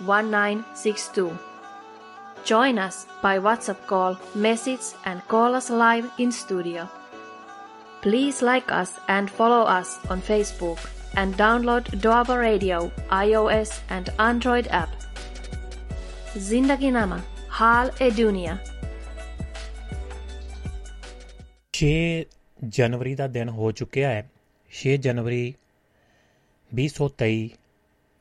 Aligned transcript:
1962. 0.00 1.30
Join 2.44 2.78
us 2.78 3.06
by 3.22 3.38
WhatsApp 3.38 3.86
call, 3.86 4.18
message, 4.34 4.94
and 5.04 5.26
call 5.28 5.54
us 5.54 5.70
live 5.70 6.10
in 6.18 6.32
studio. 6.32 6.88
Please 8.00 8.42
like 8.42 8.70
us 8.70 8.92
and 9.08 9.30
follow 9.30 9.62
us 9.62 9.98
on 10.08 10.20
Facebook 10.20 10.78
and 11.16 11.36
download 11.36 11.84
Doaba 12.00 12.38
Radio 12.38 12.90
iOS 13.10 13.80
and 13.90 14.10
Android 14.18 14.68
app. 14.68 14.88
Zindagi 16.36 16.92
Nama 16.92 17.22
Hal 17.50 17.90
e 18.00 18.10
Dunia 18.10 18.58
6 21.72 22.24
ਜਨਵਰੀ 22.76 23.14
ਦਾ 23.14 23.26
ਦਿਨ 23.26 23.48
ਹੋ 23.48 23.70
ਚੁੱਕਿਆ 23.72 24.08
ਹੈ 24.08 24.30
6 24.70 24.96
ਜਨਵਰੀ 24.96 25.54
2023 26.70 27.48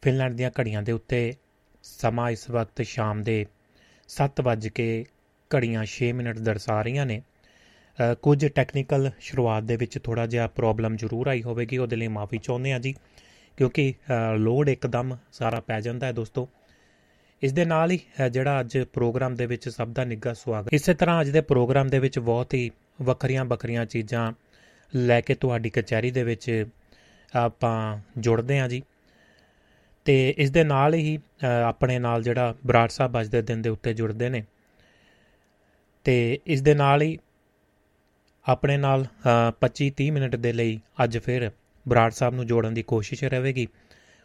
Finland 0.02 0.36
ਦੀਆਂ 0.36 0.52
ਘੜੀਆਂ 0.60 0.82
ਦੇ 0.82 0.92
ਉੱਤੇ 0.92 1.20
ਸਮਾਂ 1.88 2.32
ਇਸ 2.32 2.50
ਵਕਤ 2.50 2.82
ਸ਼ਾਮ 2.82 3.24
ਦੇ 3.24 3.46
7 4.08 4.42
ਵੱਜ 4.42 4.68
ਕੇ 4.68 5.06
ਘੜੀਆਂ 5.56 5.86
6 5.86 6.12
ਮਿੰਟ 6.14 6.40
ਦਰਸਾ 6.40 6.82
ਰਹੀਆਂ 6.82 7.06
ਨੇ। 7.06 7.22
ਅ, 7.22 8.14
ਕੁਝ 8.14 8.46
ਟੈਕਨੀਕਲ 8.46 9.12
ਸ਼ੁਰੂਆਤ 9.20 9.64
ਦੇ 9.64 9.76
ਵਿੱਚ 9.76 10.00
ਥੋੜਾ 10.04 10.26
ਜਿਹਾ 10.28 10.48
ਪ੍ਰੋਬਲਮ 10.48 10.96
ਜ਼ਰੂਰ 10.96 11.28
ਆਈ 11.28 11.44
ਹੋਵੇਗੀ 11.44 11.78
ਉਹਦੇ 11.78 11.96
ਲਈ 11.96 12.08
ਮਾਫੀ 12.08 12.38
ਚਾਹੁੰਦੇ 12.38 12.72
ਹਾਂ 12.72 12.80
ਜੀ 12.80 12.96
ਕਿਉਂਕਿ 13.58 13.94
ਅ, 14.34 14.38
ਲੋਡ 14.38 14.70
ਇੱਕਦਮ 14.70 15.18
ਸਾਰਾ 15.32 15.60
ਪੈ 15.60 15.82
ਜਾਂਦਾ 15.82 16.08
ਹੈ 16.08 16.12
ਦੋਸਤੋ। 16.12 16.50
ਇਸ 17.42 17.54
ਦੇ 17.54 17.66
ਨਾਲ 17.66 17.92
ਹੀ 17.92 18.00
ਅ, 18.26 18.28
ਜਿਹੜਾ 18.28 18.60
ਅੱਜ 18.60 18.78
ਪ੍ਰੋਗਰਾਮ 18.94 19.36
ਦੇ 19.36 19.46
ਵਿੱਚ 19.46 19.70
ਸਭ 19.70 19.88
ਦਾ 19.88 20.04
ਨਿੱਘਾ 20.04 20.34
ਸਵਾਗਤ। 20.34 20.74
ਇਸੇ 20.74 20.94
ਤਰ੍ਹਾਂ 20.94 21.22
ਅੱਜ 21.22 21.30
ਦੇ 21.30 21.42
ਪ੍ਰੋਗਰਾਮ 21.42 21.88
ਦੇ 21.88 22.00
ਵਿੱਚ 22.00 22.20
ਬਹੁਤ 22.20 22.54
ਹੀ 22.54 22.72
ਵੱਖਰੀਆਂ 23.02 23.46
ਵੱਖਰੀਆਂ 23.46 23.86
ਚੀਜ਼ਾਂ 23.86 24.34
ਲੈ 24.96 25.22
ਕੇ 25.22 25.36
ਤੁਹਾਡੀ 25.36 25.70
ਕਚਹਿਰੀ 25.70 26.12
ਦੇ 26.12 26.24
ਵਿੱਚ 26.24 26.66
ਆਪਾਂ 27.36 27.98
ਜੁੜਦੇ 28.18 28.60
ਹਾਂ 28.60 28.70
ਜੀ। 28.70 28.84
ਤੇ 30.08 30.36
ਇਸ 30.38 30.52
ਦੇ 30.52 30.64
ਨਾਲ 30.64 30.94
ਹੀ 30.94 31.18
ਅ, 31.18 31.46
ਆਪਣੇ 31.46 32.00
ਨਾਲ 32.00 32.24
ਜਿਹੜਾ 32.24 32.56
ਬਰਾੜ 32.66 32.90
ਸਾਹਿਬ 32.90 33.22
ਅੱਜ 33.22 33.28
ਦੇ 33.28 33.42
ਦਿਨ 33.42 33.62
ਦੇ 33.62 33.70
ਉੱਤੇ 33.70 33.94
ਜੁੜਦੇ 33.94 34.30
ਨੇ। 34.30 34.44
ਤੇ 36.04 36.40
ਇਸ 36.48 36.62
ਦੇ 36.62 36.76
ਨਾਲ 36.76 37.02
ਹੀ 37.02 37.20
ਆਪਣੇ 38.48 38.78
ਨਾਲ 38.78 39.06
25-30 39.62 40.10
ਮਿੰਟ 40.12 40.36
ਦੇ 40.36 40.54
ਲਈ 40.54 40.80
ਅੱਜ 41.04 41.18
ਫਿਰ 41.18 41.52
ਬਰਾੜ 41.88 42.12
ਸਾਹਿਬ 42.12 42.36
ਨੂੰ 42.36 42.48
ਜੋੜਨ 42.48 42.74
ਦੀ 42.74 42.84
ਕੋਸ਼ਿਸ਼ 42.84 43.24
ਰਹੇਗੀ। 43.24 43.68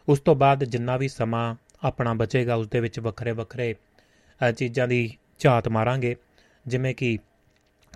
ਉਸ 0.07 0.19
ਤੋਂ 0.19 0.35
ਬਾਅਦ 0.35 0.63
ਜਿੰਨਾ 0.63 0.97
ਵੀ 0.97 1.07
ਸਮਾਂ 1.07 1.55
ਆਪਣਾ 1.83 2.13
ਬਚੇਗਾ 2.13 2.55
ਉਸ 2.55 2.67
ਦੇ 2.67 2.79
ਵਿੱਚ 2.79 2.99
ਵੱਖਰੇ 2.99 3.31
ਵੱਖਰੇ 3.31 3.75
ਅ, 4.49 4.51
ਚੀਜ਼ਾਂ 4.51 4.87
ਦੀ 4.87 5.17
ਝਾਤ 5.39 5.67
ਮਾਰਾਂਗੇ। 5.67 6.15
ਜਿਵੇਂ 6.67 6.95
ਕਿ 6.95 7.17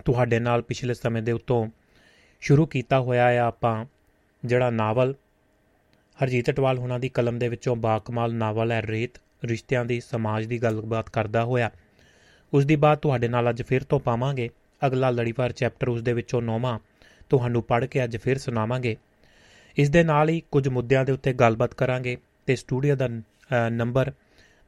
ਤੁਹਾਡੇ 0.06 0.40
ਨਾਲ 0.40 0.62
ਪਿਛਲੇ 0.62 0.94
ਸਮੇਂ 0.94 1.22
ਦੇ 1.22 1.32
ਉੱਤੋਂ 1.32 1.68
ਸ਼ੁਰੂ 2.42 2.66
ਕੀਤਾ 2.66 3.00
ਹੋਇਆ 3.00 3.26
ਆ 3.26 3.48
ਆਪਾਂ 3.48 3.86
ਜਿਹੜਾ 4.46 4.70
ਨਾਵਲ 4.70 5.16
ਹਰਜੀਤ 6.24 6.50
ਅਟਵਾਲ 6.50 6.78
ਹੁਣਾਂ 6.78 7.00
ਦੀ 7.00 7.10
ਕਲਮ 7.10 7.40
ਦੇ 7.40 7.48
ਵਿੱਚੋਂ 7.48 7.76
ਬਾਕਮਾਲ 7.76 8.34
ਨਾਵਲ 8.34 8.72
ਹੈ 8.72 8.82
ਰੇਤ 8.82 9.12
ਰਿਸ਼ਤਿਆਂ 9.46 9.86
ਦੀ 9.86 10.00
ਸਮਾਜ 10.00 10.46
ਦੀ 10.46 10.62
ਗੱਲਬਾਤ 10.62 11.10
ਕਰਦਾ 11.10 11.44
ਹੋਇਆ। 11.44 11.72
ਉਸ 12.54 12.66
ਦੀ 12.66 12.76
ਬਾਅਦ 12.76 12.98
ਤੁਹਾਡੇ 12.98 13.28
ਨਾਲ 13.28 13.50
ਅੱਜ 13.50 13.64
ਫਿਰ 13.64 13.84
ਤੋਂ 13.84 14.00
ਪਾਵਾਂਗੇ। 14.00 14.50
ਅਗਲਾ 14.86 15.10
ਲੜੀਵਾਰ 15.10 15.52
ਚੈਪਟਰ 15.52 15.88
ਉਸ 15.88 16.02
ਦੇ 16.02 16.14
ਵਿੱਚੋਂ 16.14 16.42
ਨੌਵਾਂ। 16.42 16.80
ਤੁਹਾਨੂੰ 17.30 17.64
ਪੜ੍ਹ 17.64 17.86
ਕੇ 17.86 18.04
ਅੱਜ 18.04 18.18
ਫਿਰ 18.18 18.38
ਸੁਣਾਵਾਂਗੇ। 18.38 18.98
ਇਸ 19.78 19.90
ਦੇ 19.90 20.04
ਨਾਲ 20.04 20.30
ਹੀ 20.30 20.42
ਕੁਝ 20.52 20.68
ਮੁੱਦਿਆਂ 20.68 21.06
ਦੇ 21.06 21.12
ਉੱਤੇ 21.12 21.34
ਗੱਲਬਾਤ 21.34 21.74
ਕਰਾਂਗੇ 21.74 22.18
ਤੇ 22.46 22.56
ਸਟੂਡੀਓ 22.56 22.96
ਦਾ 22.96 23.08
ਅ, 23.08 23.70
ਨੰਬਰ 23.70 24.12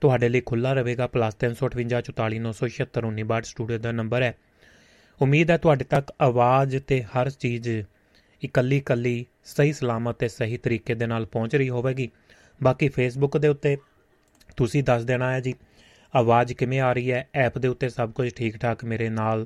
ਤੁਹਾਡੇ 0.02 0.30
ਲਈ 0.30 0.41
ਖੁੱਲਾ 0.41 0.73
ਰਹੇਗਾ। 0.73 1.08
+358 1.08 3.44
ਸਟੂਡੀਓ 3.44 3.78
ਦਾ 3.78 3.91
ਨੰਬਰ 3.91 4.22
ਹੈ। 4.22 4.36
ਉਮੀਦ 5.22 5.52
ਹੈ 5.52 5.58
ਤੁਹਾਡੇ 5.58 5.84
ਤੱਕ 5.84 6.13
ਆਵਾਜ਼ 6.22 6.78
ਤੇ 6.78 7.03
ਹਰ 7.03 7.30
ਚੀਜ਼ 7.30 7.84
ਇਕੱਲੀ 8.43 8.77
ਇਕੱਲੀ 8.77 9.25
ਸਹੀ 9.45 9.73
ਸਲਾਮਤ 9.73 10.15
ਤੇ 10.15 10.27
ਸਹੀ 10.27 10.57
ਤਰੀਕੇ 10.57 10.95
ਦੇ 10.95 11.07
ਨਾਲ 11.07 11.25
ਪਹੁੰਚ 11.25 11.55
ਰਹੀ 11.55 11.69
ਹੋਵੇਗੀ। 11.69 12.09
ਬਾਕੀ 12.63 12.89
ਫੇਸਬੁੱਕ 12.89 13.37
ਦੇ 13.37 13.47
ਉੱਤੇ 13.47 13.77
ਤੁਸੀਂ 14.57 14.83
ਦੱਸ 14.83 15.03
ਦੇਣਾ 15.03 15.31
ਹੈ 15.33 15.39
ਜੀ 15.39 15.53
ਆਵਾਜ਼ 16.15 16.53
ਕਿਵੇਂ 16.53 16.79
ਆ 16.79 16.93
ਰਹੀ 16.93 17.11
ਹੈ? 17.11 17.27
ਐਪ 17.35 17.57
ਦੇ 17.57 17.67
ਉੱਤੇ 17.67 17.89
ਸਭ 17.89 18.11
ਕੁਝ 18.11 18.33
ਠੀਕ 18.33 18.57
ਠਾਕ 18.57 18.85
ਮੇਰੇ 18.85 19.09
ਨਾਲ 19.09 19.45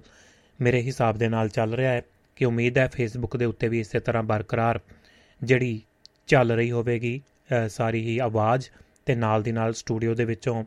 ਮੇਰੇ 0.62 0.82
ਹਿਸਾਬ 0.82 1.18
ਦੇ 1.18 1.30
ਨਾਲ 1.30 1.50
ਚੱਲ 1.50 1.74
ਰਿਹਾ 1.74 1.92
ਹੈ 1.92 2.02
ਕਿ 2.36 2.46
ਉਮੀਦ 2.46 2.78
ਹੈ 2.78 2.88
ਫੇਸਬੁੱਕ 2.88 3.38
ਦੇ 3.38 3.46
ਉੱਤੇ 3.46 3.68
ਵੀ 3.68 3.80
ਇਸੇ 3.80 4.00
ਤਰ੍ਹਾਂ 4.00 4.24
ਬਰਕਰਾਰ 4.24 4.80
ਜਿਹੜੀ 5.44 5.82
ਚੱਲ 6.28 6.52
ਰਹੀ 6.52 6.72
ਹੋਵੇਗੀ 6.72 7.22
ਅ, 7.66 7.68
ਸਾਰੀ 7.68 8.02
ਹੀ 8.06 8.18
ਆਵਾਜ਼ 8.18 8.70
ਤੇ 9.06 9.16
ਨਾਲ 9.16 9.44
ਦੀ 9.44 9.52
ਨਾਲ 9.52 9.74
ਸਟੂਡੀਓ 9.74 10.14
ਦੇ 10.16 10.26
ਵਿੱਚੋਂ 10.26 10.64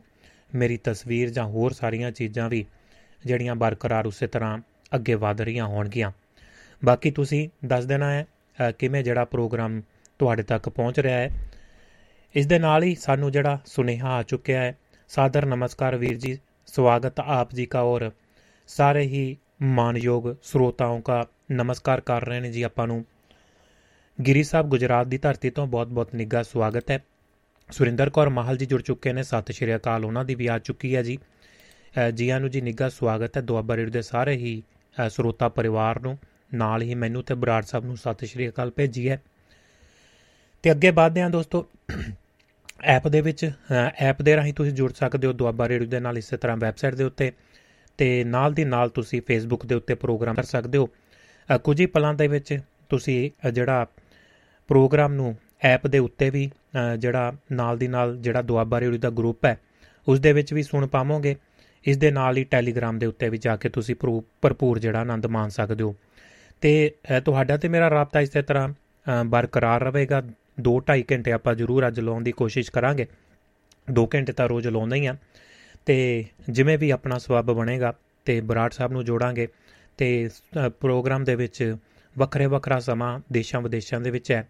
ਮੇਰੀ 0.55 0.77
ਤਸਵੀਰ 0.77 1.29
ਜਾਂ 1.29 1.45
ਹੋਰ 1.45 1.73
ਸਾਰੀਆਂ 1.73 2.11
ਚੀਜ਼ਾਂ 2.11 2.49
ਵੀ 2.49 2.65
ਜਿਹੜੀਆਂ 3.25 3.55
ਬਰਕਰਾਰ 3.55 4.05
ਉਸੇ 4.05 4.27
ਤਰ੍ਹਾਂ 4.27 4.57
ਅੱਗੇ 4.95 5.13
ਵਧ 5.15 5.41
ਰਹੀਆਂ 5.41 5.65
ਹੋਣਗੀਆਂ। 5.65 6.11
ਬਾਕੀ 6.85 7.11
ਤੁਸੀਂ 7.11 7.49
ਦੱਸ 7.65 7.85
ਦੇਣਾ 7.85 8.11
ਹੈ 8.11 8.25
ਕਿਵੇਂ 8.79 9.03
ਜਿਹੜਾ 9.03 9.25
ਪ੍ਰੋਗਰਾਮ 9.25 9.81
ਤੁਹਾਡੇ 10.19 10.43
ਤੱਕ 10.43 10.69
ਪਹੁੰਚ 10.69 10.99
ਰਿਹਾ 10.99 11.17
ਹੈ। 11.17 11.29
ਇਸ 12.35 12.45
ਦੇ 12.45 12.59
ਨਾਲ 12.59 12.83
ਹੀ 12.83 12.95
ਸਾਨੂੰ 12.95 13.31
ਜਿਹੜਾ 13.31 13.59
ਸੁਨੇਹਾ 13.65 14.09
ਆ 14.09 14.23
ਚੁੱਕਿਆ 14.23 14.61
ਹੈ, 14.61 14.77
ਸਾਦਰ 15.07 15.45
ਨਮਸਕਾਰ 15.45 15.95
ਵੀਰ 15.95 16.17
ਜੀ, 16.17 16.39
ਸਵਾਗਤ 16.67 17.19
ਆਪ 17.19 17.55
ਜੀ 17.55 17.67
ਦਾ 17.73 17.81
ਔਰ। 17.81 18.11
ਸਾਰੇ 18.67 19.03
ਹੀ 19.03 19.37
ਮਾਨਯੋਗ 19.61 20.35
ਸਰੋਤਾओं 20.43 21.01
ਦਾ 21.07 21.25
ਨਮਸਕਾਰ 21.51 22.01
ਕਰ 22.01 22.27
ਰਹੇ 22.27 22.39
ਨੇ 22.39 22.51
ਜੀ 22.51 22.61
ਆਪਾਂ 22.61 22.87
ਨੂੰ। 22.87 23.05
ਗਿਰੀ 24.27 24.43
ਸਾਹਿਬ 24.43 24.67
ਗੁਜਰਾਤ 24.67 25.07
ਦੀ 25.07 25.17
ਧਰਤੀ 25.17 25.49
ਤੋਂ 25.49 25.67
ਬਹੁਤ-ਬਹੁਤ 25.67 26.15
ਨਿੱਘਾ 26.15 26.43
ਸਵਾਗਤ 26.43 26.91
ਹੈ। 26.91 27.03
ਸੁਰਿੰਦਰ 27.71 28.09
ਕੌਰ 28.09 28.29
ਮਾਹਲ 28.29 28.57
ਜੀ 28.57 28.65
ਜੁੜ 28.65 28.81
ਚੁੱਕੇ 28.81 29.13
ਨੇ, 29.13 29.23
ਸਤਿ 29.23 29.53
ਸ਼੍ਰੀ 29.53 29.75
ਅਕਾਲ, 29.75 30.05
ਉਹਨਾਂ 30.05 30.25
ਦੀ 30.25 30.35
ਵੀ 30.35 30.47
ਆ 30.47 30.59
ਚੁੱਕੀ 30.59 30.95
ਹੈ 30.95 31.03
ਜੀ। 31.03 31.17
ਜੀਆਂ 32.13 32.39
ਨੂੰ 32.39 32.49
ਜੀ 32.49 32.61
ਨਿੱਘਾ 32.61 32.89
ਸਵਾਗਤ 32.89 33.37
ਹੈ 33.37 33.41
ਦੁਆਬਾ 33.41 33.75
ਰੇਡੀਓ 33.75 33.91
ਦੇ 33.91 34.01
ਸਾਰੇ 34.01 34.35
ਹੀ 34.35 34.63
ਸਰੋਤਾ 35.09 35.49
ਪਰਿਵਾਰ 35.49 35.99
ਨੂੰ। 35.99 36.17
ਨਾਲ 36.53 36.81
ਹੀ 36.81 36.95
ਮੈਨੂੰ 36.95 37.23
ਤੇ 37.23 37.35
ਬਰਾੜ 37.35 37.63
ਸਾਹਿਬ 37.63 37.85
ਨੂੰ 37.85 37.97
ਸਤਿ 37.97 38.25
ਸ਼੍ਰੀ 38.25 38.49
ਅਕਾਲ 38.49 38.71
ਭੇਜੀ 38.71 39.09
ਹੈ। 39.09 39.21
ਤੇ 40.63 40.71
ਅੱਗੇ 40.71 40.89
ਵਧਦੇ 40.89 41.21
ਹਾਂ 41.21 41.29
ਦੋਸਤੋ 41.29 41.67
ਐਪ 42.83 43.07
ਦੇ 43.07 43.21
ਵਿੱਚ 43.21 43.51
ਅ, 43.71 43.73
ਐਪ 43.97 44.21
ਦੇ 44.21 44.35
ਰਾਹੀਂ 44.35 44.53
ਤੁਸੀਂ 44.53 44.71
ਜੁੜ 44.71 44.93
ਸਕਦੇ 44.93 45.27
ਹੋ 45.27 45.33
ਦੁਆਬਾ 45.33 45.69
ਰੇਡੀਓ 45.69 45.87
ਦੇ 45.87 45.99
ਨਾਲ 45.99 46.17
ਇਸੇ 46.17 46.37
ਤਰ੍ਹਾਂ 46.37 46.57
ਵੈਬਸਾਈਟ 46.57 46.95
ਦੇ 46.95 47.03
ਉੱਤੇ 47.03 47.31
ਤੇ 47.97 48.23
ਨਾਲ 48.23 48.53
ਦੀ 48.53 48.63
ਨਾਲ 48.63 48.89
ਤੁਸੀਂ 48.89 49.21
ਫੇਸਬੁੱਕ 49.27 49.65
ਦੇ 49.65 49.75
ਉੱਤੇ 49.75 49.95
ਪ੍ਰੋਗਰਾਮ 49.95 50.35
ਕਰ 50.35 50.43
ਸਕਦੇ 50.43 50.77
ਹੋ। 50.77 50.89
ਅ, 51.55 51.57
ਕੁਝ 51.57 51.81
ਹੀ 51.81 51.85
ਪਲਾਂ 51.85 52.13
ਦੇ 52.13 52.27
ਵਿੱਚ 52.27 52.59
ਤੁਸੀਂ 52.89 53.31
ਅ, 53.47 53.49
ਜਿਹੜਾ 53.49 53.87
ਪ੍ਰੋਗਰਾਮ 54.67 55.13
ਨੂੰ 55.13 55.35
ਐਪ 55.61 55.87
ਦੇ 55.87 55.99
ਉੱਤੇ 55.99 56.29
ਵੀ 56.29 56.51
ਅ, 56.93 56.95
ਜਿਹੜਾ 56.95 57.33
ਨਾਲ 57.51 57.77
ਦੀ 57.77 57.87
ਨਾਲ 57.87 58.17
ਜਿਹੜਾ 58.17 58.41
ਦੁਆਬਾ 58.41 58.79
ਰੇਡੀਓ 58.79 58.99
ਦਾ 58.99 59.09
ਗਰੁੱਪ 59.09 59.45
ਹੈ 59.45 59.59
ਉਸ 60.07 60.19
ਦੇ 60.19 60.33
ਵਿੱਚ 60.33 60.53
ਵੀ 60.53 60.63
ਸੁਣ 60.63 60.87
ਪਾਵੋਗੇ। 60.87 61.35
ਇਸ 61.85 61.97
ਦੇ 61.97 62.11
ਨਾਲ 62.11 62.37
ਹੀ 62.37 62.43
ਟੈਲੀਗ੍ਰਾਮ 62.43 62.99
ਦੇ 62.99 63.05
ਉੱਤੇ 63.05 63.29
ਵੀ 63.29 63.37
ਜਾ 63.37 63.55
ਕੇ 63.55 63.69
ਤੁਸੀਂ 63.69 63.95
ਭਰੂ- 63.95 64.23
ਭਰਪੂਰ 64.41 64.79
ਜਿਹੜਾ 64.79 64.99
ਆਨੰਦ 64.99 65.25
ਮਾਣ 65.25 65.49
ਸਕਦੇ 65.49 65.83
ਹੋ। 65.83 65.95
ਤੇ 66.61 66.91
ਅ, 67.17 67.19
ਤੁਹਾਡਾ 67.19 67.57
ਤੇ 67.57 67.67
ਮੇਰਾ 67.67 67.89
ਰਾਬਤਾ 67.89 68.21
ਇਸੇ 68.21 68.41
ਤਰ੍ਹਾਂ 68.41 68.69
ਅ, 68.69 69.23
ਬਰਕਰਾਰ 69.23 69.81
ਰਹੇਗਾ। 69.81 70.21
2.5 70.61 71.03
ਘੰਟੇ 71.11 71.31
ਆਪਾਂ 71.31 71.55
ਜ਼ਰੂਰ 71.55 71.87
ਅੱਜ 71.87 71.99
ਲਾਉਣ 71.99 72.23
ਦੀ 72.23 72.31
ਕੋਸ਼ਿਸ਼ 72.31 72.71
ਕਰਾਂਗੇ। 72.71 73.07
2 73.91 74.07
ਘੰਟੇ 74.15 74.33
ਤਾਂ 74.33 74.47
ਰੋਜ਼ 74.49 74.67
ਲਾਉਂਦਾ 74.67 74.95
ਹੀ 74.95 75.05
ਆ। 75.05 75.15
ਤੇ 75.85 76.25
ਜਿਵੇਂ 76.49 76.77
ਵੀ 76.77 76.89
ਆਪਣਾ 76.89 77.17
ਸਬੱਬ 77.17 77.51
ਬਣੇਗਾ 77.51 77.93
ਤੇ 78.25 78.41
ਬਰਾੜ 78.41 78.71
ਸਾਹਿਬ 78.71 78.91
ਨੂੰ 78.91 79.05
ਜੋੜਾਂਗੇ 79.05 79.47
ਤੇ 79.97 80.29
ਅ, 80.65 80.69
ਪ੍ਰੋਗਰਾਮ 80.69 81.23
ਦੇ 81.23 81.35
ਵਿੱਚ 81.35 81.75
ਵੱਖਰੇ 82.17 82.45
ਵੱਖਰਾ 82.45 82.79
ਸਮਾਂ 82.79 83.19
ਦੇਸ਼ਾਂ 83.31 83.61
ਵਿਦੇਸ਼ਾਂ 83.61 84.01
ਦੇ 84.01 84.11
ਵਿੱਚ 84.11 84.31
ਹੈ। 84.31 84.47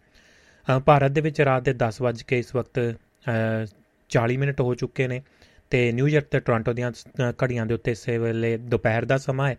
ਅ, 0.77 0.79
ਭਾਰਤ 0.79 1.11
ਦੇ 1.11 1.21
ਵਿੱਚ 1.21 1.41
ਰਾਤ 1.41 1.63
ਦੇ 1.63 1.73
10 1.73 2.01
ਵਜੇ 2.01 2.23
ਕੇ 2.27 2.39
ਇਸ 2.39 2.55
ਵਕਤ 2.55 2.79
ਅ, 2.79 3.65
40 4.09 4.37
ਮਿੰਟ 4.37 4.61
ਹੋ 4.61 4.75
ਚੁੱਕੇ 4.75 5.07
ਨੇ 5.07 5.21
ਤੇ 5.69 5.91
ਨਿਊਯਾਰਕ 5.91 6.25
ਤੇ 6.25 6.39
ਟੋਰਾਂਟੋ 6.39 6.73
ਦੀਆਂ 6.73 6.91
ਅ, 6.91 7.33
ਘੜੀਆਂ 7.43 7.65
ਦੇ 7.65 7.73
ਉੱਤੇ 7.73 7.91
ਇਸੇ 7.91 8.17
ਵੇਲੇ 8.17 8.57
ਦੁਪਹਿਰ 8.57 9.05
ਦਾ 9.05 9.17
ਸਮਾਂ 9.17 9.49
ਹੈ। 9.49 9.57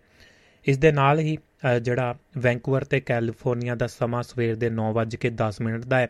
ਇਸ 0.69 0.79
ਦੇ 0.79 0.93
ਨਾਲ 0.93 1.19
ਹੀ 1.19 1.37
ਅ, 1.37 1.79
ਜਿਹੜਾ 1.79 2.15
ਵੈਂਕੂਵਰ 2.39 2.85
ਤੇ 2.85 3.01
ਕੈਲੀਫੋਰਨੀਆ 3.01 3.75
ਦਾ 3.75 3.87
ਸਮਾਂ 3.87 4.23
ਸਵੇਰ 4.23 4.57
ਦੇ 4.57 4.71
9:10 4.71 5.61
ਮਿੰਟ 5.61 5.85
ਦਾ 5.85 5.99
ਹੈ। 5.99 6.09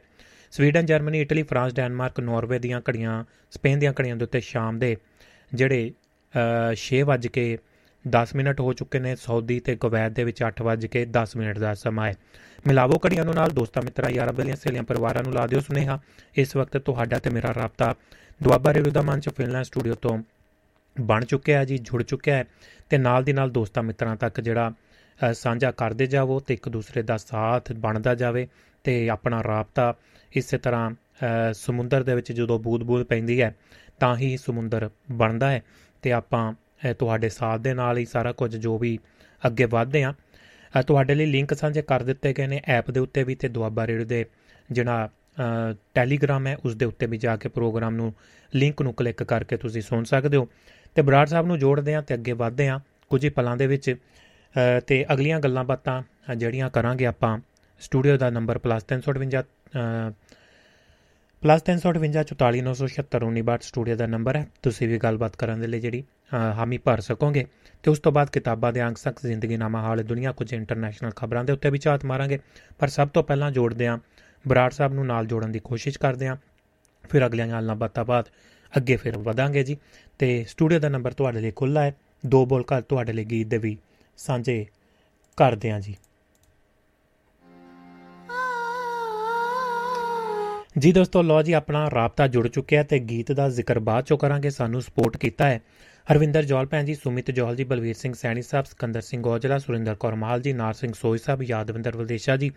Sweden 0.51 0.87
Germany 0.87 1.21
Italy 1.21 1.43
France 1.43 1.75
Denmark 1.75 2.21
Norway 2.21 2.59
ਦੀਆਂ 2.59 2.81
ਘੜੀਆਂ 2.89 3.25
ਸਪੇਨ 3.51 3.79
ਦੀਆਂ 3.79 3.93
ਘੜੀਆਂ 4.01 4.17
ਦੇ 4.17 4.25
ਉੱਤੇ 4.25 4.41
ਸ਼ਾਮ 4.41 4.79
ਦੇ 4.79 4.97
ਜਿਹੜੇ 5.55 5.91
6:10 6.75 8.35
ਮਿੰਟ 8.37 8.61
ਹੋ 8.61 8.73
ਚੁੱਕੇ 8.73 8.99
ਨੇ 8.99 9.17
ਸਾਊਦੀ 9.17 9.61
ਤੇ 9.61 9.77
ਕੁਵੈਤ 9.77 10.13
ਦੇ 10.13 10.25
ਵਿੱਚ 10.25 10.43
8:10 10.43 11.37
ਮਿੰਟ 11.37 11.59
ਦਾ 11.59 11.75
ਸਮਾਂ 11.75 12.07
ਹੈ। 12.07 12.15
ਮਿਲਾਵੋ 12.67 13.01
ਘੜੀਆਂ 13.07 13.25
ਨੂੰ 13.25 13.35
ਨਾਲ 13.35 13.51
ਦੋਸਤਾਂ 13.51 13.83
ਮਿੱਤਰਾਂ 13.83 14.11
ਯਾਰਾਂ 14.11 14.33
ਬੇਲੀਆਂ 14.33 14.57
ਸਹੇਲੀਆਂ 14.57 14.83
ਪਰਿਵਾਰਾਂ 14.83 15.23
ਨੂੰ 15.23 15.33
ਲਾ 15.33 15.47
ਦਿਓ 15.47 15.61
ਸੁਨੇਹਾ। 15.61 15.99
ਇਸ 16.37 16.57
ਵਕਤ 16.57 16.77
ਤੁਹਾਡਾ 16.77 17.19
ਤੇ 17.19 17.31
ਮੇਰਾ 17.31 17.55
ਰਾਬਤਾ 17.55 17.95
ਦੁਆਬਾ 18.43 18.75
ਰੇਡੀਓ 18.75 18.93
ਦਾ 18.93 19.03
ਮੰਚ 19.03 19.29
ਫਿਨਲੈਂਡ 19.29 19.65
ਸਟੂਡੀਓ 19.65 19.95
ਤੋਂ 19.95 20.19
ਬਣ 20.97 21.25
ਚੁੱਕਿਆ 21.25 21.59
ਹੈ 21.59 21.65
ਜੀ 21.65 21.79
ਜੁੜ 21.79 22.03
ਚੁੱਕਿਆ 22.03 22.37
ਹੈ 22.37 22.45
ਤੇ 22.91 22.99
ਨਾਲ 22.99 23.25
ਦੀ 23.25 23.33
ਨਾਲ 23.33 23.51
ਦੋਸਤਾਂ 23.51 23.83
ਮਿੱਤਰਾਂ 23.83 24.17
ਤੱਕ 24.17 24.41
ਜਿਹੜਾ 24.41 24.73
ਅ, 25.21 25.33
ਸਾਂਝਾ 25.33 25.71
ਕਰਦੇ 25.71 26.07
ਜਾਵੋ 26.07 26.39
ਤੇ 26.41 26.55
ਇੱਕ 26.55 26.69
ਦੂਸਰੇ 26.69 27.03
ਦਾ 27.03 27.17
ਸਾਥ 27.17 27.73
ਬਣਦਾ 27.73 28.15
ਜਾਵੇ 28.15 28.47
ਤੇ 28.85 29.09
ਆਪਣਾ 29.11 29.43
ਰਾਬਤਾ 29.43 29.95
ਇਸੇ 30.33 30.59
ਤਰ੍ਹਾਂ 30.59 30.91
ਅ, 30.91 31.53
ਸਮੁੰਦਰ 31.53 32.03
ਦੇ 32.03 32.15
ਵਿੱਚ 32.15 32.33
ਜਦੋਂ 32.33 32.59
ਬੂਦ-ਬੂਦ 32.59 33.05
ਪੈਂਦੀ 33.07 33.41
ਹੈ 33.43 33.55
ਤਾਂ 34.01 34.17
ਹੀ 34.17 34.37
ਸਮੁੰਦਰ 34.37 34.91
ਬਣਦਾ 35.13 35.51
ਹੈ 35.51 35.63
ਤੇ 36.03 36.13
ਆਪਾਂ 36.13 36.53
ਅ, 36.91 36.93
ਤੁਹਾਡੇ 36.93 37.29
ਸਾਥ 37.29 37.61
ਦੇ 37.61 37.75
ਨਾਲ 37.75 37.99
ਹੀ 37.99 38.05
ਸਾਰਾ 38.05 38.33
ਕੁਝ 38.33 38.57
ਜੋ 38.57 38.79
ਵੀ 38.79 38.99
ਅੱਗੇ 39.47 39.65
ਵਧਦੇ 39.65 40.03
ਆ 40.03 40.15
ਤੁਹਾਡੇ 40.87 41.15
ਲਈ 41.15 41.27
ਲਿੰਕ 41.27 41.55
ਸਾਂਝੇ 41.55 41.83
ਕਰ 41.83 42.03
ਦਿੱਤੇ 42.03 42.33
ਗਏ 42.33 42.47
ਨੇ 42.47 42.61
ਐਪ 42.65 42.91
ਦੇ 42.91 43.01
ਉੱਤੇ 43.01 43.23
ਵੀ 43.25 43.35
ਤੇ 43.35 43.49
ਦੁਆਬਾ 43.49 43.87
ਰੇਡੀਓ 43.87 44.05
ਦੇ 44.07 44.25
ਜਿਹੜਾ 44.71 45.09
ਅ, 45.41 45.75
ਟੈਲੀਗ੍ਰਾਮ 45.95 46.47
ਹੈ 46.47 46.57
ਉਸ 46.65 46.75
ਦੇ 46.75 46.85
ਉੱਤੇ 46.85 47.07
ਵੀ 47.07 47.19
ਜਾ 47.19 47.37
ਕੇ 47.37 47.49
ਪ੍ਰੋਗਰਾਮ 47.49 47.95
ਨੂੰ 47.95 48.13
ਲਿੰਕ 48.55 48.83
ਨੂੰ 48.83 48.95
ਕਲਿੱਕ 48.95 49.23
ਕਰਕੇ 49.23 49.57
ਤੁਸੀਂ 49.57 49.83
ਸੁਣ 49.83 50.05
ਸਕਦੇ 50.05 50.37
ਹੋ। 50.37 50.49
ਤੇ 50.95 51.03
ਬਰਾੜ 51.03 51.27
ਸਾਹਿਬ 51.27 51.47
ਨੂੰ 51.47 51.59
ਜੋੜਦੇ 51.59 51.95
ਆ 51.95 52.01
ਤੇ 52.01 52.15
ਅੱਗੇ 52.15 52.33
ਵਧਦੇ 52.33 52.69
ਆ 52.69 52.81
ਕੁਝ 53.09 53.25
ਹੀ 53.25 53.29
ਪਲਾਂ 53.29 53.57
ਦੇ 53.57 53.67
ਵਿੱਚ। 53.67 53.95
ਅ, 53.95 54.81
ਤੇ 54.81 55.07
ਅਗਲੀਆਂ 55.13 55.41
ਗੱਲਾਂ 55.41 55.65
ਬਾਤਾਂ 55.65 56.03
ਅ, 56.03 56.35
ਜਿਹੜੀਆਂ 56.35 56.71
ਕਰਾਂਗੇ 56.71 57.07
ਆਪਾਂ 57.07 57.39
ਸਟੂਡੀਓ 57.81 58.17
ਦਾ 58.17 58.31
ਨੰਬਰ 58.31 58.59
+358 58.59 59.41
ਅ, 59.41 59.47
+35844976962 61.43 63.63
ਸਟੂਡੀਓ 63.63 63.97
ਦਾ 63.97 64.07
ਨੰਬਰ 64.07 64.37
ਹੈ। 64.37 64.47
ਤੁਸੀਂ 64.63 64.89
ਵੀ 64.89 64.99
ਗੱਲਬਾਤ 64.99 65.37
ਕਰਨ 65.37 65.61
ਦੇ 65.61 65.67
ਲਈ 65.67 65.81
ਜਿਹੜੀ 65.81 66.03
ਅ, 66.03 66.37
ਹਾਮੀ 66.37 66.79
ਭਰ 66.79 67.01
ਸਕੋਗੇ। 67.01 67.47
ਤੇ 67.83 67.91
ਉਸ 67.91 67.99
ਤੋਂ 67.99 68.13
ਬਾਅਦ 68.13 68.31
ਕਿਤਾਬਾਂ 68.31 68.73
ਦੇ 68.73 68.83
ਅੰਕ 68.83 68.99
ਸਕ 68.99 69.27
ਜ਼ਿੰਦਗੀਨਾਮਾ 69.27 69.83
ਹਾਲ 69.83 70.03
ਦੁਨੀਆ 70.03 70.33
ਕੁਝ 70.33 70.53
ਇੰਟਰਨੈਸ਼ਨਲ 70.53 71.11
ਖਬਰਾਂ 71.11 71.45
ਦੇ 71.45 71.53
ਉੱਤੇ 71.53 71.71
ਵੀ 71.71 71.79
ਝਾਤ 71.79 72.05
ਮਾਰਾਂਗੇ। 72.05 72.39
ਪਰ 72.79 72.89
ਸਭ 72.89 73.09
ਤੋਂ 73.09 73.23
ਪਹਿਲਾਂ 73.23 73.51
ਜੋੜਦੇ 73.51 73.87
ਹਾਂ 73.87 73.99
ਬਰਾੜ 74.49 74.71
ਸਾਹਿਬ 74.71 74.95
ਨੂੰ 74.95 75.07
ਨਾਲ 75.07 75.27
ਜੋੜਨ 75.27 75.53
ਦੀ 75.53 75.59
ਕੋਸ਼ਿਸ਼ 75.59 75.99
ਕਰਦੇ 75.99 76.29
ਹਾਂ। 76.29 76.37
ਫਿਰ 77.11 77.27
ਅਗਲੀਆਂ 77.27 77.49
ਗੱਲਾਂ 77.49 77.77
ਬਾਤਾਂ 77.77 78.05
ਬਾਅਦ 78.05 78.25
ਅੱਗੇ 78.77 78.97
ਫਿਰ 78.97 79.19
ਵਧਾਂਗੇ 79.19 79.63
ਜੀ। 79.63 79.77
ਤੇ 80.19 80.45
ਸਟੂਡੀਓ 80.49 80.79
ਦਾ 80.79 80.89
ਨੰਬਰ 80.89 81.13
ਤੁਹਾਡੇ 81.13 81.41
ਲਈ 81.41 81.51
ਖੁੱਲਾ 81.51 81.83
ਹੈ। 81.83 81.95
ਦੋ 82.27 82.47
ਬੋਲ 82.47 82.63
ਘਰ 82.63 82.81
ਤੁਹਾਡੇ 82.81 83.13
ਲਈ 83.13 83.25
ਗੀਤ 83.25 83.47
ਦੇ 83.47 83.59
ਵੀ 83.59 83.79
ਸਾਂਝੇ 84.17 84.67
ਕਰਦੇ 85.37 85.71
ਹਾਂ 85.71 85.81
ਜੀ। 85.81 85.97
ਜੀ 90.79 90.93
ਦੋਸਤੋ 90.93 91.23
ਲੋ 91.23 91.43
ਜੀ 91.43 91.53
ਆਪਣਾ 91.53 91.91
ਰਾਬਤਾ 91.91 92.27
ਜੁੜ 92.27 92.49
ਚੁੱਕਿਆ 92.49 92.83
ਤੇ 92.83 92.99
ਗੀਤ 92.99 93.33
ਦਾ 93.33 93.49
ਜ਼ਿਕਰ 93.49 93.79
ਬਾਅਦ 93.79 94.05
ਚੋਂ 94.05 94.19
ਕਰਾਂਗੇ। 94.19 94.51
ਸਾਨੂੰ 94.51 94.83
ਸਪੋਰਟ 94.83 95.17
ਕੀਤਾ 95.17 95.51
ਹੈ। 95.51 95.61
ਹਰਵਿੰਦਰ 96.13 96.45
ਜੌਲ 96.45 96.67
ਭੈਣ 96.67 96.85
ਜੀ 96.85 96.95
ਸੁਮਿਤ 96.95 97.31
ਜੌਲ 97.31 97.57
ਜੀ 97.57 97.65
ਬਲਵੀਰ 97.65 97.95
ਸਿੰਘ 97.95 98.15
ਸੈਣੀ 98.15 98.43
ਸਾਹਿਬ 98.43 98.67
ਸਿਕੰਦਰ 98.67 99.01
ਸਿੰਘ 99.01 99.27
ਔਜਲਾ 99.27 99.59
ਸੁਰਿੰਦਰ 99.59 99.95
ਕੌਰ 99.95 100.15
ਮਾਲ 100.15 100.41
ਜੀ 100.41 100.53
ਨਾਰ 100.53 100.75
ਸਿੰਘ 100.75 100.93
ਸੋਈ 100.93 101.19
ਸਾਹਿਬ 101.19 101.43
ਯਾਦਵਿੰਦਰ 101.43 101.97
ਵਲਦੇਸ਼ਾ 101.97 102.37
ਜੀ 102.37 102.51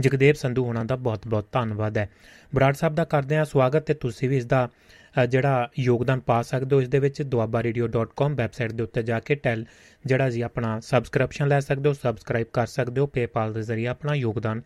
ਜਗਦੇਵ 0.00 0.34
ਸੰਧੂ 0.34 0.64
ਹੋਣਾ 0.64 0.84
ਦਾ 0.84 0.96
ਬਹੁਤ-ਬਹੁਤ 0.96 1.46
ਧੰਨਵਾਦ 1.52 1.98
ਹੈ। 1.98 2.10
ਬਰਾੜ 2.54 2.74
ਸਾਹਿਬ 2.74 2.94
ਦਾ 2.94 3.04
ਕਰਦੇ 3.04 3.36
ਹਾਂ 3.36 3.44
ਸਵਾਗਤ 3.44 3.82
ਤੇ 3.82 3.94
ਤੁਸੀਂ 3.94 4.28
ਵੀ 4.28 4.36
ਇਸ 4.36 4.46
ਦਾ 4.46 4.66
ਅ, 4.66 5.03
ਜਿਹੜਾ 5.30 5.68
ਯੋਗਦਾਨ 5.78 6.20
ਪਾ 6.20 6.42
ਸਕਦੇ 6.42 6.76
ਹੋ, 6.76 6.80
ਇਸ 6.80 6.88
ਦੇ 6.88 6.98
ਵਿੱਚ 6.98 7.22
duabaradio.com 7.22 8.34
ਵੈਬਸਾਈਟ 8.34 8.72
ਦੇ 8.72 8.82
ਉੱਤੇ 8.82 9.02
ਜਾ 9.02 9.20
ਕੇ 9.20 9.34
ਟੈਲ 9.34 9.64
ਜਿਹੜਾ 10.04 10.30
ਜੀ 10.30 10.40
ਆਪਣਾ 10.40 10.80
ਸਬਸਕ੍ਰਿਪਸ਼ਨ 10.80 11.48
ਲੈ 11.48 11.60
ਸਕਦੇ 11.60 11.88
ਹੋ 11.88 11.94
ਸਬਸਕ੍ਰਾਈਬ 11.94 12.46
ਕਰ 12.52 12.66
ਸਕਦੇ 12.66 13.00
ਹੋ, 13.00 13.10
PayPal 13.18 13.52
ਦੇ 13.52 13.62
ਜ਼ਰੀਏ 13.62 13.86
ਆਪਣਾ 13.86 14.14
ਯੋਗਦਾਨ 14.14 14.62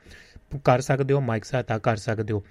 ਕਰ 0.65 0.81
ਸਕਦੇ 0.81 1.15
ਹੋ, 1.15 1.21
ਮਾਈਕ 1.21 1.45
ਸਹਾਇਤਾ 1.45 1.79
ਕਰ 1.79 1.97
ਸਕਦੇ 1.97 2.35
ਹੋ 2.35 2.45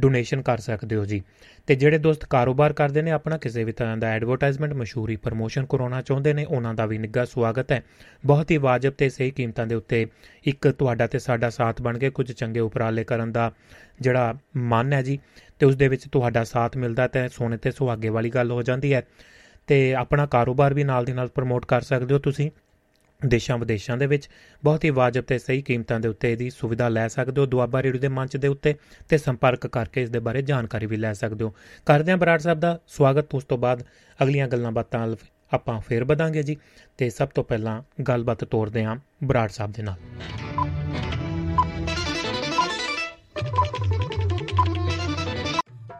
ਡੋਨੇਸ਼ਨ 0.00 0.42
ਕਰ 0.42 0.58
ਸਕਦੇ 0.58 0.96
ਹੋ 0.96 1.04
ਜੀ। 1.04 1.22
ਤੇ 1.66 1.74
ਜਿਹੜੇ 1.74 1.98
ਦੋਸਤ 1.98 2.24
ਕਾਰੋਬਾਰ 2.24 2.72
ਕਰਦੇ 2.72 3.02
ਨੇ, 3.02 3.10
ਆਪਣਾ 3.10 3.38
ਕਿਸੇ 3.38 3.64
ਵੀ 3.64 3.72
ਤਰ੍ਹਾਂ 3.72 3.96
ਦਾ 3.96 4.06
ਐਡਵਰਟਾਈਜ਼ਮੈਂਟ 4.06 4.72
ਮਸ਼ਹੂਰੀ 4.72 5.16
ਪ੍ਰਮੋਸ਼ਨ 5.16 5.66
ਕਰਾਉਣਾ 5.66 6.02
ਚਾਹੁੰਦੇ 6.02 6.32
ਨੇ, 6.32 6.44
ਉਹਨਾਂ 6.44 6.74
ਦਾ 6.74 6.86
ਵੀ 6.86 6.98
ਨਿੱਘਾ 6.98 7.24
ਸਵਾਗਤ 7.24 7.72
ਹੈ। 7.72 7.82
ਬਹੁਤ 8.26 8.50
ਹੀ 8.50 8.56
ਵਾਜਬ 8.56 8.92
ਤੇ 8.92 9.08
ਸਹੀ 9.08 9.30
ਕੀਮਤਾਂ 9.30 9.66
ਦੇ 9.66 9.74
ਉੱਤੇ 9.74 10.06
ਇੱਕ 10.44 10.68
ਤੁਹਾਡਾ 10.68 11.06
ਤੇ 11.06 11.18
ਸਾਡਾ 11.18 11.50
ਸਾਥ 11.50 11.82
ਬਣ 11.82 11.98
ਕੇ 11.98 12.10
ਕੁਝ 12.10 12.32
ਚੰਗੇ 12.32 12.60
ਉਪਰਾਲੇ 12.60 13.04
ਕਰਨ 13.04 13.32
ਦਾ 13.32 13.52
ਜਿਹੜਾ 14.00 14.34
ਮਨ 14.56 14.92
ਹੈ 14.92 15.02
ਜੀ, 15.02 15.18
ਤੇ 15.58 15.66
ਉਸ 15.66 15.76
ਦੇ 15.76 15.88
ਵਿੱਚ 15.88 16.08
ਤੁਹਾਡਾ 16.08 16.44
ਸਾਥ 16.44 16.76
ਮਿਲਦਾ 16.76 17.08
ਤੇ 17.08 17.28
ਸੋਨੇ 17.28 17.56
ਤੇ 17.56 17.70
ਸੁਹਾਗੇ 17.70 18.08
ਵਾਲੀ 18.08 18.30
ਗੱਲ 18.30 18.50
ਹੋ 18.50 18.62
ਜਾਂਦੀ 18.62 18.94
ਹੈ। 18.94 19.02
ਤੇ 19.66 19.94
ਆਪਣਾ 19.94 20.26
ਕਾਰੋਬਾਰ 20.26 20.74
ਵੀ 20.74 20.84
ਨਾਲ 20.84 21.04
ਦੀ 21.04 21.12
ਨਾਲ 21.12 21.28
ਪ੍ਰਮੋਟ 21.28 21.66
ਕਰ 21.66 21.80
ਸਕਦੇ 21.80 22.14
ਹੋ 22.14 22.18
ਤੁਸੀਂ। 22.18 22.50
ਦੇਸ਼ਾਂ 23.26 23.58
ਵਿਦੇਸ਼ਾਂ 23.58 23.96
ਦੇ 23.96 24.06
ਵਿੱਚ 24.06 24.28
ਬਹੁਤ 24.64 24.84
ਹੀ 24.84 24.90
ਵਾਜਬ 24.90 25.22
ਤੇ 25.22 25.38
ਸਹੀ 25.38 25.62
ਕੀਮਤਾਂ 25.62 26.00
ਦੇ 26.00 26.08
ਉੱਤੇ 26.08 26.32
ਇਹਦੀ 26.32 26.50
ਸੁਵਿਧਾ 26.50 26.88
ਲੈ 26.88 27.08
ਸਕਦੇ 27.08 27.40
ਹੋ, 27.40 27.46
ਦੁਆਬਾ 27.46 27.82
ਰੇਡੀਓ 27.82 28.00
ਦੇ 28.00 28.08
ਮੰਚ 28.08 28.36
ਦੇ 28.36 28.48
ਉੱਤੇ 28.48 28.74
ਤੇ 29.08 29.18
ਸੰਪਰਕ 29.18 29.66
ਕਰਕੇ 29.66 30.02
ਇਸ 30.02 30.10
ਦੇ 30.10 30.18
ਬਾਰੇ 30.18 30.42
ਜਾਣਕਾਰੀ 30.42 30.86
ਵੀ 30.86 30.96
ਲੈ 30.96 31.12
ਸਕਦੇ 31.12 31.44
ਹੋ। 31.44 31.54
ਕਰਦੇ 31.86 32.10
ਹਾਂ 32.10 32.18
ਬਰਾੜ 32.18 32.40
ਸਾਹਿਬ 32.40 32.60
ਦਾ 32.60 32.78
ਸਵਾਗਤ, 32.88 33.34
ਉਸ 33.34 33.44
ਤੋਂ 33.44 33.58
ਬਾਅਦ 33.58 33.84
ਅਗਲੀਆਂ 34.22 34.48
ਗੱਲਾਂ 34.48 34.72
ਬਾਤਾਂ 34.72 35.00
ਵੱਲ 35.00 35.16
ਆਪਾਂ 35.52 35.80
ਫੇਰ 35.80 36.04
ਵਧਾਂਗੇ 36.04 36.42
ਜੀ। 36.42 36.56
ਤੇ 36.98 37.10
ਸਭ 37.10 37.28
ਤੋਂ 37.28 37.44
ਪਹਿਲਾਂ 37.44 37.82
ਗੱਲਬਾਤ 38.02 38.44
ਤੋਰਦੇ 38.44 38.84
ਹਾਂ 38.84 38.96
ਬਰਾੜ 39.24 39.48
ਸਾਹਿਬ 39.48 39.72
ਦੇ 39.72 39.82
ਨਾਲ। 39.82 39.94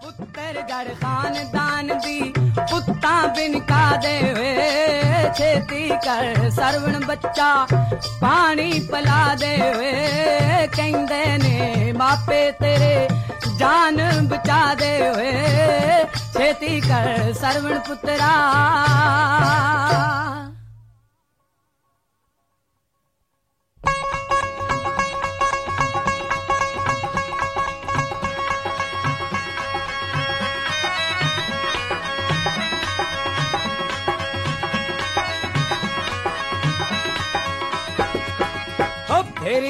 ਪੁੱਤਰ 0.02 0.62
ਗੜ 0.62 0.94
ਖਾਨਦਾਨ 1.00 1.86
ਦੀ 1.86 2.32
ਪੁੱਤਾਂ 2.58 3.28
ਬਿਨ 3.28 3.60
ਕਾ 3.60 3.96
ਦੇਵੇ 3.96 5.01
ਛੇਤੀ 5.38 5.88
ਕਰ, 5.88 6.50
ਸਰਵਣ 6.50 7.05
ਬੱਚਾ 7.05 7.67
ਪਾਣੀ 8.20 8.88
ਪਿਲਾ 8.93 9.34
ਦੇਵੇ। 9.34 10.69
ਕਹਿੰਦੇ 10.76 11.38
ਨੇ, 11.38 11.93
ਮਾਪੇ 11.96 12.50
ਤੇਰੇ 12.52 13.08
ਜਾਨ 13.58 14.29
ਬਚਾ 14.29 14.75
ਦੇਵੇ। 14.75 15.32
ਛੇਤੀ 16.38 16.81
ਕਰ, 16.81 17.32
ਸਰਵਣ 17.32 17.79
ਪੁੱਤਰਾ। 17.79 18.32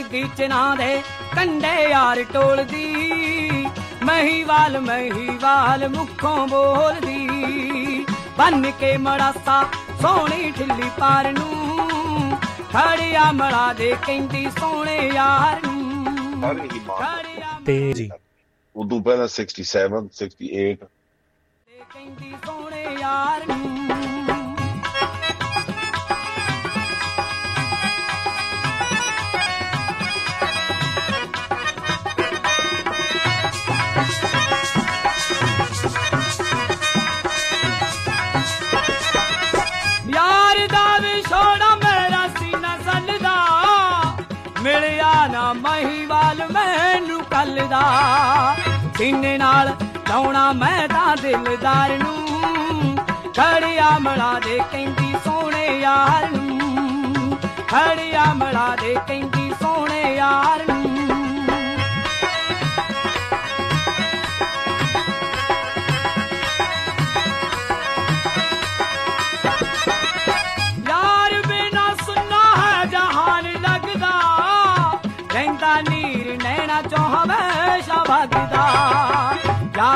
ਫੇਰਦੀ 0.02 0.31
ਚਨਾ 0.37 0.75
ਦੇ 0.75 1.02
ਕੰਡੇ 1.37 1.88
ਯਾਰ 1.90 2.25
ਟੋਲਦੀ। 2.25 3.12
ਮਹੀਵਾਲ 4.02 4.81
ਮਹੀਵਾਲ 4.81 5.88
ਮੁਖੋਂ 5.88 6.49
ਬੋਲਦੀ। 6.49 7.28
ਬੰਨ 8.38 8.70
ਕੇ 8.70 8.96
ਮੜਾਸਾ 8.96 9.64
ਸੋਹਣੀ 10.02 10.52
ਠਿੱਲੀ 10.52 10.90
ਪਾਰ 11.00 11.32
ਨੂੰ। 11.32 12.38
ਖੜਿਆ 12.72 13.32
ਮੜਾ 13.32 13.72
ਦੇ 13.72 13.96
ਕਹਿੰਦੀ 14.06 14.50
ਸੋਹਣੇ 14.60 15.10
ਯਾਰ 15.14 15.66
ਨੂੰ। 15.66 16.04
ਤੇ 17.66 17.93
ਜੀ। 17.93 18.10
ਉਦੋਂ 18.76 19.00
ਪਹਿਲਾਂ 19.00 19.28
67 19.28 20.08
68 20.16 20.75
ਦੇ 21.66 21.81
ਕਹਿੰਦੀ 21.94 22.34
ਸੋਹਣੇ 22.46 22.87
ਯਾਰ 23.00 23.46
ਨੂੰ। 23.46 23.92
ਨਾਲ 50.31 50.55
ਮੈਂ 50.55 50.89
ਤਾਂ 50.89 51.17
ਦਿਲਦਾਰ 51.17 51.99
ਨੂੰ 51.99 52.19
ਖੜਿਆ 53.37 53.99
ਮਲਾ 53.99 54.41
ਦੇ 54.45 54.61
ਕਹਿੰਦੀ 54.73 55.15
ਸੋਹਣੇ 55.25 55.81
ਯਾਰ 55.81 56.31
ਨੂੰ 56.31 57.39
ਖੜਿਆ 57.69 58.25
ਮਲਾ 58.35 58.77
ਦੇ 58.83 58.97
ਕਹਿੰਦੀ 59.07 59.53
ਸੋਹਣੇ 59.63 60.15
ਯਾਰ 60.15 60.73
ਨੂੰ। 60.73 60.92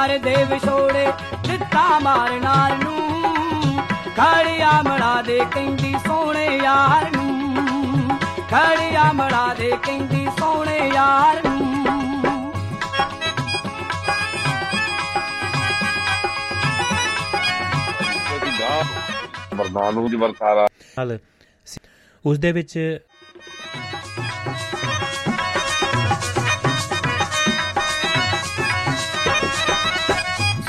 ਯਾਰ 0.06 0.18
ਦੇ 0.18 0.34
ਵਿਛੋੜੇ 0.44 1.06
ਦਿੱਤਾ 1.48 1.98
ਮਾਰ 1.98 2.30
ਨਾਲ 2.40 2.72
ਨੂੰ। 2.78 3.78
ਖੜਿਆ 4.16 4.70
ਮੜਾ 4.82 5.22
ਦੇ 5.22 5.38
ਕਹਿੰਦੀ 5.50 5.94
ਸੋਹਣੇ 6.06 6.44
ਯਾਰ 6.56 7.10
ਨੂੰ। 7.16 8.18
ਖੜਿਆ 8.50 9.10
ਮੜਾ 9.12 9.54
ਦੇ 9.54 9.70
ਕਹਿੰਦੀ 9.82 10.26
ਸੋਹਣੇ 10.38 10.78
ਯਾਰ 10.94 11.40
ਨੂੰ। 11.44 11.64
ਮਰਦਾਨੂ 19.54 20.08
ਦੀ 20.08 20.16
ਵਰਤਾਰਾ 20.16 20.68
ਉਸ 22.24 22.38
ਦੇ 22.38 22.52
ਵਿੱਚ 22.52 22.78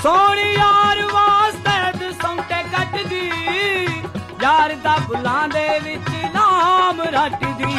ਸੋਹਣੀ 0.07 0.53
ਯਾਰ 0.53 1.01
ਵਾਸਤੇ 1.13 1.97
ਦਸੌਂਟੇ 1.97 2.63
ਕੱਟਦੀ 2.63 3.31
ਯਾਰ 4.43 4.75
ਦਾ 4.75 4.97
ਬੁਲਾਂ 5.07 5.47
ਦੇ 5.47 5.79
ਵਿੱਚ 5.79 6.09
ਨਾਮ 6.33 7.01
ਰੱਟਦੀ 7.01 7.73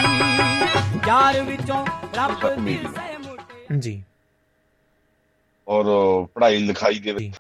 ਯਾਰ 1.08 1.42
ਵਿੱਚੋਂ 1.42 1.86
ਰੱਬ 2.14 2.64
ਦਿਲ 2.64 2.88
ਸੇ 2.88 3.16
ਮੁਟੇ। 3.18 3.78
ਜੀ। 3.78 4.04
ਔਰ 5.68 5.84
ਪੜ੍ਹਾਈ 6.34 6.58
ਲਿਖਾਈ 6.58 6.98
ਦੇ 6.98 7.12
ਵਿੱਚ। 7.12 7.36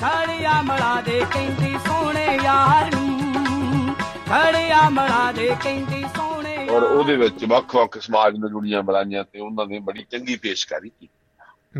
ਖੜਿਆ 0.00 0.62
ਮੜਾ 0.62 1.00
ਦੇ 1.00 1.24
ਕਹਿੰਦੀ 1.34 1.78
ਸੋਹਣੇ 1.86 2.38
ਯਾਰ 2.44 2.94
ਨੂੰ। 2.94 3.94
ਖੜਿਆ 4.28 4.88
ਮੜਾ 4.88 5.32
ਦੇ 5.32 5.56
ਕਹਿੰਦੀ 5.62 6.04
ਸੋਹਣੇ 6.16 6.68
ਔਰ 6.68 6.82
ਉਹਦੇ 6.82 7.16
ਵਿੱਚ 7.16 7.44
ਵੱਖ-ਵੱਖ 7.44 7.98
ਸਮਾਜ 7.98 8.36
ਨਾਲ 8.36 8.50
ਜੁੜੀਆਂ 8.50 8.82
ਬਲਾਈਆਂ 8.82 9.24
ਤੇ 9.24 9.40
ਉਹਨਾਂ 9.40 9.66
ਨੇ 9.66 9.78
ਬੜੀ 9.78 10.06
ਚੰਗੀ 10.10 10.36
ਪੇਸ਼ਕਾਰੀ 10.36 10.88
ਕੀਤੀ। 10.88 11.08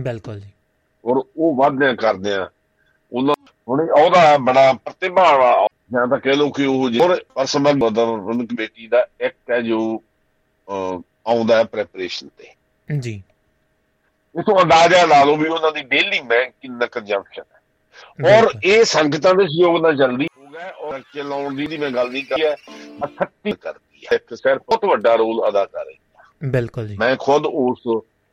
ਬਿਲਕੁਲ 0.00 0.40
ਜੀ। 0.40 0.50
ਔਰ 1.04 1.25
ਉਹ 1.37 1.54
ਵਾਅਦਿਆਂ 1.54 1.95
ਕਰਦੇ 1.95 2.35
ਆ 2.35 2.49
ਉਹਨਾਂ 3.12 3.35
ਹੁਣ 3.69 3.80
ਉਹਦਾ 3.90 4.38
ਬੜਾ 4.38 4.73
ਪ੍ਰਤਿਭਾ 4.73 5.37
ਵਾਲਾ 5.37 5.66
ਜਾਂ 5.92 6.07
ਤਾਂ 6.07 6.19
ਕਹਿ 6.19 6.33
ਲਓ 6.33 6.50
ਕਿ 6.50 6.64
ਉਹ 6.64 6.90
ਜਿਹੜਾ 6.90 7.16
ਪਰਸਨਲ 7.35 7.75
ਮਦਨ 7.75 8.47
ਕਮੇਟੀ 8.47 8.87
ਦਾ 8.87 9.07
ਇੱਕ 9.21 9.50
ਹੈ 9.50 9.61
ਜੋ 9.61 10.02
ਆਉਂਦਾ 11.26 11.57
ਹੈ 11.57 11.64
ਪ੍ਰੈਪਰੇਸ਼ਨ 11.64 12.28
ਤੇ। 12.28 12.45
ਜੀ। 12.99 13.23
ਇਥੋਂ 14.40 14.62
ਅੰਦਾਜ਼ਾ 14.62 15.07
ਲਾ 15.07 15.25
ਲਓ 15.25 15.37
ਵੀ 15.37 15.49
ਉਹਨਾਂ 15.49 15.73
ਦੀ 15.73 15.83
ਡੇਲੀ 15.83 16.21
ਮੈਂ 16.21 16.50
ਕਿੰਨਾ 16.62 16.87
ਕੰਜੰਪਸ਼ਨ 16.87 17.42
ਹੈ। 17.52 17.61
ਔਰ। 18.38 18.49
ਇਹ 18.64 18.85
ਸੰਗਤਾਂ 18.85 19.35
ਦੇ 19.35 19.45
ਸਹਿਯੋਗ 19.45 19.83
ਨਾਲ 19.83 19.97
ਚੱਲਦੀ 19.97 20.28
ਹੋਗਾ 20.38 20.71
ਔਰ 20.71 21.00
ਚਲਾਉਣ 21.14 21.54
ਦੀ 21.54 21.66
ਦੀ 21.66 21.76
ਮੈਂ 21.76 21.90
ਗੱਲ 21.90 22.11
ਨਹੀਂ 22.11 22.25
ਕੀਤੀ 22.25 22.45
ਹੈ। 22.45 22.57
38 23.04 23.52
ਕਰਦੀ 23.61 24.07
ਹੈ। 24.07 24.16
ਇੱਕ 24.16 24.35
ਸਿਰ 24.35 24.59
ਬਹੁਤ 24.59 24.85
ਵੱਡਾ 24.85 25.14
ਰੋਲ 25.14 25.49
ਅਦਾ 25.49 25.64
ਕਰ 25.64 25.85
ਰਹੀ 25.85 25.95
ਹੈ। 25.95 26.50
ਬਿਲਕੁਲ 26.50 26.88
ਜੀ। 26.88 26.97
ਮੈਂ 26.97 27.16
ਖੁਦ 27.16 27.47
ਉਸ 27.47 27.78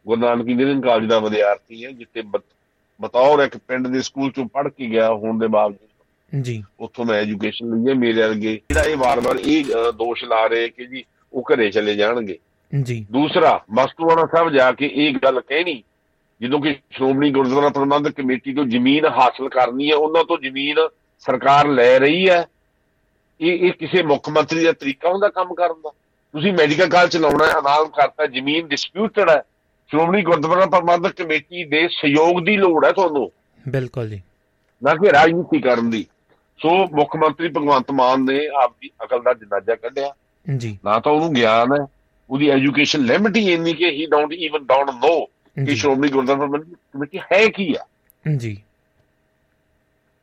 ਗੁਰੂ 0.07 0.21
ਨਾਨਕ 0.21 0.41
ਇੰਜੀਨੀਅਰਿੰਗ 0.41 0.83
ਕਾਲਜ 0.83 1.09
ਦਾ 1.09 1.19
ਵਿਦਿਆਰਥੀ 1.19 1.85
ਹਾਂ 1.85 1.91
ਜਿੱਥੇ 1.91 2.21
ਬਤ- 2.21 2.56
ਬਤੌਰ 3.01 3.39
ਇੱਕ 3.39 3.57
ਪਿੰਡ 3.57 3.87
ਦੇ 3.87 4.01
ਸਕੂਲ 4.01 4.31
ਚੋਂ 4.31 4.45
ਪੜ੍ਹ 4.45 4.69
ਕੇ 4.69 4.89
ਗਿਆ 4.89 5.13
ਹੋਣ 5.13 5.39
ਦੇ 5.39 5.47
ਬਾਵਜੂਦ 5.47 6.41
ਜੀ। 6.41 6.63
ਉੱਥੋਂ 6.79 7.05
ਮੈਂ 7.05 7.15
ਐਜੂਕੇਸ਼ਨ 7.15 7.83
ਲਈ 7.83 7.89
ਹੈ 7.89 7.95
ਮੇਰੇ 7.95 8.21
ਵਰਗੇ। 8.21 8.53
ਜਿਹੜਾ 8.55 8.81
ਇਹ 8.81 8.97
ਵਾਰ-ਵਾਰ 8.97 9.35
ਇਹ 9.35 9.65
ਦੋਸ਼ 9.91 10.23
ਲਾ 10.23 10.47
ਰਹੇ 10.47 10.69
ਕਿ 10.69 10.85
ਜੀ 10.85 11.03
ਉਹ 11.33 11.43
ਘਰੇ 11.43 11.71
ਚਲੇ 11.71 11.95
ਜਾਣਗੇ। 11.95 12.37
ਜੀ। 12.83 13.07
ਦੂਸਰਾ 13.11 13.65
ਮਸਤੂਆਣਾ 13.71 14.25
ਸਾਹਿਬ 14.25 14.49
ਜਾ 14.49 14.71
ਕੇ 14.71 14.91
ਇਹ 14.93 15.13
ਗੱਲ 15.23 15.41
ਕਹਿਣੀ 15.41 15.83
ਜਦੋਂ 16.41 16.59
ਕਿ 16.59 16.75
ਸ਼੍ਰੋਮਣੀ 16.91 17.31
ਗੁਰਦੁਆਰਾ 17.31 17.69
ਪ੍ਰਬੰਧਕ 17.69 18.11
ਕਮੇਟੀ 18.11 18.53
ਤੋਂ 18.53 18.65
ਜ਼ਮੀਨ 18.65 19.05
ਹਾਸਲ 19.05 19.49
ਕਰਨੀ 19.49 19.91
ਹੈ 19.91 19.95
ਉਹਨਾਂ 19.95 20.23
ਤੋਂ 20.23 20.37
ਜ਼ਮੀਨ 20.37 20.75
ਸਰਕਾਰ 21.19 21.67
ਲੈ 21.67 21.99
ਰਹੀ 21.99 22.29
ਹੈ। 22.29 22.45
ਇਹ 23.41 23.67
ਇਹ 23.67 23.71
ਕਿਸੇ 23.71 24.03
ਮੁੱਖ 24.03 24.29
ਮੰਤਰੀ 24.29 24.63
ਦਾ 24.63 24.71
ਤਰੀਕਾ 24.71 25.09
ਹੁੰਦਾ 25.09 25.29
ਕੰਮ 25.29 25.53
ਕਰਨ 25.53 25.73
ਦਾ? 25.73 25.91
ਤੁਸੀਂ 26.33 26.53
ਮੈਡੀਕਲ 26.53 26.87
ਕਾਲਜ 26.87 27.11
ਚਲਾਉਣਾ 27.11 27.45
ਹੈ 27.45 27.51
ਐਲਾਨ 27.51 27.85
ਕਰਤਾ 27.85 28.25
ਜ਼ਮੀਨ 28.25 28.67
ਡਿਸਪਿਊਟਡ 28.67 29.29
ਹੈ। 29.29 29.43
ਸ਼੍ਰੋਮਣੀ 29.87 30.21
ਗੁਰਦੁਆਰਾ 30.21 30.65
ਪ੍ਰਬੰਧਕ 30.65 31.23
ਕਮੇਟੀ 31.23 31.63
ਦੇ 31.63 31.87
ਸਹਿਯੋਗ 31.87 32.45
ਦੀ 32.45 32.57
ਲੋੜ 32.57 32.85
ਹੈ 32.85 32.91
ਤੁਹਾਨੂੰ। 32.91 33.31
ਬਿਲਕੁਲ 33.67 34.09
ਜੀ। 34.09 34.21
ਨਾ 34.83 34.93
ਕਿ 34.93 35.11
ਰਾਜਨੀਤੀ 35.11 35.61
ਕਰਨ 35.61 35.89
ਦੀ। 35.89 36.05
ਸੋ 36.61 36.69
ਮੁੱਖ 36.83 37.15
ਮੰਤਰੀ 37.15 37.47
ਭਗਵੰਤ 37.47 37.91
ਮਾਨ 37.91 38.25
ਨੇ 38.25 38.47
ਆਪਦੀ 38.63 38.89
ਅਕਲ 39.03 39.21
ਦਾ 39.21 39.33
ਜਨਾਜ਼ਾ 39.33 39.75
ਕੱਢਿਆ। 39.75 40.13
ਜੀ। 40.57 40.79
ਨਾ 40.85 40.99
ਤਾਂ 40.99 41.11
ਉਹਨੂੰ 41.11 41.33
ਗਿਆਨ 41.33 41.81
ਹੈ 41.81 41.85
ਉਹਦੀ 42.29 42.49
ਐਜੂਕੇਸ਼ਨ 42.49 42.99
ਲਿਮਟ 42.99 43.35
ਹੀ 43.35 43.53
ਇੰਨੀ 43.53 43.73
ਕਿ 43.73 43.89
he 43.89 44.05
don't 44.05 44.33
even 44.33 44.59
don't 44.59 44.89
know 44.89 45.25
ਕਿ 45.65 45.75
ਸ਼੍ਰੋਮਣੀ 45.75 46.07
ਗੁਰਦੁਆਰਾ 46.07 46.41
ਪ੍ਰਬੰਧਕ 46.41 46.77
ਕਮੇਟੀ 46.93 47.19
ਹੈ 47.19 47.47
ਕੀ 47.47 47.75
ਆ। 47.79 47.85
ਜੀ। 48.37 48.63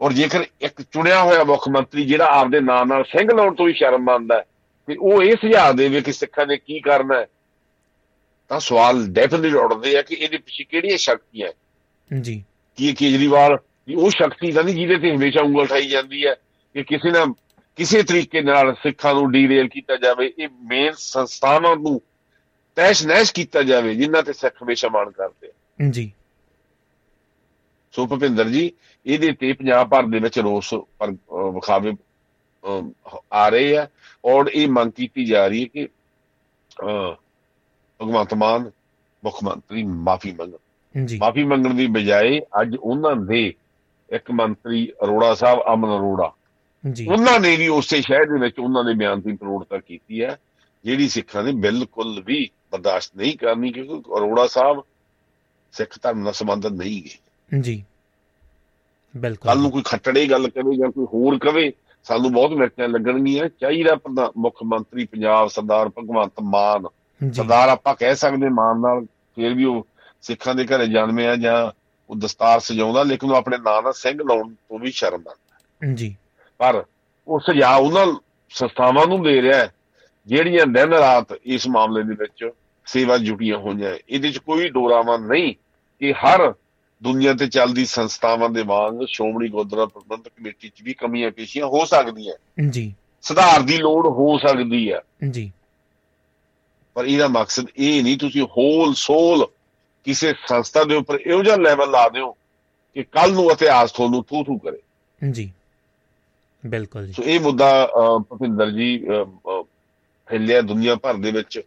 ਔਰ 0.01 0.13
ਜੇਕਰ 0.13 0.45
ਇੱਕ 0.61 0.83
ਚੁਣਿਆ 0.83 1.23
ਹੋਇਆ 1.23 1.45
ਮੁੱਖ 1.45 1.69
ਮੰਤਰੀ 1.69 2.05
ਜਿਹੜਾ 2.05 2.27
ਆਪਦੇ 2.27 2.61
ਨਾਂ 2.61 2.87
ਨਾਲ 2.87 3.05
ਸਿੰਘ 3.05 3.29
ਲਾਉਣ 3.37 3.55
ਤੋਂ 3.55 3.69
ਹੀ 3.69 3.73
ਸ਼ਰਮ 3.73 4.03
ਮੰਨਦਾ 4.03 4.41
ਕਿ 4.87 4.97
ਉਹ 5.01 5.23
ਇਹ 5.23 5.37
ਸੁਝਾਅ 5.37 5.73
ਦੇਵੇ 5.73 6.01
ਕਿ 6.01 6.13
ਸਿੱਖਾਂ 6.13 6.47
ਨੇ 6.47 6.57
ਕੀ 6.57 6.81
ਕਰਨਾ 6.81 7.21
ਹੈ 7.21 7.27
ਤਾਂ 8.51 8.61
ਸਵਾਲ 8.61 9.07
ਡੈਫੀਨਿਟਲੀ 9.07 9.53
ਉੱਠਦੇ 9.59 9.97
ਆ 9.99 10.03
ਕਿ 10.03 10.15
ਇਹਦੇ 10.15 10.39
ਪਿੱਛੇ 10.39 10.65
ਕਿਹੜੀਆਂ 10.65 10.97
ਸ਼ਕਤੀਆਂ 10.97 11.49
ਹੈ 11.49 12.21
ਜੀ। 12.21 12.43
ਕੀ 12.79 12.93
ਕੇਜਰੀਵਾਲ 12.95 13.59
ਉਹ 13.97 14.11
ਸ਼ਕਤੀ 14.11 14.53
ਤਾਂ 14.53 14.65
ਨਹੀਂ 14.65 14.75
ਜਿਹਦੇ 14.75 14.97
ਤੇ 14.99 15.15
ਹਮੇਸ਼ਾ 15.17 15.43
ਉਂਗਲ 15.43 15.67
ਠਾਈ 15.67 15.89
ਜਾਂਦੀ 15.89 16.27
ਹੈ 16.27 16.35
ਕਿ 16.75 16.83
ਕਿਸੇ 16.83 17.11
ਨਾ 17.11 17.25
ਕਿਸੇ 17.79 18.03
ਤਰੀਕੇ 18.03 18.41
ਨਾਲ 18.41 18.75
ਸਿੱਖਾਂ 18.75 19.15
ਨੂੰ 19.15 19.31
ਡੀਰੇਲ 19.33 19.69
ਕੀਤਾ 19.69 19.97
ਜਾਵੇ 19.97 20.33
ਇਹ 20.39 20.49
ਮੇਨ 20.63 20.93
ਸੰਸਥਾਵਾਂ 20.97 21.77
ਨੂੰ 21.77 22.01
ਤੈਸ਼ 22.77 23.07
ਨੈਸ਼ 23.07 23.33
ਕੀਤਾ 23.35 23.63
ਜਾਵੇ 23.63 23.95
ਜਿਨ੍ਹਾਂ 23.95 24.23
ਤੇ 24.23 24.33
ਸਿੱਖ 24.33 24.63
ਹਮੇਸ਼ਾ 24.63 24.89
ਮਾਣ 24.89 25.11
ਕਰਦੇ 25.11 25.49
ਆ। 25.49 25.89
ਜੀ। 25.91 26.11
ਸੋ 27.95 28.07
ਭੁਪਿੰਦਰ 28.07 28.49
ਜੀ 28.49 28.71
ਇਹਦੇ 29.07 29.33
ਤੇ 29.33 29.53
ਪੰਜਾਬ 29.53 29.89
ਭਰ 29.89 30.03
ਦੇ 30.03 30.19
ਵਿੱਚ 30.19 30.39
ਰੋਸ 30.39 30.73
ਵਿਖਾਵੇ 31.55 31.93
ਆ 33.33 33.49
ਰਹੇ 33.49 33.77
ਆ 33.77 33.87
ਔਰ 34.25 34.51
ਇਹ 34.55 34.69
ਮੰਗ 34.69 34.93
ਕੀਤੀ 34.93 35.25
ਜਾ 35.25 35.47
ਰਹੀ 35.47 35.63
ਹੈ 35.63 35.69
ਕਿ 35.73 35.87
ਭਗਵੰਤ 38.03 38.35
ਮਾਨ 38.35 38.71
ਮੁੱਖ 39.25 39.45
ਮੰਤਰੀ 39.45 39.83
ਮਾਫੀ 39.83 40.33
ਮੰਗਣ। 40.33 41.05
ਜੀ। 41.05 41.19
ਮਾਫੀ 41.19 41.45
ਮੰਗਣ 41.45 41.75
ਦੀ 41.75 41.87
ਬਜਾਏ 41.87 42.41
ਅੱਜ 42.41 42.77
ਉਹਨਾਂ 42.77 43.17
ਦੇ 43.17 43.55
ਇੱਕ 44.11 44.31
ਮੰਤਰੀ 44.31 44.93
ਅਰੋੜਾ 45.05 45.35
ਸਾਹਿਬ 45.35 45.61
ਅਮਨ 45.73 45.89
ਅਰੋੜਾ। 45.89 46.33
ਜੀ। 46.93 47.07
ਉਹਨਾਂ 47.07 47.41
ਨੇ 47.41 47.57
ਵੀ 47.57 47.69
ਉਸੇ 47.69 48.01
ਸ਼ਹਿਰ 48.01 48.25
ਦੇ 48.25 48.39
ਵਿੱਚ 48.39 48.59
ਉਹਨਾਂ 48.59 48.85
ਦੇ 48.85 48.95
ਬਿਆਨ 48.95 49.21
ਦੀ 49.21 49.33
ਪ੍ਰੋੜਤਾ 49.33 49.79
ਕੀਤੀ 49.79 50.23
ਹੈ 50.23 50.39
ਜਿਹੜੀ 50.85 51.09
ਸਿੱਖਾਂ 51.09 51.43
ਨੇ 51.43 51.53
ਬਿਲਕੁਲ 51.53 52.23
ਵੀ 52.23 52.51
ਬਰਦਾਸ਼ਤ 52.73 53.17
ਨਹੀਂ 53.17 53.39
ਕਰਨੀ 53.39 53.73
ਕਿਉਂਕਿ 53.73 54.17
ਅਰੋੜਾ 54.17 54.47
ਸਾਹਿਬ 54.47 54.83
ਸਿੱਖ 55.73 55.99
ਧਰਮ 56.03 56.19
ਨਾਲ 56.19 56.33
ਸੰਬੰਧਿਤ 56.33 56.73
ਨਹੀਂ 56.73 57.03
ਗਏ 57.03 57.61
ਜੀ। 57.61 57.77
ਕੱਲ 57.77 59.21
ਬਿਲਕੁਲ 59.21 59.59
ਨੂੰ 59.59 59.71
ਕੋਈ 59.71 59.83
ਖੱਟੜੇ 59.85 60.27
ਗੱਲ 60.27 60.49
ਕਵੇ 60.49 60.77
ਜਾਂ 60.77 60.91
ਕੋਈ 60.91 61.05
ਹੋਰ 61.05 61.39
ਕਵੇ 61.39 61.73
ਸਾਨੂੰ 62.05 62.33
ਬਹੁਤ 62.33 62.51
ਮਿਰਚਾਂ 62.51 62.89
ਲੱਗਣਗੀਆਂ। 62.89 63.49
ਚਾਹੀਦਾ 63.61 63.99
ਮੁੱਖ 64.37 64.63
ਮੰਤਰੀ 64.65 65.05
ਪੰਜਾਬ 65.05 65.49
ਸਰਦਾਰ 65.49 65.89
ਭਗਵੰਤ 65.89 66.33
ਮਾਨ 66.43 66.87
ਸਰਦਾਰ 67.33 67.69
ਆਪਾਂ 67.69 67.95
ਕਹਿ 67.95 68.17
ਸਕਦੇ 68.17 68.49
ਮਾਨ 68.49 68.81
ਨਾਲ 68.81 69.05
ਫਿਰ 69.05 69.55
ਵੀ 69.55 69.65
ਉਹ 69.65 69.87
ਸਿੱਖਾਂ 70.23 70.55
ਦੇ 70.55 70.65
ਘਰੇ 70.65 70.87
ਜਨਮਿਆ 70.87 71.37
ਜਾਂ 71.37 71.71
ਉਹ 72.11 72.17
ਦਸਤਾਰ 72.17 72.61
ਸਜਾਉਂਦਾ 72.61 73.03
ਲੇਕਿਨ 73.03 73.31
ਉਹ 73.31 73.37
ਆਪਣੇ 73.37 73.59
ਨਾਂ 73.59 73.83
ਨਾਲ 73.83 73.93
ਸਿੰਘ 73.93 74.19
ਲਾਉਣ 74.29 74.55
ਤੋਂ 74.55 74.79
ਵੀ 74.79 74.91
ਸ਼ਰਮ 74.91 75.21
ਮੰਨਦਾ 75.21 75.95
ਜੀ। 75.95 76.17
ਪਰ 76.59 76.85
ਉਹ 77.29 77.41
ਸਜ਼ਾ 77.41 77.75
ਉਹਨਾਂ 77.75 78.07
ਸੰਸਥਾਵਾਂ 78.51 79.07
ਨੂੰ 79.07 79.23
ਦੇ 79.23 79.43
ਰਿਹਾ 79.43 79.69
ਜਿਹੜੀਆਂ 80.27 80.67
ਦਿਨ 80.67 80.93
ਰਾਤ 80.93 81.27
ਇਸ 81.45 81.69
ਮਾਮਲੇ 81.69 82.03
ਦੇ 82.03 82.15
ਵਿੱਚ 82.15 82.51
ਸੇਵਾ 82.87 83.19
ਜੁਟੀਆਂ 83.19 83.59
ਹੋਈਆਂ। 83.59 83.95
ਇਹਦੇ 84.09 84.31
'ਚ 84.31 84.39
ਕੋਈ 84.39 84.69
ਡੋਰਾਵਾ 84.69 85.17
ਨਹੀਂ 85.17 85.55
ਕਿ 86.01 86.13
ਹਰ 86.13 86.55
ਦੁਨੀਆ 87.03 87.33
ਤੇ 87.33 87.47
ਚੱਲਦੀ 87.47 87.85
ਸੰਸਥਾਵਾਂ 87.85 88.51
ਦੇ 88.51 88.63
ਵਾਂਗ 88.63 89.07
ਸ਼੍ਰੋਮਣੀ 89.09 89.49
ਗੁਰਦੁਆਰਾ 89.49 89.87
ਪ੍ਰਬੰਧਕ 89.87 90.29
ਕਮੇਟੀ 90.29 90.69
'ਚ 90.69 90.83
ਵੀ 90.83 90.95
ਕਮੀਆਂ 90.95 91.31
ਪੇਸ਼ੀਆਂ 91.31 91.67
ਹੋ 91.67 91.85
ਸਕਦੀਆਂ। 91.85 92.65
ਜੀ। 92.71 92.95
ਸੁਧਾਰ 93.23 93.63
ਦੀ 93.63 93.77
ਲੋੜ 93.77 94.07
ਹੋ 94.07 94.39
ਸਕਦੀ 94.39 94.93
ਹੈ 94.93 95.01
ਜੀ। 95.31 95.53
ਪਰ 96.95 97.05
ਇਹਦਾ 97.05 97.29
ਮਕਸਦ 97.29 97.67
ਇਹ 97.77 98.03
ਨਹੀਂ 98.03 98.19
ਤੁਸੀਂ 98.19 98.43
ਹੋਲ 98.43 98.95
ਸੋਲ 98.95 99.47
ਕਿਸੇ 100.05 100.35
ਸੰਸਥਾ 100.47 100.85
ਦੇ 100.85 100.95
ਉੱਪਰ 100.95 101.19
ਇਹੋ 101.27 101.43
ਜਿਹਾ 101.43 101.57
ਲੈਵਲ 101.57 101.91
ਲਾ 101.91 102.09
ਦਿਓ 102.09 102.33
ਕਿ 102.95 103.03
ਕੱਲ 103.03 103.33
ਨੂੰ 103.33 103.51
ਇਤਿਹਾਸ 103.51 103.93
ਤੁਹਾਨੂੰ 103.93 104.25
ਥੂ 104.25 104.45
ਥੂ 104.45 104.59
ਕਰੇ। 104.59 104.79
ਜੀ। 105.31 105.53
ਬਿਲਕੁਲ 106.67 107.07
ਜੀ। 107.07 107.13
ਸੋ 107.13 107.23
ਇਹ 107.23 107.41
ਮੁੱਦਾ 107.41 107.91
ਭੁਪਿੰਦਰ 108.29 108.71
ਜੀ 108.71 109.07
ਫੈਲਿਆ 110.31 110.61
ਦੁਨੀਆ 110.61 110.95
ਭਰ 110.95 111.15
ਦੇ 111.15 111.33
ਵਿੱਚ 111.33 111.61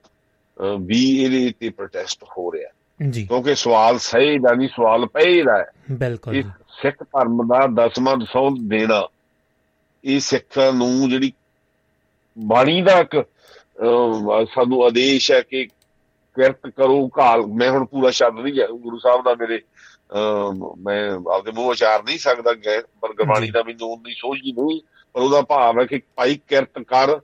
ਵੀ 0.80 1.24
ਇਹਦੇ 1.24 1.54
ਤੇ 1.60 1.70
ਪ੍ਰੋਟੈਸਟ 1.70 2.24
ਹੋ 2.24 2.52
ਰਿਹਾ। 2.54 2.70
ਜੀ। 3.10 3.26
ਕਿਉਂਕਿ 3.26 3.56
ਸਵਾਲ 3.56 4.00
ਸਹੀ 4.00 4.38
ਦਾ 4.38 4.54
ਨਹੀਂ 4.54 4.70
ਸਵਾਲ 4.70 5.06
ਪਏ 5.06 5.44
ਦਾ 5.44 5.58
ਹੈ। 5.58 5.72
ਬਿਲਕੁਲ 5.92 6.44
ਸਿੱਖ 6.82 7.04
ਧਰਮ 7.04 7.48
ਦਾ 7.48 7.88
ਦਸਵਾਂ 7.88 8.18
ਦਸੌਂ 8.18 8.52
ਦੇਣਾ 8.52 9.08
ਇਹ 10.04 10.20
ਸਿੱਖਾਂ 10.20 10.74
ਨੂੰ 10.74 11.10
ਜਿਹੜੀ 11.10 11.34
ਬਾਣੀ 12.40 12.82
ਦਾ 12.82 13.00
ਇੱਕ 13.00 13.26
ਸਾਨੂੰ 14.46 14.84
ਆਦੇਸ਼ 14.86 15.32
ਹੈ 15.32 15.42
ਕਿ 15.42 15.66
ਕਿਰਤ 16.36 16.68
ਕਰੋ 16.68 17.10
ਘਾਲ। 17.20 17.46
ਮੈਂ 17.48 17.70
ਹੁਣ 17.72 17.86
ਪੂਰਾ 17.86 18.10
ਸ਼ਬਦ 18.10 18.40
ਨਹੀਂ 18.40 18.60
ਹੈ 18.62 18.68
ਗੁਰੂ 18.68 18.98
ਸਾਹਿਬ 19.00 19.24
ਦਾ 19.24 19.36
ਮੇਰੇ 19.36 19.62
ਮੈਂ 20.82 21.12
ਆਪਦੇ 21.12 21.52
ਮੂੰਹ 21.52 21.68
ਉਚਾਰ 21.68 22.04
ਨਹੀਂ 22.04 22.18
ਸਕਦਾ 22.18 22.54
ਪਰ 23.02 23.10
ਗੁਰਬਾਣੀ। 23.10 23.50
ਦਾ 23.52 23.64
ਮੈਨੂੰ 23.64 23.92
ਉਨੀ 23.94 24.14
ਸੋਝੀ 24.14 24.52
ਨਹੀਂ 24.52 24.82
ਪਰ 25.14 25.22
ਉਹਦਾ 25.22 25.42
ਭਾਵ 25.42 25.80
ਹੈ 25.80 25.86
ਕਿ 25.86 26.02
ਭਾਈ 26.16 26.40
ਕਿਰਤ 26.48 26.80
ਕਰ 26.80 27.20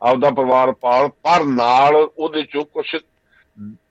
ਆਪਦਾ 0.00 0.30
ਪਰਿਵਾਰ 0.30 0.72
ਪਾਲ 0.72 1.08
ਪਰ 1.08 1.44
ਨਾਲ 1.44 1.94
ਉਹਦੇ 2.18 2.42
ਚੋਂ 2.42 2.64
ਕੁਝ 2.64 2.96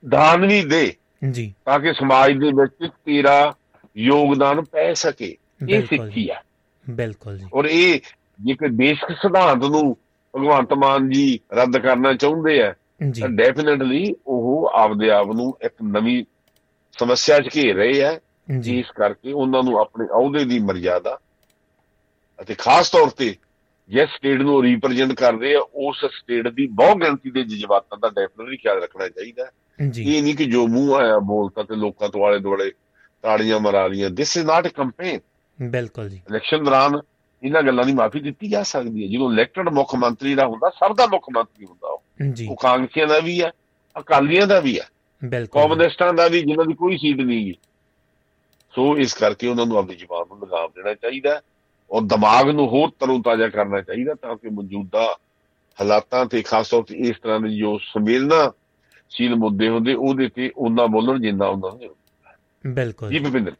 ਦਾਨ 0.08 0.46
ਵੀ 0.46 0.62
ਦੇ 0.64 0.92
ਜੀ। 1.30 1.54
ਤਾਂ 1.64 1.78
ਕਿ 1.80 1.92
ਸਮਾਜ 1.92 2.32
ਦੇ 2.32 2.50
ਵਿੱਚ 2.52 2.90
ਤੇਰਾ 3.04 3.54
ਯੋਗਦਾਨ 3.96 4.62
ਪੈ 4.62 4.92
ਸਕੇ। 4.94 5.36
ਇਹ 5.68 5.82
ਸਿੱਖੀ 5.82 6.28
ਆ। 6.28 6.42
ਬਿਲਕੁਲ 6.90 7.38
ਜੀ। 7.38 7.44
ਔਰ 7.54 7.64
ਇਹ 7.64 8.00
ਜੇਕਰ 8.40 8.68
ਬੇਸਿਕ 8.68 9.16
ਸਿਧਾਂਤ 9.16 9.58
ਨੂੰ 9.58 9.96
ਭਗਵੰਤ 10.34 10.72
ਮਾਨ 10.72 11.08
ਜੀ 11.10 11.40
ਰੱਦ 11.54 11.78
ਕਰਨਾ 11.78 12.12
ਚਾਹੁੰਦੇ 12.14 12.62
ਆ 12.62 12.72
ਤਾਂ 13.20 13.28
ਡੈਫੀਨਿਟਲੀ 13.28 14.14
ਉਹ 14.26 14.70
ਆਪਦੇ 14.74 15.10
ਆਪ 15.10 15.26
ਨੂੰ 15.26 15.56
ਇੱਕ 15.62 15.74
ਨਵੀਂ 15.82 16.24
ਸਮੱਸਿਆ 16.96 17.38
'ਚ 17.38 17.48
ਘੇਰ 17.56 17.76
ਰਹੇ 17.76 18.02
ਆ 18.04 18.18
ਜੀ। 18.60 18.78
ਇਸ 18.78 18.90
ਕਰਕੇ 18.90 19.32
ਉਹਨਾਂ 19.32 19.62
ਨੂੰ 19.62 19.78
ਆਪਣੇ 19.80 20.06
ਅਹੁਦੇ 20.06 20.44
ਦੀ 20.44 20.58
ਮਰਜ਼ਾਦਾ 20.58 21.18
ਅਤੇ 22.38 22.54
ਖਾਸ 22.58 22.90
ਤੌਰ 22.90 23.10
ਤੇ 23.10 23.34
ਜਿਸ 23.90 24.10
ਸਟੇਟ 24.10 24.40
ਨੂੰ 24.40 24.62
ਰਿਪਰੈਜ਼ੈਂਟ 24.62 25.12
ਕਰਦੇ 25.12 25.54
ਆ 25.54 25.60
ਉਸ 25.74 26.04
ਸਟੇਟ 26.04 26.48
ਦੀ 26.48 26.66
ਬਹੁ 26.66 26.94
ਗਿਣਤੀ 26.94 27.30
ਦੇ 27.30 27.42
ਜਜ਼ਬਾਤਾਂ 27.44 27.98
ਦਾ 27.98 28.08
ਡੈਫੀਨਿਟਲੀ 28.08 28.56
ਖਿਆਲ 28.56 28.82
ਰੱਖਣਾ 28.82 29.08
ਚਾਹੀਦਾ। 29.08 29.50
ਇਹ 29.98 30.22
ਨਹੀਂ 30.22 30.34
ਕਿ 30.34 30.44
ਜੋ 30.44 30.66
ਮੂੰਹ 30.66 30.94
ਆਇਆ 30.94 31.18
ਬੋਲਤਾ 31.18 31.62
ਤੇ 31.62 31.76
ਲੋਕਾਂ 31.76 32.08
ਤੋਂ 32.08 32.24
ਆਲੇ 32.26 32.38
ਦੁਆਲੇ 32.38 32.70
ਤਾੜੀਆਂ 33.22 33.60
ਮਰਾ 33.60 33.86
ਲੀਆਂ 33.86 34.10
this 34.10 34.36
is 34.36 34.46
not 34.46 34.66
a 34.66 34.70
campaign 34.70 35.20
ਬਿਲਕੁਲ 35.58 36.08
ਜੀ। 36.08 36.16
ਇਲੈਕਸ਼ਨ 36.16 36.64
ਦੌਰਾਨ 36.64 37.00
ਇਹਨਾਂ 37.42 37.62
ਗੱਲਾਂ 37.62 37.84
ਦੀ 37.84 37.92
ਮਾਫੀ 37.92 38.20
ਦਿੱਤੀ 38.20 38.48
ਜਾ 38.48 38.62
ਸਕਦੀ 38.62 39.06
ਹੈ। 39.06 39.08
ਜਦੋਂ 39.12 39.32
ਇਲੈਕਟਡ 39.32 39.68
ਮੁੱਖ 39.68 39.94
ਮੰਤਰੀ 39.94 40.34
ਦਾ 40.34 40.46
ਹੁੰਦਾ 40.46 40.70
ਸਭ 40.70 40.96
ਦਾ 40.96 41.06
ਮੁੱਖ 41.06 41.26
ਮੰਤਰੀ 41.34 41.64
ਹੁੰਦਾ 41.64 41.88
ਉਹ। 41.88 42.02
ਉਹ 42.48 42.56
ਕਾਂਗਰਸੀਆਂ 42.56 43.06
ਦਾ 43.06 43.18
ਵੀ 43.18 43.42
ਹੈ 43.42 43.50
ਅਕਾਲੀਆਂ 43.98 44.46
ਦਾ 44.46 44.60
ਵੀ 44.60 44.80
ਹੈ 44.80 44.88
ਬਿਲਕੁਲ। 45.24 45.62
ਕਮਿਊਨਿਸਟਾਂ 45.62 46.14
ਦਾ 46.14 46.28
ਵੀ 46.28 46.40
ਜਿਨ੍ਹਾਂ 46.40 46.66
ਦੀ 46.66 46.74
ਕੋਈ 46.74 46.96
ਸੀਟ 46.96 47.16
ਨਹੀਂ 47.16 47.46
ਗੀ। 47.46 47.54
ਸੋ 48.74 48.98
ਇਸ 48.98 49.14
ਕਰਕੇ 49.14 49.46
ਉਹਨਾਂ 49.46 49.66
ਨੂੰ 49.66 49.78
ਆਪਣੀ 49.78 49.96
ਜ਼ਬਾਨ 49.96 50.24
ਨੂੰ 50.28 50.38
ਲਗਾਮ 50.42 50.68
ਦੇਣਾ 50.68 50.94
ਚਾਹੀਦਾ। 50.94 51.34
ਹੈ 51.34 51.40
ਔਰ 51.90 52.02
ਦਿਮਾਗ 52.02 52.48
ਨੂੰ 52.48 52.68
ਹੋਰ 52.68 52.88
ਤਰੋਤਾਜ਼ਾ 53.00 53.48
ਕਰਨਾ 53.48 53.80
ਚਾਹੀਦਾ 53.80 54.14
ਤਾਂ 54.14 54.36
ਕਿ 54.36 54.48
ਮੌਜੂਦਾ 54.48 55.16
ਹਾਲਾਤਾਂ 55.80 56.26
ਤੇ 56.26 56.42
ਖਾਸ 56.42 56.70
ਤੌਰ 56.70 56.82
ਤੇ 56.82 56.94
ਇਸ 56.94 57.16
ਤਰ੍ਹਾਂ 57.22 57.40
ਦੇ 57.40 57.48
ਜੋ 57.48 57.78
ਸੰਵੇਦਨਾਸ਼ੀਲ 57.78 59.34
ਮੁੱਦੇ 59.34 59.68
ਹੁੰਦੇ 59.68 59.94
ਉਹਦੇ 59.94 60.28
ਤੇ 60.28 60.50
ਉਹਨਾਂ 60.56 60.88
ਬੋਲਣ 60.88 61.20
ਜਿੰਨਾ 61.20 61.46
ਉਹਨਾਂ 61.46 61.70
ਨੂੰ। 61.70 61.96
ਬਿਲਕੁਲ। 62.66 63.10
ਜੀ 63.10 63.18
ਜੀ। 63.18 63.52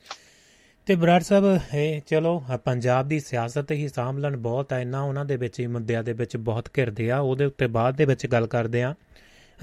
ਭੁਪਿੰਦਰ 0.90 0.96
ਤੇ 0.96 1.06
ਬਰਾੜ 1.06 1.22
ਸਾਹਿਬ 1.22 1.74
ਇਹ 1.74 2.00
ਚਲੋ 2.06 2.42
ਅ, 2.54 2.56
ਪੰਜਾਬ 2.56 3.08
ਦੀ 3.08 3.20
ਸਿਆਸਤ 3.20 3.72
ਹੀ 3.72 3.88
ਸਾਂਭਲਣ 3.88 4.36
ਬਹੁਤ 4.36 4.72
ਹੈ 4.72 4.84
ਨਾ 4.84 5.02
ਉਹਨਾਂ 5.02 5.24
ਦੇ 5.24 5.36
ਵਿੱਚ 5.36 5.60
ਹੀ 5.60 5.66
ਮੁੱਦਿਆਂ 5.66 6.04
ਦੇ 6.04 6.12
ਵਿੱਚ 6.12 6.36
ਬਹੁਤ 6.36 6.68
ਘਿਰਦੇ 6.78 7.10
ਆ 7.10 7.18
ਉਹਦੇ 7.18 7.44
ਉੱਤੇ 7.44 7.66
ਬਾਅਦ 7.66 7.96
ਦੇ 7.96 8.04
ਵਿੱਚ 8.04 8.26
ਗੱਲ 8.26 8.46
ਕਰਦੇ 8.46 8.82
ਆ। 8.82 8.94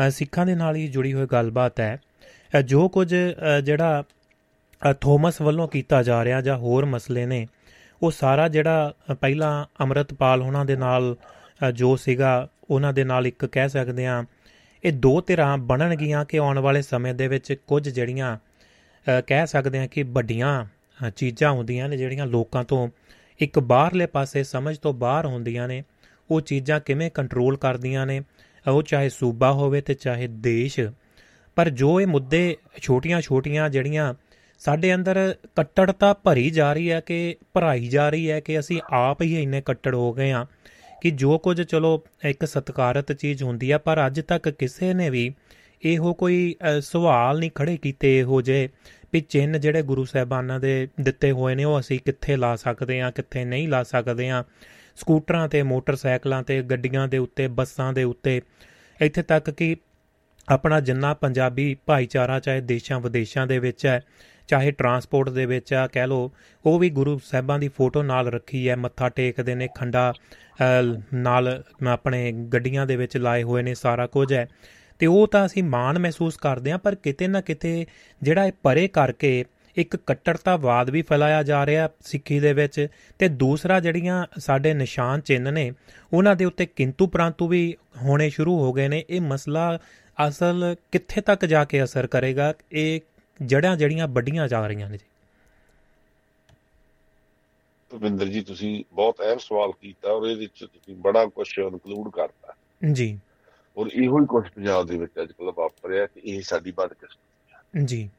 ਅ, 0.08 0.10
ਸਿੱਖਾਂ 0.10 0.46
ਦੇ 0.46 0.56
ਨਾਲ 0.56 0.76
ਹੀ 0.76 0.88
ਜੁੜੀ 0.88 1.14
ਹੋਈ 1.14 1.26
ਗੱਲਬਾਤ 1.26 1.80
ਹੈ। 1.80 2.00
ਅ, 2.58 2.62
ਜੋ 2.62 2.90
ਕੁਝ 2.90 3.16
ਅ, 3.16 3.60
ਜਿਹੜਾ 3.60 4.04
ਅ, 4.90 4.94
ਥੋਮਸ 4.94 5.42
ਵੱਲੋਂ 5.42 5.68
ਕੀਤਾ 5.68 6.04
ਜਾ 6.04 6.26
ਰਿਹਾ 6.26 6.42
ਜਾਂ 6.42 6.58
ਹੋਰ 6.58 6.86
ਮਸਲੇ 6.86 7.26
ਨੇ 7.26 7.48
ਉਹ 8.02 8.12
ਸਾਰਾ 8.12 8.48
ਜਿਹੜਾ 8.48 8.94
ਅ, 9.12 9.14
ਪਹਿਲਾਂ 9.14 9.66
ਅੰਮ੍ਰਿਤਪਾਲ 9.82 10.42
ਉਹਨਾਂ 10.42 10.66
ਦੇ 10.66 10.76
ਨਾਲ 10.76 11.16
ਅ, 11.68 11.72
ਜੋ 11.72 11.96
ਸੀਗਾ 11.96 12.48
ਉਹਨਾਂ 12.70 12.94
ਦੇ 12.94 13.04
ਨਾਲ 13.04 13.28
ਇੱਕ 13.28 13.46
ਕਹਿ 13.46 13.70
ਸਕਦੇ 13.70 14.06
ਆ 14.06 14.24
ਇਹ 14.84 14.94
ਦੋ 14.94 15.22
ਧਿਰਾਂ 15.22 15.58
ਬਣਨਗੀਆਂ 15.58 16.26
ਕਿ 16.26 16.38
ਆਉਣ 16.38 16.60
ਵਾਲੇ 16.60 16.82
ਸਮੇਂ 16.82 17.14
ਦੇ 17.14 17.28
ਵਿੱਚ 17.28 17.54
ਕੁਝ 17.68 17.90
ਜਿਹੜੀਆਂ 17.90 18.38
ਅ, 18.38 19.22
ਕਹਿ 19.22 19.48
ਸਕਦੇ 19.48 19.80
ਹਾਂ 19.80 19.88
ਕਿ 19.88 20.04
ਵੱਡੀਆਂ। 20.04 20.66
ਅ, 20.66 20.77
ਚੀਜ਼ਾਂ 21.16 21.52
ਹੁੰਦੀਆਂ 21.52 21.90
ਨੇ 21.90 21.98
ਜਿਹੜੀਆਂ 21.98 22.26
ਲੋਕਾਂ 22.28 22.64
ਤੋਂ 22.64 22.90
ਇੱਕ 23.40 23.60
ਬਾਹਰਲੇ 23.60 24.06
ਪਾਸੇ 24.06 24.44
ਸਮਝ 24.44 24.78
ਤੋਂ 24.78 24.94
ਬਾਹਰ 24.94 25.26
ਹੁੰਦੀਆਂ 25.26 25.68
ਨੇ 25.68 25.84
ਉਹ 26.32 26.42
ਚੀਜ਼ਾਂ 26.42 26.80
ਕਿਵੇਂ 26.80 27.12
ਕੰਟਰੋਲ 27.12 27.58
ਕਰਦੀਆਂ 27.58 28.06
ਨੇ 28.06 28.22
ਉਹ 28.68 28.84
ਚਾਹੇ 28.84 29.10
ਸੂਬਾ 29.10 29.52
ਹੋਵੇ 29.52 29.82
ਤੇ 29.82 29.94
ਚਾਹੇ 29.94 30.28
ਦੇਸ਼। 30.28 30.80
ਪਰ 31.56 31.70
ਜੋ 31.70 32.02
ਇਹ 32.02 32.08
ਮੁੱਦੇ 32.08 32.58
ਛੋਟੀਆਂ-ਛੋਟੀਆਂ 32.82 33.70
ਜਿਹੜੀਆਂ 33.70 34.14
ਸਾਡੇ 34.60 34.96
ਅੰਦਰ 34.96 35.36
ਕੱਟੜਤਾ 35.56 36.14
ਭਰੀ 36.14 36.50
ਜਾ 36.50 36.74
ਰਹੀ 36.74 36.92
ਹੈ 36.92 37.00
ਕਿ 37.00 37.36
ਭਰਾਈ 37.54 37.88
ਜਾ 37.88 38.10
ਰਹੀ 38.10 38.32
ਹੈ 38.32 38.40
ਕਿ 38.40 38.60
ਅਸੀਂ 38.60 38.82
ਆਪ 38.92 39.22
ਹੀ 39.22 39.44
ਇੰਨੇ 39.44 39.62
ਕੱਟੜ 39.62 39.96
ਹੋ 39.96 40.14
ਗਏ 40.14 40.32
ਆ 40.32 40.46
ਕਿ 41.02 41.12
ਜੋ 41.12 41.38
ਕੁਝ 41.38 41.62
ਚਲੋ 41.62 42.04
ਇੱਕ 42.26 42.46
ਸਤਿਕਾਰਤ 42.46 43.12
ਚੀਜ਼ 43.12 43.44
ਹੁੰਦੀ 43.44 43.72
ਆ 43.72 43.78
ਪਰ 43.78 44.06
ਅੱਜ 44.08 44.22
ਤੱਕ 44.22 44.50
ਕਿਸੇ 44.50 44.94
ਨੇ 44.94 45.10
ਵੀ 45.10 45.34
ਇਹੋ 45.84 46.14
ਕੋਈ 46.14 46.56
ਅ, 46.70 46.80
ਸਵਾਲ 46.80 47.40
ਨਹੀਂ 47.40 47.52
ਖੜੇ 47.56 47.78
ਕੀਤੇ 47.78 48.20
ਇਹੋ 48.20 48.42
ਜੇ 48.42 48.70
ਵੀ 49.14 49.22
ਚਿੰਨ 49.22 49.60
ਜਿਹੜੇ 49.60 49.82
ਗੁਰੂ 49.82 50.06
ਸਾਹਿਬਾਨਾਂ 50.06 50.60
ਦੇ 50.60 50.88
ਦਿੱਤੇ 51.02 51.32
ਹੋਏ 51.32 51.56
ਨੇ 51.56 51.64
ਉਹ 51.64 51.80
ਅਸੀਂ 51.80 52.00
ਕਿੱਥੇ 52.06 52.36
ਲਾ 52.36 52.56
ਸਕਦੇ 52.56 53.02
ਆ 53.02 53.12
ਕਿੱਥੇ 53.12 53.46
ਨਹੀਂ 53.46 53.68
ਲਾ 53.68 53.84
ਸਕਦੇ 53.84 54.30
ਆ 54.30 54.44
ਸਕੂਟਰਾਂ 54.96 55.50
ਤੇ 55.50 55.64
ਮੋਟਰਸਾਈਕਲਾਂ 55.64 56.44
ਤੇ 56.44 56.62
ਗੱਡੀਆਂ 56.62 57.08
ਦੇ 57.08 57.18
ਉੱਤੇ 57.18 57.48
ਬੱਸਾਂ 57.48 57.94
ਦੇ 57.94 58.04
ਉੱਤੇ। 58.04 58.42
ਇੱਥੇ 59.02 59.22
ਤੱਕ 59.22 59.50
ਕਿ 59.50 59.76
ਆਪਣਾ 60.50 60.80
ਜਿੰਨਾ 60.80 61.14
ਪੰਜਾਬੀ 61.14 61.78
ਭਾਈਚਾਰਾ 61.86 62.40
ਚਾਹੇ 62.40 62.62
ਦੇਸ਼ਾਂ 62.62 63.00
ਵਿਦੇਸ਼ਾਂ 63.00 63.48
ਦੇ 63.48 63.60
ਵਿੱਚ 63.60 63.86
ਹੈ 63.86 64.02
ਚਾਹੇ 64.48 64.72
ਟਰਾਂਸਪੋਰਟ 64.72 65.30
ਦੇ 65.30 65.46
ਵਿੱਚ 65.46 65.74
ਆ 65.74 65.88
ਕਹਿ 65.88 66.08
ਲੋ 66.08 66.32
ਉਹ 66.66 66.80
ਵੀ 66.80 66.90
ਗੁਰੂ 66.90 67.20
ਸਾਹਿਬਾਂ 67.26 67.60
ਦੀ 67.60 67.68
ਫੋਟੋ 67.68 68.04
ਨਾਲ 68.04 68.28
ਰੱਖੀ 68.28 68.70
ਹੈ 68.70 68.76
ਮੱਥਾ 68.76 69.10
ਟੇਕਦੇ 69.10 69.56
ਨੇ 69.56 69.68
ਖੰਡਾ 69.76 70.14
ਅ, 70.14 71.02
ਨਾਲ 71.14 71.64
ਆਪਣੇ 71.88 72.32
ਗੱਡੀਆਂ 72.32 72.86
ਦੇ 72.86 72.96
ਵਿੱਚ 72.96 73.18
ਲਾਏ 73.18 73.44
ਹੋਏ 73.44 73.62
ਨੇ 73.64 73.76
ਸਾਰਾ 73.76 74.08
ਕੁਝ 74.08 74.34
ਹੈ। 74.34 74.48
ਤੇ 75.00 75.06
ਉਹ 75.06 75.28
ਤਾਂ 75.28 75.46
ਅਸੀਂ 75.46 75.64
ਮਾਣ 75.64 76.00
ਮਹਿਸੂਸ 76.00 76.38
ਕਰਦੇ 76.38 76.72
ਹਾਂ 76.72 76.78
ਪਰ 76.78 76.96
ਕਿਤੇ 76.96 77.28
ਨਾ 77.28 77.42
ਕਿਤੇ 77.42 77.86
ਜਿਹੜਾ 78.24 78.46
ਇਹ 78.46 78.52
ਪਰੇ 78.64 78.88
ਕਰਕੇ 78.88 79.46
ਇੱਕ 79.76 79.96
ਕੱਟੜਤਾਵਾਦ 79.96 80.90
ਵੀ 80.90 81.02
ਫੈਲਾਇਆ 81.02 81.44
ਜਾ 81.44 81.66
ਰਿਹਾ 81.66 81.90
ਸਿੱਖੀ 82.02 82.40
ਦੇ 82.40 82.54
ਵਿੱਚ 82.54 82.88
ਤੇ 83.20 83.28
ਦੂਸਰਾ 83.28 83.80
ਜਿਹੜੀਆਂ 83.80 84.26
ਸਾਡੇ 84.38 84.74
ਨਿਸ਼ਾਨ 84.74 85.22
ਚਿੰਨ 85.22 85.54
ਨੇ 85.54 85.72
ਉਹਨਾਂ 86.14 86.36
ਦੇ 86.36 86.46
ਉੱਤੇ 86.46 86.66
ਕਿੰਤੂ 86.66 87.08
ਪ੍ਰੰਤੂ 87.08 87.48
ਵੀ 87.48 87.78
ਹੋਣੇ 88.04 88.30
ਸ਼ੁਰੂ 88.30 88.60
ਹੋ 88.60 88.74
ਗਏ 88.74 88.88
ਨੇ। 88.88 89.06
ਇਹ 89.10 89.22
ਮਸਲਾ 89.22 89.80
ਅਸਲ 90.28 90.76
ਕਿੱਥੇ 90.92 91.22
ਤੱਕ 91.22 91.46
ਜਾ 91.46 91.66
ਕੇ 91.66 91.84
ਅਸਰ 91.84 92.08
ਕਰੇਗਾ? 92.08 92.54
ਇਹ 92.72 93.02
ਜੜਾਂ 93.46 93.78
ਜਿਹੜੀਆਂ 93.78 94.08
ਵੱਡੀਆਂ 94.08 94.48
ਜਾ 94.48 94.68
ਰਹੀਆਂ 94.68 94.90
ਨੇ 94.90 94.98
ਜੀ। 94.98 95.06
ਭਵਿੰਦਰ 97.90 98.26
ਜੀ 98.26 98.42
ਤੁਸੀਂ 98.42 98.84
ਬਹੁਤ 98.94 99.22
ਅਹਿਮ 99.22 99.38
ਸਵਾਲ 99.38 99.72
ਕੀਤਾ 99.82 100.12
ਔਰ 100.12 100.28
ਇਹਦੇ 100.28 100.40
ਵਿੱਚ 100.40 100.60
ਤੁਸੀਂ 100.60 100.96
ਬੜਾ 100.96 101.26
ਕੁਝ 101.26 101.60
ਇਨਕਲੂਡ 101.60 102.12
ਕਰਤਾ। 102.12 102.54
ਜੀ। 102.92 103.20
ਔਰ 103.78 103.88
ਇਹੋ 103.88 104.20
ਹੀ 104.20 104.26
ਕੁਝ 104.26 104.50
ਪੰਜਾਬ 104.50 104.88
ਦੇ 104.88 104.98
ਵਿੱਚ 104.98 105.12
ਅੱਜ 105.22 105.32
ਕੱਲ੍ਹ 105.32 105.52
ਵਾਪਰਿਆ 105.56 106.06
ਕਿ 106.06 106.20
ਇਹ 106.20 106.42
ਸਾਡੀ 106.42 106.72
ਬਦਕਿਸਮਤੀ 106.72 107.86
ਜੀ। 107.86 108.10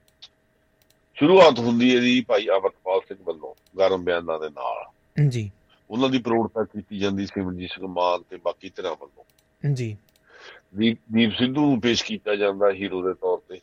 ਸ਼ੁਰੂਆਤ 1.15 1.59
ਹੁੰਦੀ 1.59 1.97
ਹੈ 1.97 2.01
ਜੀ 2.01 2.21
ਭਾਈ 2.21 2.49
ਅਮਰਪਾਲ 2.49 3.01
ਸਿੰਘ 3.09 3.19
ਵੱਲੋਂ 3.25 3.55
ਗਰਮ 3.79 4.05
ਬਿਆਨਾਂ 4.05 4.41
ਦੇ 4.41 4.49
ਨਾਲ। 4.49 4.85
ਜੀ। 5.29 5.51
ਉਹਨਾਂ 5.91 6.09
ਦੀ 6.09 6.19
ਪ੍ਰੋੜਤਾ 6.19 6.65
ਕੀਤੀ 6.65 6.99
ਜਾਂਦੀ 6.99 7.27
ਸਿਮਰਜੀਤ 7.27 7.71
ਸਿੰਘ 7.71 7.87
ਮਾਨ 7.87 8.23
ਤੇ 8.23 8.37
ਬਾਕੀ 8.37 8.69
ਧਿਰਾਂ 8.69 8.97
ਵੱਲੋਂ। 9.01 9.25
ਜੀ। 9.73 9.97
ਦੀਪ 10.77 11.33
ਸਿੱਧੂ 11.39 11.71
ਨੂੰ 11.71 11.81
ਪੇਸ਼ 11.81 12.05
ਕੀਤਾ 12.05 12.37
ਜਾਂਦਾ 12.37 12.71
ਹੀਰੋ 12.71 13.03
ਦੇ 13.03 13.15
ਤੌਰ 13.15 13.39
ਤੇ। 13.39 13.61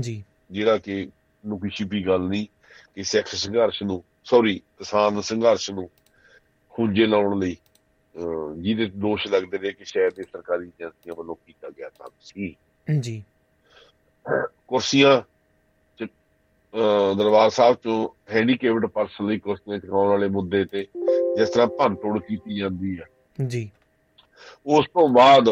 ਜੀ। 0.00 0.24
ਜਿਹੜਾ 0.50 0.78
ਕਿ 0.78 1.08
ਲੁਕੀ 1.46 1.68
ਛਿਪੀ 1.68 2.06
ਗੱਲ 2.06 2.20
ਨਹੀਂ 2.20 2.46
ਕਿ 2.94 3.02
ਸਿੱਖ 3.02 3.26
ਸੰਘਰਸ਼ 3.26 3.82
ਨੂੰ 3.82 4.04
ਸੌਰੀ 4.24 4.58
ਕਿਸਾਨ 4.78 5.20
ਸੰਘਰਸ਼ 5.20 5.70
ਨੂੰ 5.70 5.90
ਖੁੰਝੇ 6.70 7.06
ਲਾਉਣ 7.06 7.38
ਲਈ 7.38 7.56
ਜਿਹਦੇ 8.58 8.86
ਦੋਸ਼ 8.86 9.26
ਲੱਗਦੇ 9.26 9.58
ਨੇ 9.58 9.72
ਕਿ 9.72 9.84
ਸ਼ਾਇਦ 9.84 10.18
ਇਹ 10.18 10.24
ਸਰਕਾਰੀ 10.24 10.66
ਏਜੰਸੀਆਂ 10.66 11.14
ਵੱਲੋਂ 11.14 11.34
ਕੀਤਾ 11.46 11.68
ਗਿਆ 11.68 11.88
ਤਾਂ 11.88 12.08
ਸੀ। 12.20 12.54
ਜੀ। 13.00 13.22
ਕੁਰਸੀਆਂ 14.68 15.20
ਦਰਬਾਰ 17.16 17.50
ਸਾਹਿਬ 17.50 17.76
ਚੋਂ 17.82 18.08
ਹੈਂਡੀਕੈਪਡ 18.32 18.86
ਪਰਸਨ 18.86 19.26
ਲਈ 19.26 19.38
ਕੁਰਸੀਆਂ 19.38 19.78
ਚਕਾਉਣ 19.78 20.08
ਵਾਲੇ 20.08 20.28
ਮੁੱਦੇ 20.28 20.64
ਤੇ 20.64 20.86
ਜਿਸ 21.36 21.50
ਤਰ੍ਹਾਂ 21.50 21.66
ਭੰਨਤੋੜ 21.68 22.18
ਕੀਤੀ 22.22 22.58
ਜਾਂਦੀ 22.58 22.98
ਹੈ। 22.98 23.04
ਜੀ। 23.46 23.70
ਉਸ 24.66 24.86
ਤੋਂ 24.86 25.08
ਬਾਅਦ 25.08 25.48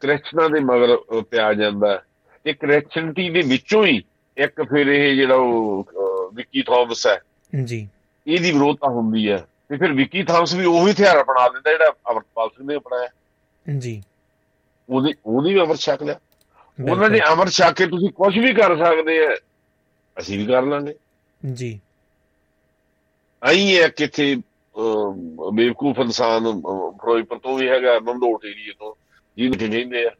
ਕ੍ਰਿਸਚਨਾਂ 0.00 0.48
ਦੇ 0.50 0.60
ਮਗਰ 0.60 0.96
ਪਿਆ 1.22 1.52
ਜਾਂਦਾ 1.54 1.90
ਹੈ। 1.92 2.02
ਤੇ 2.44 2.52
ਕ੍ਰਿਸਚਨਟੀ 2.52 3.30
ਦੇ 3.30 3.40
ਵਿੱਚੋਂ 3.40 3.86
ਹੀ 3.86 4.02
ਇੱਕ 4.36 4.62
ਫਿਰ 4.62 4.86
ਇਹ 4.86 5.14
ਜਿਹੜਾ 5.16 5.34
ਉਹ 5.34 5.88
ਵਿੱਕੀ 6.34 6.62
ਥਾਮਸ 6.62 7.06
ਹੈ। 7.06 7.18
ਜੀ। 7.64 7.88
ਇਹਦੀ 8.26 8.50
ਵਿਰੋਧਤਾ 8.52 8.88
ਹੁੰਦੀ 8.88 9.30
ਹੈ। 9.30 9.46
ਤੇ 9.68 9.76
ਫਿਰ 9.76 9.92
ਵਿੱਕੀ 9.92 10.22
ਥਾਮਸ 10.22 10.54
ਵੀ 10.54 10.64
ਉਹੀ 10.64 10.92
ਹਥਿਆਰ 10.92 11.20
ਅਪਣਾ 11.20 11.46
ਲੈਂਦਾ 11.46 11.70
ਜਿਹੜਾ 11.70 11.92
ਅਮਰਪਾਲ 12.10 12.48
ਸਿੰਘ 12.48 12.68
ਨੇ 12.68 12.76
ਅਪਣਾਇਆ। 12.76 13.08
ਜੀ। 13.78 14.02
ਉਹਦੀ 14.88 15.14
ਉਹਦੀ 15.26 15.54
ਵੀ 15.54 15.60
ਅਮਰ 15.60 15.76
ਛਕ 15.76 16.02
ਲਿਆ। 16.02 16.20
ਉਹਨਾਂ। 16.90 17.10
ਨੇ 17.10 17.20
ਅਮਰ 17.32 17.48
ਛਕ 17.48 17.72
ਕੇ 17.72 17.86
ਤੁਸੀਂ 17.86 18.10
ਕੁਝ 18.10 18.38
ਵੀ 18.38 18.54
ਕਰ 18.54 18.84
ਸਕਦੇ 18.84 19.26
ਆ 19.26 19.36
ਅਸੀਂ 20.18 20.38
ਵੀ 20.38 20.46
ਕਰ 20.46 20.62
ਲਾਂਗੇ। 20.62 20.94
ਜੀ। 21.52 21.80
ਆਈ 23.44 23.78
ਹੈ 23.78 23.88
ਕਿਥੇ 23.88 24.36
ਬੇਵਕੂਫ 25.52 25.98
ਇਨਸਾਨ 25.98 26.60
ਫਿਰੋਜ਼ਪੁਰ 26.90 27.38
ਤੋਂ 27.38 27.58
ਵੀ 27.58 27.68
ਹੈਗਾ 27.68 27.94
ਨੰਦੋਟ 27.94 28.44
ਏਰੀਏ 28.44 28.72
ਤੋਂ 28.78 28.94
ਜਿਹਨੂੰ 29.36 29.58
ਕਹਿੰਦੇ 29.58 30.06
ਆ। 30.06 30.10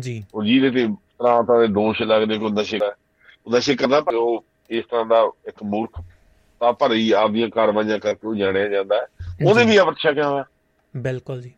ਜੀ। 0.00 0.24
ਉਹ 0.34 0.44
ਜਿਹਦੇ 0.44 0.70
ਤੇ 0.70 0.86
ਤਰ੍ਹਾਂ 0.86 1.42
ਤਰ੍ਹਾਂ 1.42 1.60
ਦੇ 1.60 1.66
ਦੋਸ਼ 1.66 2.02
ਲੱਗਦੇ 2.02 2.38
ਕੋਈ 2.38 2.50
ਨਸ਼ੇ 2.50 2.78
ਦਾ 2.78 2.94
ਨਸ਼ੇ 3.56 3.74
ਕਰਦਾ 3.74 4.00
ਪਰ 4.00 4.14
ਉਹ 4.14 4.44
ਇਸ 4.70 4.84
ਤਰ੍ਹਾਂ 4.84 5.06
ਦਾ 5.06 5.30
ਇੱਕ 5.46 5.62
ਮੂਰਖ 5.62 6.02
ਤਾਂ 6.60 6.72
ਭਰੀ 6.72 7.10
ਆਪਦੀਆਂ 7.10 7.48
ਕਾਰਵਾਈਆਂ 7.48 7.98
ਕਰਕੇ 7.98 8.28
ਉਹ 8.28 8.34
ਜਾਣਿਆ 8.34 8.68
ਜਾਂਦਾ 8.68 8.96
ਹੈ। 8.96 9.06
ਉਹਨੇ 9.46 9.64
ਜੀ, 9.64 9.70
ਵੀ 9.70 9.76
ਛਕਿਆ 9.76 10.28
ਹੋਇਆ 10.28 10.44
ਬਿਲਕੁਲ 10.96 11.42
ਜੀ। 11.42 11.52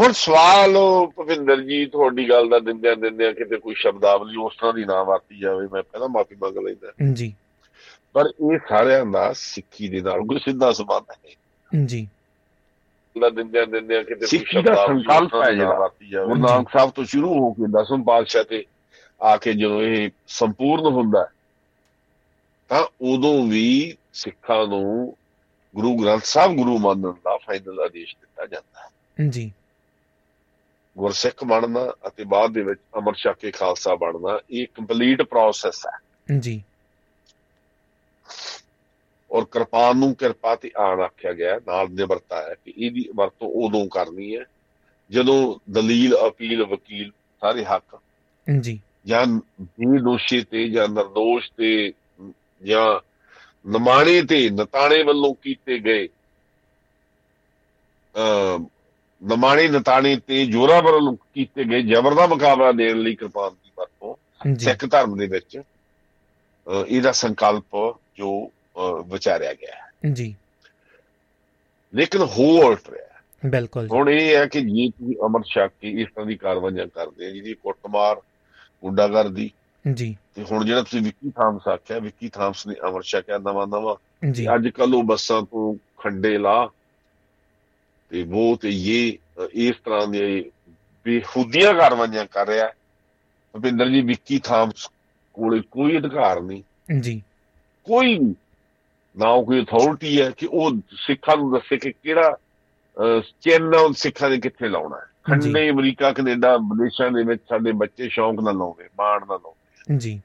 ਹੁਣ 0.00 0.12
ਸਵਾਲ 0.12 0.76
ਉਹ 0.76 1.12
ਭਵਿੰਦਰ 1.16 1.60
ਜੀ 1.60 1.86
ਤੁਹਾਡੀ 1.86 2.28
ਗੱਲ 2.28 2.48
ਦਾ 2.48 2.58
ਦਿੰਦਿਆਂ 2.58 2.96
ਦਿੰਦਿਆਂ 2.96 3.32
ਕਿਤੇ 3.32 3.56
ਕੋਈ 3.56 3.74
ਸ਼ਬਦਾਵਲੀ 3.74 4.36
ਉਸ 4.36 4.56
ਤਰ੍ਹਾਂ 4.56 4.74
ਦੀ 4.74 4.84
ਨਾ 4.84 5.02
ਵਰਤੀ 5.02 5.38
ਜਾਵੇ 5.38 5.68
ਮੈਂ 5.72 5.82
ਪਹਿਲਾਂ 5.82 6.08
ਮਾਫੀ 6.08 6.34
ਮੰਗ 6.34 6.58
ਲੈਂਦਾ। 6.58 6.92
ਜੀ। 7.12 7.34
ਪਰ 8.12 8.24
ਇਹ 8.26 8.58
ਸਾਰਿਆਂ 8.68 9.06
ਦਾ 9.06 9.32
ਸਿੱਖੀ 9.36 9.88
ਦੇ 9.88 10.00
ਨਾਲ 10.00 10.20
ਕੋਈ 10.20 10.38
ਸਿੱਧਾ 10.38 10.72
ਸੰਬੰਧ 10.72 11.04
ਹੈ 11.10 11.36
ਜੀ। 11.84 12.08
ਦਾ 13.20 13.30
ਦਿੰਦਿਆਂ 13.30 13.66
ਦਿੰਦਿਆਂ 13.66 14.04
ਕਿਤੇ 14.04 14.20
ਕੋਈ 14.20 14.28
ਸਿੱਖੀ 14.28 14.62
ਦਾ 14.62 14.74
ਸ਼ਬਦਾਵਲੀ 14.74 15.02
ਸੰਕਲਪ 15.02 15.34
ਹੈ 15.44 15.52
ਜਿਹੜਾ। 15.52 15.78
ਵਰਤੀ 15.78 16.08
ਜਾਵੇ। 16.08 16.26
ਗੁਰੂ 16.26 16.40
ਨਾਨਕ 16.40 16.68
ਸਾਹਿਬ 16.72 16.90
ਤੋਂ 16.90 17.04
ਸ਼ੁਰੂ 17.04 17.34
ਹੋ 17.38 17.52
ਕੇ 17.52 17.82
ਦਸਮ 17.82 18.02
ਪਾਤਸ਼ਾਹ 18.02 18.44
ਤੇ 18.44 18.64
ਆ 19.22 19.36
ਕੇ 19.36 19.52
ਜਦੋਂ 19.52 19.82
ਇਹ 19.82 20.10
ਸੰਪੂਰਨ 20.28 20.84
ਹੁੰਦਾ 20.84 21.20
ਹੈ, 21.20 21.35
ਤਾਂ 22.68 22.86
ਉਦੋਂ 23.00 23.46
ਵੀ 23.46 23.96
ਸਿੱਖਾਂ 24.12 24.66
ਨੂੰ 24.66 25.16
ਗੁਰੂ 25.74 25.96
ਗ੍ਰੰਥ 25.96 26.24
ਸਾਹਿਬ 26.24 26.56
ਗੁਰੂ 26.56 26.78
ਮੰਨਣ 26.78 27.12
ਦਾ 27.12 27.36
ਫਾਈਨਲ 27.36 27.80
ਆਦੇਸ਼ 27.80 28.16
ਦਿੱਤਾ 28.20 28.46
ਜਾਂਦਾ 28.46 28.80
ਹੈ। 28.80 28.88
ਜੀ। 29.28 29.52
ਗੁਰਸਿੱਖ 30.98 31.44
ਬਣਨਾ 31.44 31.94
ਅਤੇ 32.06 32.24
ਬਾਅਦ 32.24 32.52
ਦੇ 32.52 32.62
ਵਿੱਚ 32.62 32.80
ਅਮਰ 32.98 33.14
ਛਕ 33.14 33.32
ਕੇ 33.32 33.50
ਖਾਲਸਾ 33.50 33.94
ਬਣਨਾ 33.94 34.40
ਇਹ 34.50 34.66
ਕੰਪਲੀਟ 34.74 35.22
ਪ੍ਰੋਸੈਸ 35.22 35.86
ਹੈ। 35.86 35.98
ਜੀ। 36.38 36.62
ਔਰ 39.32 39.44
ਕਿਰਪਾਨ 39.44 39.96
ਨੂੰ 39.96 40.14
ਕਿਰਪਾ 40.14 40.56
ਤੇ 40.56 40.70
ਆਣ 40.78 41.00
ਆਖਿਆ 41.00 41.32
ਗਿਆ 41.32 41.56
ਨਾਲ 41.56 41.90
ਨਿਵਰਤਾ 41.90 42.42
ਹੈ 42.42 42.54
ਕਿ 42.64 42.74
ਇਹਦੀ 42.78 43.08
ਵਰਤੋਂ 43.14 43.48
ਉਦੋਂ 43.48 43.88
ਕਰਨੀ 43.88 44.36
ਹੈ 44.36 44.44
ਜਦੋਂ 45.10 45.58
ਦਲੀਲ 45.70 46.16
ਅਪੀਲ 46.28 46.64
ਵਕੀਲ 46.64 47.12
ਸਾਰੇ 47.40 47.64
ਹੱਕ 47.64 47.98
ਜੀ। 48.60 48.80
ਜਾਂ 49.06 49.26
ਬੇਦੋਸ਼ੀ 49.60 50.44
ਤੇ 50.44 50.68
ਜਾਂ 50.68 50.88
ਨਿਰਦੋਸ਼ 50.88 51.52
ਤੇ 51.56 51.92
ਜਾਂ 52.64 53.00
ਨਮਾਣੇ 53.70 54.22
ਤੇ 54.22 54.50
ਨਤਾਣੇ 54.50 55.02
ਵੱਲੋਂ 55.02 55.34
ਕੀਤੇ 55.34 55.78
ਗਏ 55.78 56.08
ਅ 58.16 58.58
ਨਮਾਣੇ 59.24 59.68
ਨਤਾਣੇ 59.68 60.16
ਤੇ 60.26 60.46
ਜੋਰਾਵਰ 60.46 60.92
ਵੱਲੋਂ 60.92 61.16
ਕੀਤੇ 61.16 61.64
ਗਏ 61.64 61.82
ਜ਼ਬਰ 61.82 62.14
ਦਾ 62.14 62.26
ਮੁਕਾਬਲਾ 62.26 62.72
ਦੇਣ 62.72 62.96
ਲਈ 62.98 63.14
ਕਿਰਪਾਨ 63.14 63.54
ਦੀ 63.54 63.70
ਵਰਤੋਂ 63.78 64.14
ਸਿੱਖ 64.56 64.90
ਧਰਮ 64.90 65.16
ਦੇ 65.16 65.26
ਵਿੱਚ 65.26 65.60
ਇਹਦਾ 66.88 67.12
ਸੰਕਲਪ 67.12 67.96
ਜੋ 68.16 68.50
ਵਿਚਾਰਿਆ 69.06 69.52
ਗਿਆ 69.52 69.74
ਹੈ। 69.74 70.12
ਜੀ। 70.12 70.36
ਲੇਕਿਨ 71.94 72.22
ਹੋ 72.22 72.66
ਉਲਟ 72.66 72.90
ਰਿਹਾ। 72.90 73.20
ਬਿਲਕੁਲ। 73.46 73.88
ਹੁਣ 73.92 74.10
ਇਹ 74.10 74.36
ਹੈ 74.36 74.46
ਕਿ 74.46 74.60
ਜੇ 74.60 74.90
ਤੁਸੀਂ 74.90 75.16
ਅਮਰ 75.26 75.42
ਛਕ 75.42 75.72
ਕੇ 75.80 75.90
ਇਸ 75.90 76.08
ਤਰ੍ਹਾਂ 76.08 76.26
ਦੀ 76.26 76.36
ਕਾਰਵਾਈਆਂ 76.36 76.86
ਕਰਦੇ 76.86 77.26
ਆ 77.26 77.30
ਜਿਹਦੀ 77.30 77.54
ਕੁੱਟਮਾਰ 77.54 78.16
ਗੁੰਡਾਗਰਦੀ 78.82 79.50
ਜੀ। 79.94 80.16
ਤੇ 80.34 80.44
ਹੁਣ 80.52 80.64
ਜਿਹੜਾ 80.64 80.82
ਤੁਸੀਂ 80.82 81.02
ਵਿੱਕੀ 81.02 81.30
ਥਾਮਸ 81.30 81.68
ਆਖਿਆ 81.68 81.98
ਵਿੱਕੀ 81.98 82.28
ਥਾਮਸ 82.28 82.66
ਨੇ 82.66 82.74
ਅਮਰ 82.88 83.02
ਛਕਿਆ 83.02 83.38
ਨਵਾਂ 83.38 83.66
ਨਵਾਂ 83.66 83.96
ਜੀ। 84.30 84.46
ਅੱਜ 84.54 84.68
ਕੱਲ 84.68 84.94
ਉਹ 84.94 85.02
ਬੱਸਾਂ 85.02 85.42
ਤੋਂ 85.42 85.74
ਖੰਡੇ 86.02 86.38
ਲਾ 86.38 86.70
ਤੇ 88.08 88.26
ਉਹ 88.32 88.56
ਤੇ 88.56 88.70
ਇਹ 88.72 89.18
ਇਸ 89.52 89.76
ਤਰ੍ਹਾਂ 89.84 90.06
ਦੇ 90.06 90.50
ਬੇਖੁਦੀਆਂ 91.04 91.74
ਕਾਰਵਾਈਆਂ 91.74 92.26
ਕਰ 92.26 92.46
ਰਿਹਾ। 92.46 92.68
ਭੁਪਿੰਦਰ 93.52 93.88
ਜੀ 93.88 94.00
ਵਿੱਕੀ 94.00 94.38
ਥਾਮਸ 94.38 94.88
ਕੋਲੇ 95.34 95.62
ਕੋਈ 95.70 95.98
ਅਧਿਕਾਰ 95.98 96.40
ਨਹੀਂ। 96.40 96.62
ਜੀ। 97.00 97.22
ਕੋਈ 97.84 98.18
ਨਾ 99.18 99.42
ਕੋਈ 99.42 99.64
ਅਥਾਰਟੀ 99.64 100.20
ਹੈ 100.20 100.30
ਕਿ 100.30 100.48
ਉਹ 100.52 100.72
ਸਿੱਖਾਂ 100.92 101.36
ਨੂੰ 101.36 101.52
ਦੱਸੇ 101.52 101.76
ਕਿ 101.76 101.92
ਕਿਹੜਾ 101.92 102.36
ਚਿੰਨ੍ਹ 103.40 103.76
ਉਹ 103.76 103.92
ਸਿੱਖਾਂ 103.92 104.30
ਦੇ 104.30 104.38
ਕਿੱਥੇ 104.38 104.68
ਲਾਉਣਾ 104.68 104.96
ਹੈ। 104.96 105.06
ਖੰਡੇ 105.24 105.70
ਅਮਰੀਕਾ 105.70 106.12
ਕੈਨੇਡਾ 106.12 106.56
ਵਿਦੇਸ਼ਾਂ 106.56 107.10
ਦੇ 107.10 107.24
ਵਿੱਚ 107.24 107.42
ਸਾਡੇ 107.48 107.72
ਬੱਚੇ 107.72 108.08
ਸ਼ੌਂਕ 108.08 108.40
ਨਾਲ 108.40 108.56
ਲਾਉਂਦੇ 108.56 108.84
ਮਾਣ 108.98 109.20
ਨਾਲ 109.20 109.38
ਲਾਉਂਦੇ। 109.42 109.55
ਜੀ। 109.86 110.20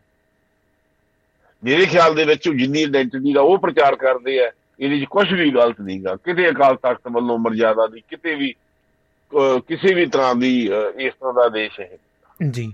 ਮੇਰੇ 1.64 1.86
ਖਿਆਲ 1.86 2.16
ਦੇ 2.16 2.24
ਵਿੱਚ 2.26 2.50
ਜਿੰਨੀ 2.50 2.84
ਆਇਡੈਂਟੀਟੀ 2.84 3.34
ਦਾ 3.34 3.42
ਉਹ 3.42 3.58
ਪ੍ਰਚਾਰ 3.58 3.96
ਕਰਦੇ 3.96 4.40
ਆ 4.40 4.52
ਇਹਦੇ 4.80 5.00
'ਚ 5.00 5.06
ਕੁਝ 5.10 5.32
ਵੀ 5.34 5.50
ਗਲਤ 5.52 5.82
ਨਹੀਂਗਾ। 5.82 6.16
ਕਿਤੇ 6.16 6.50
ਅਕਾਲ 6.50 6.76
ਤਖਤ 6.76 7.08
ਵੱਲੋਂ 7.12 7.38
ਮਰਜ਼ਾਦਾ 7.38 7.88
ਦੀ 7.88 8.02
ਕਿਤੇ 8.10 8.36
ਵੀ 8.36 8.54
ਕਿਸੇ 9.68 9.94
ਵੀ 9.94 10.06
ਤਰ੍ਹਾਂ 10.06 10.36
ਦੀ 10.36 10.54
ਇਸ 10.98 11.14
ਤਰ੍ਹਾਂ 11.14 11.34
ਦਾ 11.34 11.48
ਦੇਸ਼ 11.50 11.80
ਹੈ 11.80 11.98
ਜੀ। 12.50 12.74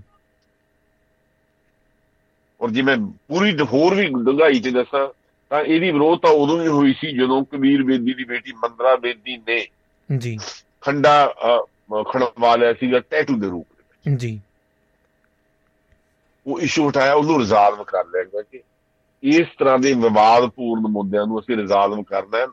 ਔਰ 2.60 2.70
ਜੇ 2.70 2.82
ਮੈਂ 2.82 2.96
ਪੂਰੀ 3.28 3.56
ਹੋਰ 3.72 3.94
ਵੀ 3.94 4.06
ਡੂੰਘਾਈ 4.06 4.60
ਤੇ 4.60 4.70
ਦੱਸਾਂ 4.70 5.06
ਤਾਂ 5.50 5.60
ਇਹਦੀ 5.60 5.90
ਵਿਰੋਧਤਾ 5.90 6.28
ਉਦੋਂ 6.28 6.58
ਵੀ 6.58 6.68
ਹੋਈ 6.68 6.92
ਸੀ 6.92 7.12
ਜਦੋਂ 7.12 7.44
ਕਬੀਰ 7.44 7.82
ਬੇਦੀ 7.82 8.14
ਦੀ 8.14 8.24
ਬੇਟੀ 8.24 8.52
ਮੰਦਰਾ 8.52 8.96
ਬੇਦੀ 8.96 9.36
ਨੇ 9.36 9.66
ਜੀ। 10.18 10.38
ਖੰਡਾ 10.80 11.34
ਖਣਵਾ 12.12 12.56
ਲਿਆ 12.56 12.72
ਸੀਗਾ 12.72 13.00
ਟੈਟੂ 13.00 13.38
ਦੇ 13.38 13.46
ਰੂਪ 13.46 13.66
ਵਿੱਚ। 13.76 14.20
ਜੀ। 14.20 14.40
ਉਹ 16.46 16.60
ਇਸ਼ੂ 16.60 16.86
ਉਠਾਇਆ 16.86 17.14
ਉਹਨੂੰ 17.14 17.38
ਰਿਜ਼ਾਲਵ 17.38 17.84
ਕਰ 17.84 18.04
ਲਿਆ 18.04 18.24
ਗਿਆ 18.24 18.42
ਕਿ 18.42 18.60
ਇਸ 19.22 19.46
ਤਰ੍ਹਾਂ 19.58 19.78
ਦੇ 19.78 19.92
ਵਿਵਾਦਪੂਰਨ 19.92 20.82
ਮੁੱਦਿਆਂ 20.82 21.26
ਨੂੰ 21.26 21.40
ਅਸੀਂ 21.40 21.56
ਰਿਜ਼ਾਲਵ 21.56 22.02
ਕਰਨਾ 22.02 22.38
ਹੈ 22.38 22.46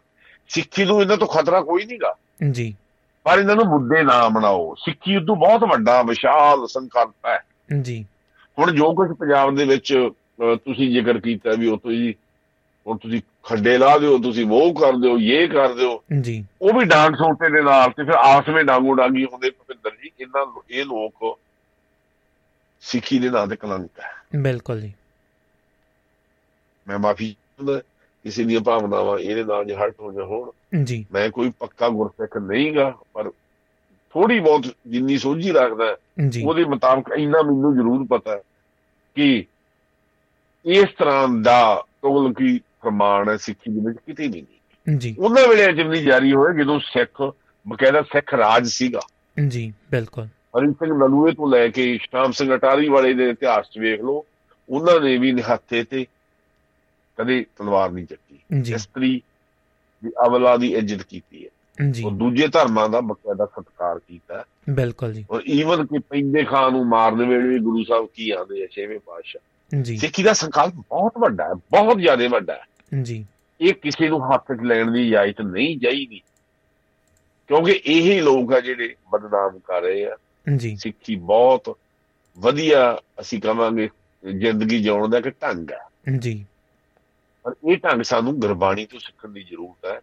ਸਿੱਖੀ 0.48 0.86
ਨੂੰ 0.86 1.02
ਇਹਨਾਂ 1.02 1.18
ਤੋਂ 1.18 1.28
ਖਤਰਾ 1.28 1.62
ਕੋਈ 1.62 1.86
ਨਹੀਂਗਾ 1.86 2.16
ਜੀ। 2.52 2.76
ਪਰ 3.24 3.40
ਇਹਨਾਂ 3.40 3.56
ਨੂੰ 3.56 3.66
ਮੁੱਦੇ 3.66 4.04
ਨਾ 4.04 4.30
ਬਣਾਓ। 4.30 4.76
ਸਿੱਖੀ 4.76 5.18
ਉਦੋਂ 5.18 5.36
ਬਹੁਤ 5.36 5.64
ਵੱਡਾ 5.64 6.02
ਵਿਸ਼ਾਲ 6.02 6.68
ਸੰਕਲਪ 6.68 7.26
ਹੈ। 7.26 7.44
ਜੀ। 7.82 8.06
ਹੁਣ 8.60 8.72
ਜੋ 8.72 8.94
ਕੁਝ 8.94 9.12
ਪੰਜਾਬ 9.12 9.56
ਦੇ 9.56 9.66
ਵਿੱਚ 9.66 10.10
ਤੁਸੀਂ 10.56 10.92
ਜ਼ਿਕਰ 10.92 11.20
ਕੀਤਾ 11.20 11.50
ਵੀ 11.60 11.68
ਉਹ 11.68 11.78
ਤੋਂ 11.78 11.92
ਜੀ 11.92 12.16
ਹੁਣ 12.88 12.98
ਤੁਸੀਂ 12.98 13.22
ਖੱਡੇ 13.44 13.78
ਲਾ 13.78 13.98
ਦਿਓ 13.98 14.18
ਤੁਸੀਂ 14.18 14.46
ਉਹ 14.52 14.74
ਕਰ 14.74 14.94
ਦਿਓ 14.94 15.18
ਇਹ 15.18 15.48
ਕਰ 15.48 15.74
ਦਿਓ। 15.74 16.04
ਜੀ। 16.22 16.46
ਉਹ 16.62 16.74
ਵੀ 16.74 16.86
ਡਾਂਗ 16.86 17.14
ਸੋਟੇ 17.14 17.50
ਦੇ 17.50 17.62
ਨਾਲ 17.62 17.90
ਤੇ 17.90 18.04
ਫਿਰ 18.04 18.14
ਆਪਸ 18.14 18.50
ਵਿੱਚ 18.50 18.68
ਡਾਂਗੋ 18.68 18.94
ਡਾਂਗੀ 18.94 19.26
ਹੁੰਦੇ 19.26 19.50
ਭੁਪਿੰਦਰ 19.50 19.90
ਜੀ 19.90 20.10
ਇਹਨਾਂ 20.20 20.62
ਇਹ 20.70 20.86
ਲੋਕ 20.86 21.40
ਸਿੱਖੀ 22.86 23.20
ਦੇ 23.20 23.30
ਨਾਂ 23.30 23.48
ਤੇ 23.48 23.56
ਕਲੰਕ 23.56 24.00
ਹੈ 24.00 24.40
ਬਿਲਕੁਲ 24.40 24.82
ਜੀ। 24.82 24.94
ਮੈਂ 26.88 27.00
ਮਾਫੀ 27.00 27.32
ਚਾਹੁੰਦਾ 27.32 27.80
ਕਿਸੇ 28.24 28.44
ਦੀਆਂ 28.44 28.62
ਭਾਵਨਾਵਾਂ 28.62 29.20
ਇਹਦੇ 29.20 29.44
ਨਾਲ 29.44 29.66
ਜੇ 29.66 29.76
ਹਰਟ 29.76 30.00
ਹੋ 30.00 30.12
ਜਾ 30.12 30.24
ਹੋਣ 30.24 30.52
ਜੀ। 30.84 31.06
ਮੈਂ 31.12 31.30
ਕੋਈ 31.30 31.52
ਪੱਕਾ 31.60 31.90
ਗੁਰਸਿੱਖ 31.90 32.38
ਨਹੀਂਗਾ 32.38 32.96
ਪਰ 33.14 33.30
ਥੋੜੀ 34.14 34.40
ਬਹੁਤ 34.40 34.66
ਜਿੰਨੀ 34.88 35.18
ਸੋਝੀ 35.18 35.52
ਰੱਖਦਾ 35.52 35.98
ਉਹਦੇ 36.46 36.64
ਮੁਤਾਬਕ 36.64 37.12
ਇੰਨਾ 37.18 37.42
ਮੈਨੂੰ 37.42 37.74
ਜ਼ਰੂਰ 37.74 38.08
ਪਤਾ 38.10 38.38
ਕਿ 39.16 39.46
ਇਸ 40.66 40.86
ਤਰ੍ਹਾਂ 40.98 41.28
ਦਾ 41.28 41.84
ਤੁਗਲਕੀ 42.02 42.60
ਪ੍ਰਮਾਣ 42.60 43.30
ਹੈ 43.30 43.38
ਸਿੱਖੀ 43.38 43.72
ਦੇ 43.72 43.80
ਵਿੱਚ 43.88 43.98
ਕਿਤੇ 44.06 44.28
ਨਹੀਂ। 44.28 44.44
ਜੀ। 44.98 45.16
ਉਹਨਾਂ 45.20 45.48
ਵੇਲੇ 45.48 45.74
ਜਿੰਨੀ 45.74 46.02
ਜਾਰੀ 46.02 46.34
ਹੋਏ 46.34 46.54
ਜਦੋਂ 46.54 46.80
ਸਿੱਖ 46.80 47.34
ਬਕਾਇਦਾ 47.68 48.02
ਸਿੱਖ 48.02 48.34
ਰਾਜ 48.34 48.68
ਸੀਗਾ। 48.68 49.00
ਜੀ 49.48 49.74
ਬਿਲਕੁਲ। 49.92 50.28
ਹਰੀ 50.58 50.72
ਸਿੰਘ 50.72 50.94
ਨਲੂਏ 50.94 51.32
ਤੋਂ 51.32 51.52
ਲੈ 51.52 51.68
ਕੇ 51.68 51.98
ਸ਼ਾਮ 51.98 52.32
ਸਿੰਘ 52.32 52.56
ਅਟਾਰੀ 52.56 52.90
ਵਾਲੇ 52.90 53.14
ਦੇ 53.14 53.30
ਇਤਿਹਾਸ 53.30 53.70
'ਚ 53.70 53.80
ਵੇਖ 53.80 54.02
ਲਓ 54.02 54.26
ਉਹਨਾਂ 54.70 55.00
ਨੇ 55.00 55.18
ਵੀ 55.18 55.32
ਨਿਹੱਥੇ 55.32 55.84
ਤੇ 55.84 56.06
ਕਦੇ 57.18 57.46
ਤਲਵਾਰ 57.58 57.92
ਨਹੀਂ 57.92 58.06
ਚੱਕੀ। 58.06 58.40
ਇਸਤਰੀ 58.74 59.22
ਦੀ 60.04 60.12
ਅਵਲਾ 60.28 60.58
ਦੀ 60.58 60.76
ਇੱਜ਼ਤ 60.76 61.04
ਕੀਤੀ 61.04 61.46
ਹੈ। 61.46 61.50
ਜੀ। 61.92 62.04
ਉਹ 62.04 62.12
ਦੂਜੇ 62.12 62.48
ਧਰਮਾਂ 62.48 62.90
ਦਾ 62.90 63.02
ਬਕਾਇਦਾ 63.02 63.46
ਸਤਿਕਾਰ 63.46 64.00
ਕੀਤਾ। 64.00 64.46
ਬਿਲਕੁਲ 64.70 65.14
ਜੀ। 65.14 65.26
ਔਰ 65.32 65.42
ਈਵਨ 65.48 65.86
ਕਿ 65.86 66.00
ਪੈਂਦੇ 66.00 66.44
ਖਾਨ 66.44 66.72
ਨੂੰ 66.72 66.88
ਮਾਰਨ 66.88 67.26
ਵੇਲੇ 67.26 67.48
ਵੀ 67.48 67.60
ਗੁਰੂ 67.60 67.84
ਸਾਹਿਬ 67.84 68.08
ਕੀ 68.14 68.32
ਆਂਦੇ 68.32 68.64
ਆ 68.64 68.68
ਛੇਵੇਂ 68.72 69.00
ਪਾਤਸ਼ਾਹ। 69.00 69.82
ਜੀ। 69.82 69.98
ਸਿੱਖੀ 69.98 70.24
ਦਾ 70.24 70.34
ਸੰਕਲਪ 70.34 70.74
ਬਹੁਤ 70.74 71.12
ਵੱਡਾ 71.18 71.44
ਹੈ 71.44 71.54
ਬਹੁਤ 71.54 71.98
ਜ਼ਿਆਦਾ 71.98 72.28
ਵੱਡਾ 72.28 72.54
ਹੈ। 72.54 73.02
ਜੀ। 73.02 73.26
ਇਹ 73.62 73.74
ਕਿਸੇ 73.74 74.10
ਨੂੰ 74.10 74.34
ਹੱਥ 74.34 74.54
'ਚ 74.54 74.62
ਲੈਣ 74.64 74.92
ਦੀ 74.92 75.08
ਇਜਾਜ਼ਤ 75.08 75.42
ਨਹੀਂ 75.42 75.80
ਚਾਹੀਦੀ 75.80 76.22
ਕਿਉਂਕਿ 77.48 77.72
ਇਹੀ 77.86 78.22
ਲੋਕ 78.22 78.54
ਆ 78.54 78.60
ਜਿਹੜੇ 78.60 78.96
ਬਦਨਾਮ 79.12 79.60
ਕਰ 79.60 79.82
ਰਹੇ 79.82 80.06
ਆ। 80.06 80.18
ਜੀ। 80.56 80.76
ਸਿੱਖੀ 80.76 81.16
ਬਹੁਤ 81.16 81.78
ਵਧੀਆ 82.38 83.00
ਅਸੀਂ 83.20 83.42
ਕਹਾਂਗੇ 83.42 83.90
ਜ਼ਿੰਦਗੀ 84.38 84.84
ਜਿਉਣ 84.84 85.08
ਦਾ 85.08 85.18
ਇੱਕ 85.18 85.30
ਢੰਗ 85.30 85.72
ਹੈ 85.72 85.80
ਜੀ। 86.18 86.46
ਪਰ 87.44 87.54
ਇਹ 87.70 87.78
ਢੰਗ 87.78 88.02
ਸਾਨੂੰ 88.02 88.40
ਗੁਰਬਾਣੀ 88.40 88.86
ਤੋਂ 88.86 89.00
ਸਿੱਖਣ 89.00 89.30
ਦੀ 89.30 89.44
ਜ਼ਰੂਰਤ 89.44 89.86
ਹੈ 89.86 90.00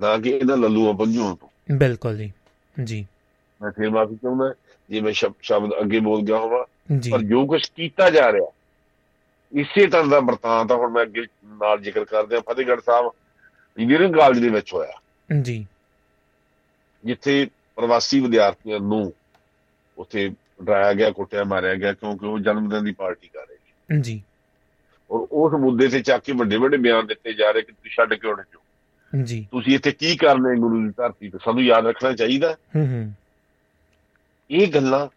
ਨਾ 0.00 0.18
ਕਿ 0.18 0.30
ਇਹਨਾਂ 0.30 0.56
ਲੱਲੂਆਂ 0.56 0.94
ਪੰਜੂਆਂ 0.94 1.36
ਤੋਂ। 1.36 1.48
ਬਿਲਕੁਲ 1.72 2.18
ਜੀ। 2.18 2.32
ਜੀ। 2.84 3.06
ਮੈਂ 3.62 3.70
ਫਿਰ 3.70 3.90
ਮਾਫੀ 3.90 4.16
ਚਾਹੁੰਦਾ 4.16 4.54
ਜੇ 4.90 5.00
ਮੈਂ 5.00 5.12
ਸ਼ਬ- 5.12 5.34
ਸ਼ਬਦ 5.42 5.70
ਅੱਗੇ 5.80 6.00
ਬੋਲ 6.00 6.20
ਗਿਆ 6.20 6.36
ਹੋਵਾਂ 6.36 6.64
ਪਰ 7.12 7.22
ਜੋ 7.22 7.46
ਕੁਝ 7.46 7.68
ਕੀਤਾ 7.68 8.10
ਜਾ 8.10 8.32
ਰਿਹਾ 8.32 8.52
ਇਸੇ 9.52 9.86
ਤਰ੍ਹਾਂ 9.86 10.06
ਦਾ 10.06 10.20
ਵਰਤਾਂਤ 10.20 10.72
ਆ 10.72 10.76
ਹੁਣ 10.76 10.90
ਮੈਂ 10.90 11.02
ਅੱਗੇ 11.02 11.22
ਨਾਲ 11.46 11.80
ਜ਼ਿਕਰ 11.80 12.04
ਕਰਦੇ 12.04 12.36
ਹਾਂ 12.36 12.42
ਫਤਿਹਗੜ੍ਹ 12.42 12.80
ਸਾਹਿਬ 12.80 13.10
ਇੰਜੀਨੀਅਰਿੰਗ 13.78 14.14
ਕਾਲਜ 14.14 14.38
ਦੇ 14.38 14.48
ਵਿੱਚ 14.48 14.74
ਹੋਇਆ। 14.74 14.92
ਜੀ। 15.42 15.66
ਜਿੱਥੇ 17.04 17.48
ਪ੍ਰਵਾਸੀ 17.76 18.20
ਵਿਦਿਆਰਥੀਆਂ 18.20 18.80
ਨੂੰ 18.80 19.12
ਉੱਥੇ 20.02 20.28
ਡਰਾਇਆ 20.62 20.92
ਗਿਆ 20.92 21.10
ਕੁੱਟਿਆ 21.10 21.44
ਮਾਰਿਆ 21.44 21.74
ਗਿਆ 21.74 21.92
ਕਿਉਂਕਿ 21.92 22.26
ਉਹ 22.26 22.38
ਜਨਮ 22.38 22.68
ਦਿਨ 22.68 22.84
ਦੀ 22.84 22.92
ਪਾਰਟੀ 22.92 23.28
ਕਰ 23.28 23.46
ਰਹੇ 23.48 23.56
ਸੀ। 23.56 24.00
ਜੀ। 24.00 24.22
ਔਰ 25.10 25.26
ਉਸ 25.32 25.52
ਮੁੱਦੇ 25.52 25.88
ਤੇ 25.88 26.00
ਚੱਕ 26.00 26.24
ਕੇ 26.24 26.32
ਵੱਡੇ 26.32 26.56
ਵੱਡੇ 26.56 26.76
ਬਿਆਨ 26.76 27.06
ਦਿੱਤੇ 27.06 27.32
ਜਾ 27.32 27.50
ਰਹੇ 27.50 27.62
ਕਿ 27.62 27.72
ਤੁਸੀਂ 27.72 27.90
ਛੱਡ 27.90 28.14
ਕੇ 28.14 28.28
ਉੱਠ 28.28 28.38
ਜਾਓ। 28.38 28.60
ਜੀ। 29.24 29.48
ਤੁਸੀਂ 29.50 29.74
ਇੱਥੇ 29.74 29.92
ਕੀ 29.92 30.16
ਕਰਨੇ 30.16 30.60
ਗੁਰੂ 30.60 30.82
ਦੀ 30.82 30.88
ਧਰਤੀ 30.88 31.28
ਤੇ? 31.28 31.38
ਸਾਨੂੰ 31.44 31.62
ਯਾਦ 31.62 31.86
ਰੱਖਣਾ 31.86 32.12
ਚਾਹੀਦਾ 32.12 32.56
ਹੂੰ। 32.76 32.86
ਹੂੰ 32.86 33.12
ਇਹ 34.50 34.72
ਗੱਲਾਂ 34.72 35.08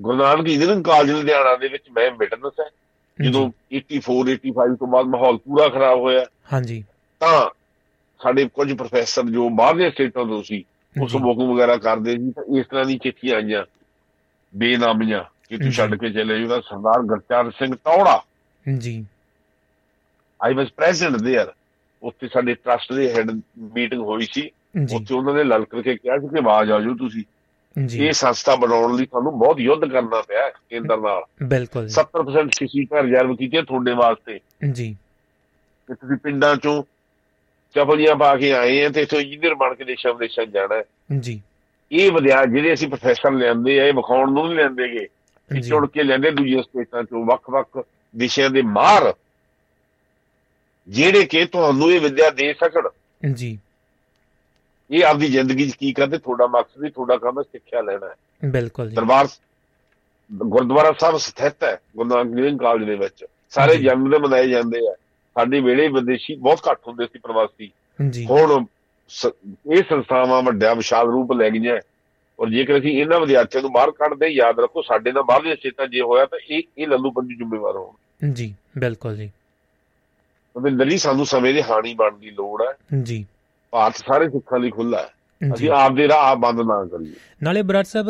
ਗੁਰੂ 0.00 0.16
ਨਾਨਕ 0.16 0.38
ਇੰਜੀਨੀਅਰਿੰਗ 0.38 0.84
ਕਾਲਜ 0.84 1.10
ਲੁਧਿਆਣਾ 1.10 1.56
ਦੇ 1.56 1.68
ਵਿੱਚ 1.68 1.84
ਮੈਂ 1.92 2.10
ਵਿਟਨੈਸ 2.10 2.52
ਹੈ। 2.60 2.70
ਜਦੋਂ 3.20 3.50
84 3.72 4.32
85 4.32 4.76
ਤੋਂ 4.76 4.86
ਬਾਅਦ 4.86 5.06
ਮਾਹੌਲ 5.06 5.36
ਪੂਰਾ 5.36 5.68
ਖਰਾਬ 5.68 5.98
ਹੋਇਆ। 5.98 6.26
ਹਾਂਜੀ 6.52 6.84
ਤਾਂ 7.20 7.50
ਸਾਡੇ 8.22 8.48
ਕੁਝ 8.54 8.72
ਪ੍ਰੋਫੈਸਰ 8.72 9.22
ਜੋ 9.22 9.48
ਬਾਹਰਲੇ 9.48 9.90
ਸਟੇਟਾਂ 9.90 10.24
ਤੋਂ 10.24 10.42
ਸੀ 10.42 10.56
ਜੀ। 10.56 11.08
ਸਬੋਕ 11.08 11.38
ਵਗੈਰਾ 11.38 11.76
ਕਰਦੇ 11.76 12.16
ਸੀ 12.16 12.30
ਤਾਂ 12.30 12.44
ਇਸ 12.58 12.66
ਤਰ੍ਹਾਂ 12.66 12.84
ਦੀ 12.84 12.98
ਚਿੱਠੀਆਂ 12.98 13.36
ਆਈਆਂ। 13.36 13.64
ਬੇਨਾਮੀਆਂ 14.53 15.23
ਕਿ 15.49 15.57
ਜੀ। 15.57 15.63
ਤੂੰ 15.63 15.71
ਛੱਡ 15.71 15.95
ਕੇ 15.95 16.09
ਚਲੇ 16.09 16.39
ਜਾਓ 16.39 16.59
ਸਰਦਾਰ 16.61 17.01
ਗੁਰਚਰਨ 17.01 17.49
ਸਿੰਘ 17.51 17.75
ਤੌੜਾ 17.75 18.21
ਜੀ 18.65 19.03
ਆਈ 20.39 20.53
ਵਾਸ 20.53 20.67
ਪ੍ਰੈਜ਼ੈਂਟ 20.71 21.15
देयर 21.15 21.51
ਉੱਥੇ 22.03 22.27
ਸਾਡੇ 22.27 22.53
ਟਰਸਟ 22.55 22.93
ਦੇ 22.93 23.11
ਹੈਡ 23.13 23.31
ਮੀਟਿੰਗ 23.73 24.01
ਹੋਈ 24.01 24.27
ਸੀ 24.31 24.41
ਜੀ 24.85 24.95
ਉੱਥੇ 24.95 25.13
ਉਹਨਾਂ 25.13 25.33
ਨੇ 25.33 25.43
ਲਲਕਰ 25.43 25.81
ਕੇ 25.81 25.95
ਕਿਹਾ 25.95 26.17
ਸੀ 26.17 26.27
ਕਿ 26.27 26.39
ਆਵਾਜ਼ 26.39 26.71
ਆ 26.71 26.79
ਜਾਓ 26.79 26.93
ਤੁਸੀਂ 26.93 27.23
ਜੀ 27.75 28.05
ਇਹ 28.07 28.11
ਸੰਸਥਾ 28.11 28.55
ਬਣਾਉਣ 28.55 28.95
ਲਈ 28.95 29.05
ਤੁਹਾਨੂੰ 29.05 29.37
ਬਹੁਤ 29.39 29.59
ਯੁੱਧ 29.59 29.85
ਕਰਨਾ 29.85 30.21
ਪਿਆ 30.21 30.43
ਹੈ 30.43 30.49
ਕੇਂਦਰ 30.69 30.97
ਨਾਲ 30.97 31.23
ਬਿਲਕੁਲ 31.43 31.87
ਜੀ 31.87 31.95
70% 31.95 32.67
ਸੀਟਾਂ 32.67 33.03
ਰਿਜ਼ਰਵ 33.03 33.35
ਕੀਤੀਆਂ 33.35 33.63
ਤੁਹਾਡੇ 33.63 33.93
ਵਾਸਤੇ 33.93 34.39
ਜੀ 34.71 34.91
ਕਿ 35.89 35.93
ਤੁਸੀਂ 35.93 36.17
ਪਿੰਡਾਂ 36.17 36.55
ਚੋਂ 36.55 36.83
ਚਪਲੀਆਂ 37.75 38.15
ਪਾ 38.15 38.35
ਕੇ 38.35 38.51
ਆਏ 38.53 38.83
ਆ 38.85 38.89
ਤੇ 38.89 39.01
ਇੱਥੋਂ 39.01 39.19
ਇੰਜੀਨੀਅਰ 39.19 39.55
ਬਣ 39.55 39.73
ਕੇ 39.75 39.83
ਦੇਸ਼ਾਂ 39.83 40.13
ਵਿਦੇਸ਼ਾਂ 40.13 40.45
'ਚ 40.45 40.49
ਜਾਣਾ 40.49 40.75
ਹੈ। 40.75 41.19
ਜੀ 41.19 41.41
ਇਹ 41.92 42.12
ਵਿਦਿਆ 42.12 42.44
ਜਿਹੜੇ 42.46 42.72
ਅਸੀਂ 42.72 42.88
ਪ੍ਰੋਫੈਸਰ 42.88 43.32
ਲੈਂਦੇ 43.32 43.80
ਆ 43.80 43.84
ਇਹ 43.84 43.92
ਵਿਖਾਉਣ 43.92 44.32
ਨੂੰ 44.32 44.46
ਨਹੀਂ 44.46 44.56
ਲੈਂਦੇਗੇ 44.56 45.08
ਇਹ 45.56 45.62
ਚੁਣ 45.62 45.86
ਕੇ 45.86 46.02
ਲੈਂਦੇ 46.02 46.30
ਦੂਜੀਆਂ 46.30 46.62
ਸਟੇਟਾਂ 46.62 47.02
ਚੋਂ 47.02 47.26
ਵੱਖ-ਵੱਖ 47.26 47.82
ਵਿਸ਼ਿਆਂ 48.16 48.50
ਦੇ 48.50 48.62
ਮਾਹਰ 48.62 49.14
ਜਿਹੜੇ 50.88 51.24
ਕਿ 51.24 51.44
ਤੁਹਾਨੂੰ 51.44 51.92
ਇਹ 51.92 52.00
ਵਿਦਿਆ 52.00 52.30
ਦੇ 52.30 52.54
ਸਕਣ। 52.54 52.88
ਜੀ। 53.32 53.58
ਇਹ 54.90 55.04
ਆਪਦੀ 55.04 55.26
ਜ਼ਿੰਦਗੀ 55.28 55.70
'ਚ 55.70 55.74
ਕੀ 55.74 55.92
ਕਰਦੇ? 55.92 56.18
ਤੁਹਾਡਾ 56.18 56.46
ਮਕਸਦ 56.46 56.84
ਹੀ 56.84 56.90
ਤੁਹਾਡਾ 56.90 57.16
ਕੰਮ 57.16 57.38
ਹੈ 57.38 57.42
ਸਿੱਖਿਆ 57.42 57.80
ਲੈਣਾ 57.80 58.08
ਹੈ। 58.08 58.14
ਬਿਲਕੁਲ 58.50 58.90
ਜੀ। 58.90 58.96
ਦਰਬਾਰ 58.96 59.28
ਗੁਰਦੁਆਰਾ 60.32 60.94
ਸਾਹਿਬ 61.00 61.16
ਸਥਿਤ 61.16 61.64
ਹੈ 61.64 61.80
ਗੁਰੂ 61.96 62.08
ਨਾਨਕ 62.08 62.34
ਦੇਵ 62.34 62.56
ਕਾਲਜ 62.56 62.86
ਦੇ 62.86 62.96
ਵਿੱਚ। 62.96 63.24
ਸਾਰੇ। 63.50 63.76
ਜਨਮ 63.76 64.10
ਦਿਨ 64.10 64.22
ਮਨਾਏ 64.22 64.48
ਜਾਂਦੇ 64.48 64.90
ਆ। 64.90 64.94
ਸਾਡੇ 65.34 65.60
ਵੇਲੇ 65.60 65.88
ਵਿਦੇਸ਼ੀ 65.88 66.34
ਬਹੁਤ 66.34 66.60
ਘੱਟ 66.70 66.78
ਹੁੰਦੇ 66.88 67.06
ਸੀ 67.06 67.18
ਪ੍ਰਵਾਸੀ। 67.18 67.70
ਜੀ। 68.10 68.26
ਹੁਣ 68.26 68.64
ਇਹ 69.72 69.82
ਸੰਸਥਾਵਾਂ 69.88 70.42
ਵੱਡਾ 70.42 70.74
ਵਿਸ਼ਾਲ 70.74 71.06
ਰੂਪ 71.06 71.32
ਲੈ 71.32 71.50
ਗਈਆਂ। 71.50 71.80
ਔਰ 72.40 72.50
ਜੇਕਰ 72.50 72.78
ਅਸੀਂ 72.78 73.00
ਇਹਨਾਂ 73.00 73.20
ਵਿਦਿਆਰਥੀਆਂ 73.20 73.62
ਨੂੰ 73.62 73.72
ਬਾਹਰ 73.72 73.90
ਕੱਢਦੇ 73.90 74.26
ਯਾਦ 74.26 74.60
ਰੱਖੋ 74.60 74.82
ਸਾਡੇ 74.82 75.12
ਨਾਲ 75.12 75.22
ਬਾਹਰਲੀਆਂ 75.22 75.56
ਸਟੇਟਾਂ 75.56 75.86
ਜੇ 75.86 76.00
ਹੋਇਆ 76.00 76.26
ਤਾਂ 76.26 76.38
ਇਹ 76.50 76.62
ਇਹ 76.78 76.88
ਲੱਲੂ 76.88 77.10
ਪੰਜੂ 77.10 77.36
ਜ਼ਿੰਮੇਵਾਰ 77.36 77.76
ਹੋਣ। 77.76 78.32
ਜੀ 78.32 78.54
ਬਿਲਕੁਲ 78.78 79.16
ਜੀ। 79.16 79.32
ਰਵਿੰਦਰ 80.56 80.90
ਜੀ 80.90 80.98
ਸਾਨੂੰ 80.98 81.26
ਸਮੇਂ 81.26 81.54
ਦੇ 81.54 81.62
ਹਾਣੀ 81.62 81.94
ਬਣਨ 81.94 82.18
ਦੀ 82.18 82.30
ਲੋੜ 82.30 82.62
ਹੈ। 82.62 83.02
ਜੀ। 83.02 83.26
ਭਾਰਤ 83.70 83.96
ਸਾਰੇ 83.96 84.28
ਸਿੱਖਾਂ 84.28 84.58
ਲਈ 84.58 84.70
ਖੁੱਲਾ 84.70 84.98
ਹੈ। 84.98 85.08
ਅਸੀਂ 85.54 85.70
ਆਪਦੇ 85.70 86.08
ਰਾਹ 86.08 86.36
ਬੰਦ 86.36 86.60
ਨਾ 86.60 86.84
ਕਰੀਏ। 86.84 87.12
ਨਾਲੇ 87.42 87.62
ਬਰਾੜ 87.62 87.84
ਸਾਹਿਬ 87.84 88.06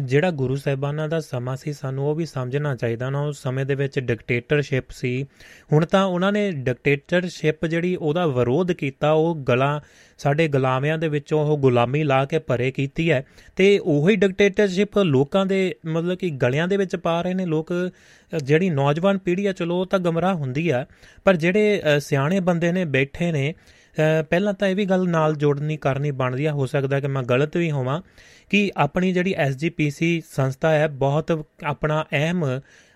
ਜਿਹੜਾ 0.00 0.30
ਗੁਰੂ 0.30 0.56
ਸਾਹਿਬਾਨਾਂ 0.56 1.08
ਦਾ 1.08 1.20
ਸਮਾਂ 1.20 1.56
ਸੀ 1.56 1.72
ਸਾਨੂੰ 1.72 2.08
ਉਹ 2.08 2.14
ਵੀ 2.14 2.26
ਸਮਝਣਾ 2.26 2.76
ਚਾਹੀਦਾ 2.76 3.10
ਨਾ। 3.10 3.20
ਉਸ 3.20 3.42
ਸਮੇਂ 3.42 3.66
ਦੇ 3.66 3.74
ਵਿੱਚ 3.74 3.98
ਡਿਕਟੇਟਰਸ਼ਿਪ 3.98 4.90
ਸੀ। 4.90 5.26
ਹੁਣ 5.72 5.86
ਤਾਂ 5.86 6.04
ਉਹਨਾਂ 6.04 6.32
ਨੇ 6.32 6.50
ਡਿਕਟੇਟਰਸ਼ਿਪ 6.50 7.66
ਜਿਹੜੀ 7.66 7.96
ਉਹਦਾ 7.96 8.26
ਵਿਰੋਧ 8.26 8.72
ਕੀਤਾ 8.72 9.12
ਉਹ 9.12 9.36
ਗਲਾ 9.48 9.80
ਸਾਡੇ 10.18 10.48
ਗੁਲਾਮਿਆਂ 10.48 10.98
ਦੇ 10.98 11.08
ਵਿੱਚੋਂ 11.08 11.46
ਉਹ 11.46 11.58
ਗੁਲਾਮੀ 11.58 12.02
ਲਾ 12.04 12.24
ਕੇ 12.24 12.38
ਭਰੇ 12.38 12.70
ਕੀਤੀ 12.70 13.10
ਹੈ 13.10 13.24
ਤੇ 13.56 13.78
ਉਹੀ 13.78 14.16
ਡਿਕਟੇਟਰਸ਼ਿਪ 14.16 14.98
ਲੋਕਾਂ 14.98 15.46
ਦੇ 15.46 15.74
ਮਤਲਬ 15.86 16.18
ਕਿ 16.18 16.30
ਗਲਿਆਂ 16.30 16.68
ਦੇ 16.68 16.76
ਵਿੱਚ 16.76 16.96
ਪਾ 16.96 17.22
ਰਹੇ 17.22 17.34
ਨੇ 17.34 17.46
ਲੋਕ। 17.46 17.72
ਅ, 17.72 18.38
ਜਿਹੜੀ 18.38 18.70
ਨੌਜਵਾਨ 18.70 19.18
ਪੀੜ੍ਹੀ 19.18 19.46
ਆ 19.46 19.52
ਚਲੋ 19.52 19.80
ਉਹ 19.80 19.86
ਤਾਂ 19.86 19.98
ਗਮਰਾਹ 19.98 20.34
ਹੁੰਦੀ 20.34 20.68
ਆ 20.68 20.86
ਪਰ 21.24 21.36
ਜਿਹੜੇ 21.36 21.82
ਅ, 21.96 21.98
ਸਿਆਣੇ 21.98 22.40
ਬੰਦੇ 22.40 22.72
ਨੇ 22.72 22.84
ਬੈਠੇ 22.84 23.32
ਨੇ 23.32 23.54
ਅ, 23.96 24.22
ਪਹਿਲਾਂ 24.22 24.54
ਤਾਂ 24.54 24.68
ਇਹ 24.68 24.76
ਵੀ 24.76 24.84
ਗੱਲ 24.84 25.08
ਨਾਲ 25.08 25.34
ਜੋੜਨੀ 25.34 25.76
ਕਰਨੀ 25.76 26.10
ਬਣਦੀ 26.10 26.44
ਆ 26.44 26.52
ਹੋ 26.52 26.66
ਸਕਦਾ 26.66 27.00
ਕਿ 27.00 27.06
ਮੈਂ 27.06 27.22
ਗਲਤ 27.22 27.56
ਵੀ 27.56 27.70
ਹੋਵਾਂ 27.70 28.02
ਕਿ 28.50 28.70
ਆਪਣੀ 28.76 29.12
ਜਿਹੜੀ 29.12 29.32
ਐਸਜੀਪੀਸੀ 29.32 30.22
ਸੰਸਥਾ 30.34 30.70
ਹੈ 30.70 30.88
ਬਹੁਤ 30.88 31.44
ਆਪਣਾ 31.64 32.04
ਅਹਿਮ 32.12 32.44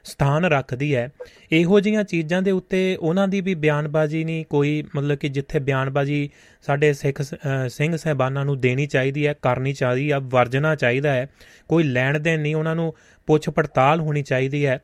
ਸਥਾਨ 0.08 0.44
ਰੱਖਦੀ 0.44 0.94
ਹੈ। 0.96 1.12
ਇਹੋ 1.52 1.80
ਜਿਹੀਆਂ 1.80 2.04
ਚੀਜ਼ਾਂ 2.04 2.42
ਦੇ 2.42 2.50
ਉੱਤੇ 2.50 2.96
ਉਹਨਾਂ 3.00 3.28
ਦੀ 3.28 3.40
ਵੀ 3.40 3.54
ਬਿਆਨਬਾਜ਼ੀ 3.54 4.24
ਨਹੀਂ 4.24 4.44
ਕੋਈ 4.44 4.84
ਮਤਲਬ 4.96 5.16
ਕਿ 5.16 5.28
ਜਿੱਥੇ 5.28 5.58
ਬਿਆਨਬਾਜ਼ੀ 5.58 6.30
ਸਾਡੇ 6.62 6.92
ਸਿੱਖ 6.92 7.22
ਸਿੰਘ 7.68 7.96
ਸਹਿਬਾਨਾਂ 7.96 8.44
ਨੂੰ 8.44 8.60
ਦੇਣੀ 8.60 8.86
ਚਾਹੀਦੀ 8.86 9.26
ਹੈ 9.26 9.32
ਕਰਨੀ 9.32 9.72
ਚਾਹੀਦੀ 9.72 10.12
ਹੈ 10.12 10.18
ਵਰਜਣਾ 10.18 10.74
ਚਾਹੀਦਾ 10.74 11.12
ਹੈ। 11.12 11.28
ਕੋਈ 11.68 11.84
ਲੈਣ 11.84 12.18
ਦੇਣ 12.18 12.40
ਨਹੀਂ 12.40 12.54
ਉਹਨਾਂ 12.54 12.74
ਨੂੰ 12.74 12.94
ਪੁੱਛ 13.26 13.48
ਪੜਤਾਲ 13.48 14.00
ਹੋਣੀ 14.00 14.22
ਚਾਹੀਦੀ 14.22 14.66
ਹੈ। 14.66 14.80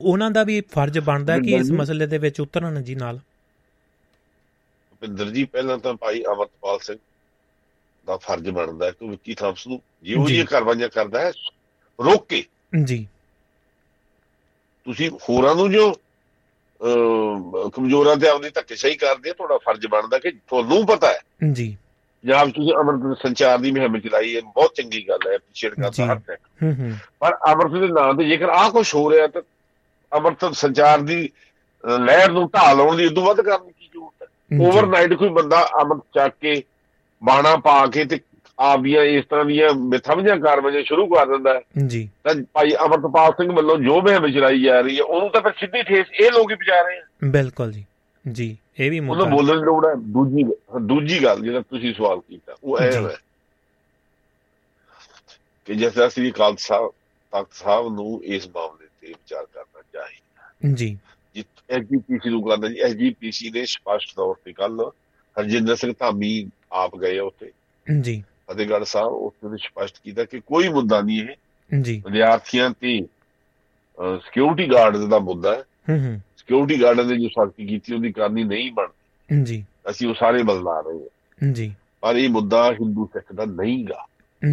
ਉਹਨਾਂ 0.00 0.30
ਦਾ 0.30 0.44
ਵੀ 0.44 0.60
ਫਰਜ਼ 0.60 0.98
ਬਣਦਾ 0.98 1.38
ਕਿ 1.38 1.50
ਇਸ। 1.50 1.70
ਮਸਲੇ 1.70 2.06
ਦੇ 2.06 2.18
ਵਿੱਚ 2.18 2.40
ਉਤਰਨ 2.40 2.82
ਜੀ 2.82 2.94
ਨਾਲ। 2.94 3.18
ਭੁਪਿੰਦਰ 4.90 5.30
ਜੀ 5.30 5.44
ਪਹਿਲਾਂ 5.44 5.78
ਤਾਂ 5.78 5.94
ਭਾਈ 5.94 6.22
ਅਮਰਪਾਲ 6.22 6.78
ਸਿੰਘ 6.78 6.96
ਦਾ 8.06 8.16
ਫਰਜ਼ 8.16 8.50
ਬਣਦਾ 8.50 8.90
ਕਿ 8.90 9.08
ਵਿੱਕੀ 9.08 9.34
ਥਾਮਸ 9.34 9.66
ਨੂੰ 9.66 9.80
ਜਿਹੋ 10.02 10.28
ਜੀ। 10.28 10.34
ਜਿਹੀ 10.34 10.46
ਕਾਰਵਾਈਆਂ 10.46 10.88
ਕਰਦਾ 10.88 11.20
ਹੈ 11.20 11.32
ਰੋਕ 12.04 12.26
ਕੇ। 12.28 12.44
ਜੀ। 12.84 13.08
ਤੁਸੀਂ 14.86 15.10
ਹੋਰਾਂ 15.28 15.54
ਨੂੰ 15.54 15.70
ਜੋ 15.70 15.92
ਕਮਜ਼ੋਰਾਂ 17.74 18.16
ਤੇ 18.16 18.28
ਆਪਣੀ 18.28 18.50
ਧੱਕੇ 18.50 18.76
ਸਹੀ 18.76 18.94
ਕਰਦੇ 18.94 19.30
ਆ 19.30 19.32
ਤੁਹਾਡਾ 19.32 19.58
ਫਰਜ਼ 19.58 19.86
ਬਣਦਾ 19.86 20.18
ਕਿ 20.18 20.30
ਤੁਹਾਨੂੰ 20.30 20.86
ਪਤਾ 20.86 21.12
ਹੈ। 21.12 21.52
ਜੀ। 21.52 21.76
ਪੰਜਾਬ 22.24 22.50
ਤੁਸੀਂ 22.50 22.72
ਅਮਰਤ 22.80 23.18
ਸੰਚਾਰ 23.18 23.58
ਦੀ 23.58 23.70
ਮੁਹਿੰਮ 23.70 23.98
ਚਲਾਈ 24.00 24.36
ਹੈ 24.36 24.40
ਬਹੁਤ 24.40 24.74
ਚੰਗੀ 24.74 25.08
ਗੱਲ 25.08 25.30
ਹੈ 25.30 25.36
ਅਪਰੀਸ਼ੀਏਟ। 25.36 25.74
ਕਰਦਾ 25.74 26.06
ਹਰ 26.06 26.18
ਟੈਕ 26.18 26.40
ਪਰ 27.20 27.36
ਅਮਰਤ 27.52 27.80
ਦੇ 27.80 27.88
ਨਾਂ 27.88 28.12
ਤੇ 28.14 28.24
ਜੇਕਰ 28.24 28.48
ਆਹ 28.48 28.70
ਕੁਝ 28.70 28.94
ਹੋ 28.94 29.10
ਰਿਹਾ 29.10 29.26
ਤਾਂ 29.26 29.42
ਅਮਰਤ 30.12 30.54
ਸੰਚਾਰ 30.54 31.00
ਦੀ 31.00 31.28
ਲਹਿਰ 31.98 32.30
ਨੂੰ 32.30 32.48
ਢਾਲ 32.48 32.76
ਲਾਉਣ 32.76 32.96
ਦੀ 32.96 33.06
ਉਦੋਂ 33.06 33.24
ਵੱਧ 33.24 33.40
ਕਰਨ 33.40 33.66
ਦੀ 33.66 33.72
ਕੀ 33.72 33.86
ਜ਼ਰੂਰਤ 33.86 34.22
ਹੈ। 34.22 34.58
ਓਵਰਨਾਈਟ 34.66 35.12
ਕੋਈ 35.12 35.28
ਬੰਦਾ 35.28 35.68
ਅਮਰਤ 35.82 36.02
ਚੱਕ 36.14 36.34
ਕੇ 36.40 36.62
ਬਾਣਾ 37.22 37.56
ਪਾ 37.56 37.86
ਕੇ 37.86 38.04
ਤੇ 38.04 38.20
ਆਪਦੀਆਂ 38.58 39.02
ਇਸ 39.02 39.24
ਤਰ੍ਹਾਂ 39.24 39.44
ਦੀਆਂ 39.44 39.74
ਮਿਥਵੀਆਂ 39.74 40.36
ਕਾਰਵਾਈਆਂ 40.36 40.82
ਸ਼ੁਰੂ 40.84 41.06
ਕਰ 41.06 41.26
ਦਿੰਦਾ 41.26 41.54
ਹੈ। 41.54 41.60
ਜੀ। 41.86 42.10
ਤਾਂ 42.24 42.34
ਭਾਈ 42.34 42.70
ਅਮਰਤਪਾਲ 42.86 43.32
ਸਿੰਘ 43.32 43.52
ਵੱਲੋਂ 43.52 43.78
ਜੋ 43.78 44.00
ਮੁਹਿੰਮ 44.00 44.28
ਚਲਾਈ 44.28 44.62
ਜਾ 44.62 44.80
ਰਹੀ 44.80 44.98
ਹੈ 44.98 45.02
ਉਹਨੂੰ 45.02 45.30
ਤਾਂ 45.30 45.40
ਫਿਰ 45.40 45.52
ਸਿੱਧੀ 45.52 45.82
ਠੇਸ 45.82 46.06
ਇਹ 46.20 46.30
ਲੋਕ 46.30 46.50
ਹੀ 46.50 46.56
ਪਹੁੰਚਾ 46.56 46.88
ਰਹੇ 46.88 46.98
ਆ। 46.98 47.02
ਬਿਲਕੁਲ 47.24 47.72
ਜੀ। 47.72 47.84
ਜੀ 48.32 48.58
ਇਹ 48.80 48.90
ਵੀ 48.90 48.98
ਉਹਨੂੰ 48.98 49.16
ਮੁੱਦਾ 49.16 49.30
ਬੋਲਣ 49.30 49.60
ਦੀ 49.60 49.64
ਲੋੜ 49.64 49.86
ਹੈ। 49.86 49.94
ਦੂਜੀ 49.94 50.44
ਦੂਜੀ 50.80 51.24
ਗੱਲ 51.24 51.42
ਜਿਹੜਾ 51.42 51.60
ਤੁਸੀਂ 51.60 51.94
ਸਵਾਲ 51.94 52.20
ਕੀਤਾ 52.20 52.54
ਉਹ 52.64 52.78
ਇਹ। 52.78 53.08
ਹੈ 53.08 53.16
ਕਿ 55.64 55.74
ਜਿਸ 55.74 55.98
ਸ੍ਰੀ 55.98 56.30
ਅਕਾਲ 56.32 56.56
ਸਾਹਿਬ 56.58 56.90
ਤਖਤ 57.32 57.52
ਸਾਹਿਬ 57.52 57.94
ਨੂੰ 57.94 58.24
ਇਸ 58.24 58.48
ਮਾਮਲੇ 58.48 58.86
ਤੇ 59.00 59.08
ਵਿਚਾਰ 59.08 59.46
ਕਰਨਾ 59.54 59.82
ਚਾਹੀਦਾ 59.92 60.74
ਜੀ। 60.74 60.98
ਜਿੱਤ 61.34 61.70
ਐਸਜੀਪੀਸੀ 61.70 62.30
ਨੂੰ 62.30 62.48
ਕਰਨਾ 62.48 62.68
ਜੀ 62.68 62.74
ਐਸਜੀਪੀਸੀ 62.74 63.50
ਨੇ 63.50 63.66
ਸਪਸ਼ਟ 63.66 64.16
ਤੌਰ 64.16 64.34
ਤੇ 64.44 64.52
ਕੱਲ 64.52 64.90
ਹਰਜਿੰਦਰ 65.40 65.76
ਸਿੰਘ 65.76 65.92
ਧਾਮੀ 65.98 66.50
ਆਪ 66.72 66.96
ਗਏ 66.96 67.18
ਆ 67.18 67.24
ਉੱਥੇ। 67.24 67.50
ਜੀ। 68.00 68.24
ਫਤਿਹਗੜ੍ਹ 68.50 68.84
ਸਾਹਿਬ 68.84 69.08
ਉੱਥੇ 69.08 69.48
ਨੇ 69.48 69.56
ਸਪਸ਼ਟ 69.56 69.96
ਕੀਤਾ 70.04 70.24
ਕਿ 70.24 70.40
ਕੋਈ 70.40 70.68
ਮੁੱਦਾ 70.68 71.00
ਨਹੀਂ 71.00 71.22
ਇਹ। 71.22 71.36
ਜੀ। 71.82 72.02
ਵਿਦਿਆਰਥੀਆਂ 72.06 72.70
ਤੇ 72.70 73.06
ਸਿਕਿਉਰਿਟੀ 74.24 74.72
ਗਾਰਡ 74.72 74.96
ਦਾ 74.96 75.18
ਮੁੱਦਾ 75.18 75.54
ਹੈ। 75.56 75.62
ਹੂੰ 75.90 76.06
ਹੂੰ। 76.06 76.20
ਸਿਕਿਉਰਿਟੀ 76.36 76.82
ਗਾਰਡ 76.82 77.00
ਨੇ 77.00 77.28
ਜੋ 77.28 77.28
ਸਖਤੀ 77.28 77.66
ਕੀਤੀ 77.66 77.94
ਉਹਦੀ 77.94 78.12
ਕਰਨੀ 78.12 78.44
ਨਹੀਂ 78.44 78.72
ਬਣਦੀ। 78.72 79.42
ਜੀ। 79.44 79.64
ਅਸੀਂ 79.90 80.08
ਉਹ 80.08 80.14
ਸਾਰੇ 80.14 80.42
ਬਦਲਾ 80.42 80.80
ਰਹੇ 80.80 80.98
ਹਾਂ। 80.98 81.52
ਜੀ। 81.52 81.74
ਪਰ 82.00 82.16
ਇਹ 82.16 82.28
ਮੁੱਦਾ 82.28 82.72
ਹਿੰਦੂ 82.72 83.06
ਸਿੱਖ 83.06 83.32
ਦਾ 83.32 83.44
ਨਹੀਂਗਾ। 83.44 84.06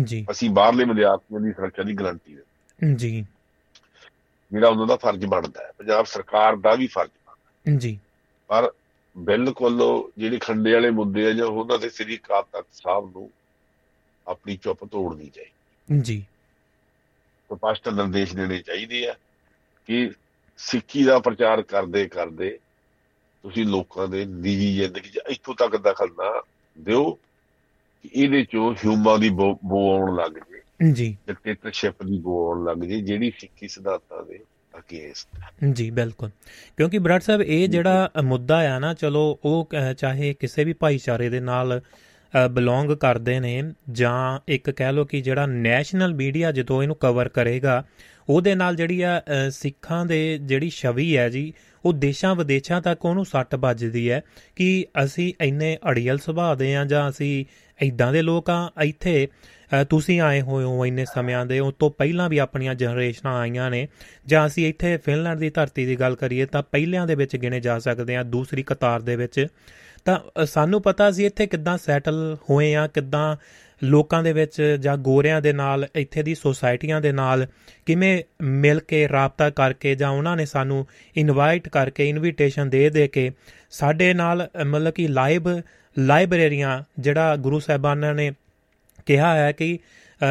ਜੀ। 0.03 0.25
ਅਸੀਂ 0.31 0.49
ਬਾਹਰਲੇ 0.49 0.85
ਵਿਦਿਆਰਥੀਆਂ 0.85 1.39
ਦੀ 1.39 1.51
ਸੁਰੱਖਿਆ 1.51 1.83
ਦੀ 1.83 1.93
ਗਾਰੰਟੀ 1.93 2.35
ਦੇ 2.35 2.41
ਜੀ। 2.95 3.25
ਜਿਹੜਾ 4.51 4.67
ਉਹਨਾਂ 4.67 4.87
ਦਾ 4.87 4.95
ਫਰਜ਼ 4.95 5.25
ਬਣਦਾ 5.25 5.63
ਹੈ। 5.63 5.71
ਪੰਜਾਬ 5.77 6.05
ਸਰਕਾਰ 6.05 6.55
ਦਾ 6.55 6.75
ਵੀ 6.75 6.87
ਫਰਜ਼ 6.87 7.11
ਬਣਦਾ 7.27 7.77
ਜੀ। 7.77 7.99
ਪਰ 8.47 8.71
ਬਿਲਕੁਲ 9.17 9.81
ਜਿਹੜੇ 10.17 10.37
ਖੰਡੇ 10.37 10.73
ਵਾਲੇ 10.73 10.89
ਮੁੱਦੇ 10.89 11.25
ਆ 11.25 11.31
ਜਾਂ 11.31 11.45
ਉਹਨਾਂ 11.45 11.79
ਦੇ 11.79 11.89
ਸ੍ਰੀ 11.89 12.17
ਅਕਾਲ 12.17 12.43
ਤਖਤ 12.43 12.67
ਸਾਹਿਬ 12.73 13.05
ਨੂੰ 13.05 13.29
ਆਪਣੀ 14.27 14.57
ਚੁੱਪ 14.57 14.85
ਤੋੜਨੀ 14.85 15.29
ਚਾਹੀਦੀ। 15.29 16.01
ਜੀ। 16.01 16.25
ਸਪਸ਼ਟ 17.49 17.89
ਨਿਰਦੇਸ਼ 17.89 18.35
ਦੇਣੇ 18.35 18.61
ਚਾਹੀਦੇ 18.61 19.07
ਆ 19.07 19.15
ਕਿ 19.85 20.11
ਸਿੱਖੀ 20.57 21.03
ਦਾ 21.03 21.19
ਪ੍ਰਚਾਰ 21.19 21.61
ਕਰਦੇ 21.61 22.07
ਕਰਦੇ 22.07 22.59
ਤੁਸੀਂ 23.43 23.65
ਲੋਕਾਂ 23.65 24.07
ਦੇ 24.07 24.25
ਨਿੱਜੀ 24.25 24.75
ਜ਼ਿੰਦਗੀ 24.75 25.09
'ਚ 25.09 25.19
ਇੱਥੋਂ 25.29 25.55
ਤੱਕ 25.55 25.77
ਦਖਲ 25.77 26.07
ਨਾ 26.07 26.43
ਦਿਓ 26.79 27.11
ਕਿ 28.03 28.09
ਇਹਦੇ 28.13 28.43
ਚੋਂ 28.43 28.73
ਹਿਊਮਾ 28.73 29.17
ਦੀ 29.17 29.29
ਬੋ 29.29 29.59
ਆਉਣ 29.95 30.15
ਲੱਗ 30.15 30.31
ਜੇ। 30.31 30.61
ਜੀ। 30.91 31.17
ਡਿਕਟੇਟਰਸ਼ਿਪ 31.27 32.03
ਦੀ 32.03 32.17
ਬੋ 32.17 32.51
ਆਉਣ 32.51 32.63
ਲੱਗ 32.63 32.77
ਜੇ 32.77 33.01
ਜਿਹੜੀ 33.01 33.31
ਸਿੱਖੀ 33.39 33.67
ਸਿਧਾਂਤਾਂ 33.67 34.23
ਦੇ 34.23 34.39
ਅਗੇਂਸਟ 34.77 35.27
ਜੀ 35.73 35.91
ਬਿਲਕੁਲ। 35.91 36.29
ਕਿਉਂਕਿ 36.77 36.97
ਬਰਾੜ 36.97 37.21
ਸਾਹਿਬ 37.21 37.41
ਇਹ 37.41 37.67
ਜਿਹੜਾ 37.69 38.11
ਮੁੱਦਾ 38.23 38.75
ਆ 38.75 38.79
ਨਾ 38.79 38.93
ਚਲੋ 38.93 39.39
ਉਹ 39.45 39.69
ਚਾਹੇ 39.97 40.33
ਕਿਸੇ 40.33 40.63
ਵੀ 40.63 40.73
ਭਾਈਚਾਰੇ 40.73 41.29
ਦੇ 41.29 41.39
ਨਾਲ 41.39 41.81
ਬਿਲੋਂਗ 42.51 42.91
ਕਰਦੇ 42.91 43.39
ਨੇ 43.39 43.63
ਜਾਂ 43.91 44.39
ਇੱਕ 44.47 44.69
ਕਹਿ 44.69 44.91
ਲਓ 44.93 45.05
ਕਿ 45.05 45.21
ਜਿਹੜਾ 45.21 45.45
ਨੈਸ਼ਨਲ 45.45 46.13
ਮੀਡੀਆ 46.13 46.51
ਜਦੋਂ 46.51 46.81
ਇਹਨੂੰ 46.83 46.95
ਕਵਰ 46.95 47.29
ਕਰੇਗਾ 47.29 47.83
ਉਹਦੇ 48.29 48.55
ਨਾਲ 48.55 48.75
ਜਿਹੜੀ 48.75 49.01
ਆ 49.01 49.19
ਅਹ, 49.19 49.49
ਸਿੱਖਾਂ 49.49 50.05
ਦੇ 50.05 50.37
ਜਿਹੜੀ 50.37 50.69
ਛਵੀ 50.69 51.17
ਹੈ 51.17 51.29
ਜੀ 51.29 51.53
ਉਹ 51.85 51.93
ਦੇਸ਼ਾਂ 51.93 52.35
ਵਿਦੇਸ਼ਾਂ 52.35 52.81
ਤੱਕ 52.81 53.05
ਉਹਨੂੰ 53.05 53.25
ਸੱਟ 53.25 53.55
ਵੱਜਦੀ 53.55 54.11
ਹੈ 54.11 54.21
ਕਿ 54.55 54.85
ਅਸੀਂ 55.03 55.33
ਇੰਨੇ 55.41 55.77
ਅੜੀਅਲ 55.91 56.17
ਸੁਭਾਅ 56.17 56.55
ਦੇ 56.55 56.75
ਆ 56.75 56.85
ਜਾਂ 56.85 57.09
ਅਸੀਂ 57.09 57.45
ਇਦਾਂ 57.79 58.13
ਦੇ 58.13 58.21
ਲੋਕ 58.21 58.49
ਆ 58.49 58.69
ਇੱਥੇ 58.83 59.27
ਅ, 59.81 59.83
ਤੁਸੀਂ 59.83 60.21
ਆਏ 60.21 60.41
ਹੋਏ 60.41 60.63
ਹੋ 60.63 60.85
ਇੰਨੇ 60.85 61.05
ਸਮਿਆਂ 61.05 61.45
ਦੇ 61.45 61.59
ਉਸ 61.59 61.73
ਤੋਂ 61.79 61.91
ਪਹਿਲਾਂ 61.91 62.29
ਵੀ 62.29 62.37
ਆਪਣੀਆਂ 62.37 62.75
ਜਨਰੇਸ਼ਨਾਂ 62.75 63.39
ਆਈਆਂ 63.39 63.71
ਨੇ 63.71 63.87
ਜਾਂ 64.25 64.47
ਅਸੀਂ 64.47 64.67
ਇੱਥੇ 64.67 64.97
ਫਿਨਲੈਂਡ 64.97 65.39
ਦੀ 65.39 65.49
ਧਰਤੀ 65.49 65.85
ਦੀ 65.85 65.95
ਗੱਲ 65.95 66.15
ਕਰੀਏ 66.15 66.45
ਤਾਂ 66.45 66.63
ਪਹਿਲਿਆਂ 66.63 67.07
ਦੇ 67.07 67.15
ਵਿੱਚ 67.15 67.35
ਗਿਣੇ 67.35 67.59
ਜਾ 67.59 67.79
ਸਕਦੇ 67.79 68.15
ਆ 68.15 68.23
ਦੂਸਰੀ 68.23 68.63
ਕਤਾਰ 68.63 69.01
ਦੇ 69.01 69.15
ਵਿੱਚ। 69.15 69.47
ਤਾਂ 70.05 70.19
ਅ, 70.41 70.45
ਸਾਨੂੰ 70.45 70.81
ਪਤਾ 70.81 71.11
ਸੀ 71.11 71.25
ਇੱਥੇ 71.25 71.47
ਕਿੱਦਾਂ 71.47 71.77
ਸੈਟਲ 71.77 72.37
ਹੋਏ 72.49 72.73
ਆ 72.75 72.87
ਕਿੱਦਾਂ 72.87 73.35
ਲੋਕਾਂ 73.83 74.23
ਦੇ 74.23 74.33
ਵਿੱਚ 74.33 74.77
ਜਾਂ 74.79 74.97
ਗੋਰਿਆਂ 74.97 75.41
ਦੇ 75.41 75.53
ਨਾਲ 75.53 75.87
ਇੱਥੇ 75.95 76.23
ਦੀ 76.23 76.35
ਸੋਸਾਇਟੀਆਂ 76.35 77.01
ਦੇ 77.01 77.11
ਨਾਲ 77.11 77.45
ਕਿਵੇਂ 77.85 78.23
ਮਿਲ 78.43 78.79
ਕੇ 78.79 79.07
ਰਾਬਤਾ 79.09 79.49
ਕਰਕੇ 79.49 79.95
ਜਾਂ 79.95 80.09
ਉਹਨਾਂ 80.09 80.35
ਨੇ 80.37 80.45
ਸਾਨੂੰ 80.45 80.85
ਇਨਵਾਈਟ 81.15 81.69
ਕਰਕੇ 81.69 82.09
ਇਨਵੀਟੇਸ਼ਨ 82.09 82.69
ਦੇ 82.69 82.89
ਦੇ 82.89 83.07
ਕੇ 83.07 83.31
ਸਾਡੇ 83.71 84.13
ਨਾਲ 84.13 84.47
ਅ, 84.61 84.63
ਮਤਲਬ 84.63 84.93
ਕਿ 84.93 85.07
ਲਾਈਵ 85.07 85.47
ਲਾਇਬ੍ਰੇਰੀਆਂ 85.99 86.83
ਜਿਹੜਾ 86.99 87.35
ਗੁਰੂ 87.35 87.59
ਸਾਹਿਬਾਨਾਂ 87.59 88.13
ਨੇ 88.15 88.31
ਕਿਹਾ 89.05 89.35
ਹੈ 89.35 89.51
ਕਿ 89.51 89.73
ਅ, 89.75 89.79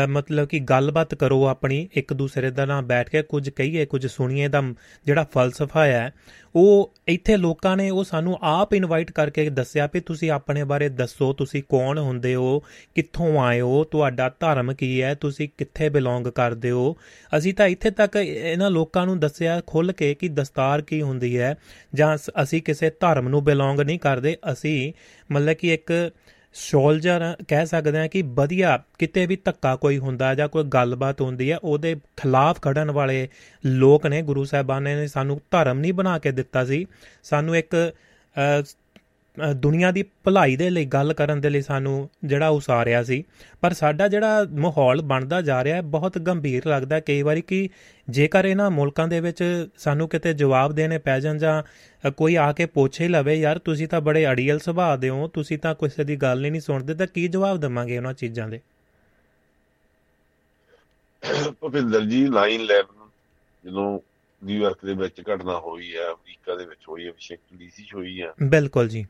ਮਤਲਬ 0.09 0.49
ਕਿ 0.49 0.59
ਗੱਲਬਾਤ 0.59 1.15
ਕਰੋ 1.15 1.47
ਆਪਣੀ, 1.47 1.89
ਇੱਕ 1.95 2.13
ਦੂਸਰੇ 2.13 2.51
ਦਾ 2.51 2.65
ਨਾਲ 2.65 2.83
ਬੈਠ 2.83 3.11
ਕੇ, 3.11 3.23
ਕੁਝ 3.23 3.51
ਕਹੀਏ, 3.51 3.87
ਕੁਝ 3.87 4.07
ਸੁਣੀਏ 4.07 4.49
ਦਾ 4.49 4.63
ਜਿਹੜਾ 5.07 5.25
ਫਲਸਫਾ 5.25 5.85
ਹੈ, 5.85 6.13
ਉਹ 6.55 6.95
ਇੱਥੇ 7.09 7.37
ਲੋਕਾਂ 7.37 7.77
ਨੇ 7.77 7.91
ਉਹ 7.91 8.05
ਸਾਨੂੰ 8.05 8.39
ਆਪ 8.43 8.75
ਇਨਵਾਈਟ 8.75 9.13
ਕਰਕੇ 9.13 9.51
ਦੱਸਿਆ 9.51 9.89
ਵੀ 9.95 10.01
ਤੁਸੀਂ 10.01 10.31
ਆਪਣੇ 10.31 10.65
ਬਾਰੇ 10.65 10.89
ਦੱਸੋ, 10.89 11.33
ਤੁਸੀਂ 11.33 11.63
ਕੌਣ 11.69 11.99
ਹੁੰਦੇ 11.99 12.35
ਹੋ, 12.35 12.63
ਕਿੱਥੋਂ 12.95 13.41
ਆਏ 13.41 13.61
ਹੋ, 13.61 13.85
ਤੁਹਾਡਾ 13.85 14.35
ਧਰਮ 14.41 14.75
ਕੀ 14.75 15.03
ਹੈ, 15.03 15.15
ਤੁਸੀਂ 15.15 15.49
ਕਿੱਥੇ 15.59 15.89
ਬਿਲੋਂਗ 15.89 16.25
ਕਰਦੇ 16.25 16.71
ਹੋ। 16.71 16.97
ਅਸੀਂ 17.39 17.55
ਤਾਂ 17.55 17.67
ਇੱਥੇ 17.67 17.91
ਤੱਕ 17.91 18.17
ਇਹਨਾਂ 18.17 18.71
ਲੋਕਾਂ 18.71 19.07
ਨੂੰ 19.07 19.21
ਦੱਸਿਆ 19.21 19.63
ਖੁੱਲ 19.67 19.93
ਕੇ 19.93 20.15
ਕਿ 20.15 20.29
ਦਸਤਾਰ 20.29 20.83
ਕੀ 20.83 21.03
ਹੁੰਦੀ 21.03 21.39
ਹੈ, 21.39 21.55
ਜਾਂ 21.95 22.17
ਸ- 22.17 22.31
ਅਸੀਂ 22.43 22.63
ਕਿਸੇ 22.63 22.91
ਧਰਮ 22.91 23.29
ਨੂੰ 23.29 23.45
ਬਿਲੋਂਗ 23.45 23.81
ਨਹੀਂ 23.81 23.99
ਕਰਦੇ, 23.99 24.37
ਅਸੀਂ 24.53 24.93
ਮਤਲਬ 25.33 25.53
ਕਿ 25.53 25.75
ਇੱਕ 25.75 26.11
ਸੋਲਜਰ 26.53 27.37
ਕਹਿ 27.49 27.67
ਸਕਦੇ 27.67 27.99
ਹਾਂ 27.99 28.09
ਕਿ 28.09 28.23
ਵਧੀਆ 28.23 28.83
ਕਿਤੇ 28.99 29.27
ਵੀ 29.27 29.39
ਧੱਕਾ 29.45 29.77
ਕੋਈ 29.77 29.99
ਹੁੰਦਾ 29.99 30.35
ਜਾਂ 30.35 30.49
ਕੋਈ 30.49 30.65
ਗੱਲਬਾਤ 30.65 31.21
ਹੁੰਦੀ 31.21 31.53
ਹੈ 31.53 31.59
ਉਹਦੇ 31.59 31.97
ਖਿਲਾਫ 32.17 32.61
ਖੜਨ 32.63 32.91
ਵਾਲੇ 32.91 33.29
ਲੋਕ 33.67 34.07
ਨੇ 34.07 34.23
ਗੁਰੂ 34.23 34.45
ਸਾਹਿਬਾਨ 34.45 34.83
ਨੇ 34.83 35.07
ਸਾਨੂੰ 35.07 35.41
ਧਰਮ 35.51 35.79
ਨਹੀਂ 35.79 35.93
ਬਣਾ 35.93 36.19
ਕੇ 36.19 36.33
ਦਿੱਤਾ 36.33 36.65
ਸੀ। 36.65 36.87
ਸਾਨੂੰ 37.23 37.57
ਇੱਕ 37.57 37.77
ਅ, 37.77 38.61
ਅ, 38.61 38.65
ਦੁਨੀਆ 39.57 39.91
ਦੀ 39.91 40.05
ਭਲਾਈ 40.25 40.57
ਦੇ 40.57 40.71
ਲਈ 40.71 40.85
ਗੱਲ 40.85 41.13
ਕਰਨ 41.13 41.41
ਦੇ 41.41 41.51
ਲਈ 41.51 41.63
ਸਾਨੂੰ 41.63 42.11
ਜਿਹੜਾ 42.25 42.49
ਉਸਾਰਿਆ 42.49 43.03
ਸੀ। 43.03 43.25
ਪਰ 43.61 43.73
ਸਾਡਾ 43.73 44.09
ਜਿਹੜਾ 44.09 44.47
ਮਾਹੌਲ 44.51 45.03
ਬਣਦਾ 45.03 45.43
ਜਾ 45.43 45.65
ਰਿਹਾ 45.65 45.77
ਹੈ 45.77 45.83
ਬਹੁਤ 45.83 46.19
ਗੰਭੀਰ 46.19 46.69
ਲੱਗਦਾ 46.69 47.01
ਕਈ 47.01 47.23
ਵਾਰੀ 47.23 47.43
ਕਿ 47.43 47.69
ਜੇਕਰ 48.09 48.45
ਇਹਨਾਂ 48.45 48.71
ਮੁਲਕਾਂ 48.71 49.09
ਦੇ 49.09 49.21
ਵਿੱਚ 49.21 49.69
ਸਾਨੂੰ 49.77 50.09
ਕਿਤੇ 50.09 50.35
ਜਵਾਬ 50.35 50.73
ਦੇਣੇ 50.73 50.99
ਪੈ 50.99 51.21
ਜਾਣ 51.21 51.39
ਜਾਂ 51.39 51.63
ਕੋਈ 52.11 52.37
ਆ 52.37 52.53
ਕੇ 52.53 52.67
ਪੁੱਛ 52.67 53.03
ਲਵੇ 53.03 53.35
ਯਾਰ 53.35 53.59
ਤੁਸੀਂ 53.59 53.89
ਤਾਂ 53.89 54.01
ਬੜੇ 54.01 54.27
ਅੜੀਅਲ 54.27 54.59
ਸੁਭਾਅ 54.59 54.97
ਦੇ 54.97 55.09
ਹੋ 55.09 55.29
ਤੁਸੀਂ 55.29 55.59
ਤਾਂ 55.59 55.75
ਕਿਸੇ 55.75 56.05
ਦੀ 56.05 56.17
ਗੱਲ 56.17 56.51
ਨਹੀਂ 56.51 56.61
ਸੁਣਦੇ 56.61 56.95
ਤਾਂ 56.95 57.07
ਕੀ 57.07 57.29
ਜਵਾਬ 57.29 57.61
ਦੇਵਾਂਗੇ 57.61 57.97
ਉਹਨਾਂ 57.97 58.15
ਚੀਜ਼ਾਂ 58.15 58.49
ਦੇ? 58.49 58.61
ਭੁਪਿੰਦਰ 61.61 62.01
ਜੀ 62.01 62.29
9/11 62.29 63.09
ਜਦੋਂ 63.65 64.01
ਨਿਊਯਾਰਕ 64.45 64.87
ਦੇ 64.87 64.95
ਵਿੱਚ 64.95 65.21
ਘਟਨਾ 65.21 65.59
ਹੋਈ 65.59 65.97
ਹੈ 65.97 66.11
ਅਮਰੀਕਾ 66.11 66.57
ਦੇ 66.57 66.65
ਵਿੱਚ 66.65 66.81
ਹੋਈ 66.89 67.07
ਹੈ 67.07 67.11
ਵਾਸ਼ਿੰਗਟਨ 67.11 67.57
ਡੀਸੀ 67.57 67.87
ਹੋਈ 67.95 68.23
ਹੈ। 68.23 68.33
ਬਿਲਕੁਲ 68.43 68.89
ਜੀ। 68.89 69.07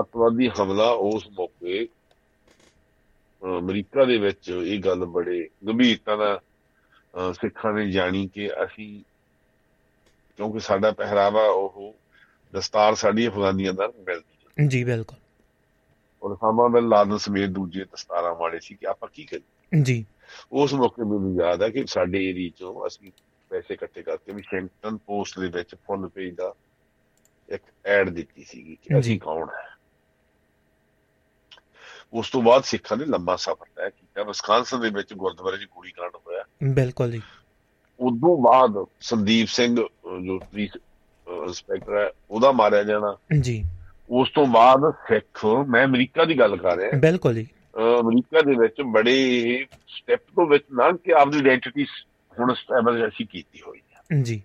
ਅੱਤਵਾਦੀ 0.00 0.48
ਹਮਲਾ 0.48 0.90
ਉਸ 0.90 1.28
ਮੌਕੇ 1.28 1.88
ਅਮਰੀਕਾ 3.42 4.04
ਦੇ 4.04 4.18
ਵਿੱਚ 4.18 4.48
ਇਹ 4.48 4.80
ਗੱਲ 4.80 5.04
ਬੜੇ 5.04 5.48
ਗੰਭੀਰਤਾ 5.66 6.16
ਨਾਲ 6.16 6.40
ਸਿੱਖਾਂ 7.34 7.72
ਨੇ 7.72 7.90
ਜਾਣੀ 7.90 8.28
ਕਿ 8.28 8.50
ਅਸੀਂ 8.64 9.04
ਕਿਉਂਕਿ 10.36 10.58
ਸਾਡਾ 10.58 10.90
ਪਹਿਰਾਵਾ 10.90 11.42
ਉਹ 11.42 11.94
ਦਸਤਾਰ 12.52 12.94
ਸਾਡੀ 12.94 13.28
ਅਫਗਾਨੀਆਂ 13.28 13.72
ਦਾ 13.72 13.92
ਮਿਲਦੀ 13.98 14.66
ਜੀ 14.68 14.84
ਬਿਲਕੁਲ। 14.84 15.16
ਔਰ 16.22 16.36
ਸਾਮਾ 16.36 16.68
ਬਿਨ 16.68 16.88
ਲਾਦਨ 16.88 17.16
ਸਮੇਤ 17.16 17.50
ਦੂਜੇ 17.50 17.84
ਦਸਤਾਰਾਂ 17.84 18.34
ਵਾਲੇ 18.34 18.60
ਸੀ 18.60 18.74
ਕਿ 18.74 18.86
ਆਪਾਂ 18.86 19.08
ਕੀ 19.12 19.24
ਕਰੀਏ? 19.24 19.82
ਜੀ। 19.82 20.04
ਉਸ 20.52 20.74
ਮੌਕੇ 20.74 21.04
ਮੈਨੂੰ 21.04 21.34
ਯਾਦ 21.34 21.62
ਹੈ 21.62 21.68
ਕਿ 21.68 21.86
ਸਾਡੇ 21.86 22.30
ਏਰੀਆ 22.30 22.50
ਚੋਂ 22.56 22.86
ਅਸੀਂ 22.86 23.12
ਪੈਸੇ 23.50 23.74
ਇਕੱਠੇ 23.74 24.02
ਕਰਕੇ 24.02 24.32
ਵਾਸ਼ਿੰਗਟਨ 24.32 24.96
ਪੋਸਟ 24.96 25.40
ਦੇ 25.40 25.48
ਵਿੱਚ 25.48 25.74
ਫੁੱਲ 25.74 26.08
ਪੇਜ 26.08 26.34
ਦਾ 26.34 26.54
ਇੱਕ 27.50 27.62
ਐਡ 27.86 28.08
ਦਿੱਤੀ 28.08 28.44
ਸੀਗੀ 28.44 28.78
ਕਿ। 28.82 28.98
ਅਸੀਂ 28.98 29.20
ਕੌਣ 29.20 29.48
ਹੈ। 29.48 29.70
ਉਸ 32.12 32.30
ਤੋਂ 32.30 32.42
ਬਾਅਦ 32.42 32.62
ਸਿੱਖਾਂ 32.62 32.96
ਨੇ 32.96 33.04
ਲੰਮਾ 33.04 33.36
ਸਫ਼ਰ 33.36 33.66
ਤੈਅ 33.76 33.90
ਕੀਤਾ। 33.90 34.22
ਵਿਸਕਾਂਸਨ 34.22 34.80
ਦੇ 34.80 34.90
ਵਿੱਚ 34.90 35.14
ਗੁਰਦੁਆਰੇ 35.14 35.56
'ਚ 35.56 35.68
ਗੋਲੀ 35.76 35.90
ਕਾਂਡ 35.90 36.12
ਹੋਇਆ। 36.26 36.44
ਬਿਲਕੁਲ 36.62 37.10
ਜੀ। 37.10 37.22
ਉਦੋਂ 38.00 38.38
ਬਾਅਦ 38.38 38.84
ਸੰਦੀਪ 39.00 39.48
ਸਿੰਘ 39.48 39.76
ਜੋ 40.24 40.38
ਪੁਲਿਸ 40.38 40.70
ਇੰਸਪੈਕਟਰ 41.28 41.96
ਹੈ 41.96 42.10
ਉਹਦਾ 42.30 42.52
ਮਾਰਿਆ 42.52 42.82
ਜਾਣਾ। 42.82 43.16
ਜੀ। 43.40 43.64
ਉਸ 44.10 44.30
ਤੋਂ 44.30 44.46
ਬਾਅਦ 44.46 44.90
ਸਿੱਖ 44.90 45.46
ਮੈਂ 45.68 45.84
ਅਮਰੀਕਾ 45.84 46.24
ਦੀ 46.24 46.38
ਗੱਲ 46.38 46.56
ਕਰ 46.56 46.76
ਰਿਹਾ। 46.76 46.90
ਬਿਲਕੁਲ 46.98 47.34
ਜੀ। 47.34 47.48
ਅਮਰੀਕਾ 48.00 48.40
ਦੇ 48.40 48.54
ਵਿੱਚ 48.58 48.80
ਬੜੇ 48.80 49.66
ਸਟੈਪ 49.88 50.20
ਤੋਂ 50.20 50.46
ਵਿੱਚ 50.46 50.64
ਲੰਘ 50.72 50.96
ਕੇ 50.96 51.12
ਆਪਦੀ 51.12 51.36
ਆਇਡੈਂਟੀਟੀ 51.36 51.86
ਹੁਣ 52.40 52.54
ਸਟੈਬਲਿਸ਼ 52.54 53.26
ਕੀਤੀ 53.26 53.60
ਹੋਈ 53.66 53.80
ਹੈ। 53.94 54.22
ਜੀ। 54.22 54.42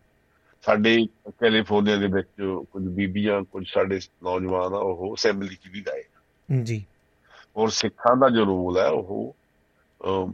ਸਾਡੇ 0.66 1.08
ਕੈਲੀਫੋਰਨੀਆ 1.30 1.96
ਦੇ 1.96 2.08
ਵਿੱਚ 2.08 2.28
ਕੁਝ 2.72 2.84
ਬੀਬੀਆਂ 2.84 3.42
ਕੁਝ 3.42 3.64
ਸਾਡੇ 3.74 4.00
ਨੌਜਵਾਨ 4.24 4.74
ਆ 4.74 4.78
ਉਹ 4.78 5.16
ਅਸੈਂਬਲੀ 5.16 5.56
'ਚ 5.56 5.68
ਵੀ 5.72 5.82
ਗਏ 5.82 6.04
ਜੀ। 6.64 6.86
ਔਰ 7.58 7.70
ਸਿੱਖਾਂ 7.70 8.16
ਦਾ 8.16 8.30
ਜੋ 8.30 8.46
ਰੋਲ 8.46 8.78
ਹੈ 8.78 8.88
ਉਹ 8.88 9.36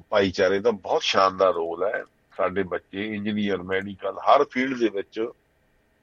ਭਾਈਚਾਰੇ 0.10 0.60
ਦਾ 0.60 0.72
ਬਹੁਤ 0.72 1.02
ਸ਼ਾਨਦਾਰ 1.04 1.54
ਰੋਲ 1.54 1.84
ਹੈ। 1.84 2.04
ਸਾਡੇ 2.38 2.64
ਬੱਚੇ 2.64 3.16
ਇੰਜੀਨੀਅਰ 3.16 3.58
ਮੈਡੀਕਲ 3.58 4.18
ਹਰ 4.18 4.46
ਫੀਲਡ 4.52 4.80
ਦੇ 4.80 4.90
ਵਿੱਚ 4.90 5.28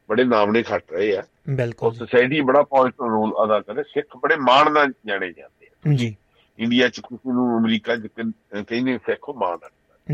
ਬੜੇ 0.08 0.24
ਨਾਮਣੇ 0.24 0.62
ਖੱਟ 0.62 0.92
ਰਹੇ 0.92 1.16
ਆ। 1.16 1.22
ਬਿਲਕੁਲ 1.48 1.94
ਸੋਸਾਇਟੀ 1.94 2.40
ਬੜਾ 2.40 2.62
ਪੋਜ਼ਿਟਿਵ 2.62 3.06
ਰੋਲ 3.06 3.44
ਅਦਾ 3.44 3.60
ਕਰਦੇ 3.60 3.82
ਸਿੱਖ 3.82 4.16
ਬੜੇ 4.16 4.36
ਮਾਣ 4.36 4.72
ਨਾਲ 4.72 4.92
ਜਾਣੇ 5.06 5.32
ਜਾਂਦੇ 5.32 5.66
ਆ। 5.66 5.92
ਜੀ। 5.94 6.16
ਇੰਡੀਆ 6.58 6.88
ਚ 6.88 7.00
ਕਿਸੇ 7.00 7.32
ਨੂੰ 7.32 7.58
ਅਮਰੀਕਾ 7.58 7.96
ਚ 7.96 8.06
ਕਹਿੰ- 8.06 8.64
ਕਹਿੰਦੇ 8.64 8.98
ਸਿੱਖ 8.98 9.30
ਮਾਣ 9.30 9.58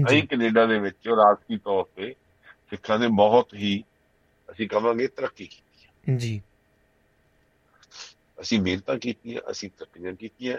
ਅਸੀਂ 0.06 0.22
ਕੈਨੇਡਾ 0.22 0.66
ਦੇ 0.66 0.78
ਵਿੱਚ 0.78 1.08
ਰਾਜਸੀ 1.08 1.56
ਤੌਰ 1.56 1.84
ਤੇ 1.96 2.14
ਸਿੱਖਾਂ 2.70 2.98
ਨੇ 2.98 3.08
ਬਹੁਤ 3.08 3.54
ਹੀ 3.54 3.84
ਅਸੀਂ 4.50 4.68
ਕਵਾਂਗੇ 4.68 5.06
ਤਰੱਕੀ 5.06 5.46
ਕੀਤੀ 5.46 6.16
ਜੀ। 6.16 6.42
ਅਸੀਂ 8.40 8.60
ਮਿਹਨਤਾਂ 8.60 8.96
ਕੀਤੀਆਂ 8.96 9.50
ਅਸੀਂ 9.50 9.70
ਤਰੱਕੀਆਂ 9.78 10.12
ਕੀਤੀਆਂ। 10.12 10.58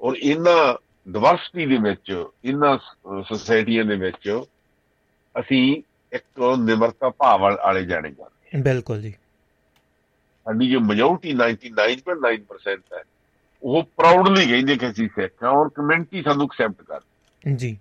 ਔਰ 0.00 0.14
ਇਹਨਾਂ 0.16 0.74
ਡਿਵਰਸਿਟੀ 1.10 1.66
ਦੇ 1.66 1.76
ਵਿੱਚ 1.76 2.24
ਇਹਨਾਂ 2.44 2.78
ਸੁਸਾਇਟੀਆਂ 3.22 3.84
ਦੇ 3.84 3.96
ਵਿੱਚ 3.96 4.40
ਅਸੀਂ 5.40 5.82
ਇੱਕ 6.12 6.58
ਨਿਮਰਤਾ 6.58 7.10
ਭਾਵ 7.10 7.40
ਵਾਲ- 7.40 7.80
ਜਾਣੇ 7.80 8.08
ਜਾਂਦੇ 8.08 8.22
ਹਾਂ। 8.22 8.62
ਬਿਲਕੁਲ 8.62 9.02
ਜੀ। 9.02 9.14
ਸਾਡੀ 10.44 10.70
ਜੋ 10.70 10.80
ਮੈਜੋਰਟੀ 10.80 11.32
99.9% 11.32 12.94
ਹੈ 12.98 13.02
ਉਹ 13.62 13.84
ਪ੍ਰਾਊਡਲੀ 13.84 14.46
ਕਹਿੰਦੇ 14.46 14.76
ਕਿ 14.76 14.90
ਅਸੀਂ 14.90 15.08
ਸਿੱਖ 15.08 15.44
ਹਾਂ 15.44 15.50
ਔਰ 15.50 15.68
ਕਮਿਊਨਿਟੀ 15.68 16.22
ਸਾਨੂੰ 16.22 16.44
ਐਕਸੈਪਟ 16.44 16.82
ਕਰਦੀ 16.82 17.56
ਜੀ। 17.56 17.78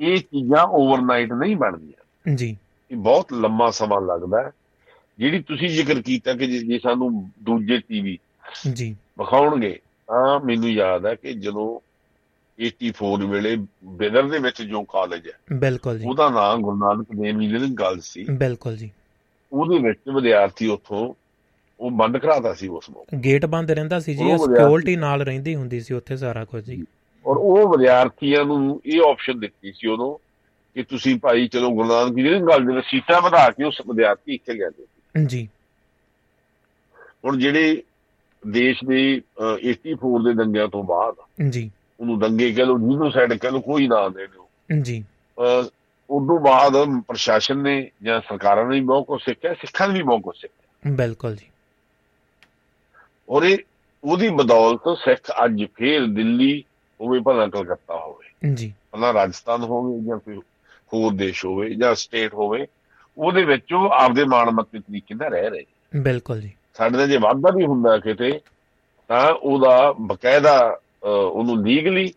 ਇਹ 0.00 0.18
ਚੀਜ਼ਾਂ 0.18 0.66
ਓਵਰਨਾਈਟ 0.66 1.32
ਨਹੀਂ 1.32 1.56
ਬਣਦੀਆਂ। 1.56 2.34
ਜੀ। 2.36 2.56
ਇਹ 2.90 2.96
ਬਹੁਤ 2.96 3.32
ਲੰਮਾ 3.32 3.70
ਸਮਾਂ 3.70 4.00
ਲੱਗਦਾ 4.00 4.42
ਹੈ। 4.42 4.50
ਜਿਹੜੀ 5.18 5.42
ਤੁਸੀਂ 5.42 5.68
ਜ਼ਿਕਰ 5.68 6.02
ਕੀਤਾ 6.02 6.34
ਕਿ 6.34 6.46
ਜੇ 6.46 6.58
ਜੇ 6.58 6.78
ਸਾਨੂੰ 6.78 7.30
ਦੂਜੇ 7.42 7.78
ਟੀਵੀ 7.78 8.18
ਜੀ। 8.72 8.96
ਵਿਖਾਉਣਗੇ 9.18 9.78
ਤਾਂ 10.06 10.40
ਮੈਨੂੰ 10.40 10.70
ਯਾਦ 10.70 11.06
ਹੈ 11.06 11.14
ਕਿ 11.14 11.32
ਜਦੋਂ 11.32 11.80
84 12.64 13.26
ਵੇਲੇ 13.26 13.56
ਬਿਦਰ 13.84 14.22
ਦੇ 14.22 14.38
ਵਿੱਚ 14.38 14.62
ਜੋ 14.62 14.82
ਕਾਲਜ 14.82 15.26
ਹੈ 15.26 15.56
ਬਿਲਕੁਲ 15.58 15.98
ਜੀ। 15.98 16.04
ਉਹਦਾ 16.08 16.28
ਨਾਮ 16.28 16.62
ਗੁਰੂ 16.62 16.76
ਨਾਨਕ 16.76 17.06
ਦੇਵ 17.14 17.40
ਜੀ 17.40 17.48
ਦੀ 17.48 17.74
ਗੱਲ 17.74 18.00
ਸੀ। 18.00 18.24
ਬਿਲਕੁਲ 18.30 18.76
ਜੀ। 18.76 18.90
ਉਹਦੇ 19.52 19.78
ਵਿੱਚ 19.78 20.00
ਵਿਦਿਆਰਥੀ 20.14 20.66
ਉੱਥੋਂ 20.66 21.14
ਉਹ 21.80 21.90
ਬੰਦ 21.90 22.18
ਕਰਾਤਾ 22.18 22.54
ਸੀ 22.54 22.68
ਉਸ 22.68 22.90
ਨੂੰ 22.90 23.20
ਗੇਟ 23.24 23.46
ਬੰਦ 23.46 23.70
ਰਹਿੰਦਾ 23.70 24.00
ਸੀ 24.00 24.14
ਜੀ 24.14 24.24
ਸਿਕਿਉਰਿਟੀ 24.24 24.96
ਨਾਲ 24.96 25.22
ਰਹਿੰਦੀ 25.22 25.54
ਹੁੰਦੀ 25.54 25.80
ਸੀ 25.80 25.94
ਉੱਥੇ 25.94 26.16
ਸਾਰਾ 26.16 26.44
ਕੁਝ 26.44 26.64
ਜੀ। 26.64 26.84
ਔਰ 27.26 27.36
ਉਹ 27.38 27.68
ਵਿਦਿਆਰਥੀਆਂ 27.68 28.44
ਨੂੰ 28.44 28.80
ਇਹ 28.86 29.00
ਆਪਸ਼ਨ 29.10 29.38
ਦਿੱਤੀ 29.38 29.72
ਸੀ 29.72 29.88
ਉਦੋਂ 29.88 30.18
ਕਿ 30.74 30.82
ਤੁਸੀਂ 30.82 31.20
ਭਾਈ 31.20 31.48
ਚਲੋ 31.48 31.70
ਗੁਰੂ 31.70 31.88
ਨਾਨਕ 31.88 32.16
ਜੀ 32.16 32.22
ਦੀ 32.22 32.30
ਗੱਲ 32.30 32.64
ਦੇ 32.66 32.74
ਵਿੱਚ 32.74 32.86
ਸੀਟਾਂ 32.86 33.22
ਵਧਾ 33.22 33.50
ਕੇ 33.50 33.64
ਉਸ 33.64 33.80
ਵਿਦਿਆਰਥੀ 33.80 34.34
ਇੱਥੇ 34.34 34.52
ਲਿਆਂਦੇ 34.52 34.82
ਸੀ 34.82 34.97
ਜੀ। 35.26 35.48
ਹੁਣ 37.24 37.38
ਜਿਹੜੇ 37.38 37.82
ਦੇਸ਼ 38.46 38.84
ਦੇ 38.84 39.22
ਅਹ, 39.40 39.58
84 39.58 40.24
ਦੇ 40.24 40.34
ਦੰਗਿਆਂ 40.34 40.68
ਤੋਂ 40.68 40.84
ਬਾਅਦ 40.84 41.14
ਜੀ। 41.50 41.70
ਉਹਨੂੰ 42.00 42.18
ਦੰਗੇ 42.18 42.52
ਕਹਿ 42.52 42.66
ਲਓ 42.66 42.78
ਜੀਨੋਸਾਈਡ 42.78 43.34
ਕਹਿ 43.34 43.50
ਲਓ 43.50 43.60
ਕੋਈ 43.60 43.88
ਨਾਂ 43.88 44.10
ਦੇ 44.10 44.26
ਦਿਓ। 44.26 44.48
ਜੀ। 44.82 45.04
ਉਦੋਂ 46.10 46.40
ਬਾਅਦ 46.40 46.72
ਪ੍ਰਸ਼ਾਸਨ 47.08 47.62
ਨੇ 47.62 47.90
ਜਾਂ 48.02 48.20
ਸਰਕਾਰਾਂ 48.20 48.66
ਨੇ 48.66 48.80
ਬਹੁਤ 48.80 49.06
ਕੁਛ 49.06 49.24
ਸਿੱਖਿਆ 49.24 49.54
ਸਿੱਖਾਂ 49.54 49.88
ਵੀ 49.88 50.02
ਬਹੁਤ 50.02 50.20
ਕੁਛ 50.20 50.40
ਸਿੱਖਿਆ। 50.40 50.92
ਬਿਲਕੁਲ 50.96 51.36
ਜੀ। 51.36 51.46
ਔਰ 53.28 53.42
ਇਹ 53.42 53.58
ਉਹਦੀ 54.04 54.28
ਬਦੌਲਤ 54.28 54.98
ਸਿੱਖ 54.98 55.30
ਅੱਜ 55.44 55.64
ਫੇਰ 55.74 56.06
ਦਿੱਲੀ 56.06 56.64
ਹੋਵੇ 57.00 57.20
ਭਲਾ 57.20 57.46
ਕਲਕੱਤਾ 57.46 57.96
ਹੋਵੇ। 57.96 58.54
ਜੀ। 58.54 58.74
ਭਲਾ 58.90 59.12
ਰਾਜਸਥਾਨ 59.12 59.62
ਹੋਵੇ 59.62 60.04
ਜਾਂ 60.04 60.18
ਕੋਈ 60.18 60.36
ਹੋਰ 60.94 61.14
ਦੇਸ਼ 61.14 61.46
ਹੋਵੇ 61.46 61.74
ਜਾਂ 61.74 61.94
ਸਟੇਟ 61.94 62.34
ਹੋਵੇ 62.34 62.66
ਉਹਦੇ 63.18 63.44
ਵਿੱਚ 63.44 63.72
ਉਹ 63.72 63.90
ਆਪਦੇ 63.90 64.24
ਮਾਣਮੱਤੇ 64.24 64.78
ਤਰੀਕੇ 64.78 65.14
ਨਾਲ 65.14 65.30
ਰਹਿ 65.30 65.50
ਰਹੇ। 65.50 65.64
ਬਿਲਕੁਲ 65.96 66.40
ਜੀ। 66.40 66.52
ਸਾਡੇ 66.74 66.98
ਨਾਲ 66.98 67.08
ਜੇ 67.08 67.16
ਵਾਧਾ 67.16 67.50
ਵੀ 67.56 67.66
ਹੁੰਦਾ 67.66 67.98
ਕਿਤੇ 67.98 68.40
ਤਾਂ 69.08 69.30
ਉਹਦਾ 69.30 69.94
ਬਕਾਇਦਾ 70.00 70.78
ਉਹਨੂੰ 71.02 71.66
ਲੀਗਲੀ 71.66 72.12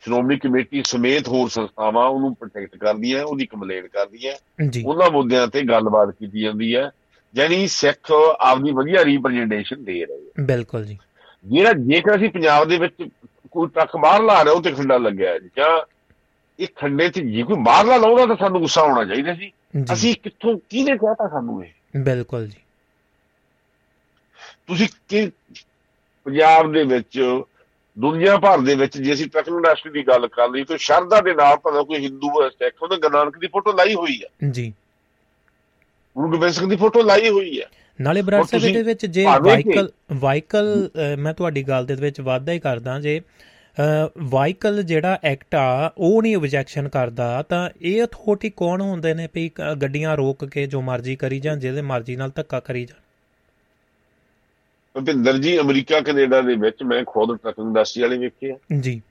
ਸ਼੍ਰੋਮਣੀ 0.00 0.38
ਕਮੇਟੀ 0.38 0.82
ਸਮੇਤ 0.86 1.28
ਹੋਰ 1.28 1.48
ਸੰਸਥਾਵਾਂ 1.48 2.06
ਉਹਨੂੰ 2.08 2.34
ਪ੍ਰੋਟੈਕਟ 2.34 2.76
ਕਰਦੀਆਂ 2.76 3.24
ਉਹਦੀ 3.24 3.46
ਕੰਪਲੇਂਟ 3.46 3.86
ਕਰਦੀਆਂ। 3.86 4.32
ਉਹਨਾਂ 4.86 5.10
ਮੁੱਦਿਆਂ 5.10 5.46
ਤੇ 5.46 5.62
ਗੱਲਬਾਤ 5.62 6.10
ਕੀਤੀ 6.10 6.40
ਜਾਂਦੀ 6.40 6.76
ਹੈ। 6.76 6.90
ਯਾਨੀ 7.36 7.66
ਸਿੱਖ 7.66 8.12
ਆਪਦੀ 8.40 8.70
ਵਧੀਆ 8.70 9.04
ਰਿਪਰੈਜ਼ੈਂਟੇਸ਼ਨ 9.04 9.84
ਦੇ 9.84 10.04
ਰਹੇ 10.04 10.28
ਆ। 10.28 10.32
ਬਿਲਕੁਲ 10.40 10.84
ਜੀ। 10.84 10.98
ਜਿਹੜਾ 11.44 11.72
ਜੇਕਰ 11.72 12.16
ਅਸੀਂ 12.16 12.30
ਪੰਜਾਬ 12.30 12.68
ਦੇ 12.68 12.78
ਵਿੱਚ 12.78 13.08
ਕੋਈ 13.50 13.68
ਟਰੱਕ 13.68 13.96
ਬਾਹਰ 13.96 14.22
ਲਾ 14.22 14.44
ਰਿਹਾ 14.44 14.54
ਉਹ 14.54 14.62
ਤੇ 14.62 14.72
ਖੰਡਾ 14.72 14.96
ਲੱਗਿਆ 14.96 15.32
ਹੈ। 15.32 15.38
ਜਾਂ 15.38 15.97
ਇਹ 16.58 16.68
ਖੰਡੇ 16.76 17.08
'ਚ 17.08 17.20
ਜੇ 17.26 17.42
ਕੋਈ 17.42 17.56
ਬਾਹਰਲਾ 17.62 17.96
ਲਾਉਂਦਾ 17.96 18.26
ਤਾਂ 18.26 18.36
ਸਾਨੂੰ 18.36 18.60
ਗੁੱਸਾ 18.60 18.80
ਆਉਣਾ 18.82 19.04
ਚਾਹੀਦਾ 19.04 19.34
ਸੀ 19.34 19.50
ਅਸੀਂ 19.86 20.14
ਕਿੱਥੋਂ 20.14 20.56
ਕਿਹਨੇ 20.60 20.96
ਕਹਿਤਾ 20.96 21.28
ਸਾਨੂੰ 21.28 21.62
ਇਹ 21.64 22.00
ਬਿਲਕੁਲ 22.02 22.46
ਜੀ 22.46 22.56
ਤੁਸੀਂ 24.66 24.88
ਕਿ 25.08 25.30
ਪੰਜਾਬ 26.26 26.72
ਦੇ 26.72 26.82
ਵਿੱਚ 26.86 27.18
ਦੁਨੀਆ 27.96 28.36
ਭਰ 28.38 28.58
ਦੇ 28.60 28.74
ਵਿੱਚ 28.74 28.96
ਜੇ 28.98 29.12
ਅਸੀਂ 29.12 29.26
ਟਰੱਕ 29.28 29.48
ਇੰਡਸਟਰੀ 29.50 29.90
ਦੀ 29.92 30.02
ਗੱਲ 30.06 30.26
ਕਰ 30.28 30.48
ਲਈ 30.50 30.64
ਤਾਂ 30.64 30.76
ਸ਼ਰਧਾ 30.80 31.20
ਦੇ 31.20 31.34
ਨਾਲ 31.34 31.56
ਭਾਵੇਂ 31.58 31.84
ਕੋਈ 31.84 32.04
ਹਿੰਦੂ 32.04 32.28
ਹੈ 32.42 32.48
ਸਿੱਖ 32.50 32.82
ਉਹਨੇ 32.82 32.96
ਗੁਰੂ 32.96 33.12
ਨਾਨਕ 33.12 33.38
ਦੀ 33.38 33.46
ਫੋਟੋ 33.48 33.72
ਲਾਈ 33.72 33.94
ਹੋਈ 33.94 34.18
ਹੈ 34.22 34.50
ਜੀ 34.50 34.72
ਗੁਰੂ 36.16 36.30
ਗੋਬਿੰਦ 36.30 36.52
ਸਿੰਘ 36.52 36.68
ਦੀ 36.68 36.76
ਫੋਟੋ 36.76 37.02
ਲਾਈ 37.02 37.28
ਹੋਈ 37.28 37.58
ਹੈ 37.60 37.66
ਨਾਲੇ 37.98 38.22
ਬਰਾੜ 38.22 38.44
ਸਾਹਿਬ 38.44 38.64
ਇਹਦੇ 38.64 38.82
ਵਿੱਚ 38.82 39.04
ਜੇ 39.08 39.24
ਵਾਹੀਕਲ 40.14 40.68
ਅ, 40.88 41.16
ਮੈਂ 41.18 41.32
ਤੁਹਾਡੀ 41.34 41.62
ਗੱਲ 41.64 41.86
ਦੇ 41.86 41.94
ਵਿੱਚ 41.96 42.20
ਵਾਅਦਾ 42.22 42.52
ਹੀ 42.52 42.58
ਕਰਦਾ 42.60 42.98
ਜੇ 43.00 43.20
ਵਾਹੀਕਲ 44.18 44.82
ਜਿਹੜਾ 44.82 45.18
ਐਕਟ 45.24 45.54
ਆ 45.54 45.92
ਉਹ 45.98 46.22
ਨਹੀਂ 46.22 46.36
ਆਬਜੈਕਸ਼ਨ 46.36 46.88
ਕਰਦਾ। 46.88 47.42
ਤਾਂ 47.42 47.70
ਇਹ 47.82 48.04
ਅਥਾਰਟੀ 48.04 48.50
ਕੌਣ 48.50 48.80
ਹੁੰਦੇ 48.80 49.14
ਨੇ 49.14 49.28
ਵੀ 49.34 49.50
ਗੱਡੀਆਂ 49.82 50.16
ਰੋਕ 50.16 50.44
ਕੇ 50.44 50.66
ਜੋ 50.66 50.80
ਮਰਜ਼ੀ 50.82 51.16
ਕਰੀ 51.16 51.40
ਜਾਣ 51.40 51.58
ਜਿਹਦੇ 51.58 51.82
ਮਰਜ਼ੀ 51.82 52.16
ਨਾਲ 52.16 52.30
ਧੱਕਾ 52.34 52.60
ਕਰੀ 52.60 52.84
ਜਾਣ? 52.84 53.02
ਭਿੰਦਰ 55.04 55.38
ਜੀ 55.38 55.58
ਅਮਰੀਕਾ 55.58 56.00
ਕੈਨੇਡਾ 56.00 56.40
ਦੇ 56.40 56.54
ਵਿੱਚ 56.54 56.82
ਮੈਂ 56.82 57.04
ਖੁਦ 57.06 57.36
ਟਰੱਕ 57.36 57.58
ਇੰਡਸਟਰੀ 57.58 58.02
ਵਾਲੇ 58.02 58.18
ਵੇਖੇ 58.18 58.50
ਆ। 58.50 58.56
ਜੀ। 58.80 59.02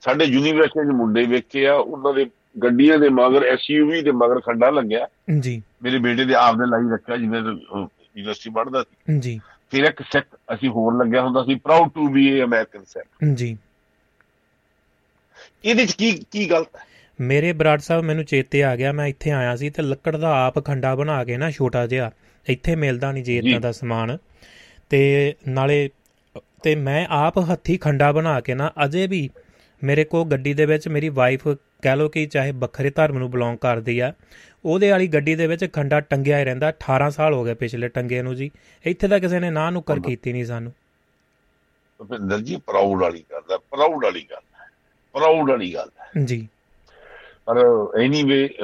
ਸਾਡੇ 0.00 0.24
ਯੂਨੀਵਰਸਿਟੀ 0.24 0.86
ਦੇ 0.86 0.92
ਮੁੰਡੇ 0.92 1.24
ਵੇਖੇ 1.26 1.66
ਆ 1.66 1.74
ਉਹਨਾਂ 1.74 2.14
ਦੇ 2.14 2.26
ਗੱਡੀਆਂ 2.62 2.98
ਦੇ 2.98 3.08
ਮਗਰ 3.08 3.42
ਐਸਯੂਵੀ 3.44 4.02
ਦੇ 4.02 4.10
ਮਗਰ 4.10 4.40
ਖੰਡਾ 4.40 4.70
ਲੱਗਿਆ। 4.70 5.08
ਜੀ। 5.40 5.62
ਮੇਰੇ 5.82 5.98
ਬੇਟੇ 5.98 6.24
ਦੇ 6.24 6.34
ਆਪ 6.34 6.54
ਦੇ 6.54 6.66
ਲਾਈ 6.68 6.92
ਰੱਖਿਆ 6.92 7.16
ਜਿਵੇਂ 7.16 7.40
ਯੂਨੀਵਰਸਿਟੀ 7.40 8.50
ਪੜ੍ਹਦਾ 8.50 8.82
ਸੀ। 8.82 9.18
ਜੀ। 9.18 9.40
ਫਿਰ 9.70 9.84
ਇੱਕ 9.84 10.02
ਸਿੱਖ 10.02 10.26
ਅਸੀਂ 10.54 10.68
ਹੋਰ 10.68 11.04
ਲੱਗਿਆ 11.04 11.22
ਹੁੰਦਾ 11.22 11.44
ਸੀ 11.44 11.54
proud 11.54 11.88
to 11.88 12.08
be 12.08 12.26
a 12.26 12.42
American 12.42 12.84
Sikh. 12.84 13.34
ਜੀ। 13.34 13.58
ਇਹਦੇ 15.64 15.86
ਚ 15.86 15.92
ਕੀ 15.92 16.24
ਕੀ 16.30 16.50
ਗਲਤ 16.50 16.76
ਹੈ? 16.76 16.80
ਮੇਰੇ 17.20 17.52
ਬਰਾੜ 17.52 17.78
ਸਾਹਿਬ 17.78 18.04
ਮੈਨੂੰ 18.04 18.24
ਚੇਤੇ 18.24 18.64
ਆ 18.64 18.76
ਗਿਆ 18.76 18.92
ਮੈਂ 18.92 19.06
ਇੱਥੇ 19.06 19.30
ਆਇਆ 19.30 19.56
ਸੀ 19.56 19.70
ਤੇ 19.70 19.82
ਲੱਕੜ 19.82 20.16
ਦਾ 20.16 20.46
ਆਪ 20.46 20.66
ਖੰਡਾ 20.66 20.94
ਬਣਾ 20.94 21.24
ਕੇ 21.24 21.36
ਨਾ 21.36 21.50
ਛੋਟਾ 21.50 21.86
ਜਿਹਾ 21.86 22.10
ਇੱਥੇ 22.48 22.76
ਮਿਲਦਾ 22.76 23.12
ਨਹੀਂ 23.12 23.24
ਜੀ। 23.24 23.38
ਇਦਾਂ 23.38 23.60
ਦਾ 23.60 23.72
ਸਮਾਨ। 23.72 24.18
ਤੇ 24.90 25.34
ਨਾਲੇ 25.48 25.90
ਤੇ 26.62 26.74
ਮੈਂ 26.74 27.06
ਆਪ 27.10 27.38
ਹੱਥੀ 27.38 27.76
ਖੰਡਾ 27.76 28.12
ਬਣਾ 28.12 28.40
ਕੇ 28.40 28.54
ਨਾ 28.54 28.72
ਅਜੇ 28.84 29.06
ਵੀ 29.06 29.30
ਮੇਰੇ 29.84 30.04
ਕੋ 30.04 30.24
ਗੱਡੀ 30.24 30.54
ਦੇ 30.54 30.66
ਵਿੱਚ 30.66 30.88
ਮੇਰੀ 30.88 31.08
ਵਾਈਫ 31.08 31.48
ਕਹਿ 31.82 31.96
ਲੋ 31.96 32.08
ਕਿ 32.08 32.26
ਚਾਹੇ 32.26 32.52
ਵੱਖਰੇ 32.52 32.90
ਧਰਮ 32.90 33.18
ਨੂੰ 33.18 33.30
ਬਿਲੋਂਗ 33.30 33.58
ਕਰਦੀ 33.58 33.98
ਆ 33.98 34.12
ਉਹਦੇ 34.64 34.90
ਵਾਲੀ 34.90 35.08
ਗੱਡੀ 35.08 35.34
ਦੇ 35.34 35.46
ਵਿੱਚ 35.46 35.72
ਖੰਡਾ 35.72 36.00
ਟੰਗਿਆ 36.00 36.38
ਹੀ 36.38 36.44
ਰਹਿੰਦਾ 36.44 36.68
18 36.68 37.10
ਸਾਲ 37.10 37.34
ਹੋ 37.34 37.44
ਗਏ 37.44 37.54
ਪਿਛਲੇ 37.54 37.88
ਟੰਗੇ 37.88 38.22
ਨੂੰ 38.22 38.36
ਜੀ। 38.36 38.50
ਇੱਥੇ 38.84 39.08
ਤਾਂ 39.08 39.20
ਕਿਸੇ 39.20 39.40
ਨੇ 39.40 39.50
ਨਾ 39.50 39.70
ਨੁੱਕਰ 39.70 40.00
ਕੀਤੀ 40.00 40.32
ਨਹੀਂ 40.32 40.44
ਸਾਨੂੰ। 40.44 40.72
ਭਿੰਦਰ 42.10 42.40
ਜੀ 42.40 42.56
ਪ੍ਰਾਊਡ 42.56 43.00
ਵਾਲੀ 43.00 43.24
ਗੱਲ 43.32 43.52
ਹੈ 43.52 43.56
ਪ੍ਰਾਊਡ 43.56 44.04
ਵਾਲੀ 44.04 44.26
ਗੱਲ। 44.30 44.40
ਪ੍ਰਾਊਡ 45.12 45.50
ਵਾਲੀ 45.50 45.74
ਗੱਲ 45.74 45.90
ਹੈ। 46.00 46.24
ਜੀ। 46.24 46.48
ਪਰ 47.44 47.58
ਐਨੀਵੇ 48.00 48.54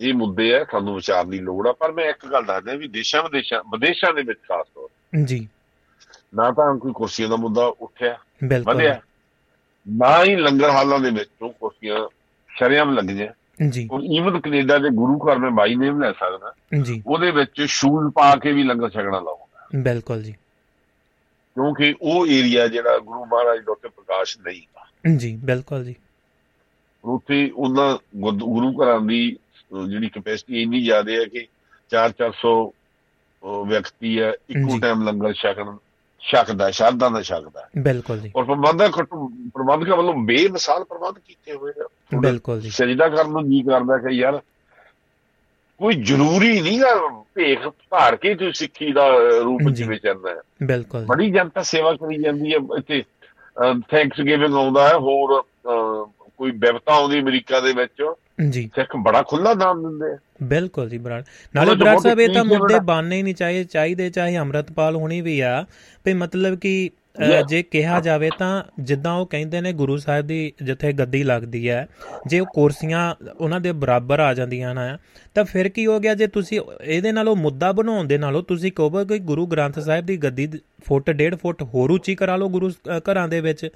ਇਹ 0.00 0.14
ਮੁੱਦੇ 0.14 0.54
ਆ 0.54 0.66
ਸਾਨੂੰ 0.72 0.94
ਵਿਚਾਰ 0.94 1.24
ਦੀ 1.24 1.38
ਲੋੜ 1.38 1.68
ਆ। 1.68 1.72
ਪਰ 1.72 1.92
ਮੈਂ 1.92 2.04
ਇੱਕ 2.04 2.26
ਗੱਲ 2.26 2.44
ਦੱਸਦਾ 2.44 2.74
ਵੀ 2.74 2.88
ਦੇਸ਼ਾਂ 2.88 3.22
ਵਿਦੇਸ਼ਾਂ 3.22 3.62
ਵਿਦੇਸ਼ਾਂ 3.70 4.14
ਦੇ 4.14 4.22
ਵਿੱਚ 4.22 4.38
ਖਾਸ 4.38 4.66
ਤੌਰ 4.74 4.88
ਜੀ। 5.24 5.48
ਨਾ 6.34 6.50
ਤਾਂ 6.50 6.78
ਕੋਈ 6.78 6.92
ਕੁਰਸੀਆਂ 6.92 7.28
ਦਾ 7.28 7.36
ਮੁੱਦਾ 7.36 7.66
ਉੱਠਿਆ 7.66 8.18
ਬਿਲਕੁਲ। 8.44 8.74
ਵਧਿਆ। 8.74 9.00
ਨਾ 9.88 10.24
ਹੀ 10.24 10.36
ਲੰਗਰ 10.36 10.70
ਹਾਲਾਂ 10.70 10.98
ਦੇ 10.98 11.10
ਵਿੱਚੋਂ 11.10 11.50
ਕੁਰਸੀਆਂ 11.50 12.08
ਸ਼ਰਿਆਮ 12.48 12.94
ਲੱਗੀਆਂ 12.94 13.32
ਜੀ। 13.68 13.88
ਹੁਣ 13.92 14.04
ਈਵਨ 14.04 14.40
ਕੈਨੇਡਾ 14.40 14.78
ਦੇ 14.78 14.88
ਗੁਰੂ 14.88 15.18
ਘਰ 15.18 15.38
ਮੈਂ 15.38 15.50
ਬਾਈ 15.50 15.74
ਨੇਮ 15.74 16.02
ਲੈ 16.02 16.12
ਸਕਦਾ। 16.12 16.52
ਜੀ। 16.82 17.02
ਉਹਦੇ 17.06 17.30
ਵਿੱਚ 17.30 17.62
ਸ਼ੂਜ਼ 17.62 18.12
ਪਾ 18.14 18.36
ਕੇ 18.36 18.52
ਵੀ 18.52 18.62
ਲੰਗਰ 18.62 18.90
ਛਕਣਾ 18.90 19.20
ਲਾਉਂਦਾ। 19.20 19.68
ਬਿਲਕੁਲ 19.76 20.22
ਜੀ। 20.22 20.32
ਕਿਉਂਕਿ 21.54 21.94
ਉਹ 22.02 22.26
ਏਰੀਆ 22.26 22.68
ਜਿਹੜਾ 22.68 22.98
ਗੁਰੂ 22.98 23.24
ਮਹਾਰਾਜ 23.24 23.58
ਡਾਕਟਰ 23.58 23.88
ਪ੍ਰਕਾਸ਼ 23.88 24.38
ਨਹੀਂ 24.38 24.62
ਜੀ 25.16 25.36
ਬਿਲਕੁਲ 25.44 25.84
ਜੀ। 25.84 25.94
ਉੱਥੇ 27.04 27.50
ਉਹਨਾਂ 27.56 27.98
ਗੁਰ- 28.16 28.82
ਘਰਾਂ 28.82 29.00
ਦੀ 29.00 29.36
ਜਿਹੜੀ 29.88 30.08
ਕੈਪੈਸਿਟੀ 30.08 30.62
ਇੰਨੀ 30.62 30.82
ਜ਼ਿਆਦਾ 30.84 31.12
ਹੈ 31.12 31.24
ਕਿ 31.24 31.46
4-400 31.90 32.72
ਵਿਅਕਤੀ 33.66 34.20
ਹੈ 34.20 34.32
ਇੱਕੋ। 34.50 34.78
ਟਾਈਮ 34.78 35.02
ਲੰਗਰ 35.02 35.32
ਛਕਣ 35.32 35.76
ਛਕਦਾ 36.20 36.70
ਸ਼ਰਧਾ 36.70 37.08
ਦਾ 37.08 37.22
ਛਕਦਾ 37.22 37.68
ਬਿਲਕੁਲ 37.78 38.20
ਜੀ। 38.20 38.32
ਔਰ 38.36 38.44
ਪ੍ਰਬੰਧਕ 38.44 39.02
ਪ੍ਰਬੰਧਕਾਂ 39.54 39.96
ਵੱਲੋਂ 39.96 40.14
ਬੇਮਿਸਾਲ 40.14 40.84
ਪ੍ਰਬੰਧ 40.84 41.18
ਕੀਤੇ 41.18 41.52
ਹੋਏ 41.52 41.72
ਆ 41.80 41.88
ਬਿਲਕੁਲ 42.20 42.60
ਜੀ। 42.60 42.70
ਸਜਦਾ 42.70 43.08
ਕਰਨ 43.08 43.30
ਨੂੰ 43.30 43.50
ਜੀ 43.50 43.62
ਕਰਦਾ 43.62 43.98
ਕਿ 43.98 44.14
ਯਾਰ 44.14 44.40
ਕੋਈ 45.78 45.94
ਜ਼ਰੂਰੀ 45.94 46.60
ਨਹੀਂ 46.60 46.80
ਗਾ 46.80 47.22
ਭੇਖ 47.34 47.58
ਧਾਰ 47.68 48.16
ਕੇ 48.16 48.34
ਤੂੰ 48.34 48.52
ਸਿੱਖੀ 48.52 48.92
ਦਾ 48.92 49.08
ਰੂਪ। 49.44 49.70
ਜਿਵੇਂ 49.70 49.98
ਚੱਲਦਾ 49.98 50.30
ਹੈ। 50.30 50.40
ਬਿਲਕੁਲ 50.62 51.04
ਬੜੀ 51.04 51.30
ਜਨਤਾ 51.30 51.62
ਸੇਵਾ 51.62 51.92
ਕਰੀ 51.92 52.22
ਜਾਂਦੀ 52.22 52.52
ਹੈ 52.52 52.58
ਇੱਥੇ 52.78 53.04
ਥੈਂਕਸ 53.90 54.20
ਗਿਵਿੰਗ 54.20 54.54
ਆਉਂਦਾ 54.54 54.88
ਹੈ 54.88 54.94
ਹੋਰ 54.94 55.42
ਕੋਈ 56.36 56.50
ਬਿਪਤਾ 56.50 56.92
ਆਉਂਦੀ 56.92 57.20
ਅਮਰੀਕਾ 57.20 57.60
ਦੇ 57.60 57.72
ਵਿੱਚ 57.72 58.04
ਜੀ। 58.50 58.70
ਸਿੱਖ 58.74 58.96
ਬੜਾ 58.96 59.22
ਖੁੱਲਾ 59.22 59.54
ਨਾਮ 59.54 59.82
ਦਿੰਦੇ 59.82 60.12
ਆ। 60.12 60.18
ਬਿਲਕੁਲ 60.42 60.88
ਜੀ 60.88 60.98
ਬਰਾੜ। 60.98 61.22
ਨਾਲੇ 61.54 61.74
ਬਰਾੜ 61.74 61.98
ਸਾਹਿਬ 61.98 62.20
ਇਹ 62.20 62.28
ਤਾਂ 62.28 62.36
ਹੈ 62.36 62.42
ਮੁੱਦੇ 62.42 62.74
ਬੜਾ। 62.74 62.78
ਬਾਨੇ 62.78 63.22
ਨਹੀਂ 63.22 63.34
ਚਾਹੀਏ 63.34 63.64
ਚਾਹੀਦੇ 63.64 64.10
ਚਾਹੇ 64.10 64.38
ਅੰਮ੍ਰਿਤਪਾਲ 64.38 64.96
ਹੋਣੀ 64.96 65.20
ਵੀ 65.20 65.40
ਆ। 65.40 65.64
ਵੀ 66.04 66.14
ਮਤਲਬ 66.14 66.58
ਕਿ 66.58 66.90
ਜੇ 67.48 67.62
ਕਿਹਾ 67.62 68.00
ਜਾਵੇ 68.00 68.30
ਤਾਂ 68.38 68.62
ਜਿੱਦਾਂ 68.80 69.14
ਉਹ 69.14 69.26
ਕਹਿੰਦੇ 69.26 69.60
ਨੇ 69.60 69.72
ਗੁਰੂ 69.72 69.96
ਸਾਹਿਬ 69.96 70.26
ਦੀ 70.26 70.52
ਜਿੱਥੇ 70.62 70.92
ਗੱਦੀ 70.92 71.22
ਲੱਗਦੀ 71.22 71.70
ਹੈ 71.70 71.88
ਜੇ 72.26 72.40
ਉਹ 72.40 72.46
ਕੁਰਸੀਆਂ 72.46 73.14
ਉਹਨਾਂ 73.40 73.60
ਦੇ 73.60 73.72
ਬਰਾਬਰ 73.72 74.20
ਆ 74.20 74.34
ਜਾਂਦੀਆਂ 74.34 74.74
ਨਾ 74.74 74.98
ਤਾਂ 75.34 75.44
ਫਿਰ 75.44 75.68
ਕੀ 75.68 75.86
ਹੋ 75.86 76.00
ਗਿਆ 76.00 76.14
ਜੇ 76.14 76.26
ਤੁਸੀਂ 76.26 76.60
ਇਹਦੇ 76.84 77.12
ਨਾਲ 77.12 77.28
ਉਹ 77.28 77.36
ਮੁੱਦਾ 77.36 77.72
ਬਣਾਉਣ 77.72 78.06
ਦੇ 78.06 78.18
ਨਾਲੋਂ 78.18 78.42
ਤੁਸੀਂ 78.42 78.72
ਕਹੋਗੇ 78.72 79.04
ਕਿ 79.04 79.18
ਗੁਰੂ 79.18 79.46
ਗ੍ਰੰਥ 79.46 79.78
ਸਾਹਿਬ 79.78 80.06
ਦੀ 80.06 80.16
ਗੱਦੀ 80.16 80.52
ਫੁੱਟ 80.84 81.10
ਡੇਢ 81.10 81.34
ਫੁੱਟ 81.34 81.62
ਹੋਰ 81.62 81.90
ਉੱਚੀ 81.90 82.14
ਕਰਾ 82.14 82.36
ਲਓ 82.36 82.48
ਗੁਰੂ 82.48 82.70
ਘਰਾਂ 82.98 83.28
ਦੇ 83.28 83.40
ਵਿੱਚ? 83.40 83.68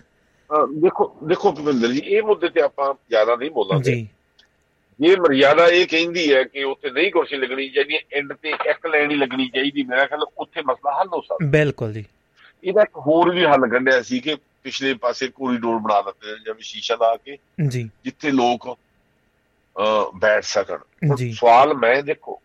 ਦੇਖੋ 0.79 1.17
ਦੇਖੋ 1.25 1.53
ਭਵਿੰਦਰ 1.53 1.93
ਜੀ 1.93 1.99
ਇਹ 1.99 2.23
ਮੁੱਦੇ 2.23 2.49
ਤੇ 2.49 2.61
ਆਪਾਂ 2.63 2.95
ਜ਼ਿਆਦਾ 3.09 3.37
ਨਹੀਂ 3.37 3.51
ਬੋਲਾਂਗੇ। 3.51 3.95
ਜੀ। 3.95 4.09
ਇਹ 5.07 5.17
ਮਰਿਆਦਾ 5.17 5.67
ਇਹ 5.67 5.87
ਕਹਿੰਦੀ 5.87 6.35
ਹੈ 6.35 6.45
ਕਿ 6.45 6.65
ਉੱਥੇ 6.65 6.91
ਨਹੀਂ 6.91 7.11
ਕੁਰਸੀ 7.11 7.37
ਲੱਗਣੀ 7.37 7.69
ਚਾਹੀਦੀ 7.69 7.99
ਐਂਡ 8.13 8.33
ਤੇ 8.33 8.49
ਇੱਕ 8.49 9.11
ਹੀ 9.11 9.17
ਲੱਗਣੀ 9.17 9.49
ਚਾਹੀਦੀ। 9.49 9.83
ਮੇਰਾ 9.83 10.07
ਖਿਆਲ 10.07 10.21
ਉੱਥੇ 10.39 10.63
ਮਸਲਾ 10.63 11.01
ਹੱਲ 11.01 11.09
ਹੋ 11.09 11.21
ਸਕਦਾ। 11.21 11.47
ਬਿਲਕੁਲ 11.47 11.93
ਜੀ। 11.93 12.05
ਇਹਦਾ 12.65 12.83
ਇੱਕ 12.83 12.97
ਹੋਰ 12.97 13.35
ਵੀ 13.35 13.45
ਹੱਲ 13.45 13.69
ਕੱਢਿਆ 13.69 14.03
ਸੀ 14.03 14.21
ਕਿ 14.21 14.37
ਪਿਛਲੇ 14.63 14.95
ਪਾਸੇ 14.95 15.29
ਕੋਰੀਡੋਰ 15.29 15.79
ਬਣਾ 15.79 16.03
ਦਿੱਤੇ 16.03 16.45
ਜਿਵੇਂ 16.45 16.63
ਸ਼ੀਸ਼ਾ 16.63 16.95
ਲਾ 16.95 17.17
ਕੇ 17.17 17.39
ਜੀ। 17.69 17.91
ਜਿੱਥੇ 18.05 18.31
ਲੋਕ 18.31 18.79
ਬੈਠ 20.15 20.43
ਸਕਣ। 20.43 20.79
ਜੀ। 21.15 21.33
ਸਵਾਲ 21.33 21.75
ਮੈਂ 21.75 22.03
ਦੇਖੋ 22.03 22.41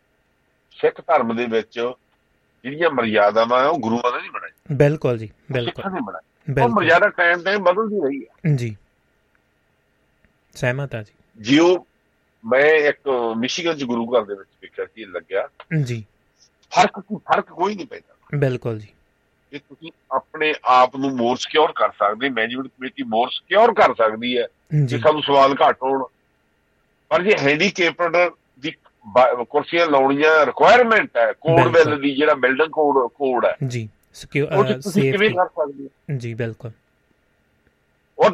ਸਿੱਖ 0.71 1.01
ਧਰਮ 1.01 1.35
ਦੇ 1.35 1.45
ਵਿੱਚ 1.45 1.79
ਜਿਹੜੀਆਂ 2.63 2.89
ਮਰਿਆਦਾਵਾਂ 2.89 3.63
ਆ 3.63 3.67
ਉਹ 3.67 3.79
ਗੁਰੂਆਂ 3.79 4.11
ਨੇ 4.11 4.21
ਨਹੀਂ 4.21 4.31
ਬਣਾਈਆਂ 4.31 4.75
ਬਿਲਕੁਲ 4.77 5.17
ਜੀ 5.17 5.29
ਬਿਲਕੁਲ। 5.51 6.01
ਉਹ 6.63 6.69
ਮਰਿਆਦਾ 6.69 7.09
ਟਾਈਮ 7.09 7.43
ਟਾਈਮ 7.43 7.63
ਬਦਲਦੀ 7.63 7.99
ਰਹੀ 7.99 8.25
ਹੈ 8.25 8.55
ਜੀ। 8.55 8.77
ਸਹਿਮਤ 10.55 10.95
ਆ 10.95 11.01
ਜੀ। 11.03 11.13
ਜਿਉ 11.37 11.85
ਮੈਂ 12.45 12.65
ਇੱਕ 12.65 12.99
ਮਿਸ਼ੀਗਨ 13.37 13.73
ਚ 13.77 13.83
ਗੁਰੂ 13.83 14.05
ਘਰ 14.05 14.23
ਦੇ 14.23 14.33
ਵਿੱਚ 14.33 14.49
ਵੇਖਿਆ 14.61 14.85
ਸੀ 14.85 15.05
ਲੱਗਿਆ। 15.05 15.47
ਜੀ। 15.83 16.05
ਫ਼ਰਕ 16.71 16.99
ਕੋਈ 16.99 17.17
ਫ਼ਰਕ 17.17 17.45
ਕੋਈ 17.49 17.75
ਨਹੀਂ 17.75 17.87
ਪੈਂਦਾ। 17.87 18.37
ਬਿਲਕੁਲ 18.37 18.79
ਜੀ। 18.79 18.87
ਕਿ 19.55 19.59
ਤੁਸੀਂ 19.59 19.91
ਆਪਣੇ 20.11 20.53
ਆਪ 20.65 20.95
ਨੂੰ 20.95 21.15
ਮੋਰ 21.15 21.37
ਸਿਕਿਉਰ 21.37 21.71
ਕਰ 21.71 21.89
ਸਕਦੇ 21.89 22.29
ਮੈਨੇਜਮੈਂਟ 22.29 22.67
ਕਮੇਟੀ 22.67 23.03
ਮੋਰ 23.03 23.29
ਸਿਕਿਉਰ 23.29 23.73
ਕਰ 23.73 23.95
ਸਕਦੀ 23.95 24.37
ਹੈ 24.37 24.47
ਜੀ 24.81 24.85
ਜੇ 24.85 24.97
ਸਾਨੂੰ 24.97 25.21
ਸਵਾਲ 25.21 25.55
ਘੱਟ 25.67 25.77
ਹੋਣ। 25.83 26.03
ਪਰ 27.09 27.23
ਜੇ 27.23 27.31
ਹੈਂਡੀਕੈਪਡ 27.37 28.17
ਦੀ 28.59 28.71
ਕੁਰਸੀਆਂ 29.49 29.87
ਲਾਉਣੀਆਂ 29.87 30.45
ਰਿਕੁਆਇਰਮੈਂਟ 30.45 31.17
ਹੈ 31.17 31.33
ਕੋਡ। 31.33 31.67
ਬਿੱਲ 31.67 32.01
ਦੀ 32.01 32.15
ਜਿਹੜਾ 32.15 32.33
ਬਿਲਡਿੰਗ 32.33 32.69
ਕੋਡ 32.69 33.11
ਕੋਡ 33.11 33.45
ਹੈ। 33.45 33.55
ਜੀ 33.67 33.89
ਸਿਕਿਉਰ 34.13 34.67
'ਚ 34.67 34.83
ਤੁਸੀਂ 34.83 35.01
ਕਿਵੇਂ 35.01 35.17
ਸੇਫਟੀ 35.19 35.33
ਕਰ 35.33 35.47
ਸਕਦੇ 35.47 35.83
ਹੋ? 35.83 36.17
ਜੀ 36.17 36.33
ਬਿਲਕੁਲ। 36.33 36.71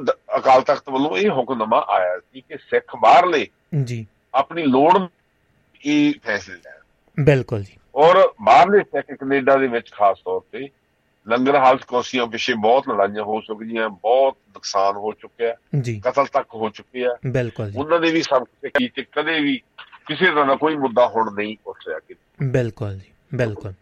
ਦ- 0.03 0.17
ਅਕਾਲ 0.38 0.61
ਤਖਤ 0.61 0.89
ਵੱਲੋਂ 0.89 1.17
ਇਹ 1.17 1.30
ਹੁਕਮਨਾਮਾ 1.30 1.86
ਆਇਆ 1.89 2.19
ਸੀ 2.19 2.41
ਕਿ 2.41 2.57
ਸਿੱਖ 2.57 2.95
ਬਾਹਰਲੇ 2.95 3.47
ਜੀ। 3.84 4.07
ਆਪਣੀ 4.34 4.63
ਲੋੜ 4.63 5.07
ਇਹ 5.86 6.13
ਫੈਸਲੇ 6.24 6.55
ਬਿਲਕੁਲ 7.19 7.63
ਜੀ। 7.63 7.78
ਔਰ 7.95 8.34
ਬਾਹਰਲੇ 8.41 8.84
ਸਿੱਖ 8.84 9.05
ਕੈਨੇਡਾ 9.05 9.55
ਦੇ 9.55 9.67
ਵਿੱਚ 9.67 9.91
ਖਾਸ 9.91 10.19
ਤੌਰ 10.26 10.41
ਤੇ 10.51 10.69
ਲੰਗਰ 11.28 11.55
ਹਾਲਤ 11.55 11.84
ਕੁਰਸੀਆਂ 11.86 12.28
ਪਿੱਛੇ 12.28 12.53
ਬਹੁਤ 12.53 12.89
ਲੜਾਈਆਂ 12.89 13.24
ਹੋ 13.24 13.41
ਚੁੱਕੀਆਂ 13.41 13.89
ਬਹੁਤ 13.89 14.38
ਨੁਕਸਾਨ 14.53 14.95
ਹੋ 14.95 15.13
ਚੁੱਕਿਆ 15.13 15.55
ਜੀ। 15.82 16.01
ਕਤਲ 16.05 16.26
ਤੱਕ 16.26 16.47
ਹੋ 16.55 16.69
ਚੁੱਕੇ 16.69 17.05
ਆ 17.05 17.17
ਬਿਲਕੁਲ 17.28 17.72
ਜੀ। 17.72 17.78
ਉਹਨਾਂ 17.78 17.99
ਦੇ 17.99 18.11
ਵੀ 18.11 18.22
ਸਬਕ 18.22 18.47
ਸਿੱਖੀ 18.61 18.88
ਤੇ 18.88 19.05
ਕਦੇ 19.11 19.39
ਵੀ 19.39 19.57
ਕਿਸੇ 20.07 20.26
ਤਰ੍ਹਾਂ 20.26 20.45
ਦਾ 20.45 20.55
ਕੋਈ 20.55 20.76
ਮੁੱਦਾ 20.76 21.07
ਹੁਣ 21.07 21.34
ਨਹੀਂ 21.34 21.57
ਉੱਠ 21.67 21.88
ਰਿਹਾ 21.88 21.99
ਕਿ 21.99 22.15
ਬਿਲਕੁਲ 22.43 22.97
ਜੀ 22.97 23.38
ਬਿਲਕੁਲ। 23.38 23.74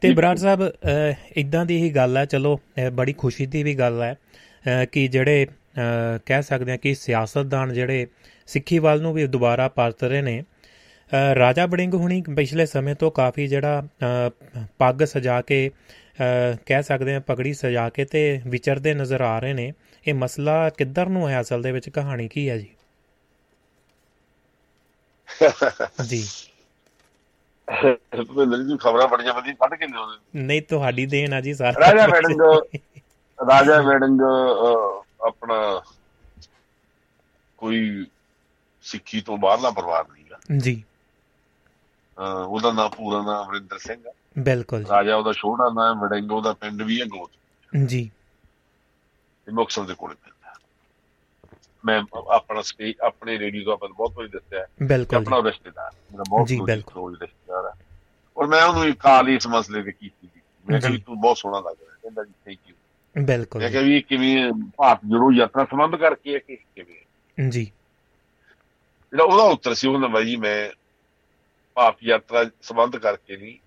ਤੇ 0.00 0.12
ਬਰਾੜ 0.14 0.36
ਸਾਹਿਬ 0.36 0.72
ਇਦਾਂ 1.36 1.66
ਦੀ 1.66 1.82
ਹੀ 1.82 1.90
ਗੱਲ 1.90 2.16
ਹੈ 2.16 2.24
ਚਲੋ 2.24 2.60
ਬੜੀ 2.92 3.12
ਖੁਸ਼ੀ 3.12 3.46
ਦੀ 3.46 3.62
ਵੀ 3.62 3.74
ਗੱਲ 3.74 4.02
ਹੈ 4.02 4.16
ਕਿ 4.92 5.08
ਜਿਹੜੇ 5.08 5.46
ਕਹਿ 6.26 6.42
ਸਕਦੇ 6.42 6.72
ਆ 6.72 6.76
ਕਿ 6.76 6.94
ਸਿਆਸਤਦਾਨ 6.94 7.72
ਜਿਹੜੇ 7.72 8.06
ਸਿੱਖੀ 8.46 8.78
ਵੱਲ 8.78 9.02
ਨੂੰ 9.02 9.12
ਵੀ 9.12 9.26
ਦੁਬਾਰਾ 9.26 9.68
ਪਰਤ 9.68 10.04
ਰਹੇ 10.04 10.22
ਨੇ 10.22 10.42
ਰਾਜਾ 11.34 11.66
ਬੜਿੰਗ 11.66 11.94
ਹੁਣੀ 11.94 12.22
ਪਿਛਲੇ 12.36 12.66
ਸਮੇਂ 12.66 12.94
ਤੋਂ 12.94 13.10
ਕਾਫੀ 13.10 13.46
ਜਿਹੜਾ 13.46 13.82
ਪੱਗ 14.78 15.04
ਸਜਾ 15.04 15.40
ਕੇ 15.40 15.70
ਕਹਿ 16.66 16.82
ਸਕਦੇ 16.82 17.14
ਆ 17.14 17.20
ਪਗੜੀ 17.20 17.52
ਸਜਾ 17.54 17.88
ਕੇ 17.88 18.04
ਤੇ 18.04 18.40
ਵਿਚਰਦੇ 18.46 18.94
ਨਜ਼ਰ 18.94 19.20
ਆ 19.20 19.38
ਰਹੇ 19.38 19.52
ਨੇ। 19.52 19.72
ਇਹ 20.06 20.14
ਮਸਲਾ 20.14 20.68
ਕਿੱਧਰ 20.70 21.08
ਨੂੰ 21.08 21.28
ਹੈ? 21.30 21.40
ਅਸਲ 21.40 21.62
ਦੇ 21.62 21.72
ਵਿੱਚ 21.72 21.88
ਕਹਾਣੀ 21.90 22.28
ਕੀ 22.28 22.48
ਹੈ 22.50 22.58
ਜੀ? 22.58 22.68
ਜੀ। 26.04 26.24
ਭੁਪਿੰਦਰ 28.16 28.62
ਜੀ 28.62 28.76
ਖਬਰਾਂ 28.80 29.08
ਬੜੀਆਂ 29.08 29.34
ਵਧੀਆ 29.34 29.52
ਕੱਢ 29.54 29.74
ਕੇ 29.74 29.86
ਨਹੀਂ 29.86 30.62
ਤੁਹਾਡੀ 30.62 31.06
ਦੇਣ 31.06 31.32
ਆ 31.32 31.40
ਜੀ 31.40 31.54
ਸਾਰਾ 31.54 31.80
ਰਾਜਾ 31.80 32.06
ਵੜਿੰਗ 32.06 32.40
ਰਾਜਾ 33.38 33.80
ਅਹ, 34.20 35.02
ਆਪਣਾ 35.26 35.82
ਕੋਈ 37.58 38.06
ਸਿੱਖੀ 38.84 39.20
ਤੋਂ 39.20 39.38
ਬਾਹਰਲਾ 39.38 39.70
ਪਰਿਵਾਰ 39.70 40.04
ਨਹੀਂਗਾ। 40.08 40.38
ਜੀ। 40.56 40.82
ਉਹਦਾ 42.18 42.72
ਨਾਮ 42.72 42.90
ਪੂਰਾ 42.90 43.22
ਨਾਮ 43.22 43.44
ਅਮਰਿੰਦਰ 43.44 43.78
ਸਿੰਘ 43.78 43.96
ਹੈ 44.06 44.12
ਬਿਲਕੁਲ 44.38 44.84
ਰਾਜਾ 44.86 45.16
ਉਹਦਾ 45.16 45.32
ਛੋਟਾ 45.32 45.70
ਨਾਮ 45.74 46.00
ਵੜਿੰਗ 46.00 46.32
ਉਹਦਾ 46.32 46.52
ਪਿੰਡ 46.52 46.82
ਵੀ 46.82 47.00
ਹੈ 47.00 47.06
ਗੋਤ 47.06 47.30
ਜੀ। 47.86 48.10
ਤੇ 49.46 49.52
ਮੁਕਤਸਰ 49.52 49.82
ਦੇ 49.82 49.94
ਕੋਲੇ 49.94 50.14
ਪੈਂਦਾ 50.14 50.52
ਮੈਂ 51.84 52.02
ਆਪਣਾ 52.30 52.62
ਸਪੇ 52.62 52.94
ਆਪਣੇ 53.00 53.38
ਰੇਡੀਓ 53.38 53.78
ਨੂੰ 53.82 53.96
ਬਹੁਤ 53.96 54.12
ਵਾਰੀ 54.12 54.28
ਦੱਸਿਆ। 54.28 54.66
ਬਿਲਕੁਲ 54.82 55.18
ਆਪਣਾ 55.18 55.42
ਰਿਸ਼ਤੇਦਾਰ 55.44 55.90
ਮੇਰਾ 56.12 56.22
ਬਹੁਤ 56.28 56.48
ਜੀ, 56.48 56.60
ਬਿਲਕੁਲ। 56.60 57.16
ਰਿਸ਼ਤੇਦਾਰ 57.20 57.66
ਹੈ 57.66 57.72
ਔਰ 58.36 58.46
ਮੈਂ 58.46 58.64
ਉਹਨੂੰ 58.64 58.84
ਇੱਕ 58.84 59.00
ਕਾਲ 59.00 59.28
ਇਸ 59.28 59.46
ਮਸਲੇ 59.46 59.82
ਤੇ 59.82 59.92
ਕੀਤੀ 59.92 60.28
ਮੈਂ 60.66 60.80
ਕਿਹਾ 60.80 60.98
ਤੂੰ 61.06 61.20
ਬਹੁਤ 61.20 61.38
ਸੋਹਣਾ 61.38 61.58
ਲੱਗ 61.58 61.76
ਰਿਹਾ। 61.80 61.96
ਕਹਿੰਦਾ 62.02 62.24
ਜੀ 62.24 62.32
ਥੈਂਕ 62.44 62.58
ਯੂ 62.68 63.24
ਬਿਲਕੁਲ 63.24 63.62
ਮੈਂ 63.62 63.70
ਕਿਹਾ 63.70 63.82
ਵੀ 63.82 63.96
ਇਹ 63.96 64.02
ਕਿਵੇਂ 64.02 64.52
ਭਾਰਤ 64.76 65.00
ਜੋੜੋ 65.04 65.30
ਯਾਤਰਾ 65.32 65.64
ਸੰਬੰਧ 65.64 65.96
ਕਰਕੇ 65.96 66.34
ਹੈ 66.34 66.38
ਕਿ 66.38 66.56
ਕਿਵੇਂ 66.56 67.48
ਜੀ। 67.50 67.64
ਜਿਹੜਾ 69.12 69.24
ਉਹਦਾ 69.24 69.42
ਉੱਤਰ 69.42 69.74
ਸੀ 69.74 69.88
ਉਹਨਾਂ 69.88 70.08
ਬਾਈ 70.08 70.36
ਮੈਂ 70.36 70.70
ਭਾਰਤ 71.74 71.96
ਯਾਤਰਾ 72.02 72.44
ਸੰਬੰਧ 72.62 72.96
ਕਰਕੇ 72.96 73.36
ਨਹੀਂ 73.36 73.58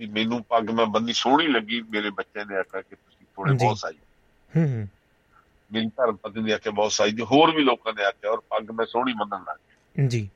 ਵੀ 0.00 0.06
ਮੈਨੂੰ 0.06 0.44
ਪੱਗ 0.44 0.70
ਮੈਂ 0.70 0.86
ਬੰਦੀ 0.86 1.12
ਸੋਹਣੀ 1.12 1.46
ਲੱਗੀ 1.46 1.82
ਮੇਰੇ 1.82 2.10
ਬੱਚੇ 2.10 2.44
ਨੇ 2.44 2.56
ਆਖਿਆ 2.56 2.80
ਕਿ 2.80 2.96
ਤੁਸੀਂ 2.96 3.26
ਥੋੜੇ 3.36 3.52
ਜੀ। 3.52 3.64
ਬਹੁਤ 3.64 3.78
ਸਾਈ 3.78 3.92
ਹੂੰ। 4.56 4.68
ਹੂੰ, 4.68 4.88
ਮੇਰੀ 5.72 5.86
ਧਰਮ 5.86 6.16
ਪਤਨੀ 6.16 6.42
ਨੇ 6.42 6.52
ਆਖਿਆ 6.52 6.72
ਬਹੁਤ 6.72 6.92
ਸਾਈ 6.92 7.12
ਦੀ 7.12 7.22
ਹੋਰ 7.22 7.56
ਵੀ 7.56 7.62
ਲੋਕਾਂ 7.64 7.92
ਨੇ 7.92 8.04
ਆਖਿਆ 8.04 8.30
ਔਰ 8.30 8.40
ਪੱਗ 8.40 8.70
ਮੈਂ 8.70 8.86
ਸੋਹਣੀ 8.86 9.12
ਮੰਨਣ 9.12 9.44
ਲੱਗ 9.48 10.08
ਜੀ। 10.08 10.30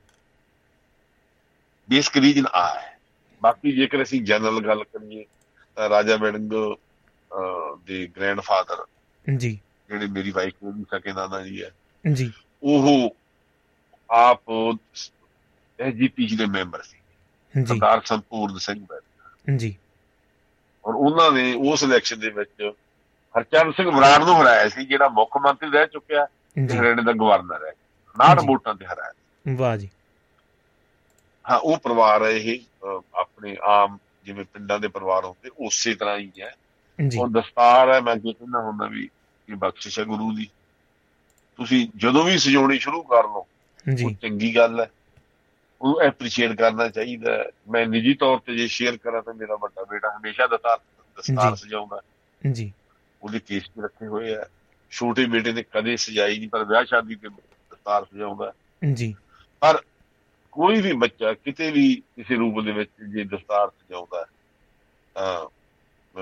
ਬੇਸਿਕ 1.89 2.17
ਰੀਜਨ 2.17 2.45
ਆ 2.45 2.79
ਹੈ 2.79 2.99
ਬਾਕੀ 3.41 3.71
ਜੇਕਰ 3.71 4.03
ਅਸੀਂ 4.03 4.21
ਜਨਰਲ 4.21 4.65
ਗੱਲ 4.65 4.83
ਕਰੀਏ 4.83 5.25
ਤਾਂ 5.75 5.89
ਰਾਜਾ 5.89 6.15
ਅਹ, 6.15 7.77
ਦੇ 7.85 8.07
ਗ੍ਰੈਂਡਫਾਦਰ 8.07 8.85
ਜੀ। 9.37 9.59
ਜਿਹੜੇ 9.89 10.07
ਮੇਰੀ 10.07 10.31
ਵਾਈਫ 10.31 10.53
ਨੂੰ 10.63 10.85
ਸਕੇ 10.91 11.13
ਨਾਨਾ 11.13 11.41
ਜੀ 11.41 11.63
ਹੈ। 11.63 11.71
ਜੀ। 12.13 12.33
ਉਹ 12.63 13.15
ਆਪ 14.11 14.43
ਐਸਜੀਪੀਜੀ 15.79 16.35
ਦੇ 16.35 16.45
ਮੈਂਬਰ 16.45 16.81
ਸੀ। 16.81 16.97
ਜੀ। 17.59 17.65
ਸਰਦਾਰ 17.65 18.01
ਸੰਪੂਰਨ 18.05 18.57
ਸਿੰਘ 18.57 18.85
ਬੈਦ 18.89 19.01
ਜੀ। 19.55 19.75
ਔਰ 20.85 20.93
ਉਹਨਾਂ 20.95 21.31
ਨੇ 21.31 21.53
ਉਸ 21.53 21.83
ਇਲੈਕਸ਼ਨ 21.83 22.19
ਦੇ 22.19 22.29
ਵਿੱਚ 22.29 22.71
ਹਰਚਰਨ 23.37 23.71
ਸਿੰਘ 23.71 23.91
ਬਰਾੜ 23.91 24.23
ਨੂੰ 24.23 24.41
ਹਰਾਇਆ 24.41 24.69
ਸੀ 24.69 24.85
ਜਿਹੜਾ 24.85 25.09
ਮੁੱਖ 25.09 25.37
ਮੰਤਰੀ 25.37 25.69
ਰਹਿ 25.69 25.87
ਚੁੱਕਿਆ 25.87 26.27
ਹਰਿਆਣੇ 26.79 27.03
ਦਾ 27.03 27.11
ਗਵਰਨਰ 27.11 27.65
ਹੈ। 27.65 27.73
69 28.17 28.41
ਜੀ। 28.41 28.47
ਵੋਟਾਂ 28.47 28.75
ਤੇ 28.75 28.85
ਹਰਾਇਆ 28.85 29.11
ਵਾਹ 29.55 29.77
ਜੀ। 29.77 29.89
ਹਾਂ 31.51 31.59
ਉਹ 31.59 31.77
ਪਰਿਵਾਰ 31.77 32.23
ਹੈ 32.23 32.29
ਇਹ 32.29 32.59
ਆਪਣੇ 33.15 33.57
ਆਮ 33.63 33.97
ਜਿਵੇਂ 34.25 34.45
ਪਿੰਡਾਂ 34.53 34.79
ਦੇ 34.79 34.87
ਪਰਿਵਾਰ 34.87 35.25
ਹੁੰਦੇ 35.25 35.49
ਉਸੇ 35.59 35.95
ਤਰ੍ਹਾਂ 35.95 36.17
ਹੀ 36.17 36.31
ਹੈ। 36.41 36.55
ਜੀ। 37.07 37.19
ਔਰ 37.19 37.27
ਦਸਤਾਰ 37.27 37.93
ਹੈ 37.93 38.01
ਮੈਂ 38.01 38.15
ਕਹਿੰਦਾ 38.15 38.59
ਹੁੰਦਾ 38.59 38.85
ਵੀ 38.85 39.09
ਇਹ 39.49 39.55
ਬਖਸ਼ਿਸ਼ 39.55 39.99
ਹੈ 39.99 40.03
ਗੁਰੂ 40.03 40.35
ਦੀ। 40.35 40.49
ਤੁਸੀਂ 41.57 41.89
ਜਦੋਂ 41.95 42.23
ਵੀ 42.23 42.37
ਸਜਾਉਣੀ 42.37 42.79
ਸ਼ੁਰੂ 42.79 43.01
ਕਰ 43.01 43.23
ਲਓ 43.23 43.45
ਉਹ 43.91 43.91
ਜੀ 43.95 44.17
ਚੰਗੀ 44.21 44.55
ਗੱਲ 44.55 44.79
ਹੈ। 44.81 44.89
ਉਹਨੂੰ 45.85 46.01
ਐਪਰੀਸ਼ੀਏਟ 46.01 46.51
ਕਰਨਾ 46.51 46.89
ਚਾਹੀਦਾ। 46.89 47.51
ਮੈਂ 47.71 47.87
ਨਿੱਜੀ 47.87 48.13
ਤੌਰ 48.13 48.39
ਤੇ 48.39 48.55
ਜੇ 48.55 48.67
ਸ਼ੇਅਰ 48.67 48.97
ਕਰਾਂ 48.97 49.21
ਤਾਂ 49.21 49.33
ਮੇਰਾ 49.33 49.55
ਵੱਡਾ 49.55 49.83
ਬੇਟਾ 49.83 50.17
ਹਮੇਸ਼ਾ 50.17 50.47
ਦਸਤਾਰ 50.47 50.77
ਦਸਤਾਰ। 51.17 51.55
ਸਜਾਉਂਦਾ। 51.55 52.01
ਜੀ। 52.51 52.73
ਉਹਦੇ 53.23 53.39
ਕੇਸ 53.39 53.63
ਵੀ 53.77 53.83
ਰੱਖੇ 53.83 54.07
ਹੋਏ 54.07 54.35
ਆ। 54.35 54.45
ਛੋਟੇ 54.91 55.25
ਬੇਟੇ 55.25 55.53
ਨੇ 55.53 55.63
ਕਦੇ 55.63 55.97
ਸਜਾਈ 55.97 56.39
ਨਹੀਂ 56.39 56.49
ਪਰ 56.49 56.63
ਵਿਆਹ 56.63 56.85
ਸ਼ਾਦੀ 56.85 57.15
ਤੇ 57.15 57.29
ਦਸਤਾਰ 57.71 58.05
ਸਜਾਉਂਦਾ। 58.05 58.53
ਜੀ। 58.93 59.15
ਪਰ 59.59 59.81
ਕੋਈ 60.51 60.81
ਵੀ 60.81 60.93
ਬੱਚਾ 60.93 61.33
ਕਿਤੇ 61.33 61.71
ਵੀ 61.71 61.95
ਕਿਸੇ 61.95 62.35
ਰੂਪ 62.35 62.61
ਦੇ 62.61 62.71
ਵਿੱਚ 62.71 62.91
ਜੇ 63.09 63.23
ਦਸਤਾਰ 63.23 63.69
ਸਜਾਉਂਦਾ 63.69 64.25
ਤਾਂ 65.13 65.45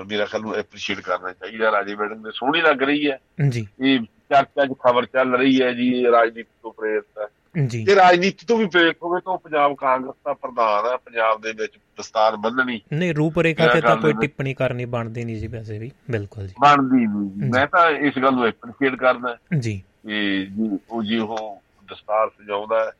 ਮੇਰਾ 0.04 0.24
ਖਿਆਲ 0.24 0.42
ਨੂੰ 0.42 0.54
ਐਪਰੀਸ਼ੀਏਟ 0.54 1.00
ਕਰਨਾ 1.00 1.32
ਚਾਹੀਦਾ। 1.32 1.70
ਰਾਜੇ 1.70 1.96
ਮੈਡਮ 1.96 2.22
ਦੇ 2.22 2.30
ਸੋਹਣੀ 2.34 2.60
ਲੱਗ 2.60 2.82
ਰਹੀ 2.82 3.10
ਹੈ। 3.10 3.18
ਜੀ। 3.48 3.66
ਇਹ 3.84 4.00
ਚਰਚਾ 4.00 4.66
'ਚ 4.66 4.74
ਖਬਰ 4.86 5.06
ਚੱਲ 5.06 5.34
ਰਹੀ 5.34 5.62
ਹੈ 5.62 5.72
ਜੀ 5.72 6.04
ਰਾਜਨੀਤੀ 6.04 6.54
ਤੋਂ 6.62 6.72
ਪ੍ਰੇਰਿਤ 6.72 7.18
ਹੈ। 7.18 7.26
ਜੀ। 7.66 7.84
ਜੇ 7.84 7.94
ਰਾਜਨੀਤੀ 7.94 8.46
ਤੋਂ 8.46 8.58
ਵੀ 8.58 8.66
ਪ੍ਰੇਰਿਤ 8.66 8.96
ਹੋਵੇ 9.02 9.20
ਤਾਂ 9.24 9.32
ਉਹ 9.32 9.38
ਪੰਜਾਬ 9.38 9.74
ਕਾਂਗਰਸ 9.74 10.14
ਦਾ 10.24 10.34
ਪ੍ਰਧਾਨ 10.34 10.86
ਹੈ 10.86 10.96
ਪੰਜਾਬ 10.96 11.40
ਦੇ 11.40 11.52
ਵਿੱਚ 11.52 11.72
ਦਸਤਾਰ 11.98 12.36
ਬੰਨਣੀ 12.36 12.80
ਨਹੀਂ 12.92 13.14
ਰੂਪ 13.14 13.38
ਰੇਖਾ 13.38 13.62
ਮੇਰਾ 13.64 13.74
ਤੇ 13.74 13.80
ਤਾਂ 13.80 13.96
ਕੋਈ 13.96 14.12
ਟਿੱਪਣੀ 14.12 14.54
ਕਰਨੀ 14.54 14.84
ਬਣਦੀ 14.84 15.24
ਨਹੀਂ 15.24 15.36
ਜੀ 15.36 15.46
ਵੈਸੇ 15.46 15.78
ਵੀ 15.78 15.90
ਬਿਲਕੁਲ 16.10 16.46
ਜੀ। 16.46 16.54
ਬਣਦੀ 16.60 17.06
ਨਹੀਂ 17.06 17.50
ਮੈਂ 17.50 17.66
ਤਾਂ 17.66 17.90
ਇਸ 17.90 18.18
ਗੱਲ 18.22 18.32
ਨੂੰ 18.32 18.46
ਐਪਰੀਸ਼ੀਏਟ 18.46 18.94
ਕਰਦਾ 18.94 19.38
ਜੀ। 19.58 19.82
ਕਿ 20.06 20.46
ਜੀ 20.46 20.78
ਉਹ 20.90 21.02
ਜੀ 21.02 21.18
ਉਹ 21.18 21.62
ਦਸਤਾਰ 21.90 22.28
ਸਜਾਉਂਦਾ 22.28 22.84
ਹੈ। 22.84 22.90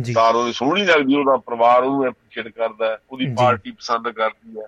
ਜੀ। 0.00 0.12
ਦਸਤਾਰ 0.12 0.34
ਉਹਦੀ 0.34 0.52
ਸੋਹਣੀ 0.52 0.86
ਲੱਗਦੀ 0.86 1.14
ਉਹਦਾ 1.14 1.36
ਪਰਿਵਾਰ 1.36 1.82
ਉਹਨੂੰ 1.82 2.06
ਐਪਰੀਸ਼ੀਏਟ 2.06 2.54
ਕਰਦਾ 2.54 2.86
ਹੈ 2.86 2.96
ਉਹਦੀ। 3.10 3.34
ਪਾਰਟੀ 3.36 3.70
ਪਸੰਦ 3.70 4.08
ਕਰਦੀ 4.08 4.60
ਹੈ। 4.60 4.66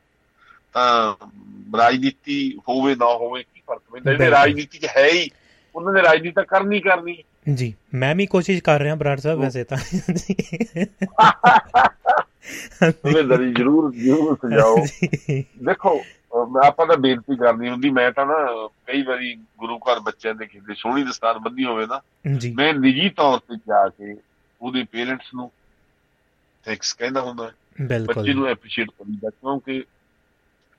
ਤਾਂ 0.72 1.14
ਰਾਜਨੀਤੀ 1.76 2.58
ਹੋਵੇ 2.68 2.94
ਨਾ 2.94 3.06
ਹੋਵੇ 3.06 3.42
ਕੀ 3.42 3.60
ਫ਼ਰਕ 3.60 3.82
ਪੈਂਦਾ? 3.92 4.12
ਜਿਹੜੇ। 4.12 4.30
ਰਾਜਨੀਤੀ 4.30 4.78
'ਚ 4.78 4.86
ਹੈ 4.96 5.06
ਹੀ। 5.06 5.30
ਉਹਨਾਂ 5.74 5.92
ਨੇ 5.92 6.02
ਰਾਜਨੀਤੀ 6.02 6.30
ਤਾਂ 6.30 6.44
ਕਰਨੀ 6.44 6.80
ਕਰਨੀ। 6.80 7.22
ਜੀ। 7.54 7.74
ਮੈਂ 7.94 8.14
ਵੀ 8.14 8.26
ਕੋਸ਼ਿਸ਼ 8.26 8.62
ਕਰ 8.62 8.80
ਰਿਹਾ 8.80 8.94
ਬਰਾੜ 8.94 9.20
ਸਾਹਿਬ 9.20 9.40
ਵੈਸੇ 9.40 9.64
ਤਾਂ। 9.64 9.78
ਉਹਦੇ 12.82 13.22
ਦਰੀ 13.22 13.52
ਜ਼ਰੂਰ 13.52 13.94
ਜ਼ਰੂਰ 13.94 14.36
ਸਜਾਓ। 14.36 14.76
ਦੇਖੋ 15.40 16.00
ਆਪਾਂ 16.66 16.86
ਤਾਂ 16.86 16.96
ਬੇਨਤੀ 16.96 17.36
ਕਰਨੀ 17.36 17.68
ਹੁੰਦੀ 17.68 17.90
ਮੈਂ 17.90 18.12
ਤਾਂ 18.12 18.26
ਨਾ 18.26 18.68
ਕਈ 18.86 19.02
ਵਾਰੀ 19.02 19.34
ਗੁਰੂ 19.34 19.78
ਘਰ 19.78 20.00
ਬੱਚਿਆਂ 20.00 20.34
ਦੇ 20.34 20.46
ਕਿਸੇ 20.46 20.74
ਸੋਹਣੀ 20.74 21.02
ਦਸਤਾਰ 21.02 21.38
ਬੰਦੀ 21.38 21.64
ਹੋਵੇ 21.64 21.86
ਨਾ 21.86 22.00
ਮੈਂ 22.54 22.74
ਨਿੱਜੀ 22.74 23.08
ਤੌਰ 23.08 23.38
ਤੇ 23.38 23.56
ਜਾ 23.56 23.88
ਕੇ 23.88 24.16
ਉਹਦੇ 24.60 24.84
ਪੇਰੈਂਟਸ 24.84 25.34
ਨੂੰ 25.34 25.50
ਥੈਂਕਸ 26.64 26.92
ਕਹਿੰਦਾ 26.92 27.20
ਹੁੰਦਾ 27.20 27.52
ਬਿਲਕੁਲ। 27.82 28.14
ਬੱਚੇ 28.14 28.34
ਨੂੰ 28.34 28.46
ਐਪਰੀਸ਼ੀਏਟ 28.46 28.88
ਕਰੀਦਾ 28.90 29.30
ਕਿਉਂਕਿ 29.30 29.84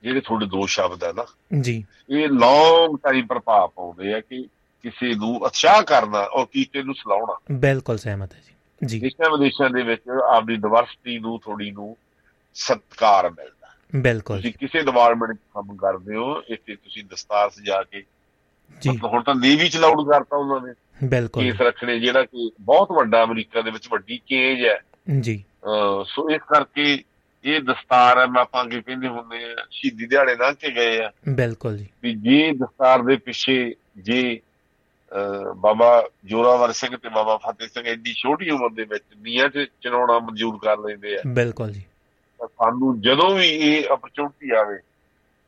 ਜਿਹੜੇ 0.02 0.20
ਤੁਹਾਡੇ 0.20 0.46
ਦੋ 0.46 0.66
ਸ਼ਬਦ 0.66 1.04
ਆ 1.04 1.12
ਨਾ 1.12 1.24
ਜੀ। 1.60 1.84
ਇਹ 2.10 2.28
ਲੌਂਗ 2.28 2.96
ਟਾਈਮ 2.96 3.26
ਪ੍ਰਭਾਵ 3.26 3.68
ਪਾਉਂਦੇ 3.68 4.14
ਆ 4.14 4.20
ਕਿ 4.20 4.46
ਕਿਸੇ 4.82 5.14
ਨੂੰ 5.14 5.36
ਉਤਸ਼ਾਹ 5.36 5.82
ਕਰਨਾ 5.82 6.18
ਔਰ 6.18 6.46
ਕਿਸੇ 6.46 6.82
ਨੂੰ 6.82 6.94
ਸਲਾਉਣਾ। 6.94 7.38
ਬਿਲਕੁਲ 7.52 7.98
ਸਹਿਮਤ 7.98 8.34
ਹੈ 8.34 8.38
ਜੀ। 8.38 8.54
ਜੀ। 8.86 9.00
ਦੇਸ਼ਾਂ 9.00 9.38
ਵਿਦੇਸ਼ਾਂ 9.38 9.70
ਦੇ 9.70 9.82
ਵਿੱਚ 9.82 10.02
ਆਪਦੀ 10.34 10.56
ਡਿਵਰਸਿਟੀ 10.56 11.18
ਨੂੰ 11.18 11.40
ਥੋੜੀ 11.40 11.70
ਨੂੰ 11.70 11.96
ਸਤਿਕਾਰ 12.54 13.30
ਮਿਲਦਾ। 13.30 13.68
ਬਿਲਕੁਲ। 13.96 14.36
ਤੁਸੀਂ 14.36 14.52
ਕਿਸੇ 14.52 14.82
ਡਿਪਾਰਟਮੈਂਟ 14.82 15.36
ਕੰਮ 15.36 15.76
ਕਰਦੇ 15.76 16.14
ਹੋ 16.16 16.42
ਇੱਥੇ 16.48 16.76
ਤੁਸੀਂ 16.76 17.04
ਦਸਤਾਰ 17.04 17.50
ਸਜਾ 17.50 17.82
ਕੇ 17.82 18.04
ਜੀ। 18.80 18.90
ਮਤਲਬ 18.90 19.04
ਹੁਣ 19.04 19.22
ਤਾਂ 19.22 19.34
ਨੇਵੀ 19.34 19.68
ਚ 19.68 19.76
ਲਾਉਡ 19.76 20.10
ਕਰਤਾ 20.10 20.36
ਉਹਨਾਂ 20.36 20.60
ਨੇ। 20.60 20.72
ਬਿਲਕੁਲ। 21.04 21.42
ਕੇਸ 21.42 21.60
ਰੱਖਣੇ 21.60 21.98
ਜਿਹੜਾ 21.98 22.24
ਕਿ 22.24 22.50
ਬਹੁਤ 22.60 22.92
ਵੱਡਾ 22.92 23.24
ਅਮਰੀਕਾ 23.24 23.60
ਦੇ 23.62 23.70
ਵਿੱਚ 23.70 23.88
ਵੱਡੀ 23.90 24.20
ਚੇਂਜ 24.26 24.64
ਹੈ। 24.64 24.80
ਜੀ। 25.20 25.44
ਸੋ 26.04 26.30
ਇਸ 26.30 26.40
ਕਰਕੇ 26.48 27.04
ਇਹ 27.44 27.60
ਦਸਤਾਰ 27.60 28.18
ਹੈ 28.18 28.26
ਮੈਂ 28.26 28.42
ਆਪਾਂ 28.42 28.64
ਅੱਗੇ 28.64 28.82
ਕਹਿੰਦੇ 28.82 29.08
ਹੁੰਦੇ 29.08 29.44
ਆ 29.44 29.56
ਸ਼ਹੀਦੀ 29.70 30.06
ਦਿਹਾੜੇ 30.06 30.36
ਲੰਘ 30.36 30.54
ਕੇ 30.54 30.70
ਗਏ 30.70 31.02
ਆ। 31.02 31.10
ਬਿਲਕੁਲ 31.28 31.78
ਜੀ। 31.78 31.86
ਵੀ 32.02 32.14
ਜੇ 32.14 32.52
ਦਸਤਾਰ 32.52 33.02
ਦੇ 33.02 33.16
ਪਿੱਛੇ 33.16 33.74
ਜੇ 33.96 34.40
ਬਾਬਾ 35.56 36.08
ਜੋਰਾਵਰ 36.24 36.72
ਸਿੰਘ 36.72 36.96
ਤੇ 36.96 37.08
ਬਾਬਾ 37.08 37.36
ਫਤਿਹ 37.36 37.68
ਸਿੰਘ 37.68 37.84
ਇੰਨੀ 37.84 38.12
ਛੋਟੀ 38.12 38.50
ਉਮਰ 38.50 38.70
ਦੇ 38.70 38.84
ਵਿੱਚ 38.84 39.04
ਨੀਆਂ 39.16 39.48
ਤੇ 39.48 39.66
ਚਲਾਉਣਾ 39.80 40.18
ਮਨਜ਼ੂਰ 40.18 40.58
ਕਰ 40.58 40.78
ਲੈਂਦੇ 40.78 41.14
ਆ। 41.14 41.18
ਬਿਲਕੁਲ 41.26 41.72
ਜੀ। 41.72 41.82
ਸਾਨੂੰ 42.44 43.00
ਜਦੋਂ 43.00 43.30
ਵੀ 43.30 43.48
ਇਹ 43.48 43.84
ਅਪਰਚੂਨਿਟੀ 43.94 44.50
ਆਵੇ 44.50 44.78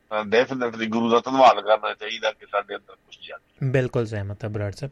ਤਾਂ 0.09 0.25
ਡੈਫੀਨਿਟਲੀ 0.25 0.87
ਗੁਰੂ 0.87 1.09
ਦਾ 1.09 1.19
ਧੰਨਵਾਦ 1.19 1.59
ਕਰਨਾ 1.59 1.93
ਚਾਹੀਦਾ 1.93 2.31
ਕਿ 2.31 2.45
ਸਾਡੇ 2.51 2.75
ਅੰਦਰ 2.75 2.95
ਕੁਝ 2.95 3.15
ਜਾਗੇ 3.29 3.69
ਬਿਲਕੁਲ 3.71 4.05
ਸਹਿਮਤ 4.05 4.43
ਹੈ 4.43 4.49
ਬਰਾੜ 4.49 4.71
ਸਾਹਿਬ। 4.71 4.91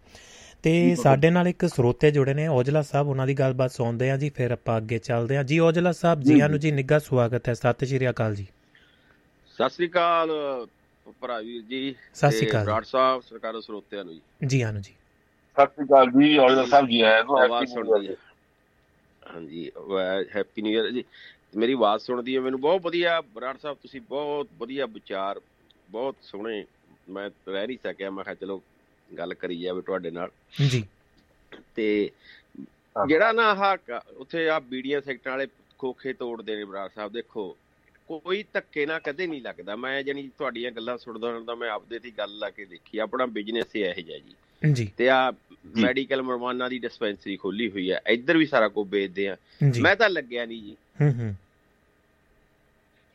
ਤੇ 0.63 0.95
ਸਾਡੇ 0.95 1.29
ਨਾਲ 1.29 1.47
ਇੱਕ 1.47 1.65
ਸਰੋਤੇ 1.65 2.11
ਜੁੜੇ 2.11 2.33
ਨੇ 2.33 2.47
ਔਜਲਾ 2.47 2.81
ਸਾਹਿਬ 2.81 3.07
ਉਹਨਾਂ 3.07 3.27
ਦੀ 3.27 3.33
ਗੱਲਬਾਤ 3.33 3.71
ਸੁਣਦੇ 3.71 4.11
ਆ 4.11 4.17
ਜੀ 4.17 4.29
ਫਿਰ 4.29 4.51
ਆਪਾਂ 4.51 4.77
ਅੱਗੇ 4.77 4.97
ਚੱਲਦੇ 4.97 5.37
ਆ 5.37 5.43
ਜੀ 5.43 5.59
ਔਜਲਾ 5.59 5.91
ਸਾਹਿਬ 5.91 6.21
ਜੀ 6.21 6.39
ਆਨੂੰ 6.39 6.59
ਜੀ 6.59 6.71
ਨਿੱਘਾ 6.71 6.99
ਸਵਾਗਤ 6.99 7.49
ਹੈ। 7.49 7.53
ਸਤਿ 7.53 7.85
ਸ਼੍ਰੀ 7.85 8.09
ਅਕਾਲ 8.09 8.35
ਜੀ। 8.35 8.47
ਸਤਿ 9.53 9.69
ਸ੍ਰੀ 9.69 9.87
ਅਕਾਲ 9.87 10.29
ਭਰਾ 11.13 11.39
ਵੀਰ 11.41 11.61
ਜੀ 11.63 11.95
ਸਤਿ 12.13 12.31
ਸ਼੍ਰੀ 12.31 12.47
ਅਕਾਲ 12.47 12.63
ਬਰਾੜ 12.63 12.83
ਸਾਹਿਬ 12.85 13.21
ਸਰਕਾਰ 13.21 13.59
ਸਰੋਤਿਆਂ 13.61 14.03
ਨੂੰ 14.05 14.13
ਜੀ। 14.13 14.21
ਜੀ 14.43 14.61
ਆਨੂੰ 14.61 14.81
ਜੀ। 14.81 14.95
ਸਤਿ 15.57 15.65
ਸ਼੍ਰੀ 15.65 15.85
ਅਕਾਲ 15.85 16.09
ਜੀ 16.11 16.37
ਔਜਲਾ 16.37 16.63
ਸਾਹਿਬ 16.65 16.87
ਜੀ 16.87 17.01
ਆਇਆਂ 17.01 17.23
ਨੂੰ 17.23 17.39
ਆਵਾਜ਼ 17.39 17.69
ਸੁਣਦੀ 17.69 18.07
ਹੈ। 18.07 18.15
ਹਾਂਜੀ 19.23 19.69
ਹੈਪੀ 20.35 20.61
ਨਿਊ 20.61 20.73
ਇਅਰ 20.75 20.89
ਜੀ। 20.91 21.03
ਮੇਰੀ 21.57 21.73
ਆਵਾਜ਼ 21.73 22.03
ਸੁਣਦੀ 22.03 22.35
ਹੈ 22.35 22.41
ਮੈਨੂੰ 22.41 22.59
ਬਹੁਤ 22.61 22.81
ਵਧੀਆ। 22.81 23.19
ਬਰਾੜ 23.33 23.55
ਸਾਹਿਬ 23.57 23.77
ਤੁਸੀਂ 23.81 24.01
ਬਹੁਤ 24.09 24.47
ਵਧੀਆ 24.57 24.85
ਵਿਚਾਰ 24.87 25.39
ਬਹੁਤ 25.89 26.15
ਸੋਹਣੇ। 26.21 26.65
ਮੈਂ 27.09 27.29
ਰਹਿ 27.47 27.67
ਨਹੀਂ 27.67 27.77
ਸਕਿਆ 27.83 28.09
ਮੈਂ 28.09 28.23
ਕਿਹਾ 28.23 28.35
ਚਲੋ 28.35 28.61
ਗੱਲ 29.09 29.33
ਕਰੀ 29.33 29.59
ਜਾਵੇ 29.61 29.81
ਤੁਹਾਡੇ 29.81 30.11
ਨਾਲ। 30.11 30.31
ਜੀ। 30.61 30.83
ਤੇ 31.75 31.87
ਜਿਹੜਾ 33.07 33.31
ਨਾ 33.31 33.43
ਆਹ 33.51 33.75
ਉੱਥੇ 34.17 34.47
ਆ 34.49 34.59
ਬੀੜੀਆਂ 34.61 35.01
ਸੈਕਟਰਾਂ 35.01 35.33
ਵਾਲੇ 35.33 35.47
ਖੋਖੇ 35.79 36.13
ਤੋੜਦੇ 36.13 36.55
ਨੇ 36.55 36.63
ਬਰਾੜ 36.65 36.89
ਸਾਹਿਬ 36.89 37.11
ਦੇਖੋ। 37.11 37.55
ਕੋਈ 38.09 38.45
ਧੱਕੇ 38.53 38.85
ਨਾ 38.85 38.99
ਕਦੇ 38.99 39.27
ਨਹੀਂ 39.27 39.41
ਲੱਗਦਾ। 39.41 39.75
ਮੈਂ 39.75 40.03
ਜਾਨੀ 40.03 40.29
ਤੁਹਾਡੀਆਂ 40.37 40.71
ਗੱਲਾਂ 40.71 40.97
ਸੁਣਦਾ 40.97 41.27
ਹੁੰਦਾ 41.31 41.55
ਮੈਂ 41.55 41.69
ਆਪਦੇ 41.69 41.99
ਤੇ 41.99 42.11
ਗੱਲ 42.11 42.37
ਲਾ 42.37 42.49
ਕੇ 42.49 42.65
ਦੇਖੀ। 42.65 42.97
ਆਪਣਾ 42.97 43.25
ਬਿਜ਼ਨਸ 43.25 43.75
ਹੀ 43.75 43.81
ਇਹੋ 43.81 44.01
ਜਿਹਾ 44.01 44.17
ਜੀ। 44.17 44.35
ਜੀ। 44.71 44.91
ਤੇ 44.97 45.09
ਆ 45.09 45.31
ਮੈਡੀਕਲ 45.77 46.21
ਮਰਵਾਨਾ 46.21 46.69
ਦੀ 46.69 46.79
ਡਿਸਪੈਂਸਰੀ 46.79 47.37
ਖੋਲੀ 47.37 47.69
ਹੋਈ 47.69 47.91
ਹੈ 47.91 48.01
ਇੱਧਰ 48.07 48.37
ਵੀ 48.37 48.45
ਸਾਰਾ 48.45 48.67
ਕੁਝ 48.67 48.89
ਵੇਚਦੇ 48.89 49.29
ਆ। 49.29 49.37
ਮੈਂ 49.81 49.95
ਤਾਂ 49.95 50.09
ਲੱਗਿਆ 50.09 50.45
ਨਹੀਂ 50.45 50.63
ਜੀ। 50.63 50.77
ਹੂੰ 51.01 51.13
ਹੂੰ। 51.13 51.35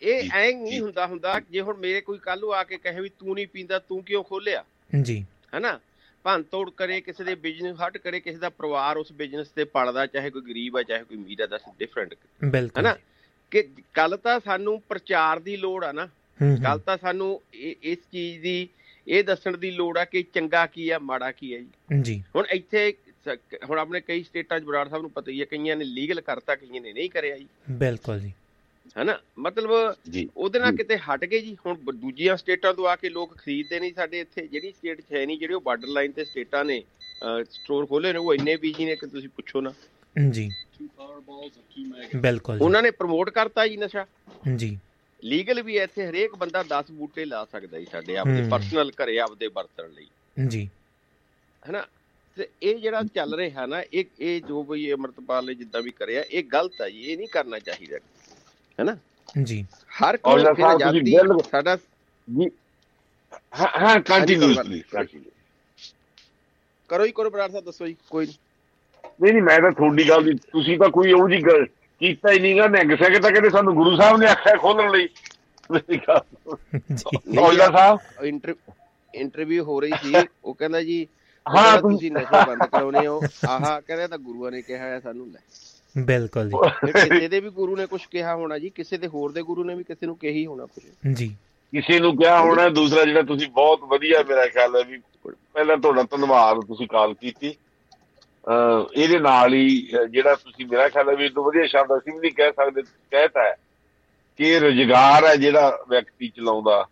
ਇਹ 0.03 0.31
ਐਂ। 0.33 0.55
ਨਹੀਂ 0.55 0.81
ਹੁੰਦਾ 0.81 1.07
ਹੁੰਦਾ 1.07 1.41
ਜੇ 1.51 1.61
ਹੁਣ 1.61 1.77
ਮੇਰੇ 1.77 2.01
ਕੋਈ 2.01 2.19
ਕੱਲ 2.19 2.41
ਨੂੰ 2.41 2.55
ਆ 2.55 2.65
ਕੇ 2.65 2.77
ਕਹੇ 2.77 3.01
ਵੀ 3.01 3.09
ਤੂੰ 3.09 3.35
ਨਹੀਂ 3.35 3.47
ਪੀਂਦਾ 3.47 3.79
ਤੂੰ 3.79 4.03
ਕਿਉਂ 4.03 4.25
ਖੋਲਿਆ? 4.25 4.65
ਜੀ। 5.03 5.25
ਹੈਨਾ? 5.55 5.81
ਭੰਨ 6.23 6.43
ਤੋੜ 6.43 6.71
ਕਰੇ 6.71 7.01
ਕਿਸੇ 7.01 7.25
ਦੇ 7.25 7.35
ਬਿਜ਼ਨਸ 7.35 7.77
ਹਟ 7.87 7.99
ਕਰੇ 7.99 8.21
ਕਿਸੇ 8.21 8.39
ਦਾ 8.39 8.49
ਪਰਿਵਾਰ 8.49 8.97
ਉਸ 8.97 9.13
ਬਿਜ਼ਨਸ 9.13 9.49
ਤੇ 9.49 9.65
ਪੜਦਾ 9.65 10.07
ਚਾਹੇ 10.07 10.31
ਕੋਈ 10.31 10.43
ਗਰੀਬ 10.43 10.77
ਹੈ 10.77 10.83
ਚਾਹੇ 10.83 11.05
ਕੋਈ 11.05 11.17
ਅਮੀਰ 11.17 11.41
ਹੈ 11.41 11.47
ਦਸ 11.47 11.61
ਡਿਫਰੈਂਟ 11.79 12.15
ਬਿਲਕੁਲ 12.45 12.87
ਹੈਨਾ? 12.87 12.97
ਕਿ 13.55 13.69
ਕੱਲ 13.95 14.17
ਤਾਂ 14.17 14.41
ਸਾਨੂੰ 14.45 14.83
ਪ੍ਰਚਾਰ 14.89 15.39
ਦੀ 15.39 15.57
ਲੋੜ 15.57 15.85
ਆ 15.85 15.93
ਨਾ। 15.93 16.07
ਕੱਲ 16.63 16.79
ਤਾਂ 16.79 16.99
ਸਾਨੂੰ 16.99 17.43
ਇਹ- 17.55 17.75
ਇਸ 17.83 17.99
ਚੀਜ਼ 18.13 18.43
ਦੀ 18.43 18.69
ਇਹ 19.09 19.25
ਦੱਸਣ 19.25 19.57
ਦੀ 19.57 19.71
ਲੋੜ 19.71 19.99
ਆ 19.99 20.05
ਕਿ 20.05 20.25
ਚੰਗਾ 20.35 20.67
ਕੀ 20.67 20.91
ਆ 20.91 20.99
ਮਾੜਾ 20.99 21.33
ਕੀ 21.33 21.55
ਹੈ 21.55 21.59
ਜੀ। 21.59 21.69
ਜੀ। 22.03 22.25
ਹੁਣ 22.37 22.47
ਇੱਥੇ 22.51 22.95
ਹੁਣ 23.71 23.79
ਆਪਣੇ 23.79 24.01
ਕਈ 24.01 24.23
ਸਟੇਟਾਂ 24.23 24.61
'ਚ 24.61 24.63
ਬਰਾੜ 24.63 24.89
ਸਾਹਿਬ 24.89 25.03
ਨੂੰ 25.03 25.11
ਪਤਾ 25.11 25.33
ਹੀ 25.33 25.41
ਹੈ 25.41 25.45
ਕਈਆਂ 25.45 25.77
ਨੇ 25.77 25.85
ਲੀਗਲ 25.85 26.21
ਕਰਤਾ 26.21 26.55
ਕਈਆਂ 26.55 26.81
ਨੇ 26.81 26.93
ਨਹੀਂ 26.93 27.11
ਕਰਿਆ 27.11 27.39
ਜੀ। 27.39 27.47
ਬਿਲਕੁਲ 27.71 28.21
ਜੀ। 28.21 28.33
ਹੈਨਾ? 28.99 29.19
ਮਤਲਬ 29.39 29.95
ਜੀ। 30.11 30.29
ਉਹਦੇ 30.37 30.59
ਨਾਲ। 30.59 30.77
ਕਿਤੇ 30.77 30.97
ਹਟ 30.97 31.25
ਗਏ 31.25 31.41
ਜੀ। 31.41 31.57
ਹੁਣ 31.67 31.77
ਦੂਜੀਆਂ 31.77 32.37
ਸਟੇਟਾਂ 32.37 32.75
ਤੋਂ 32.75 32.87
ਆ 32.87 32.97
ਕੇ 32.97 33.09
ਲੋਕ 33.09 33.37
ਖਰੀਦਦੇ 33.37 33.81
ਨਹੀਂ 33.81 33.93
ਸਾਡੇ 33.97 34.21
ਇੱਥੇ। 34.21 34.47
ਜਿਹੜੀ 34.47 34.71
ਸਟੇਟ 34.71 35.01
'ਚ 35.01 35.15
ਹੈ 35.15 35.27
ਨਹੀਂ 35.27 35.39
ਜਿਹੜੇ 35.39 35.55
ਉਹ 35.55 35.61
ਬਾਰਡਰ 35.61 35.89
ਲਾਈਨ 35.89 36.13
ਤੇ 36.13 36.25
ਸਟੇਟਾਂ 36.25 36.65
ਨੇ 36.65 36.83
ਸਟੋਰ 37.51 37.87
ਖੋਲੇ 37.87 38.13
ਨੇ 38.13 38.19
ਉਹ 38.19 38.35
ਇੰਨੇ 38.35 38.57
ਬੀਜੀ 38.57 38.85
ਨੇ 38.85 38.97
ਕਿ 38.97 39.07
ਤੁਸੀਂ 39.07 39.29
ਪੁੱਛੋ 39.29 39.61
ਨਾ। 39.61 39.73
ਜੀ। 40.31 40.51
ਬਿਲਕੁਲ 42.17 42.63
ਉਹਨਾਂ 42.63 42.83
ਨੇ 42.83 42.91
ਪ੍ਰਮੋਟ 42.91 43.31
ਕਰਤਾ 43.31 43.67
ਜੀ 43.67 43.77
ਨਸ਼ਾ? 43.77 44.07
ਜੀ। 44.57 44.79
ਲੀਗਲ 45.23 45.63
ਵੀ 45.63 45.77
ਇੱਥੇ 45.77 46.07
ਹਰੇਕ 46.07 46.35
ਬੰਦਾ 46.37 46.63
10 46.71 46.91
ਬੂਟੇ 46.93 47.25
ਲਾ 47.25 47.45
ਸਕਦਾ 47.45 47.79
ਜੀ 47.79 47.87
ਸਾਡੇ 47.93 48.17
ਆਪਦੇ 48.17 48.43
ਹੂੰ। 48.43 48.49
ਪਰਸਨਲ 48.51 48.93
ਘਰੇ 48.95 49.19
ਆਪਦੇ 49.19 49.49
ਵਰਤਣ 49.49 49.91
ਲਈ। 49.91 50.09
ਜੀ। 50.37 50.69
ਹੈਨਾ? 51.63 51.87
ਤੇ 52.37 52.49
ਇਹ 52.63 52.79
ਜਿਹੜਾ 52.79 53.03
ਚੱਲ 53.15 53.35
ਰਿਹਾ 53.35 53.67
ਨਾ 53.67 53.81
ਇਹ 53.93 54.05
ਇਹ 54.21 54.41
ਜੋ 54.43 54.63
ਬਈ 54.65 54.93
ਅਮਰਤਪਾਲ 54.93 55.47
ਨੇ 55.47 55.55
ਜਿੱਦਾਂ 55.55 55.83
ਵੀ 55.83 55.91
ਕਰਿਆ 55.91 56.23
ਇਹ 56.23 56.45
ਗਲਤ 56.45 56.81
ਹੈ 56.81 56.89
ਜੀ 56.91 57.03
ਇਹ 57.03 57.17
ਨਹੀਂ 57.17 57.29
ਕਰਨਾ 57.29 57.59
ਚਾਹੀਦਾ। 57.59 57.99
ਹੈਨਾ? 58.79 58.97
ਜੀ। 59.45 59.65
ਹਰ 60.03 60.17
ਕੋਈ 60.17 60.43
ਜਦ 60.43 60.55
ਫਿਰ 60.55 60.65
ਆਜ਼ਾਦੀ 60.65 61.15
ਸਾਡਾ 61.51 61.77
ਜੀ। 62.29 62.49
ਹਾਂ 63.61 63.69
ਹਾਂ 63.81 64.01
ਕੰਟੀਨਿਊਸਲੀ 64.01 64.83
ਕਰੋ 66.91 67.05
ਹੀ 67.05 67.13
ਕਰੋ 67.13 67.31
ਬਰਾੜ 67.31 67.51
ਸਾਹਿਬ 67.51 67.65
ਦੱਸੋ 67.65 67.87
ਜੀ 67.87 67.97
ਕੋਈ 68.11 68.27
ਨੀ। 68.27 68.35
ਨਹੀਂ 69.23 69.33
ਨਹੀਂ 69.33 69.43
ਮੈਂ 69.43 69.61
ਤਾਂ 69.61 69.73
ਤੁਹਾਡੀ 69.73 70.09
ਗੱਲ 70.09 70.25
ਦੀ 70.25 70.35
ਤੁਸੀਂ 70.35 70.79
ਤਾਂ 70.79 70.89
ਕੋਈ 70.89 71.13
ਉਹ 71.13 71.29
ਜੀ 71.29 71.43
ਗੱਲ 71.43 71.67
ਕੀਤਾ 72.01 72.33
ਹੀ 72.33 72.39
ਨਹੀਂਗਾ 72.39 72.67
ਨਿੰਗ 72.67 72.91
ਸਕੇ 72.93 73.19
ਤਾਂ 73.19 73.31
ਕਹਿੰਦੇ 73.31 73.51
ਸਾਨੂੰ 73.51 73.75
ਗੁਰੂ 73.75 73.97
ਸਾਹਿਬ 73.97 74.17
ਨੇ 74.17 74.27
ਆਖਿਆ 74.27 74.57
ਖੋਲਣ 74.57 74.91
ਲਈ। 74.91 75.09
ਮੇਰੀ 75.71 75.97
ਗੱਲ 75.97 76.21
ਜੀ। 76.95 77.39
ਔਜਲਾ 77.39 77.67
ਸਾਹਿਬ? 77.67 77.99
ਇੰਟਰ 78.25 78.55
ਇੰਟਰਵਿਊ 79.15 79.65
ਹੋ 79.65 79.81
ਰਹੀ 79.81 79.91
ਸੀ 79.91 80.15
ਉਹ 80.45 80.55
ਕਹਿੰਦਾ 80.55 80.83
ਜੀ 80.83 81.07
ਹਾਂ, 81.57 81.81
ਤੁਸੀਂ- 81.81 82.13
ਨਸ਼ਾ 82.13 82.45
ਬੰਦ 82.45 82.63
ਕਰਾਉਨੇ 82.63 83.07
ਹੋ। 83.07 83.21
ਆਹਾ 83.49 83.81
ਕਹਿੰਦਾ 83.81 84.07
ਤਾਂ 84.07 84.19
ਗੁਰੂਆਂ 84.19 84.51
ਨੇ 84.51 84.63
ਕਿਹਾ 84.63 84.85
ਹੈ 84.85 85.01
ਸਾਨੂੰ 85.01 85.27
ਲੈ। 85.27 85.41
ਬਿਲਕੁਲ 86.05 86.51
ਜੀ। 86.51 86.93
ਕਿਸੇ 86.93 87.29
ਦੇ 87.29 87.41
ਵੀ 87.41 87.51
ਗੁਰੂ 87.51 87.77
ਨੇ 87.77 87.87
ਕੁਝ 87.87 88.07
ਕਿਹਾ 88.07 88.35
ਹੋਣਾ 88.35 88.59
ਜੀ 88.59 88.71
ਕਿਸੇ 88.71 88.99
ਦੇ 88.99 89.07
ਹੋਰ 89.07 89.33
ਦੇ 89.33 89.43
ਗੁਰੂ 89.43 89.65
ਨੇ 89.65 89.75
ਵੀ 89.75 89.85
ਕਿਸੇ 89.85 90.07
ਨੂੰ 90.07 90.17
ਕਹੀ 90.17 90.47
ਹੋਣਾ 90.47 90.67
ਕੁਝ 90.67 91.13
ਜੀ। 91.13 91.29
ਕਿਸੇ 91.73 92.01
ਨੂੰ 92.01 92.17
ਕਿਹਾ 92.17 92.41
ਹੋਣਾ 92.41 92.69
ਦੂਸਰਾ 92.69 93.05
ਜਿਹੜਾ 93.05 93.23
ਤੁਸੀਂ 93.23 93.49
ਬਹੁਤ 93.49 93.81
ਵਧੀਆ 93.81 94.25
ਮੇਰਾ 94.29 94.47
ਖਿਆਲ 94.47 94.77
ਹੈ 94.77 94.85
ਵੀ 94.85 94.99
ਪਹਿਲਾਂ 95.53 95.77
ਤੁਹਾਡਾ 95.77 96.03
ਧੰਨਵਾਦ 96.03 96.61
ਤੁਸੀਂ 96.61 96.89
ਕਾਲ 96.89 97.15
ਕੀਤੀ। 97.15 97.55
ਇਹਦੇ 98.95 99.19
ਨਾਲ 99.19 99.55
ਹੀ 99.55 99.69
ਜਿਹੜਾ 100.11 100.35
ਤੁਸੀਂ 100.35 100.67
ਮੇਰਾ 100.67 100.89
ਖਿਆਲ 100.89 101.09
ਹੈ 101.09 101.15
ਵੀ 101.17 101.25
ਇਹ 101.25 101.31
ਤੋਂ 101.31 101.45
ਵਧੀਆ 101.45 101.67
ਸ਼ਬਦ 101.67 101.99
ਅਸੀਂ 101.99 102.13
ਵੀ 102.13 102.19
ਨਹੀਂ 102.19 102.33
ਕਹਿ 102.33 102.53
ਸਕਦੇ 102.53 102.83
ਕਹਿਤਾ 102.83 103.43
ਹੈ 103.43 103.55
ਕਿ 104.39 104.45
ਇਹ 104.45 104.61
ਰੁਜ਼ਗਾਰ 104.61 105.25
ਹੈ 105.25 105.35
ਜਿਹੜਾ 105.37 105.85
ਵਿਅਕਤੀ 105.89 106.29
ਚਲਾਉਂਦਾ। 106.29 106.87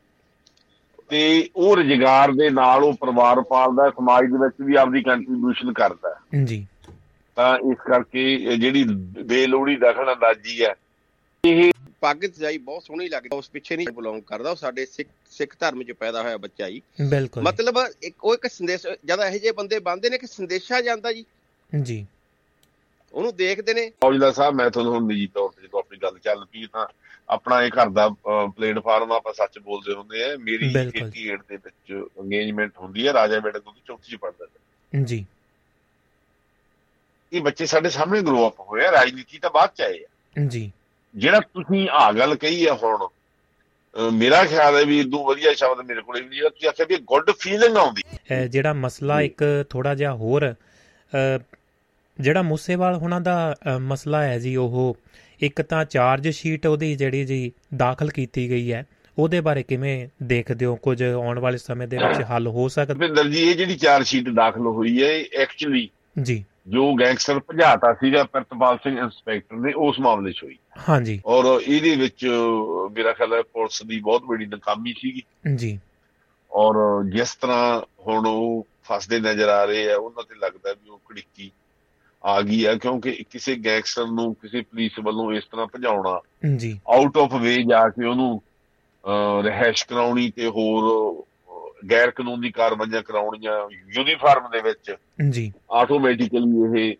ਤੇ 1.09 1.49
ਉਹ 1.57 1.77
ਰੁਜ਼ਗਾਰ 1.77 2.33
ਦੇ 2.33 2.51
ਨਾਲ 2.51 2.85
ਉਹ 2.85 2.93
ਪਰਿਵਾਰ 2.93 3.41
ਪਾਲਦਾ 3.41 3.91
ਸਮਾਜ 3.91 4.25
ਦੇ 4.25 4.39
ਵਿੱਚ 4.39 4.55
ਵੀ 4.61 4.75
ਆਪਦੀ 4.75 5.03
ਕੰਟਰੀਬਿਊਸ਼ਨ 5.03 5.73
ਕਰਦਾ 5.73 6.15
ਜੀ। 6.45 6.67
ਤਾਂ 7.37 7.59
ਇਸ 7.59 7.79
ਕਰਕੇ 7.87 8.35
ਇਹ 8.35 8.57
ਜਿਹੜੀ 8.59 8.85
ਬੇਲੋੜੀ 9.23 9.77
ਦਖਲ 9.77 10.13
ਅੰਦਾਜ਼ੀ 10.13 10.65
ਹੈ 10.65 10.75
ਪੱਗ 12.01 12.17
ਸਜਾਈ 12.17 12.59
ਬਹੁਤ 12.59 12.83
ਸੋਹਣੀ 12.83 13.09
ਲੱਗਦੀ 13.09 13.29
ਉਸ 13.33 13.51
ਪਿੱਛੇ 13.51 13.77
ਨਹੀਂ 13.77 13.87
ਬਿਲੋਂਗ 13.97 14.23
ਕਰਦਾ 14.23 14.51
ਉਹ 14.51 14.57
ਸਾਡੇ 14.57 14.87
ਸਿੱਖ 14.87 15.09
ਸਿੱਖ 15.31 15.57
ਧਰਮ 15.61 15.83
'ਚ 15.83 15.93
ਪੈਦਾ 15.93 16.23
ਹੋਇਆ 16.23 16.37
ਬੱਚਾ 16.37 16.71
ਜੀ। 16.71 16.83
ਬਿਲਕੁਲ। 17.09 17.43
ਮਤਲਬ 17.43 17.79
ਇੱਕ 18.03 18.25
ਉਹ 18.25 18.35
ਇੱਕ 18.35 18.47
ਸੰਦੇਸ਼ 18.47 18.87
ਜਦ 19.05 19.21
ਇਹੋ 19.21 19.39
ਜਿਹੇ 19.39 19.53
ਬੰਦੇ 19.53 19.79
ਬੰਦੇ 19.79 20.11
ਨੇ 20.11 20.19
ਕਿ 20.19 20.27
ਸੰਦੇਸ਼ਾ 20.27 20.81
ਜਾਂਦਾ 20.81 21.13
ਜੀ। 21.13 21.25
ਜੀ। 21.73 22.07
ਉਹਨੂੰ 23.15 23.35
ਦੇਖਦੇ 23.37 23.75
ਨੇ। 23.75 23.91
ਔਜਲਾ 24.05 24.31
ਸਾਹਿਬ 24.33 24.55
ਮੈਂ 24.55 24.71
ਤੁਹਾਨੂੰ 24.71 24.95
ਹੁਣ 24.95 25.07
ਨਿੱਜੀ 25.07 25.27
ਤੌਰ 25.27 25.51
ਤੇ 25.51 25.63
ਜਦੋਂ 25.63 25.79
ਆਪਣੀ 25.81 25.99
ਗੱਲ 25.99 26.19
ਚੱਲ 26.19 26.45
ਪਈ 26.45 26.67
ਤਾਂ 26.67 26.87
ਆਪਣਾ 27.31 27.63
ਇਹ 27.63 27.71
ਘਰ 27.71 27.89
ਦਾ 27.89 28.09
ਪਲੇਟਫਾਰਮ 28.57 29.13
ਆਪਾਂ 29.13 29.33
ਸੱਚ 29.33 29.59
ਬੋਲਦੇ 29.59 29.95
ਹੁੰਦੇ 29.95 30.25
ਆ। 30.25 30.37
ਮੇਰੀ 30.37 30.73
ਬਿਲਕੁਲ। 30.73 31.11
88 31.11 31.37
ਦੇ 31.49 31.57
ਵਿੱਚ 31.57 31.93
ਅੰਗੇਜਮੈਂਟ 32.21 32.79
ਹੁੰਦੀ 32.79 33.07
ਹੈ 33.07 33.13
ਰਾਜਾ 33.13 33.41
ਬੇਟਾ 33.41 33.59
ਤੋਂ 33.59 33.73
ਚੌਥੀ 33.87 34.13
ਚ 34.13 34.19
ਪੜਦਾ 34.21 34.47
ਜੀ। 35.03 35.25
ਇਹ 37.33 37.41
ਬੱਚੇ 37.43 37.67
ਸਾਡੇ 37.67 37.91
ਸਾਹਮਣੇ 37.91 38.23
ਗਰੋ 38.23 38.49
ਅਪ 38.49 38.61
ਹੋਏ 38.61 38.87
ਆ 38.87 38.91
ਰਾਜਨੀਤੀ 38.93 39.39
ਤਾਂ 39.39 39.51
ਬਾਅਦ 39.51 39.71
ਚ 39.77 39.83
ਆਏ 39.83 39.99
ਆ। 39.99 40.45
ਜੀ। 40.47 40.71
ਜਿਹੜਾ 41.15 41.41
ਤੁਸੀਂ 41.41 41.89
ਆ 41.93 42.13
ਗੱਲ 42.13 42.35
ਕਹੀ 42.35 42.67
ਹੈ 42.67 42.73
ਹੁਣ 42.73 43.09
ਮੇਰਾ 44.13 44.45
ਖਿਆਲ 44.45 44.77
ਹੈ 44.77 44.85
ਵੀ 44.85 44.99
ਇਦੋਂ 45.01 45.25
ਵਧੀਆ 45.25 45.53
ਸ਼ਬਦ 45.53 45.81
ਮੇਰੇ 45.87 46.03
ਕੋਲ 46.03 46.19
ਨਹੀਂ 46.21 46.31
ਜਿਹੜਾ 46.31 46.49
ਤੁਸੀਂ 46.49 46.69
ਆਖਿਆ 46.69 46.87
ਵੀ 46.89 46.97
ਗੁੱਡ 46.97 47.31
ਫੀਲਿੰਗ 47.31 47.77
ਆਉਂਦੀ। 47.77 48.03
ਜਿਹੜਾ 48.49 48.73
ਮਸਲਾ 48.73 49.21
ਇੱਕ 49.21 49.45
ਥੋੜਾ 49.71 49.95
ਜਿਹਾ 49.95 50.13
ਹੋਰ 50.15 50.55
ਜਿਹੜਾ 52.21 52.43
ਮੂਸੇਵਾਲ 52.43 52.95
ਹੁਣਾਂ 52.95 53.21
ਦਾ 53.21 53.55
ਮਸਲਾ 53.81 54.23
ਹੈ 54.23 54.39
ਜੀ 54.39 54.57
ਉਹ 54.57 54.97
ਇੱਕ 55.41 55.63
ਤਾਂ 55.63 55.85
ਚਾਰਜ 55.85 56.29
ਸ਼ੀਟ 56.29 56.67
ਉਹਦੀ 56.67 56.95
ਜਿਹੜੀ 56.97 57.25
ਜੀ 57.25 57.53
ਦਾਖਲ 57.77 58.11
ਕੀਤੀ 58.11 58.51
ਗਈ 58.51 58.73
ਹੈ 58.73 58.87
ਉਹਦੇ 59.19 59.41
ਬਾਰੇ 59.41 59.63
ਕਿਵੇਂ 59.63 60.09
ਦੇਖਦੇ 60.23 60.67
ਹੋ? 60.67 60.77
ਕੁਝ 60.77 61.03
ਆਉਣ 61.03 61.39
ਵਾਲੇ 61.39 61.59
ਸਮੇਂ 61.59 61.89
ਦੇ 61.89 61.97
ਵਿੱਚ 61.97 62.23
ਹੱਲ 62.31 62.47
ਹੋ 62.47 62.69
ਸਕਦਾ? 62.69 62.95
ਭਿੰਦਰ 62.95 63.29
ਜੀ 63.29 63.39
ਇਹ 63.39 63.55
ਜਿਹੜੀ 63.55 63.77
ਚਾਰ 63.77 64.03
ਸ਼ੀਟ 64.03 64.29
ਦਾਖਲ 64.29 64.61
ਹੋਈ 64.61 65.03
ਹੈ 65.03 65.43
ਐਕਚੁਅਲੀ 65.43 65.89
ਜੀ। 66.23 66.45
ਜੋ 66.69 66.95
ਗੈਂਗਸਟਰ 66.95 67.39
ਭਜਾਤਾ 67.39 67.93
ਸੀਗਾ 67.93 68.25
ਪ੍ਰਤਪਾਲ 68.25 68.77
ਸਿੰਘ 68.77 68.99
ਇੰਸਪੈਕਟਰ 68.99 69.57
ਨੇ 69.57 69.73
ਉਸ 69.77 70.01
ਮਾਮਲੇ 70.01 70.33
'ਚ 70.33 70.43
ਹੋਈ। 70.45 70.57
ਹਾਂਜੀ। 70.89 71.21
ਔਰ 71.27 71.61
ਇਹਦੇ 71.61 71.97
ਵਿੱਚ 71.97 72.27
ਮੇਰਾ 72.93 73.13
ਖਿਆਲ 73.13 73.33
ਹੈ 73.33 73.43
ਪੁਲਿਸ 73.43 73.83
ਦੀ 73.83 74.01
ਬਹੁਤ 74.01 74.23
ਬੜੀ 74.23 74.47
ਨਾਕਾਮੀ 74.47 74.93
ਸੀਗੀ। 74.93 75.23
ਜੀ। 75.55 75.79
ਔਰ 76.53 77.05
ਜਿਸ 77.05 77.35
ਤਰ੍ਹਾਂ 77.35 77.81
ਹੁਣ 78.07 78.27
ਉਹ 78.27 78.67
ਫਸਦੇ 78.85 79.21
ਨਜ਼ਰ 79.21 79.49
ਆ 79.49 79.65
ਰਹੇ 79.65 79.93
ਆ 79.93 79.97
ਉਹਨਾਂ 79.97 80.23
ਤੇ 80.23 80.35
ਲੱਗਦਾ 80.35 80.73
ਵੀ 80.73 80.89
ਉਹ 80.89 80.99
ਕੜਿੱਕੀ 80.99 81.51
ਆ 82.25 82.41
ਗਈ 82.41 82.65
ਆ 82.65 82.75
ਕਿਉਂਕਿ 82.75 83.25
ਕਿਸੇ 83.31 83.57
ਗੈਂਗਸਟਰ 83.57 84.07
ਨੂੰ 84.07 84.35
ਕਿਸੇ 84.35 84.61
ਪੁਲਿਸ 84.61 84.93
ਵੱਲੋਂ 85.03 85.33
ਇਸ 85.33 85.45
ਤਰ੍ਹਾਂ 85.45 85.67
ਭਜਾਉਣਾ। 85.67 86.21
ਜੀ। 86.57 86.81
ਆਊਟ 86.89 87.19
ਆਫ 87.19 87.35
ਵੇ 87.35 87.63
ਜਾ 87.63 87.89
ਕੇ 87.89 88.07
ਉਹਨੂੰ 88.07 88.43
ਅਹ, 89.05 89.43
ਰਿਹਾਇਸ਼ 89.43 89.87
ਕਰਾਉਣੀ 89.87 90.31
ਤੇ 90.31 90.47
ਹੋਰ 90.47 91.23
ਗੈਰ 91.91 92.11
ਕਾਨੂੰਨੀ 92.11 92.51
ਕਾਰਵਾਈਆਂ 92.51 93.03
ਕਰਾਉਣੀਆਂ 93.03 93.69
ਯੂਨੀਫਾਰਮ 93.73 94.51
ਦੇ 94.51 94.61
ਵਿੱਚ। 94.61 94.95
ਜੀ। 95.31 95.53
ਆਟੋਮੈਟਿਕਲੀ 95.73 96.81
ਇਹ 96.81 96.97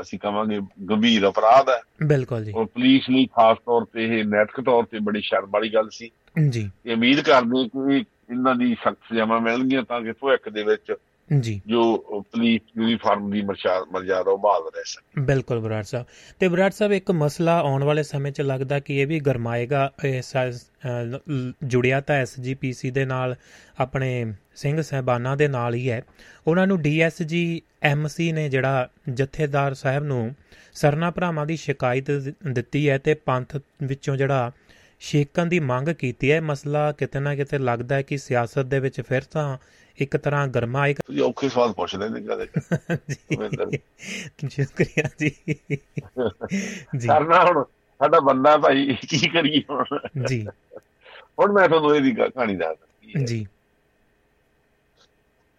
ਅਸੀਂ 0.00 0.18
ਕਹਾਂਗੇ 0.18 0.60
ਗੰਭੀਰ 0.90 1.28
ਅਪਰਾਧ 1.28 1.68
ਹੈ। 1.68 1.80
ਬਿਲਕੁਲ 2.02 2.44
ਜੀ। 2.44 2.52
ਔਰ 2.56 2.64
ਪੁਲਿਸ 2.64 3.10
ਲਈ 3.10 3.26
ਖਾਸ 3.26 3.56
ਤੌਰ 3.66 3.84
ਤੇ 3.84 4.04
ਇਹ 4.04 4.24
ਨੈਤਿਕ 4.24 4.64
ਤੌਰ 4.64 4.84
ਤੇ 4.84 4.98
ਬੜੀ 4.98 5.20
ਸ਼ਰਮ 5.20 5.50
ਵਾਲੀ 5.50 5.74
ਗੱਲ 5.74 5.88
ਸੀ। 5.90 6.10
ਜੀ। 6.48 6.70
ਉਮੀਦ 6.92 7.20
ਕਰਦੇ 7.20 7.68
ਕਿ 7.68 8.04
ਇਹਨਾਂ 8.30 8.54
ਦੀ 8.54 8.74
ਸਖਤ 8.74 8.98
ਸਜ਼ਾਵਾਂ 9.10 9.40
ਮਿਲਣਗੀਆਂ 9.40 9.82
ਤਾਂ 9.82 10.00
ਕਿ 10.00 10.12
ਭਵਿੱਖ 10.12 10.48
ਦੇ 10.48 10.62
ਵਿੱਚ 10.62 10.94
ਜੀ। 11.38 11.60
ਜੋ 11.66 11.82
ਪੁਲਿਸ 12.22 12.60
ਯੂਨੀਫਾਰਮ 12.78 13.30
ਦੀ 13.30 13.42
ਮਰਜ਼ਾਦਾ 13.42 14.30
ਉਹ 14.30 14.38
ਬਹਾਲ 14.38 14.62
ਰਹਿ 14.74 14.82
ਸਕੇ 14.86 15.20
ਬਿਲਕੁਲ 15.20 15.60
ਬਰਾੜ 15.60 15.82
ਸਾਹਿਬ। 15.82 16.06
ਤੇ 16.38 16.48
ਬਰਾੜ 16.48 16.70
ਸਾਹਿਬ 16.70 16.92
ਇੱਕ 16.92 17.10
ਮਸਲਾ 17.10 17.58
ਆਉਣ 17.60 17.84
ਵਾਲੇ 17.84 18.02
ਸਮੇਂ 18.02 18.32
'ਚ 18.32 18.40
ਲੱਗਦਾ 18.40 18.78
ਕਿ 18.80 18.96
ਇਹ 18.96 19.06
ਵੀ 19.06 19.20
ਗਰਮਾਏਗਾ 19.20 19.92
ਜੁੜਿਆ 21.64 22.00
ਤਾਂ 22.00 22.16
ਐਸਜੀਪੀਸੀ 22.16 22.90
ਦੇ 22.90 23.04
ਨਾਲ 23.04 23.36
ਆਪਣੇ 23.78 24.34
ਸਿੰਘ 24.54 24.82
ਸਹਿਬਾਨਾਂ 24.82 25.36
ਦੇ 25.36 25.48
ਨਾਲ 25.48 25.74
ਹੀ 25.74 25.90
ਹੈ। 25.90 26.02
ਉਹਨਾਂ 26.46 26.66
ਨੂੰ 26.66 26.80
ਡੀਐਸਜੀ 26.82 27.62
ਐਮਸੀ 27.82 28.32
ਨੇ 28.32 28.48
ਜਿਹੜਾ 28.48 28.88
ਜਥੇਦਾਰ 29.08 29.74
ਸਾਹਿਬ 29.74 30.04
ਨੂੰ 30.04 30.34
ਸਰਨਾ 30.74 31.10
ਭਰਾਵਾਂ 31.10 31.46
ਦੀ 31.46 31.56
ਸ਼ਿਕਾਇਤ 31.56 32.10
ਦਿੱਤੀ 32.52 32.88
ਹੈ 32.90 32.98
ਤੇ 32.98 33.14
ਪੰਥ 33.14 33.56
ਵਿੱਚੋਂ 33.82 34.16
ਜਿਹੜਾ 34.16 34.50
ਛੇਕਣ 35.00 35.46
ਦੀ 35.46 35.60
ਮੰਗ 35.60 35.88
ਕੀਤੀ 35.88 36.32
ਹੈ। 36.32 36.40
ਮਸਲਾ 36.40 36.92
ਕਿਤੇ 36.92 37.20
ਨਾ 37.20 37.34
ਕਿਤੇ 37.34 37.58
ਲੱਗਦਾ 37.58 37.94
ਹੈ 37.94 38.02
ਕਿ 38.02 38.18
ਸਿਆਸਤ 38.18 38.58
ਦੇ 38.58 38.80
ਵਿੱਚ 38.80 39.00
ਫਿਰ 39.00 39.22
ਤਾਂ 39.22 39.58
ਇੱਕ 40.00 40.16
ਤਰ੍ਹਾਂ 40.16 40.46
ਗਰਮਾ 40.48 40.86
ਇੱਕ 40.86 41.00
ਤੁਸੀਂ 41.06 41.22
ਔਖੇ 41.22 41.48
ਸਵਾਲ 41.48 41.72
ਪੁੱਛਦੇ 41.72 42.08
ਨੇ 42.08 42.20
ਕਦੇ 42.20 42.46
ਜੀ। 43.08 44.48
ਸ਼ੁਕਰੀਆ 44.48 45.08
ਜੀ। 45.20 45.30
ਜੀ। 46.96 47.08
ਕਰਨਾ 47.08 47.44
ਹੁਣ 47.44 47.64
ਸਾਡਾ 48.00 48.20
ਬੰਦਾ 48.20 48.56
ਭਾਈ 48.58 48.96
ਕੀ 49.08 49.28
ਕਰੀਏ 49.28 49.62
ਹੁਣ? 49.70 49.84
ਜੀ। 50.26 50.46
ਹੁਣ 51.38 51.52
ਮੈਂ 51.52 51.68
ਤੁਹਾਨੂੰ 51.68 51.96
ਇਹਦੀ 51.96 52.12
ਕਹਾਣੀ 52.14 52.56
ਦੱਸ 52.56 52.76
ਦਿੰਦੀ 52.76 53.24
ਜੀ। 53.24 53.46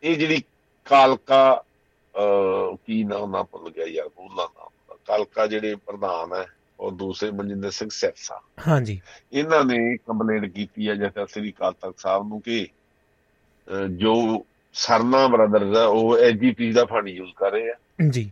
ਇਹ 0.04 0.18
ਜਿਹੜੀ 0.18 0.44
ਕਾਲਕਾ 0.86 1.64
ਕੀ 2.86 3.04
ਨਾਮ 3.04 3.32
ਨਾ 3.32 3.44
ਭੁੱਲ 3.44 3.70
ਗਿਆ 3.72 3.86
ਯਾਰ 3.86 4.08
ਬੋਲਾਂ 4.08 4.48
ਨਾਮ 4.60 4.96
ਕਾਲਕਾ 5.06 5.48
ਜਿਹੜੇ 5.48 5.76
ਪ੍ਰਧਾਨ 5.76 6.34
ਹੈ 6.34 6.46
ਔਰ 6.80 6.92
ਦੂਸਰੇ 6.92 7.32
ਮਨਜਿੰਦਰ 7.32 7.72
ਸਿੰਘ 7.72 7.90
ਸੈਫਸਾ 7.90 8.42
ਹਾਂਜੀ 8.68 9.02
ਇਹਨਾਂ 9.34 9.66
ਨੇ 9.66 9.98
ਕੰਪਲੇਂਟ 9.98 10.46
ਕੀਤੀ 10.46 10.90
ਹੈ 10.90 10.96
ਜਥਾ 10.96 11.26
ਸ੍ਰੀ 11.26 11.52
ਅਕਾਲ 11.52 11.74
ਤਖਤ 11.74 12.00
ਸਾਹਿਬ 12.00 12.28
ਨੂੰ 12.28 12.42
ਕਿ 12.42 12.68
ਜੋ 13.92 14.46
ਸਰਨਾ 14.74 15.28
ਬ੍ਰਦਰਜ਼ 15.28 15.76
ਆ 15.76 15.86
ਉਹ 15.86 16.18
ਐਜੀਪੀ 16.18 16.72
ਦਾ 16.72 16.86
ਫੰਡ 16.86 17.08
ਯੂਜ਼ 17.08 17.32
ਕਰ 17.36 17.52
ਰਹੇ। 17.52 17.72
ਆ 17.72 17.76
ਜੀ। 18.10 18.32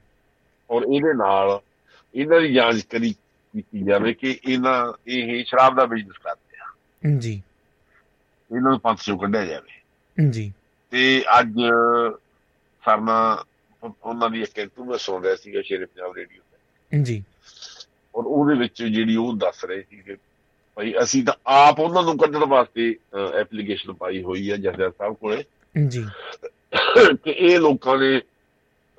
ਔਰ 0.72 0.82
ਇਹਦੇ 0.82 1.14
ਨਾਲ 1.14 1.60
ਇਹਨਾਂ 2.16 2.42
ਦੀ 2.42 2.54
ਜਾਂਚ 2.54 2.82
ਕਰੀ 2.82 3.14
ਕੀਤੀ 3.54 3.84
ਜਾਵੇ 3.84 4.14
ਕਿ 4.14 4.40
ਇਹਨਾਂ 4.48 4.94
ਇਹ 5.08 5.46
ਸ਼ਰਾਬ 5.46 5.76
ਦਾ 5.76 5.86
ਬਿਜ਼ਨਸ 5.86 6.18
ਕਰਦੇ 6.18 6.58
ਆ। 6.58 6.66
ਜੀ। 7.20 7.44
ਇਹਨਾਂ 8.52 8.72
ਨੂੰ 8.72 8.80
ਪੰਥ 8.80 9.02
ਚੋਂ 9.02 9.18
ਕੱਢਿਆ 9.18 9.46
ਜਾਵੇ। 9.46 9.82
ਜੀ। 10.30 10.54
ਤੇ 10.92 11.24
ਅੱਜ 11.40 11.54
ਸਰਨਾ 12.86 13.44
ਉਹਨਾਂ 14.04 14.30
ਦੀ 14.30 14.42
ਇੱਕ 14.42 14.58
ਇੰਟਰਵਿਊ 14.58 14.98
ਸੁਣ 14.98 15.24
ਰਿਹਾ 15.24 15.36
ਸੀਗਾ 15.36 15.62
ਸ਼ੇਰੇ 15.62 15.86
ਪੰਜਾਬ 15.86 16.14
ਰੇਡੀਓ 16.16 16.42
ਤੇ। 16.52 17.04
ਜੀ। 17.04 17.24
ਔਰ 18.16 18.24
ਉਹਦੇ 18.26 18.56
ਵਿੱਚ 18.56 18.84
ਜਿਹੜੀ 18.84 19.16
ਉਹ 19.16 19.34
ਦੱਸ 19.34 19.66
ਰਹੇ 19.66 19.84
ਸੀ 19.90 19.98
ਕਿ 19.98 20.16
ਭਾਈ 20.76 20.94
ਅਸੀਂ 21.04 21.24
ਤਾਂ 21.26 21.34
ਆਪ 21.48 21.80
ਉਹਨਾਂ 21.80 22.04
ਨੂੰ 22.04 22.18
ਕੱਢਣ 22.18 22.46
ਵਾਸਤੇ 22.46 22.96
ਐਪਲੀਕੇਸ਼ਨ 23.40 23.94
ਪਾਈ 23.94 24.24
ਹੋਈ 24.24 24.52
ਹੈ 24.52 24.58
ਜਥੇਦਾਰ 24.58 24.92
ਸਾਹਿਬ 24.98 25.14
ਕੋਲੇ। 25.14 25.44
ਜੀ। 25.88 26.06
ਕਿ 27.24 27.32
ਇਹ 27.32 27.60
ਲੋਕਾਂ 27.60 27.98
ਨੇ 27.98 28.22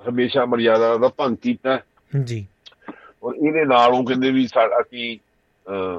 ਹਮੇਸ਼ਾ 0.09 0.45
ਮਰਿਆਦਾ 0.45 0.97
ਦਾ 0.97 1.07
ਭੰਗ 1.07 1.37
ਕੀਤਾ। 1.37 1.79
ਜੀ। 2.23 2.47
ਔਰ 3.23 3.33
ਇਹਦੇ 3.35 3.65
ਨਾਲ 3.65 3.91
ਉਹ 3.91 4.05
ਕਹਿੰਦੇ 4.05 4.31
ਵੀ 4.31 4.45
ਅਸੀਂ 4.81 5.17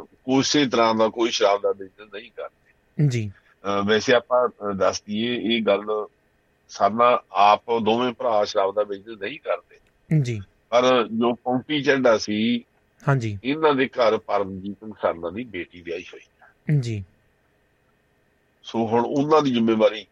ਕਿਸੇ 0.08 0.66
ਤਰ੍ਹਾਂ 0.66 0.94
ਦਾ 0.94 1.08
ਕੋਈ 1.08 1.30
ਸ਼ਰਾਬ 1.30 1.60
ਦਾ 1.62 1.72
ਬਿਜ਼ਨਸ 1.72 2.14
ਨਹੀਂ 2.14 2.30
ਕਰਦੇ। 2.36 3.08
ਜੀ। 3.08 3.32
ਵੈਸੇ 3.86 4.14
ਆਪਾਂ 4.14 4.48
ਦੱਸ 4.74 5.02
ਦਈਏ 5.02 5.34
ਇਹ 5.42 5.62
ਗੱਲ 5.62 6.06
ਸਾਡਾ 6.68 7.22
ਆਪ 7.32 7.62
ਦੋਵੇਂ 7.78 8.12
ਭਰਾ 8.12 8.44
ਸ਼ਰਾਬ 8.44 8.74
ਦਾ 8.74 8.84
ਬਿਜ਼ਨਸ 8.84 9.22
ਨਹੀਂ 9.22 9.38
ਕਰਦੇ। 9.38 9.76
ਜੀ। 10.22 10.40
ਪਰ 10.70 11.08
ਜੋ 11.12 11.32
ਪੌਂਟੀ 11.34 11.82
ਝੰਡਾ 11.82 12.18
ਸੀ 12.18 12.64
ਹਾਂਜੀ। 13.08 13.38
ਇਹਨਾਂ 13.44 13.74
ਦੇ 13.74 13.88
ਘਰ 13.88 14.18
ਪਰਮਜੀਤ 14.18 14.76
ਸਿੰਘ 14.80 14.92
ਸਰਨਾ 15.02 15.30
ਦੀ 15.30 15.44
ਬੇਟੀ 15.44 15.82
ਵਿਆਹੀ 15.82 16.04
ਹੋਈ 16.12 16.78
ਜੀ। 16.80 17.04
ਸੋ 18.64 18.86
ਹੁਣ 18.86 19.04
ਉਹਨਾਂ 19.04 19.42
ਦੀ 19.42 19.50
ਜ਼ਿੰਮੇਵਾਰੀ 19.50 20.06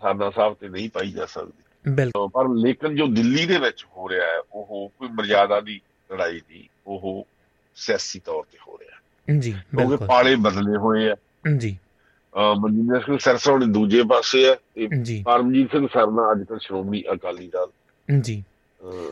ਸਰਨਾ 0.00 0.30
ਸਾਹਿਬ 0.30 0.54
ਤੇ 0.54 0.68
ਨਹੀਂ 0.68 0.90
ਪਾਈ 0.90 1.10
ਜਾ 1.10 1.26
ਸਕਦੀ। 1.26 1.90
ਬਿਲਕੁਲ 1.90 2.28
ਪਰ 2.28 2.48
ਲੇਕਿਨ 2.48 2.94
ਜੋ 2.96 3.06
ਦਿੱਲੀ 3.06 3.46
ਦੇ 3.46 3.58
ਵਿੱਚ 3.58 3.84
ਹੋ 3.96 4.08
ਰਿਹਾ 4.08 4.26
ਹੈ 4.26 4.38
ਉਹ 4.52 4.92
ਕੋਈ 4.98 5.08
ਮਰਿਆਦਾ 5.08 5.60
ਦੀ 5.60 5.80
ਲੜਾਈ 6.10 6.40
ਦੀ 6.48 6.68
ਉਹ 6.86 7.26
ਸਿਆਸੀ 7.76 8.18
ਤੌਰ 8.18 8.44
ਤੇ 8.52 8.58
ਹੋ 8.68 8.78
ਰਿਹਾ 8.78 9.38
ਜੀ 9.38 9.52
ਕਿਉਂਕਿ 9.52 9.76
ਬਿਲਕੁਲ। 9.76 10.06
ਪਾਲੇ 10.06 10.34
ਬਦਲੇ 10.36 10.76
ਹੋਏ 10.76 11.08
ਆ 11.10 11.16
ਜੀ। 11.58 11.76
ਮਨਜਿੰਦਰ 12.58 13.00
ਸਿੰਘ 13.00 13.18
ਸਰਸਾ 13.18 13.56
ਦੂਜੇ 13.66 14.02
ਪਾਸੇ 14.02 14.48
ਆ 14.48 14.54
ਤੇ 14.74 14.86
ਪਰਮਜੀਤ 15.22 15.70
ਸਿੰਘ 15.70 15.86
ਸਰਨਾ 15.88 16.32
ਅੱਜ 16.32 16.42
ਕੱਲ੍ਹ 16.42 16.60
ਸ਼੍ਰੋਮਣੀ 16.60 17.04
ਅਕਾਲੀ 17.12 17.48
ਦਲ 17.48 18.20
ਜੀ। 18.20 18.42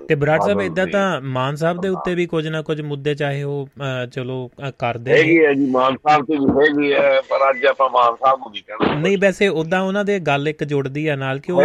ਤੇ 0.09 0.15
ਬਰਾੜ 0.15 0.41
ਸਾਹਿਬ 0.41 0.61
ਇਦਾਂ 0.61 0.85
ਦੇ- 0.87 0.93
ਤਾਂ 0.93 1.21
ਮਾਨ 1.21 1.57
ਸਾਹਿਬ 1.57 1.81
ਦੇ 1.81 1.89
ਉੱਤੇ 1.89 2.15
ਵੀ 2.15 2.27
ਕੁਝ 2.27 2.49
ਨਾ 2.49 2.63
ਕੁਝ 2.63 2.81
ਮੁੱਦੇ 2.81 3.15
ਚਾਹੇ 3.15 3.43
ਉਹ 3.43 3.69
ਚਲੋ 4.13 4.51
ਕਰਦੇ 4.79 5.13
ਨੇ। 5.13 5.19
ਹੈਗੇ 5.19 5.47
ਆ 5.47 5.53
ਜੀ 5.53 5.67
ਮਾਨ 5.67 5.97
ਸਾਹਿਬ 5.97 6.25
ਤੇ 6.25 6.37
ਵੀ 6.37 6.47
ਹੈਗੇ 6.51 6.95
ਆ 6.97 7.21
ਪਰ 7.21 7.51
ਅੱਜ 7.51 7.67
ਆਪਾਂ 7.67 7.89
ਮਾਨ 7.91 8.15
ਸਾਹਿਬ 8.15 8.39
ਨੂੰ 8.39 8.51
ਨਹੀਂ 8.53 8.63
ਕਹਿਣਾ। 8.63 8.95
ਨਹੀਂ 9.01 9.19
ਵੈਸੇ 9.19 9.49
ਉਦਾਂ 9.49 9.81
ਉਹਨਾਂ 9.83 10.05
ਦੇ 10.05 10.19
ਗੱਲ 10.21 10.49
ਇੱਕ 10.49 10.65
ਜੁੜਦੀ 10.65 11.07
ਆ 11.07 11.17
ਨਾਲ 11.17 11.39
ਕਿ 11.39 11.53
ਉਹ 11.53 11.63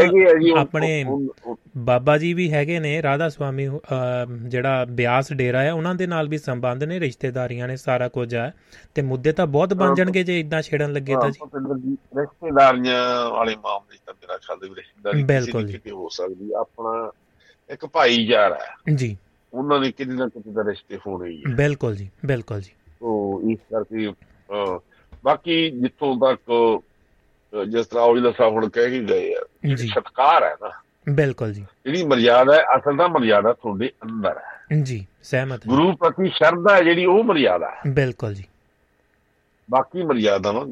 ਆਪਣੇ 0.57 1.05
ਬਾਬਾ 1.77 2.17
ਜੀ 2.17 2.33
ਵੀ 2.33 2.51
ਹੈਗੇ 2.53 2.79
ਨੇ 2.79 3.01
ਰਾਧਾ 3.03 3.29
ਸੁਆਮੀ 3.29 3.69
ਜਿਹੜਾ 4.43 4.85
ਬਿਆਸ 4.85 5.33
ਡੇਰਾ 5.33 5.61
ਹੈ 5.61 5.73
ਉਹਨਾਂ 5.73 5.95
ਦੇ 5.95 6.07
ਨਾਲ 6.07 6.27
ਵੀ 6.27 6.37
ਸੰਬੰਧ 6.37 6.83
ਨੇ 6.83 6.99
ਰਿਸ਼ਤੇਦਾਰੀਆਂ 6.99 7.67
ਨੇ 7.67 7.75
ਸਾਰਾ 7.77 8.07
ਕੁਝ 8.07 8.35
ਆ। 8.35 8.51
ਤੇ 8.95 9.01
ਮੁੱਦੇ 9.01 9.31
ਤਾਂ 9.31 9.47
ਬਹੁਤ 9.47 9.73
ਬਣ 9.73 9.95
ਜਾਣਗੇ 9.95 10.23
ਜੇ 10.23 10.39
ਇਦਾਂ 10.39 10.61
ਛੇੜਨ 10.61 10.93
ਲੱਗੇ 10.93 11.13
ਤਾਂ 11.13 11.29
ਜੀ। 11.29 11.39
ਹਾਂ, 11.55 11.75
ਰਿਸ਼ਤੇਦਾਰੀਆਂ 12.21 13.29
ਵਾਲੇ 13.29 13.55
ਮਾਮਲੇ 13.55 13.97
ਤਾਂ 14.05 14.13
ਮੇਰਾ 14.13 14.37
ਖਿਆਲ 14.37 14.57
ਹੈ 14.63 14.69
ਵੀ 14.69 14.75
ਰਿਸ਼ਤੇਦਾਰੀ 14.75 15.23
ਕਿਸੇ 15.23 15.63
ਦੀ। 15.63 15.71
ਕਿਤੇ 15.71 15.91
ਹੋ 15.91 16.09
ਸਕਦੀ। 16.09 16.51
ਆਪਣਾ 16.51 17.11
ਇੱਕ 17.71 17.85
ਭਾਈਚਾਰਾ 17.85 18.55
ਹੈ। 18.55 18.95
ਜੀ। 18.95 19.17
ਉਹਨਾਂ 19.53 19.79
ਦੇ 19.79 19.91
ਕਿਤੇ 19.91 20.11
ਨਾ 20.11 20.27
ਕਿਤੇ 20.27 20.51
ਦਾ 20.51 20.63
ਰਿਸ਼ਤੇ 20.67 20.97
ਹੋਣੇ 21.07 21.29
ਹੀ 21.29 21.43
ਆ। 21.51 21.55
ਬਿਲਕੁਲ 21.55 21.95
ਜੀ 21.95 22.09
ਬਿਲਕੁਲ 22.25 22.61
ਜੀ। 22.61 22.71
ਸੋ 22.99 23.41
ਇਸ 23.51 23.59
ਕਰਕੇ 23.59 24.13
ਬਾਕੀ 25.25 25.69
ਜਿੱਥੋਂ 25.71 26.15
ਤੱਕ 26.15 26.79
ਜਿਸ 27.69 27.87
ਤਰ੍ਹਾਂ 27.87 28.05
ਔਜਲਾ 28.05 28.31
ਸਾਹਿਬ 28.31 28.53
ਹੁਣ 28.53 28.69
ਕਹਿ 28.69 28.89
ਕੇ 28.89 28.99
ਗਏ 28.99 29.33
ਆ 29.33 29.45
ਸਤਕਾਰ 29.75 30.43
ਹੈ 30.43 30.55
ਨਾ। 30.61 30.71
ਬਿਲਕੁਲ 31.09 31.53
ਜੀ। 31.53 31.61
ਜਿਹੜੀ 31.61 32.03
ਮਰਿਆਦਾ 32.03 32.55
ਹੈ 32.55 32.63
ਅਸਲ 32.63 32.97
ਦਾ 32.97 33.07
ਮਰਿਆਦਾ 33.07 33.53
ਤੁਹਾਡੇ 33.53 33.91
ਅੰਦਰ 34.03 34.37
ਹੈ। 34.37 34.75
ਜੀ 34.83 35.07
ਸਹਿਮਤ 35.23 35.67
ਹਾਂ। 35.67 35.75
ਗੁਰੂ 35.75 35.95
ਪ੍ਰਤੀ 35.95 36.29
ਸ਼ਰਧਾ 36.29 36.75
ਹੈ 36.75 36.81
ਜਿਹੜੀ 36.83 37.05
ਉਹ 37.05 37.23
ਮਰਿਆਦਾ 37.23 37.69
ਹੈ। 37.69 37.91
ਬਿਲਕੁਲ 37.91 38.33
ਜੀ। 38.33 38.43
ਬਾਕੀ 39.71 40.03
ਮਰਿਆਦਾਵਾਂ 40.03 40.65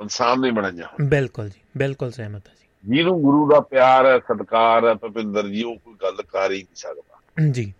ਇਨਸਾਨ 0.00 0.40
ਨੇ 0.40 0.50
ਬਣਾਈਆਂ। 0.50 1.04
ਬਿਲਕੁਲ 1.04 1.48
ਜੀ 1.48 1.60
ਬਿਲਕੁਲ 1.76 2.10
ਸਹਿਮਤ 2.10 2.42
ਹਾਂ 2.48 2.54
ਜਿਹਨੂੰ 2.88 3.22
ਗੁਰੂ 3.22 3.50
ਦਾ 3.50 3.60
ਪਿਆਰ 3.60 4.06
ਹੈ 4.06 4.18
ਸਤਕਾਰ 4.18 4.84
ਹੈ 4.84 4.94
ਭਪਿੰਦਰ 4.94 5.48
ਜੀ 5.48 5.62
ਉਹ 5.62 5.76
ਕੋਈ 5.76 5.94
ਗੱਲ 6.02 6.22
ਕਰ 6.22 6.52
ਹੀ 6.52 6.56
ਨਹੀਂ 6.56 6.74
ਸਕਦਾ। 6.74 7.18
ਜੀ। 7.50 7.74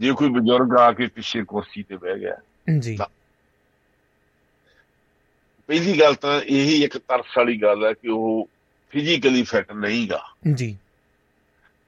ਜੀ 0.00 0.10
ਕੋਈ 0.10 0.28
ਬਜ਼ੁਰਗ 0.28 0.76
ਆ 0.78 0.92
ਕੇ 0.92 1.06
ਪਿੱਛੇ 1.06 1.42
ਕੁਰਸੀ 1.42 1.82
ਤੇ 1.82 1.96
ਬਹਿ 1.96 2.20
ਗਿਆ 2.20 2.36
ਜੀ। 2.78 2.98
ਪਹਿਲੀ 5.66 6.00
ਗੱਲ 6.00 6.14
ਤਾਂ 6.14 6.40
ਇਹੀ 6.40 6.84
ਇੱਕ 6.84 6.98
ਤਰਸ 6.98 7.24
ਵਾਲੀ 7.36 7.62
ਗੱਲ 7.62 7.84
ਹੈ 7.84 7.92
ਕਿ 7.92 8.08
ਉਹ 8.08 8.48
ਫਿਜ਼ੀਕਲੀ 8.90 9.42
ਫਿੱਟ 9.42 9.72
ਨਹੀਂਗਾ। 9.72 10.22
ਜੀ। 10.54 10.78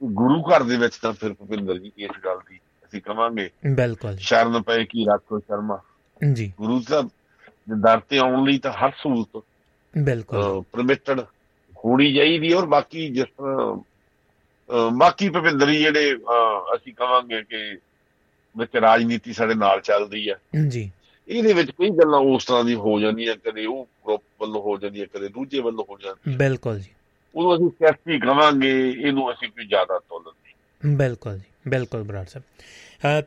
ਗੁਰੂ 0.05 0.43
ਘਰ 0.43 0.63
ਦੇ 0.63 0.77
ਵਿੱਚ 0.77 0.97
ਤਾਂ 0.97 1.13
ਫਿਰ 1.13 1.33
ਭੁਪਿੰਦਰ 1.33 1.79
ਜੀ 1.79 1.93
ਇਸ 1.99 2.11
ਗੱਲ 2.25 2.39
ਦੀ 2.51 2.57
ਅਸੀਂ 2.57 3.03
ਕਵਾਂਗੇ 3.03 3.51
ਬਿਲਕੁਲ 3.75 4.17
ਸ਼ਰਨ 4.17 4.63
ਪਏ 4.63 4.85
ਕੀ 4.85 5.05
ਰੱਖੋ 5.05 5.39
ਸ਼ਰਮਾ। 5.39 5.81
ਜੀ। 6.33 6.53
ਗੁਰੂ 6.57 6.83
ਦਾ 6.91 7.03
ਦਰ 7.79 8.01
ਤੇ 8.01 8.19
ਆਉਣ 8.19 8.45
ਲਈ 8.45 8.59
ਤਾਂ 8.59 8.73
ਹਰ 8.73 8.91
ਸਹੂਲਤ 8.91 9.43
ਬਿਲਕੁਲ। 9.99 10.63
ਪਰਮਿਟਡ 10.73 11.21
ਹੋਣੀ 11.85 12.13
ਚਾਹੀਦੀ 12.15 12.53
ਔਰ 12.53 12.67
ਬਾਕੀ 12.67 13.09
ਜਿਸ 13.09 13.27
ਤਰ੍ਹਾਂ 13.39 14.91
ਬਾਕੀ 14.91 15.29
ਭੁਪਿੰਦਰ 15.29 15.71
ਜੀ 15.71 15.79
ਜਿਹੜੇ 15.79 16.15
ਅਸੀਂ 16.75 16.93
ਕਵਾਂਗੇ 16.95 17.43
ਕਿ 17.43 17.79
ਵਿੱਚ 18.57 18.77
ਰਾਜਨੀਤੀ 18.77 19.33
ਸਾਡੇ 19.33 19.55
ਨਾਲ 19.55 19.81
ਚੱਲਦੀ 19.81 20.29
ਹੈ 20.31 20.39
ਜੀ। 20.69 20.91
ਇਹਦੇ 21.29 21.53
ਵਿੱਚ 21.53 21.71
ਕਈ 21.71 21.91
ਗੱਲਾਂ 21.91 22.21
ਉਸ 22.27 22.45
ਤਰ੍ਹਾਂ 22.45 22.65
ਦੀ 22.65 22.75
ਹੋ 22.75 22.99
ਜਾਂਦੀਆਂ 23.01 23.37
ਕਦੇ 23.37 23.65
ਉਹ 23.67 23.89
ਗਰੁੱਪ 24.07 24.23
ਵੱਲੋਂ 24.41 24.63
ਹੋ 24.63 24.77
ਜਾਂਦੀਆਂ 24.79 25.07
ਕਦੇ 25.07 25.29
ਦੂਜੇ 25.29 25.61
ਵੱਲੋਂ 25.61 25.85
ਹੋ 25.91 25.99
ਜਾਂਦੀਆਂ। 25.99 26.37
ਬਿਲਕੁਲ 26.39 26.79
ਜੀ। 26.81 26.91
ਉਦੋਂ 27.35 27.57
ਅਸੀਂ 27.57 27.69
ਸਿਆਸੀ 27.69 28.19
ਕਵਾਂਗੇ 28.21 28.73
ਇਹਨੂੰ 28.91 29.33
ਅਸੀਂ 29.33 29.49
ਕੋਈ 29.49 29.67
ਜ਼ਿਆਦਾ 29.67 29.99
ਤੋਲਣ 29.99 30.31
ਨਹੀਂ। 30.31 30.97
ਬਿਲਕੁਲ 30.97 31.39
ਜੀ 31.39 31.71
ਬਿਲਕੁਲ 31.71 32.03
ਬਰਾੜ 32.03 32.27
ਸਾਹਿਬ। 32.27 32.45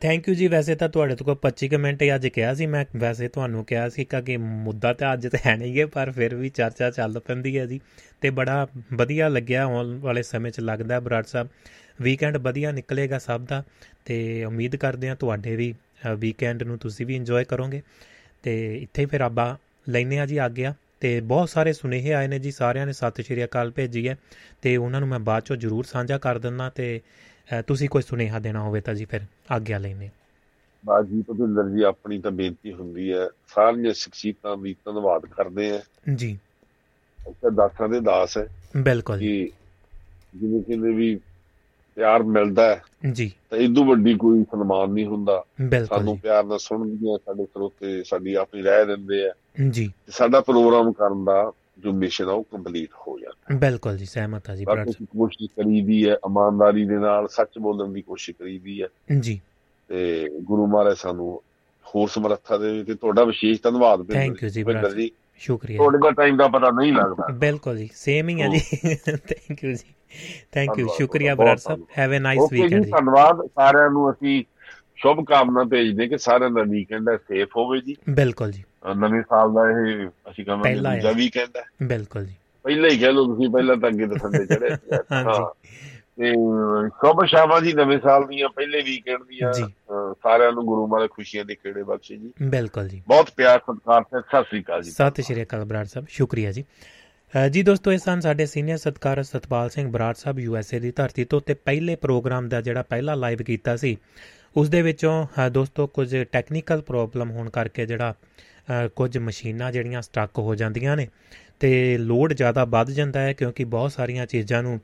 ਥੈਂਕ 0.00 0.28
ਯੂ 0.28 0.34
ਜੀ। 0.34 0.46
ਵੈਸੇ 0.48 0.74
ਤਾਂ 0.74 0.88
ਤੁਹਾਡੇ 0.88 1.14
ਤੋਂ 1.16 1.24
ਕੋਈ 1.26 1.36
25 1.42 1.76
ਮਿੰਟ 1.82 2.02
ਹੀ 2.02 2.14
ਅੱਜ 2.14 2.26
ਕਿਹਾ 2.28 2.52
ਸੀ। 2.54 2.66
ਮੈਂ 2.66 2.84
ਵੈਸੇ 2.96 3.28
ਤੁਹਾਨੂੰ 3.28 3.64
ਕਿਹਾ 3.64 3.88
ਸੀ 3.88 4.04
ਕਿ 4.04 4.36
ਮੁੱਦਾ 4.36 4.92
ਤਾਂ 4.92 5.12
ਅੱਜ 5.12 5.26
ਤੇ 5.32 5.38
ਹੈ 5.46 5.56
ਨਹੀਂਗੇ 5.56 5.84
ਪਰ 5.94 6.10
ਫਿਰ 6.10 6.34
ਵੀ 6.34 6.48
ਚਰਚਾ 6.48 6.90
ਚੱਲ 6.90 7.18
ਪੈਂਦੀ 7.26 7.56
ਹੈ 7.58 7.64
ਜੀ। 7.66 7.80
ਤੇ 8.20 8.30
ਬੜਾ 8.30 8.66
ਵਧੀਆ 8.94 9.28
ਲੱਗਿਆ 9.28 9.64
ਆਉਣ 9.64 9.98
ਵਾਲੇ 10.00 10.22
ਸਮੇਂ 10.22 10.50
'ਚ 10.50 10.60
ਲੱਗਦਾ 10.60 11.00
ਬਰਾੜ 11.00 11.24
ਸਾਹਿਬ। 11.26 11.48
ਵੀਕਐਂਡ 12.02 12.36
ਵਧੀਆ 12.36 12.72
ਨਿਕਲੇਗਾ 12.72 13.18
ਸਭ 13.18 13.44
ਦਾ। 13.48 13.62
ਤੇ 14.04 14.44
ਉਮੀਦ 14.44 14.76
ਕਰਦੇ 14.76 15.08
ਹਾਂ 15.08 15.16
ਤੁਹਾਡੇ 15.16 15.56
ਵੀ 15.56 15.74
ਵੀਕਐਂਡ 16.18 16.62
ਨੂੰ 16.62 16.78
ਤੁਸੀਂ 16.78 17.06
ਵੀ 17.06 17.16
ਇੰਜੋਏ 17.16 17.44
ਕਰੋਗੇ। 17.44 17.82
ਤੇ 18.42 18.54
ਇੱਥੇ 18.76 19.06
ਫਿਰ 19.06 19.20
ਆਪਾਂ 19.20 19.54
ਲੈਨੇ 19.88 20.18
ਆ 20.18 20.26
ਜੀ 20.26 20.36
ਆ 20.36 20.48
ਗਿਆ 20.48 20.74
ਤੇ 21.00 21.18
ਬਹੁਤ 21.20 21.48
ਸਾਰੇ 21.50 21.72
ਸੁਨੇਹੇ 21.72 22.12
ਆਏ 22.14 22.28
ਨੇ 22.28 22.38
ਜੀ। 22.38 22.50
ਸਾਰਿਆਂ 22.50 22.86
ਨੇ 22.86 22.92
ਸਤਿ 22.92 23.22
ਸ਼੍ਰੀ 23.22 23.44
ਅਕਾਲ 23.44 23.70
ਭੇਜੀ 23.70 24.08
ਹੈ। 24.08 24.16
ਤੇ 24.62 24.76
ਉਹਨਾਂ 24.76 25.00
ਨੂੰ 25.00 25.08
ਮੈਂ 25.08 25.18
ਬਾਅਦ 25.18 25.42
ਚੋਂ 25.42 25.56
ਜ਼ਰੂਰ 25.56 25.84
ਸਾਂਝਾ 25.84 26.18
ਕਰ 26.18 26.38
ਦਿੰਦਾ। 26.38 26.68
ਤੇ 26.70 27.00
ਤੁਸੀਂ 27.66 27.88
ਕੋਈ 27.88 28.02
ਸੁਨੇਹਾ 28.02 28.38
ਦੇਣਾ 28.38 28.60
ਹੋਵੇ 28.62 28.80
ਤਾਂ 28.80 28.94
ਜੀ 28.94 29.04
ਫਿਰ 29.04 29.20
ਆਗਿਆ 29.50 29.78
ਲੈਨੇ 29.78 30.10
ਬਾਜੀ 30.86 31.22
ਭੁਪਿੰਦਰ 31.22 31.68
ਜੀ 31.68 31.82
ਆਪਣੀ 31.82 32.20
ਤਾਂ 32.20 32.30
ਬੇਨਤੀ 32.30 32.72
ਹੁੰਦੀ 32.72 33.12
ਹੈ 33.12 33.28
ਸਾਰੀਆਂ 33.48 33.92
ਸ਼ਖਸੀਅਤਾਂ 33.92 34.56
ਦੀ 34.56 34.76
ਧੰਨਵਾਦ 34.84 35.26
ਕਰਦੇ 35.26 35.70
ਆ 35.70 35.80
ਜੀ। 36.14 36.38
ਉਹ 37.26 37.50
ਦਾਸਾਂ 37.50 37.88
ਦੇ 37.88 38.00
ਦਾਸ 38.00 38.38
ਹੈ 38.38 38.48
ਬਿਲਕੁਲ 38.76 39.18
ਜੀ। 39.18 39.52
ਜਿਵੇਂ 40.36 40.62
ਕਿਨੇ 40.62 40.92
ਵੀ 40.92 41.20
ਪਿਆਰ 41.94 42.22
ਮਿਲਦਾ 42.22 42.66
ਹੈ 42.66 42.82
ਜੀ। 43.12 43.32
ਤਾਂ 43.50 43.58
ਇਦੋਂ 43.58 43.84
ਵੱਡੀ 43.84 44.14
ਕੋਈ 44.14 44.44
ਸਨਮਾਨ 44.44 44.90
ਨਹੀਂ 44.90 45.06
ਹੁੰਦਾ। 45.06 45.44
ਸਾਨੂੰ 45.88 46.18
ਪਿਆਰ 46.18 46.44
ਨਾਲ 46.44 46.58
ਸੁਣਦੀਆਂ 46.58 47.18
ਸਾਡੇ 47.26 47.44
ਸਰੋਤੇ 47.44 48.02
ਸਾਡੀ 48.04 48.34
ਆਪਣੀ 48.34 48.62
ਰਾਏ 48.62 48.84
ਦਿੰਦੇ 48.84 49.28
ਆ। 49.28 49.32
ਜੀ। 49.70 49.92
ਸਾਡਾ 50.08 50.40
ਪ੍ਰੋਗਰਾਮ 50.40 50.92
ਕਰਨ 50.92 51.24
ਦਾ 51.24 51.52
ਜੋ 51.82 51.92
ਮਿਸ਼ਨ 51.92 52.24
ਆ 52.24 52.32
ਉਹ 52.32 52.44
ਕੰਪਲੀਟ 52.44 52.90
ਹੋ 53.08 53.18
ਜਾਂਦਾ। 53.18 53.56
ਬਿਲਕੁਲ 53.58 53.96
ਜੀ 53.96 54.04
ਸਹਿਮਤ 54.04 54.50
ਆ 54.50 54.56
ਜੀ 54.56 54.64
ਬਾਕੀ 54.64 55.04
ਕੋਸ਼ਿਸ਼ 55.04 55.50
ਕਰੀਦੀ 55.50 56.08
ਹੈ 56.08 56.14
ਇਮਾਨਦਾਰੀ 56.14 56.84
ਦੇ 56.84 56.96
ਨਾਲ 56.96 57.28
ਸੱਚ 57.28 57.58
ਬੋਲਣ 57.58 57.92
ਦੀ 57.92 58.02
ਕੋਸ਼ਿਸ਼ 58.02 58.36
ਕਰੀਦੀ 58.38 58.82
ਹੈ। 58.82 58.88
ਜੀ। 59.20 59.40
ਤੇ 59.88 60.28
ਗੁਰੂ 60.42 60.66
ਮਹਾਰਾਜ 60.66 60.96
ਸਾਨੂੰ 60.96 61.42
ਹੋਰ 61.86 62.08
ਸਮਰੱਥਾ 62.08 62.58
ਦੇ 62.58 62.84
ਤੇ 62.84 62.94
ਤੁਹਾਡਾ 62.94 63.24
ਵਿਸ਼ੇਸ਼ 63.24 63.62
ਧੰਨਵਾਦ 63.62 64.12
ਥੈਂਕ 64.12 64.42
ਯੂ 64.42 64.48
ਜੀ 64.48 64.62
ਬਿੰਦਰ 64.62 64.94
ਜੀ। 64.94 65.10
ਸ਼ੁਕਰੀਆ। 65.38 65.76
ਤੁਹਾਡੇ 65.76 65.98
ਦਾ 65.98 66.10
ਟਾਈਮ 66.10 66.36
ਦਾ 66.36 66.48
ਪਤਾ 66.48 66.70
ਨਹੀਂ 66.70 66.92
ਲੱਗਦਾ। 66.92 67.26
ਬਿਲਕੁਲ 67.32 67.78
ਜੀ 67.78 67.90
ਸੇਮ 67.94 68.28
ਹੀ 68.28 68.42
ਹੈ 68.42 68.48
ਜੀ। 68.48 68.60
ਥੈਂਕ 69.04 69.64
ਯੂ 69.64 69.72
ਜੀ। 69.72 69.94
ਥੈਂਕ 70.52 70.78
ਯੂ 70.78 70.88
ਸ਼ੁਕਰੀਆ 70.98 71.34
Brar 71.34 71.56
Sahib. 71.56 71.86
Have 71.98 72.16
a 72.16 72.18
nice 72.18 72.52
weekend 72.52 72.84
ਜੀ 72.84 72.90
ਧੰਨਵਾਦ। 72.90 73.46
ਸਾਰਿਆਂ 73.46 73.90
ਨੂੰ 73.90 74.12
ਅਸੀਂ 74.12 74.44
ਸ਼ੁਭ 74.96 75.24
ਕਾਮਨਾ 75.24 75.64
ਭੇਜਦੇ 75.64 76.08
ਕਿ 76.08 76.18
ਸਾਰਿਆਂ 76.18 76.50
ਦਾ 76.50 76.62
ਵੀਕਐਂਡ 76.62 77.08
ਹੈ 77.08 77.16
ਸੇਫ 77.16 77.48
ਹੋਵੇ 77.56 77.80
ਜੀ। 77.80 77.96
ਬਿਲਕੁਲ 78.10 78.52
ਜੀ। 78.52 78.64
ਨਵੇਂ 78.82 79.22
ਸਾਲ 79.22 79.52
ਦਾ 79.54 79.62
ਇਹ 79.70 80.06
ਅਸੀਂ 80.30 80.44
ਕਹਾਂਗੇ 80.44 80.74
ਦੂਜਾ 80.74 81.12
ਵੀਕਐਂਡ 81.12 81.56
ਹੈ। 81.56 81.62
ਬਿਲਕੁਲ 81.82 82.24
ਜੀ। 82.26 82.34
ਪਹਿਲਾਂ 82.64 82.90
ਹੀ 82.90 82.98
ਕਹਿ 82.98 83.12
ਲਓ 83.12 83.24
ਤੁਸੀਂ 83.26 83.50
ਪਹਿਲਾਂ 83.50 83.76
ਤਾਂ 83.76 83.88
ਅੱਗੇ 83.88 84.06
ਦੱਸਣ 84.06 84.30
ਦੇ 84.30 84.46
ਚੜੇ 84.46 84.70
ਹਾਂ। 85.12 85.46
ਤੇ 86.16 86.30
ਸ਼ੁਭ 86.88 87.24
ਸ਼ਾਮਾਂ 87.26 87.60
ਜੀ 87.60 87.72
ਨਵੇਂ 87.72 87.98
ਸਾਲ 87.98 88.26
ਦੀਆਂ 88.26 88.48
ਪਹਿਲੇ 88.48 88.82
ਵੀਕਐਂਡ 88.82 89.22
ਦੀਆਂ 89.22 89.52
ਸਾਰਿਆਂ 90.22 90.52
ਨੂੰ 90.52 90.64
ਗੁਰੂ 90.66 90.86
ਮਾਲੇ 90.86 91.08
ਖੁਸ਼ੀਆਂ 91.08 91.44
ਦੇ 91.44 91.54
ਕਿਹੜੇ 91.54 91.82
ਬਖਸ਼ੇ 91.82 92.16
ਜੀ। 92.16 92.32
ਬਿਲਕੁਲ 92.42 92.88
ਜੀ। 92.88 93.02
ਬਹੁਤ 93.08 93.30
ਪਿਆਰ 93.36 93.58
ਸਤਿਕਾਰ 93.58 94.02
ਤੇ 94.02 94.20
ਸਤਿ 94.20 94.42
ਸ੍ਰੀ 94.42 94.62
ਅਕਾਲ 94.62 94.82
ਜੀ। 94.82 94.90
ਸਤਿ 94.90 95.22
ਸ਼੍ਰੀ 95.22 95.42
ਅਕਾਲ 95.42 95.64
ਬਰਾੜ 95.64 95.84
ਸਾਹਿਬ 95.84 96.06
ਸ਼ੁਕਰੀਆ 96.08 96.52
ਜੀ। 96.52 96.64
ਜੀ 97.50 97.62
ਦੋਸਤੋ 97.62 97.92
ਇਹ 97.92 97.98
ਸਨ 97.98 98.20
ਸਾਡੇ 98.20 98.46
ਸੀਨੀਅਰ 98.46 98.78
ਸਤਕਾਰ 98.78 99.22
Satpal 99.22 99.68
Singh 99.68 99.90
Brar 99.90 100.14
Sahib 100.14 100.38
U 100.38 100.56
S 100.56 100.74
A 100.74 100.78
ਦੀ 100.78 100.90
ਧਰਤੀ 100.90 101.24
ਤੋਂ 101.24 101.40
ਤੇ 101.40 101.54
ਪਹਿਲੇ 101.54 101.96
ਪ੍ਰੋਗਰਾਮ 101.96 102.48
ਦਾ 102.48 102.60
ਜਿਹੜਾ 102.60 102.82
ਪਹਿਲਾ 102.82 103.14
ਲਾਈਵ 103.14 103.38
ਕੀਤਾ 103.38 103.76
ਸੀ। 103.76 103.96
ਉਸ 104.56 104.68
ਦੇ 104.68 104.82
ਵਿੱਚੋਂ 104.82 105.26
ਦੋਸਤੋ 105.50 105.86
ਕੁਝ 105.86 106.16
ਟੈਕਨੀਕਲ 106.32 106.80
ਪ੍ਰੋਬਲਮ 106.80 107.30
ਹੋਣ 107.30 107.50
ਕਰਕੇ 107.50 107.86
ਜਿਹੜਾ 107.86 108.14
ਕੁਝ 108.96 109.16
ਮਸ਼ੀਨਾਂ 109.18 109.70
ਜਿਹੜੀਆਂ 109.72 110.02
ਸਟਕ 110.02 110.38
ਹੋ 110.38 110.54
ਜਾਂਦੀਆਂ 110.54 110.96
ਨੇ 110.96 111.08
ਤੇ 111.60 111.98
ਲੋਡ 111.98 112.32
ਜ਼ਿਆਦਾ 112.32 112.64
ਵੱਧ 112.64 112.90
ਜਾਂਦਾ 112.90 113.20
ਹੈ 113.20 113.32
ਕਿਉਂਕਿ 113.32 113.64
ਬਹੁਤ 113.64 113.92
ਸਾਰੀਆਂ 113.92 114.26
ਚੀਜ਼ਾਂ 114.26 114.62
ਨੂੰ 114.62 114.80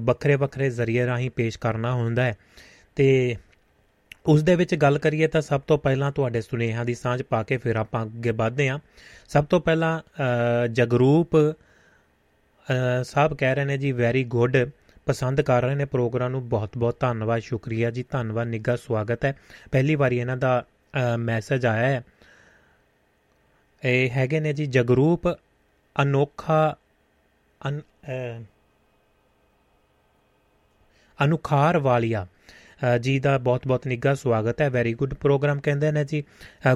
ਵੱਖਰੇ 0.00 0.36
ਵੱਖਰੇ 0.36 0.70
ਜ਼ਰੀਏ 0.70 1.06
ਰਾਹੀਂ 1.06 1.30
ਪੇਸ਼ 1.30 1.58
ਕਰਨਾ 1.58 1.92
ਹੁੰਦਾ 1.94 2.24
ਹੈ। 2.24 2.36
ਤੇ 2.96 3.36
ਉਸ 4.26 4.42
ਦੇ 4.42 4.54
ਵਿੱਚ 4.56 4.74
ਗੱਲ 4.74 4.98
ਕਰੀਏ 4.98 5.26
ਤਾਂ 5.26 5.40
ਸਭ 5.40 5.60
ਤੋਂ 5.60 5.78
ਪਹਿਲਾਂ 5.78 6.10
ਤੁਹਾਡੇ 6.12 6.40
ਸੁਨੇਹਾਂ 6.40 6.84
ਦੀ 6.84 6.94
ਸਾਂਝ 6.94 7.22
ਪਾ 7.22 7.42
ਕੇ 7.42 7.56
ਫਿਰ 7.56 7.76
ਆਪਾਂ 7.76 8.04
ਅੱਗੇ 8.06 8.30
ਵਧਦੇ 8.30 8.68
ਹਾਂ। 8.68 8.78
ਸਭ 9.28 9.44
ਤੋਂ 9.44 9.60
ਪਹਿਲਾਂ 9.60 10.00
ਜਗਰੂਪ 10.68 11.36
ਸਾਹਿਬ 13.04 13.34
ਕਹਿ 13.34 13.54
ਰਹੇ 13.54 13.64
ਨੇ 13.64 13.78
ਜੀ 13.78 13.92
ਵੈਰੀ 13.92 14.24
ਗੁੱਡ 14.24 14.56
ਪਸੰਦ 15.06 15.40
ਕਰ 15.40 15.62
ਰਹੇ 15.62 15.74
ਨੇ 15.74 15.84
ਪ੍ਰੋਗਰਾਮ 15.84 16.30
ਨੂੰ। 16.30 16.48
ਬਹੁਤ-ਬਹੁਤ 16.48 17.00
ਧੰਨਵਾਦ, 17.00 17.40
ਸ਼ੁਕਰੀਆ 17.40 17.90
ਜੀ। 17.90 18.04
ਧੰਨਵਾਦ, 18.10 18.46
ਨਿੱਘਾ 18.46 18.76
ਸਵਾਗਤ 18.76 19.24
ਹੈ। 19.24 19.34
ਪਹਿਲੀ 19.72 19.94
ਵਾਰੀ 19.94 20.18
ਇਹਨਾਂ 20.18 20.36
ਦਾ 20.36 20.64
ਮੈਸੇਜ 21.18 21.66
ਆਇਆ 21.66 21.86
ਹੈ। 21.86 22.02
ਇਹ 23.84 24.10
ਹੈਗੇ 24.10 24.40
ਨੇ 24.40 24.52
ਜੀ 24.52 24.66
ਜਗਰੂਪ, 24.66 25.28
ਅਨੋਖਾ 26.02 26.76
ਅਨੁਖਾਰ 31.18 31.78
ਵਾਲੀਆ। 31.78 32.26
ਜੀ 33.00 33.18
ਦਾ 33.20 33.36
ਬਹੁਤ-ਬਹੁਤ 33.38 33.86
ਨਿੱਘਾ 33.86 34.14
ਸਵਾਗਤ 34.14 34.60
ਹੈ। 34.60 34.68
ਵੈਰੀ 34.70 34.92
ਗੁੱਡ 34.94 35.14
ਪ੍ਰੋਗਰਾਮ 35.14 35.60
ਕਹਿੰਦੇ 35.60 35.90
ਨੇ 35.92 36.04
ਜੀ। 36.04 36.22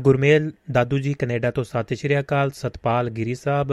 ਗੁਰਮੇਲ 0.00 0.50
ਦਾਦੂ 0.72 0.98
ਜੀ 0.98 1.14
ਕੈਨੇਡਾ 1.14 1.50
ਤੋਂ 1.50 1.64
ਸਤਿ 1.64 1.96
ਸ਼੍ਰੀ 1.96 2.18
ਅਕਾਲ। 2.20 2.50
ਸਤਪਾਲ 2.50 3.10
ਗਿਰੀ 3.10 3.34
ਸਾਹਿਬ 3.34 3.72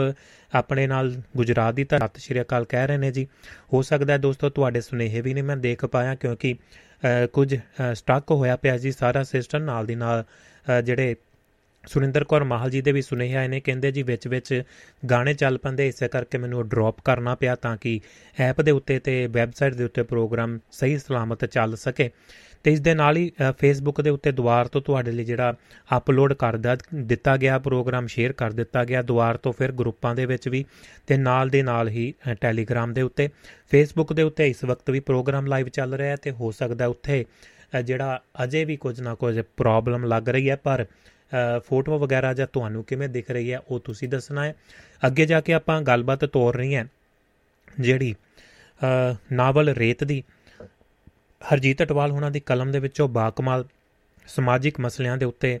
ਆਪਣੇ 0.54 0.86
ਨਾਲ 0.86 1.12
ਗੁਜਰਾਤ 1.36 1.74
ਦੀ 1.74 1.84
ਤਾਂ 1.84 1.98
ਸਤਿ 1.98 2.20
ਸ਼੍ਰੀ 2.20 2.40
ਅਕਾਲ 2.40 2.64
ਕਹਿ 2.64 2.86
ਰਹੇ 2.86 2.96
ਨੇ 2.96 3.10
ਜੀ। 3.10 3.26
ਹੋ 3.72 3.82
ਸਕਦਾ 3.82 4.12
ਹੈ 4.12 4.18
ਦੋਸਤੋ 4.18 4.50
ਤੁਹਾਡੇ 4.50 4.80
ਸੁਨੇਹੇ 4.80 5.20
ਵੀ 5.20 5.34
ਨਹੀਂ 5.34 5.44
ਮੈਂ 5.44 5.56
ਦੇਖ 5.56 5.84
ਪਾਇਆ 5.84 6.14
ਕਿਉਂਕਿ 6.14 6.54
ਕੁਝ 7.32 7.54
ਸਟਕ 7.92 8.30
ਹੋਇਆ 8.30 8.56
ਪਿਆ 8.56 8.76
ਜੀ 8.78 8.92
ਸਾਰਾ 8.92 9.22
ਸਿਸਟਮ 9.22 9.62
ਨਾਲ 9.62 9.86
ਦੀ 9.86 9.94
ਨਾਲ 9.94 10.24
ਜਿਹੜੇ 10.84 11.14
ਸੁਰਿੰਦਰ 11.86 12.24
ਕੌਰ 12.24 12.44
ਮਾਹਲ 12.44 12.70
ਜੀ 12.70 12.80
ਦੇ 12.80 12.92
ਵੀ 12.92 13.02
ਸੁਨੇਹੇ 13.02 13.34
ਆਏ 13.36 13.48
ਨੇ, 13.48 13.60
ਕਹਿੰਦੇ 13.60 13.92
ਜੀ 13.92 14.02
ਵਿੱਚ 14.02 14.28
ਵਿੱਚ 14.28 14.62
ਗਾਣੇ 15.10 15.34
ਚੱਲ 15.34 15.58
ਪੰਦੇ, 15.58 15.88
ਇਸੇ 15.88 16.08
ਕਰਕੇ 16.08 16.38
ਮੈਨੂੰ 16.38 16.68
ਡ੍ਰੌਪ 16.68 17.00
ਕਰਨਾ 17.04 17.34
ਪਿਆ 17.34 17.54
ਤਾਂ 17.56 17.76
ਕਿ 17.76 18.00
ਐਪ 18.40 18.60
ਦੇ 18.60 18.70
ਉੱਤੇ 18.70 18.98
ਤੇ 18.98 19.26
ਵੈਬਸਾਈਟ 19.26 19.74
ਦੇ 19.74 19.84
ਉੱਤੇ 19.84 20.02
ਪ੍ਰੋਗਰਾਮ 20.04 20.58
ਸਹੀ 20.72 20.98
ਸਲਾਮਤ 20.98 21.44
ਚੱਲ 21.44 21.76
ਸਕੇ। 21.76 22.10
ਤੇ 22.64 22.72
ਇਸ 22.72 22.80
ਦੇ 22.80 22.92
ਨਾਲ 22.94 23.16
ਹੀ 23.16 23.30
ਫੇਸਬੁੱਕ 23.58 24.00
ਦੇ 24.00 24.10
ਉੱਤੇ 24.10 24.32
ਦੁਆਰ 24.32 24.68
ਤੋਂ 24.68 24.80
ਤੁਹਾਡੇ 24.82 25.12
ਲਈ 25.12 25.24
ਜਿਹੜਾ 25.24 25.54
ਅਪਲੋਡ 25.96 26.32
ਕਰ 26.32 26.56
ਦਿੱਤਾ 26.56 27.36
ਗਿਆ 27.36 27.58
ਪ੍ਰੋਗਰਾਮ 27.58 28.06
ਸ਼ੇਅਰ 28.06 28.32
ਕਰ 28.32 28.52
ਦਿੱਤਾ 28.52 28.84
ਗਿਆ 28.84 29.02
ਦੁਆਰ 29.02 29.36
ਤੋਂ 29.36 29.52
ਫਿਰ 29.52 29.72
ਗਰੁੱਪਾਂ 29.72 30.14
ਦੇ 30.14 30.26
ਵਿੱਚ 30.26 30.48
ਵੀ 30.48 30.64
ਤੇ 31.06 31.16
ਨਾਲ 31.16 31.48
ਦੇ 31.48 31.62
ਨਾਲ 31.62 31.88
ਹੀ 31.88 32.12
ਟੈਲੀਗ੍ਰਾਮ 32.40 32.94
ਦੇ 32.94 33.02
ਉੱਤੇ। 33.02 33.28
ਫੇਸਬੁੱਕ 33.70 34.12
ਦੇ 34.12 34.22
ਉੱਤੇ 34.22 34.48
ਇਸ 34.48 34.64
ਵਕਤ 34.64 34.90
ਵੀ 34.90 35.00
ਪ੍ਰੋਗਰਾਮ 35.00 35.46
ਲਾਈਵ 35.46 35.68
ਚੱਲ 35.68 35.94
ਰਿਹਾ 35.94 36.10
ਹੈ 36.10 36.16
ਤੇ 36.16 36.30
ਹੋ 36.30 36.50
ਸਕਦਾ 36.50 36.86
ਉੱਥੇ 36.86 37.24
ਜਿਹੜਾ 37.84 38.20
ਅਜੇ 38.44 38.64
ਵੀ 38.64 38.76
ਕੁਝ 38.76 39.00
ਨਾ 39.00 39.14
ਕੁਝ 39.14 39.38
ਪ੍ਰੋਬਲਮ 39.56 40.04
ਲੱਗ 40.04 40.28
ਰਹੀ 40.28 40.50
ਹੈ, 40.50 40.56
ਪਰ 40.56 40.84
ਫੋਟੋ 41.64 41.98
ਵਗੈਰਾ 41.98 42.32
ਜਾਂ 42.34 42.46
ਤੁਹਾਨੂੰ 42.52 42.84
ਕਿਵੇਂ 42.84 43.08
ਦਿਖ 43.08 43.30
ਰਹੀ 43.30 43.52
ਹੈ, 43.52 43.58
ਉਹ 43.60 43.80
ਤੁਸੀਂ 43.80 44.08
ਦੱਸਣਾ 44.08 44.44
ਹੈ। 44.44 44.54
ਅੱਗੇ 45.02 45.26
ਜਾ 45.26 45.40
ਕੇ 45.40 45.52
ਆਪਾਂ 45.52 45.80
ਗੱਲਬਾਤ 45.82 46.24
ਤੋਰ 46.24 46.56
ਰਹੀ 46.56 46.74
ਹੈ, 46.74 46.86
ਜਿਹੜੀ 47.80 48.14
ਨਾਵਲ 49.32 49.68
ਰੇਤ 49.74 50.04
ਦੀ। 50.04 50.22
ਹਰਜੀਤ 51.42 51.82
ਅਟਵਾਲ 51.82 52.12
ਉਹਨਾਂ 52.12 52.30
ਦੀ 52.30 52.40
ਕਲਮ 52.40 52.70
ਦੇ 52.72 52.78
ਵਿੱਚੋਂ 52.78 53.08
ਬਾਕਮਾਲ 53.10 53.64
ਸਮਾਜਿਕ 54.26 54.80
ਮਸਲਿਆਂ 54.80 55.16
ਦੇ 55.16 55.26
ਉੱਤੇ, 55.26 55.58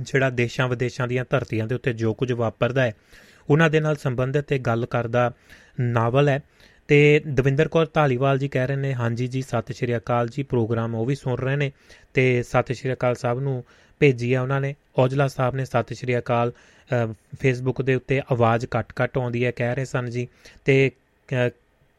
ਜਿਹੜਾ 0.00 0.30
ਦੇਸ਼ਾਂ 0.30 0.68
ਵਿਦੇਸ਼ਾਂ 0.68 1.08
ਦੀਆਂ 1.08 1.24
ਧਰਤੀਆਂ 1.30 1.66
ਦੇ 1.66 1.74
ਉੱਤੇ 1.74 1.92
ਜੋ 1.92 2.12
ਕੁਝ 2.14 2.32
ਵਾਪਰਦਾ 2.32 2.82
ਹੈ, 2.82 2.94
ਉਹਨਾਂ 3.50 3.70
ਦੇ 3.70 3.80
ਨਾਲ 3.80 3.96
ਸੰਬੰਧਿਤ 3.96 4.44
ਤੇ 4.44 4.58
ਗੱਲ 4.60 4.86
ਕਰਦਾ 4.86 5.30
ਨਾਵਲ 5.80 6.28
ਹੈ। 6.28 6.40
ਤੇ 6.88 7.20
ਦਵਿੰਦਰ 7.26 7.68
ਕੌਰ 7.68 7.86
ਢਾਲੀਵਾਲ 7.96 8.38
ਜੀ 8.38 8.48
ਕਹਿ 8.48 8.66
ਰਹੇ 8.66 8.76
ਨੇ, 8.76 8.92
ਹਾਂਜੀ 8.94 9.26
ਜੀ, 9.26 9.42
ਸਤਿ 9.42 9.74
ਸ਼੍ਰੀ 9.74 9.96
ਅਕਾਲ 9.96 10.28
ਜੀ, 10.28 10.42
ਪ੍ਰੋਗਰਾਮ 10.42 10.94
ਉਹ 10.94 11.06
ਵੀ 11.06 11.14
ਸੁਣ 11.14 11.36
ਰਹੇ 11.38 11.56
ਨੇ। 11.56 11.70
ਤੇ 12.14 12.42
ਸਤਿ 12.42 12.74
ਸ਼੍ਰੀ 12.74 12.92
ਅਕਾਲ 12.92 13.14
ਸਾਹਿਬ 13.14 13.40
ਨੂੰ 13.40 13.62
ਭੇਜੀ 14.00 14.32
ਆ 14.34 14.42
ਉਹਨਾਂ 14.42 14.60
ਨੇ। 14.60 14.74
ਔਜਲਾ 14.98 15.28
ਸਾਹਿਬ 15.28 15.54
ਨੇ, 15.54 15.64
ਸਤਿ 15.64 15.94
ਸ਼੍ਰੀ 15.94 16.18
ਅਕਾਲ। 16.18 16.52
ਫੇਸਬੁੱਕ 17.40 17.82
ਦੇ 17.82 17.94
ਉੱਤੇ 17.94 18.20
ਆਵਾਜ਼ 18.32 18.66
ਕੱਟ-ਕੱਟ 18.66 19.18
ਆਉਂਦੀ 19.18 19.44
ਹੈ, 19.44 19.50
ਕਹਿ 19.50 19.74
ਰਹੇ 19.74 19.84
ਸਨ 19.84 20.10
ਜੀ। 20.10 20.26
ਤੇ 20.64 20.90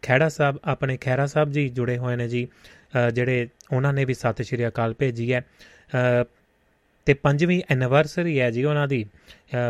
ਖੈੜਾ 0.02 0.30
ਸਾਹਿਬ, 0.30 0.60
ਆਪਣੇ 0.66 0.97
ਖੈਰਾ 0.97 1.26
ਸਾਹਿਬ 1.26 1.52
ਜੀ 1.52 1.68
ਜੁੜੇ 1.70 1.97
ਹੋਏ 1.97 2.16
ਨੇ 2.16 2.28
ਜੀ। 2.28 2.47
ਜਿਹੜੇ 3.14 3.47
ਉਹਨਾਂ 3.74 3.93
ਨੇ 3.93 4.06
ਵੀ 4.06 4.14
ਸਤਿ 4.14 4.43
ਸ਼੍ਰੀ 4.43 4.68
ਅਕਾਲ 4.68 4.93
ਭੇਜੀ 4.93 5.34
ਹੈ। 5.34 5.41
ਤੇ 7.06 7.14
ਪੰਜਵੀਂ 7.14 7.62
ਐਨੀਵਰਸਰੀ 7.70 8.39
ਹੈ 8.39 8.49
ਜੀ 8.52 8.64
ਉਹਨਾਂ 8.64 8.88
ਦੀ। 8.88 9.06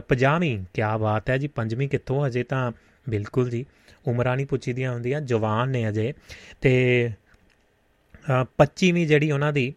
50ਵੀਂ 0.07 0.57
ਕੀ 0.73 0.82
ਬਾਤ 0.99 1.29
ਹੈ 1.29 1.38
ਜੀ, 1.38 1.47
ਪੰਜਵੀਂ 1.47 1.89
ਕਿੱਥੋਂ 1.89 2.25
ਅਜੇ 2.27 2.43
ਤਾਂ 2.43 2.71
ਬਿਲਕੁਲ 3.09 3.49
ਜੀ, 3.49 3.65
ਉਮਰਾਂ 4.07 4.36
ਨਹੀਂ 4.36 4.45
ਪੁੱਛੀ 4.45 4.73
ਦੀਆਂ 4.73 4.91
ਹੁੰਦੀਆਂ, 4.91 5.21
ਜਵਾਨ 5.21 5.69
ਨੇ 5.69 5.88
ਅਜੇ। 5.89 6.13
ਤੇ 6.61 6.73
25ਵੀਂ 8.57 9.07
ਜਿਹੜੀ 9.07 9.32
ਉਹਨਾਂ 9.32 9.53
ਦੀ 9.53 9.73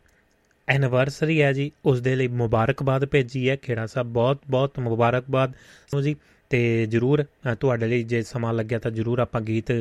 ਐਨੀਵਰਸਰੀ 0.69 1.41
ਹੈ 1.43 1.53
ਜੀ 1.53 1.71
ਉਸ 1.85 2.01
ਦੇ 2.01 2.15
ਲਈ 2.17 2.29
ਮੁਬਾਰਕਬਾਦ 2.29 3.05
ਭੇਜੀ 3.05 3.49
ਹੈ, 3.49 3.57
ਖੇੜਾ 3.57 3.87
ਸਾਹਿਬ 3.87 4.09
ਬਹੁਤ 4.09 4.41
ਬਹੁਤ 4.51 4.79
ਮੁਬਾਰਕਬਾਦ। 4.79 5.53
ਸੋ 5.91 6.01
ਜੀ, 6.03 6.17
ਤੇ 6.51 6.87
ਜਰੂਰ 6.87 7.25
ਤੁਹਾਡੇ 7.61 7.87
ਲਈ 7.87 8.03
ਜੇ 8.03 8.23
ਸਮਾਂ 8.23 8.53
ਲੱਗਿਆ 8.55 8.79
ਤਾਂ 8.79 8.91
ਜਰੂਰ 8.91 9.19
ਆਪਾਂ 9.19 9.41
ਗੀਤ 9.41 9.73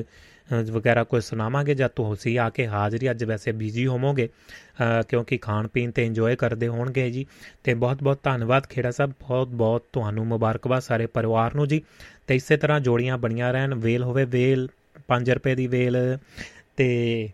ਵਗੈਰਾ 0.71 1.03
ਕੋਈ 1.03 1.21
ਸੁਣਾਵਾਂਗੇ 1.21 1.73
ਜਾਂ 1.75 1.89
ਤੁਸੀਂ 1.95 2.37
ਆ 2.39 2.49
ਕੇ 2.49 2.65
ਹਾਜ਼ਰੀ, 2.67 3.09
ਅੱਜ 3.11 3.23
ਵੈਸੇ 3.23 3.51
ਬਿਜ਼ੀ 3.51 3.85
ਹੋਵੋਗੇ 3.87 4.27
ਕਿਉਂਕਿ 5.09 5.37
ਖਾਣ 5.37 5.67
ਪੀਣ 5.67 5.91
ਤੇ 5.91 6.05
ਇੰਜੋਏ 6.05 6.35
ਕਰਦੇ 6.35 6.67
ਹੋਣਗੇ 6.67 7.09
ਜੀ। 7.11 7.25
ਤੇ 7.63 7.73
ਬਹੁਤ 7.73 8.03
ਬਹੁਤ 8.03 8.19
ਧੰਨਵਾਦ 8.23 8.67
ਖੇੜਾ 8.67 8.91
ਸਾਹਿਬ, 8.91 9.13
ਬਹੁਤ 9.19 9.47
ਬਹੁਤ 9.47 9.85
ਤੁਹਾਨੂੰ 9.93 10.25
ਮੁਬਾਰਕਬਾਦ 10.27 10.81
ਸਾਰੇ 10.81 11.05
ਪਰਿਵਾਰ 11.05 11.55
ਨੂੰ 11.55 11.67
ਜੀ। 11.67 11.81
ਤੇ 12.27 12.35
ਇਸੇ 12.35 12.57
ਤਰ੍ਹਾਂ 12.57 12.79
ਜੋੜੀਆਂ 12.79 13.17
ਬਣੀਆਂ 13.17 13.51
ਰਹਿਣ, 13.53 13.75
ਵੇਲ 13.75 14.03
ਹੋਵੇ, 14.03 14.25
ਵੇਲ 14.25 14.67
5 15.07 15.33
ਰੁਪਏ 15.33 15.55
ਦੀ 15.55 15.67
ਵੇਲ, 15.67 15.97
ਤੇ 16.77 17.29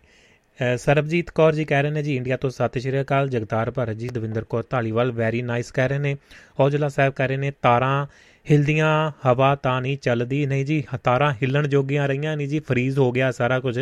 ਸਰਬਜੀਤ 0.78 1.30
ਕੌਰ 1.30 1.54
ਜੀ 1.54 1.64
ਕਹਿ 1.64 1.82
ਰਹੇ 1.82 1.90
ਨੇ 1.90 2.02
ਜੀ, 2.02 2.16
ਇੰਡੀਆ 2.16 2.36
ਤੋਂ 2.36 2.50
ਸਤਿ 2.50 2.80
ਸ਼੍ਰੀ 2.80 3.00
ਅਕਾਲ। 3.00 3.28
ਜਗਤਾਰ 3.28 3.70
ਭਰਤ 3.70 3.96
ਜੀ, 3.96 4.08
ਦਵਿੰਦਰ 4.08 4.44
ਕੌਰ 4.44 4.64
ਢਾਲੀਵਾਲ 4.72 5.12
ਵੈਰੀ 5.12 5.42
ਨਾਈਸ 5.42 5.70
ਕਹਿ 5.72 5.88
ਰਹੇ 5.88 5.98
ਨੇ। 5.98 6.16
ਔਜਲਾ 6.60 6.88
ਸਾਹਿਬ 6.88 7.12
ਕਹਿ 7.12 7.28
ਰਹੇ 7.28 7.36
ਨੇ, 7.36 7.52
ਤਾਰਾਂ 7.62 8.06
ਹਿਲਦੀਆਂ, 8.46 8.90
ਹਵਾ 9.26 9.54
ਤਾਂ 9.54 9.80
ਨਹੀਂ 9.82 9.96
ਚੱਲਦੀ। 9.98 10.44
ਨਹੀਂ 10.46 10.64
ਜੀ, 10.66 10.82
ਤਾਰਾਂ 11.04 11.32
ਹਿੱਲਣ 11.32 11.68
ਜੋਗੀਆਂ 11.68 12.08
ਰਹੀਆਂ 12.08 12.36
ਨਹੀਂ 12.36 12.48
ਜੀ 12.48 12.60
ਫਰੀਜ਼ 12.60 12.98
ਹੋ 12.98 13.10
ਗਿਆ 13.12 13.30
ਸਾਰਾ 13.30 13.60
ਕੁਝ। 13.60 13.78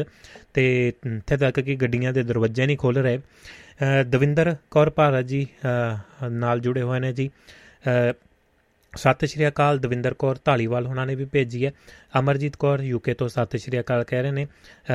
ਤੇ 0.55 0.93
ਇੱਥੇ 1.07 1.37
ਤੱਕ 1.37 1.61
ਕਿ 1.61 1.77
ਗੱਡੀਆਂ 1.77 2.13
ਦੇ 2.13 2.23
ਦਰਵਾਜ਼ੇ 2.23 2.67
ਨਹੀਂ 2.67 2.77
ਖੁੱਲ 2.77 2.97
ਰਹੇ। 2.99 3.19
ਦਵਿੰਦਰ 4.07 4.55
ਕੌਰ 4.71 4.91
ਭਾਰਤ 4.91 5.25
ਜੀ 5.25 5.47
ਨਾਲ 6.31 6.61
ਜੁੜੇ 6.61 6.83
ਹੋਏ 6.83 7.01
ਨੇ 7.01 7.13
ਜੀ। 7.13 7.31
ਸਤਿ 8.99 9.27
ਸ਼੍ਰੀ 9.27 9.47
ਅਕਾਲ, 9.49 9.79
ਦਵਿੰਦਰ 9.79 10.15
ਕੌਰ 10.15 10.39
ਢਾਲੀਵਾਲ 10.47 10.87
ਉਹਨਾਂ 10.87 11.07
ਨੇ 11.07 11.15
ਵੀ 11.15 11.25
ਭੇਜੀ 11.25 11.65
ਹੈ। 11.67 11.73
ਅਮਰਜੀਤ 12.19 12.57
ਕੌਰ 12.57 12.81
ਯੂਕੇ 12.83 13.15
ਤੋਂ 13.15 13.29
ਸਤਿ 13.29 13.59
ਸ਼੍ਰੀ 13.59 13.81
ਅਕਾਲ 13.81 14.03
ਕਹਿ 14.05 14.23
ਰਹੇ 14.23 14.31
ਨੇ। 14.31 14.47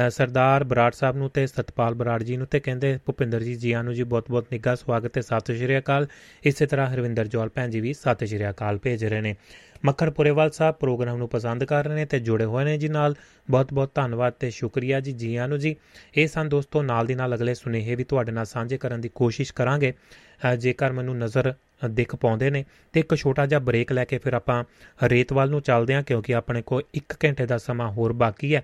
ਸਰਦਾਰ 0.10 0.64
ਬਰਾੜ 0.64 0.92
ਸਾਹਿਬ 0.92 1.18
ਨੂੰ 1.18 1.30
ਤੇ 1.30 1.46
ਸਤਪਾਲ 1.48 1.94
ਬਰਾੜ 1.94 2.22
ਜੀ 2.24 2.38
ਨੂੰ 2.38 2.48
ਤੇ 2.48 2.60
ਕਹਿੰਦੇ 2.60 2.98
ਭੁਪਿੰਦਰ 3.06 3.44
ਜੀ 3.44 3.56
ਜੀਆਂ 3.56 3.84
ਨੂੰ 3.84 3.94
ਜੀ 3.94 4.04
ਬਹੁਤ-ਬਹੁਤ 4.04 4.48
ਨਿੱਘਾ 4.52 4.76
ਸਵਾਗਤ 4.76 5.14
ਤੇ 5.14 5.22
ਸਤਿ 5.22 5.56
ਸ਼੍ਰੀ 5.58 5.78
ਅਕਾਲ। 5.78 6.08
ਇਸੇ 6.44 6.66
ਤਰ੍ਹਾਂ 6.66 6.88
ਹਰਵਿੰਦਰ 6.88 7.28
ਜੋਲ 7.28 7.50
ਭੈਣ 7.50 7.70
ਜੀ 7.70 7.80
ਵੀ 7.80 7.94
ਸਤਿ 7.94 8.28
ਸ਼੍ਰੀ 8.28 8.50
ਅਕਾਲ 8.50 8.78
ਭੇਜ 8.78 9.06
ਰਹੇ 9.06 9.22
ਨੇ। 9.22 9.36
ਮੱਖਣ 9.86 10.12
ਪੁਰੇਵਾਲ 10.12 10.52
ਸਾਹਿਬ 10.52 10.76
ਪ੍ਰੋਗਰਾਮ 10.76 11.18
ਨੂੰ 11.18 11.28
ਪਸੰਦ 11.30 11.64
ਕਰ 11.64 11.86
ਰਹੇ 11.86 11.96
ਨੇ 11.96 12.06
ਤੇ 12.06 12.20
ਜੁੜੇ 12.20 12.46
ਹੋਏ 12.46 12.64
ਨੇ 12.66 12.78
ਜੀ 12.78 12.90
ਨਾਲ। 12.90 13.16
ਬਹੁਤ-ਬਹੁਤ 13.52 13.92
ਧੰਨਵਾਦ 13.96 14.34
ਤੇ 14.34 14.50
ਸ਼ੁਕਰੀਆ 14.50 15.00
ਜੀ 15.00 15.12
ਜੀਆਂ 15.14 15.48
ਨੂੰ 15.48 15.60
ਜੀ। 15.60 15.76
ਇਹ 16.18 16.28
ਸਨ 16.28 16.50
ਦੋਸਤੋ, 16.50 16.82
ਨਾਲ 16.82 17.06
ਦੀ 17.06 17.16
ਨਾਲ 17.16 17.36
ਅਗਲੇ 17.36 17.54
ਸੁਨੇਹੇ 17.54 17.96
ਵੀ 17.96 18.04
ਤੁਹਾਡੇ 18.04 18.32
ਨਾਲ 18.32 18.46
ਸਾਂਝੇ 18.46 18.78
ਕਰਨ 18.78 19.02
ਦੀ 19.02 19.10
ਕੋਸ਼ਿਸ਼ 19.16 19.54
ਕਰਾਂਗੇ। 19.54 19.94
ਜੇਕਰ 20.58 20.92
ਮੈਨੂੰ 20.92 21.18
ਨਜ਼ਰ 21.18 21.54
ਦਿਖ 21.90 22.16
ਪਾਉਂਦੇ 22.16 22.50
ਨੇ 22.50 22.66
ਤੇ 22.94 23.00
ਇੱਕ 23.00 23.16
ਛੋਟਾ 23.16 23.46
ਜਿਹਾ 23.46 23.60
ਬ੍ਰੇਕ 23.60 23.92
ਲੈ 23.92 24.06
ਕੇ 24.06 24.18
ਫਿਰ 24.18 24.34
ਆਪਾਂ 24.34 24.64
ਰੇਤਵਾਲ 25.04 25.50
ਨੂੰ 25.50 25.62
ਚੱਲਦੇ 25.62 25.94
ਹਾਂ 25.96 26.04
ਕਿਉਂਕਿ 26.04 26.36
ਆਪਣੇ 26.36 26.62
ਕੋਲ 26.62 26.84
1 26.96 27.16
ਘੰਟੇ 27.26 27.46
ਦਾ 27.46 27.58
ਸਮਾਂ 27.58 27.92
ਹੋਰ 27.92 28.14
ਬਾਕੀ 28.14 28.56
ਹੈ। 28.56 28.64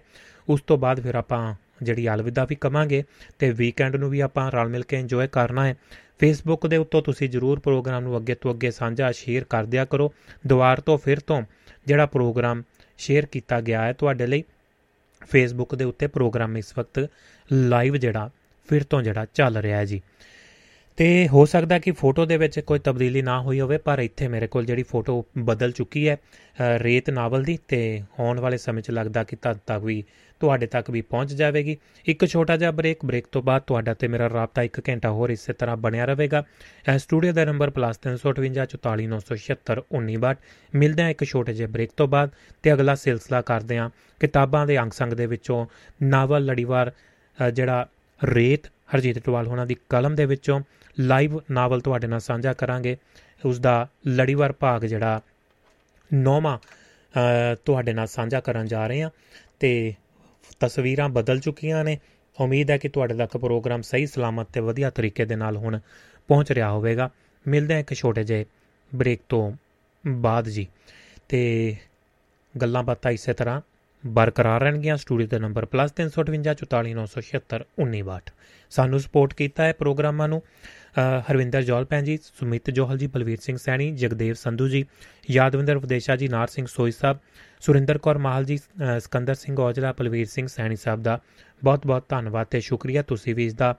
ਉਸ 0.50 0.62
ਤੋਂ 0.62 0.78
ਬਾਅਦ 0.78 1.00
ਫਿਰ 1.00 1.16
ਆਪਾਂ 1.16 1.56
ਜਿਹੜੀ 1.84 2.10
ਅਲਵਿਦਾ 2.10 2.46
ਵੀ 2.46 2.56
ਕਵਾਂਗੇ 2.56 3.04
ਤੇ 3.40 3.52
ਵੀਕਐਂਡ 3.52 3.96
ਨੂੰ 3.96 4.10
ਵੀ 4.10 4.20
ਆਪਾਂ 4.20 4.52
ਰਲ 4.52 4.70
ਮਿਲ 4.70 4.84
ਕੇ 4.84 5.00
ਇੰਜੋਏ 5.00 5.28
ਕਰਨਾ 5.28 5.68
ਹੈ। 5.68 5.76
ਫੇਸਬੁੱਕ 6.20 6.68
ਦੇ 6.68 6.78
ਉੱਤੋਂ 6.78 7.02
ਤੁਸੀਂ 7.02 7.30
ਜਰੂਰ 7.30 7.60
ਪ੍ਰੋਗਰਾਮ 7.60 8.04
ਨੂੰ 8.04 8.18
ਅੱਗੇ 8.18 8.36
ਤੋਂ 8.36 8.54
ਅੱਗੇ 8.54 8.72
ਸਾਂਝਾ 8.72 9.12
ਸ਼ੇਅਰ 9.12 9.44
ਕਰ 9.44 9.64
ਦਿਆ 9.64 9.86
ਕਰੋ। 9.86 10.14
ਦੁਬਾਰ 10.48 10.80
ਤੋਂ 10.80 10.98
ਫਿਰ 10.98 11.20
ਤੋਂ 11.20 11.42
ਜਿਹੜਾ 11.88 12.06
ਪ੍ਰੋਗਰਾਮ 12.06 12.64
ਸ਼ੇਅਰ 12.98 13.26
ਕੀਤਾ 13.26 13.62
ਗਿਆ 13.62 13.82
ਹੈ 13.82 13.94
ਤੁਹਾਡੇ 13.94 14.28
ਲਈ 14.28 14.44
ਫੇਸਬੁੱਕ 15.30 15.76
ਦੇ 15.76 15.84
ਉੱਤੇ 15.84 16.08
ਪ੍ਰੋਗਰਾਮ 16.08 16.58
ਇਸ 16.58 16.74
ਵਕਤ 16.78 17.10
ਲਾਈਵ 17.54 17.96
ਜਿਹੜਾ, 17.96 18.30
ਫਿਰ 18.70 18.84
ਤੋਂ 18.84 19.02
ਜਿਹੜਾ 19.02 19.26
ਚੱਲ 19.26 19.58
ਰਿਹਾ 19.58 19.78
ਹੈ 19.78 19.86
ਜੀ। 19.86 20.02
ਤੇ 21.00 21.28
ਹੋ 21.28 21.46
ਸਕਦਾ 21.46 21.78
ਕਿ 21.80 21.92
ਫੋਟੋ 21.92 22.26
ਦੇ 22.26 22.38
ਵਿੱਚ 22.38 22.60
ਕੋਈ 22.60 22.80
ਤਬਦੀਲੀ 22.84 23.22
ਨਾ 23.22 23.42
ਹੋਈ 23.42 23.60
ਹੋਵੇ, 23.60 23.78
ਪਰ 23.78 24.00
ਇੱਥੇ 24.00 24.28
ਮੇਰੇ 24.28 24.48
ਕੋਲ 24.48 24.66
ਜਿਹੜੀ 24.66 24.84
ਫੋਟੋ 24.84 25.26
ਬਦਲ 25.40 25.72
ਚੁੱਕੀ 25.72 26.08
ਹੈ 26.08 26.18
ਰੇਤ 26.82 27.10
ਨਾਵਲ 27.10 27.44
ਦੀ, 27.44 27.58
ਤੇ 27.68 28.02
ਆਉਣ 28.20 28.40
ਵਾਲੇ 28.40 28.58
ਸਮੇਂ 28.58 28.84
'ਚ 28.84 28.92
ਲੱਗਦਾ 28.92 29.24
ਕਿ 29.24 29.36
ਤਦ 29.42 29.58
ਤੱਕ 29.68 29.84
ਵੀ 29.84 30.04
ਤੁਹਾਡੇ 30.42 30.68
ਤੱਕ 30.68 30.90
ਵੀ 30.92 31.02
ਪਹੁੰਚ 31.04 31.34
ਜਾਵੇਗੀ। 31.34 31.78
ਇੱਕ 32.06 32.26
ਛੋਟਾ 32.26 32.58
ਜਿਹਾ 32.58 32.72
ਬ੍ਰੇਕ 32.72 33.06
ਬ੍ਰੇਕ 33.06 33.26
ਤੋਂ 33.32 33.42
ਬਾਅਦ 33.44 33.62
ਤੁਹਾਡਾ 33.68 33.94
ਤੇ 33.94 34.08
ਮੇਰਾ 34.08 34.30
ਰਾਬਤਾ 34.30 34.64
1 34.64 34.82
ਘੰਟਾ 34.90 35.10
ਹੋਰ 35.12 35.30
ਇਸੇ 35.30 35.54
ਤਰ੍ਹਾਂ 35.54 35.78
ਬਣਿਆ 35.78 36.06
ਰਹੇਗਾ। 36.06 36.44
ਸਟੂਡੀਓ 36.98 37.34
ਦਾ 37.34 37.46
ਨੰਬਰ 37.46 37.72
+358 37.72 40.38
ਮਿਲਦੇ 40.74 41.04
ਹਾਂ 41.04 41.10
ਇੱਕ 41.10 41.24
ਛੋਟੇ 41.24 41.54
ਜਿਹੇ 41.54 41.68
ਬ੍ਰੇਕ 41.68 41.92
ਤੋਂ 41.98 42.08
ਬਾਅਦ, 42.08 42.30
ਤੇ 42.64 42.74
ਅਗਲਾ 42.74 42.96
ਸਿਲਸਿਲਾ 42.96 43.42
ਕਰਦੇ 43.44 43.78
ਹਾਂ 43.78 43.90
ਕਿਤਾਬਾਂ 44.22 44.68
ਦੇ 44.68 44.80
ਅੰਗ 44.80 44.92
ਸੰਗ 44.92 45.14
ਦੇ 45.14 45.26
ਵਿੱਚੋਂ, 45.28 45.66
ਨਾਵਲ 46.04 46.46
ਲੜੀਵਾਰ 46.46 46.92
ਜਿਹੜਾ 47.54 47.88
ਰੇਤ 48.22 48.68
ਹਰਜੀਤ 48.94 49.20
ਟਵਾਲ 49.20 49.48
ਹੋਣਾ 49.48 49.66
ਦੀ 49.66 49.76
ਕਲਮ 49.90 50.16
ਦੇ 50.16 50.26
ਵਿੱਚੋਂ 50.26 50.62
ਲਾਈਵ 51.00 51.40
ਨਾਵਲ 51.52 51.82
ਤੁਹਾਡੇ 51.82 52.08
ਨਾਲ 52.08 52.20
ਸਾਂਝਾ 52.20 52.54
ਕਰਾਂਗੇ। 52.54 52.98
ਉਸ 53.46 53.60
ਦਾ 53.60 53.88
ਲੜੀਵਾਰ 54.08 54.54
ਭਾਗ 54.60 54.86
ਜਿਹੜਾ 54.86 55.22
ਨੌਵਾਂ 56.12 56.58
ਤੁਹਾਡੇ 57.66 57.94
ਨਾਲ 57.94 58.08
ਸਾਂਝਾ 58.08 58.40
ਕਰਨ 58.40 58.68
ਜਾ 58.68 58.88
ਰਹੇ 58.88 59.02
ਹਾਂ 59.02 59.10
ਤੇ 59.60 59.94
ਤਸਵੀਰਾਂ 60.60 61.10
ਬਦਲ 61.10 61.40
ਚੁੱਕੀਆਂ 61.40 61.84
ਨੇ। 61.84 61.98
ਉਮੀਦ 62.38 62.72
ਹੈ 62.72 62.78
ਕਿ 62.78 62.90
ਤੁਹਾਡੇ 62.90 63.16
ਤੱਕ 63.16 63.38
ਪ੍ਰੋਗਰਾਮ 63.38 63.82
ਸਹੀ, 63.82 64.06
ਸਲਾਮਤ 64.06 64.48
ਤੇ 64.54 64.60
ਵਧੀਆ 64.60 64.90
ਤਰੀਕੇ 64.90 65.26
ਦੇ 65.26 65.36
ਨਾਲ 65.36 65.58
ਹੁਣ 65.58 65.80
ਪਹੁੰਚ 66.30 66.52
ਰਿਹਾ 66.52 66.72
ਹੋਵੇਗਾ। 66.72 67.10
ਮਿਲਦੇ 67.46 67.74
ਹਾਂ 67.74 67.82
ਇੱਕ 67.82 67.94
ਛੋਟੇ 67.94 68.24
ਜਿਹੇ 68.24 68.46
ਬ੍ਰੇਕ 68.92 69.22
ਤੋਂ 69.30 69.52
ਬਾਅਦ 70.04 70.50
ਜੀ। 70.50 70.68
ਤੇ 71.30 71.76
ਗੱਲਾਂ 72.56 72.84
ਬਾਤਾਂ 72.84 73.12
ਇਸੇ 73.12 73.34
ਤਰ੍ਹਾਂ 73.34 73.62
ਬਰਕਰਾਰ 74.04 74.62
ਰਹਿਣਗੀਆਂ। 74.62 74.98
ਸਟੂਡੀਓ 74.98 75.28
ਦਾ 75.28 75.38
ਨੰਬਰ 75.38 75.66
+358 75.66 78.32
ਸਾਨੂੰ 78.72 79.00
ਸਪੋਰਟ 79.00 79.34
ਕੀਤਾ 79.34 79.64
ਹੈ 79.64 79.74
ਪ੍ਰੋਗਰਾਮਾਂ 79.74 80.28
ਨੂੰ। 80.28 80.42
ਹਰਵਿੰਦਰ 80.98 81.62
ਜੋਲ 81.62 81.86
ਭੈਣ 81.86 82.04
ਜੀ, 82.04 82.18
ਸੁਮਿਤ 82.24 82.70
ਜੋਹਲ 82.70 82.98
ਜੀ, 82.98 83.08
ਬਲਵੀਰ 83.08 83.40
ਸਿੰਘ 83.42 83.58
ਸੈਣੀ, 83.58 83.92
ਜਗਦੇਵ 83.92 84.34
ਸੰਧੂ 84.34 84.68
ਜੀ, 84.68 84.86
ਯਾਦਵਿੰਦਰ 85.32 85.78
ਵਿਦੇਸ਼ਾ 85.78 86.16
ਜੀ 86.16 86.28
ਨਾਰ 86.28 86.48
ਸਿੰਘ 86.48 86.66
ਸੋਈ 86.68 86.92
ਸਾਹਿਬ, 86.92 87.18
ਸੁਰਿੰਦਰ 87.62 87.98
ਕੌਰ 87.98 88.18
ਮਾਹਲ 88.18 88.46
ਜੀ 88.46 88.58
ਸਕੰਦਰ 89.00 89.36
ਸਿੰਘ 89.36 89.60
ਔਜਲਾ, 89.60 89.92
ਬਲਵੀਰ 90.00 90.26
ਸਿੰਘ 90.26 90.48
ਸੈਣੀ 90.48 90.76
ਸਾਹਿਬ 90.76 91.04
ਦਾ 91.04 91.20
ਬਹੁਤ-ਬਹੁਤ 91.64 92.06
ਧੰਨਵਾਦ 92.10 92.48
ਤੇ 92.48 92.60
ਸ਼ੁਕਰੀਆ। 92.60 93.02
ਤੁਸੀਂ 93.02 93.36
ਵੀ 93.36 93.46
ਇਸ 93.46 93.54
ਦਾ 93.54 93.76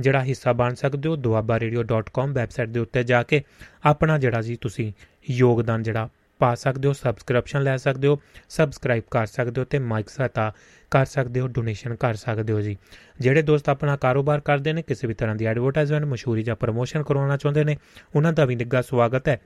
ਜਿਹੜਾ 0.00 0.22
ਹਿੱਸਾ 0.24 0.52
ਬਣ 0.52 0.74
ਸਕਦੇ 0.74 1.08
ਹੋ 1.08 1.14
duabarradio.com 1.14 2.32
ਵੈਬਸਾਈਟ 2.32 2.68
ਦੇ 2.68 2.80
ਉੱਤੇ 2.80 3.02
ਜਾ 3.04 3.22
ਕੇ 3.22 3.42
ਆਪਣਾ 3.84 4.18
ਜਿਹੜਾ 4.18 4.40
ਜੀ 4.42 4.56
ਤੁਸੀਂ 4.60 4.92
ਯੋਗਦਾਨ 5.30 5.82
ਜਿਹੜਾ 5.82 6.08
ਪਾ 6.42 6.54
ਸਕਦੇ 6.54 6.88
ਹੋ 6.88 6.92
ਸਬਸਕ੍ਰਿਪਸ਼ਨ 6.92 7.62
ਲੈ 7.62 7.76
ਸਕਦੇ 7.76 8.08
ਹੋ 8.08 8.18
ਸਬਸਕ੍ਰਾਈਬ 8.48 9.02
ਕਰ 9.10 9.26
ਸਕਦੇ 9.26 9.60
ਹੋ 9.60 9.66
ਤੇ 9.70 9.78
ਮਾਈਕ 9.78 10.08
ਸਹਾਇਤਾ 10.08 10.52
ਕਰ 10.90 11.06
ਸਕਦੇ 11.06 11.40
ਹੋ 11.40 11.46
ਡੋਨੇਸ਼ਨ 11.48 11.94
ਕਰ 11.96 12.14
ਸਕਦੇ 12.14 12.52
ਹੋ 12.52 12.60
ਜੀ। 12.60 12.76
ਜਿਹੜੇ 13.20 13.42
ਦੋਸਤ 13.42 13.68
ਆਪਣਾ 13.68 13.96
ਕਾਰੋਬਾਰ 13.96 14.40
ਕਰਦੇ 14.40 14.72
ਨੇ, 14.72 14.82
ਕਿਸੇ 14.82 15.06
ਵੀ 15.06 15.14
ਤਰ੍ਹਾਂ 15.14 15.36
ਦੀ 15.36 15.46
ਐਡਵਰਟਾਈਜ਼ਮੈਂਟ 15.46 16.04
ਮਸ਼ਹੂਰੀ 16.04 16.42
ਜਾਂ 16.42 16.56
ਪ੍ਰੋਮੋਸ਼ਨ 16.56 17.02
ਕਰਵਾਉਣਾ 17.02 17.36
ਚਾਹੁੰਦੇ 17.36 17.64
ਨੇ, 17.64 17.76
ਉਹਨਾਂ 18.16 18.32
ਦਾ 18.32 18.44
ਵੀ 18.44 18.56
ਨਿੱਘਾ 18.56 18.82
ਸਵਾਗਤ 18.82 19.28
ਹੈ। 19.28 19.40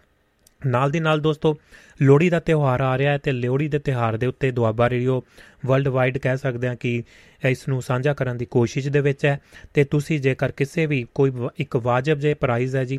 ਨਾਲ 0.66 0.90
ਦੀ 0.90 1.01
ਨਾਲ 1.01 1.20
ਦੋਸਤੋ, 1.20 1.55
ਲੋਹੜੀ 2.03 2.28
ਦਾ 2.30 2.40
ਤਿਉਹਾਰ 2.40 2.80
ਆ 2.80 2.97
ਰਿਹਾ 2.99 3.12
ਹੈ 3.12 3.18
ਤੇ 3.18 3.32
ਲੋਹੜੀ 3.32 3.68
ਦੇ 3.68 3.78
ਤਿਉਹਾਰ 3.78 4.16
ਦੇ 4.16 4.26
ਉੱਤੇ 4.26 4.51
ਦੁਆਬਾ 4.51 4.88
ਰੇਡੀਓ 4.90 5.22
ਵਰਲਡ 5.66 5.88
ਵਾਈਡ 5.88 6.18
ਕਹਿ 6.18 6.36
ਸਕਦੇ 6.36 6.68
ਹਾਂ 6.68 6.76
ਕਿ 6.76 7.03
ਇਸ 7.44 7.66
ਨੂੰ 7.68 7.80
ਸਾਂਝਾ 7.82 8.14
ਕਰਨ 8.14 8.36
ਦੀ 8.36 8.44
ਕੋਸ਼ਿਸ਼ 8.47 8.88
ਦੇ 8.88 9.01
ਵਿੱਚ 9.01 9.26
ਹੈ 9.26 9.38
ਤੇ 9.74 9.84
ਤੁਸੀਂ 9.84 10.20
ਜੇਕਰ 10.20 10.53
ਕਿਸੇ 10.53 10.86
ਵੀ 10.86 11.05
ਕੋਈ 11.14 11.32
ਇੱਕ 11.59 11.76
ਵਾਜਬ 11.76 12.18
ਜੇ 12.18 12.34
ਪ੍ਰਾਈਜ਼ 12.34 12.76
ਹੈ 12.76 12.84
ਜੀ 12.84 12.99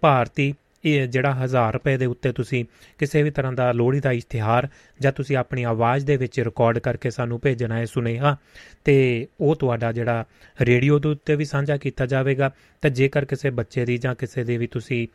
ਭਾਰਤੀ 0.00 0.52
ਇਹ 0.84 1.06
ਜਿਹੜਾ 1.08 1.34
1000 1.44 1.72
ਰੁਪਏ 1.72 1.96
ਦੇ 1.96 2.06
ਉੱਤੇ 2.06 2.32
ਤੁਸੀਂ 2.32 2.64
ਕਿਸੇ 2.98 3.22
ਵੀ 3.22 3.30
ਤਰ੍ਹਾਂ 3.30 3.52
ਦਾ 3.52 3.72
ਲੋਹੜੀ 3.72 4.00
ਦਾ 4.00 4.12
ਇਸ਼ਤਿਹਾਰ 4.12 4.68
ਜਾਂ 5.00 5.12
ਤੁਸੀਂ 5.12 5.36
ਆਪਣੀ 5.36 5.62
ਆਵਾਜ਼ 5.62 6.06
ਦੇ 6.06 6.16
ਵਿੱਚ 6.16 6.40
ਰਿਕਾਰਡ 6.40 6.78
ਕਰਕੇ 6.78 7.10
ਸਾਨੂੰ 7.10 7.40
ਭੇਜਣਾ 7.40 7.78
ਹੈ, 7.78 7.84
ਸੁਨੇਹਾ, 7.84 8.36
ਤੇ 8.84 9.26
ਉਹ 9.40 9.54
ਤੁਹਾਡਾ 9.56 9.92
ਜਿਹੜਾ 9.92 10.24
ਰੇਡੀਓ 10.60 10.98
ਦੇ 10.98 11.08
ਉੱਤੇ 11.08 11.36
ਵੀ 11.36 11.44
ਸਾਂਝਾ 11.44 11.76
ਕੀਤਾ 11.76 12.06
ਜਾਵੇਗਾ। 12.06 12.50
ਤੇ 12.82 12.90
ਜੇਕਰ 12.90 13.24
ਕਿਸੇ 13.24 13.50
ਬੱਚੇ 13.50 13.84
ਦੀ 13.84 13.96
ਜਾਂ 13.98 14.14
ਕਿਸੇ 14.14 14.44
ਦੇ 14.44 14.56
ਵੀ 14.58 14.66
ਤੁਸੀਂ 14.66 15.06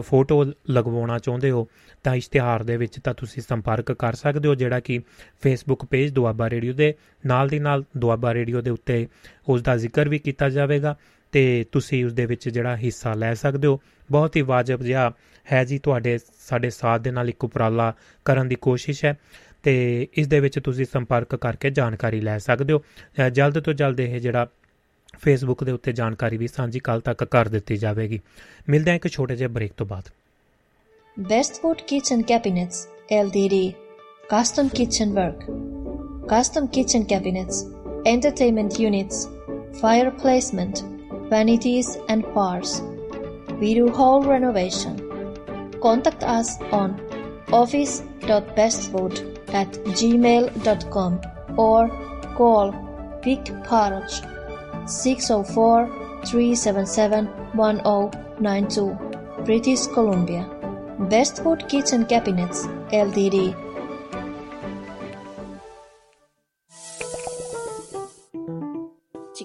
ਫੋਟੋ 0.00 0.44
ਲਗਵਾਉਣਾ 0.70 1.18
ਚਾਹੁੰਦੇ 1.18 1.50
ਹੋ, 1.50 1.66
ਤਾਂ 2.02 2.14
ਇਸ਼ਤਿਹਾਰ 2.14 2.62
ਦੇ 2.62 2.76
ਵਿੱਚ 2.76 2.98
ਤਾਂ 3.00 3.14
ਤੁਸੀਂ 3.14 3.42
ਸੰਪਰਕ 3.42 3.92
ਕਰ 3.92 4.14
ਸਕਦੇ 4.14 4.48
ਹੋ, 4.48 4.54
ਜਿਹੜਾ 4.54 4.80
ਕਿ 4.80 5.00
ਫੇਸਬੁੱਕ 5.42 5.84
ਪੇਜ 5.84 6.12
ਦੁਆਬਾ 6.12 6.50
ਰੇਡੀਓ 6.50 6.72
ਦੇ 6.72 6.94
ਨਾਲ 7.26 7.48
ਦੀ 7.48 7.58
ਨਾਲ 7.58 7.84
ਦੁਆਬਾ 7.96 8.34
ਰੇਡੀਓ 8.34 8.60
ਦੇ 8.60 8.70
ਉੱਤੇ 8.70 9.06
ਉਸ 9.48 9.62
ਦਾ 9.62 9.76
ਜ਼ਿਕਰ 9.76 10.08
ਵੀ 10.08 10.18
ਕੀਤਾ 10.18 10.48
ਜਾਵੇਗਾ। 10.48 10.96
ਤੇ 11.32 11.64
ਤੁਸੀਂ 11.72 12.04
ਉਸ 12.04 12.12
ਦੇ 12.12 12.26
ਵਿੱਚ 12.26 12.48
ਜਿਹੜਾ 12.48 12.76
ਹਿੱਸਾ 12.76 13.14
ਲੈ 13.14 13.34
ਸਕਦੇ 13.34 13.68
ਹੋ। 13.68 13.80
ਬਹੁਤ 14.10 14.36
ਹੀ 14.36 14.42
ਵਾਜਬ 14.42 14.82
ਜਿਹਾ 14.82 15.12
ਹੈ 15.52 15.64
ਜੀ 15.64 15.78
ਤੁਹਾਡੇ, 15.78 16.18
ਸਾਡੇ 16.48 16.70
ਸਾਥ 16.70 17.00
ਦੇ 17.00 17.10
ਨਾਲ 17.10 17.28
ਇੱਕ 17.28 17.44
ਉਪਰਾਲਾ 17.44 17.92
ਕਰਨ 18.24 18.48
ਦੀ 18.48 18.54
ਕੋਸ਼ਿਸ਼ 18.54 19.04
ਹੈ 19.04 19.18
ਤੇ 19.62 19.72
ਇਸ 20.14 20.26
ਦੇ 20.26 20.40
ਵਿੱਚ 20.40 20.58
ਤੁਸੀਂ 20.58 20.84
ਸੰਪਰਕ 20.84 21.34
ਕਰਕੇ 21.36 21.70
ਜਾਣਕਾਰੀ 21.70 22.20
ਲੈ 22.20 22.38
ਸਕਦੇ 22.38 22.72
ਹੋ। 22.72 22.82
ਜਲਦ 23.32 23.60
ਤੋਂ 23.60 23.72
ਜਲਦ 23.72 24.00
ਇਹ 24.00 24.20
ਜਿਹੜਾ 24.20 24.46
ਫੇਸਬੁੱਕ 25.20 25.64
ਦੇ 25.64 25.72
ਉੱਤੇ 25.72 25.92
ਜਾਣਕਾਰੀ 25.92 26.36
ਵੀ 26.36 26.46
ਸਾਂਝੀ 26.48 26.78
ਕੱਲ 26.78 27.00
ਤੱਕ 27.00 27.24
ਕਰ 27.24 27.48
ਦਿੱਤੀ 27.48 27.76
ਜਾਵੇਗੀ। 27.76 28.20
ਮਿਲਦੇ 28.68 28.90
ਹਾਂ 28.90 28.96
ਇੱਕ 28.96 29.08
ਛੋਟੇ 29.08 29.36
ਜਿਹੇ 29.36 29.48
ਬ੍ਰੇਕ 29.48 29.72
ਤੋਂ 29.76 29.86
ਬਾਅਦ। 29.86 30.08
Westwood 31.16 31.82
Kitchen 31.90 32.20
Cabinets 32.30 32.78
LTD 33.16 33.56
Custom 34.32 34.70
Kitchen 34.78 35.10
Work, 35.18 35.42
Custom 36.30 36.68
Kitchen 36.76 37.02
Cabinets, 37.10 37.58
Entertainment 38.14 38.80
Units, 38.84 39.18
Fire 39.82 40.10
Placement 40.22 40.82
Vanities 41.32 41.96
and 42.08 42.22
Bars 42.34 42.82
We 43.60 43.74
do 43.74 43.88
whole 43.88 44.22
renovation. 44.22 44.94
Contact 45.80 46.22
us 46.22 46.60
on 46.80 47.00
office.bestwood 47.52 49.20
at 49.60 49.68
gmail.com 50.00 51.20
or 51.56 51.88
call 52.36 52.72
Vic 53.24 53.44
Parage 53.64 54.16
604 54.86 55.86
377 56.26 57.26
1092 57.54 59.44
British 59.44 59.86
Columbia. 59.86 60.44
Bestwood 61.12 61.68
Kitchen 61.68 62.04
Cabinets 62.06 62.66
LTD 63.04 63.61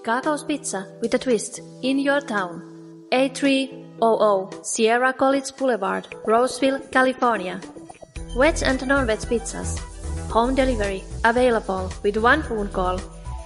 Chicago's 0.07 0.43
Pizza 0.45 0.87
with 1.01 1.13
a 1.15 1.19
twist 1.19 1.59
in 1.81 1.99
your 1.99 2.21
town. 2.21 2.61
A300 3.11 4.65
Sierra 4.65 5.11
College 5.11 5.53
Boulevard, 5.57 6.07
Roseville, 6.25 6.79
California. 6.93 7.59
Veg 8.37 8.63
and 8.63 8.87
non-veg 8.87 9.19
pizzas. 9.19 9.77
Home 10.31 10.55
delivery 10.55 11.03
available 11.25 11.91
with 12.03 12.15
one 12.15 12.41
phone 12.41 12.69
call 12.69 12.97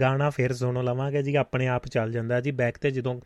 ਗਾਣਾ 0.00 0.30
ਫਿਰ 0.30 0.52
ਸੁਣ 0.54 0.82
ਲਵਾਂਗੇ 0.84 1.22
ਜੀ, 1.22 1.34
ਆਪਣੇ 1.36 1.68
ਆਪ 1.68 1.88
ਚੱਲ 1.88 2.12
ਜਾਂਦਾ 2.12 2.40
ਜੀ, 2.40 2.50
ਬੈਕ 2.52 2.78
ਤੇ 2.78 2.90
ਜਦੋਂ 2.90 3.20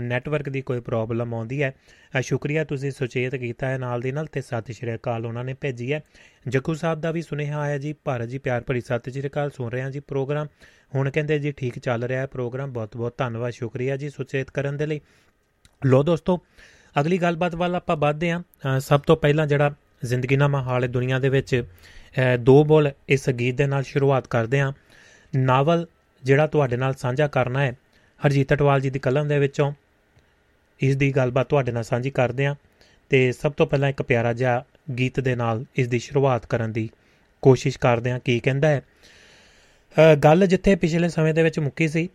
ਨੈਟਵਰਕ 0.00 0.48
ਦੀ 0.48 0.62
ਕੋਈ 0.62 0.80
ਪ੍ਰੋਬਲਮ 0.80 1.34
ਆਉਂਦੀ 1.34 1.62
ਹੈ 1.62 1.72
ਸ਼ੁਕਰੀਆ 2.20 2.64
ਤੁਸੀਂ 2.64 2.90
ਸੁਚੇਤ 2.90 3.34
ਕੀਤਾ 3.36 3.68
ਹੈ 3.68 3.78
ਨਾਲ 3.78 4.00
ਦੀ 4.00 4.12
ਨਾਲ 4.12 4.26
ਤੇ 4.26 4.40
ਸਤਿ 4.42 4.72
ਸ਼੍ਰੀ 4.72 4.94
ਅਕਾਲ 4.94 5.26
ਉਹਨਾਂ 5.26 5.44
ਨੇ 5.44 5.54
ਭੇਜੀ 5.54 5.92
ਹੈ। 5.92 6.02
ਜੱਗੂ 6.48 6.74
ਸਾਹਿਬ 6.74 7.00
ਦਾ 7.00 7.10
ਵੀ 7.10 7.22
ਸੁਨੇਹਾ 7.22 7.60
ਆਇਆ 7.60 7.78
ਜੀ, 7.78 7.92
ਭਾਰਤ 8.04 8.28
ਜੀ 8.28 8.38
ਪਿਆਰ 8.38 8.62
ਭਰੀ 8.62 8.80
ਸਤਿ 8.80 9.10
ਸ਼੍ਰੀ 9.10 9.28
ਅਕਾਲ, 9.28 9.50
ਸੁਣ 9.50 9.70
ਰਹੇ 9.70 9.82
ਹਾਂ 9.82 9.90
ਜੀ 9.90 10.00
ਪ੍ਰੋਗਰਾਮ। 10.00 10.48
ਹੁਣ 10.94 11.10
ਕਹਿੰਦੇ 11.10 11.38
ਜੀ 11.38 11.52
ਠੀਕ 11.52 11.78
ਚੱਲ 11.78 12.04
ਰਿਹਾ 12.04 12.20
ਹੈ 12.20 12.26
ਪ੍ਰੋਗਰਾਮ, 12.26 12.72
ਬਹੁਤ 12.72 12.96
ਬਹੁਤ 12.96 13.14
ਧੰਨਵਾਦ, 13.18 13.52
ਸ਼ੁਕਰੀਆ 13.52 13.96
ਜੀ 13.96 14.10
ਸੁਚੇਤ 14.10 14.50
ਕਰਨ 14.50 14.76
ਦੇ 14.76 14.86
ਲਈ। 14.86 15.00
ਲੋ 15.82 16.02
ਦੋਸਤੋ, 16.02 16.40
ਅਗਲੀ 16.96 17.18
ਗੱਲਬਾਤ 17.18 17.54
ਵੱਲ 17.54 17.74
ਆਪਾਂ 17.74 17.96
ਵਧਦੇ 17.96 18.30
ਹਾਂ। 18.30 18.80
ਸਭ 18.80 19.00
ਤੋਂ 19.00 19.16
ਪਹਿਲਾਂ 19.16 19.46
ਜਿਹੜਾ 19.46 19.74
ਜ਼ਿੰਦਗੀ 20.04 20.36
ਨਾਮਾ 20.36 20.62
ਹਾਲ 20.62 20.86
ਦੁਨੀਆ 20.88 21.18
ਦੇ 21.18 21.28
ਵਿੱਚ 21.28 21.62
ਦੋ 22.40 22.62
ਬੋਲ 22.64 22.90
ਇਸ 23.08 23.28
ਗੀਤ 23.30 23.54
ਦੇ 23.54 23.66
ਨਾਲ 23.66 23.82
ਸ਼ੁਰੂਆਤ 23.82 24.26
ਕਰਦੇ 24.26 24.60
ਹਾਂ। 24.60 24.72
ਨਾਵਲ 25.32 25.86
ਜਿਹੜਾ 26.22 26.46
ਤੁਹਾਡੇ 26.46 26.76
ਨਾਲ 26.76 26.94
ਸਾਂਝਾ 26.94 27.26
ਕਰਨਾ 27.28 27.62
ਹੈ, 27.62 27.72
ਹਰਜੀਤ 28.20 28.48
ਟਟਵਾਲ 28.48 28.80
ਜੀ 28.80 28.90
ਦੀ 28.90 28.98
ਕਲਮ 28.98 29.28
ਦੇ 29.28 29.38
ਵਿੱਚੋਂ, 29.38 29.72
ਇਸ 30.80 30.96
ਦੀ 30.96 31.10
ਗੱਲਬਾਤ 31.12 31.48
ਤੁਹਾਡੇ 31.48 31.72
ਨਾਲ 31.72 31.84
ਸਾਂਝੀ 31.84 32.10
ਕਰਦੇ 32.10 32.46
ਹਾਂ। 32.46 32.54
ਤੇ 33.10 33.30
ਸਭ 33.32 33.52
ਤੋਂ 33.52 33.66
ਪਹਿਲਾਂ 33.66 33.88
ਇੱਕ 33.88 34.02
ਪਿਆਰਾ 34.02 34.32
ਜਿਹਾ 34.32 34.64
ਗੀਤ 34.98 35.20
ਦੇ 35.20 35.34
ਨਾਲ 35.36 35.64
ਇਸ 35.76 35.88
ਦੀ 35.88 35.98
ਸ਼ੁਰੂਆਤ 35.98 36.46
ਕਰਨ 36.46 36.72
ਦੀ 36.72 36.88
ਕੋਸ਼ਿਸ਼ 37.42 37.78
ਕਰਦੇ 37.78 38.10
ਹਾਂ, 38.10 38.20
ਕੀ 38.24 38.38
ਕਹਿੰਦਾ 38.40 38.68
ਹੈ। 38.68 38.82
ਗੱਲ 40.24 40.46
ਜਿੱਥੇ 40.46 40.74
ਪਿਛਲੇ 40.76 41.08
ਸਮੇਂ 41.08 41.34
ਦੇ 41.34 41.42
ਵਿੱਚ 41.42 41.58
ਮੁੱਕੀ 41.58 41.88
ਸੀ 41.88 42.08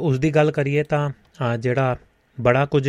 ਉਸ 0.00 0.18
ਦੀ 0.18 0.30
ਗੱਲ 0.30 0.50
ਕਰੀਏ 0.50 0.82
ਤਾਂ 0.82 1.56
ਜਿਹੜਾ 1.58 1.96
ਬੜਾ 2.38 2.64
ਕੁਝ 2.66 2.88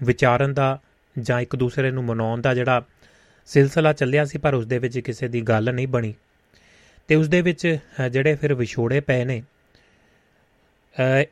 ਵਿਚਾਰਨ 0.00 0.54
ਦਾ 0.54 0.78
ਜਾਂ 1.16 1.40
ਇੱਕ 1.40 1.56
ਦੂਸਰੇ 1.56 1.90
ਨੂੰ 1.90 2.04
ਮਨਾਉਣ 2.04 2.40
ਦਾ 2.40 2.54
ਜਿਹੜਾ 2.54 2.82
ਸਿਲਸਿਲਾ 3.48 3.92
ਚੱਲਿਆ 3.92 4.24
ਸੀ, 4.24 4.38
ਪਰ 4.38 4.54
ਉਸ 4.54 4.66
ਦੇ 4.66 4.78
ਵਿੱਚ 4.78 4.98
ਕਿਸੇ 4.98 5.28
ਦੀ 5.28 5.40
ਗੱਲ 5.42 5.72
ਨਹੀਂ 5.74 5.86
ਬਣੀ। 5.88 6.14
ਤੇ 7.08 7.14
ਉਸ 7.14 7.28
ਦੇ 7.28 7.40
ਵਿੱਚ 7.42 7.66
ਜਿਹੜੇ 8.10 8.34
ਫਿਰ 8.34 8.54
ਵਿਛੋੜੇ 8.54 9.00
ਪਏ 9.00 9.24
ਨੇ 9.24 9.42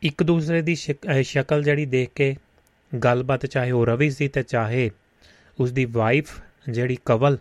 ਇੱਕ 0.01 0.23
ਦੂਸਰੇ 0.23 0.61
ਦੀ 0.61 0.75
ਸ਼ਕਲ 0.75 1.63
ਜਿਹੜੀ 1.63 1.85
ਦੇਖ 1.85 2.09
ਕੇ 2.15 2.35
ਗੱਲਬਾਤ 2.91 3.45
ਚਾਹੇ 3.45 3.71
ਉਹ 3.71 3.85
ਰਵੀ 3.85 4.09
ਸੀ 4.09 4.27
ਤੇ 4.27 4.43
ਚਾਹੇ 4.43 4.89
ਉਸ 5.57 5.71
ਦੀ 5.71 5.85
ਵਾਈਫ 5.85 6.39
ਜਿਹੜੀ 6.69 6.97
ਕਵਲ 7.05 7.37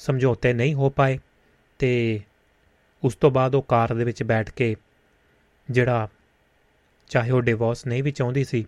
ਸਮਝੌਤੇ 0.00 0.52
ਨਹੀਂ 0.52 0.74
ਹੋ 0.74 0.90
ਪਾਏ, 0.90 1.18
ਤੇ 1.80 2.20
ਉਸ 3.06 3.14
ਤੋਂ 3.14 3.30
ਬਾਅਦ 3.30 3.54
ਉਹ 3.54 3.62
ਕਾਰ 3.62 3.94
ਦੇ 3.94 4.04
ਵਿੱਚ 4.04 4.22
ਬੈਠ 4.22 4.50
ਕੇ 4.50 4.74
ਜਿਹੜਾ 5.68 6.08
ਚਾਹੇ 7.10 7.30
ਉਹ 7.30 7.42
ਡਿਵੋਰਸ 7.42 7.86
ਨਹੀਂ 7.86 8.02
ਵੀ 8.02 8.10
ਚਾਹੁੰਦੀ 8.10 8.44
ਸੀ, 8.44 8.64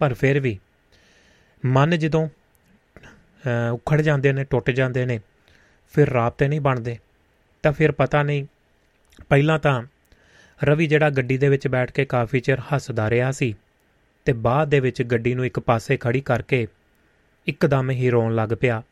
ਪਰ 0.00 0.14
ਫਿਰ 0.14 0.40
ਵੀ 0.40 0.58
ਮਨ 1.62 1.98
ਜਦੋਂ 1.98 2.28
ਉਖੜ 3.72 4.00
ਜਾਂਦੇ 4.00 4.32
ਨੇ, 4.32 4.44
ਟੁੱਟ 4.44 4.70
ਜਾਂਦੇ 4.70 5.04
ਨੇ, 5.06 5.20
ਫਿਰ 5.94 6.08
ਰਾਬਤੇ 6.08 6.48
ਨਹੀਂ 6.48 6.60
ਬਣਦੇ। 6.60 6.98
ਤਾਂ 7.64 7.72
ਫਿਰ 7.72 7.92
ਪਤਾ 7.92 8.22
ਨਹੀਂ, 8.22 8.46
ਪਹਿਲਾਂ 9.28 9.58
ਤਾਂ 9.58 9.82
ਰਵੀ 10.60 10.86
ਜਿਹੜਾ 10.86 11.10
ਗੱਡੀ 11.10 11.38
ਦੇ 11.38 11.48
ਵਿੱਚ 11.48 11.66
ਬੈਠ 11.68 11.90
ਕੇ 11.90 12.04
ਕਾਫੀ 12.04 12.40
ਚਿਰ 12.40 12.60
ਹੱਸਦਾ 12.72 13.08
ਰਿਹਾ 13.10 13.30
ਸੀ 13.32 13.54
ਤੇ 14.26 14.32
ਬਾਅਦ 14.32 14.68
ਦੇ 14.68 14.80
ਵਿੱਚ 14.80 15.02
ਗੱਡੀ 15.02 15.34
ਨੂੰ 15.34 15.46
ਇੱਕ 15.46 15.58
ਪਾਸੇ 15.60 15.96
ਖੜੀ 15.96 16.20
ਕਰਕੇ 16.20 16.66
ਇੱਕਦਮ 17.46 17.90
ਹੀ 17.90 18.10
ਰੋਣ 18.10 18.34
ਲੱਗ 18.34 18.48
ਪਿਆ 18.60 18.82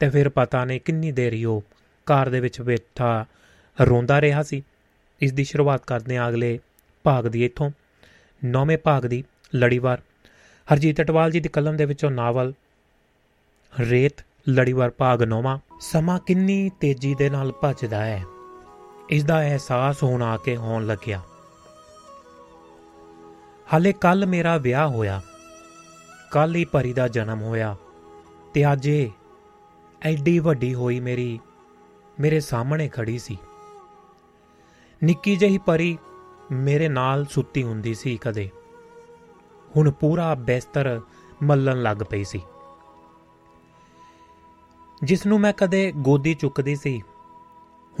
ਤੇ 0.00 0.08
ਫਿਰ 0.10 0.28
ਪਤਾ 0.28 0.64
ਨਹੀਂ 0.64 0.80
ਕਿੰਨੀ 0.80 1.12
ਦੇਰ 1.12 1.32
ਹੀ 1.32 1.44
ਉਹ 1.44 1.62
ਕਾਰ 2.06 2.28
ਦੇ 2.28 2.40
ਵਿੱਚ 2.40 2.60
ਬੈਠਾ 2.60 3.24
ਰੋਂਦਾ 3.80 4.20
ਰਿਹਾ 4.20 4.42
ਸੀ। 4.42 4.62
ਇਸ 5.20 5.32
ਦੀ 5.32 5.44
ਸ਼ੁਰੂਆਤ 5.44 5.84
ਕਰਦੇ 5.86 6.16
ਆ 6.16 6.28
ਅਗਲੇ 6.28 6.58
ਭਾਗ 7.04 7.24
ਦੀ 7.24 7.44
ਇੱਥੋਂ। 7.44 7.70
ਨੌਵੇਂ 8.44 8.78
ਭਾਗ 8.78 9.02
ਦੀ 9.02 9.24
ਲੜੀਵਾਰ। 9.54 10.02
ਹਰਜੀਤ 10.72 10.96
ਟਟਵਾਲ 10.96 11.30
ਜੀ 11.30 11.40
ਦੀ 11.40 11.48
ਕਲਮ 11.48 11.76
ਦੇ 11.76 11.84
ਵਿੱਚੋਂ 11.84 12.10
ਨਾਵਲ। 12.10 12.52
ਰੇਤ, 13.80 14.24
ਲੜੀਵਾਰ 14.48 14.90
ਭਾਗ 14.90 15.22
9ਵਾਂ 15.22 15.58
ਸਮਾਂ 15.80 16.18
ਕਿੰਨੀ 16.18 16.70
ਤੇਜ਼ੀ 16.80 17.14
ਦੇ 17.14 17.30
ਨਾਲ 17.30 17.52
ਭੱਜਦਾ 17.52 18.04
ਹੈ। 18.04 18.24
ਇਸ 19.10 19.24
ਦਾ 19.24 19.40
ਅਹਿਸਾਸ 19.40 20.02
ਹੋਣ 20.02 20.22
ਆ 20.22 20.36
ਕੇ 20.36 20.56
ਹੋਣ 20.56 20.86
ਲੱਗਿਆ। 20.86 21.20
ਹਾਲੇ 23.72 23.92
ਕੱਲ 23.92 24.26
ਮੇਰਾ 24.26 24.56
ਵਿਆਹ 24.56 24.88
ਹੋਇਆ। 24.88 25.22
ਕੱਲ 26.30 26.54
ਹੀ 26.54 26.64
ਪਰੀ 26.64 26.92
ਦਾ 26.92 27.08
ਜਨਮ 27.08 27.42
ਹੋਇਆ। 27.42 27.76
ਤੇ 28.54 28.72
ਅੱਜ 28.72 28.86
ਇਹ 28.86 29.10
ਐਡੀ 30.02 30.38
ਵੱਡੀ 30.38 30.74
ਹੋਈ 30.74 31.00
ਮੇਰੀ, 31.00 31.40
ਮੇਰੇ 32.20 32.40
ਸਾਹਮਣੇ 32.40 32.88
ਖੜੀ 32.88 33.18
ਸੀ। 33.18 33.38
ਨਿੱਕੀ 35.04 35.36
ਜਿਹੀ 35.36 35.58
ਪਰੀ 35.58 35.98
ਮੇਰੇ 36.52 36.88
ਨਾਲ 36.88 37.26
ਸੁੱਤੀ 37.26 37.62
ਹੁੰਦੀ 37.62 37.94
ਸੀ 37.94 38.16
ਕਦੇ। 38.16 38.50
ਹੁਣ 39.76 39.90
ਪੂਰਾ 39.90 40.34
ਬਿਸਤਰ 40.34 41.00
ਮੱਲਣ 41.42 41.82
ਲੱਗ 41.82 41.96
ਪਈ 41.96 42.24
ਸੀ। 42.24 42.40
ਜਿਸ 45.04 45.26
ਨੂੰ 45.26 45.40
ਮੈਂ 45.40 45.52
ਕਦੇ 45.52 45.92
ਗੋਦੀ 45.96 46.34
ਚੁੱਕਦੀ 46.34 46.76
ਸੀ, 46.76 47.02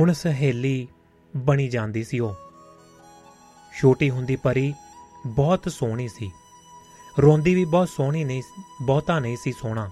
ਹੁਣ 0.00 0.12
ਸਹੇਲੀ 0.12 0.88
ਬਣੀ 1.36 1.68
ਜਾਂਦੀ 1.68 2.04
ਸੀ 2.04 2.18
ਉਹ। 2.18 2.34
ਛੋਟੀ 3.80 4.10
ਹੁੰਦੀ 4.10 4.36
ਪਰੀ 4.36 4.74
ਬਹੁਤ 5.26 5.68
ਸੋਹਣੀ 5.68 6.08
ਸੀ। 6.08 6.30
ਰੋਂਦੀ 7.18 7.54
ਵੀ 7.54 7.64
ਬਹੁਤ 7.64 7.88
ਸੋਹਣੀ 7.88 8.24
ਨਹੀਂ 8.24 8.42
ਬਹੁਤਾ 8.82 9.18
ਨਹੀਂ 9.18 9.36
ਸੀ 9.36 9.52
ਸੋਹਣਾ। 9.52 9.90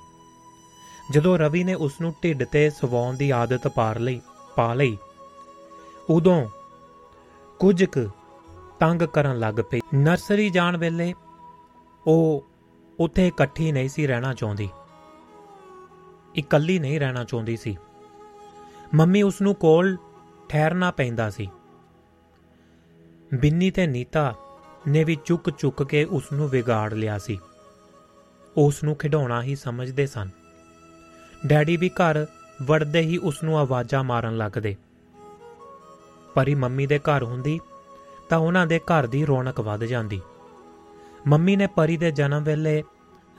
ਜਦੋਂ 1.11 1.39
ਰਵੀ 1.39 1.65
ਨੇ 1.65 1.75
ਉਸ 1.75 2.01
ਨੂੰ 2.01 2.15
ਢਿੱਡ 2.25 2.45
ਤੇ 2.45 2.71
ਸਵਾਉਣ 2.71 3.17
ਦੀ 3.17 3.31
ਆਦਤ 3.31 3.69
ਪਾਰ 3.69 3.99
ਲਈ, 3.99 4.21
ਪਾ 4.57 4.75
ਲਈ, 4.75 4.99
ਉਦੋਂ 6.11 6.47
ਕੁਝ 7.65 7.85
ਕੁ 7.85 8.11
ਤੰਗ 8.81 9.03
ਕਰਨ 9.03 9.39
ਲੱਗ 9.39 9.55
ਪਈ। 9.55 9.81
ਨਰਸਰੀ 9.95 10.51
ਜਾਣ 10.51 10.77
ਵੇਲੇ 10.77 11.15
ਉਹ 12.07 12.47
ਉੱਥੇ 13.01 13.29
ਇਕੱਠੀ 13.29 13.73
ਨਹੀਂ 13.73 13.89
ਸੀ 13.89 14.07
ਰਹਿਣਾ 14.07 14.35
ਚਾਹੁੰਦੀ। 14.35 14.71
ਇਕੱਲੀ 16.37 16.79
ਨਹੀਂ 16.79 17.01
ਰਹਿਣਾ 17.01 17.25
ਚਾਹੁੰਦੀ 17.25 17.57
ਸੀ। 17.57 17.77
ਮੰਮੀ 18.95 19.23
ਉਸ 19.23 19.43
ਨੂੰ 19.43 19.55
ਕੋਲ 19.55 19.97
ਠਹਿਰਨਾ 20.49 20.91
ਪੈਂਦਾ 20.91 21.31
ਸੀ। 21.31 21.49
ਬਿੰਨੀ 23.35 23.71
ਤੇ 23.71 23.87
ਨੀਤਾ 23.87 24.35
ਨੇ 24.89 25.05
ਵੀ 25.05 25.17
ਚੁੱਕ 25.25 25.51
ਚੁੱਕ 25.51 25.83
ਕੇ 25.83 26.05
ਉਸ 26.05 26.33
ਨੂੰ 26.33 26.49
ਵਿਗਾੜ 26.49 26.95
ਲਿਆ 26.95 27.19
ਸੀ। 27.19 27.39
ਉਸ 28.57 28.85
ਨੂੰ 28.85 28.97
ਖਿਡਾਉਣਾ 28.97 29.43
ਹੀ 29.43 29.55
ਸਮਝਦੇ 29.55 30.07
ਸਨ। 30.07 30.31
ਡੈਡੀ 31.47 31.77
ਵੀ 31.77 31.89
ਘਰ 31.89 32.27
ਵੜਦੇ 32.63 33.01
ਹੀ 33.01 33.19
ਉਸ 33.19 33.43
ਨੂੰ 33.43 33.59
ਆਵਾਜ਼ਾਂ 33.59 34.05
ਮਾਰਨ 34.05 34.37
ਲੱਗਦੇ। 34.37 34.77
ਪਰੀ 36.35 36.55
ਮੰਮੀ 36.55 36.87
ਦੇ 36.87 36.99
ਘਰ 36.99 37.23
ਹੁੰਦੀ, 37.23 37.61
ਤਾਂ 38.29 38.39
ਉਹਨਾਂ 38.39 38.67
ਦੇ 38.67 38.79
ਘਰ 38.79 39.07
ਦੀ 39.07 39.27
ਰੌਣਕ 39.27 39.61
ਵੱਧ 39.61 39.85
ਜਾਂਦੀ। 39.85 40.21
ਮੰਮੀ 41.27 41.57
ਨੇ 41.57 41.67
ਪਰੀ 41.67 41.97
ਦੇ 41.97 42.11
ਜਨਮ 42.11 42.45
ਵੇਲੇ 42.45 42.85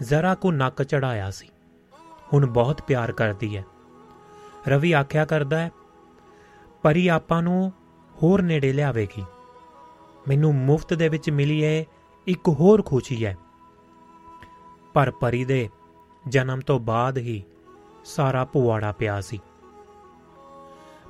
ਜ਼ਰਾ 0.02 0.36
ਕੋ 0.36 0.52
ਨੱਕ 0.52 0.84
ਚੜਾਇਆ 0.84 1.32
ਸੀ। 1.32 1.50
ਹੁਣ 2.34 2.46
ਬਹੁਤ 2.46 2.82
ਪਿਆਰ 2.82 3.12
ਕਰਦੀ 3.12 3.58
ਹੈ। 3.58 3.66
ਰਵੀ 4.68 4.92
ਆਖਿਆ 4.92 5.26
ਕਰਦਾ 5.26 5.60
ਹੈ, 5.60 5.72
ਪਰੀ 6.84 7.08
ਆਪਾਂ 7.08 7.44
ਨੂੰ 7.44 7.74
ਹੋਰ 8.24 8.42
ਨੇੜੇ 8.42 8.74
ਲਿਆਵੇਗੀ। 8.74 9.24
ਮੈਨੂੰ 10.28 10.56
ਮੁਫਤ 10.56 10.94
ਦੇ 10.94 11.10
ਵਿੱਚ 11.10 11.30
ਮਿਲੀ 11.30 11.64
ਹੈ 11.64 11.86
ਇੱਕ 12.28 12.48
ਹੋਰ 12.48 12.82
ਖੁਸ਼ੀ 12.82 13.26
ਹੈ। 13.26 13.38
ਪਰ 14.94 15.12
ਪਰੀ 15.12 15.46
ਦੇ 15.46 15.70
ਜਨਮ 16.28 16.60
ਤੋਂ 16.60 16.80
ਬਾਅਦ 16.80 17.18
ਹੀ 17.18 17.44
ਸਾਰਾ 18.06 18.46
ਪੁਆੜਾ 18.46 18.92
ਪਿਆ 18.92 19.22
ਸੀ। 19.22 19.40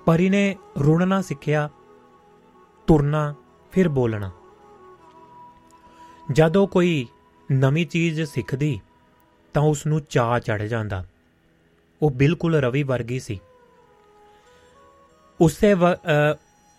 ਪਰੀ 0.05 0.29
ਨੇ 0.29 0.55
ਰੁਣਨਾ 0.79 1.21
ਸਿੱਖਿਆ 1.21 1.69
ਤੁਰਨਾ, 2.87 3.33
ਫਿਰ 3.73 3.89
ਬੋਲਣਾ। 3.89 4.31
ਜਦੋਂ 6.31 6.67
ਕੋਈ 6.67 7.07
ਨਵੀਂ 7.49 7.85
ਚੀਜ਼ 7.85 8.21
ਸਿੱਖਦੀ, 8.23 8.79
ਤਾਂ 9.55 9.61
ਉਸ 9.61 9.85
ਨੂੰ 9.85 10.01
ਚਾਹ 10.01 10.39
ਚੜ 10.39 10.61
ਜਾਂਦਾ। 10.63 11.03
ਉਹ 12.01 12.11
ਬਿਲਕੁਲ 12.11 12.55
ਰਵੀ 12.55 12.83
ਵਰਗੀ 12.83 13.19
ਸੀ। 13.19 13.39
ਉਸੇ 15.39 15.73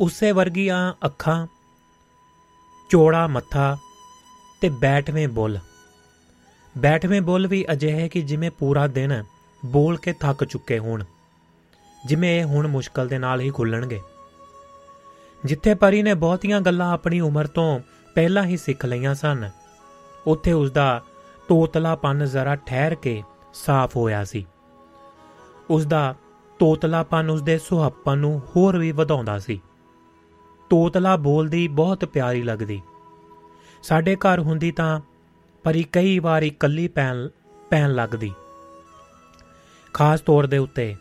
ਉਸੇ 0.00 0.32
ਵਰਗੀਆਂ 0.32 0.94
ਅੱਖਾਂ, 1.06 1.46
ਚੋੜਾ 2.90 3.26
ਮੱਥਾ 3.26 3.76
ਤੇ 4.60 4.68
ਬੈਠਵੇਂ 4.70 5.28
ਬੁੱਲ। 5.28 5.58
ਬੈਠਵੇਂ 6.74 7.20
ਬੁੱਲ 7.22 7.46
ਵੀ 7.46 7.64
ਅਜਿਹੇ 7.72 8.08
ਕਿ 8.08 8.22
ਜਿਵੇਂ 8.22 8.50
ਪੂਰਾ 8.50 8.86
ਦਿਨ 8.86 9.22
ਬੋਲ 9.62 9.96
ਕੇ 9.96 10.12
ਥੱਕ 10.12 10.44
ਚੁੱਕੇ 10.44 10.78
ਹੋਣ, 10.78 11.04
ਜਿਵੇਂ 12.06 12.38
ਇਹ 12.40 12.44
ਹੁਣ 12.44 12.66
ਮੁਸ਼ਕਲ 12.68 13.08
ਦੇ 13.08 13.18
ਨਾਲ 13.18 13.40
ਹੀ 13.40 13.50
ਖੁੱਲਣਗੇ। 13.50 14.00
ਜਿੱਥੇ 15.44 15.74
ਪਰੀ 15.74 16.02
ਨੇ 16.02 16.14
ਬਹੁਤੀਆਂ 16.14 16.60
ਗੱਲਾਂ 16.60 16.92
ਆਪਣੀ 16.92 17.20
ਉਮਰ 17.20 17.46
ਤੋਂ 17.46 17.80
ਪਹਿਲਾਂ 18.14 18.44
ਹੀ 18.44 18.56
ਸਿੱਖ 18.56 18.86
ਲਈਆਂ 18.86 19.14
ਸਨ, 19.14 19.50
ਉੱਥੇ 20.26 20.52
ਉਸ 20.52 20.70
ਦਾ 20.70 21.02
ਤੋਤਲਾਪਨ 21.48 22.24
ਜ਼ਰਾ 22.24 22.56
ਠਹਿਰ 22.56 22.94
ਕੇ 22.94 23.22
ਸਾਫ਼ 23.54 23.96
ਹੋਇਆ 23.96 24.24
ਸੀ। 24.24 24.46
ਉਸ 25.70 25.86
ਦਾ 25.86 26.14
ਤੋਤਲਾਪਨ 26.58 27.30
ਉਸ 27.30 27.42
ਦੇ 27.42 27.58
ਸੁਹੱਪਨ 27.58 28.18
ਨੂੰ 28.18 28.40
ਹੋਰ 28.56 28.78
ਵੀ 28.78 28.92
ਵਧਾਉਂਦਾ 28.92 29.38
ਸੀ। 29.38 29.60
ਤੋਤਲਾ 30.70 31.16
ਬੋਲਦੀ 31.16 31.68
ਬਹੁਤ 31.68 32.04
ਪਿਆਰੀ 32.04 32.42
ਲੱਗਦੀ। 32.42 32.80
ਸਾਡੇ 33.82 34.16
ਘਰ 34.16 34.38
ਹੁੰਦੀ 34.38 34.70
ਤਾਂ 34.70 35.00
ਪਰੀ 35.64 35.82
ਕਈ 35.82 36.18
ਵਾਰ 36.18 36.42
ਇਕੱਲੀ 36.42 36.88
ਪੈਣ 36.88 37.28
ਪੈਣ 37.70 37.94
ਲੱਗਦੀ। 37.94 38.32
ਖਾਸ 39.92 40.20
ਤੌਰ 40.20 40.46
ਦੇ 40.46 40.58
ਉੱਤੇ 40.58 40.94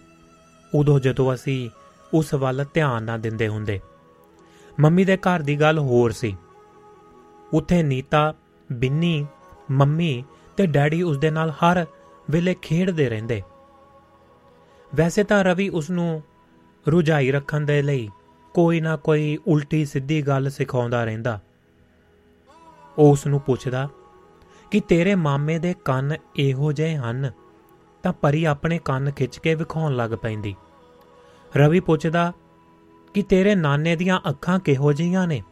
ਉਦੋਂ 0.75 0.99
ਜਦੋਂ 0.99 1.33
ਅਸੀਂ 1.33 1.69
ਉਸ 2.13 2.33
ਵੱਲ 2.33 2.65
ਧਿਆਨ 2.73 3.03
ਨਾ 3.03 3.17
ਦਿੰਦੇ 3.17 3.47
ਹੁੰਦੇ। 3.47 3.79
ਮੰਮੀ 4.79 5.05
ਦੇ 5.05 5.17
ਘਰ 5.17 5.41
ਦੀ 5.41 5.59
ਗੱਲ 5.59 5.79
ਹੋਰ 5.79 6.11
ਸੀ। 6.11 6.37
ਉੱਥੇ 7.53 7.83
ਨੀਤਾ, 7.83 8.33
ਬਿੰਨੀ, 8.71 9.25
ਮੰਮੀ 9.71 10.23
ਤੇ 10.57 10.65
ਡੈਡੀ 10.65 11.01
ਉਸ 11.01 11.17
ਦੇ 11.17 11.31
ਨਾਲ 11.31 11.49
ਹਰ 11.49 11.85
ਵੇਲੇ 12.29 12.55
ਖੇਡਦੇ 12.61 13.09
ਰਹਿੰਦੇ। 13.09 13.41
ਵੈਸੇ 14.95 15.23
ਤਾਂ 15.23 15.43
ਰਵੀ 15.43 15.69
ਉਸ 15.69 15.89
ਨੂੰ 15.89 16.23
ਰੁਝਾਈ 16.87 17.31
ਰੱਖਣ 17.31 17.61
ਦੇ 17.61 17.81
ਲਈ 17.81 18.09
ਕੋਈ 18.53 18.81
ਨਾ 18.81 18.97
ਕੋਈ 18.97 19.37
ਉਲਟੀ 19.47 19.85
ਸਿੱਧੀ 19.85 20.21
ਗੱਲ 20.21 20.49
ਸਿਖਾਉਂਦਾ 20.49 21.03
ਰਹਿੰਦਾ। 21.03 21.39
ਉਹ 22.97 23.11
ਉਸ 23.11 23.27
ਨੂੰ 23.27 23.39
ਪੁੱਛਦਾ 23.39 23.89
ਕਿ 24.71 24.79
ਤੇਰੇ 24.79 25.15
ਮਾਮੇ 25.15 25.59
ਦੇ 25.59 25.75
ਕੰਨ 25.85 26.15
ਇਹੋ 26.35 26.71
ਜਿਹੇ 26.71 26.95
ਹਨ 26.95 27.31
ਤਾਂ 28.03 28.13
ਪਰੀ 28.13 28.45
ਆਪਣੇ 28.45 28.79
ਕੰਨ 28.85 29.11
ਖਿੱਚ 29.11 29.37
ਕੇ 29.37 29.55
ਵਿਖਾਉਣ 29.55 29.95
ਲੱਗ 29.95 30.11
ਪੈਂਦੀ। 30.11 30.55
ਰਵੀ 31.57 31.79
ਪੁੱਛਦਾ 31.79 32.33
ਕਿ 33.15 33.21
ਤੇਰੇ 33.21 33.55
ਨਾਨੇ 33.55 33.95
ਦੀਆਂ 33.95 34.19
ਅੱਖਾਂ 34.29 34.59
ਕਿਹੋ 34.59 34.93
ਜਿਹੀਆਂ 34.93 35.27
ਨੇ? 35.27 35.43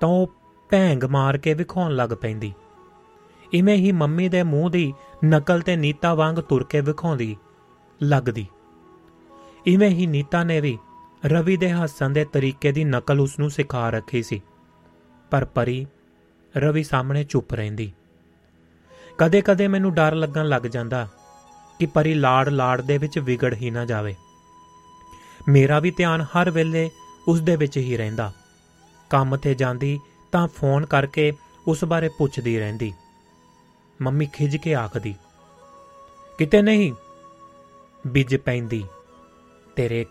ਤਾਂ 0.00 0.08
ਉਹ 0.08 0.32
ਭੈਂਗ 0.70 1.04
ਮਾਰ 1.04 1.38
ਕੇ 1.38 1.54
ਵਿਖਾਉਣ 1.54 1.96
ਲੱਗ 1.96 2.10
ਪੈਂਦੀ। 2.10 2.54
ਇਵੇਂ 3.52 3.76
ਹੀ 3.76 3.92
ਮੰਮੀ 3.92 4.28
ਦੇ 4.28 4.42
ਮੂੰਹ 4.42 4.70
ਦੀ 4.70 4.94
ਨਕਲ 5.24 5.60
ਤੇ 5.60 5.76
ਨੀਤਾ 5.76 6.14
ਵਾਂਗ 6.14 6.36
ਤੁਰ 6.36 6.64
ਕੇ 6.64 6.80
ਵਿਖਾਉਂਦੀ 6.80 7.36
ਲੱਗਦੀ। 8.02 8.46
ਇਵੇਂ 9.66 9.90
ਹੀ 9.90 10.06
ਨੀਤਾ 10.06 10.44
ਨੇ 10.44 10.60
ਵੀ 10.60 10.78
ਰਵੀ 11.26 11.56
ਦੇ 11.56 11.70
ਹੱਸਣ 11.70 12.10
ਦੇ 12.10 12.24
ਤਰੀਕੇ 12.24 12.72
ਦੀ 12.72 12.84
ਨਕਲ 12.84 13.20
ਉਸ 13.20 13.38
ਨੂੰ 13.38 13.50
ਸਿਖਾ 13.50 13.90
ਰੱਖੀ 13.90 14.22
ਸੀ। 14.22 14.42
ਪਰ 15.30 15.44
ਪਰੀ, 15.44 15.86
ਰਵੀ 16.56 16.84
ਸਾਹਮਣੇ 16.84 17.24
ਚੁੱਪ 17.24 17.54
ਰਹਿੰਦੀ। 17.54 17.92
ਕਦੇ-ਕਦੇ 19.18 19.68
ਮੈਨੂੰ 19.68 19.94
ਡਰ 19.94 20.14
ਲੱਗਣ 20.14 20.48
ਲੱਗ 20.48 20.62
ਜਾਂਦਾ 20.62 21.08
ਕਿ 21.78 21.86
ਪਰੀ 21.86 22.14
ਲਾੜ 22.14 22.48
ਲਾੜ 22.48 22.80
ਦੇ 22.80 22.98
ਵਿੱਚ 22.98 23.18
ਵਿਗੜ 23.18 23.54
ਹੀ 23.54 23.70
ਨਾ 23.70 23.84
ਜਾਵੇ। 23.84 24.14
ਮੇਰਾ 25.46 25.78
ਵੀ 25.80 25.90
ਧਿਆਨ 25.90 26.20
ਹਰ 26.22 26.50
ਵੇਲੇ 26.50 26.90
ਉਸ 27.28 27.40
ਦੇ 27.40 27.56
ਵਿੱਚ 27.56 27.76
ਹੀ 27.76 27.96
ਰਹਿੰਦਾ। 27.96 28.32
ਕੰਮ 29.10 29.36
ਤੇ 29.36 29.54
ਜਾਂਦੀ 29.54 29.98
ਤਾਂ 30.32 30.46
ਫੋਨ 30.48 30.86
ਕਰਕੇ 30.86 31.32
ਉਸ 31.68 31.84
ਬਾਰੇ 31.84 32.08
ਪੁੱਛਦੀ 32.08 32.58
ਰਹਿੰਦੀ। 32.58 32.92
ਮੰਮੀ 34.00 34.26
ਖਿਜ 34.26 34.56
ਕੇ 34.56 34.74
ਆਖਦੀ, 34.74 35.14
ਕਿਤੇ 36.38 36.62
ਨਹੀਂ, 36.62 36.92
ਬਿਜ 38.06 38.36
ਪੈਂਦੀ 38.36 38.84
ਤੇਰੇ, 39.76 40.04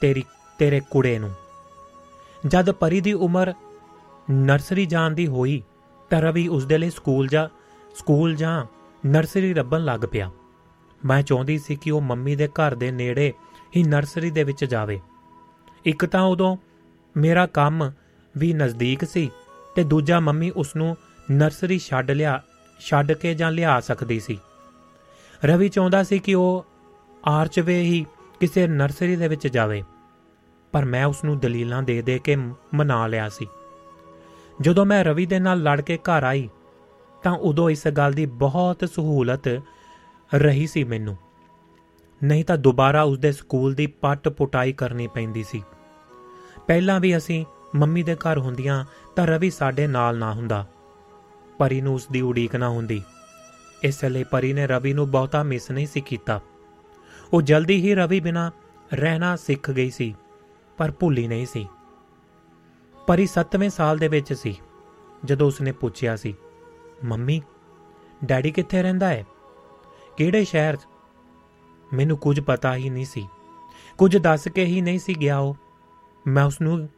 ਤੇਰੀ, 0.00 0.24
ਤੇਰੇ 0.58 0.80
ਕੁੜੇ 0.90 1.18
ਨੂੰ। 1.18 1.32
ਜਦ 2.46 2.70
ਪਰੀ 2.70 3.00
ਦੀ 3.00 3.12
ਉਮਰ 3.12 3.52
ਨਰਸਰੀ 4.30 4.86
ਜਾਣ 4.86 5.10
ਦੀ 5.10 5.26
ਹੋਈ 5.26 5.62
ਤਾਂ 6.10 6.20
ਰਵੀ 6.22 6.46
ਉਸ 6.48 6.64
ਦੇ 6.64 6.78
ਲਈ 6.78 6.90
ਸਕੂਲ 6.90 7.28
ਜਾ, 7.28 7.48
ਸਕੂਲ 7.94 8.34
ਜਾਂ 8.36 8.64
ਨਰਸਰੀ 9.04 9.52
ਰੱਬਣ 9.54 9.84
ਲੱਗ 9.84 10.00
ਪਿਆ। 10.12 10.30
ਮੈਂ 11.00 11.22
ਚਾਹੁੰਦੀ 11.22 11.58
ਸੀ 11.58 11.76
ਕਿ 11.76 11.90
ਉਹ 11.90 12.00
ਮੰਮੀ 12.00 12.36
ਦੇ 12.36 12.48
ਘਰ 12.48 12.74
ਦੇ 12.74 12.90
ਨੇੜੇ 12.90 13.32
ਹੀ 13.76 13.82
ਨਰਸਰੀ 13.82 14.30
ਦੇ 14.30 14.44
ਵਿੱਚ 14.44 14.64
ਜਾਵੇ। 14.64 15.00
ਇੱਕ 15.84 16.04
ਤਾਂ 16.06 16.22
ਉਦੋਂ 16.22 16.56
ਮੇਰਾ 17.16 17.46
ਕੰਮ 17.46 17.90
ਵੀ 18.34 18.52
ਨਜ਼ਦੀਕ 18.52 19.04
ਸੀ 19.04 19.30
ਤੇ 19.76 19.84
ਦੂਜਾ 19.84 20.20
ਮੰਮੀ 20.20 20.50
ਉਸ 20.50 20.74
ਨੂੰ 20.76 20.96
ਨਰਸਰੀ 21.30 21.78
ਛੱਡ 21.78 22.10
ਲਿਆ, 22.10 22.42
ਛੱਡ 22.80 23.12
ਕੇ 23.12 23.34
ਜਾਂ 23.34 23.50
ਲਿਆ 23.52 23.80
ਸਕਦੀ 23.80 24.20
ਸੀ। 24.20 24.38
ਰਵੀ 25.44 25.68
ਚਾਹੁੰਦਾ 25.68 26.02
ਸੀ 26.02 26.18
ਕਿ 26.18 26.34
ਉਹ 26.34 26.66
ਆਰਚਵੇ 27.24 27.80
ਹੀ 27.82 28.04
ਕਿਸੇ 28.40 28.66
ਨਰਸਰੀ 28.66 29.16
ਦੇ 29.16 29.28
ਵਿੱਚ 29.28 29.46
ਜਾਵੇ, 29.46 29.82
ਪਰ 30.72 30.84
ਮੈਂ 30.84 31.04
ਉਸ 31.04 31.24
ਨੂੰ 31.24 31.38
ਦਲੀਲਾਂ 31.38 31.82
ਦੇ 31.82 32.02
ਦੇ 32.02 32.18
ਕੇ 32.18 32.36
ਮਨਾ 32.74 33.06
ਲਿਆ 33.06 33.28
ਸੀ। 33.28 33.46
ਜਦੋਂ 34.60 34.86
ਮੈਂ 34.86 35.04
ਰਵੀ 35.04 35.26
ਦੇ 35.26 35.38
ਨਾਲ 35.38 35.62
ਲੜ 35.62 35.80
ਕੇ 35.80 35.98
ਘਰ 35.98 36.22
ਆਈ, 36.22 36.48
ਤਾਂ 37.22 37.32
ਉਦੋਂ 37.32 37.70
ਇਸ 37.70 37.86
ਗੱਲ 37.88 38.12
ਦੀ 38.12 38.26
ਬਹੁਤ 38.26 38.84
ਸਹੂਲਤ 38.84 39.48
ਰਹੀ 40.34 40.66
ਸੀ 40.66 40.84
ਮੈਨੂੰ। 40.84 41.16
ਨਹੀਂ 42.22 42.44
ਤਾਂ 42.44 42.56
ਦੁਬਾਰਾ 42.58 43.02
ਉਸ 43.02 43.18
ਦੇ 43.18 43.32
ਸਕੂਲ 43.32 43.74
ਦੀ 43.74 43.86
ਪੱਟ 43.86 44.28
ਪੁਟਾਈ 44.28 44.72
ਕਰਨੀ 44.72 45.06
ਪੈਂਦੀ 45.06 45.44
ਸੀ। 45.44 45.62
ਪਹਿਲਾਂ 46.66 47.00
ਵੀ 47.00 47.16
ਅਸੀਂ 47.16 47.44
ਮੰਮੀ 47.74 48.02
ਦੇ 48.02 48.14
ਘਰ 48.14 48.38
ਹੁੰਦੀਆਂ 48.38 48.84
ਤਾਂ 49.16 49.26
ਰਵੀ 49.26 49.50
ਸਾਡੇ 49.50 49.86
ਨਾਲ 49.86 50.18
ਨਾ 50.18 50.32
ਹੁੰਦਾ। 50.32 50.66
ਪਰੀ 51.58 51.80
ਨੂੰ 51.80 51.94
ਉਸ 51.94 52.06
ਦੀ 52.12 52.20
ਉਡੀਕ 52.20 52.56
ਨਾ 52.56 52.68
ਹੁੰਦੀ। 52.68 53.02
ਇਸ 53.82 54.04
ਲਈ 54.04 54.24
ਪਰੀ 54.24 54.52
ਨੇ 54.52 54.66
ਰਵੀ 54.66 54.92
ਨੂੰ 54.92 55.10
ਬਹੁਤਾ 55.10 55.42
ਮਿਸ 55.42 55.70
ਨਹੀਂ 55.70 55.86
ਸੀ 55.86 56.00
ਕੀਤਾ। 56.00 56.40
ਉਹ 57.32 57.42
ਜਲਦੀ 57.42 57.80
ਹੀ 57.80 57.94
ਰਵੀ 57.94 58.20
ਬਿਨਾ 58.20 58.50
ਰਹਿਣਾ 58.94 59.36
ਸਿੱਖ 59.36 59.70
ਗਈ 59.70 59.90
ਸੀ, 59.90 60.14
ਪਰ 60.76 60.90
ਭੁੱਲੀ 60.90 61.28
ਨਹੀਂ 61.28 61.46
ਸੀ। 61.46 61.68
ਪਰੀ 63.06 63.26
7ਵੇਂ 63.26 63.70
ਸਾਲ 63.70 63.98
ਦੇ 63.98 64.08
ਵਿੱਚ 64.08 64.32
ਸੀ, 64.32 64.56
ਜਦੋਂ 65.24 65.46
ਉਸਨੇ 65.46 65.72
ਪੁੱਛਿਆ 65.72 66.16
ਸੀ, 66.16 66.34
ਮੰਮੀ, 67.04 67.42
ਡੈਡੀ 68.24 68.50
ਕਿੱਥੇ 68.50 68.82
ਰਹਿੰਦਾ 68.82 69.08
ਹੈ? 69.08 69.24
ਕਿਹੜੇ 70.16 70.44
ਸ਼ਹਿਰ 70.44 70.76
'ਚ? 70.76 70.86
ਮੈਨੂੰ 71.94 72.16
ਕੁਝ 72.16 72.40
ਪਤਾ 72.40 72.74
ਹੀ 72.76 72.90
ਨਹੀਂ 72.90 73.04
ਸੀ। 73.04 73.28
ਕੁਝ 73.98 74.16
ਦੱਸ 74.16 74.48
ਕੇ 74.48 74.64
ਹੀ 74.64 74.80
ਨਹੀਂ 74.80 74.98
ਸੀ 74.98 75.14
ਗਿਆ 75.20 75.38
ਉਹ। 75.38 75.56
ਮੈਂ 76.26 76.44
ਉਸ 76.44 76.60
ਨੂੰ 76.60 76.88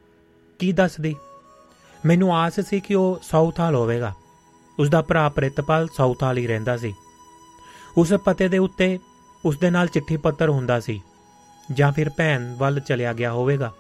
ਕੀ 0.59 0.72
ਦੱਸਦੀ? 0.72 1.16
ਮੈਨੂੰ 2.07 2.36
ਆਸ 2.36 2.61
ਸੀ 2.61 2.80
ਕਿ 2.80 2.95
ਉਹ 2.95 3.18
ਸਾਊਥ 3.22 3.61
ਹਾਲ 3.61 3.74
ਹੋਵੇਗਾ। 3.74 4.14
ਉਸ 4.78 4.88
ਦਾ 4.88 5.03
ਭਰਾ 5.03 5.28
ਪ੍ਰਿਤਪਾਲ 5.28 5.88
ਸਾਊਥ 5.95 6.22
ਹਾਲ 6.22 6.38
ਹੀ 6.38 6.47
ਰਹਿੰਦਾ 6.47 6.76
ਸੀ। 6.76 6.95
ਉਸ 7.97 8.14
ਪਤੇ 8.14 8.49
ਦੇ 8.49 8.59
ਉੱਤੇ 8.59 8.99
ਉਸ 9.45 9.59
ਦੇ 9.59 9.70
ਨਾਲ 9.70 9.86
ਚਿੱਠੀ 9.86 10.16
ਪੱਤਰ 10.16 10.49
ਹੁੰਦਾ 10.49 10.80
ਸੀ, 10.80 11.03
ਜਾਂ 11.72 11.93
ਫਿਰ 11.93 12.11
ਭੈਣ 12.11 12.55
ਵੱਲ 12.57 12.80
ਚਲਿਆ 12.80 13.12
ਗਿਆ 13.12 13.32
ਹੋਵੇਗਾ। 13.32 13.72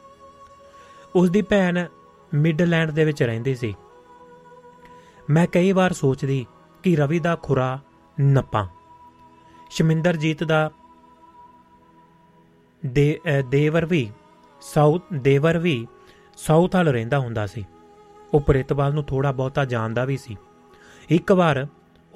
ਉਸ 1.16 1.30
ਦੀ 1.30 1.42
ਭੈਣ 1.42 1.86
ਮਿਡਲੈਂਡ 2.34 2.90
ਦੇ 2.90 3.04
ਵਿੱਚ 3.04 3.22
ਰਹਿੰਦੀ 3.22 3.54
ਸੀ। 3.54 3.74
ਮੈਂ 5.30 5.46
ਕਈ 5.46 5.72
ਵਾਰ 5.72 5.92
ਸੋਚਦੀ 5.92 6.46
ਕਿ 6.82 6.96
ਰਵੀ 6.96 7.18
ਦਾ 7.18 7.36
ਖੁਰਾ 7.36 7.78
ਨੱਪਾਂ। 8.20 8.66
ਸ਼ਮਿੰਦਰਜੀਤ 9.70 10.44
ਦਾ 10.44 10.70
ਦੇ 12.86 13.20
ਦੇਵਰ 13.48 13.86
ਵੀ 13.86 14.10
ਸਾਊਥ 14.60 15.02
ਦੇਵਰ 15.14 15.58
ਵੀ 15.58 15.86
ਸਾਊਥ 16.36 16.76
ਹਾਲ 16.76 16.88
ਰਹਿੰਦਾ 16.88 17.18
ਹੁੰਦਾ 17.18 17.46
ਸੀ। 17.46 17.64
ਉਹ 18.34 18.40
ਪ੍ਰਿਤਪਾਲ 18.40 18.94
ਨੂੰ 18.94 19.04
ਥੋੜਾ 19.04 19.32
ਬਹੁਤਾ 19.32 19.64
ਜਾਣਦਾ 19.64 20.04
ਵੀ 20.04 20.16
ਸੀ। 20.16 20.36
ਇੱਕ 21.10 21.32
ਵਾਰ 21.32 21.66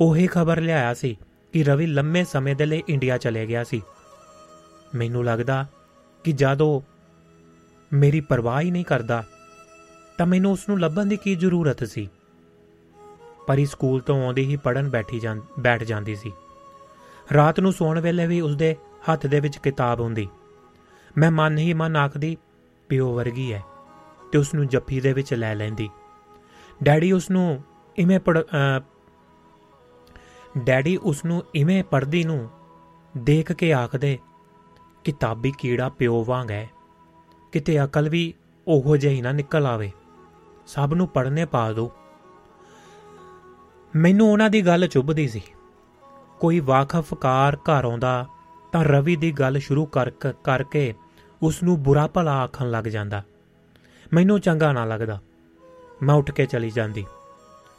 ਉਹੀ 0.01 0.27
ਖਬਰ 0.27 0.61
ਲਿਆਇਆ 0.61 0.95
ਸੀ 0.95 1.19
ਕਿ 1.53 1.64
ਰਵੀ 1.64 1.87
ਲੰਮੇ 1.87 2.25
ਸਮੇਂ 2.25 2.57
ਦੇ 2.57 2.67
ਲਈ 2.67 2.83
ਇੰਡੀਆ 2.89 3.19
ਚਲੇ 3.19 3.47
ਗਿਆ 3.47 3.64
ਸੀ। 3.64 3.83
ਮੈਨੂੰ 4.95 5.25
ਲੱਗਦਾ 5.25 5.67
ਕਿ 6.25 6.33
ਜਦੋਂ 6.33 6.81
ਮੇਰੀ 7.93 8.21
ਪਰਵਾਹ 8.21 8.61
ਹੀ 8.61 8.71
ਨਹੀਂ 8.71 8.85
ਕਰਦਾ, 8.85 9.25
ਤਾਂ 10.19 10.27
ਮੈਨੂੰ 10.27 10.53
ਉਸ 10.53 10.69
ਨੂੰ 10.69 10.81
ਲੱਭਣ 10.81 11.07
ਦੀ 11.07 11.17
ਕੀ 11.17 11.35
ਜ਼ਰੂਰਤ 11.35 11.85
ਸੀ? 11.85 12.09
ਪਰੀ 13.47 13.67
ਸਕੂਲ 13.67 14.01
ਤੋਂ 14.01 14.25
ਆਉਂਦੀ 14.25 14.45
ਹੀ 14.45 14.57
ਪੜਨ 14.57 14.89
ਬੈਠੀ 14.91 15.21
ਜਾਂ, 15.21 15.37
ਬੈਠ 15.59 15.83
ਜਾਂਦੀ 15.83 16.17
ਸੀ। 16.17 16.33
ਰਾਤ 17.35 17.61
ਨੂੰ 17.61 17.73
ਸੌਣ 17.73 18.01
ਵੇਲੇ 18.01 18.27
ਵੀ 18.27 18.41
ਉਸਦੇ 18.41 18.77
ਹੱਥ 19.12 19.27
ਦੇ 19.27 19.41
ਵਿੱਚ 19.41 19.57
ਕਿਤਾਬ 19.57 20.01
ਹੁੰਦੀ। 20.01 20.29
ਮੈਂ 21.19 21.31
ਮਨ 21.31 21.59
ਹੀ 21.59 21.73
ਮਨ 21.75 21.97
ਆਖਦੀ, 21.97 22.37
ਪਿਓ 22.89 23.14
ਵਰਗੀ 23.14 23.53
ਹੈ 23.53 23.62
ਤੇ 24.33 24.39
ਉਸ 24.39 24.55
ਨੂੰ 24.55 24.67
ਜੱਫੀ 24.69 25.01
ਦੇ 25.01 25.12
ਵਿੱਚ 25.12 25.35
ਲੈ 25.35 25.55
ਲੈਂਦੀ। 25.55 25.89
ਡੈਡੀ 26.83 27.12
ਉਸ 27.12 27.31
ਨੂੰ 27.31 27.62
ਇਵੇਂ 27.99 28.21
ਪੜ 28.21 28.43
ਡੈਡੀ 30.59 30.97
ਉਸ 30.97 31.25
ਨੂੰ 31.25 31.43
ਇਵੇਂ 31.55 31.85
ਪੜਦੀ 31.85 32.25
ਨੂੰ 32.25 32.51
ਦੇਖ 33.17 33.53
ਕੇ 33.53 33.73
ਆਖਦੇ 33.73 34.19
ਕਿਤਾਬੀ 35.05 35.53
ਕੀੜਾ 35.59 35.89
ਪਿਓ 35.89 36.25
ਵਾਂਗ 36.25 36.51
ਹੈ 36.51 36.71
ਕਿਤੇ 37.53 37.85
ਅਕਲ 37.85 38.09
ਵੀ 38.09 38.35
ਉਹੋ 38.69 38.97
ਜਿਹੀ 38.97 39.23
ਨਾ 39.23 39.33
ਨਿਕਲ 39.33 39.67
ਆਵੇ। 39.67 39.93
ਸਭ 40.67 40.93
ਨੂੰ 40.95 41.09
ਪੜਨੇ 41.09 41.45
ਪਾ 41.45 41.73
ਦੋ। 41.73 41.91
ਮੈਨੂੰ 43.97 44.33
ਉਹਨਾਂ 44.33 44.51
ਦੀ 44.51 44.67
ਗੱਲ 44.67 44.87
ਚੁੱਭਦੀ 44.87 45.29
ਸੀ। 45.29 45.43
ਕੋਈ 46.41 46.61
ਵਾਕਫਕਾਰ 46.61 47.57
ਘਰ 47.57 47.85
ਆਉਂਦਾ 47.85 48.27
ਤਾਂ 48.73 48.85
ਰਵੀ 48.85 49.17
ਦੀ 49.17 49.33
ਗੱਲ 49.33 49.59
ਸ਼ੁਰੂ 49.59 49.87
ਕਰ, 49.87 50.11
ਕਰਕੇ 50.45 50.95
ਉਸ 51.43 51.62
ਨੂੰ 51.62 51.82
ਬੁਰਾ 51.82 52.07
ਭਲਾ 52.07 52.32
ਆਖਣ 52.32 52.70
ਲੱਗ 52.70 52.84
ਜਾਂਦਾ। 52.84 53.22
ਮੈਨੂੰ 54.12 54.41
ਚੰਗਾ 54.41 54.72
ਨਾ 54.72 54.84
ਲੱਗਦਾ। 54.84 55.20
ਮੈਂ 56.03 56.14
ਉੱਠ 56.14 56.30
ਕੇ 56.30 56.47
ਚਲੀ 56.47 56.70
ਜਾਂਦੀ। 56.70 57.07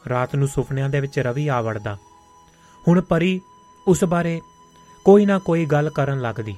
ਰਾਤ 0.08 0.36
ਨੂੰ 0.36 0.48
ਸੁਪਨਿਆਂ 0.48 0.88
ਦੇ 0.88 1.00
ਵਿੱਚ 1.00 1.18
ਰਵੀ 1.18 1.48
ਆ 1.48 1.60
ਵੜਦਾ। 1.60 1.96
ਹੁਣ 2.88 3.00
ਪਰੀ 3.00 3.40
ਉਸ 3.88 4.04
ਬਾਰੇ 4.04 4.40
ਕੋਈ 5.04 5.26
ਨਾ 5.26 5.38
ਕੋਈ 5.38 5.66
ਗੱਲ 5.66 5.90
ਕਰਨ 5.90 6.20
ਲੱਗਦੀ। 6.20 6.56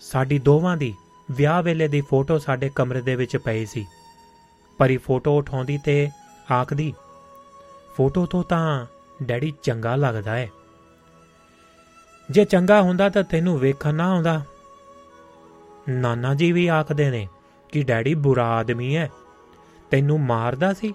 ਸਾਡੀ 0.00 0.38
ਦੋਵਾਂ 0.38 0.76
ਦੀ 0.76 0.94
ਵਿਆਹ 1.30 1.62
ਵੇਲੇ 1.62 1.88
ਦੀ 1.88 2.00
ਫੋਟੋ 2.00 2.38
ਸਾਡੇ 2.38 2.68
ਕਮਰੇ 2.68 3.00
ਦੇ 3.00 3.16
ਵਿੱਚ 3.16 3.36
ਪਈ 3.36 3.66
ਸੀ। 3.66 3.86
ਪਰੀ 4.78 4.96
ਫੋਟੋ 4.96 5.38
ਉਠਾਉਂਦੀ 5.38 5.78
ਤੇ 5.78 6.10
ਆਖਦੀ, 6.52 6.94
ਫੋਟੋ 7.96 8.26
ਤੋਂ 8.26 8.44
ਤਾਂ 8.44 8.86
ਡੈਡੀ 9.22 9.52
ਚੰਗਾ 9.62 9.96
ਲੱਗਦਾ 9.96 10.36
ਹੈ 10.36 10.48
ਜੇ 12.30 12.44
ਚੰਗਾ 12.44 12.82
ਹੁੰਦਾ 12.82 13.08
ਤਾਂ 13.08 13.22
ਤੈਨੂੰ 13.22 13.58
ਵੇਖਣ 13.58 13.94
ਨਾ 13.94 14.10
ਆਉਂਦਾ। 14.10 14.42
ਨਾਨਾ 15.88 16.34
ਜੀ 16.34 16.52
ਵੀ 16.52 16.66
ਆਖਦੇ 16.66 17.10
ਨੇ 17.10 17.28
ਕਿ 17.72 17.82
ਡੈਡੀ 17.82 18.14
ਬੁਰਾ 18.14 18.46
ਆਦਮੀ 18.46 18.96
ਹੈ 18.96 19.10
ਤੈਨੂੰ 19.90 20.20
ਮਾਰਦਾ 20.20 20.72
ਸੀ? 20.72 20.94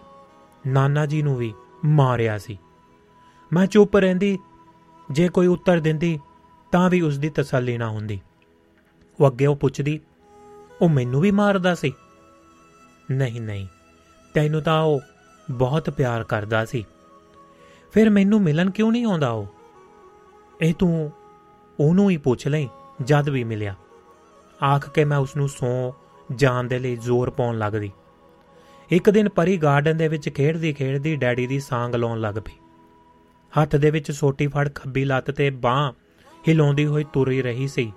ਨਾਨਾ 0.67 1.05
ਜੀ 1.05 1.21
ਨੂੰ 1.21 1.35
ਵੀ 1.35 1.53
ਮਾਰਿਆ 1.85 2.37
ਸੀ। 2.37 2.57
ਮੈਂ 3.53 3.67
ਚੁੱਪ 3.67 3.97
ਰਹਿੰਦੀ। 3.97 4.39
ਜੇ 5.11 5.29
ਕੋਈ 5.29 5.47
ਉੱਤਰ 5.47 5.79
ਦਿੰਦੀ, 5.79 6.19
ਤਾਂ 6.71 6.89
ਵੀ 6.89 7.01
ਉਸ 7.01 7.17
ਦੀ 7.17 7.29
ਤਸੱਲੀ 7.29 7.77
ਨਾ 7.77 7.89
ਹੁੰਦੀ। 7.89 8.21
ਉਹ 9.19 9.27
ਅੱਗੇ 9.27 9.45
ਉਹ 9.45 9.55
ਪੁੱਛਦੀ, 9.55 9.99
ਉਹ 10.81 10.89
ਮੈਨੂੰ 10.89 11.21
ਵੀ 11.21 11.31
ਮਾਰਦਾ 11.31 11.75
ਸੀ? 11.75 11.93
ਨਹੀਂ 13.11 13.41
ਨਹੀਂ। 13.41 13.67
ਤੈਨੂੰ 14.33 14.61
ਤਾਂ 14.61 14.81
ਉਹ 14.81 14.99
ਬਹੁਤ 15.51 15.89
ਪਿਆਰ 15.89 16.23
ਕਰਦਾ 16.23 16.65
ਸੀ। 16.65 16.85
ਫਿਰ 17.91 18.09
ਮੈਨੂੰ 18.09 18.41
ਮਿਲਣ 18.41 18.69
ਕਿਉਂ 18.69 18.91
ਨਹੀਂ 18.91 19.05
ਆਉਂਦਾ 19.05 19.29
ਉਹ? 19.29 19.47
ਇਹ 20.61 20.73
ਤੂੰ 20.73 21.11
ਉਹਨੂੰ 21.79 22.09
ਹੀ 22.09 22.17
ਪੁੱਛ 22.17 22.47
ਲੈ 22.47 22.65
ਜਦ 23.03 23.29
ਵੀ 23.29 23.43
ਮਿਲਿਆ। 23.43 23.75
ਆਖ 24.63 24.89
ਕੇ 24.89 25.05
ਮੈਂ 25.05 25.17
ਉਸ 25.17 25.35
ਨੂੰ 25.35 25.49
ਸੌ 25.49 25.93
ਜਾਣ 26.35 26.63
ਦੇ 26.63 26.79
ਲਈ 26.79 26.95
ਜ਼ੋਰ 26.95 27.29
ਪਾਉਣ 27.29 27.57
ਲੱਗਦੀ। 27.57 27.91
ਇੱਕ 28.91 29.09
ਦਿਨ 29.09 29.29
ਪਰੀ 29.29 29.57
ਗਾਰਡਨ 29.57 29.97
ਦੇ 29.97 30.07
ਵਿੱਚ 30.07 30.29
ਖੇਡਦੀ 30.29 30.73
ਖੇਡਦੀ 30.73 31.15
ਡੈਡੀ 31.15 31.47
ਦੀ 31.47 31.59
ਸਾਂਗ 31.59 31.95
ਲਾਉਣ 31.95 32.19
ਲੱਗ 32.19 32.35
ਪਈ। 32.35 32.53
ਹੱਥ 33.61 33.75
ਦੇ 33.75 33.91
ਵਿੱਚ 33.91 34.11
ਸੋਟੀ 34.11 34.47
ਫੜ 34.47 34.69
ਖੱਬੀ 34.75 35.05
ਲੱਤ 35.05 35.31
ਤੇ 35.31 35.49
ਬਾਹ 35.49 35.91
ਹਿਲਾਉਂਦੀ 36.47 36.85
ਹੋਈ 36.85 37.05
ਤੁਰੀ 37.13 37.41
ਰਹੀ 37.41 37.67
ਸੀ। 37.67 37.93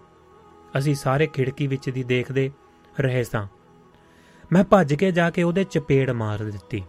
ਅਸੀਂ 0.79 0.95
ਸਾਰੇ 0.95 1.27
ਖਿੜਕੀ 1.27 1.67
ਵਿੱਚ 1.67 1.91
ਦੀ 1.91 2.03
ਦੇਖਦੇ 2.03 2.51
ਰਹੇ 3.01 3.25
ਸਾਂ। 3.25 3.47
ਮੈਂ 4.53 4.65
ਭੱਜ 4.65 4.95
ਕੇ 4.95 5.13
ਜਾ 5.13 5.31
ਕੇ 5.31 5.43
ਉਹਦੇ 5.43 5.65
ਚਪੇੜ 5.65 6.11
ਮਾਰ 6.11 6.39
ਦਿੱਤੀ। 6.39 6.83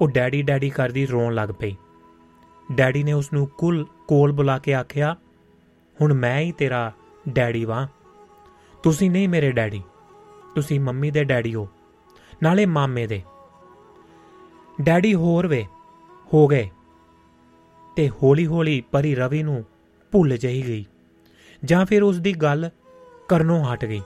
ਉਹ 0.00 0.08
ਡੈਡੀ 0.08 0.42
ਡੈਡੀ 0.42 0.70
ਕਰਦੀ 0.70 1.06
ਰੋਣ 1.06 1.34
ਲੱਗ 1.34 1.48
ਪਈ। 1.48 1.76
ਡੈਡੀ 2.72 3.02
ਨੇ 3.02 3.12
ਉਸ 3.12 3.32
ਨੂੰ 3.32 3.46
ਕੁਲ 3.46 3.86
ਕੋਲ 4.08 4.32
ਬੁਲਾ 4.32 4.58
ਕੇ 4.58 4.74
ਆਖਿਆ, 4.74 5.16
ਹੁਣ 6.00 6.14
ਮੈਂ 6.14 6.40
ਹੀ 6.40 6.52
ਤੇਰਾ 6.52 6.92
ਡੈਡੀ 7.28 7.64
ਵਾਂ। 7.64 7.86
ਤੁਸੀਂ 8.84 9.10
ਨਹੀਂ 9.10 9.28
ਮੇਰੇ 9.28 9.52
ਡੈਡੀ। 9.52 9.82
ਤੁਸੀਂ 10.54 10.80
ਮੰਮੀ 10.80 11.10
ਦੇ 11.10 11.24
ਡੈਡੀ 11.24 11.54
ਹੋ, 11.54 11.68
ਨਾਲੇ 12.42 12.66
ਮਾਮੇ 12.66 13.06
ਦੇ। 13.06 13.22
ਡੈਡੀ 14.80 15.14
ਹੋਰ 15.14 15.46
ਵੇ, 15.46 15.66
ਹੋ 16.34 16.46
ਗਏ। 16.46 16.70
ਤੇ 17.96 18.08
ਹੌਲੀ-ਹੌਲੀ 18.08 18.80
ਪਰੀ 18.80 19.14
ਰਵੀ 19.14 19.42
ਨੂੰ 19.42 19.64
ਭੁੱਲ 20.12 20.36
ਜਹੀ 20.36 20.68
ਗਈ। 20.68 20.84
ਜਾਂ 21.64 21.86
ਫਿਰ 21.86 22.02
ਉਸ 22.02 22.18
ਦੀ 22.18 22.32
ਗੱਲ 22.32 22.70
ਕਰਨੋਂ 23.28 23.64
ਹਟ 23.64 23.84
ਗਈ। 23.84 24.00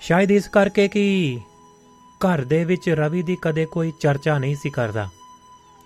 ਸ਼ਾਇਦ 0.00 0.30
ਇਸ 0.32 0.48
ਕਰਕੇ 0.48 0.88
ਕਿ 0.88 1.38
ਘਰ 2.18 2.44
ਦੇ 2.44 2.64
ਵਿੱਚ 2.64 2.90
ਰਵੀ 2.90 3.22
ਦੀ 3.22 3.36
ਕਦੇ 3.42 3.66
ਕੋਈ 3.66 3.92
ਚਰਚਾ 4.00 4.38
ਨਹੀਂ 4.38 4.56
ਸੀ 4.56 4.70
ਕਰਦਾ। 4.70 5.08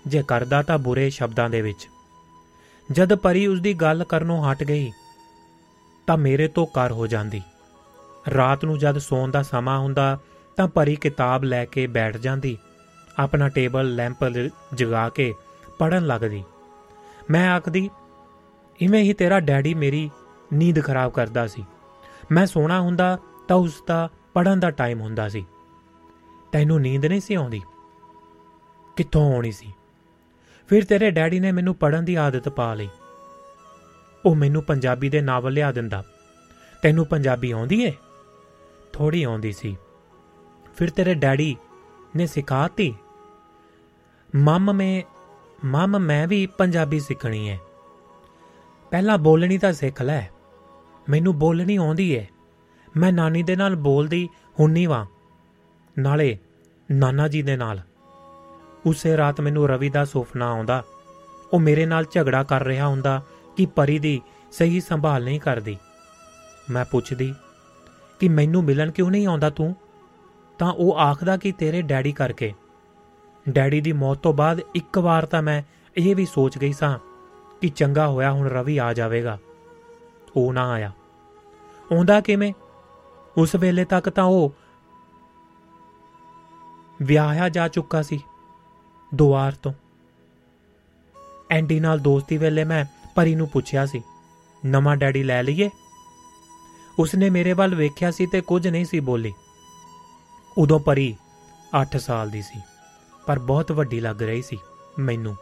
ਜੇ 0.07 0.23
ਕਰਦਾ 0.27 0.63
ਤਾਂ 0.63 0.77
ਬੁਰੇ 0.77 1.09
ਸ਼ਬਦਾਂ 1.09 1.49
ਦੇ 1.49 1.61
ਵਿੱਚ। 1.61 1.89
ਜਦ 2.91 3.15
ਪਰੀ 3.15 3.47
ਉਸ 3.47 3.59
ਦੀ 3.59 3.73
ਗੱਲ 3.73 4.03
ਕਰਨੋਂ 4.03 4.51
ਹਟ 4.51 4.63
ਗਈ 4.63 4.91
ਤਾਂ 6.07 6.17
ਮੇਰੇ 6.17 6.47
ਤੋਂ 6.47 6.67
ਕਰ 6.67 6.91
ਹੋ 6.91 7.07
ਜਾਂਦੀ। 7.07 7.41
ਰਾਤ 8.35 8.65
ਨੂੰ 8.65 8.79
ਜਦ 8.79 8.97
ਸੌਣ 8.97 9.31
ਦਾ 9.31 9.41
ਸਮਾਂ 9.41 9.79
ਹੁੰਦਾ, 9.79 10.19
ਤਾਂ 10.55 10.67
ਪਰੀ 10.67 10.95
ਕਿਤਾਬ 10.95 11.43
ਲੈ 11.43 11.65
ਕੇ 11.65 11.87
ਬੈਠ 11.87 12.17
ਜਾਂਦੀ। 12.17 12.57
ਆਪਣਾ 13.19 13.49
ਟੇਬਲ 13.49 13.95
ਲੈਂਪ 13.95 14.17
ਜਗਾ 14.73 15.09
ਕੇ 15.09 15.33
ਪੜਨ 15.79 16.05
ਲੱਗਦੀ। 16.05 16.43
ਮੈਂ 17.29 17.51
ਆਖਦੀ, 17.51 17.89
ਇਵੇਂ 18.81 19.03
ਹੀ 19.03 19.13
ਤੇਰਾ 19.13 19.39
ਡੈਡੀ 19.39 19.73
ਮੇਰੀ 19.73 20.11
ਨੀਂਦ 20.53 20.83
ਖਰਾਬ 20.83 21.11
ਕਰਦਾ 21.11 21.47
ਸੀ। 21.47 21.65
ਮੈਂ 22.31 22.45
ਸੋਣਾ 22.45 22.81
ਹੁੰਦਾ 22.81 23.17
ਤਾਂ 23.47 23.57
ਉਸ 23.57 23.83
ਦਾ 23.87 24.09
ਪੜਨ 24.33 24.59
ਦਾ 24.59 24.71
ਟਾਈਮ 24.71 25.01
ਹੁੰਦਾ 25.01 25.29
ਸੀ। 25.29 25.45
ਤੈਨੂੰ 26.51 26.81
ਨੀਂਦ 26.81 27.05
ਨਹੀਂ 27.05 27.21
ਸੀ 27.21 27.33
ਆਉਂਦੀ? 27.33 27.61
ਕਿੱਥੋਂ 28.95 29.35
ਆਉਣੀ 29.35 29.51
ਸੀ? 29.51 29.73
ਫਿਰ 30.67 30.85
ਤੇਰੇ 30.85 31.11
ਡੈਡੀ 31.11 31.39
ਨੇ 31.39 31.51
ਮੈਨੂੰ 31.51 31.75
ਪੜਨ 31.75 32.05
ਦੀ 32.05 32.15
ਆਦਤ 32.15 32.49
ਪਾ 32.49 32.73
ਲਈ। 32.73 32.89
ਉਹ 34.25 34.35
ਮੈਨੂੰ 34.35 34.63
ਪੰਜਾਬੀ 34.63 35.09
ਦੇ 35.09 35.21
ਨਾਵਲ 35.21 35.51
ਲਿਆ 35.51 35.71
ਦਿੰਦਾ। 35.71 36.03
ਤੈਨੂੰ 36.81 37.05
ਪੰਜਾਬੀ 37.05 37.51
ਆਉਂਦੀ 37.51 37.83
ਏ? 37.83 37.93
ਥੋੜੀ 38.93 39.23
ਆਉਂਦੀ 39.23 39.51
ਸੀ। 39.51 39.77
ਫਿਰ 40.75 40.89
ਤੇਰੇ 40.89 41.13
ਡੈਡੀ 41.13 41.55
ਨੇ 42.15 42.27
ਸਿਖਾਤੀ। 42.27 42.95
ਮੰਮ 44.35 44.73
ਮੈਂ 44.73 45.01
ਮੰਮ 45.65 45.99
ਮੈਂ 45.99 46.27
ਵੀ 46.27 46.45
ਪੰਜਾਬੀ 46.45 46.99
ਸਿੱਖਣੀ 46.99 47.49
ਹੈ 47.49 47.59
ਪਹਿਲਾਂ 48.91 49.17
ਬੋਲਣੀ 49.17 49.57
ਤਾਂ 49.57 49.73
ਸਿੱਖ 49.73 50.01
ਲੈ। 50.01 50.29
ਮੈਨੂੰ 51.09 51.39
ਬੋਲਣੀ 51.39 51.75
ਆਉਂਦੀ 51.75 52.11
ਏ। 52.11 52.27
ਮੈਂ 52.97 53.13
ਨਾਨੀ 53.13 53.43
ਦੇ 53.43 53.55
ਨਾਲ 53.55 53.75
ਬੋਲਦੀ 53.75 54.29
ਹੁੰਨੀ 54.59 54.85
ਵਾਂ। 54.85 55.05
ਨਾਲੇ 55.99 56.37
ਨਾਨਾ 56.91 57.27
ਜੀ 57.27 57.41
ਦੇ 57.41 57.55
ਨਾਲ। 57.57 57.81
ਉਸੇ 58.85 59.17
ਰਾਤ 59.17 59.41
ਮੈਨੂੰ 59.41 59.69
ਰਵੀ 59.69 59.89
ਦਾ 59.89 60.05
ਸੁਪਨਾ 60.05 60.47
ਆਉਂਦਾ। 60.47 60.83
ਉਹ 61.53 61.59
ਮੇਰੇ 61.59 61.85
ਨਾਲ 61.85 62.05
ਝਗੜਾ 62.11 62.43
ਕਰ 62.43 62.63
ਰਿਹਾ 62.63 62.87
ਹੁੰਦਾ। 62.87 63.21
ਕਿ 63.57 63.65
ਪਰੀ 63.65 63.99
ਦੀ 63.99 64.21
ਸਹੀ 64.51 64.79
ਸੰਭਾਲ 64.79 65.23
ਨਹੀਂ 65.23 65.39
ਕਰਦੀ। 65.39 65.77
ਮੈਂ 66.69 66.85
ਪੁੱਛਦੀ, 66.85 67.35
ਕਿ 68.19 68.29
ਮੈਨੂੰ 68.29 68.63
ਮਿਲਣ 68.63 68.91
ਕਿਉਂ 68.91 69.11
ਨਹੀਂ 69.11 69.27
ਆਉਂਦਾ 69.27 69.49
ਤੂੰ? 69.49 69.75
ਤਾਂ 70.59 70.73
ਉਹ 70.73 70.97
ਆਖਦਾ 70.97 71.37
ਕਿ 71.37 71.51
ਤੇਰੇ 71.51 71.81
ਡੈਡੀ 71.81 72.11
ਕਰਕੇ। 72.11 72.53
ਡੈਡੀ 73.49 73.81
ਦੀ 73.81 73.91
ਮੌਤ 73.91 74.17
ਤੋਂ 74.17 74.33
ਬਾਅਦ 74.33 74.61
ਇੱਕ 74.75 74.97
ਵਾਰ 74.97 75.25
ਤਾਂ 75.25 75.41
ਮੈਂ 75.41 75.63
ਇਹ 75.97 76.15
ਵੀ 76.15 76.25
ਸੋਚ 76.25 76.57
ਗਈ 76.57 76.73
ਸਾਂ 76.73 76.99
ਕਿ 77.61 77.69
ਚੰਗਾ 77.69 78.07
ਹੋਇਆ 78.07 78.31
ਹੁਣ 78.31 78.47
ਰਵੀ 78.47 78.77
ਆ 78.77 78.93
ਜਾਵੇਗਾ। 78.93 79.37
ਉਹ 80.35 80.53
ਨਾ 80.53 80.69
ਆਇਆ। 80.69 80.91
ਆਉਂਦਾ 81.93 82.21
ਕਿਵੇਂ? 82.21 82.53
ਉਸ 83.37 83.55
ਵੇਲੇ 83.55 83.85
ਤੱਕ 83.85 84.09
ਤਾਂ 84.09 84.23
ਉਹ 84.23 84.53
ਵਿਆਹਿਆ 87.01 87.49
ਜਾ 87.49 87.67
ਚੁੱਕਾ 87.67 88.01
ਸੀ, 88.01 88.19
ਦੁਆਰ 89.15 89.51
ਤੋਂ। 89.51 89.73
ਐਂਡੀ 91.51 91.79
ਨਾਲ 91.79 91.99
ਦੋਸਤੀ 91.99 92.37
ਵੇਲੇ 92.37 92.63
ਮੈਂ 92.63 92.85
ਪਰੀ 93.15 93.35
ਨੂੰ 93.35 93.47
ਪੁੱਛਿਆ 93.47 93.85
ਸੀ, 93.85 94.01
ਨਵਾਂ 94.63 94.95
ਡੈਡੀ 94.97 95.23
ਲੈ 95.23 95.41
ਲਈਏ? 95.43 95.69
ਉਸਨੇ 96.99 97.29
ਮੇਰੇ 97.29 97.53
ਵੱਲ 97.53 97.75
ਵੇਖਿਆ 97.75 98.11
ਸੀ 98.11 98.25
ਤੇ 98.25 98.41
ਕੁਝ 98.41 98.67
ਨਹੀਂ 98.67 98.85
ਸੀ 98.85 98.99
ਬੋਲੀ। 98.99 99.33
ਉਦੋਂ 100.57 100.79
ਪਰੀ 100.79 101.15
8 101.75 101.97
ਸਾਲ 101.97 102.29
ਦੀ 102.29 102.41
ਸੀ, 102.41 102.61
ਪਰ 103.27 103.39
ਬਹੁਤ 103.39 103.71
ਵੱਡੀ 103.71 103.99
ਲੱਗ 103.99 104.21
ਰਹੀ 104.23 104.41
ਸੀ 104.41 104.57
ਮੈਨੂੰ। 104.99 105.35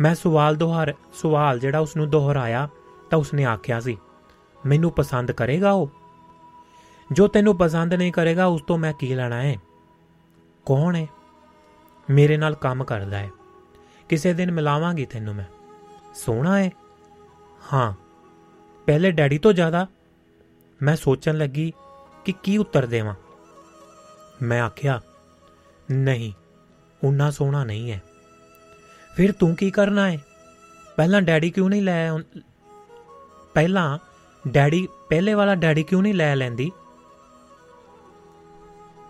ਮੈਂ 0.00 0.14
ਸਵਾਲ 0.14 0.56
ਦੁਹਰ, 0.56 0.94
ਸਵਾਲ 1.14 1.58
ਜਿਹੜਾ 1.58 1.78
ਉਸ 1.78 1.96
ਨੂੰ 1.96 2.08
ਦੁਹਰਾਇਆ 2.10 2.68
ਤਾਂ 3.10 3.18
ਉਸਨੇ 3.18 3.44
ਆਖਿਆ 3.44 3.80
ਸੀ, 3.80 3.96
ਮੈਨੂੰ 4.66 4.90
ਪਸੰਦ 4.92 5.32
ਕਰੇਗਾ 5.32 5.72
ਉਹ? 5.72 5.90
ਜੋ 7.10 7.26
ਤੈਨੂੰ 7.28 7.56
ਪਸੰਦ 7.56 7.94
ਨਹੀਂ 7.94 8.12
ਕਰੇਗਾ, 8.12 8.46
ਉਸ 8.46 8.62
ਤੋਂ 8.62 8.78
ਮੈਂ 8.78 8.92
ਕੀ 8.92 9.14
ਲੈਣਾ 9.14 9.42
ਹੈ 9.42 9.56
ਕੌਣ 10.66 10.96
ਹੈ 10.96 11.06
ਮੇਰੇ 12.08 12.36
ਨਾਲ 12.36 12.54
ਕੰਮ 12.54 12.84
ਕਰਦਾ 12.84 13.18
ਹੈ 13.18 13.30
ਕਿਸੇ 14.08 14.32
ਦਿਨ 14.32 14.50
ਮਿਲਾਵਾਂਗੀ 14.50 15.04
ਤੈਨੂੰ 15.04 15.34
ਮੈਂ। 15.34 15.44
ਸੋਹਣਾ 16.16 16.58
ਹੈ 16.58 16.70
ਹਾਂ, 17.72 17.92
ਪਹਿਲੇ 18.86 19.10
ਡੈਡੀ 19.10 19.38
ਤੋਂ 19.38 19.52
ਜ਼ਿਆਦਾ 19.52 19.86
ਮੈਂ 20.80 20.96
ਸੋਚਣ 20.96 21.38
ਲੱਗੀ 21.38 21.72
ਕਿ 22.24 22.32
ਕੀ 22.42 22.56
ਉੱਤਰ 22.58 22.86
ਦੇਵਾਂ। 22.86 23.14
ਮੈਂ 24.42 24.60
ਆਖਿਆ, 24.62 25.00
ਨਹੀਂ 25.88 26.32
ਉਨਾ 27.02 27.30
ਸੋਹਣਾ 27.30 27.64
ਨਹੀਂ 27.64 27.90
ਹੈ। 27.92 28.02
ਫਿਰ 29.16 29.32
ਤੂੰ 29.32 29.54
ਕੀ 29.56 29.70
ਕਰਨਾ 29.70 30.10
ਹੈ 30.10 30.18
ਪਹਿਲਾਂ 30.96 31.22
ਡੈਡੀ 31.22 31.50
ਕਿਉਂ 31.50 31.68
ਨਹੀਂ 31.70 31.82
ਲੈ 31.82 32.10
ਪਹਿਲਾਂ 33.54 33.98
ਡੈਡੀ, 34.44 34.86
ਪਹਿਲੇ 35.10 35.34
ਵਾਲਾ 35.34 35.54
ਡੈਡੀ 35.54 35.82
ਕਿਉਂ 35.82 36.02
ਨਹੀਂ 36.02 36.14
ਲੈ 36.14 36.34
ਲੈਂਦੀ? 36.36 36.70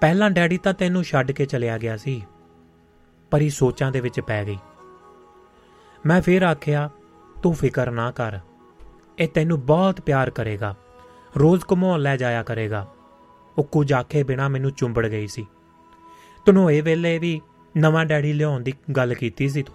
ਪਹਿਲਾਂ 0.01 0.31
ਡੈਡੀ 0.31 0.59
ਤਾਂ 0.59 0.73
ਤੈਨੂੰ 0.75 1.03
ਛੱਡ 1.05 1.33
ਕੇ 1.33 1.47
ਚਲਿਆ 1.47 1.79
ਗਿਆ 1.79 1.97
ਸੀ, 1.97 2.23
ਪਰ 3.33 3.41
ਇਹ 3.41 3.51
ਸੋਚਾਂ 3.51 3.91
ਦੇ 3.93 4.01
ਵਿੱਚ 4.01 4.21
ਪੈ 4.21 4.45
ਗਈ। 4.45 4.59
ਮੈਂ 6.07 6.21
ਫੇਰ 6.23 6.43
ਆਖਿਆ 6.43 6.89
ਤੂੰ 7.47 7.55
ਫਿਕਰ 7.55 7.91
ਨਾ 7.91 8.11
ਕਰ। 8.11 8.39
ਇਹ 9.19 9.29
ਤੈਨੂੰ 9.29 9.67
ਬਹੁਤ 9.67 10.01
ਪਿਆਰ 10.01 10.31
ਕਰੇਗਾ। 10.31 10.75
ਰੋਜ਼ 11.39 11.63
ਘੁਮਾਉਣ 11.71 12.01
ਲੈ 12.01 12.17
ਜਾਇਆ 12.17 12.43
ਕਰੇਗਾ। 12.43 12.87
ਉਹ 13.59 13.65
ਕੁਝ 13.65 13.93
ਆਖੇ 13.93 14.23
ਬਿਨਾ 14.23 14.49
ਮੈਨੂੰ 14.49 14.71
ਚੁੰਬੜ 14.71 15.07
ਗਈ 15.07 15.27
ਸੀ। 15.27 15.47
ਤਨੋਏ 16.47 16.81
ਵੇਲੇ 16.81 17.19
ਵੀ 17.19 17.41
ਨਵਾਂ 17.77 18.07
ਡੈਡੀ 18.07 18.33
ਲਿਆਉਣ 18.33 18.61
ਦੀ 18.61 18.75
ਗੱਲ 18.97 19.15
ਕੀਤੀ 19.15 19.49
ਸੀ 19.49 19.63
ਤੂੰ? 19.63 19.75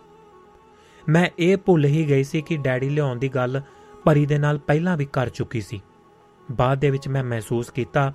ਮੈਂ 1.10 1.30
ਇਹ 1.40 1.58
ਭੁੱਲ 1.58 1.86
ਹੀ 1.86 2.10
ਗਈ 2.10 2.24
ਸੀ 2.24 2.42
ਕਿ 2.42 2.58
ਡੈਡੀ 2.58 2.90
ਲਿਆਉਣ 2.90 3.20
ਦੀ 3.20 3.30
ਗੱਲ 3.30 3.62
ਪਰੀ 4.04 4.26
ਦੇ 4.26 4.38
ਨਾਲ 4.38 4.58
ਪਹਿਲਾਂ 4.58 4.98
ਵੀ 4.98 5.06
ਕਰ 5.06 5.30
ਚੁੱਕੀ 5.30 5.62
ਸੀ। 5.62 5.82
ਬਾਅਦ 6.52 6.78
ਦੇ 6.78 6.90
ਵਿੱਚ 6.90 7.08
ਮੈਂ 7.08 7.24
ਮਹਿਸੂਸ 7.24 7.70
ਕੀਤਾ 7.70 8.14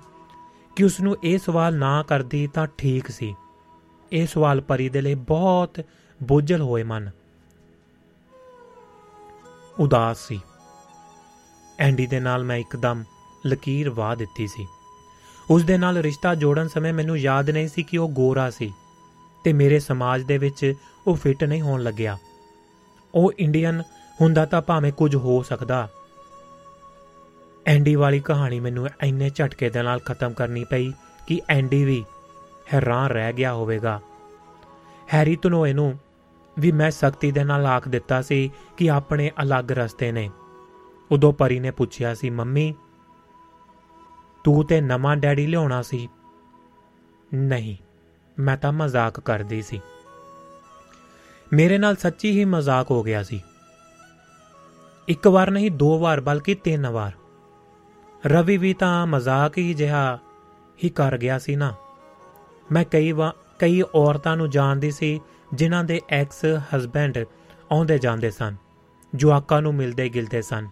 ਕਿ 0.75 0.83
ਉਸ 0.83 1.01
ਨੂੰ 1.01 1.17
ਇਹ 1.23 1.37
ਸਵਾਲ 1.37 1.75
ਨਾ 1.75 2.03
ਕਰਦੀ 2.03 2.47
ਤਾਂ 2.47 2.67
ਠੀਕ 2.77 3.07
ਸੀ। 3.07 3.35
ਇਹ 4.13 4.27
ਸਵਾਲ 4.27 4.61
ਪਰੀ 4.61 4.89
ਦੇ 4.89 5.01
ਲਈ 5.01 5.15
ਬਹੁਤ 5.15 5.81
ਬੋਝਲ 6.23 6.61
ਹੋਏ 6.61 6.83
ਮਨ। 6.83 7.09
ਉਦਾਸ 9.79 10.17
ਸੀ। 10.17 10.41
ਐਂਡੀ 11.79 12.07
ਦੇ 12.07 12.19
ਨਾਲ 12.19 12.43
ਮੈਂ 12.43 12.57
ਇੱਕਦਮ 12.57 13.03
ਲਕੀਰ 13.47 13.89
ਵਾ 13.89 14.15
ਦਿੱਤੀ 14.15 14.47
ਸੀ। 14.47 14.67
ਉਸ 15.49 15.63
ਦੇ 15.63 15.77
ਨਾਲ 15.77 15.97
ਰਿਸ਼ਤਾ 15.97 16.35
ਜੋੜਨ 16.35 16.67
ਸਮੇਂ 16.67 16.93
ਮੈਨੂੰ 16.93 17.17
ਯਾਦ 17.17 17.49
ਨਹੀਂ 17.49 17.67
ਸੀ 17.67 17.83
ਕਿ 17.83 17.97
ਉਹ 17.97 18.09
ਗੋਰਾ 18.09 18.49
ਸੀ 18.49 18.73
ਤੇ 19.43 19.53
ਮੇਰੇ 19.53 19.79
ਸਮਾਜ 19.79 20.21
ਦੇ 20.21 20.37
ਵਿੱਚ 20.37 20.73
ਉਹ 21.07 21.15
ਫਿੱਟ 21.15 21.43
ਨਹੀਂ 21.43 21.61
ਹੋਣ 21.61 21.83
ਲੱਗਿਆ। 21.83 22.17
ਉਹ 23.15 23.33
ਇੰਡੀਅਨ 23.39 23.83
ਹੁੰਦਾ 24.21 24.45
ਤਾਂ 24.45 24.61
ਭਾਵੇਂ 24.61 24.91
ਕੁਝ 24.91 25.15
ਹੋ 25.15 25.43
ਸਕਦਾ। 25.43 25.89
ਐਂਡੀ 27.65 27.95
ਵਾਲੀ 27.95 28.19
ਕਹਾਣੀ 28.19 28.59
ਮੈਨੂੰ 28.59 28.87
ਇੰਨੇ 29.03 29.29
ਝਟਕੇ 29.35 29.69
ਦੇ 29.69 29.81
ਨਾਲ 29.81 29.99
ਖਤਮ 29.99 30.33
ਕਰਨੀ 30.33 30.63
ਪਈ 30.63 30.91
ਕਿ 31.27 31.41
ਐਂਡੀ 31.49 31.85
ਵੀ 31.85 32.05
ਹੈਰਾਨ 32.73 33.11
ਰਹਿ 33.11 33.33
ਗਿਆ 33.33 33.53
ਹੋਵੇਗਾ। 33.53 33.99
ਹੈਰੀ 35.13 35.35
ਤਨੋਏ 35.35 35.73
ਨੂੰ 35.73 35.99
ਵੀ 36.59 36.71
ਮੈਂ 36.71 36.91
ਸਖਤੀ 36.91 37.31
ਦੇ 37.31 37.43
ਨਾਲ 37.43 37.65
ਆਖ 37.65 37.87
ਦਿੱਤਾ 37.87 38.21
ਸੀ 38.21 38.51
ਕਿ 38.77 38.91
ਆਪਣੇ 38.91 39.31
ਅਲੱਗ 39.43 39.71
ਰਸਤੇ 39.71 40.11
ਨੇ। 40.11 40.29
ਉਦੋਂ 41.11 41.33
ਪਰੀ 41.33 41.59
ਨੇ 41.59 41.71
ਪੁੱਛਿਆ 41.71 42.13
ਸੀ, 42.13 42.29
ਮੰਮੀ, 42.29 42.75
ਤੂੰ 44.43 44.65
ਤੇ 44.65 44.81
ਨਵਾਂ 44.81 45.17
ਡੈਡੀ 45.17 45.47
ਲਿਆਉਣਾ 45.47 45.81
ਸੀ? 45.81 46.09
ਨਹੀਂ, 47.33 47.77
ਮੈਂ 48.39 48.57
ਤਾਂ 48.57 48.73
ਮਜ਼ਾਕ 48.73 49.19
ਕਰਦੀ 49.19 49.61
ਸੀ। 49.61 49.81
ਮੇਰੇ 51.53 51.77
ਨਾਲ 51.77 51.95
ਸੱਚੀ 51.95 52.39
ਹੀ 52.39 52.45
ਮਜ਼ਾਕ 52.45 52.91
ਹੋ 52.91 53.03
ਗਿਆ 53.03 53.23
ਸੀ। 53.23 53.41
ਇੱਕ 55.07 55.27
ਵਾਰ 55.27 55.51
ਨਹੀਂ, 55.51 55.71
ਦੋ 55.71 55.99
ਵਾਰ, 55.99 56.21
ਬਲਕਿ 56.21 56.55
ਤਿੰਨ 56.55 56.87
ਵਾਰ। 56.87 57.11
ਰਵੀ 58.25 58.57
ਵੀ 58.57 58.73
ਤਾਂ 58.73 59.07
ਮਜ਼ਾਕ 59.07 59.57
ਹੀ 59.57 59.73
ਜਿਹਾ 59.73 60.19
ਹੀ 60.83 60.89
ਕਰ 60.89 61.17
ਗਿਆ 61.17 61.39
ਸੀ 61.39 61.55
ਨਾ। 61.55 61.73
ਮੈਂ 62.71 62.85
ਕਈ 62.85 63.11
ਵਾਰ, 63.11 63.33
ਕਈ 63.59 63.83
ਔਰਤਾਂ 63.95 64.37
ਨੂੰ 64.37 64.49
ਜਾਣਦੀ 64.49 64.91
ਸੀ 64.91 65.21
ਜਿਨ੍ਹਾਂ 65.53 65.83
ਦੇ 65.83 66.01
ਐਕਸ 66.09 66.45
ਹਸਬੈਂਡ 66.45 67.17
ਆਉਂਦੇ 67.71 67.99
ਜਾਂਦੇ 67.99 68.31
ਸਨ 68.31 68.55
ਜਵਾਕਾਂ 69.15 69.61
ਨੂੰ 69.61 69.75
ਮਿਲਦੇ 69.75 70.09
ਗਿਲਦੇ 70.09 70.41
ਸਨ, 70.41 70.67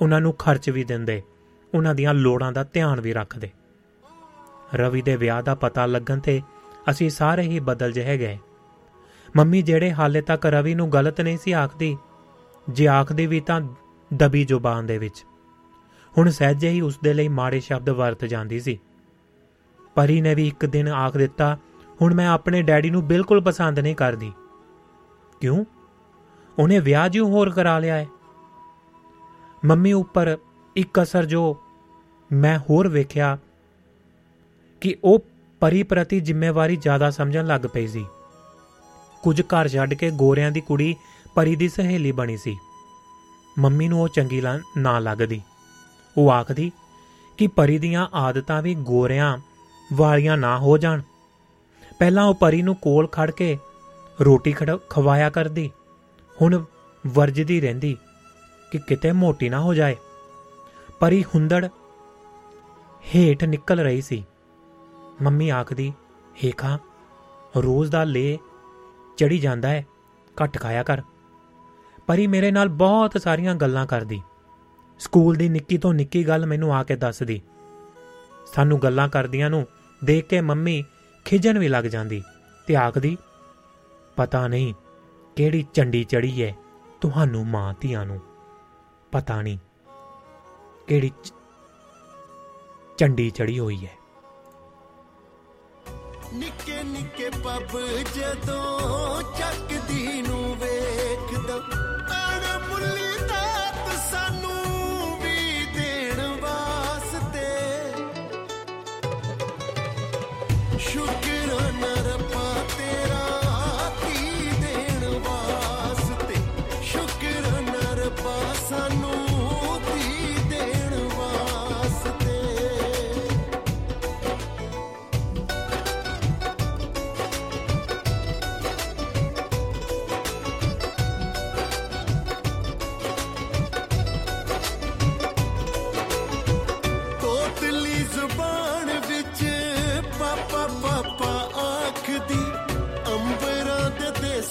ਉਹਨਾਂ 0.00 0.20
ਨੂੰ 0.20 0.32
ਖਰਚ 0.32 0.70
ਵੀ 0.70 0.84
ਦਿੰਦੇ, 0.84 1.22
ਉਹਨਾਂ 1.74 1.94
ਦੀਆਂ 1.94 2.14
ਲੋੜਾਂ 2.14 2.52
ਦਾ 2.52 2.64
ਧਿਆਨ 2.64 3.00
ਵੀ 3.00 3.12
ਰੱਖਦੇ। 3.12 3.50
ਰਵੀ 4.74 5.02
ਦੇ 5.02 5.16
ਵਿਆਹ 5.16 5.42
ਦਾ 5.42 5.54
ਪਤਾ 5.54 5.86
ਲੱਗਣ 5.86 6.18
ਤੇ 6.18 6.42
ਅਸੀਂ 6.90 7.10
ਸਾਰੇ 7.10 7.42
ਹੀ 7.42 7.60
ਬਦਲ 7.60 7.92
ਜਿਹੇ 7.92 8.18
ਗਏ। 8.18 8.38
ਮੰਮੀ 9.36 9.62
ਜਿਹੜੇ 9.62 9.92
ਹਾਲੇ 9.92 10.20
ਤੱਕ 10.20 10.46
ਰਵੀ 10.46 10.74
ਨੂੰ 10.74 10.92
ਗਲਤ 10.92 11.20
ਨਹੀਂ 11.20 11.38
ਸੀ 11.38 11.52
ਆਖਦੀ, 11.52 11.96
ਜੇ 12.70 12.88
ਆਖਦੀ 12.88 13.26
ਵੀ 13.26 13.40
ਤਾਂ 13.40 13.60
ਦਬੀ 14.14 14.44
ਜ਼ੁਬਾਨ 14.44 14.86
ਦੇ 14.86 14.98
ਵਿੱਚ। 14.98 15.24
ਹੁਣ 16.18 16.30
ਸਹਿਜੇ 16.30 16.70
ਹੀ 16.70 16.80
ਉਸ 16.80 16.98
ਦੇ 16.98 17.14
ਲਈ 17.14 17.28
ਮਾੜੇ 17.28 17.60
ਸ਼ਬਦ 17.60 17.90
ਵਰਤ 17.90 18.24
ਜਾਂਦੀ 18.24 18.60
ਸੀ। 18.60 18.78
ਪਰੀ 19.94 20.20
ਨੇ 20.20 20.34
ਵੀ 20.34 20.46
ਇੱਕ 20.48 20.66
ਦਿਨ 20.66 20.88
ਆਖ 20.88 21.16
ਦਿੱਤਾ 21.16 21.58
ਹੁਣ 22.02 22.14
ਮੈਂ 22.14 22.28
ਆਪਣੇ 22.28 22.62
ਡੈਡੀ 22.62 22.90
ਨੂੰ 22.90 23.06
ਬਿਲਕੁਲ 23.06 23.40
ਪਸੰਦ 23.40 23.78
ਨਹੀਂ 23.78 23.96
ਕਰਦੀ। 23.96 24.32
ਕਿਉਂ? 25.40 25.64
ਉਹਨੇ 26.58 26.78
ਵਿਆਹ 26.78 27.08
ਜਿਉ 27.08 27.28
ਹੋਰ 27.28 27.50
ਕਰਾ 27.50 27.78
ਲਿਆ 27.78 27.94
ਹੈ 27.94 28.06
ਮੰਮੀ 29.64 29.92
ਉੱਪਰ 29.92 30.38
ਇੱਕ 30.76 31.02
ਅਸਰ 31.02 31.24
ਜੋ 31.24 31.62
ਮੈਂ 32.32 32.58
ਹੋਰ 32.58 32.88
ਵੇਖਿਆ 32.88 33.38
ਕਿ 34.80 34.96
ਉਹ 35.04 35.24
ਪਰੀ 35.60 35.82
ਪ੍ਰਤੀ 35.82 36.20
ਜ਼ਿੰਮੇਵਾਰੀ 36.20 36.76
ਜ਼ਿਆਦਾ 36.76 37.10
ਸਮਝਣ 37.10 37.46
ਲੱਗ 37.46 37.60
ਪਈ 37.60 37.86
ਸੀ। 37.86 38.06
ਕੁਝ 39.22 39.40
ਘਰ 39.40 39.68
ਛੱਡ 39.68 39.94
ਕੇ 39.94 40.10
ਗੋਰਿਆਂ 40.10 40.50
ਦੀ 40.50 40.60
ਕੁੜੀ 40.60 40.96
ਪਰੀ 41.34 41.56
ਦੀ 41.56 41.68
ਸਹੇਲੀ 41.68 42.12
ਬਣੀ 42.12 42.36
ਸੀ। 42.36 42.58
ਮੰਮੀ 43.58 43.88
ਨੂੰ 43.88 44.02
ਉਹ 44.02 44.08
ਚੰਗੀ 44.08 44.42
ਨਾ 44.78 44.98
ਲੱਗਦੀ। 44.98 45.42
ਉਹ 46.16 46.32
ਆਖਦੀ 46.32 46.72
ਕਿ 47.38 47.46
ਪਰੀ 47.46 47.78
ਦੀਆਂ 47.78 48.08
ਆਦਤਾਂ 48.14 48.62
ਵੀ 48.62 48.74
ਗੋਰਿਆਂ 48.74 49.38
ਵਾਲੀਆਂ 49.92 50.36
ਨਾ 50.36 50.58
ਹੋ 50.58 50.78
ਜਾਣ। 50.78 51.02
ਪਹਿਲਾਂ 51.98 52.24
ਉਹ 52.24 52.34
ਪਰੀ 52.34 52.62
ਨੂੰ 52.62 52.76
ਕੋਲ 52.76 53.06
ਖੜ 53.06 53.30
ਕੇ 53.30 53.58
ਰੋਟੀ 54.20 54.54
ਖਵਾਇਆ 54.90 55.30
ਕਰਦੀ। 55.30 55.70
ਹੁਣ 56.42 56.64
ਵਰਜਦੀ 57.06 57.60
ਰਹਿੰਦੀ 57.60 57.96
ਕਿ 58.70 58.78
ਕਿਤੇ 58.78 59.12
ਮੋਟੀ 59.12 59.48
ਨਾ 59.48 59.60
ਹੋ 59.60 59.74
ਜਾਏ। 59.74 59.96
ਪਰੀ 61.00 61.24
ਹੁੰਦੜ 61.24 61.68
ਹੇਠ 63.14 63.44
ਨਿਕਲ 63.44 63.80
ਰਹੀ 63.80 64.02
ਸੀ। 64.02 64.26
ਮੰਮੀ 65.22 65.48
ਆਖਦੀ 65.50 65.92
ਹੇਖਾਂ 66.44 66.78
ਰੋਜ਼ 67.56 67.90
ਦਾ 67.90 68.04
ਲੇ 68.04 68.38
ਚੜੀ 69.16 69.38
ਜਾਂਦਾ 69.38 69.68
ਹੈ 69.68 69.86
ਘੱਟ 70.42 70.58
ਖਾਇਆ 70.58 70.82
ਕਰ। 70.82 71.02
ਪਰੀ 72.06 72.26
ਮੇਰੇ 72.26 72.50
ਨਾਲ 72.50 72.68
ਬਹੁਤ 72.68 73.22
ਸਾਰੀਆਂ 73.22 73.54
ਗੱਲਾਂ 73.54 73.86
ਕਰਦੀ। 73.86 74.22
ਸਕੂਲ 74.98 75.34
ਦੀ 75.34 75.48
ਨਿੱਕੀ 75.48 75.78
ਤੋਂ 75.78 75.94
ਨਿੱਕੀ 75.94 76.28
ਗੱਲ 76.28 76.46
ਮੈਨੂੰ 76.46 76.74
ਆ 76.74 76.82
ਕੇ 76.82 76.96
ਦੱਸਦੀ। 76.96 77.42
ਸਾਨੂੰ 78.54 78.78
ਗੱਲਾਂ 78.78 79.08
ਕਰਦੀਆਂ 79.08 79.50
ਨੂੰ 79.50 79.66
ਦੇਖ 80.04 80.26
ਕੇ 80.26 80.40
ਮੰਮੀ 80.40 80.84
ਖਿਜਣ 81.34 81.58
ਵੀ 81.58 81.68
ਲੱਗ 81.68 81.84
ਜਾਂਦੀ, 81.84 82.22
ਤੇ 82.66 82.74
ਆਖਦੀ, 82.76 83.16
ਪਤਾ 84.16 84.46
ਨਹੀਂ 84.48 84.74
ਕਿਹੜੀ 85.36 85.62
ਚੰਡੀ 85.74 86.02
ਚੜੀ 86.04 86.42
ਹੈ 86.42 86.54
ਤੁਹਾਨੂੰ 87.00 87.44
ਮਾਂ 87.46 87.72
ਧੀਆਂ 87.80 88.04
ਨੂੰ। 88.06 88.18
ਪਤਾ 89.12 89.40
ਨਹੀਂ 89.42 89.58
ਕਿਹੜੀ 90.86 91.10
ਚੰਡੀ 92.98 93.28
ਚੜੀ 93.30 93.58
ਹੋਈ 93.58 93.84
ਹੈ 93.86 93.96
ਨਿੱਕੇ 96.34 96.82
ਨਿੱਕੇ 96.82 97.30
ਪੱਬ 97.44 97.78
ਜਦੋਂ 98.16 99.22
ਚੱਕਦੀ 99.38 100.22
ਨੂੰ 100.22 100.43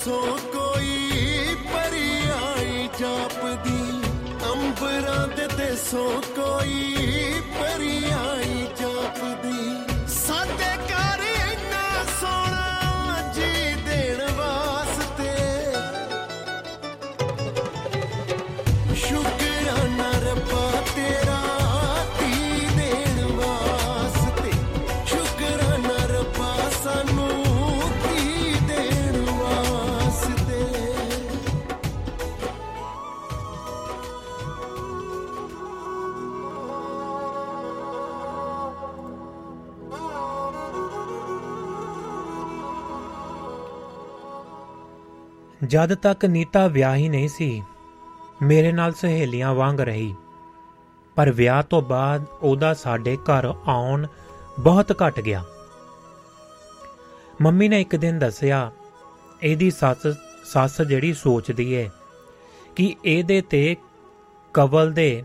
ਦੇ 0.03 0.09
ਦੇਸੋਂ 0.09 0.37
ਕੋਈ 0.53 1.55
ਪਰੀ 1.63 2.09
ਆਈ 2.37 2.87
ਜਾਪਦੀ 2.99 4.01
ਅੰਬਰਾਂ 4.51 5.27
ਦੇ 5.27 5.47
ਦੇਸੋਂ 5.57 6.21
ਕੋਈ 6.35 7.41
ਪਰੀ 7.53 7.82
ਜਦ 45.67 45.93
ਤੱਕ 45.93 46.25
ਨੀਤਾ 46.25 46.67
ਵਿਆਹੀ 46.67 47.09
ਨਹੀਂ 47.09 47.29
ਸੀ, 47.29 47.63
ਮੇਰੇ 48.41 48.71
ਨਾਲ 48.71 48.93
ਸਹੇਲੀਆਂ 48.93 49.53
ਵਾਂਗ 49.53 49.81
ਰਹੀ। 49.81 50.15
ਪਰ 51.15 51.31
ਵਿਆਹ 51.31 51.63
ਤੋਂ 51.63 51.81
ਬਾਅਦ 51.81 52.25
ਉਹਦਾ 52.41 52.73
ਸਾਡੇ 52.73 53.17
ਘਰ 53.17 53.53
ਆਉਣ 53.67 54.07
ਬਹੁਤ 54.59 54.95
ਘਟ 55.01 55.19
ਗਿਆ। 55.19 55.43
ਮੰਮੀ 57.41 57.67
ਨੇ 57.67 57.81
ਇੱਕ 57.81 57.95
ਦਿਨ 57.95 58.19
ਦੱਸਿਆ, 58.19 58.71
ਇਹਦੀ 59.43 59.71
ਸੱਸ 59.71 60.07
ਸੱਸ 60.45 60.81
ਜਿਹੜੀ 60.81 61.13
ਸੋਚਦੀ 61.13 61.71
ਏ 61.73 61.89
ਕਿ 62.75 62.95
ਇਹਦੇ 63.05 63.41
ਤੇ 63.41 63.75
ਕਵਲ 64.53 64.91
ਦੇ 64.93 65.23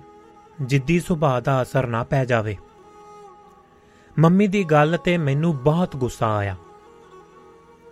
ਜਿੱਦੀ 0.63 1.01
ਸੁਭਾਅ 1.01 1.41
ਦਾ 1.41 1.63
ਅਸਰ 1.63 1.87
ਨਾ 1.87 2.03
ਪੈ 2.05 2.25
ਜਾਵੇ। 2.25 2.57
ਮੰਮੀ 4.19 4.47
ਦੀ 4.47 4.65
ਗੱਲ 4.65 4.99
ਤੇ 5.05 5.19
ਮੈਨੂੰ 5.19 5.57
ਬਹੁਤ 5.57 5.97
ਗੁੱਸਾ 5.97 6.37
ਆਇਆ। 6.37 6.57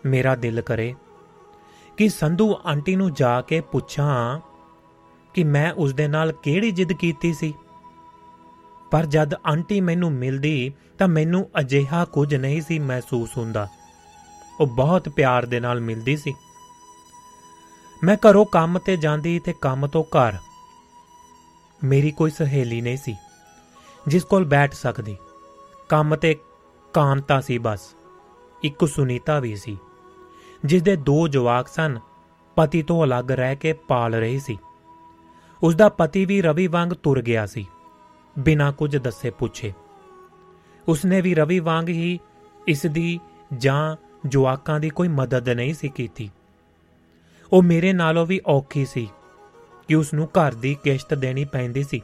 ਮੇਰਾ 0.06 0.35
ਦਿਲ 0.36 0.60
ਕਰੇ 0.60 0.94
ਕਿ 1.97 2.09
ਸੰਧੂ 2.09 2.55
ਆਂਟੀ 2.66 2.97
ਨੂੰ 2.97 3.12
ਜਾ 3.14 3.40
ਕੇ 3.40 3.60
ਪੁੱਛਾਂ 3.60 4.40
ਕਿ 5.35 5.44
ਮੈਂ 5.44 5.73
ਉਸ 5.73 5.94
ਦੇ 5.94 6.09
ਨਾਲ 6.09 6.32
ਕਿਹੜੀ 6.32 6.70
ਜਿੱਦ 6.70 6.93
ਕੀਤੀ 6.93 7.32
ਸੀ। 7.35 7.55
ਪਰ 8.90 9.06
ਜਦ 9.06 9.35
ਆਂਟੀ 9.35 9.81
ਮੈਨੂੰ 9.81 10.12
ਮਿਲਦੀ 10.12 10.73
ਤਾਂ 10.98 11.09
ਮੈਨੂੰ 11.09 11.51
ਅਜਿਹਾ 11.60 12.05
ਕੁਝ 12.05 12.35
ਨਹੀਂ 12.35 12.60
ਸੀ 12.62 12.78
ਮਹਿਸੂਸ 12.78 13.36
ਹੁੰਦਾ। 13.39 13.68
ਉਹ 14.60 14.66
ਬਹੁਤ 14.66 15.09
ਪਿਆਰ 15.09 15.47
ਦੇ 15.47 15.60
ਨਾਲ 15.60 15.81
ਮਿਲਦੀ 15.81 16.16
ਸੀ। 16.16 16.35
ਮੈਂ 18.05 18.16
ਘਰੋਂ 18.16 18.44
ਕੰਮ 18.47 18.78
ਤੇ 18.78 18.97
ਜਾਂਦੀ 18.97 19.39
ਤੇ 19.39 19.55
ਕੰਮ 19.60 19.86
ਤੋਂ 19.86 20.05
ਘਰ। 20.05 20.35
ਮੇਰੀ 21.85 22.10
ਕੋਈ 22.10 22.31
ਸਹੇਲੀ 22.31 22.81
ਨਹੀਂ 22.81 22.97
ਸੀ, 22.97 23.16
ਜਿਸ 24.09 24.24
ਕੋਲ 24.24 24.44
ਬੈਠ 24.44 24.74
ਸਕਦੀ। 24.74 25.16
ਕੰਮ 25.89 26.16
ਤੇ 26.16 26.36
ਕਾਂਤਾ 26.94 27.40
ਸੀ 27.40 27.59
ਬਸ, 27.59 27.81
ਇੱਕ 28.62 28.85
ਸੁਨੀਤਾ 28.89 29.39
ਵੀ 29.40 29.56
ਸੀ। 29.56 29.78
ਜਿਸ 30.66 30.82
ਦੇ 30.82 30.97
ਦੋ 30.97 31.28
ਜਵਾਕ 31.28 31.68
ਸਨ, 31.68 31.98
ਪਤੀ 32.56 32.82
ਤੋਂ 32.82 33.05
ਅਲੱਗ 33.05 33.32
ਰਹਿ 33.32 33.56
ਕੇ 33.56 33.72
ਪਾਲ 33.72 34.14
ਰਹੀ 34.14 34.38
ਸੀ। 34.38 34.56
ਉਸ 35.62 35.74
ਦਾ 35.74 35.88
ਪਤੀ 35.88 36.24
ਵੀ 36.24 36.40
ਰਵੀ 36.43 36.66
ਵਾਂਗ 36.66 36.90
ਤੁਰ 37.02 37.20
ਗਿਆ 37.22 37.47
ਸੀ, 37.47 37.66
ਬਿਨਾਂ 38.38 38.72
ਕੁਝ 38.72 38.97
ਦੱਸੇ 38.97 39.30
ਪੁੱਛੇ। 39.30 39.72
ਉਸਨੇ 40.88 41.20
ਵੀ 41.20 41.34
ਰਵੀ 41.34 41.59
ਵਾਂਗ 41.59 41.88
ਹੀ 41.88 42.18
ਇਸ 42.68 42.86
ਦੀ 42.86 43.18
ਜਾਂ 43.56 43.97
ਜਵਾਕਾਂ 44.28 44.80
ਦੀ 44.80 44.90
ਕੋਈ 44.90 45.09
ਮਦਦ 45.09 45.48
ਨਹੀਂ 45.48 45.74
ਸੀ 45.74 45.88
ਕੀਤੀ। 45.88 46.30
ਉਹ 47.52 47.62
ਮੇਰੇ 47.62 47.93
ਨਾਲੋਂ 47.93 48.26
ਵੀ 48.26 48.40
ਔਖੀ 48.47 48.84
ਸੀ 48.84 49.09
ਕਿ 49.88 49.94
ਉਸ 49.94 50.14
ਨੂੰ 50.14 50.26
ਘਰ 50.26 50.55
ਦੀ 50.55 50.76
ਕਿਸ਼ਤ 50.84 51.14
ਦੇਣੀ 51.14 51.44
ਪੈਂਦੀ 51.44 51.82
ਸੀ। 51.82 52.01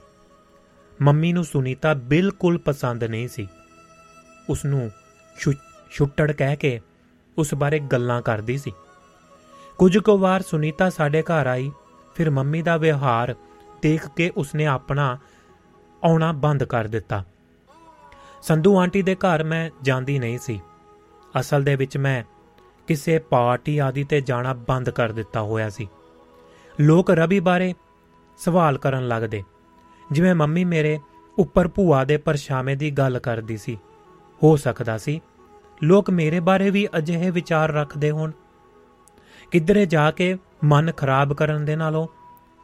ਮੰਮੀ 1.02 1.32
ਨੂੰ 1.32 1.44
ਸੁਨੀਤਾ 1.44 1.94
ਬਿਲਕੁਲ 1.94 2.59
ਪਸੰਦ 2.59 3.05
ਨਹੀਂ 3.05 3.28
ਸੀ। 3.28 3.48
ਉਸ 4.48 4.64
ਨੂੰ 4.64 4.90
ਛੁੱਟੜ 5.90 6.32
ਕਹਿ 6.32 6.56
ਕੇ 6.56 6.80
ਉਸ 7.39 7.55
ਬਾਰੇ 7.55 7.79
ਗੱਲਾਂ 7.79 8.23
ਕਰਦੀ 8.23 8.59
ਸੀ। 8.59 8.73
ਕੁਝ 9.79 9.99
ਕੁ 9.99 10.19
ਵਾਰ 10.19 10.43
ਸੁਨੀਤਾ 10.43 10.91
ਸਾਡੇ 10.91 11.23
ਘਰ 11.23 11.47
ਆਈ, 11.47 11.73
ਫਿਰ 12.15 12.31
ਮੰਮੀ 12.31 12.63
ਦਾ 12.63 12.77
ਵਿਵਹਾਰ 12.77 13.35
ਦੇਖ 13.83 14.09
ਕੇ 14.17 14.33
ਉਸਨੇ 14.37 14.67
ਆਪਣਾ 14.67 15.19
ਆਉਣਾ 16.05 16.33
ਬੰਦ 16.33 16.65
ਕਰ 16.65 16.85
ਦਿੱਤਾ। 16.85 17.25
ਸੰਧੂ 18.43 18.79
ਆਂਟੀ 18.79 19.03
ਦੇ 19.03 19.15
ਘਰ 19.15 19.45
ਮੈਂ 19.45 19.71
ਜਾਂਦੀ 19.83 20.19
ਨਹੀਂ 20.19 20.39
ਸੀ। 20.39 20.61
ਅਸਲ 21.41 21.63
ਦੇ 21.63 21.77
ਵਿੱਚ 21.77 21.97
ਮੈਂ 21.97 22.25
ਕਿਸੇ 22.87 23.19
ਪਾਰਟੀ 23.19 23.79
ਆਦਿ 23.79 24.05
ਤੇ 24.05 24.21
ਜਾਣਾ 24.21 24.53
ਬੰਦ 24.53 24.91
ਕਰ 24.91 25.13
ਦਿੱਤਾ 25.13 25.43
ਹੋਇਆ 25.43 25.71
ਸੀ। 25.71 25.89
ਲੋਕ 26.81 27.11
ਰਵੀ 27.11 27.41
ਬਾਰੇ 27.41 27.75
ਸਵਾਲ 28.39 28.79
ਕਰਨ 28.79 29.09
ਲੱਗਦੇ। 29.09 29.43
ਜਿਵੇਂ 30.13 30.35
ਮੰਮੀ 30.35 30.65
ਮੇਰੇ 30.65 30.99
ਉੱਪਰ 31.39 31.69
ਭੂਆ 31.69 32.05
ਦੇ 32.05 32.17
ਪਰਛਾਵੇਂ 32.17 32.77
ਦੀ 32.77 32.91
ਗੱਲ 32.91 33.19
ਕਰਦੀ 33.19 33.57
ਸੀ। 33.57 33.79
ਹੋ 34.43 34.57
ਸਕਦਾ 34.57 34.99
ਸੀ 34.99 35.21
ਲੋਕ 35.83 36.11
ਮੇਰੇ 36.11 36.41
ਬਾਰੇ 36.41 36.71
ਵੀ 36.71 36.87
ਅਜਿਹੇ 36.99 37.31
ਵਿਚਾਰ 37.31 37.73
ਰੱਖਦੇ 37.73 38.11
ਹੋਣ। 38.11 38.33
ਕਿਧਰੇ 39.51 39.87
ਜਾ 39.87 40.11
ਕੇ 40.11 40.37
ਮਨ 40.65 40.93
ਖਰਾਬ 40.93 41.33
ਕਰਨ 41.33 41.65
ਦੇ 41.65 41.77
ਨਾਲੋਂ 41.77 42.07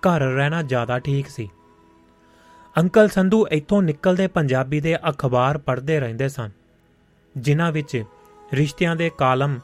ਘਰ 0.02 0.20
ਰਹਿਣਾ 0.20 0.62
ਜ਼ਿਆਦਾ 0.62 0.98
ਠੀਕ 0.98 1.28
ਸੀ। 1.28 1.48
ਅੰਕਲ 2.76 3.08
ਸੰਧੂ 3.08 3.46
ਇੱਥੋਂ 3.50 3.82
ਨਿਕਲਦੇ 3.82 4.26
ਪੰਜਾਬੀ 4.26 4.80
ਦੇ 4.80 4.96
ਅਖਬਾਰ 4.96 5.58
ਪੜ੍ਹਦੇ 5.58 6.00
ਰਹਿੰਦੇ 6.00 6.28
ਸਨ, 6.28 6.50
ਜਿਨ੍ਹਾਂ 7.34 7.72
ਵਿੱਚ 7.72 8.04
ਰਿਸ਼ਤਿਆਂ 8.54 8.96
ਦੇ 8.96 9.10
ਕਾਲਮ 9.18 9.58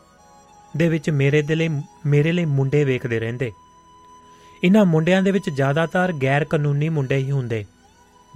ਦੇ 0.77 0.89
ਵਿੱਚ 0.89 1.11
ਮੇਰੇ 1.11 1.43
ਦੇ 1.43 1.55
ਲਈ, 1.55 1.69
ਮੇਰੇ 2.07 2.33
ਲਈ 2.33 2.45
ਮੁੰਡੇ 2.45 2.85
ਵੇਖਦੇ 2.85 3.21
ਰਹਿੰਦੇ। 3.21 3.53
ਇਹਨਾਂ 4.65 4.85
ਮੁੰਡਿਆਂ 4.85 5.23
ਦੇ 5.23 5.31
ਵਿੱਚ 5.31 5.51
ਜ਼ਿਆਦਾਤਰ 5.51 6.13
ਗੈਰ 6.23 6.45
ਕਾਨੂੰਨੀ 6.45 6.89
ਮੁੰਡੇ 6.89 7.17
ਹੀ 7.17 7.31
ਹੁੰਦੇ, 7.31 7.65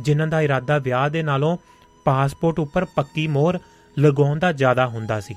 ਜਿਨ੍ਹਾਂ 0.01 0.29
ਦਾ 0.29 0.41
ਇਰਾਦਾ 0.41 0.79
ਵਿਆਹ 0.79 1.11
ਦੇ 1.11 1.23
ਨਾਲੋਂ 1.23 1.57
ਪਾਸਪੋਰਟ 2.05 2.59
ਉੱਪਰ 2.59 2.85
ਪੱਕੀ 2.85 3.27
ਮੋਹਰ 3.27 3.59
ਲਗਾਉਣ 3.99 4.39
ਦਾ 4.39 4.53
ਜ਼ਿਆਦਾ 4.53 4.87
ਹੁੰਦਾ 4.87 5.21
ਸੀ। 5.21 5.35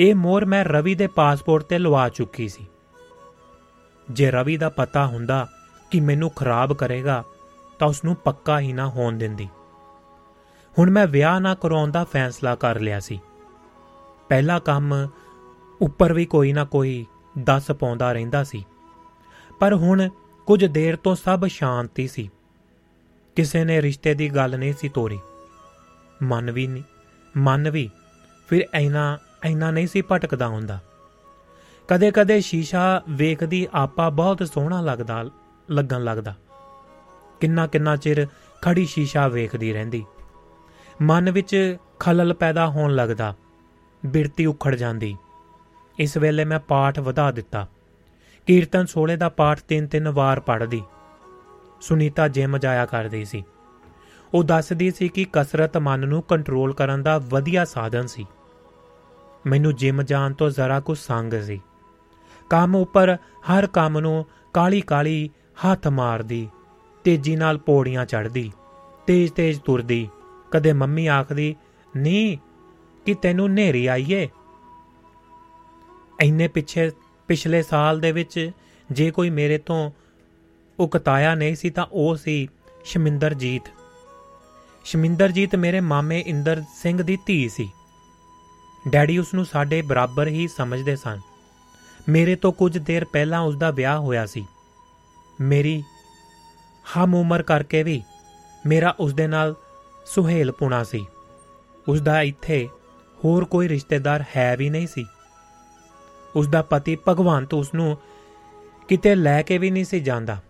ਇਹ 0.00 0.14
ਮੋਹਰ 0.14 0.44
ਮੈਂ 0.44 0.64
ਰਵੀ 0.64 0.94
ਦੇ 0.94 1.06
ਪਾਸਪੋਰਟ 1.06 1.62
ਤੇ 1.62 1.78
ਲਵਾ 1.78 2.08
ਚੁੱਕੀ 2.08 2.48
ਸੀ। 2.48 2.66
ਜੇ 4.10 4.30
ਰਵੀ 4.30 4.56
ਦਾ 4.56 4.68
ਪਤਾ 4.68 5.06
ਹੁੰਦਾ 5.06 5.48
ਕਿ 5.90 6.00
ਮੈਨੂੰ 6.00 6.30
ਖਰਾਬ 6.30 6.72
ਕਰੇਗਾ, 6.72 7.24
ਤਾਂ 7.78 7.88
ਉਸ 7.88 8.04
ਨੂੰ 8.04 8.16
ਪੱਕਾ 8.16 8.60
ਹੀ 8.60 8.72
ਨਾ 8.72 8.88
ਹੋਣ 8.88 9.18
ਦਿੰਦੀ। 9.18 9.48
ਹੁਣ 10.78 10.90
ਮੈਂ 10.90 11.06
ਵਿਆਹ 11.06 11.40
ਨਾ 11.40 11.54
ਕਰਾਉਣ 11.54 11.90
ਦਾ 11.90 12.04
ਫੈਸਲਾ 12.04 12.54
ਕਰ 12.54 12.80
ਲਿਆ 12.80 13.00
ਸੀ। 13.00 13.20
ਪਹਿਲਾ 14.28 14.58
ਕੰਮ 14.58 15.08
ਉੱਪਰ 15.82 16.12
ਵੀ 16.12 16.24
ਕੋਈ 16.24 16.52
ਨਾ 16.52 16.64
ਕੋਈ 16.64 17.06
ਦੱਸ 17.38 17.70
ਪਾਉਂਦਾ 17.70 18.12
ਰਹਿੰਦਾ 18.12 18.44
ਸੀ। 18.44 18.64
ਪਰ 19.60 19.74
ਹੁਣ 19.74 20.08
ਕੁਝ 20.46 20.64
ਦੇਰ 20.64 20.96
ਤੋਂ 20.96 21.14
ਸਭ 21.14 21.46
ਸ਼ਾਂਤੀ 21.46 22.08
ਸੀ। 22.08 22.30
ਕਿਸੇ 23.36 23.64
ਨੇ 23.64 23.82
ਰਿਸ਼ਤੇ 23.82 24.14
ਦੀ 24.14 24.28
ਗੱਲ 24.28 24.58
ਨਹੀਂ 24.58 24.72
ਸੀ 24.72 24.88
ਤੋਰੀ। 24.88 25.18
ਮਨ 26.22 26.50
ਵੀ 26.50 26.66
ਨਹੀਂ 26.66 26.82
ਮਨ 27.36 27.70
ਵੀ, 27.70 27.90
ਫਿਰ 28.48 28.66
ਐਨਾ 28.74 29.18
ਐਨਾ 29.42 29.70
ਨਹੀਂ 29.70 29.86
ਸੀ 29.86 30.02
ਭਟਕਦਾ 30.02 30.48
ਹੁੰਦਾ। 30.48 30.78
ਕਦੇ-ਕਦੇ 31.88 32.40
ਸ਼ੀਸ਼ਾ 32.40 33.02
ਵੇਖਦੀ 33.10 33.68
ਆਪਾ 33.74 34.08
ਬਹੁਤ 34.08 34.48
ਸੋਹਣਾ 34.54 34.80
ਲੱਗਦਾ, 34.80 35.24
ਲੱਗਣ 35.70 36.04
ਲੱਗਦਾ। 36.04 36.34
ਕਿੰਨਾ 37.40 37.66
ਕਿੰਨਾ 37.66 37.96
ਚਿਰ 37.96 38.26
ਖੜੀ 38.62 38.86
ਸ਼ੀਸ਼ਾ 38.86 39.28
ਵੇਖਦੀ 39.28 39.72
ਰਹਿੰਦੀ। 39.72 40.04
ਮਨ 41.02 41.30
ਵਿੱਚ 41.30 41.76
ਖਲਲ 41.98 42.34
ਪੈਦਾ 42.34 42.66
ਹੋਣ 42.66 42.94
ਲੱਗਦਾ, 42.94 43.34
ਬਿਰਤੀ 44.06 44.46
ਉਖੜ 44.46 44.74
ਜਾਂਦੀ। 44.74 45.16
ਇਸ 45.98 46.16
ਵੇਲੇ 46.16 46.44
ਮੈਂ 46.44 46.60
ਪਾਠ 46.60 46.98
ਵਧਾ 46.98 47.30
ਦਿੱਤਾ। 47.30 47.66
ਕੀਰਤਨ 48.46 48.86
16 48.86 49.16
ਦਾ 49.16 49.28
ਪਾਠ 49.28 49.60
ਤਿੰਨ 49.60 49.86
ਤਿੰਨ 49.86 50.08
ਵਾਰ 50.08 50.40
ਪੜ੍ਹਦੀ। 50.40 50.82
ਸੁਨੀਤਾ 51.80 52.28
ਜਿਮ 52.28 52.58
ਜਾਇਆ 52.58 52.86
ਕਰਦੀ 52.86 53.24
ਸੀ। 53.24 53.44
ਉਹ 54.34 54.44
ਦੱਸਦੀ 54.44 54.90
ਸੀ 54.90 55.08
ਕਿ 55.08 55.26
ਕਸਰਤ 55.32 55.78
ਮਨ 55.78 56.08
ਨੂੰ 56.08 56.22
ਕੰਟਰੋਲ 56.22 56.74
ਕਰਨ 56.74 57.02
ਦਾ 57.02 57.18
ਵਧੀਆ 57.18 57.64
ਸਾਧਨ 57.64 58.06
ਸੀ। 58.06 58.26
ਮੈਨੂੰ 59.46 59.74
ਜਿਮ 59.74 60.02
ਜਾਣ 60.02 60.32
ਤੋਂ 60.32 60.50
ਜ਼ਰਾ 60.50 60.80
ਕੁ 60.80 60.94
ਸੰਗ 60.94 61.34
ਸੀ। 61.42 61.60
ਕੰਮ 62.50 62.76
ਉੱਪਰ 62.76 63.16
ਹਰ 63.52 63.66
ਕੰਮ 63.66 63.98
ਨੂੰ 63.98 64.26
ਕਾਲੀ 64.54 64.80
ਕਾਲੀ 64.80 65.30
ਹੱਥ 65.66 65.88
ਮਾਰਦੀ, 65.88 66.48
ਤੇਜ਼ੀ 67.04 67.36
ਨਾਲ 67.36 67.58
ਪੌੜੀਆਂ 67.58 68.06
ਚੜ੍ਹਦੀ, 68.06 68.52
ਤੇਜ਼-ਤੇਜ਼ 69.06 69.60
ਤੁਰਦੀ। 69.60 70.08
ਕਦੇ 70.50 70.72
ਮੰਮੀ 70.72 71.06
ਆਖਦੀ 71.06 71.56
ਨਹੀਂ 71.96 72.38
ਕਿ 73.06 73.14
ਤੈਨੂੰ 73.14 73.50
ਨੇਰੀ 73.50 73.86
ਆਈਏ 73.86 74.28
ਐਨੇ 76.20 76.48
ਪਿੱਛੇ, 76.48 76.90
ਪਿਛਲੇ 77.28 77.62
ਸਾਲ 77.62 78.00
ਦੇ 78.00 78.12
ਵਿੱਚ 78.12 78.50
ਜੇ 78.90 79.10
ਕੋਈ 79.10 79.30
ਮੇਰੇ 79.30 79.58
ਤੋਂ 79.58 79.90
ਉਕਤਾਇਆ 80.78 81.34
ਨਹੀਂ 81.34 81.56
ਸੀ 81.56 81.70
ਤਾਂ 81.70 81.86
ਉਹ 81.92 82.16
ਸੀ 82.16 82.48
ਸ਼ਮਿੰਦਰਜੀਤ। 82.84 83.62
ਸ਼ਮਿੰਦਰਜੀਤ 84.84 85.56
ਮੇਰੇ 85.56 85.80
ਮਾਮੇ 85.80 86.20
ਇੰਦਰ 86.20 86.62
ਸਿੰਘ 86.74 87.02
ਦੀ 87.02 87.18
ਧੀ 87.26 87.48
ਸੀ। 87.48 87.72
ਡੈਡੀ 88.88 89.18
ਉਸ 89.18 89.34
ਨੂੰ 89.34 89.44
ਸਾਡੇ 89.44 89.82
ਬਰਾਬਰ 89.82 90.26
ਹੀ 90.26 90.48
ਸਮਝਦੇ 90.48 90.96
ਸਨ। 90.96 91.20
ਮੇਰੇ 92.08 92.36
ਤੋਂ 92.36 92.52
ਕੁਝ 92.52 92.78
ਦੇਰ 92.78 93.04
ਪਹਿਲਾਂ 93.04 93.40
ਉਸ 93.40 93.56
ਦਾ 93.56 93.70
ਵਿਆਹ 93.70 93.98
ਹੋਇਆ 93.98 94.26
ਸੀ। 94.26 94.46
ਮੇਰੀ 95.40 95.84
ਹਮ 96.96 97.14
ਉਮਰ 97.14 97.42
ਕਰਕੇ 97.42 97.82
ਵੀ 97.82 98.02
ਮੇਰਾ 98.66 98.94
ਉਸ 99.00 99.14
ਦੇ 99.14 99.26
ਨਾਲ 99.26 99.54
ਸੁਹੇਲ 100.06 100.52
ਪੁਣਾ 100.52 100.84
ਸੀ। 100.84 101.06
ਉਸ 101.88 102.00
ਦਾ 102.00 102.22
ਇੱਥੇ 102.22 102.68
ਹੋਰ 103.24 103.44
ਕੋਈ 103.44 103.68
ਰਿਸ਼ਤੇਦਾਰ 103.68 104.24
ਹੈ 104.36 104.56
ਵੀ 104.56 104.70
ਨਹੀਂ 104.70 104.86
ਸੀ। 104.86 105.06
ਉਸ 106.36 106.48
ਦਾ 106.48 106.62
ਪਤੀ 106.62 106.98
ਭਗਵੰਤ 107.08 107.54
ਉਸ 107.54 107.74
ਨੂੰ 107.74 107.98
ਕਿਤੇ 108.88 109.14
ਲੈ 109.14 109.42
ਕੇ 109.42 109.58
ਵੀ 109.58 109.70
ਨਹੀਂ 109.70 109.84
ਸੀ 109.84 110.00
ਜਾਂਦਾ। 110.00 110.42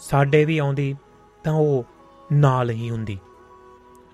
ਸਾਡੇ 0.00 0.44
ਵੀ 0.44 0.58
ਆਉਂਦੀ 0.58 0.96
ਤਾਂ 1.44 1.52
ਉਹ 1.52 1.84
ਨਾਲ 2.32 2.70
ਹੀ 2.70 2.90
ਹੁੰਦੀ। 2.90 3.18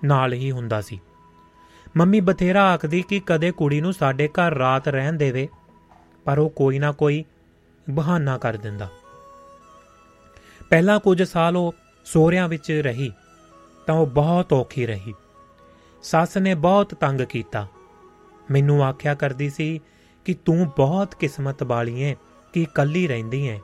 ਨਾਲ 0.03 0.33
ਹੀ 0.33 0.51
ਹੁੰਦਾ 0.51 0.81
ਸੀ। 0.81 0.99
ਮੰਮੀ 1.97 2.19
ਬਥੇਰਾ 2.19 2.63
ਆਖਦੀ 2.63 3.01
ਕਿ 3.01 3.21
ਕਦੇ 3.25 3.51
ਕੁੜੀ 3.51 3.81
ਨੂੰ 3.81 3.93
ਸਾਡੇ 3.93 4.27
ਘਰ 4.27 4.53
ਰਾਤ 4.53 4.87
ਰਹਿਣ 4.87 5.13
ਦੇਵੇ, 5.13 5.47
ਪਰ 6.25 6.39
ਉਹ 6.39 6.49
ਕੋਈ 6.49 6.79
ਨਾ 6.79 6.91
ਕੋਈ 6.91 7.23
ਬਹਾਨਾ 7.89 8.37
ਕਰ 8.37 8.53
ਦਿੰਦਾ। 8.53 8.89
ਪਹਿਲਾਂ 10.69 10.99
ਕੁਝ 10.99 11.23
ਸਾਲ 11.23 11.57
ਉਹ 11.57 11.75
ਸੋਹਰਿਆਂ 12.05 12.47
ਵਿੱਚ 12.47 12.71
ਰਹੀ, 12.71 13.11
ਤਾਂ 13.87 13.95
ਉਹ 13.95 14.07
ਬਹੁਤ 14.07 14.53
ਔਖੀ 14.53 14.87
ਰਹੀ। 14.87 15.13
ਸੱਸ 16.03 16.37
ਨੇ 16.37 16.55
ਬਹੁਤ 16.55 16.95
ਤੰਗ 16.95 17.21
ਕੀਤਾ। 17.21 17.67
ਮੈਨੂੰ 18.51 18.83
ਆਖਿਆ 18.83 19.15
ਕਰਦੀ 19.15 19.49
ਸੀ 19.49 19.79
ਕਿ 20.25 20.33
ਤੂੰ 20.33 20.71
ਬਹੁਤ 20.77 21.15
ਕਿਸਮਤ 21.15 21.63
ਵਾਲੀ 21.63 22.01
ਏ 22.01 22.15
ਕਿ 22.53 22.61
ਇਕੱਲੀ 22.61 23.07
ਰਹਿੰਦੀ 23.07 23.47
ਏ। 23.47 23.59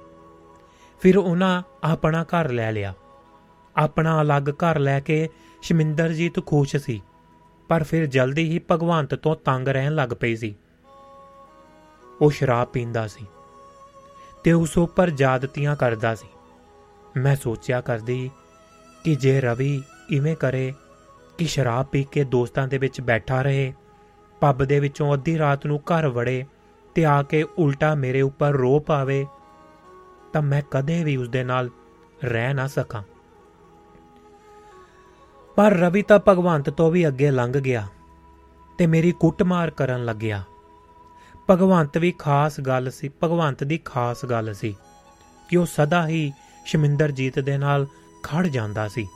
ਫਿਰ 1.01 1.17
ਉਹਨਾਂ 1.17 1.61
ਆਪਣਾ 1.83 2.23
ਘਰ 2.23 2.51
ਲੈ 2.51 2.71
ਲਿਆ। 2.71 2.93
ਆਪਣਾ 3.77 4.21
ਅਲੱਗ 4.21 4.49
ਘਰ 4.49 4.79
ਲੈ 4.79 4.99
ਕੇ 4.99 5.29
ਸ਼ਮਿੰਦਰਜੀਤ 5.63 6.39
ਖੁਸ਼ 6.45 6.75
ਸੀ, 6.75 7.01
ਪਰ 7.69 7.83
ਫਿਰ 7.83 8.05
ਜਲਦੀ 8.05 8.43
ਹੀ 8.43 8.59
ਭਗਵੰਤ 8.71 9.13
ਤੋਂ 9.15 9.35
ਤੰਗ 9.35 9.67
ਰਹਿਣ 9.67 9.95
ਲੱਗ 9.95 10.09
ਪਈ 10.09 10.35
ਸੀ। 10.35 10.55
ਉਹ 12.21 12.31
ਸ਼ਰਾਬ 12.31 12.67
ਪੀਂਦਾ 12.67 13.05
ਸੀ 13.07 13.25
ਤੇ 14.43 14.51
ਉਸ 14.51 14.77
ਉੱਪਰ 14.77 15.09
ਜਾਦਤੀਆਂ 15.09 15.75
ਕਰਦਾ 15.75 16.13
ਸੀ। 16.15 16.27
ਮੈਂ 17.17 17.35
ਸੋਚਿਆ 17.35 17.79
ਕਰਦੀ 17.81 18.31
ਕਿ 19.03 19.15
ਜੇ 19.15 19.39
ਰਵੀ 19.41 19.81
ਇਵੇਂ 20.09 20.35
ਕਰੇ 20.35 20.73
ਕਿ 21.37 21.45
ਸ਼ਰਾਬ 21.45 21.85
ਪੀ 21.85 22.03
ਕੇ 22.03 22.23
ਦੋਸਤਾਂ 22.23 22.67
ਦੇ 22.67 22.77
ਵਿੱਚ 22.77 23.01
ਬੈਠਾ 23.01 23.41
ਰਹੇ, 23.41 23.73
ਪੱਬ 24.41 24.63
ਦੇ 24.63 24.79
ਵਿੱਚੋਂ 24.79 25.13
ਅੱਧੀ 25.13 25.37
ਰਾਤ 25.37 25.65
ਨੂੰ 25.65 25.79
ਘਰ 25.79 26.07
ਵੜੇ 26.07 26.43
ਤੇ 26.95 27.05
ਆ 27.05 27.21
ਕੇ 27.23 27.43
ਉਲਟਾ 27.57 27.93
ਮੇਰੇ 27.95 28.21
ਉੱਪਰ 28.21 28.51
ਰੋ 28.51 28.79
ਪਾਵੇ, 28.79 29.25
ਤਾਂ 30.33 30.41
ਮੈਂ 30.41 30.61
ਕਦੇ 30.71 31.03
ਵੀ 31.03 31.17
ਉਸ 31.17 31.29
ਦੇ 31.29 31.43
ਨਾਲ 31.43 31.69
ਰਹਿ 32.23 32.53
ਨਾ 32.53 32.67
ਸਕਾਂ। 32.67 33.01
ਪਰ 35.55 35.71
ਰਵੀ 35.71 36.01
ਤਾਂ 36.01 36.19
ਭਗਵੰਤ 36.27 36.69
ਤੋਂ 36.69 36.91
ਵੀ 36.91 37.07
ਅੱਗੇ 37.07 37.31
ਲੰਘ 37.31 37.53
ਗਿਆ 37.53 37.87
ਤੇ 38.77 38.87
ਮੇਰੀ 38.87 39.11
ਕੁੱਟਮਾਰ 39.11 39.69
ਕਰਨ 39.69 40.05
ਲੱਗਿਆ। 40.05 40.43
ਭਗਵੰਤ 41.49 41.97
ਵੀ 41.97 42.11
ਖਾਸ 42.11 42.59
ਗੱਲ 42.59 42.89
ਸੀ, 42.91 43.09
ਭਗਵੰਤ 43.23 43.63
ਦੀ 43.63 43.77
ਖਾਸ 43.85 44.25
ਗੱਲ 44.25 44.53
ਸੀ 44.53 44.75
ਕਿ 45.49 45.57
ਉਹ 45.57 45.65
ਸਦਾ 45.65 46.07
ਹੀ 46.07 46.31
ਸ਼ਮਿੰਦਰਜੀਤ 46.65 47.39
ਦੇ 47.39 47.57
ਨਾਲ 47.57 47.87
ਖੜ 48.23 48.47
ਜਾਂਦਾ 48.47 48.87
ਸੀ। 48.87 49.07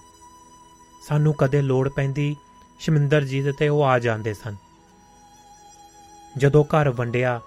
ਸਾਨੂੰ 1.08 1.34
ਕਦੇ 1.34 1.62
ਲੋੜ 1.62 1.90
ਪੈਂਦੀ 1.90 2.36
ਸ਼ਮਿੰਦਰਜੀਤ 2.80 3.52
ਤੇ 3.60 3.70
ਉਹ 3.70 3.84
ਆ 3.84 4.00
ਜਾਂਦੇ 4.00 4.34
ਸਨ। 4.34 4.56
ਜਦੋਂ 6.38 6.64
ਘਰ 6.64 6.90
ਵੰਡਿਆ 6.90 7.40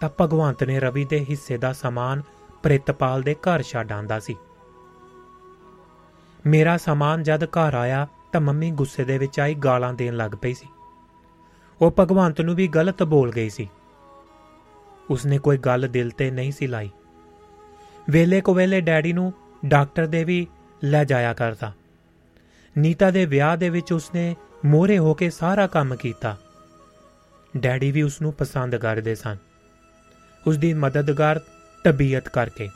ਤਾਂ 0.00 0.10
ਭਗਵੰਤ 0.20 0.64
ਨੇ 0.64 0.80
ਰਵੀ 0.80 1.04
ਦੇ 1.04 1.24
ਹਿੱਸੇ 1.30 1.58
ਦਾ 1.58 1.72
ਸਮਾਨ 1.72 2.22
ਪ੍ਰਿਤਪਾਲ 2.62 3.22
ਦੇ 3.22 3.34
ਘਰ 3.34 3.62
ਛੱਡ 3.62 3.92
ਆਂਦਾ 3.92 4.20
ਸੀ। 4.20 4.36
ਮੇਰਾ 6.46 6.76
ਸਮਾਨ 6.76 7.22
ਜਦ 7.22 7.44
ਘਰ 7.44 7.74
ਆਇਆ 7.74 8.06
ਤਾਂ 8.36 8.40
ਮੰਮੀ 8.40 8.70
ਗੁੱਸੇ 8.70 9.04
ਦੇ 9.04 9.18
ਵਿੱਚ 9.18 9.40
ਆਈ 9.40 9.54
ਗਾਲਾਂ 9.54 9.94
ਦੇਣ 9.94 10.16
ਲੱਗ 10.16 10.30
ਪਈ 10.30 10.54
ਸੀ। 10.54 10.66
ਉਹ 11.80 11.94
ਭਗਵੰਤ 11.98 12.40
ਨੂੰ 12.40 12.54
ਵੀ 12.54 12.68
ਗਲਤ 12.68 13.02
ਬੋਲ 13.02 13.32
ਗਈ 13.32 13.50
ਸੀ। 13.50 13.68
ਉਸਨੇ 15.10 15.38
ਕੋਈ 15.38 15.56
ਗੱਲ 15.56 15.88
ਦਿਲ 15.90 16.10
ਤੇ 16.10 16.30
ਨਹੀਂ 16.30 16.52
ਸੀ 16.52 16.66
ਲਾਈ। 16.66 16.90
ਵੇਲੇ 18.10 18.40
ਕੋ 18.40 18.54
ਵੇਲੇ 18.54 18.80
ਡੈਡੀ 18.80 19.12
ਨੂੰ 19.12 19.32
ਡਾਕਟਰ 19.66 20.06
ਦੇ 20.06 20.24
ਵੀ 20.24 20.46
ਲੈ 20.84 21.04
ਜਾਇਆ 21.04 21.34
ਕਰਦਾ। 21.34 21.72
ਨੀਤਾ 22.78 23.10
ਦੇ 23.10 23.26
ਵਿਆਹ 23.26 23.56
ਦੇ 23.56 23.68
ਵਿੱਚ 23.68 23.92
ਉਸਨੇ 23.92 24.36
ਮੋਹਰੇ 24.64 24.98
ਹੋ 24.98 25.14
ਕੇ 25.14 25.30
ਸਾਰਾ 25.30 25.66
ਕੰਮ 25.66 25.96
ਕੀਤਾ। 25.96 26.36
ਡੈਡੀ 27.56 27.92
ਵੀ 27.92 28.02
ਉਸ 28.02 28.22
ਨੂੰ 28.22 28.32
ਪਸੰਦ 28.32 28.76
ਕਰਦੇ 28.76 29.14
ਸਨ। 29.14 29.36
ਉਸ 30.46 30.56
ਦੀ 30.56 30.74
ਮਦਦਗਾਰ 30.74 31.40
ਤਬੀਅਤ 31.84 32.28
ਕਰਕੇ। 32.28 32.68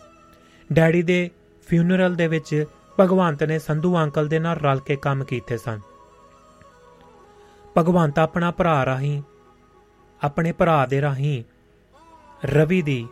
ਡੈਡੀ 0.73 1.03
ਦੇ 1.03 1.31
ਫਿਊਨਰਲ 1.69 2.15
ਦੇ 2.15 2.27
ਵਿੱਚ 2.27 2.65
ਭਗਵੰਤ 3.01 3.43
ਨੇ 3.43 3.59
ਸੰਧੂ 3.59 3.97
ਅੰਕਲ 3.97 4.29
ਦੇ 4.29 4.39
ਨਾਲ 4.39 4.57
ਰਲ 4.57 4.81
ਕੇ 4.81 4.97
ਕੰਮ 4.97 5.25
ਕੀਤੇ 5.25 5.59
ਸਨ। 5.59 5.81
ਭਗਵੰਤ 7.79 8.19
ਆਪਣਾ 8.19 8.51
ਭਰਾ 8.51 8.87
ਰਾਹੀਂ, 8.87 9.23
ਆਪਣੇ 10.23 10.53
ਭਰਾ 10.53 10.87
ਦੇ 10.87 11.03
ਰਾਹੀਂ 11.03 11.45
ਰਵੀ 12.45 12.83
ਦੀ 12.83 13.09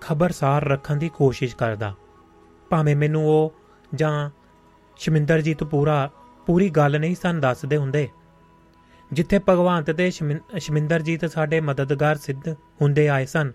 ਖਬਰਸਾਰ 0.00 0.64
ਰੱਖਣ 0.64 0.96
ਦੀ 0.96 1.08
ਕੋਸ਼ਿਸ਼ 1.08 1.56
ਕਰਦਾ। 1.56 1.94
ਭਾਵੇਂ 2.70 2.96
ਮੈਨੂੰ 2.96 3.28
ਉਹ 3.28 3.54
ਜਾਂ 3.94 4.30
ਸ਼ਮਿੰਦਰਜੀਤ 4.96 5.64
ਪੂਰਾ, 5.64 6.10
ਪੂਰੀ 6.46 6.70
ਗੱਲ 6.70 7.00
ਨਹੀਂ 7.00 7.16
ਸਨ 7.16 7.40
ਦੱਸਦੇ 7.40 7.76
ਹੁੰਦੇ। 7.76 8.08
ਜਿੱਥੇ 9.12 9.40
ਭਗਵੰਤ 9.48 9.90
ਤੇ 9.90 10.10
ਸ਼ਮਿੰ- 10.10 10.58
ਸ਼ਮਿੰਦਰਜੀਤ 10.58 11.24
ਸਾਡੇ 11.24 11.60
ਮਦਦਗਾਰ 11.60 12.16
ਸਿੱਧ 12.16 12.52
ਹੁੰਦੇ 12.52 13.08
ਆਏ 13.08 13.26
ਸਨ, 13.26 13.52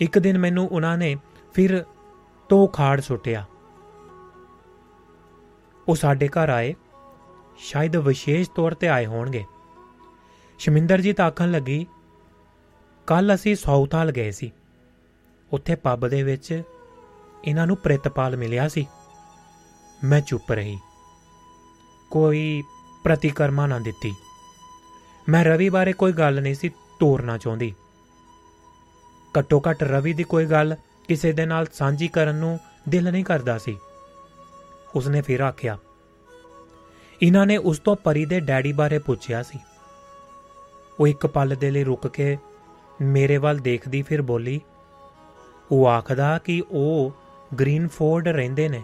ਇੱਕ 0.00 0.18
ਦਿਨ 0.18 0.38
ਮੈਨੂੰ 0.38 0.68
ਉਹਨਾਂ 0.68 0.98
ਨੇ 0.98 1.16
ਫਿਰ 1.54 1.84
ਤੋਂ 2.48 2.68
ਖਾੜ 2.68 3.00
ਸੁੱਟਿਆ। 3.00 3.44
ਉਹ 5.88 5.96
ਸਾਡੇ 5.96 6.28
ਘਰ 6.28 6.48
ਆਏ, 6.48 6.74
ਸ਼ਾਇਦ 7.58 7.96
ਵਿਸ਼ੇਸ਼ 7.96 8.50
ਤੌਰ 8.50 8.74
ਤੇ 8.74 8.88
ਆਏ 8.88 9.06
ਹੋਣਗੇ। 9.06 9.44
ਸ਼ਮਿੰਦਰਜੀਤ 10.58 11.20
ਆਖਣ 11.20 11.50
ਲੱਗੀ 11.50 11.86
ਕੱਲ 13.06 13.34
ਅਸੀਂ 13.34 13.56
ਸਾਊਥ 13.56 13.94
ਹਾਲ 13.94 14.12
ਗਏ 14.12 14.30
ਸੀ। 14.30 14.52
ਉੱਥੇ 15.52 15.74
ਪੱਬ 15.74 16.08
ਦੇ 16.08 16.22
ਵਿੱਚ 16.22 16.62
ਇਹਨਾਂ 17.44 17.66
ਨੂੰ 17.66 17.76
ਪ੍ਰਿਤਪਾਲ 17.76 18.36
ਮਿਲਿਆ 18.36 18.68
ਸੀ। 18.68 18.86
ਮੈਂ 20.04 20.20
ਚੁੱਪ 20.20 20.52
ਰਹੀ। 20.52 20.78
ਕੋਈ 22.10 22.62
ਪ੍ਰਤੀਕਰਮਾ 23.04 23.66
ਨਾ 23.66 23.78
ਦਿੱਤੀ। 23.78 24.14
ਮੈਂ 25.28 25.44
ਰਵੀ 25.44 25.68
ਬਾਰੇ 25.68 25.92
ਕੋਈ 25.92 26.12
ਗੱਲ 26.12 26.42
ਨਹੀਂ 26.42 26.54
ਸੀ 26.54 26.68
ਤੋਰਨਾ 26.68 27.38
ਚਾਹੁੰਦੀ। 27.38 27.74
ਘੱਟੋ 29.38 29.62
ਘੱਟ 29.70 29.82
ਰਵੀ 29.82 30.12
ਦੀ 30.12 30.24
ਕੋਈ 30.24 30.46
ਗੱਲ 30.46 30.76
ਕਿਸੇ 31.08 31.32
ਦੇ 31.32 31.46
ਨਾਲ 31.46 31.66
ਸਾਂਝੀ 31.72 32.08
ਕਰਨ 32.08 32.34
ਨੂੰ 32.34 32.60
ਦਿਲ 32.88 33.12
ਨਹੀਂ 33.12 33.24
ਕਰਦਾ 33.24 33.58
ਸੀ। 33.58 33.78
ਉਸਨੇ 34.94 35.20
ਫਿਰ 35.20 35.40
ਆਖਿਆ, 35.40 35.78
ਇਹਨਾਂ 37.22 37.46
ਨੇ 37.46 37.56
ਉਸ 37.56 37.78
ਤੋਂ 37.78 37.96
ਪਰੀ 37.96 38.24
ਦੇ 38.24 38.40
ਡੈਡੀ 38.40 38.72
ਬਾਰੇ 38.72 38.98
ਪੁੱਛਿਆ 38.98 39.42
ਸੀ। 39.42 39.58
ਉਹ 41.00 41.06
ਇੱਕ 41.06 41.26
ਪਲ 41.26 41.54
ਦੇ 41.54 41.70
ਲਈ 41.70 41.84
ਰੁਕ 41.84 42.06
ਕੇ 42.06 42.38
ਮੇਰੇ 43.02 43.36
ਵੱਲ 43.36 43.58
ਦੇਖਦੀ 43.58 44.02
ਫਿਰ 44.02 44.22
ਬੋਲੀ, 44.22 44.60
ਉਹ 45.70 45.88
ਆਖਦਾ 45.88 46.38
ਕਿ 46.38 46.62
ਉਹ 46.70 47.12
ਗ੍ਰੀਨਫੋਰਡ 47.60 48.28
ਰਹਿੰਦੇ 48.28 48.68
ਨੇ। 48.68 48.82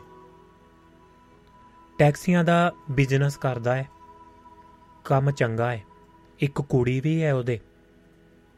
ਟੈਕਸੀਆਂ 1.98 2.44
ਦਾ 2.44 2.72
ਬਿਜ਼ਨਸ 2.90 3.36
ਕਰਦਾ 3.36 3.76
ਹੈ, 3.76 3.88
ਕੰਮ 5.04 5.30
ਚੰਗਾ 5.30 5.72
ਹੈ, 5.72 5.82
ਇੱਕ 6.40 6.62
ਕੁੜੀ 6.62 7.00
ਵੀ 7.00 7.22
ਹੈ 7.22 7.34
ਉਹਦੇ, 7.34 7.60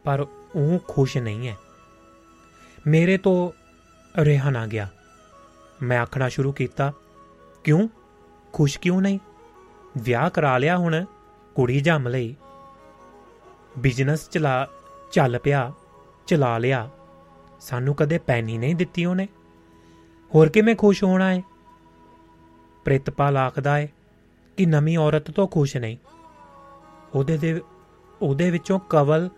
ਪਰ 0.04 0.20
ਉਹ 0.56 0.78
ਖੁਸ਼ 0.88 1.16
ਨਹੀਂ 1.16 1.48
ਹੈ। 1.48 1.56
ਮੇਰੇ 2.86 3.18
ਤੋਂ 3.18 3.50
ਰਿਹਾ 4.22 4.50
ਨਾ 4.50 4.66
ਗਿਆ। 4.66 4.88
ਮੈਂ 5.82 5.98
ਆਖਣਾ 6.00 6.28
ਸ਼ੁਰੂ 6.28 6.52
ਕੀਤਾ 6.52 6.92
ਕਿਉਂ? 7.66 7.88
ਖੁਸ਼ 8.52 8.78
ਕਿਉਂ 8.78 9.02
ਨਹੀਂ? 9.02 9.18
ਵਿਆਹ 9.98 10.30
ਕਰਾ 10.30 10.58
ਲਿਆ 10.58 10.76
ਹੁਣ, 10.76 11.04
ਕੁੜੀ 11.54 11.80
ਜੰਮ 11.80 12.08
ਲਈ। 12.08 12.36
ਬਿਜ਼ਨਸ 13.78 14.28
ਚਲਾ, 14.28 14.68
ਚੱਲ 15.12 15.38
ਪਿਆ, 15.38 15.72
ਚਲਾ 16.26 16.58
ਲਿਆ। 16.58 16.90
ਸਾਨੂੰ 17.60 17.94
ਕਦੇ 17.94 18.18
ਪੈਨੀ 18.18 18.58
ਨਹੀਂ 18.58 18.76
ਦਿੱਤੀ 18.76 19.04
ਉਹਨੇ। 19.04 19.28
ਹੋਰ 20.34 20.48
ਕਿਵੇਂ 20.48 20.76
ਖੁਸ਼ 20.76 21.04
ਹੋਣਾ 21.04 21.34
ਹੈ 21.34 21.42
ਪ੍ਰਿਤਪਾਲ 22.84 23.36
ਆਖਦਾ 23.36 23.76
ਹੈ 23.76 23.92
ਕਿ 24.56 24.66
ਨਵੀਂ 24.66 24.98
ਔਰਤ 24.98 25.30
ਤੋਂ 25.30 25.48
ਖੁਸ਼ 25.48 25.76
ਨਹੀਂ। 25.76 25.96
ਉਹਦੇ 27.14 27.36
ਦੇ, 27.36 27.62
ਉਹਦੇ 28.22 28.50
ਵਿੱਚੋਂ 28.50 28.78
ਕਵਲ 28.78 29.30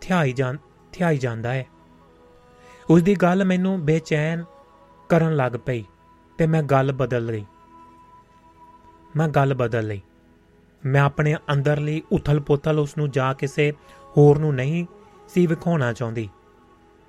ਥਿਆਈ 0.00 0.32
ਜਾਂ, 0.32 0.54
ਥਿਆਈ 0.92 1.18
ਜਾਂਦਾ 1.18 1.52
ਹੈ 1.52 1.66
ਉਸ 2.90 3.02
ਦੀ 3.02 3.14
ਗੱਲ 3.14 3.44
ਮੈਨੂੰ 3.44 3.80
ਬੇਚੈਨ 3.80 4.44
ਕਰਨ 5.08 5.36
ਲੱਗ 5.36 5.52
ਪਈ। 5.52 5.84
ਤੇ 6.40 6.46
ਮੈਂ 6.46 6.62
ਗੱਲ 6.62 6.92
ਬਦਲ 6.92 7.26
ਲਈ। 7.26 7.46
ਮੈਂ 9.16 9.28
ਗੱਲ 9.28 9.54
ਬਦਲ 9.54 9.86
ਲਈ। 9.86 10.00
ਮੈਂ 10.86 11.02
ਆਪਣੇ 11.02 11.34
ਅੰਦਰਲੀ 11.52 12.02
ਉਥਲ-ਪੁਥਲ 12.12 12.78
ਉਸ 12.78 12.96
ਨੂੰ 12.96 13.10
ਜਾ 13.10 13.32
ਕਿਸੇ 13.32 13.72
ਹੋਰ 14.16 14.38
ਨੂੰ 14.38 14.54
ਨਹੀਂ 14.54 14.86
ਸੀ 15.28 15.46
ਵਿਖਾਉਣਾ 15.46 15.92
ਚਾਹੁੰਦੀ। 15.92 16.28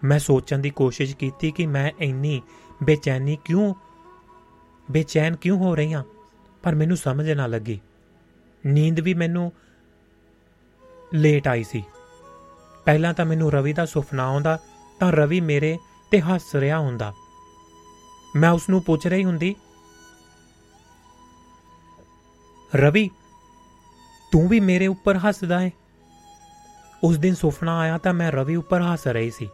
ਮੈਂ 0.03 0.19
ਸੋਚਣ 0.19 0.59
ਦੀ 0.59 0.69
ਕੋਸ਼ਿਸ਼ 0.69 1.15
ਕੀਤੀ 1.15 1.51
ਕਿ 1.51 1.65
ਮੈਂ 1.65 1.91
ਇੰਨੀ 1.99 2.41
ਬੇਚੈਨੀ 2.83 3.37
ਕਿਉਂ, 3.45 3.73
ਬੇਚੈਨ 4.91 5.35
ਕਿਉਂ 5.35 5.57
ਹੋ 5.57 5.75
ਰਹੀ 5.75 5.93
ਹਾਂ, 5.93 6.03
ਪਰ 6.63 6.75
ਮੈਨੂੰ 6.75 6.97
ਸਮਝ 6.97 7.31
ਨਾ 7.31 7.47
ਲੱਗੀ। 7.47 7.81
ਨੀਂਦ 8.65 8.99
ਵੀ 8.99 9.13
ਮੈਨੂੰ 9.13 9.51
ਲੇਟ 11.13 11.47
ਆਈ 11.47 11.63
ਸੀ। 11.63 11.83
ਪਹਿਲਾਂ 12.85 13.13
ਤਾਂ 13.13 13.25
ਮੈਨੂੰ 13.25 13.51
ਰਵੀ 13.51 13.73
ਦਾ 13.73 13.85
ਸੁਪਨਾ 13.85 14.23
ਆਉਂਦਾ 14.23 14.59
ਤਾਂ 14.99 15.11
ਰਵੀ 15.11 15.41
ਮੇਰੇ 15.41 15.77
ਤੇ 16.11 16.21
ਹੱਸ 16.21 16.55
ਰਿਹਾ 16.55 16.79
ਹੁੰਦਾ। 16.79 17.13
ਮੈਂ 18.35 18.49
ਉਸ 18.51 18.69
ਨੂੰ 18.69 18.81
ਪੁੱਛ 18.83 19.07
ਰਹੀ 19.07 19.23
ਹੁੰਦੀ, 19.23 19.55
ਰਵੀ, 22.71 23.09
ਤੂੰ 24.31 24.47
ਵੀ 24.47 24.59
ਮੇਰੇ 24.59 24.87
ਉੱਪਰ 24.87 25.17
ਹੱਸਦਾ 25.19 25.59
ਹੈ 25.59 25.71
ਉਸ 27.03 27.17
ਦਿਨ 27.17 27.33
ਸੁਪਨਾ 27.35 27.77
ਆਇਆ 27.79 27.97
ਤਾਂ 27.97 28.13
ਮੈਂ 28.13 28.31
ਰਵੀ 28.31 28.55
ਉੱਪਰ 28.55 28.81
ਹੱਸ 28.83 29.07
ਰਹੀ 29.07 29.31
ਸੀ। 29.31 29.49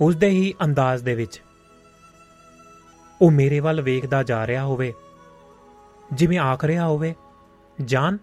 ਉਸ 0.00 0.16
ਦੇ 0.16 0.28
ਹੀ 0.28 0.52
ਅੰਦਾਜ਼ 0.64 1.02
ਦੇ 1.04 1.14
ਵਿੱਚ, 1.14 1.40
ਉਹ 3.20 3.30
ਮੇਰੇ 3.30 3.60
ਵੱਲ 3.60 3.80
ਵੇਖਦਾ 3.80 4.22
ਜਾ 4.22 4.46
ਰਿਹਾ 4.46 4.64
ਹੋਵੇ, 4.64 4.92
ਜਿਵੇਂ 6.12 6.38
ਆਖ 6.38 6.64
ਰਿਹਾ 6.64 6.86
ਹੋਵੇ, 6.86 7.14
ਜਾਨ 7.78 8.18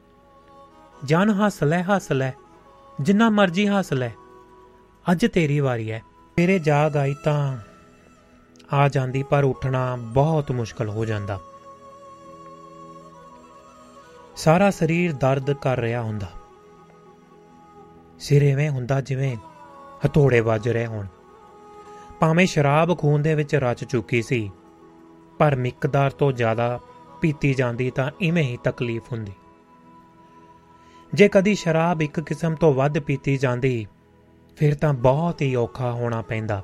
ਜਾਨ 1.05 1.29
ਹੱਸ 1.31 1.63
ਲੈ 1.63 1.81
ਹੱਸ 1.83 2.11
ਲੈ, 2.11 2.31
ਜਿੰਨਾ 3.01 3.29
ਮਰਜ਼ੀ 3.29 3.67
ਹੱਸ 3.67 3.93
ਲੈ, 3.93 4.11
ਅੱਜ 5.05 5.25
ਤੇਰੀ 5.25 5.59
ਵਾਰੀ 5.59 5.91
ਹੈ, 5.91 6.01
ਮੇਰੇ 6.37 6.59
ਜਾਗ 6.59 6.97
ਆਈ 6.97 7.15
ਤਾਂ 7.23 7.57
ਆ 8.73 8.87
ਜਾਂਦੀ, 8.87 9.23
ਪਰ 9.23 9.43
ਉੱਠਣਾ 9.43 9.95
ਬਹੁਤ 9.95 10.51
ਮੁਸ਼ਕਲ 10.51 10.89
ਹੋ 10.89 11.05
ਜਾਂਦਾ। 11.05 11.39
ਸਾਰਾ 14.35 14.69
ਸਰੀਰ 14.69 15.13
ਦਰਦ 15.13 15.51
ਕਰ 15.53 15.79
ਰਿਹਾ 15.79 16.01
ਹੁੰਦਾ। 16.01 16.27
ਸਿਰ 18.19 18.43
ਐਵੇਂ 18.43 18.69
ਹੁੰਦਾ 18.69 19.01
ਜਿਵੇਂ 19.01 19.37
ਹਥੋੜੇ 20.05 20.39
ਵੱਜ 20.39 20.69
ਰਹੇ 20.69 20.85
ਹੋਣ। 20.85 21.05
ਭਾਵੇਂ 22.19 22.47
ਸ਼ਰਾਬ 22.47 22.97
ਖੂਨ 22.97 23.21
ਦੇ 23.21 23.35
ਵਿੱਚ 23.35 23.55
ਰਚ 23.55 23.83
ਚੁੱਕੀ 23.83 24.21
ਸੀ, 24.21 24.51
ਪਰ 25.37 25.55
ਮਿਕਦਾਰ 25.55 26.11
ਤੋਂ 26.11 26.31
ਜ਼ਿਆਦਾ 26.31 26.79
ਪੀਤੀ 27.21 27.53
ਜਾਂਦੀ 27.53 27.91
ਤਾਂ 27.91 28.11
ਇਵੇਂ 28.21 28.43
ਹੀ 28.43 28.57
ਤਕਲੀਫ 28.63 29.03
ਹੁੰਦੀ। 29.11 29.31
ਜੇ 31.13 31.29
ਕਦੀ 31.29 31.55
ਸ਼ਰਾਬ 31.55 32.01
ਇੱਕ 32.01 32.19
ਕਿਸਮ 32.19 32.55
ਤੋਂ 32.55 32.73
ਵੱਧ 32.73 32.99
ਪੀਤੀ 32.99 33.37
ਜਾਂਦੀ, 33.37 33.87
ਫਿਰ 34.55 34.75
ਤਾਂ 34.75 34.93
ਬਹੁਤ 34.93 35.41
ਹੀ 35.41 35.55
ਔਖਾ 35.55 35.91
ਹੋਣਾ 35.91 36.21
ਪੈਂਦਾ। 36.21 36.61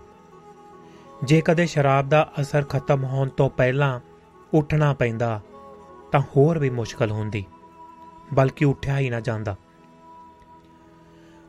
ਜੇ 1.24 1.42
ਕਦੇ 1.42 1.66
ਸ਼ਰਾਬ 1.66 2.10
ਦਾ 2.10 2.34
ਅਸਰ 2.42 2.64
ਖਤਮ 2.64 3.04
ਹੋਣ 3.04 3.30
ਤੋਂ 3.30 3.50
ਪਹਿਲਾਂ 3.50 4.00
ਉੱਠਣਾ 4.54 4.94
ਪੈਂਦਾ, 4.94 5.42
ਤਾਂ 6.12 6.20
ਹੋਰ 6.20 6.60
ਵੀ 6.60 6.70
ਮੁਸ਼ਕਲ 6.70 7.12
ਹੁੰਦੀ, 7.12 7.46
ਬਲਕਿ 8.34 8.66
ਉੱਠਿਆ 8.66 9.00
ਹੀ 9.00 9.10
ਨਾ 9.10 9.20
ਜਾਂਦਾ। 9.20 9.56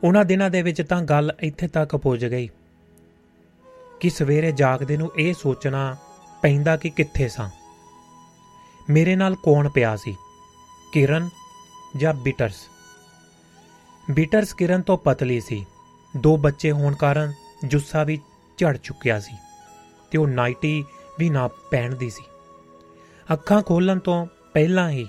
ਉਹਨਾਂ 0.03 0.25
ਦਿਨਾਂ 0.25 0.49
ਦੇ 0.49 0.61
ਵਿੱਚ 0.61 0.81
ਤਾਂ 0.81 1.01
ਗੱਲ 1.01 1.31
ਇੱਥੇ 1.39 1.67
ਤੱਕ 1.67 1.95
ਪਹੁੰਚ 1.95 2.25
ਗਈ 2.25 2.49
ਕਿ 3.99 4.09
ਸਵੇਰੇ 4.09 4.51
ਜਾਗਦੇ 4.51 4.97
ਨੂੰ 4.97 5.11
ਇਹ 5.17 5.33
ਸੋਚਣਾ 5.33 5.97
ਪੈਂਦਾ 6.41 6.77
ਕਿ 6.77 6.89
ਕਿੱਥੇ 6.89 7.27
ਸਾਂ। 7.27 7.49
ਮੇਰੇ 8.89 9.15
ਨਾਲ 9.15 9.35
ਕੌਣ 9.35 9.69
ਪਿਆ 9.69 9.95
ਸੀ? 9.95 10.15
ਕਿਰਨ 10.93 11.29
ਜਾਂ 11.97 12.13
ਬਿਟਰਸ? 12.13 12.67
ਬਿਟਰਸ 14.11 14.53
ਕਿਰਨ 14.53 14.81
ਤੋਂ 14.81 14.97
ਪਤਲੀ 14.97 15.41
ਸੀ। 15.41 15.65
ਦੋ 16.17 16.37
ਬੱਚੇ 16.37 16.71
ਹੋਣ 16.71 16.95
ਕਾਰਨ 16.95 17.33
ਜੁੱਸਾ 17.65 18.03
ਵੀ 18.03 18.19
ਝੜ 18.57 18.77
ਚੁੱਕਿਆ 18.77 19.19
ਸੀ। 19.19 19.37
ਤੇ 20.11 20.17
ਉਹ 20.17 20.27
ਨਾਈਟੀ 20.27 20.85
ਵੀ 21.19 21.29
ਨਾ 21.29 21.47
ਪਹਿਨਦੀ 21.47 22.09
ਸੀ। 22.09 22.23
ਅੱਖਾਂ 23.33 23.61
ਖੋਲਣ 23.61 23.99
ਤੋਂ 23.99 24.25
ਪਹਿਲਾਂ 24.53 24.89
ਹੀ 24.89 25.07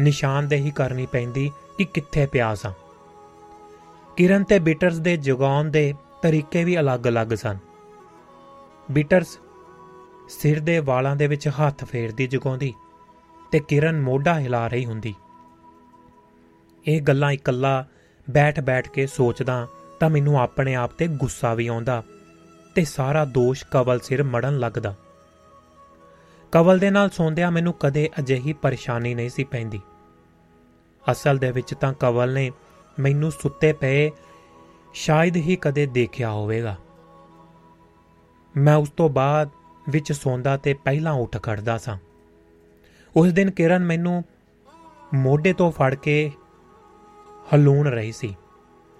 ਨਿਸ਼ਾਨਦੇਹੀ 0.00 0.70
ਕਰਨੀ 0.70 1.06
ਪੈਂਦੀ 1.06 1.50
ਕਿ 1.78 1.84
ਕਿੱਥੇ 1.84 2.26
ਪਿਆ 2.26 2.54
ਸਾਂ 2.54 2.72
ਕਿਰਨ 4.16 4.44
ਤੇ 4.44 4.58
ਬਿਟਰਸ 4.58 4.98
ਦੇ 4.98 5.16
ਜਗਾਉਣ 5.16 5.70
ਦੇ 5.70 5.94
ਤਰੀਕੇ 6.22 6.64
ਵੀ 6.64 6.80
ਅਲੱਗ-ਅਲੱਗ 6.80 7.34
ਸਨ। 7.34 7.58
ਬਿਟਰਸ 8.90 9.38
ਸਿਰ 10.28 10.60
ਦੇ 10.60 10.78
ਵਾਲਾਂ 10.78 11.16
ਦੇ 11.16 11.26
ਵਿੱਚ 11.26 11.48
ਹੱਥ 11.48 11.84
ਫੇਰਦੀ 11.84 12.26
ਜਗਾਉਂਦੀ 12.26 12.74
ਤੇ 13.52 13.60
ਕਿਰਨ 13.60 14.00
ਮੋਢਾ 14.00 14.40
ਹਿਲਾ 14.40 14.68
ਰਹੀ 14.68 14.84
ਹੁੰਦੀ। 14.84 15.14
ਇਹ 16.86 17.02
ਗੱਲਾਂ 17.02 17.32
ਇਕੱਲਾ 17.32 17.86
ਬੈਠ-ਬੈਠ 18.30 18.88
ਕੇ 18.88 19.06
ਸੋਚਦਾ 19.06 19.66
ਤਾਂ 20.00 20.10
ਮੈਨੂੰ 20.10 20.40
ਆਪਣੇ 20.40 20.74
ਆਪ 20.74 20.90
ਤੇ 20.90 21.06
ਗੁੱਸਾ 21.06 21.54
ਵੀ 21.54 21.66
ਆਉਂਦਾ। 21.66 22.02
ਤੇ 22.74 22.84
ਸਾਰਾ 22.84 23.24
ਦੋਸ਼ 23.24 23.64
ਕਵਲ 23.64 24.00
ਸਿਰ 24.00 24.22
ਮੜਨ 24.22 24.58
ਲੱਗਦਾ। 24.58 24.94
ਕਵਲ 26.52 26.78
ਦੇ 26.78 26.90
ਨਾਲ 26.90 27.10
ਸੌਂਦਿਆਂ 27.10 27.50
ਮੈਨੂੰ 27.50 27.72
ਕਦੇ 27.72 28.10
ਅਜਿਹੀ 28.18 28.52
ਪਰੇਸ਼ਾਨੀ 28.52 29.14
ਨਹੀਂ 29.14 29.30
ਸੀ 29.30 29.44
ਪੈਂਦੀ। 29.44 29.80
ਅਸਲ 31.12 31.38
ਦੇ 31.38 31.50
ਵਿੱਚ 31.50 31.74
ਤਾਂ 31.74 31.92
ਕਵਲ 31.92 32.34
ਨੇ 32.34 32.50
ਮੈਨੂੰ 33.00 33.30
ਸੁੱਤੇ 33.30 33.72
ਪਏ 33.72 34.10
ਸ਼ਾਇਦ 34.94 35.36
ਹੀ 35.36 35.56
ਕਦੇ 35.56 35.86
ਦੇਖਿਆ 35.86 36.30
ਹੋਵੇਗਾ। 36.30 36.76
ਮੈਂ 38.56 38.76
ਉਸ 38.76 38.90
ਤੋਂ 38.90 39.08
ਬਾਅਦ 39.08 39.48
ਵਿੱਚ 39.88 40.12
ਸੌਂਦਾ 40.12 40.56
ਤੇ 40.56 40.74
ਪਹਿਲਾਂ 40.74 41.12
ਉੱਠ 41.12 41.42
ਖੜਦਾ 41.42 41.78
ਸਾਂ। 41.78 41.98
ਉਸ 43.16 43.32
ਦਿਨ 43.32 43.50
ਕਿਰਨ 43.50 43.84
ਮੈਨੂੰ 43.84 44.24
ਮੋਢੇ 45.14 45.52
ਤੋਂ 45.52 45.72
ਫੜ 45.72 45.94
ਕੇ 45.94 46.30
ਹਲੂਣ 47.54 47.88
ਰਹੀ 47.88 48.12
ਸੀ। 48.12 48.36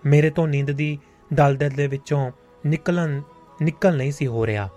ਮੇਰੇ 0.07 0.31
ਤੋਂ 0.31 0.49
ਨੀਂਦ 0.49 0.71
ਦੀ 0.71 0.99
ਦਲਦਲ 1.33 1.69
ਦੇ 1.69 1.87
ਵਿੱਚੋਂ 1.87 2.31
ਨਿਕਲਣ 2.67 3.23
ਨਿਕਲ 3.63 3.97
ਨਹੀਂ 3.97 4.13
ਸੀ 4.13 4.27
ਹੋ 4.27 4.47
ਰਿਹਾ। 4.47 4.69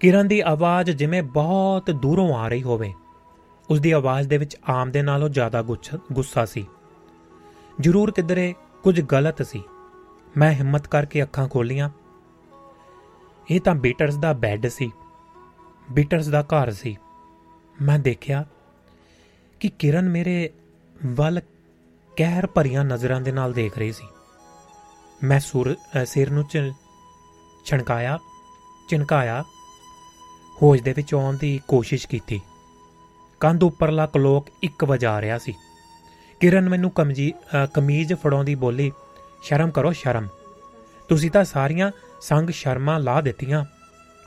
ਕਿਰਨ 0.00 0.28
ਦੀ 0.28 0.40
ਆਵਾਜ਼ 0.40 0.90
ਜਿਵੇਂ 0.90 1.22
ਬਹੁਤ 1.22 1.90
ਦੂਰੋਂ 1.90 2.34
ਆ 2.34 2.48
ਰਹੀ 2.48 2.62
ਹੋਵੇ 2.62 2.92
ਉਸ 3.70 3.80
ਦੀ 3.80 3.90
ਆਵਾਜ਼ 3.90 4.28
ਦੇ 4.28 4.38
ਵਿੱਚ 4.38 4.56
ਆਮ 4.68 4.90
ਦੇ 4.90 5.02
ਨਾਲੋਂ 5.02 5.28
ਜ਼ਿਆਦਾ 5.28 5.62
ਗੁੱਸਾ 6.12 6.44
ਸੀ। 6.44 6.66
ਜ਼ਰੂਰ 7.80 8.10
ਕਿਧਰੇ 8.10 8.54
ਕੁਝ 8.82 9.00
ਗਲਤ 9.00 9.42
ਸੀ। 9.42 9.62
ਮੈਂ 10.36 10.52
ਹਿੰਮਤ 10.52 10.86
ਕਰਕੇ 10.86 11.22
ਅੱਖਾਂ 11.22 11.48
ਖੋਲੀਆਂ। 11.48 11.90
ਇਹ 13.50 13.60
ਤਾਂ 13.60 13.74
ਬੀਟਰਸ 13.74 14.14
ਦਾ 14.14 14.32
ਬੈੱਡ 14.32 14.66
ਸੀ। 14.66 14.90
ਬੀਟਰਸ 15.92 16.28
ਦਾ 16.28 16.42
ਘਰ 16.42 16.70
ਸੀ। 16.70 16.96
ਮੈਂ 17.82 17.98
ਦੇਖਿਆ 17.98 18.44
ਕਿ 19.60 19.68
ਕਿਰਨ 19.68 20.08
ਮੇਰੇ 20.08 20.50
ਵੱਲ 21.06 21.40
ਕਹਿਰ 22.16 22.46
ਭਰੀਆਂ 22.46 22.84
ਨਜ਼ਰਾਂ 22.84 23.20
ਦੇ 23.20 23.32
ਨਾਲ 23.32 23.52
ਦੇਖ 23.52 23.78
ਰਹੀ 23.78 23.92
ਸੀ। 23.92 24.06
ਮੈਂ 25.24 25.40
ਸੁਰ 25.40 25.76
ਸਿਰ 26.06 26.30
ਨੂੰ 26.30 26.44
ਛਣਕਾਇਆ, 27.64 28.18
ਚਿਣਕਾਇਆ, 28.88 29.44
ਹੋਸ਼ 30.62 30.82
ਦੇ 30.82 30.92
ਵਿੱਚ 30.92 31.14
ਆਉਣ 31.14 31.36
ਦੀ 31.36 31.60
ਕੋਸ਼ਿਸ਼ 31.68 32.08
ਕੀਤੀ। 32.08 32.40
ਕੰਧ 33.40 33.64
ਉੱਪਰਲਾ 33.64 34.06
ਕਲੋਕ 34.06 34.46
1 34.64 34.84
ਵਜਾ 34.84 35.20
ਰਿਹਾ 35.20 35.38
ਸੀ। 35.38 35.54
ਕਿਰਨ 36.40 36.68
ਮੈਨੂੰ 36.68 36.90
ਕਮਜੀ 36.90 37.32
ਕਮੀਜ਼ 37.74 38.12
ਫੜਾਉਂਦੀ 38.14 38.54
ਬੋਲੀ, 38.54 38.92
ਸ਼ਰਮ 39.42 39.70
ਕਰੋ, 39.70 39.92
ਸ਼ਰਮ। 39.92 40.26
ਤੁਸੀਂ 41.08 41.30
ਤਾਂ 41.30 41.44
ਸਾਰੀਆਂ 41.44 41.90
ਸੰਗ 42.20 42.50
ਸ਼ਰਮਾਂ 42.50 43.00
ਲਾ 43.00 43.20
ਦਿੱਤੀਆਂ। 43.20 43.64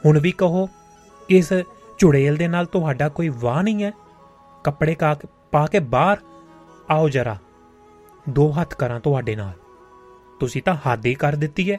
ਹੁਣ 0.05 0.19
ਵੀ 0.19 0.31
ਕਹੋ, 0.31 0.69
ਇਸ 1.29 1.53
ਝੁੜੇਲ 1.97 2.35
ਦੇ 2.35 2.47
ਨਾਲ 2.47 2.65
ਤੁਹਾਡਾ 2.65 3.09
ਕੋਈ 3.09 3.29
ਵਾਹ 3.29 3.63
ਨਹੀਂ 3.63 3.83
ਹੈ? 3.83 3.91
ਕੱਪੜੇ 4.63 4.95
ਕਾ, 4.95 5.15
ਪਾ 5.51 5.67
ਕੇ 5.67 5.79
ਬਾਹਰ 5.79 6.17
ਆਓ 6.89 7.09
ਜਰਾ। 7.09 7.37
ਦੋ 8.29 8.51
ਹੱਥ 8.51 8.73
ਕਰਾਂ 8.75 8.99
ਤੁਹਾਡੇ 8.99 9.35
ਨਾਲ। 9.35 9.53
ਤੁਸੀਂ 10.39 10.61
ਤਾਂ 10.61 10.75
ਹੱਦ 10.75 11.05
ਹੀ 11.05 11.13
ਕਰ 11.15 11.35
ਦਿੱਤੀ 11.35 11.71
ਹੈ। 11.71 11.77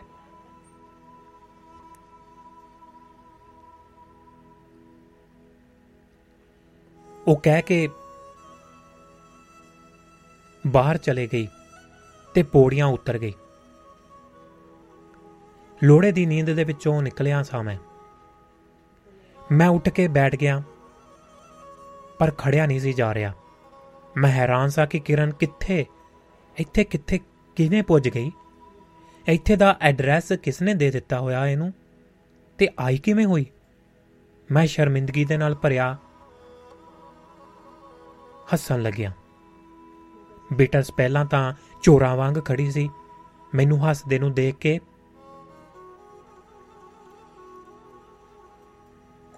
ਉਹ 7.28 7.36
ਕਹਿ 7.36 7.62
ਕੇ 7.62 7.88
ਬਾਹਰ 10.66 10.96
ਚਲੇ 10.96 11.28
ਗਈ 11.32 11.48
ਤੇ 12.34 12.42
ਪੌੜੀਆਂ 12.42 12.86
ਉਤਰ 12.86 13.18
ਗਈ। 13.18 13.32
ਲੋੜੇ 15.84 16.12
ਦੀ 16.12 16.26
ਨੀਂਦ 16.26 16.52
ਦੇ 16.54 16.64
ਵਿੱਚੋਂ 16.64 17.02
ਨਿਕਲਿਆ 17.02 17.42
ਸਾਂ 17.42 17.62
ਮੈਂ। 17.64 17.76
ਮੈਂ 19.52 19.68
ਉੱਠ 19.68 19.88
ਕੇ 19.88 20.08
ਬੈਠ 20.08 20.36
ਗਿਆ, 20.36 20.62
ਪਰ 22.18 22.30
ਖੜਿਆ 22.30 22.66
ਨਹੀਂ 22.66 22.80
ਸੀ 22.80 22.92
ਜਾ 22.92 23.14
ਰਿਹਾ। 23.14 23.32
ਮੈਂ 24.16 24.30
ਹੈਰਾਨ 24.30 24.68
ਸਾਂ 24.68 24.86
ਕਿ 24.86 25.00
ਕਿਰਨ 25.00 25.32
ਕਿੱਥੇ, 25.32 25.86
ਇੱਥੇ 26.56 26.84
ਕਿੱਥੇ 26.84 27.20
ਕਿਨੇ 27.56 27.82
ਪੁੱਜ 27.82 28.08
ਗਈ? 28.08 28.32
ਇੱਥੇ 29.28 29.56
ਦਾ 29.56 29.76
ਐਡਰੈਸ 29.80 30.32
ਕਿਸਨੇ 30.32 30.74
ਦੇ 30.74 30.90
ਦਿੱਤਾ 30.90 31.20
ਹੋਇਆ 31.20 31.46
ਇਹਨੂੰ? 31.46 31.72
ਤੇ 32.58 32.68
ਆਈ 32.80 32.98
ਕਿਵੇਂ 32.98 33.26
ਹੋਈ? 33.26 33.46
ਮੈਂ 34.52 34.66
ਸ਼ਰਮਿੰਦਗੀ 34.66 35.24
ਦੇ 35.24 35.36
ਨਾਲ 35.36 35.54
ਭਰਿਆ 35.54 35.96
ਹੱਸਣ 38.52 38.82
ਲੱਗਿਆ। 38.82 39.12
ਬੀਟਲਸ 40.52 40.90
ਪਹਿਲਾਂ 40.90 41.24
ਤਾਂ 41.24 41.52
ਚੋਰਾਂ 41.82 42.16
ਵਾਂਗ 42.16 42.34
ਖੜੀ 42.44 42.70
ਸੀ। 42.70 42.90
ਮੈਨੂੰ 43.54 43.90
ਹੱਸਦੇ 43.90 44.18
ਨੂੰ 44.18 44.32
ਦੇਖ 44.32 44.54
ਕੇ 44.54 44.80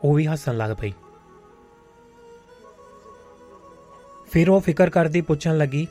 ਉਹ 0.04 0.14
ਵੀ 0.14 0.26
ਹੱਸਣ 0.26 0.56
ਲੱਗ 0.56 0.70
ਪਈ। 0.80 0.92
ਫਿਰ 4.30 4.50
ਉਹ 4.50 4.60
ਫਿਕਰ 4.60 4.90
ਕਰਦੀ 4.90 5.20
ਪੁੱਛਣ 5.20 5.58
ਲੱਗੀ, 5.58 5.88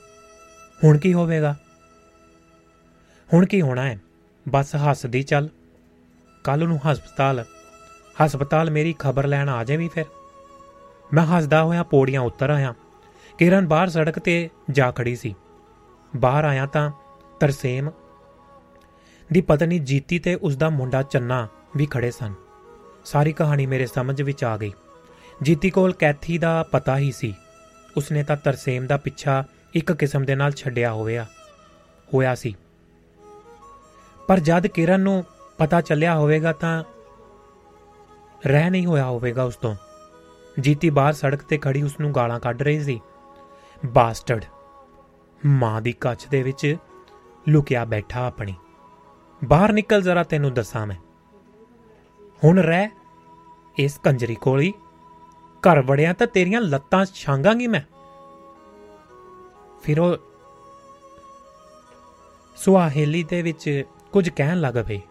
ਹੁਣ 0.84 0.98
ਕੀ 0.98 1.14
ਹੋਵੇਗਾ? 1.14 1.56
ਹੁਣ 3.34 3.45
ਕੀ 3.45 3.62
ਹੋਣਾ 3.62 3.82
ਹੈ? 3.82 4.00
ਬਸ 4.50 4.76
ਹੱਸਦੀ 4.76 5.24
ਚੱਲ। 5.24 5.50
ਕੱਲ 6.44 6.68
ਨੂੰ 6.68 6.80
ਹਸਪਤਾਲ 6.88 7.45
ਹਸਪਤਾਲ 8.26 8.72
ਮੇਰੀ 8.72 8.95
ਖਬਰ 9.00 9.28
ਲੈਣ 9.28 9.50
ਆ 9.50 9.64
ਜਾਵੀਂ 9.64 9.90
ਫਿਰ। 9.90 10.06
ਮੈਂ 11.14 11.26
ਹੱਸਦਾ 11.26 11.64
ਹੋਇਆ 11.64 11.84
ਪੌੜੀਆਂ 11.84 12.22
ਉਤਰ 12.22 12.50
ਆਇਆ। 12.50 12.74
ਕਿਰਨ 13.38 13.68
ਬਾਹਰ 13.68 13.89
ਸੜਕ 13.89 14.19
ਤੇ 14.19 14.49
ਜਾ 14.72 14.91
ਖੜੀ 14.91 15.15
ਸੀ। 15.15 15.35
ਬਾਹਰ 16.15 16.43
ਆਇਆ 16.43 16.65
ਤਾਂ 16.65 16.91
ਤਰਸੇਮ 17.39 17.89
ਦੀ 19.34 19.41
ਪਤਨੀ 19.41 19.80
ਜੀਤੀ 19.80 20.19
ਤੇ 20.19 20.35
ਉਸ 20.35 20.57
ਦਾ 20.57 20.69
ਮੁੰਡਾ 20.69 21.03
ਚੰਨਾ 21.03 21.47
ਵੀ 21.76 21.85
ਖੜੇ 21.85 22.11
ਸਨ। 22.11 22.34
ਸਾਰੀ 23.05 23.34
ਕਹਾਣੀ 23.34 23.65
ਮੇਰੇ 23.65 23.85
ਸਮਝ 23.85 24.22
ਵਿੱਚ 24.22 24.43
ਆ 24.43 24.57
ਗਈ। 24.57 24.72
ਜੀਤੀ 25.41 25.69
ਕੋਲ 25.69 25.93
ਕੈਥੀ 25.93 26.38
ਦਾ 26.38 26.64
ਪਤਾ 26.72 26.97
ਹੀ 26.97 27.11
ਸੀ। 27.11 27.35
ਉਸਨੇ 27.97 28.23
ਤਾਂ 28.23 28.38
ਤਰਸੇਮ 28.38 28.88
ਦਾ 28.88 28.97
ਪਿੱਛਾ 28.97 29.43
ਇੱਕ 29.73 29.91
ਕਿਸਮ 29.91 30.26
ਦੇ 30.26 30.35
ਨਾਲ 30.35 30.51
ਛੱਡਿਆ 30.51 30.93
ਹੋਇਆ 30.93 31.26
ਹੋਇਆ 32.14 32.35
ਸੀ। 32.35 32.55
ਪਰ 34.27 34.39
ਜਦ 34.39 34.68
ਕਿਰਨ 34.68 34.99
ਨੂੰ 34.99 35.26
ਪਤਾ 35.57 35.81
ਚੱਲਿਆ 35.81 36.15
ਹੋਵੇਗਾ 36.15 36.53
ਤਾਂ 36.53 36.84
ਰਹਿ 38.47 38.69
ਨਹੀਂ 38.69 38.85
ਹੋਇਆ 38.85 39.05
ਹੋਵੇਗਾ 39.05 39.43
ਉਸ 39.43 39.55
ਤੋਂ। 39.55 39.76
ਜੀਤੀ 40.60 40.89
ਬਾਹਰ 40.89 41.14
ਸੜਕ 41.14 41.41
ਤੇ 41.41 41.57
ਖੜੀ 41.57 41.84
ਉਸ 41.84 41.99
ਨੂੰ 41.99 42.15
ਗਾਲਾਂ 42.15 42.39
ਕੱਢ 42.39 42.61
ਰਹੀ 42.61 42.84
ਸੀ। 42.84 43.01
ਬਾਸਟਰਡ। 43.85 44.45
ਮਾਂ 45.45 45.81
ਦੀ 45.81 45.91
ਕੱਚ 45.91 46.26
ਦੇ 46.26 46.43
ਵਿੱਚ 46.43 46.77
ਲੁਕਿਆ 47.47 47.85
ਬੈਠਾ 47.85 48.27
ਆਪਣੀ। 48.27 48.55
ਬਾਹਰ 49.43 49.73
ਨਿਕਲ 49.73 50.01
ਜ਼ਰਾ 50.01 50.23
ਤੈਨੂੰ 50.23 50.53
ਦੱਸਾਂ 50.53 50.88
ਮੈਂ। 50.88 50.95
ਹੁਣ 52.43 52.60
ਰਹਿ 52.60 52.89
ਇਸ 53.77 53.99
ਕੰਜਰੀ 54.03 54.35
ਕੋਲ। 54.35 54.61
ਹੀ 54.61 54.73
ਘਰ 55.60 55.81
ਵੜਿਆ 55.81 56.14
ਤਾਂ 56.14 56.27
ਤੇਰੀਆਂ 56.27 56.61
ਲੱਤਾਂ 56.61 57.05
ਛਾਂਗਾਂਗੀ 57.05 57.68
ਮੈਂ। 57.68 57.81
ਫਿਰ 59.84 59.99
ਉਹ 59.99 60.18
ਸੁਆਹੇਲੀ 62.55 63.23
ਦੇ 63.23 63.41
ਵਿੱਚ 63.41 63.84
ਕੁਝ 64.11 64.30
ਕਹਿਣ 64.30 64.61
ਲੱਗ 64.61 64.76
ਪਈ। 64.88 65.01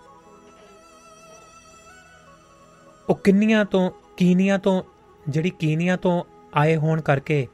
ਉਹ 3.08 3.14
ਕਿੰਨੀਆਂ 3.14 3.64
ਤੋਂ, 3.64 3.90
ਕੀਨੀਆਂ 4.16 4.58
ਤੋਂ, 4.58 4.82
ਜਿਹੜੀ 5.28 5.50
ਕੀਨੀਆਂ 5.50 5.96
ਤੋਂ 5.96 6.22
ਆਏ 6.54 6.76
ਹੋਣ 6.76 7.00
ਕਰਕੇ 7.00 7.48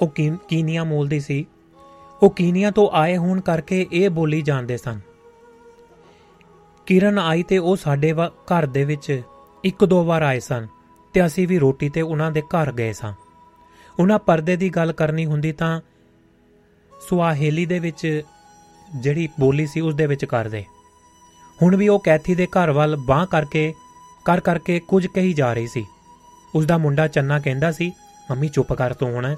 ਉਹ 0.00 0.08
ਕੀ- 0.08 0.36
ਕੀਨੀਆਂ 0.48 0.84
ਮੋਲਦੀ 0.84 1.20
ਸੀ। 1.20 1.46
ਉਹ 2.22 2.30
ਕੀਨੀਆਂ 2.30 2.72
ਤੋਂ 2.72 2.90
ਆਏ 2.92 3.16
ਹੋਣ 3.16 3.40
ਕਰਕੇ 3.40 3.86
ਇਹ 3.92 4.10
ਬੋਲੀ 4.10 4.42
ਜਾਂਦੇ 4.42 4.76
ਸਨ। 4.76 5.00
ਕਿਰਨ 6.86 7.18
ਆਈ 7.18 7.42
ਤੇ 7.42 7.58
ਉਹ 7.58 7.76
ਸਾਡੇ 7.76 8.12
ਵਾ- 8.12 8.30
ਘਰ 8.44 8.66
ਦੇ 8.66 8.84
ਵਿੱਚ 8.84 9.22
ਇੱਕ 9.64 9.84
ਦੋ 9.84 10.04
ਵਾਰ 10.04 10.22
ਆਏ 10.22 10.40
ਸਨ 10.40 10.66
ਤੇ 11.12 11.26
ਅਸੀਂ 11.26 11.48
ਵੀ 11.48 11.58
ਰੋਟੀ 11.58 11.88
ਤੇ 11.88 12.02
ਉਹਨਾਂ 12.02 12.30
ਦੇ 12.30 12.40
ਘਰ 12.40 12.72
ਗਏ 12.72 12.92
ਸਾਂ। 12.92 13.12
ਉਹਨਾਂ 13.98 14.18
ਪਰਦੇ 14.18 14.56
ਦੀ 14.56 14.68
ਗੱਲ 14.68 14.92
ਕਰਨੀ 14.92 15.26
ਹੁੰਦੀ 15.26 15.52
ਤਾਂ 15.52 15.80
ਸੁਆਹੇਲੀ 17.08 17.66
ਦੇ 17.66 17.78
ਵਿੱਚ 17.78 18.22
ਜਿਹੜੀ 19.00 19.28
ਬੋਲੀ 19.40 19.66
ਸੀ 19.66 19.80
ਉਸ 19.80 19.94
ਦੇ 19.94 20.06
ਵਿੱਚ 20.06 20.24
ਕਰਦੇ 20.24 20.64
ਹੁਣ 21.62 21.76
ਵੀ 21.76 21.88
ਉਹ 21.88 22.00
ਕੈਥੀ 22.00 22.34
ਦੇ 22.34 22.46
ਘਰ 22.46 22.70
ਵੱਲ 22.70 22.96
ਬਾਹ 22.96 23.26
ਕਰਕੇ, 23.26 23.74
ਕਰ 24.24 24.40
ਕਰਕੇ 24.40 24.80
ਕੁਝ 24.80 25.06
ਕਹੀ 25.06 25.32
ਜਾ 25.32 25.52
ਰਹੀ 25.52 25.66
ਸੀ। 25.66 25.86
ਉਸ 26.54 26.66
ਦਾ 26.66 26.78
ਮੁੰਡਾ 26.78 27.08
ਚੰਨਾ 27.08 27.38
ਕਹਿੰਦਾ 27.38 27.72
ਸੀ, 27.72 27.92
ਮੰਮੀ 28.30 28.48
ਚੁੱਪ 28.48 28.72
ਕਰ 28.72 28.92
ਤੂੰ 28.92 29.12
ਹੁਣ। 29.12 29.34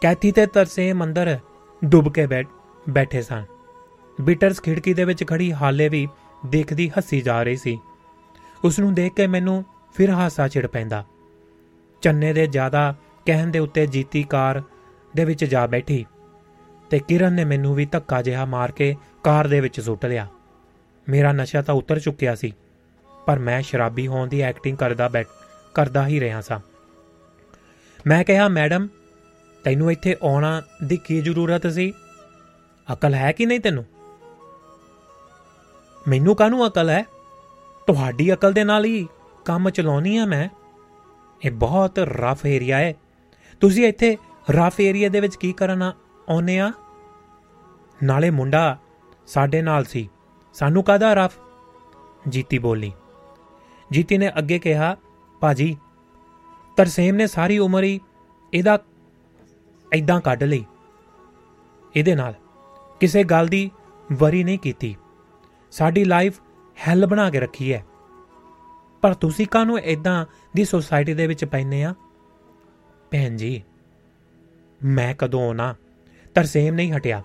ਕੈਥੀ 0.00 0.32
ਤੇ 0.32 0.46
ਤਰਸੇਮ 0.46 1.04
ਅੰਦਰ 1.04 1.38
ਡੁੱਬ 1.84 2.12
ਕੇ 2.12 2.26
ਬੈਠ 2.26 2.46
ਬੈਠੇ 2.90 3.22
ਸਨ। 3.22 3.44
ਬੀਟਰਸ 4.20 4.60
ਖਿੜਕੀ 4.60 4.94
ਦੇ 4.94 5.04
ਵਿੱਚ 5.04 5.24
ਖੜੀ 5.26 5.52
ਹਾਲੇ 5.52 5.88
ਵੀ 5.88 6.08
ਦੇਖਦੀ 6.46 6.88
ਹੱਸੀ 6.88 7.20
ਜਾ 7.20 7.42
ਰਹੀ 7.42 7.56
ਸੀ। 7.56 7.78
ਉਸ 8.64 8.78
ਨੂੰ 8.78 8.94
ਦੇਖ 8.94 9.12
ਕੇ 9.14 9.26
ਮੈਨੂੰ 9.26 9.64
ਫਿਰ 9.94 10.10
ਹਾਸਾ 10.10 10.48
ਛਿੜ 10.48 10.66
ਪੈਂਦਾ। 10.66 11.04
ਚੰਨੇ 12.02 12.32
ਦੇ 12.32 12.46
ਜ਼ਿਆਦਾ 12.46 12.94
ਕਹਿਣ 13.26 13.46
ਦੇ 13.46 13.58
ਉੱਤੇ 13.58 13.86
ਜੀਤੀ 13.86 14.22
ਕਾਰ 14.22 14.62
ਦੇ 15.16 15.24
ਵਿੱਚ 15.24 15.44
ਜਾ 15.44 15.66
ਬੈਠੀ 15.66 16.04
ਤੇ 16.90 16.98
ਕਿਰਨ 16.98 17.32
ਨੇ 17.32 17.44
ਮੈਨੂੰ 17.44 17.74
ਵੀ 17.74 17.86
ਧੱਕਾ 17.86 18.22
ਜਿਹਾ 18.22 18.44
ਮਾਰ 18.44 18.72
ਕੇ 18.72 18.96
ਕਾਰ 19.24 19.46
ਦੇ 19.46 19.60
ਵਿੱਚ 19.60 19.80
ਸੁੱਟ 19.80 20.06
ਲਿਆ। 20.06 20.26
ਮੇਰਾ 21.08 21.32
ਨਸ਼ਾ 21.32 21.62
ਤਾਂ 21.62 21.74
ਉਤਰ 21.74 22.00
ਚੁੱਕਿਆ 22.00 22.34
ਸੀ, 22.34 22.52
ਪਰ 23.26 23.38
ਮੈਂ 23.38 23.60
ਸ਼ਰਾਬੀ 23.62 24.06
ਹੋਣ 24.06 24.28
ਦੀ 24.28 24.40
ਐਕਟਿੰਗ 24.40 24.76
ਕਰਦਾ 24.76 25.08
ਬੈਠ 25.08 25.26
ਕਰਦਾ 25.74 26.06
ਹੀ 26.06 26.20
ਰਿਹਾ 26.20 26.40
ਸਾਂ। 26.40 26.58
ਮੈਂ 28.06 28.24
ਕਿਹਾ, 28.24 28.48
ਮੈਡਮ 28.48 28.88
ਤੈਨੂੰ 29.64 29.92
ਇੱਥੇ 29.92 30.16
ਆਉਣਾ 30.22 30.62
ਦੀ 30.84 30.96
ਕੀ 30.96 31.20
ਜ਼ਰੂਰਤ 31.20 31.66
ਸੀ? 31.66 31.92
ਅਕਲ 32.92 33.14
ਹੈ 33.14 33.32
ਕਿ 33.32 33.46
ਨਹੀਂ 33.46 33.60
ਤੈਨੂੰ? 33.60 33.84
ਮੈਨੂੰ 36.08 36.36
ਕਾਹਨੂੰ 36.36 36.66
ਅਕਲ 36.66 36.90
ਹੈ? 36.90 37.02
ਤੁਹਾਡੀ 37.86 38.32
ਅਕਲ 38.32 38.52
ਦੇ 38.52 38.64
ਨਾਲ 38.64 38.84
ਹੀ 38.84 39.08
ਕੰਮ 39.44 39.70
ਚਲਾਉਣੀ 39.70 40.16
ਆ 40.16 40.24
ਮੈਂ। 40.24 40.48
ਇਹ 41.44 41.50
ਬਹੁਤ 41.50 41.98
ਰਫ 41.98 42.46
ਏਰੀਆ 42.46 42.78
ਹੈ। 42.78 42.94
ਤੁਸੀਂ 43.60 43.86
ਇੱਥੇ 43.86 44.16
ਰਫ 44.50 44.80
ਏਰੀਆ 44.80 45.08
ਦੇ 45.08 45.20
ਵਿੱਚ 45.20 45.36
ਕੀ 45.36 45.52
ਕਰਨ 45.52 45.82
ਆ- 45.82 45.94
ਆਉਂਦੇ 46.30 46.58
ਆ? 46.58 46.72
ਨਾਲੇ 48.02 48.30
ਮੁੰਡਾ 48.30 48.78
ਸਾਡੇ 49.26 49.62
ਨਾਲ 49.62 49.84
ਸੀ। 49.84 50.08
ਸਾਨੂੰ 50.54 50.84
ਕਾਹਦਾ 50.84 51.14
ਰਫ 51.14 51.38
ਜੀਤੀ 52.28 52.58
ਬੋਲੀ। 52.58 52.92
ਜੀਤੀ 53.90 54.18
ਨੇ 54.18 54.32
ਅੱਗੇ 54.38 54.58
ਕਿਹਾ, 54.58 54.96
ਭਾਜੀ, 55.40 55.76
ਤਰਸੇਮ 56.76 57.14
ਨੇ 57.14 57.26
ਸਾਰੀ 57.26 57.58
ਉਮਰ 57.58 57.82
ਹੀ 57.82 58.00
ਇਹਦਾ 58.54 58.78
ਐਦਾਂ 59.92 60.20
ਕੱਢ 60.20 60.42
ਲਈ। 60.42 60.64
ਇਹਦੇ 61.96 62.14
ਨਾਲ 62.14 62.34
ਕਿਸੇ 63.00 63.24
ਗੱਲ 63.24 63.46
ਦੀ 63.46 63.70
ਵਰੀ 64.12 64.44
ਨਹੀਂ 64.44 64.58
ਕੀਤੀ। 64.58 64.96
ਸਾਡੀ 65.70 66.04
ਲਾਈਫ 66.04 66.40
ਹੈਲ 66.88 67.06
ਬਣਾ 67.06 67.30
ਕੇ 67.30 67.40
ਰੱਖੀ 67.40 67.72
ਹੈ। 67.72 67.84
ਪਰ 69.02 69.14
ਤੁਸੀਂ 69.14 69.46
ਕਾਹਨੂੰ 69.46 69.78
ਐਦਾਂ 69.78 70.26
ਦੀ 70.56 70.64
ਸੋਸਾਇਟੀ 70.64 71.14
ਦੇ 71.14 71.26
ਵਿੱਚ 71.26 71.44
ਪੈਨੇ 71.44 71.84
ਆ? 71.84 71.94
ਭੈਣ 73.10 73.36
ਜੀ, 73.36 73.62
ਮੈਂ 74.84 75.14
ਕਦੋਂ 75.14 75.54
ਨਾ 75.54 75.74
ਤਰਸੇਮ 76.34 76.74
ਨਹੀਂ 76.74 76.92
ਹਟਿਆ। 76.92 77.22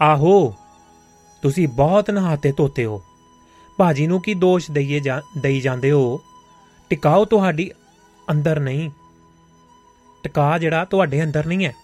ਆਹੋ, 0.00 0.54
ਤੁਸੀਂ 1.42 1.68
ਬਹੁਤ 1.68 2.10
ਨਹਾਤੇ 2.10 2.52
ਧੋਤੇ 2.52 2.84
ਹੋ। 2.84 3.02
ਭਾਜੀ 3.76 4.06
ਨੂੰ 4.06 4.22
ਕੀ 4.22 4.34
ਦੋਸ਼ 4.34 4.70
ਦਈਏ 4.70 5.00
ਜਾਂ 5.00 5.40
ਦਈ 5.40 5.60
ਜਾਂਦੇ 5.60 5.90
ਹੋ? 5.90 6.20
ਟਿਕਾਓ 6.90 7.24
ਤੁਹਾਡੀ 7.24 7.70
ਅੰਦਰ 8.30 8.60
ਨਹੀਂ। 8.60 8.90
ਟਿਕਾ 10.22 10.58
ਜਿਹੜਾ 10.58 10.84
ਤੁਹਾਡੇ 10.84 11.24
ਅੰਦਰ 11.24 11.46
ਨਹੀਂ 11.46 11.66
ਹੈ। 11.66 11.74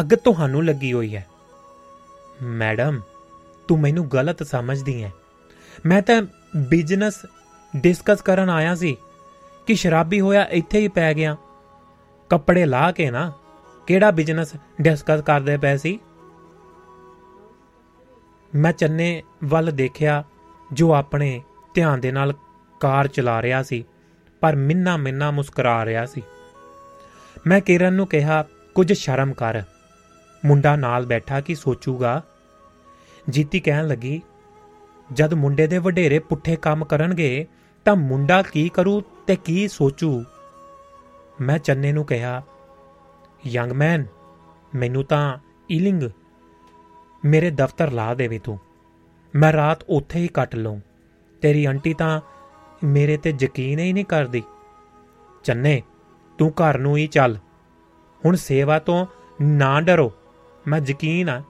ਅੱਗ 0.00 0.14
ਤੁਹਾਨੂੰ 0.14 0.64
ਲੱਗੀ 0.64 0.92
ਹੋਈ 0.92 1.16
ਹੈ। 1.16 1.26
ਮੈਡਮ, 2.42 3.00
ਤੂੰ 3.68 3.80
ਮੈਨੂੰ 3.80 4.08
ਗਲਤ 4.12 4.42
ਸਮਝਦੀ 4.42 5.04
ਹੈ। 5.04 5.12
ਮੈਂ 5.86 6.02
ਤਾਂ 6.02 6.22
ਬਿਜ਼ਨਸ 6.56 7.26
ਡਿਸਕਸ 7.76 8.22
ਕਰਨ 8.22 8.50
ਆਇਆ 8.50 8.74
ਸੀ 8.74 8.96
ਕਿ 9.66 9.74
ਸ਼ਰਾਬੀ 9.74 10.20
ਹੋਇਆ 10.20 10.44
ਇੱਥੇ 10.44 10.80
ਹੀ 10.80 10.88
ਪੈ 10.88 11.14
ਗਿਆ। 11.14 11.36
ਕੱਪੜੇ 12.30 12.64
ਲਾ 12.64 12.92
ਕੇ 12.92 13.10
ਨਾ, 13.10 13.32
ਕਿਹੜਾ 13.86 14.10
ਬਿਜ਼ਨਸ 14.10 14.52
ਡਿਸਕਸ 14.80 15.20
ਕਰਦੇ 15.20 15.56
ਪਏ 15.56 15.76
ਸੀ? 15.76 16.00
ਮੈਂ 18.54 18.72
ਚੰਨੇ 18.72 19.22
ਵੱਲ 19.44 19.70
ਦੇਖਿਆ 19.74 20.24
ਜੋ 20.72 20.94
ਆਪਣੇ 20.94 21.42
ਧਿਆਨ 21.74 22.00
ਦੇ 22.00 22.12
ਨਾਲ 22.12 22.34
ਕਾਰ 22.80 23.08
ਚਲਾ 23.08 23.42
ਰਿਹਾ 23.42 23.62
ਸੀ, 23.62 23.84
ਪਰ 24.40 24.56
ਮਿੰਨਾ 24.56 24.96
ਮਿੰਨਾ 24.96 25.30
ਮੁਸਕਰਾ 25.30 25.84
ਰਿਹਾ 25.84 26.06
ਸੀ। 26.06 26.22
ਮੈਂ 27.46 27.60
ਕਿਰਨ 27.60 27.94
ਨੂੰ 27.94 28.06
ਕਿਹਾ, 28.06 28.44
ਕੁਝ 28.74 28.92
ਸ਼ਰਮ 28.92 29.32
ਕਰ। 29.32 29.62
ਮੁੰਡਾ 30.44 30.76
ਨਾਲ 30.76 31.06
ਬੈਠਾ 31.06 31.40
ਕੀ 31.40 31.54
ਸੋਚੂਗਾ। 31.54 32.22
ਜੀਤੀ 33.30 33.60
ਕਹਿਣ 33.60 33.86
ਲੱਗੀ, 33.86 34.22
ਜਦ 35.12 35.34
ਮੁੰਡੇ 35.34 35.66
ਦੇ 35.66 35.78
ਵਡੇਰੇ 35.78 36.18
ਪੁੱਠੇ 36.18 36.56
ਕੰਮ 36.56 36.84
ਕਰਨਗੇ, 36.84 37.46
ਤਾਂ 37.84 37.96
ਮੁੰਡਾ 37.96 38.42
ਕੀ 38.42 38.68
ਕਰੂ 38.68 39.02
ਤੇ 39.26 39.36
ਕੀ 39.36 39.68
ਸੋਚੂ? 39.68 40.24
ਮੈਂ 41.40 41.58
ਚੰਨੇ 41.58 41.92
ਨੂੰ 41.92 42.04
ਕਿਹਾ, 42.04 42.42
ਯੰਗ 43.46 43.72
ਮੈਨ, 43.72 44.06
ਮੈਨੂੰ 44.74 45.04
ਤਾਂ 45.04 45.38
ਈਲਿੰਗ, 45.72 46.02
ਮੇਰੇ 47.24 47.50
ਦਫ਼ਤਰ 47.50 47.90
ਲਾ 47.90 48.14
ਦੇਵੇ 48.14 48.38
ਤੂੰ। 48.38 48.58
ਮੈਂ 49.34 49.52
ਰਾਤ 49.52 49.82
ਉੱਥੇ 49.82 50.20
ਹੀ 50.20 50.28
ਕੱਟ 50.28 50.54
ਲਵਾਂ 50.54 50.80
ਤੇਰੀ 51.42 51.64
ਆਂਟੀ 51.64 51.94
ਤਾਂ 51.94 52.20
ਮੇਰੇ 52.84 53.16
ਤੇ 53.16 53.34
ਯਕੀਨ 53.40 53.78
ਹੀ 53.78 53.92
ਨਹੀਂ 53.92 54.04
ਕਰਦੀ। 54.04 54.42
ਚੰਨੇ 55.44 55.82
ਤੂੰ 56.38 56.50
ਘਰ 56.50 56.78
ਨੂੰ 56.78 56.96
ਹੀ 56.96 57.06
ਚੱਲ। 57.06 57.36
ਹੁਣ 58.24 58.36
ਸੇਵਾ 58.36 58.78
ਤੋਂ 58.78 59.06
ਨਾ 59.42 59.80
ਡਰੋ। 59.80 60.12
ਮੈਂ 60.66 60.80
ਯਕੀਨ 60.86 61.28
ਆ, 61.28 61.42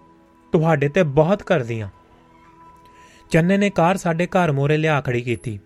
ਤੁਹਾਡੇ 0.52 0.88
ਤੇ 0.88 1.02
ਬਹੁਤ 1.02 1.42
ਕਰਦੀ 1.42 1.80
ਆ। 1.80 1.88
ਚੰਨੇ 3.30 3.56
ਨੇ 3.56 3.70
ਕਾਰ 3.70 3.96
ਸਾਡੇ 3.96 4.26
ਘਰ 4.26 4.52
ਮੋਰੇ 4.52 4.76
ਲਿਆ 4.76 5.00
ਖੜੀ 5.00 5.20
ਕੀਤੀ। 5.20 5.60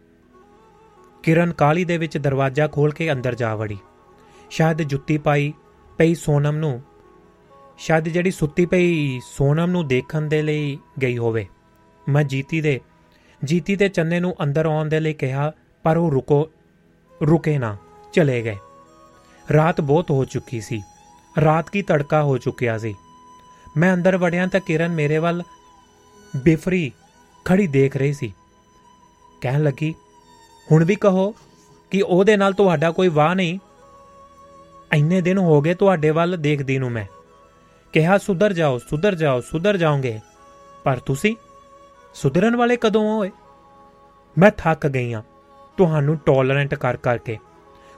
ਕਿਰਨ 1.23 1.53
ਕਾਲੀ 1.53 1.85
ਦੇ 1.85 1.99
ਵਿੱਚ 1.99 2.19
ਦਰਵਾਜ਼ਾ 2.19 2.67
ਖੋਲ 2.67 2.93
ਕੇ 2.93 3.13
ਅੰਦਰ 3.13 3.35
ਜਾ 3.35 3.55
ਵੜੀ। 3.57 3.79
ਸ਼ਾਇਦ 4.51 4.83
ਜੁੱਤੀ 4.83 5.19
ਪਾਈ 5.19 5.53
ਪਈ 5.99 6.15
ਸੋਨਮ 6.15 6.57
ਨੂੰ। 6.57 6.83
ਸ਼ਾਇਦ 7.79 8.09
ਜਿਹੜੀ 8.09 8.31
ਸੁੱਤੀ 8.31 8.67
ਪਈ 8.67 9.21
ਸੋਨਮ 9.21 9.71
ਨੂੰ 9.71 9.89
ਦੇਖਣ 9.89 10.23
ਦੇ 10.23 10.43
ਲਈ 10.43 10.79
ਗਈ 11.03 11.19
ਹੋਵੇ। 11.19 11.47
ਮੈਂ 12.09 12.25
ਜੀਤੀ 12.25 12.61
ਦੇ, 12.61 12.81
ਜੀਤੀ 13.45 13.77
ਤੇ 13.77 13.89
ਚੰਨੇ 13.89 14.21
ਨੂੰ 14.21 14.37
ਅੰਦਰ 14.43 14.67
ਆਉਣ 14.67 14.89
ਦੇ 14.89 15.01
ਲਈ 15.01 15.13
ਕਿਹਾ, 15.13 15.53
ਪਰ 15.83 15.97
ਉਹ 15.97 16.11
ਰੁਕੋ, 16.11 16.49
ਰੁਕੇ 17.27 17.59
ਨਾ, 17.59 17.77
ਚਲੇ 18.13 18.43
ਗਏ। 18.43 18.57
ਰਾਤ 19.53 19.81
ਬਹੁਤ 19.81 20.11
ਹੋ 20.11 20.25
ਚੁੱਕੀ 20.25 20.61
ਸੀ। 20.61 20.83
ਰਾਤ 21.45 21.71
ਕੀ 21.71 21.83
ਤੜਕਾ 21.83 22.23
ਹੋ 22.23 22.39
ਚੁੱਕਿਆ 22.39 22.79
ਸੀ। 22.79 22.95
ਮੈਂ 23.77 23.95
ਅੰਦਰ 23.95 24.17
ਵੜਿਆ 24.17 24.47
ਤਾਂ 24.47 24.61
ਕਿਰਨ 24.61 24.93
ਮੇਰੇ 24.93 25.19
ਵੱਲ 25.19 25.43
ਬੇਫਰੀ 26.37 26.93
ਖੜੀ 27.45 27.67
ਦੇਖ 27.67 27.97
ਰਹੀ 27.97 28.13
ਸੀ। 28.13 28.35
ਕਹਿਣ 29.41 29.63
ਲੱਗੀ, 29.63 29.95
ਹੁਣ 30.73 30.85
ਵੀ 30.85 30.95
ਕਹੋ 30.95 31.35
ਕਿ 31.91 32.03
ਉਹਦੇ 32.03 32.37
ਨਾਲ 32.37 32.53
ਤੁਹਾਡਾ 32.53 32.91
ਕੋਈ 32.91 33.09
ਵਾਹ 33.09 33.35
ਨਹੀਂ। 33.35 33.59
ਇੰਨੇ 34.95 35.21
ਦਿਨ 35.21 35.39
ਹੋ 35.39 35.61
ਗਏ 35.61 35.75
ਤੁਹਾਡੇ 35.75 36.11
ਵੱਲ 36.11 36.37
ਦੇਖਦੀ 36.41 36.79
ਨੂੰ 36.79 36.91
ਮੈਂ। 36.91 37.07
ਕਿਹਾ, 37.93 38.19
ਸੁਧਰ 38.19 38.53
ਜਾਓ 38.53 38.79
ਸੁਧਰ 38.79 39.15
ਜਾਓ, 39.15 39.41
ਸੁਧਰ 39.41 39.77
ਜਾਓਗੇ। 39.77 40.21
ਪਰ 40.85 40.99
ਤੁਸੀਂ 40.99 41.37
ਸੁਧਰਨ 42.15 42.57
ਵਾਲੇ 42.57 42.77
ਕਦੋਂ 42.77 43.19
ਹੋਏ? 43.19 43.31
ਮੈਂ 44.39 44.51
ਥੱਕ 44.51 44.87
ਗਈ 44.87 45.15
ਹਾਂ। 45.15 45.23
ਤੁਹਾਨੂੰ 45.77 46.17
ਟੋਲਰੈਂਟ 46.17 46.75
ਕਰ 46.75 46.97
ਕਰਕੇ। 46.97 47.39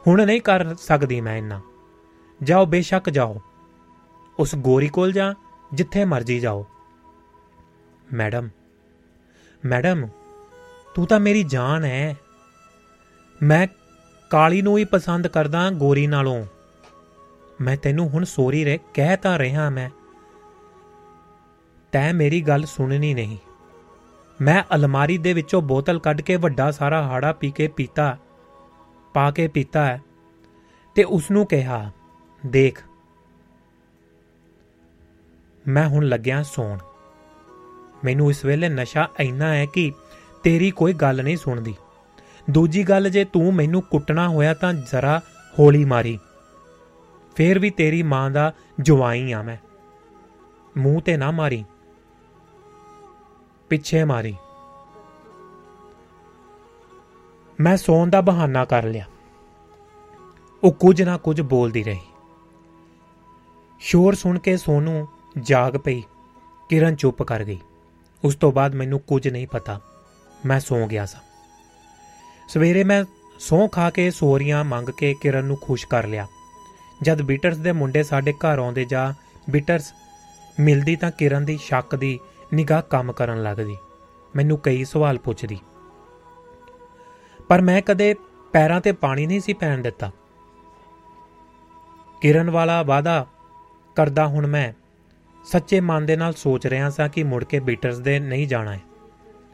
ਹੁਣ 0.07 0.27
ਨਹੀਂ 0.27 0.41
ਕਰ 0.41 0.75
ਸਕਦੀ 0.75 1.21
ਮੈਂ 1.21 1.37
ਇੰਨਾ। 1.37 1.61
ਜਾਓ, 2.43 2.67
ਬੇਸ਼ੱਕ 2.67 3.11
ਜਾਓ। 3.11 3.41
ਉਸ 4.39 4.55
ਗੋਰੀ 4.55 4.89
ਕੋਲ 4.89 5.13
ਜਾ 5.13 5.35
ਜਿੱਥੇ 5.75 6.05
ਮਰਜ਼ੀ 6.05 6.41
ਜਾਓ। 6.41 6.67
ਮੈਡਮ 8.13 8.49
ਮੈਡਮ, 9.65 10.09
ਤੂੰ 10.95 11.07
ਤਾਂ 11.07 11.21
ਮੇਰੀ 11.21 11.43
ਜਾਨ 11.43 11.85
ਹੈ 11.85 12.17
ਮੈਂ 13.43 13.67
ਕਾਲੀ 14.31 14.63
ਨੂੰ 14.63 14.79
ਹੀ 14.79 14.85
ਪਸੰਦ 14.85 15.27
ਕਰਦਾ 15.27 15.71
ਗੋਰੀ 15.71 16.07
ਨਾਲੋਂ। 16.07 16.47
ਮੈਂ 17.61 17.77
ਤੈਨੂੰ 17.77 18.09
ਹੁਣ 18.09 18.25
ਸੋਰੀ 18.25 18.65
ਰੇ, 18.65 18.79
ਕਹਿ 18.95 19.17
ਤਾਂ 19.17 19.39
ਰਿਹਾ 19.39 19.71
ਮੈਂ। 19.71 19.91
ਤੈਂ 21.93 22.15
ਮੇਰੀ 22.15 22.41
ਗੱਲ 22.41 22.65
ਸੁਣਨੀ 22.65 23.15
ਨਹੀਂ। 23.15 23.39
ਮੈਂ 24.41 24.63
ਅਲਮਾਰੀ 24.75 25.19
ਦੇ 25.19 25.33
ਵਿੱਚੋਂ 25.33 25.63
ਬੋਤਲ 25.63 25.99
ਕੱਢ 25.99 26.21
ਕੇ 26.21 26.37
ਵੱਡਾ 26.37 26.71
ਸਾਰਾ 26.71 27.03
ਹਾੜਾ 27.03 27.33
ਪੀ 27.33 27.51
ਕੇ 27.51 27.69
ਪੀਤਾ। 27.69 28.19
ਪਾ 29.15 29.31
ਕੇ 29.31 29.49
ਪੀਤਾ 29.49 29.87
ਹੈ 29.87 30.03
ਤੇ 30.95 31.05
ਉਸ 31.05 31.31
ਨੂੰ 31.31 31.47
ਕਿਹਾ, 31.47 31.91
ਦੇਖ। 32.47 32.83
ਮੈਂ 35.69 35.89
ਹੁਣ 35.89 36.05
ਲੱਗਿਆ 36.05 36.43
ਸੌਣ। 36.43 36.79
ਮੈਨੂੰ 38.05 38.31
ਇਸ 38.31 38.45
ਵੇਲੇ 38.45 38.69
ਨਸ਼ਾ 38.69 39.09
ਇੰਨਾ 39.21 39.55
ਹੈ 39.55 39.67
ਕਿ 39.67 39.93
ਤੇਰੀ 40.43 40.71
ਕੋਈ 40.71 40.93
ਗੱਲ 40.93 41.25
ਨਹੀਂ 41.25 41.37
ਸੁਣਦੀ। 41.37 41.75
ਦੂਜੀ 42.51 42.83
ਗੱਲ, 42.83 43.11
ਜੇ 43.11 43.25
ਤੂੰ 43.25 43.55
ਮੈਨੂੰ 43.55 43.83
ਕੁੱਟਣਾ 43.83 44.29
ਹੋਇਆ 44.29 44.55
ਤਾਂ 44.55 44.75
ਜ਼ਰਾ 44.75 45.21
ਹੌਲੀ 45.59 45.85
ਮਾਰੀ। 45.85 46.19
ਫੇਰ 47.37 47.59
ਵੀ 47.59 47.71
ਤੇਰੀ 47.71 48.03
ਮਾਂ 48.03 48.31
ਦਾ 48.31 48.53
ਜਵਾਈ 48.81 49.33
ਆ 49.33 49.43
ਮੈਂ। 49.43 49.57
ਮੂੰਹ 50.79 51.03
ਤੇ 51.03 51.17
ਨਾ 51.17 51.31
ਮਾਰੀ। 51.31 51.65
ਪਿੱਛੇ 53.69 54.05
ਮਾਰੀ। 54.05 54.37
ਮੈਂ 57.61 57.77
ਸੌਣ 57.77 58.11
ਦਾ 58.11 58.21
ਬਹਾਨਾ 58.21 58.65
ਕਰ 58.65 58.83
ਲਿਆ। 58.83 59.05
ਉਹ 60.65 60.73
ਕੁਝ 60.73 61.03
ਨਾ 61.03 61.17
ਕੁਝ 61.17 61.41
ਬੋਲਦੀ 61.41 61.85
ਰਹੀ। 61.85 62.01
ਸ਼ੋਰ 63.81 64.15
ਸੁਣ 64.15 64.39
ਕੇ 64.39 64.57
ਸੋਨੂ 64.57 65.07
ਜਾਗ 65.39 65.77
ਪਈ। 65.77 66.03
ਕਿਰਨ 66.69 66.97
ਚੁੱਪ 66.97 67.23
ਕਰ 67.23 67.45
ਗਈ। 67.45 67.59
ਉਸ 68.25 68.35
ਤੋਂ 68.35 68.53
ਬਾਅਦ 68.53 68.75
ਮੈਨੂੰ 68.75 69.01
ਕੁਝ 69.01 69.29
ਨਹੀਂ 69.29 69.47
ਪਤਾ। 69.47 69.81
ਮੈਂ 70.47 70.61
ਸੌ 70.61 70.87
ਗਿਆ 70.87 71.07
ਸਾਂ। 71.07 71.21
ਸਵੇਰੇ 72.49 72.85
ਮੈਂ 72.85 73.05
ਸੌਂ 73.39 73.69
ਖਾ 73.69 73.91
ਕੇ 73.91 74.11
ਸੋਰੀਆਂ 74.11 74.65
ਮੰਗ 74.65 74.89
ਕੇ 74.89 75.15
ਕਿਰਨ 75.15 75.45
ਨੂੰ 75.45 75.57
ਖੁਸ਼ 75.57 75.87
ਕਰ 75.87 76.07
ਲਿਆ। 76.07 76.27
ਜਦ 77.03 77.23
ਬੀਟਰਸ 77.23 77.57
ਦੇ 77.57 77.73
ਮੁੰਡੇ 77.73 78.03
ਸਾਡੇ 78.03 78.33
ਘਰ 78.33 78.59
ਆਉਂਦੇ 78.59 78.85
ਜਾਂ 78.85 79.13
ਬੀਟਰਸ 79.51 79.95
ਮਿਲਦੀ 80.61 80.97
ਤਾਂ 80.97 81.11
ਕਿਰਨ 81.11 81.45
ਦੀ 81.45 81.59
ਸ਼ੱਕ 81.63 81.97
ਦੀ 81.97 82.21
ਨਿਗਾਹ 82.55 82.83
ਕੰਮ 82.83 83.13
ਕਰਨ 83.13 83.43
ਲੱਗਦੀ। 83.43 83.77
ਮੈਨੂੰ 84.37 84.59
ਕਈ 84.59 84.85
ਸਵਾਲ 84.85 85.19
ਪੁੱਛਦੀ। 85.19 85.59
ਪਰ 87.49 87.61
ਮੈਂ 87.61 87.83
ਕਦੇ 87.83 88.15
ਪੈਰਾਂ 88.53 88.81
ਤੇ 88.81 88.93
ਪਾਣੀ 88.93 89.27
ਨਹੀਂ 89.27 89.41
ਸੀ 89.41 89.53
ਪੈਣ 89.53 89.79
ਦਿੱਤਾ। 89.79 90.11
ਕਿਰਨ 92.23 92.51
ਵਾਲਾ 92.51 92.83
ਵਾਦਾ 92.83 93.27
ਕਰਦਾ 93.97 94.27
ਹੁਣ 94.27 94.47
ਮੈਂ 94.47 94.73
ਸੱਚੇ 95.45 95.81
ਮਨ 95.81 96.07
ਦੇ 96.07 96.17
ਨਾਲ 96.17 96.33
ਸੋਚ 96.33 96.67
ਰਿਹਾ 96.67 96.91
ਸਾਂ 96.91 97.09
ਕਿ 97.09 97.23
ਮੁੜ 97.23 97.45
ਕੇ 97.45 97.61
ਬੀਟਰਸ 97.61 97.99
ਦੇ 97.99 98.19
ਨਹੀਂ 98.19 98.49
ਜਾਣਾ 98.49 98.73
ਹੈ। 98.73 98.81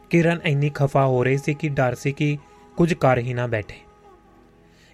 ਕਿਰਨ 0.09 0.39
ਇੰਨੀ 0.43 0.69
ਖਫਾ 0.69 1.05
ਹੋ 1.05 1.23
ਰਹੀ 1.23 1.37
ਸੀ 1.37 1.53
ਕਿ 1.53 1.69
ਡਰ 1.69 1.95
ਸੀ 1.95 2.11
ਕਿ 2.11 2.37
ਕੁਝ 2.77 2.93
ਕਰ 2.93 3.17
ਹੀ 3.17 3.33
ਨਾ 3.33 3.47
ਬੈਠੇ। 3.47 3.75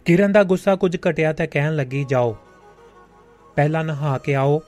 ਕਿਰਨ 0.05 0.31
ਦਾ 0.31 0.43
ਗੁੱਸਾ 0.43 0.75
ਕੁਝ 0.75 0.97
ਘਟਿਆ 1.09 1.33
ਤਾਂ 1.33 1.47
ਕਹਿਣ 1.47 1.75
ਲੱਗੀ, 1.75 2.03
ਜਾਓ, 2.03 2.37
ਪਹਿਲਾਂ 3.55 3.83
ਨਹਾ 3.83 4.17
ਕੇ 4.17 4.35
ਆਓ। 4.35 4.61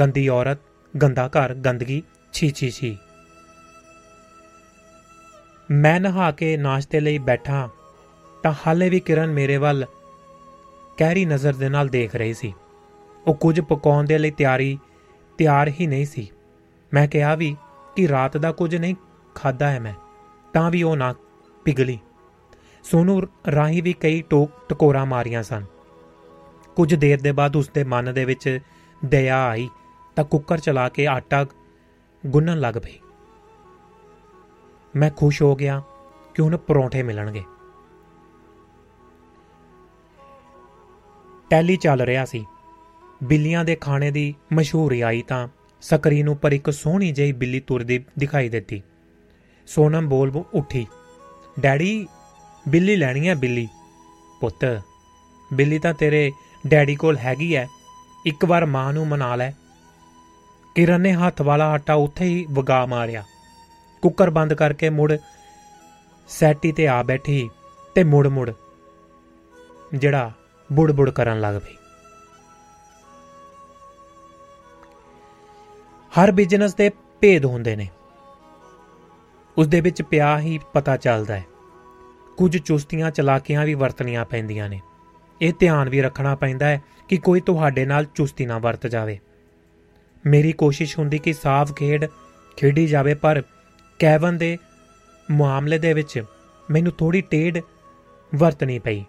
ਗੰਦੀ 0.00 0.28
ਔਰਤ, 0.28 0.58
ਗੰਦਾ 1.02 1.28
ਘਰ, 1.28 1.54
ਗੰਦਗੀ, 1.54 2.02
ਛੀ 2.32 2.50
ਛੀ 2.50 2.70
ਛੀ। 2.70 2.98
ਮੈਂ 5.70 6.00
ਨਹਾ 6.00 6.30
ਕੇ 6.30 6.56
ਨਾਸ਼ਤੇ 6.56 7.00
ਲਈ 7.00 7.18
ਬੈਠਾ 7.18 7.68
ਤਾਂ 8.42 8.52
ਹਾਲੇ 8.66 8.88
ਵੀ 8.90 9.00
ਕਿਰਨ 9.00 9.32
ਮੇਰੇ 9.32 9.56
ਵੱਲ 9.56 9.84
ਕਹਿਰੀ 10.96 11.24
ਨਜ਼ਰ 11.24 11.54
ਦੇ 11.54 11.68
ਨਾਲ 11.68 11.88
ਦੇਖ 11.88 12.14
ਰਹੀ 12.16 12.34
ਸੀ। 12.34 12.52
ਉਹ 13.26 13.34
ਕੁਝ 13.34 13.60
ਪਕਾਉਣ 13.60 14.06
ਦੇ 14.06 14.18
ਲਈ 14.18 14.30
ਤਿਆਰੀ, 14.30 14.78
ਤਿਆਰ 15.38 15.68
ਹੀ 15.68 15.86
ਨਹੀਂ 15.86 16.06
ਸੀ। 16.06 16.28
ਮੈਂ 16.94 17.08
ਕਿਹਾ 17.08 17.34
ਵੀ 17.34 17.56
ਕਿ 17.96 18.08
ਰਾਤ 18.08 18.36
ਦਾ 18.36 18.52
ਕੁਝ 18.52 18.76
ਨਹੀਂ 18.76 18.94
ਖਾਦਾ 19.34 19.70
ਹੈ 19.70 19.80
ਮੈਂ, 19.80 19.94
ਤਾਂ 20.52 20.70
ਵੀ 20.70 20.82
ਉਹ 20.82 20.96
ਨਾ 20.96 21.14
ਪਿਗਲੀ 21.64 21.98
ਸੋਨੂ 22.84 23.20
ਰਾਹੀ 23.52 23.80
ਵੀ 23.80 23.92
ਕਈ 23.92 24.22
ਟੋਕ 24.22 24.50
ਟਕੋਰਾ 24.68 25.04
ਮਾਰੀਆਂ 25.04 25.42
ਸਨ। 25.42 25.64
ਕੁਝ 26.76 26.94
ਦੇਰ 26.94 27.20
ਦੇ 27.20 27.32
ਬਾਅਦ 27.32 27.56
ਉਸਦੇ 27.56 27.84
ਮਨ 27.84 28.14
ਦੇ 28.14 28.24
ਵਿੱਚ 28.24 28.58
ਦਇਆ 29.04 29.46
ਆਈ 29.48 29.68
ਤਾਂ 30.16 30.24
ਕੁੱਕਰ 30.24 30.58
ਚਲਾ 30.58 30.88
ਕੇ 30.88 31.06
ਆਟਾ 31.06 31.46
ਗੁੰਨਣ 32.26 32.60
ਲੱਗ 32.60 32.74
ਪਈ। 32.74 32.98
ਮੈਂ 34.98 35.10
ਖੁਸ਼ 35.10 35.42
ਹੋ 35.42 35.56
ਗਿਆ 35.56 35.82
ਕਿ 36.34 36.42
ਹੁਣ 36.42 36.56
ਪਰੌਂਠੇ 36.56 37.02
ਮਿਲਣਗੇ। 37.02 37.42
ਟੈਲੀ 41.50 41.76
ਚੱਲ 41.76 42.00
ਰਿਹਾ 42.00 42.24
ਸੀ। 42.24 42.46
ਬਿੱਲੀਆਂ 43.22 43.64
ਦੇ 43.64 43.76
ਖਾਣੇ 43.76 44.10
ਦੀ 44.10 44.34
ਮਸ਼ਹੂਰੀ 44.52 45.00
ਆਈ 45.00 45.22
ਤਾਂ 45.22 45.48
ਸਕਰੀਨ 45.80 46.28
ਉੱਪਰ 46.28 46.52
ਇੱਕ 46.52 46.70
ਸੋਹਣੀ 46.70 47.12
ਜਿਹੀ 47.12 47.32
ਬਿੱਲੀ 47.32 47.60
ਤੁਰਦੀ 47.60 48.04
ਦਿਖਾਈ 48.18 48.48
ਦਿੱਤੀ। 48.48 48.82
ਸੋਨਮ 49.66 50.08
ਬੋਲ 50.08 50.44
ਉੱਠੀ। 50.54 50.86
ਡੈਡੀ, 51.60 52.08
ਬਿੱਲੀ 52.68 52.96
ਲੈਣੀ 52.96 53.28
ਹੈ 53.28 53.34
ਬਿੱਲੀ? 53.34 53.68
ਪੁੱਤ, 54.40 54.82
ਬਿੱਲੀ 55.52 55.78
ਤਾਂ 55.78 55.94
ਤੇਰੇ 55.94 56.32
ਡੈਡੀ 56.66 56.96
ਕੋਲ 56.96 57.18
ਹੈਗੀ 57.18 57.54
ਐ। 57.54 57.66
ਇੱਕ 58.26 58.44
ਵਾਰ 58.44 58.66
ਮਾਂ 58.66 58.92
ਨੂੰ 58.92 59.08
ਮਨਾ 59.08 59.36
ਲੈ। 59.36 59.50
ਕਿਰਨ 60.74 61.00
ਨੇ 61.00 61.12
ਹੱਥ 61.12 61.42
ਵਾਲਾ 61.42 61.68
ਆਟਾ 61.68 61.94
ਉੱਥੇ 61.94 62.24
ਹੀ 62.24 62.46
ਵਗਾ 62.50 62.86
ਮਾਰਿਆ। 62.86 63.24
ਕੁੱਕਰ 64.02 64.30
ਬੰਦ 64.30 64.54
ਕਰਕੇ 64.54 64.90
ਮੁੜ 64.90 65.12
ਸੈਟੀ 66.28 66.72
ਤੇ 66.72 66.88
ਆ 66.88 67.02
ਬੈਠੀ 67.02 67.50
ਤੇ 67.94 68.04
ਮੁੜ 68.04 68.26
ਮੁੜ 68.26 68.50
ਜਿਹੜਾ 69.94 70.32
ਬੁੜ-ਬੁੜ 70.72 71.10
ਕਰਨ 71.10 71.40
ਲੱਗ 71.40 71.54
ਪਈ। 71.54 71.74
ਹਰ 76.20 76.32
ਬਿਜ਼ਨਸ 76.32 76.74
ਦੇ 76.74 76.90
ਭੇਦ 77.20 77.44
ਹੁੰਦੇ 77.44 77.76
ਨੇ। 77.76 77.88
ਉਸ 79.58 79.66
ਦੇ 79.66 79.80
ਵਿੱਚ 79.80 80.02
ਪਿਆ 80.02 80.38
ਹੀ 80.38 80.60
ਪਤਾ 80.72 80.96
ਚੱਲਦਾ 80.96 81.34
ਹੈ। 81.34 81.44
ਕੁਝ 82.36 82.58
ਚੁਸਤੀਆਂ 82.58 83.10
ਚਲਾਕੀਆਂ 83.10 83.64
ਵੀ 83.64 83.74
ਵਰਤਣੀਆਂ 83.74 84.24
ਪੈਂਦੀਆਂ 84.24 84.68
ਨੇ। 84.68 84.80
ਇਹ 85.42 85.52
ਧਿਆਨ 85.58 85.88
ਵੀ 85.88 86.02
ਰੱਖਣਾ 86.02 86.34
ਪੈਂਦਾ 86.34 86.66
ਹੈ 86.66 86.82
ਕਿ 87.08 87.16
ਕੋਈ 87.16 87.40
ਤੁਹਾਡੇ 87.40 87.86
ਨਾਲ 87.86 88.04
ਚੁਸਤੀ 88.04 88.46
ਨਾ 88.46 88.58
ਵਰਤ 88.58 88.86
ਜਾਵੇ। 88.86 89.18
ਮੇਰੀ 90.26 90.52
ਕੋਸ਼ਿਸ਼ 90.52 90.98
ਹੁੰਦੀ 90.98 91.18
ਕਿ 91.18 91.32
ਸਾਫ਼ 91.32 91.72
ਖੇਡ 91.72 92.06
ਖੇਡੀ 92.56 92.86
ਜਾਵੇ, 92.86 93.14
ਪਰ 93.14 93.42
ਕੈਵਨ 93.98 94.38
ਦੇ 94.38 94.58
ਮਾਮਲੇ 95.30 95.78
ਦੇ 95.78 95.92
ਵਿੱਚ 95.92 96.24
ਮੈਨੂੰ 96.70 96.92
ਥੋੜੀ 96.92 97.20
ਟੇਡ 97.20 97.60
ਵਰਤਣੀ 98.34 98.78
ਪਈ। 98.78 99.04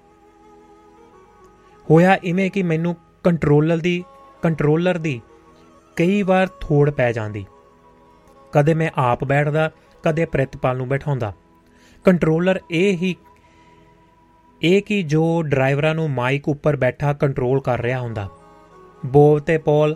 ਹੋਇਆ 1.89 2.15
ਇਵੇਂ 2.23 2.51
ਕਿ 2.51 2.63
ਮੈਨੂੰ 2.63 2.95
ਕੰਟਰੋਲਰ 3.23 3.77
ਦੀ 3.77 4.03
ਕੰਟਰੋਲਰ 4.41 4.97
ਦੀ 4.97 5.21
ਕਈ 5.95 6.21
ਵਾਰ 6.21 6.47
ਥੋੜ 6.47 6.89
ਪੈ 6.89 7.11
ਜਾਂਦੀ। 7.11 7.45
ਕਦੇ 8.51 8.73
ਮੈਂ 8.73 8.91
ਆਪ 8.95 9.23
ਬੈਠਦਾ, 9.23 9.71
ਕਦੇ 10.03 10.25
ਪ੍ਰਿਤਪਾਲ 10.25 10.77
ਨੂੰ 10.77 10.87
ਬਿਠਾਉਂਦਾ। 10.87 11.33
ਕੰਟਰੋਲਰ 12.03 12.59
ਇਹ 12.71 12.97
ਹੀ, 12.97 13.15
ਇਹ 14.61 14.81
ਕਿ 14.81 15.03
ਜੋ 15.03 15.41
ਡਰਾਈਵਰਾਂ 15.41 15.95
ਨੂੰ 15.95 16.09
ਮਾਈਕ 16.09 16.49
ਉੱਪਰ 16.49 16.75
ਬੈਠਾ 16.75 17.13
ਕੰਟਰੋਲ 17.13 17.61
ਕਰ 17.61 17.81
ਰਿਹਾ 17.81 17.99
ਹੁੰਦਾ। 17.99 18.29
ਬੋਬ 19.05 19.39
ਤੇ 19.39 19.57
ਪੌਲ 19.57 19.95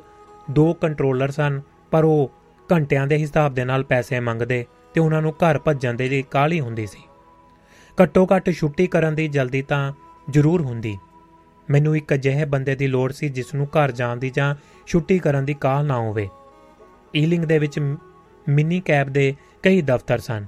ਦੋ 0.52 0.74
ਕੰਟਰੋਲਰ 0.74 1.32
ਸਨ, 1.32 1.62
ਪਰ 1.92 2.04
ਉਹ 2.04 2.32
ਘੰਟਿਆਂ 2.72 3.08
ਦੇ 3.08 3.18
ਹਿਸਾਬ 3.18 3.54
ਦੇ 3.54 3.66
ਨਾਲ 3.66 3.84
ਪੈਸੇ 3.84 4.20
ਮੰਗਦੇ 4.20 4.66
ਤੇ 4.94 5.00
ਉਹਨਾਂ 5.00 5.22
ਨੂੰ 5.22 5.32
ਘਰ 5.32 5.60
ਭੱਜਣ 5.60 5.94
ਦੇ 5.94 6.10
ਲਈ 6.10 6.22
ਕਾਹਲੀ 6.22 6.60
ਹੁੰਦੀ 6.60 6.88
ਸੀ। 6.88 7.00
ਘੱਟੋ 8.04 8.28
ਘੱਟ 8.36 8.52
ਛੁੱਟੀ 8.52 8.88
ਕਰਨ 8.88 9.16
ਦੀ 9.16 9.28
ਜਲਦੀ 9.28 9.62
ਤਾਂ 9.62 9.94
ਜ਼ਰੂਰ 10.30 10.62
ਹੁੰਦੀ। 10.62 10.98
ਮੈਨੂੰ 11.70 11.98
ਇੱਕ 11.98 12.14
ਅਜਿਹੇ 12.14 12.46
ਬੰਦੇ 12.46 12.76
ਦੀ 12.76 12.88
ਲੋੜ 12.88 13.12
ਸੀ 13.12 13.30
ਜਿਸ 13.30 13.54
ਨੂੰ 13.54 13.66
ਘਰ 13.66 13.92
ਜਾਣ 13.92 14.18
ਦੀ 14.18 14.30
ਜਾਂ 14.30 14.56
ਛੁੱਟੀ 14.88 15.20
ਕਰਨ 15.20 15.46
ਦੀ 15.46 15.54
ਕਾਹਲ 15.54 15.86
ਨਾ 15.86 16.00
ਹੋਵੇ। 16.00 16.30
ਈਲਿੰਗ 17.16 17.46
ਦੇ 17.46 17.60
ਵਿੱਚ 17.60 17.80
ਮ- 17.80 17.98
ਮਿੰਨੀ 18.50 18.82
ਕੈਬ 18.82 19.10
ਦੇ 19.10 19.36
ਕਈ 19.64 19.82
ਦਫ਼ਤਰ 19.82 20.20
ਸਨ। 20.20 20.46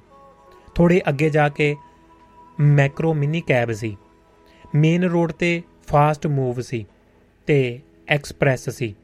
ਥੋੜੇ 0.75 1.01
ਅੱਗੇ 1.09 1.29
ਜਾ 1.29 1.49
ਕੇ 1.49 1.75
ਮੈਕਰੋ 2.59 3.13
ਮਿੰਨੀ 3.13 3.41
ਕੈਬ 3.41 3.71
ਸੀ। 3.71 3.97
ਮੇਨ 4.75 5.03
ਰੋਡ 5.03 5.31
ਤੇ 5.31 5.63
ਫਾਸਟ 5.87 6.27
ਮੂਵ 6.27 6.61
ਸੀ 6.61 6.85
ਤੇ 7.47 7.79
ਐਕਸਪ੍ਰੈਸ 8.07 8.69
ਸੀ। 8.69 8.95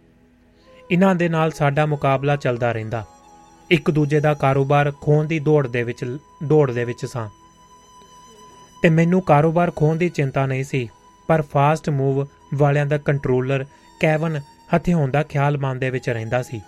ਇਹਨਾਂ 0.92 1.16
ਦੇ 1.16 1.30
ਨਾਲ 1.30 1.52
ਸਾਡਾ 1.52 1.86
ਮੁਕਾਬਲਾ 1.86 2.36
ਚੱਲਦਾ 2.36 2.72
ਰਹਿੰਦਾ। 2.72 3.06
ਇੱਕ 3.72 3.92
ਦੂਜੇ 3.92 4.20
ਦਾ 4.20 4.34
ਕਾਰੋਬਾਰ 4.34 4.94
ਖੋਣ 5.02 5.26
ਦੀ 5.26 5.40
ਦੌੜ 5.40 5.68
ਦੇ 5.68 5.84
ਵਿੱਚ, 5.84 6.18
ਦੌੜ 6.44 6.72
ਦੇ 6.72 6.86
ਵਿੱਚ 6.86 7.06
ਸਾਂ। 7.06 7.30
ਤੇ 8.84 8.90
ਮੈਨੂੰ 8.90 9.22
ਕਾਰੋਬਾਰ 9.22 9.72
ਖੋਣ 9.76 9.98
ਦੀ 9.98 10.10
ਚਿੰਤਾ 10.10 10.46
ਨਹੀਂ 10.46 10.64
ਸੀ, 10.64 10.90
ਪਰ 11.28 11.42
ਫਾਸਟ 11.42 11.90
ਮੂਵ 11.90 12.28
ਵਾਲਿਆਂ 12.54 12.86
ਦਾ 12.86 12.98
ਕੰਟਰੋਲਰ 12.98 13.66
ਕੈਵਨ 14.02 14.42
ਹਥਿਆਉਣ 14.76 15.12
ਦਾ 15.12 15.24
ਖਿਆਲ 15.24 15.58
ਮਨ 15.58 15.80
ਦੇ 15.80 15.90
ਵਿੱਚ 15.90 16.10
ਰਹਿੰਦਾ 16.10 16.44
ਸੀ। 16.44 16.62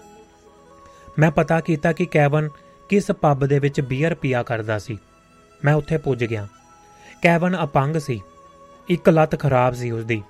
ਮੈਂ 1.20 1.32
ਪਤਾ 1.32 1.60
ਕੀਤਾ 1.60 1.92
ਕਿ 1.92 2.06
ਕੈਵਨ 2.06 2.50
ਕਿਸ 2.90 3.12
ਪੱਬ 3.12 3.46
ਦੇ 3.46 3.60
ਵਿੱਚ 3.60 3.82
ਬੀਅਰ 3.82 4.16
ਪੀਆ 4.16 4.44
ਕਰਦਾ 4.44 4.80
ਸੀ। 4.80 4.98
ਮੈਂ 5.66 5.74
ਉੱਥੇ 5.74 5.98
ਪੁੱਜ 5.98 6.26
ਗਿਆ। 6.26 6.48
ਕੈਵਨ 7.22 7.58
ਅਪੰਗ 7.64 7.96
ਸੀ। 7.98 8.22
ਇੱਕ 8.90 9.10
ਲੱਤ 9.10 9.40
ਖਰਾਬ 9.40 9.74
ਸੀ 9.74 9.92
ਉਸਦੀ, 9.92 10.24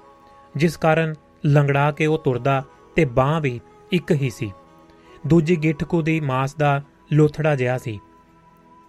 ਜਿਸ 0.55 0.77
ਕਾਰਨ 0.77 1.15
ਲੰਗੜਾ 1.45 1.91
ਕੇ 1.91 2.05
ਉਹ 2.05 2.19
ਤੁਰਦਾ 2.19 2.63
ਤੇ 2.95 3.05
ਬਾਹ 3.05 3.41
ਵੀ 3.41 3.61
ਇੱਕ 3.91 4.11
ਹੀ 4.11 4.29
ਸੀ। 4.29 4.51
ਦੂਜੀ 5.27 5.55
ਗਿੱਠਕੂ 5.55 6.01
ਦੀ 6.01 6.19
ਮਾਸ 6.19 6.55
ਦਾ 6.55 6.81
ਲੋਥੜਾ 7.13 7.55
ਜਿਹਾ 7.55 7.77
ਸੀ। 7.77 7.99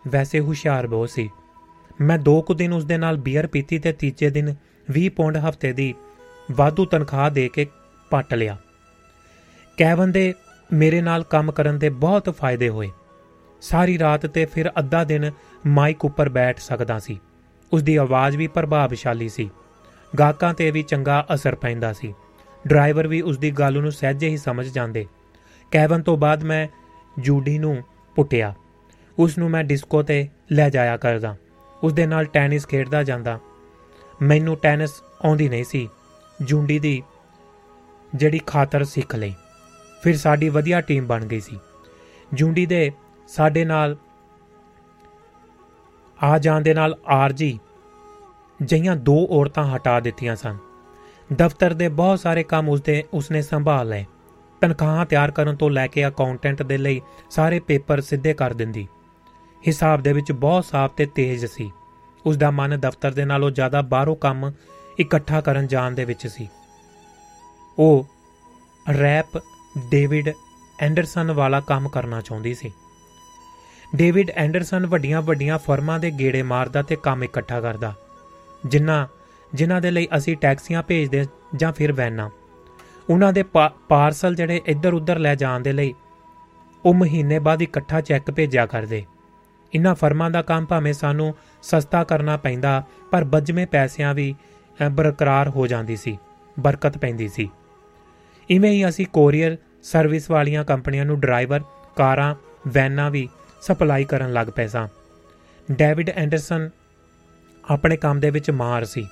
ਵੈਸੇ 0.09 0.41
ਹੁਸ਼ਿਆਰ 0.41 0.87
ਬਹੁਤ 0.87 1.11
ਸੀ। 1.11 1.31
ਮੈਂ 2.01 2.19
ਦੋ 2.19 2.43
ਕੁ 2.43 2.55
ਦਿਨ 2.55 2.73
ਉਸ 2.73 2.85
ਦੇ 2.85 2.97
ਨਾਲ 2.97 3.17
ਬੀਅਰ 3.17 3.47
ਪੀਤੀ 3.47 3.79
ਤੇ 3.79 3.93
ਤੀਜੇ 3.93 4.31
ਦਿਨ 4.31 4.55
20 4.93 5.09
ਪੌਂਡ 5.09 5.37
ਹਫ਼ਤੇ 5.37 5.73
ਦੀ 5.73 5.95
ਵਾਧੂ 6.53 6.85
ਤਨਖਾਹ 6.85 7.31
ਦੇ 7.31 7.49
ਕੇ 7.49 7.67
ਪੱਟ 8.11 8.35
ਲਿਆ। 8.35 8.57
ਕੈਵਨ 9.79 10.13
ਦੇ 10.13 10.35
ਮੇਰੇ 10.73 11.01
ਨਾਲ 11.01 11.23
ਕੰਮ 11.23 11.53
ਕਰਨ 11.53 11.79
ਦੇ 11.79 11.89
ਬਹੁਤ 11.89 12.37
ਫਾਇਦੇ 12.39 12.69
ਹੋਏ। 12.69 12.91
ਸਾਰੀ 13.61 13.99
ਰਾਤ 13.99 14.27
ਤੇ 14.27 14.45
ਫਿਰ 14.45 14.73
ਅੱਧਾ 14.79 15.05
ਦਿਨ 15.05 15.33
ਮਾਈਕ 15.67 16.05
ਉੱਪਰ 16.05 16.29
ਬੈਠ 16.29 16.59
ਸਕਦਾ 16.59 16.99
ਸੀ। 16.99 17.21
ਉਸ 17.73 17.83
ਦੀ 17.83 17.97
ਆਵਾਜ਼ 17.97 18.37
ਵੀ 18.37 18.47
ਪ੍ਰਭਾਵਸ਼ਾਲੀ 18.47 19.29
ਸੀ। 19.29 19.51
ਗਾਹਕਾਂ 20.19 20.55
ਤੇ 20.55 20.71
ਵੀ 20.71 20.83
ਚੰਗਾ 20.83 21.27
ਅਸਰ 21.35 21.55
ਪੈਂਦਾ 21.55 21.93
ਸੀ। 21.93 22.15
ਡਰਾਈਵਰ 22.67 23.07
ਵੀ 23.07 23.21
ਉਸ 23.21 23.39
ਦੀ 23.39 23.51
ਗੱਲ 23.51 23.83
ਨੂੰ 23.83 23.93
ਸਹਿਜੇ 23.93 24.29
ਹੀ 24.29 24.37
ਸਮਝ 24.37 24.67
ਜਾਂਦੇ। 24.67 25.07
ਕੈਵਨ 25.71 26.03
ਤੋਂ 26.03 26.17
ਬਾਅਦ 26.17 26.45
ਮੈਂ 26.45 26.69
ਜੂਡੀ 27.19 27.59
ਨੂੰ 27.59 27.83
ਪੁੱਟਿਆ। 28.15 28.55
ਉਸ 29.19 29.39
ਨੂੰ 29.39 29.51
ਮੈਂ 29.51 29.65
ਡਿਸਕੋ 29.65 30.03
ਤੇ 30.03 30.29
ਲੈ 30.53 30.71
ਜਾਇਆ 30.71 30.97
ਕਰਦਾ। 30.97 31.37
ਉਸ 31.83 31.93
ਦੇ 31.93 32.07
ਨਾਲ 32.07 32.25
ਟੈਨਿਸ 32.25 32.67
ਖੇਡਦਾ 32.67 33.03
ਜਾਂਦਾ। 33.03 33.39
ਮੈਨੂੰ 34.23 34.57
ਟੈਨਿਸ 34.57 34.91
ਆਉਂਦੀ 35.25 35.49
ਨਹੀਂ 35.49 35.65
ਸੀ। 35.65 35.89
ਜੂੰਡੀ 36.43 36.79
ਦੀ 36.79 37.03
ਜਿਹੜੀ 38.15 38.41
ਖਾਤਰ 38.47 38.85
ਸਿੱਖ 38.85 39.17
ਲਈ। 39.17 39.35
ਫਿਰ 40.03 40.17
ਸਾਡੀ 40.17 40.49
ਵਧੀਆ 40.49 40.81
ਟੀਮ 40.81 41.07
ਬਣ 41.07 41.25
ਗਈ 41.25 41.41
ਸੀ। 41.41 41.59
ਜੂੰਡੀ 42.35 42.67
ਦੇ 42.67 42.93
ਸਾਡੇ 43.29 43.65
ਨਾਲ 43.65 43.97
ਆ 46.23 46.39
ਜਾਣ 46.39 46.61
ਦੇ 46.61 46.75
ਨਾਲ 46.75 46.99
ਆਰਜੀ 47.07 47.59
ਜਈਆਂ 48.63 48.97
ਦੋ 48.97 49.27
ਔਰਤਾਂ 49.31 49.77
ਹਟਾ 49.77 50.01
ਦਿੱਤੀਆਂ 50.01 50.37
ਸਨ। 50.37 50.57
ਦਫ਼ਤਰ 51.33 51.73
ਦੇ 51.73 51.89
ਬਹੁਤ 51.89 52.21
ਸਾਰੇ 52.21 52.43
ਕੰਮ 52.43 52.69
ਉਸਦੇ 52.69 53.05
ਉਸਨੇ 53.15 53.43
ਸੰਭਾਲ 53.43 53.89
ਲਏ। 53.89 54.05
ਤਨਖਾਹਾਂ 54.61 55.07
ਤਿਆਰ 55.07 55.31
ਕਰਨ 55.31 55.57
ਤੋਂ 55.57 55.71
ਲੈ 55.71 55.87
ਕੇ 55.87 56.09
ਅਕਾਊਂਟੈਂਟ 56.09 56.63
ਦੇ 56.63 56.79
ਲਈ 56.79 57.01
ਸਾਰੇ 57.31 57.61
ਪੇਪਰ 57.61 58.01
ਸਿੱਧੇ 58.01 58.35
ਕਰ 58.35 58.53
ਦਿੰਦੀ। 58.53 58.89
ਹਿਸਾਬ 59.69 60.03
ਦੇ 60.03 60.13
ਵਿੱਚ 60.13 60.33
ਬਹੁਤ 60.33 60.65
ਸਾਫ਼ 60.65 60.93
ਤੇ 60.97 61.07
ਤੇਜ਼ 61.07 61.47
ਸੀ। 61.47 61.73
ਉਸ 62.27 62.37
ਦਾ 62.37 62.51
ਮਨ 62.51 62.81
ਦਫ਼ਤਰ 62.81 63.11
ਦੇ 63.11 63.25
ਨਾਲੋਂ 63.25 63.51
ਜ਼ਿਆਦਾ 63.51 63.83
ਬਾਹਰੋਂ 63.83 64.17
ਕੰਮ 64.17 64.53
ਇਕੱਠਾ 65.01 65.41
ਕਰਨ 65.41 65.67
ਜਾਣ 65.67 65.91
ਦੇ 65.91 66.05
ਵਿੱਚ 66.05 66.27
ਸੀ। 66.27 66.49
ਉਹ 67.79 68.07
ਰੈਪ 69.01 69.39
ਡੇਵਿਡ 69.91 70.33
ਐਂਡਰਸਨ 70.81 71.33
ਵਾਲਾ 71.33 71.61
ਕੰਮ 71.61 71.89
ਕਰਨਾ 71.89 72.21
ਚਾਹੁੰਦੀ 72.21 72.55
ਸੀ। 72.55 72.73
ਡੇਵਿਡ 73.97 74.31
ਐਂਡਰਸਨ 74.31 74.87
ਵੱਡੀਆਂ-ਵੱਡੀਆਂ 74.87 75.59
ਫਰਮਾਂ 75.59 75.99
ਦੇ 75.99 76.11
ਗੇੜੇ 76.11 76.43
ਮਾਰਦਾ 76.43 76.83
ਤੇ 76.83 76.97
ਕੰਮ 76.97 77.25
ਇਕੱਠਾ 77.25 77.61
ਕਰਦਾ 77.61 77.95
ਜਿਨ੍ਹਾਂ 78.67 79.07
ਜਿਨ੍ਹਾਂ 79.55 79.81
ਦੇ 79.81 79.91
ਲਈ 79.91 80.09
ਅਸੀਂ 80.17 80.37
ਟੈਕਸੀਆਂ 80.37 80.83
ਭੇਜਦੇ 80.83 81.27
ਜਾਂ 81.57 81.73
ਫਿਰ 81.73 81.93
ਵੈਨਾਂ। 81.93 82.31
ਉਹਨਾਂ 83.11 83.33
ਦੇ 83.33 83.43
ਪਾ- 83.43 83.87
ਪਾਰਸਲ 83.89 84.35
ਜਿਹੜੇ 84.35 84.61
ਇੱਧਰ-ਉੱਧਰ 84.67 85.19
ਲੈ 85.19 85.35
ਜਾਣ 85.35 85.61
ਦੇ 85.61 85.73
ਲਈ 85.73 85.95
ਉਹ 86.85 86.95
ਮਹੀਨੇ 86.95 87.39
ਬਾਅਦ 87.39 87.63
ਇਕੱਠਾ 87.63 88.01
ਚੈੱਕ 88.01 88.31
ਭੇਜਿਆ 88.31 88.67
ਕਰਦੇ। 88.67 89.05
ਇਨ੍ਹਾਂ 89.73 89.95
ਫਰਮਾਂ 89.95 90.31
ਦਾ 90.31 90.43
ਕੰਮ 90.43 90.67
ਭਾਵੇਂ 90.67 90.93
ਸਾਨੂੰ 90.93 91.35
ਸਸਤਾ 91.63 92.05
ਕਰਨਾ 92.05 92.37
ਪੈਂਦਾ 92.37 92.83
ਪਰ 93.11 93.25
ਬੱਜਵੇਂ 93.25 93.67
ਪੈਸਿਆਂ 93.67 94.15
ਵੀ 94.15 94.35
ਅ, 94.87 94.89
ਬਰਕਰਾਰ 94.89 95.49
ਹੋ 95.49 95.67
ਜਾਂਦੀ 95.67 95.97
ਸੀ 95.97 96.19
ਬਰਕਤ 96.61 96.99
ਪੈਂਦੀ 96.99 97.29
ਸੀ। 97.29 97.51
ਇਵੇਂ 98.51 98.71
ਹੀ 98.71 98.89
ਅਸੀਂ 98.89 99.07
ਕੋਰੀਅਰ 99.07 99.57
ਸਰਵਿਸ 99.83 100.31
ਵਾਲੀਆਂ 100.31 100.65
ਕੰਪਨੀਆਂ 100.65 101.05
ਨੂੰ 101.05 101.21
ਡਰਾਈਵਰ 101.21 101.61
ਕਾਰਾਂ 101.97 102.35
ਵੈਨਾਂ 102.69 103.11
ਵੀ 103.11 103.29
ਸਪਲਾਈ 103.63 104.05
ਕਰਨ 104.05 104.33
ਲੱਗ 104.33 104.47
ਪਏ 104.47 104.67
ਸਾਂ। 104.67 104.89
ਡੇਵਿਡ 105.73 106.11
ਐਂਡਰਸਨ 106.11 106.71
ਆਪਣੇ 107.71 107.97
ਕੰਮ 107.97 108.21
ਦੇ 108.21 108.31
ਵਿੱਚ 108.31 108.51
ਮਾਹਰ 108.51 108.85
ਸੀ। 108.85 109.09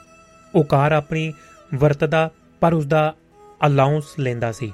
ਉਹ 0.55 0.65
ਕਾਰ 0.65 0.93
ਆਪਣੀ 0.93 1.33
ਵਰਤਦਾ 1.75 2.31
ਪਰ 2.61 2.73
ਉਸ 2.75 2.87
ਦਾ 2.87 3.15
ਅਲਾਉਂਸ 3.67 4.05
ਲੈਂਦਾ 4.19 4.53
ਸੀ। 4.53 4.73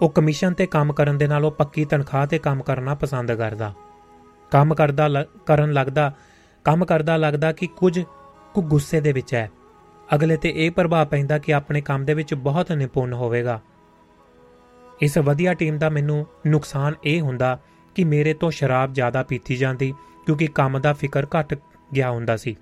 ਉਹ 0.00 0.10
ਕਮਿਸ਼ਨ 0.10 0.54
ਤੇ 0.54 0.66
ਕੰਮ 0.66 0.92
ਕਰਨ 0.92 1.18
ਦੇ 1.18 1.26
ਨਾਲੋਂ 1.26 1.50
ਪੱਕੀ 1.50 1.84
ਤਨਖਾਹ 1.84 2.26
ਤੇ 2.26 2.38
ਕੰਮ 2.38 2.62
ਕਰਨਾ 2.62 2.94
ਪਸੰਦ 2.94 3.32
ਕਰਦਾ। 3.32 3.74
ਕੰਮ 4.50 4.74
ਕਰਦਾ 4.74 5.08
ਲ- 5.08 5.26
ਕਰਨ 5.46 5.72
ਲੱਗਦਾ, 5.72 6.12
ਕੰਮ 6.64 6.84
ਕਰਦਾ 6.84 7.16
ਲੱਗਦਾ 7.16 7.52
ਕਿ 7.52 7.66
ਕੁਝ, 7.66 8.00
ਕੁ 8.54 8.62
ਗੁੱਸੇ 8.62 9.00
ਦੇ 9.00 9.12
ਵਿੱਚ 9.12 9.34
ਹੈ। 9.34 9.50
ਅਗਲੇ 10.14 10.36
ਤੇ 10.36 10.52
ਇਹ 10.56 10.70
ਪ੍ਰਭਾਵ 10.70 11.06
ਪੈਂਦਾ 11.06 11.38
ਕਿ 11.38 11.54
ਆਪਣੇ 11.54 11.80
ਕੰਮ 11.80 12.04
ਦੇ 12.04 12.14
ਵਿੱਚ 12.14 12.34
ਬਹੁਤ 12.34 12.72
ਨਿਪੁੰਨ 12.72 13.12
ਹੋਵੇਗਾ। 13.12 13.60
ਇਸ 15.02 15.18
ਵਧੀਆ 15.18 15.54
ਟੀਮ 15.54 15.78
ਦਾ 15.78 15.88
ਮੈਨੂੰ 15.88 16.26
ਨੁਕਸਾਨ 16.46 16.94
ਇਹ 17.04 17.20
ਹੁੰਦਾ 17.20 17.58
ਕਿ 17.94 18.04
ਮੇਰੇ 18.04 18.34
ਤੋਂ 18.34 18.50
ਸ਼ਰਾਬ 18.50 18.92
ਜ਼ਿਆਦਾ 18.92 19.22
ਪੀਤੀ 19.22 19.56
ਜਾਂਦੀ 19.56 19.94
ਕਿਉਂਕਿ 20.26 20.46
ਕੰਮ 20.46 20.78
ਦਾ 20.78 20.92
ਫਿਕਰ 20.92 21.26
ਘਟ 21.40 21.58
ਗਿਆ 21.94 22.10
ਹੁੰਦਾ 22.10 22.36
ਸੀ। 22.36 22.56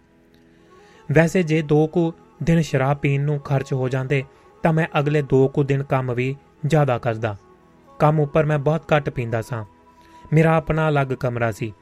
ਵੈਸੇ 1.13 1.43
ਜੇ 1.43 1.63
ਦੋ 1.63 1.87
ਕੁ 1.87 2.13
ਦਿਨ 2.43 2.61
ਸ਼ਰਾਬ 2.61 2.97
ਪੀਣ 2.97 3.25
ਨੂੰ 3.25 3.41
ਖਰਚ 3.41 3.73
ਹੋ 3.73 3.89
ਜਾਂਦੇ 3.89 4.25
ਤਾਂ 4.63 4.73
ਮੈਂ 4.73 4.87
ਅਗਲੇ 4.99 5.23
ਦੋ 5.23 5.49
ਕੁ 5.49 5.63
ਦਿਨ 5.65 5.83
ਕੰਮ 5.83 6.15
ਵੀ 6.15 6.37
ਜ਼ਿਆਦਾ 6.67 6.99
ਕਰਦਾ। 6.99 7.37
ਕੰਮ 7.99 8.21
ਉੱਪਰ 8.21 8.45
ਮੈਂ 8.45 8.59
ਬਹੁਤ 8.59 8.83
ਘੱਟ 8.97 9.11
ਪੀਂਦਾ 9.11 9.43
ਸਾਂ। 9.43 9.65
ਮੇਰਾ 10.33 10.57
ਆਪਣਾ 10.57 10.89
ਅਲੱਗ 10.89 11.07
ਕਮਰਾ 11.07 11.53
ਸੀ। 11.53 11.73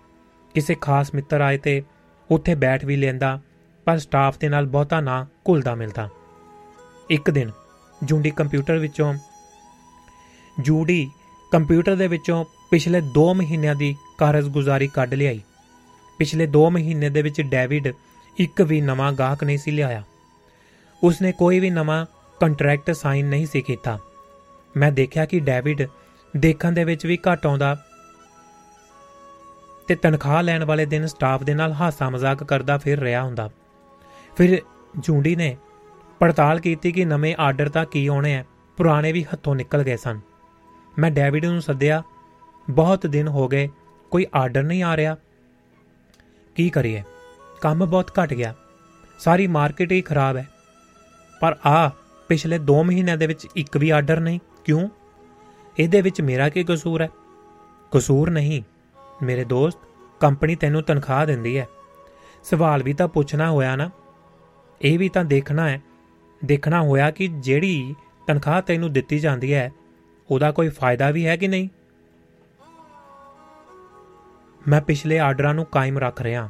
ਕਿਸੇ 0.54 0.74
ਖਾਸ 0.74 1.14
ਮਿੱਤਰ 1.14 1.40
ਆਏ 1.40 1.58
ਤੇ 1.58 1.82
ਉੱਥੇ 2.30 2.54
ਬੈਠ 2.54 2.84
ਵੀ 2.84 2.96
ਲੈਂਦਾ, 2.96 3.40
ਪਰ 3.84 3.98
ਸਟਾਫ 3.98 4.38
ਦੇ 4.38 4.48
ਨਾਲ 4.48 4.66
ਬਹੁਤਾ 4.66 5.00
ਨਾ 5.00 5.26
ਘੁਲਦਾ 5.48 5.74
ਮਿਲਦਾ। 5.74 6.08
ਇੱਕ 7.10 7.30
ਦਿਨ 7.30 7.50
ਜੂੰਡੀ 8.04 8.30
ਕੰਪਿਊਟਰ 8.30 8.78
ਵਿੱਚੋਂ, 8.78 9.14
ਜੂਡੀ 10.60 11.10
ਕੰਪਿਊਟਰ 11.52 11.96
ਦੇ 11.96 12.08
ਵਿੱਚੋਂ 12.08 12.44
ਪਿਛਲੇ 12.70 13.00
2 13.00 13.34
ਮਹੀਨਿਆਂ 13.34 13.74
ਦੀ 13.74 13.96
ਕਾਰਜਗੁਜ਼ਾਰੀ 14.18 14.88
ਕੱਢ 14.88 15.14
ਲਿਆਈ। 15.14 15.40
ਪਿਛਲੇ 16.18 16.46
2 16.46 16.70
ਮਹੀਨੇ 16.70 17.08
ਦੇ 17.08 17.22
ਵਿੱਚ 17.22 17.40
ਡੇਵਿਡ 17.40 17.92
ਇੱਕ 18.38 18.62
ਵੀ 18.62 18.80
ਨਵਾਂ 18.80 19.12
ਗਾਹਕ 19.12 19.44
ਨਹੀਂ 19.44 19.58
ਸੀ 19.58 19.70
ਲਿਆਇਆ। 19.70 20.02
ਉਸਨੇ 21.04 21.32
ਕੋਈ 21.32 21.60
ਵੀ 21.60 21.70
ਨਵਾਂ 21.70 22.06
ਕੰਟਰੈਕਟ 22.40 22.90
ਸਾਈਨ 22.90 23.28
ਨਹੀਂ 23.28 23.46
ਸੀ 23.46 23.62
ਕੀਤਾ। 23.62 23.98
ਮੈਂ 24.76 24.92
ਦੇਖਿਆ 24.92 25.26
ਕਿ 25.26 25.40
ਡੇਵਿਡ 25.40 25.88
ਦੇਖਣ 26.36 26.72
ਦੇ 26.72 26.84
ਵਿੱਚ 26.84 27.06
ਵੀ 27.06 27.18
ਘੱਟ 27.32 27.46
ਆਉਂਦਾ 27.46 27.76
ਤੇ 29.88 29.94
ਤਨਖਾਹ 29.94 30.42
ਲੈਣ 30.42 30.64
ਵਾਲੇ 30.64 30.86
ਦਿਨ 30.86 31.06
ਸਟਾਫ 31.06 31.42
ਦੇ 31.42 31.54
ਨਾਲ 31.54 31.72
ਹਾਸਾ 31.72 32.10
ਮਜ਼ਾਕ 32.10 32.44
ਕਰਦਾ 32.44 32.78
ਫਿਰ 32.78 33.00
ਰਿਹਾ 33.00 33.22
ਹੁੰਦਾ। 33.22 33.50
ਫਿਰ 34.36 34.62
ਜੂੰਡੀ 34.98 35.36
ਨੇ 35.36 35.56
ਪੜਤਾਲ 36.18 36.60
ਕੀਤੀ 36.60 36.92
ਕਿ 36.92 37.04
ਨਵੇਂ 37.04 37.36
ਆਰਡਰ 37.38 37.68
ਤਾਂ 37.68 37.84
ਕੀ 37.84 38.06
ਆਉਣੇ 38.06 38.36
ਆ, 38.36 38.44
ਪੁਰਾਣੇ 38.76 39.12
ਵੀ 39.12 39.24
ਹੱਥੋਂ 39.24 39.54
ਨਿਕਲ 39.54 39.82
ਗਏ 39.82 39.96
ਸਨ। 39.96 40.20
ਮੈਂ 40.98 41.10
ਡੇਵਿਡ 41.10 41.44
ਨੂੰ 41.44 41.62
ਸੱਦਿਆ, 41.62 42.02
ਬਹੁਤ 42.70 43.06
ਦਿਨ 43.06 43.28
ਹੋ 43.28 43.48
ਗਏ, 43.48 43.68
ਕੋਈ 44.10 44.26
ਆਰਡਰ 44.34 44.62
ਨਹੀਂ 44.62 44.82
ਆ 44.82 44.96
ਰਿਹਾ। 44.96 45.16
ਕੀ 46.54 46.70
ਕਰੀਏ? 46.70 47.02
ਕੰਮ 47.60 47.86
ਬਹੁਤ 47.86 48.10
ਘਟ 48.10 48.34
ਗਿਆ। 48.34 48.54
ਸਾਰੀ 49.18 49.46
ਮਾਰਕੀਟ 49.46 49.92
ਹੀ 49.92 50.02
ਖਰਾਬ 50.02 50.36
ਹੈ। 50.36 50.48
ਪਰ 51.40 51.56
ਆ 51.66 51.90
ਪਿਛਲੇ 52.28 52.58
2 52.58 52.84
ਮਹੀਨਿਆਂ 52.84 53.16
ਦੇ 53.16 53.26
ਵਿੱਚ 53.26 53.48
ਇੱਕ 53.56 53.76
ਵੀ 53.76 53.90
ਆਰਡਰ 53.90 54.20
ਨਹੀਂ। 54.20 54.40
ਕਿਉਂ? 54.64 54.88
ਇਹਦੇ 55.78 56.00
ਵਿੱਚ 56.00 56.20
ਮੇਰਾ 56.20 56.48
ਕੀ 56.48 56.64
ਕਸੂਰ 56.64 57.02
ਹੈ? 57.02 57.08
ਕਸੂਰ 57.92 58.30
ਨਹੀਂ। 58.30 58.62
ਮੇਰੇ 59.22 59.44
ਦੋਸਤ, 59.44 59.78
ਕੰਪਨੀ 60.20 60.54
ਤੈਨੂੰ 60.54 60.82
ਤਨਖਾਹ 60.82 61.26
ਦਿੰਦੀ 61.26 61.58
ਹੈ। 61.58 61.68
ਸਵਾਲ 62.44 62.82
ਵੀ 62.82 62.92
ਤਾਂ 62.92 63.08
ਪੁੱਛਣਾ 63.08 63.50
ਹੋਇਆ 63.50 63.76
ਨਾ। 63.76 63.90
ਇਹ 64.82 64.98
ਵੀ 64.98 65.08
ਤਾਂ 65.08 65.24
ਦੇਖਣਾ 65.24 65.68
ਹੈ। 65.68 65.82
ਦੇਖਣਾ 66.44 66.82
ਹੋਇਆ 66.82 67.10
ਕਿ 67.10 67.28
ਜਿਹੜੀ 67.28 67.94
ਤਨਖਾਹ 68.26 68.62
ਤੈਨੂੰ 68.62 68.92
ਦਿੱਤੀ 68.92 69.18
ਜਾਂਦੀ 69.18 69.54
ਹੈ, 69.54 69.72
ਉਹਦਾ 70.30 70.52
ਕੋਈ 70.52 70.68
ਫਾਇਦਾ 70.68 71.10
ਵੀ 71.10 71.26
ਹੈ 71.26 71.36
ਕਿ 71.36 71.48
ਨਹੀਂ? 71.48 71.68
ਮੈਂ 74.68 74.80
ਪਿਛਲੇ 74.80 75.18
ਆਰਡਰਾਂ 75.18 75.54
ਨੂੰ 75.54 75.64
ਕਾਇਮ 75.64 75.98
ਰੱਖ 75.98 76.22
ਰਿਹਾ। 76.22 76.48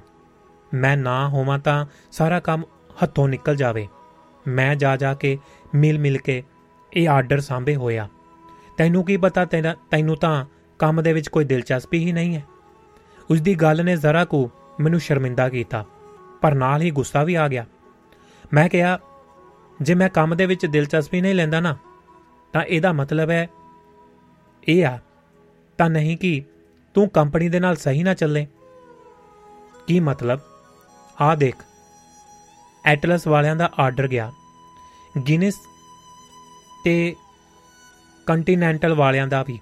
ਮੈਂ 0.75 0.97
ਨਾ 0.97 1.29
ਹੋਵਾਂ 1.29 1.59
ਤਾਂ 1.59 1.87
ਸਾਰਾ 2.13 2.41
ਕੰਮ 2.41 2.63
ਹੱਥੋਂ 3.03 3.29
ਨਿਕਲ 3.29 3.57
ਜਾਵੇ। 3.57 3.89
ਮੈਂ 4.49 4.75
ਜਾ 4.77 4.97
ਜਾ 4.97 5.15
ਕੇ 5.15 5.39
ਮਿਲ 5.75 5.99
ਮਿਲ 5.99 6.19
ਕੇ 6.19 6.43
ਇਹ 6.93 7.09
ਆਰਡਰ 7.09 7.41
ਸਾਂਭੇ 7.41 7.77
ਹੋਇਆ 7.77 8.09
ਤੈਨੂੰ 8.79 9.05
ਕੀ 9.05 9.17
ਪਤਾ 9.17 9.45
ਤੇਰਾ 9.45 9.75
ਤੈਨੂੰ 9.91 10.17
ਤਾਂ 10.17 10.45
ਕੰਮ 10.79 11.03
ਦੇ 11.03 11.13
ਵਿੱਚ 11.13 11.29
ਕੋਈ 11.29 11.45
ਦਿਲਚਸਪੀ 11.45 11.99
ਹੀ 11.99 12.13
ਨਹੀਂ 12.13 12.35
ਹੈ। 12.37 12.43
ਉਸ 13.31 13.41
ਦੀ 13.41 13.55
ਗੱਲ 13.55 13.85
ਨੇ 13.85 13.97
ਜ਼ਰਾ 13.97 14.25
ਕੁ 14.25 14.49
ਮੈਨੂੰ 14.81 15.01
ਸ਼ਰਮਿੰਦਾ 15.01 15.49
ਕੀਤਾ, 15.49 15.85
ਪਰ 16.41 16.55
ਨਾਲ 16.55 16.83
ਹੀ 16.83 16.91
ਗੁੱਸਾ 16.91 17.23
ਵੀ 17.25 17.35
ਆ 17.35 17.49
ਗਿਆ। 17.49 17.65
ਮੈਂ 18.53 18.69
ਕਿਹਾ, 18.69 18.99
ਜੇ 19.83 19.95
ਮੈਂ 19.95 20.09
ਕੰਮ 20.09 20.37
ਦੇ 20.37 20.47
ਵਿੱਚ 20.47 20.67
ਦਿਲਚਸਪੀ 20.67 21.21
ਨਹੀਂ 21.21 21.35
ਲੈਂਦਾ 21.35 21.61
ਨਾ, 21.61 21.77
ਤਾਂ 22.53 22.63
ਇਹਦਾ 22.63 22.93
ਮਤਲਬ 22.93 23.31
ਹੈ 23.31 23.47
ਇਹ 24.69 24.87
ਆ, 24.87 24.99
ਤਾਂ 25.79 25.89
ਨਹੀਂ 25.91 26.17
ਕਿ 26.17 26.43
ਤੂੰ 26.95 27.09
ਕੰਪਨੀ 27.09 27.49
ਦੇ 27.49 27.61
ਨਾਲ 27.61 27.77
ਸਹੀ 27.77 28.03
ਨਾ 28.03 28.15
ਚੱਲੇ। 28.15 28.47
ਕੀ 29.87 30.01
ਮਤਲਬ? 30.01 30.41
ਆ 31.21 31.35
ਦੇਖ 31.35 31.57
ਐਟਲਸ 32.87 33.27
ਵਾਲਿਆਂ 33.27 33.57
ਦਾ 33.57 33.71
ਆਰਡਰ 33.79 34.09
ਗਿਆ। 34.09 34.33
ਗਿਨਿਸ 35.29 35.55
ਤੇ 36.85 37.17
ਕੰਟੀਨੈਂਟਲ 38.27 38.95
ਵਾਲਿਆਂ 38.95 39.27
ਦਾ 39.27 39.43
ਵੀ। 39.43 39.61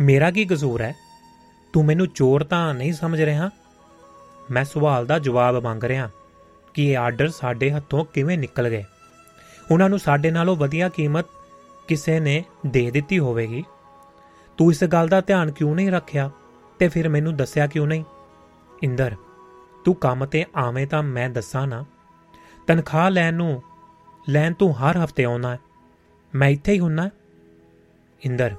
ਮੇਰਾ 0.00 0.30
ਕੀ 0.30 0.44
ਕਸੂਰ 0.44 0.80
ਹੈ? 0.80 0.94
ਤੂੰ 1.72 1.84
ਮੈਨੂੰ 1.84 2.06
ਚੋਰ 2.06 2.44
ਤਾਂ 2.44 2.74
ਨਹੀਂ 2.74 2.92
ਸਮਝ 2.92 3.22
ਰਿਹਾ? 3.22 3.50
ਮੈਂ 4.50 4.64
ਸਵਾਲ 4.64 5.06
ਦਾ 5.06 5.18
ਜਵਾਬ 5.18 5.64
ਮੰਗ 5.64 5.84
ਰਿਹਾ 5.84 6.10
ਕਿ 6.74 6.84
ਇਹ 6.84 6.98
ਆਰਡਰ 6.98 7.28
ਸਾਡੇ 7.28 7.70
ਹੱਥੋਂ 7.70 8.04
ਕਿਵੇਂ 8.04 8.38
ਨਿਕਲ 8.38 8.68
ਗਏ? 8.68 8.84
ਉਹਨਾਂ 9.70 9.88
ਨੂੰ 9.88 9.98
ਸਾਡੇ 9.98 10.30
ਨਾਲੋਂ 10.30 10.56
ਵਧੀਆ 10.56 10.88
ਕੀਮਤ 10.88 11.26
ਕਿਸੇ 11.88 12.20
ਨੇ 12.20 12.44
ਦੇ 12.66 12.90
ਦਿੱਤੀ 12.90 13.18
ਹੋਵੇਗੀ। 13.18 13.64
ਤੂੰ 14.58 14.70
ਇਸ 14.70 14.84
ਗੱਲ 14.84 15.08
ਦਾ 15.08 15.20
ਧਿਆਨ 15.20 15.50
ਕਿਉਂ 15.50 15.76
ਨਹੀਂ 15.76 15.90
ਰੱਖਿਆ 15.90 16.30
ਤੇ 16.78 16.88
ਫਿਰ 16.88 17.08
ਮੈਨੂੰ 17.08 17.36
ਦੱਸਿਆ 17.36 17.66
ਕਿਉਂ 17.66 17.86
ਨਹੀਂ? 17.86 18.04
ਇੰਦਰ 18.82 19.16
ਤੂੰ 19.86 19.94
ਕੰਮ 19.94 20.26
ਤੇ 20.26 20.44
ਆਵੇਂ 20.56 20.86
ਤਾਂ 20.86 21.02
ਮੈਂ 21.02 21.30
ਦੱਸਾਂ 21.30 21.66
ਨਾ। 21.66 21.84
ਤਨਖਾਹ 22.66 23.10
ਲੈਣ 23.10 23.34
ਨੂੰ, 23.34 23.62
ਲੈਣ 24.28 24.54
ਤੂੰ 24.54 24.80
ਹਰ 24.80 25.04
ਹਫ਼ਤੇ 25.04 25.24
ਆਉਣਾ 25.24 25.50
ਹੈ। 25.50 25.58
ਮੈਂ 26.34 26.48
ਇੱਥੇ 26.48 26.72
ਹੀ 26.72 26.80
ਹੁੰਨਾ। 26.80 27.10
ਇੰਦਰ, 28.24 28.54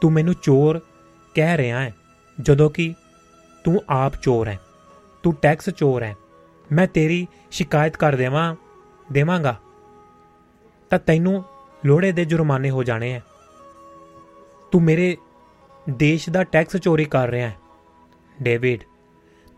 ਤੂੰ 0.00 0.12
ਮੈਨੂੰ 0.12 0.34
ਚੋਰ 0.34 0.80
ਕਹਿ 1.34 1.56
ਰਿਹਾ 1.56 1.80
ਹੈ, 1.80 1.94
ਜਦੋਂ 2.40 2.70
ਕਿ 2.70 2.94
ਤੂੰ 3.64 3.82
ਆਪ 3.88 4.12
ਚੋਰ 4.22 4.48
ਹੈ। 4.48 4.60
ਤੂੰ 5.22 5.34
ਟੈਕਸ 5.34 5.70
ਚੋਰ 5.70 6.02
ਹੈ। 6.02 6.16
ਮੈਂ 6.72 6.86
ਤੇਰੀ 6.86 7.26
ਸ਼ਿਕਾਇਤ 7.50 7.96
ਕਰ 7.96 8.16
ਦੇਵਾਂ, 8.16 8.56
ਦੇਵਾਂਗਾ। 9.12 9.56
ਤਾਂ 10.90 10.98
ਤੈਨੂੰ 10.98 11.44
ਲੋੜੇ 11.86 12.12
ਦੇ 12.12 12.24
ਜੁਰਮਾਨੇ 12.24 12.70
ਹੋ 12.70 12.82
ਜਾਣੇ 12.82 13.12
ਹੈ। 13.12 13.22
ਤੂੰ 14.72 14.82
ਮੇਰੇ 14.82 15.16
ਦੇਸ਼ 15.90 16.30
ਦਾ 16.30 16.44
ਟੈਕਸ 16.44 16.76
ਚੋਰੀ 16.76 17.04
ਕਰ 17.04 17.28
ਰਿਹਾ 17.28 17.48
ਹੈ। 17.48 17.56
ਡੇਵਿਡ 18.42 18.84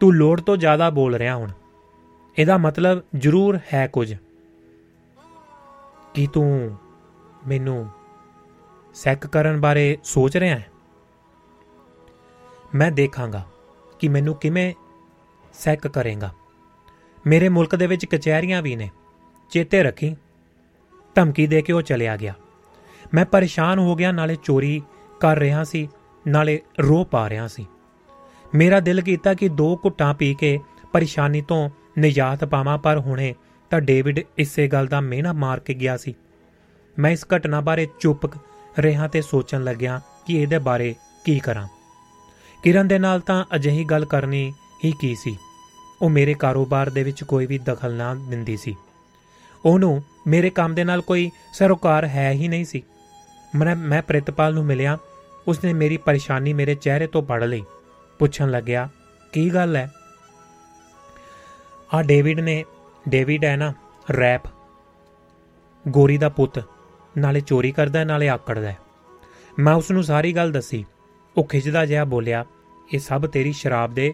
ਤੂੰ 0.00 0.14
ਲੋੜ 0.14 0.40
ਤੋਂ 0.40 0.56
ਜ਼ਿਆਦਾ 0.56 0.90
ਬੋਲ 0.90 1.14
ਰਿਹਾ 1.14 1.36
ਹੁਣ। 1.36 1.50
ਇਹਦਾ 2.38 2.58
ਮਤਲਬ 2.58 3.02
ਜ਼ਰੂਰ 3.18 3.58
ਹੈ 3.74 3.86
ਕੁਝ। 3.86 4.16
ਕੀ 6.14 6.26
ਤੂੰ 6.26 6.76
ਮੈਨੂੰ 7.48 7.88
ਸੈਕ 8.94 9.26
ਕਰਨ 9.26 9.60
ਬਾਰੇ 9.60 9.98
ਸੋਚ 10.04 10.36
ਰਿਹਾ 10.36 10.56
ਹੈ? 10.56 10.70
ਮੈਂ 12.74 12.92
ਦੇਖਾਂਗਾ 12.92 13.46
ਕਿ 13.98 14.08
ਮੈਨੂੰ 14.08 14.34
ਕਿਵੇਂ 14.34 14.74
ਸੈਕ 15.52 15.88
ਕਰੇਗਾ। 15.88 16.34
ਮੇਰੇ 17.26 17.48
ਮੁਲਕ 17.48 17.76
ਦੇ 17.76 17.86
ਵਿੱਚ 17.86 18.04
ਕਚਹਿਰੀਆਂ 18.04 18.62
ਵੀ 18.62 18.76
ਨੇ। 18.76 18.90
ਚੇਤੇ 19.50 19.82
ਰੱਖੀ। 19.82 20.16
ਧਮਕੀ 21.14 21.46
ਦੇ 21.46 21.62
ਕੇ 21.62 21.72
ਉਹ 21.72 21.82
ਚਲਿਆ 21.82 22.16
ਗਿਆ। 22.16 22.34
ਮੈਂ 23.14 23.24
ਪਰੇਸ਼ਾਨ 23.24 23.78
ਹੋ 23.78 23.94
ਗਿਆ, 23.94 24.12
ਨਾਲੇ 24.12 24.36
ਚੋਰੀ 24.42 24.82
ਕਰ 25.20 25.38
ਰਿਹਾ 25.38 25.64
ਸੀ, 25.64 25.88
ਨਾਲੇ 26.28 26.60
ਰੋ 26.82 27.04
ਪਾ 27.04 27.30
ਰਿਹਾ 27.30 27.48
ਸੀ। 27.48 27.66
ਮੇਰਾ 28.54 28.80
ਦਿਲ 28.80 29.00
ਕੀਤਾ 29.00 29.34
ਕਿ 29.34 29.48
ਦੋ 29.48 29.80
ਘੁੱਟਾਂ 29.84 30.14
ਪੀ 30.14 30.34
ਕੇ 30.34 30.60
ਪਰੇਸ਼ਾਨੀ 30.92 31.40
ਤੋਂ 31.40 31.70
ਨਿਜਾਤ 31.98 32.44
ਪਾਵਾਂ, 32.44 32.78
ਪਰ 32.78 32.98
ਹੁਣੇ 32.98 33.34
ਤਾਂ 33.70 33.80
ਡੇਵਿਡ 33.80 34.20
ਇਸੇ 34.38 34.68
ਗੱਲ 34.68 34.86
ਦਾ 34.86 35.00
ਮਿਹਣਾ 35.00 35.32
ਮਾਰ 35.32 35.60
ਕੇ 35.60 35.74
ਗਿਆ 35.74 35.96
ਸੀ। 35.96 36.14
ਮੈਂ 36.98 37.10
ਇਸ 37.10 37.26
ਘਟਨਾ 37.36 37.60
ਬਾਰੇ 37.60 37.88
ਚੁੱਪ 38.00 38.26
ਰਿਹਾ 38.78 39.08
ਤੇ 39.08 39.22
ਸੋਚਣ 39.22 39.64
ਲੱਗਿਆ 39.64 40.00
ਕਿ 40.26 40.42
ਇਹਦੇ 40.42 40.58
ਬਾਰੇ 40.58 40.94
ਕੀ 41.24 41.38
ਕਰਾਂ। 41.38 41.68
ਕਿਰਨ 42.64 42.88
ਦੇ 42.88 42.98
ਨਾਲ 42.98 43.20
ਤਾਂ 43.20 43.44
ਅਜਿਹੀ 43.54 43.84
ਗੱਲ 43.84 44.04
ਕਰਨੀ 44.04 44.52
ਹੀ 44.84 44.92
ਕੀ 45.00 45.14
ਸੀ? 45.14 45.36
ਉਹ 46.02 46.10
ਮੇਰੇ 46.10 46.34
ਕਾਰੋਬਾਰ 46.34 46.90
ਦੇ 46.90 47.02
ਵਿੱਚ 47.02 47.24
ਕੋਈ 47.24 47.46
ਵੀ 47.46 47.58
ਦਖਲ 47.58 47.94
ਨਾ 47.94 48.14
ਦਿੰਦੀ 48.14 48.56
ਸੀ। 48.56 48.76
ਉਹਨੂੰ 49.64 50.02
ਮੇਰੇ 50.26 50.50
ਕੰਮ 50.50 50.74
ਦੇ 50.74 50.84
ਨਾਲ 50.84 51.00
ਕੋਈ 51.00 51.30
ਸਰੋਕਾਰ 51.54 52.04
ਹੈ 52.04 52.30
ਹੀ 52.30 52.48
ਨਹੀਂ 52.48 52.64
ਸੀ। 52.64 52.82
ਮੈਂ 53.54 53.76
ਮੈਂ 53.76 54.02
ਪ੍ਰਿਤਪਾਲ 54.02 54.54
ਨੂੰ 54.54 54.64
ਮਿਲਿਆ, 54.64 54.98
ਉਸਨੇ 55.48 55.72
ਮੇਰੀ 55.72 55.96
ਪਰੇਸ਼ਾਨੀ 55.96 56.52
ਮੇਰੇ 56.52 56.74
ਚਿਹਰੇ 56.74 57.06
ਤੋਂ 57.06 57.22
ਪੜ 57.22 57.44
ਲਈ। 57.44 57.62
ਪੁੱਛਣ 58.20 58.50
ਲੱਗਿਆ 58.50 58.88
ਕੀ 59.32 59.48
ਗੱਲ 59.54 59.76
ਹੈ 59.76 59.90
ਆ 61.90 62.02
ਡੇਵਿਡ 62.02 62.40
ਨੇ 62.40 62.64
ਡੇਵਿਡ 63.08 63.44
ਹੈ 63.44 63.56
ਨਾ 63.56 63.72
ਰੈਪ 64.08 64.42
ਗੋਰੀ 65.88 66.18
ਦਾ 66.18 66.28
ਪੁੱਤ 66.28 66.58
ਨਾਲੇ 67.18 67.40
ਚੋਰੀ 67.40 67.70
ਕਰਦਾ 67.72 67.98
ਹੈ, 67.98 68.04
ਨਾਲੇ 68.04 68.28
ਆਕੜਦਾ 68.28 68.66
ਹੈ। 68.70 68.78
ਮੈਂ 69.58 69.74
ਉਸ 69.74 69.90
ਨੂੰ 69.90 70.02
ਸਾਰੀ 70.04 70.32
ਗੱਲ 70.32 70.52
ਦੱਸੀ 70.52 70.84
ਉਹ 71.36 71.44
ਖਿੱਚਦਾ 71.44 71.84
ਜਿਹਾ 71.86 72.04
ਬੋਲਿਆ 72.04 72.44
ਇਹ 72.94 72.98
ਸਭ 72.98 73.26
ਤੇਰੀ 73.26 73.52
ਸ਼ਰਾਬ 73.52 73.94
ਦੇ 73.94 74.12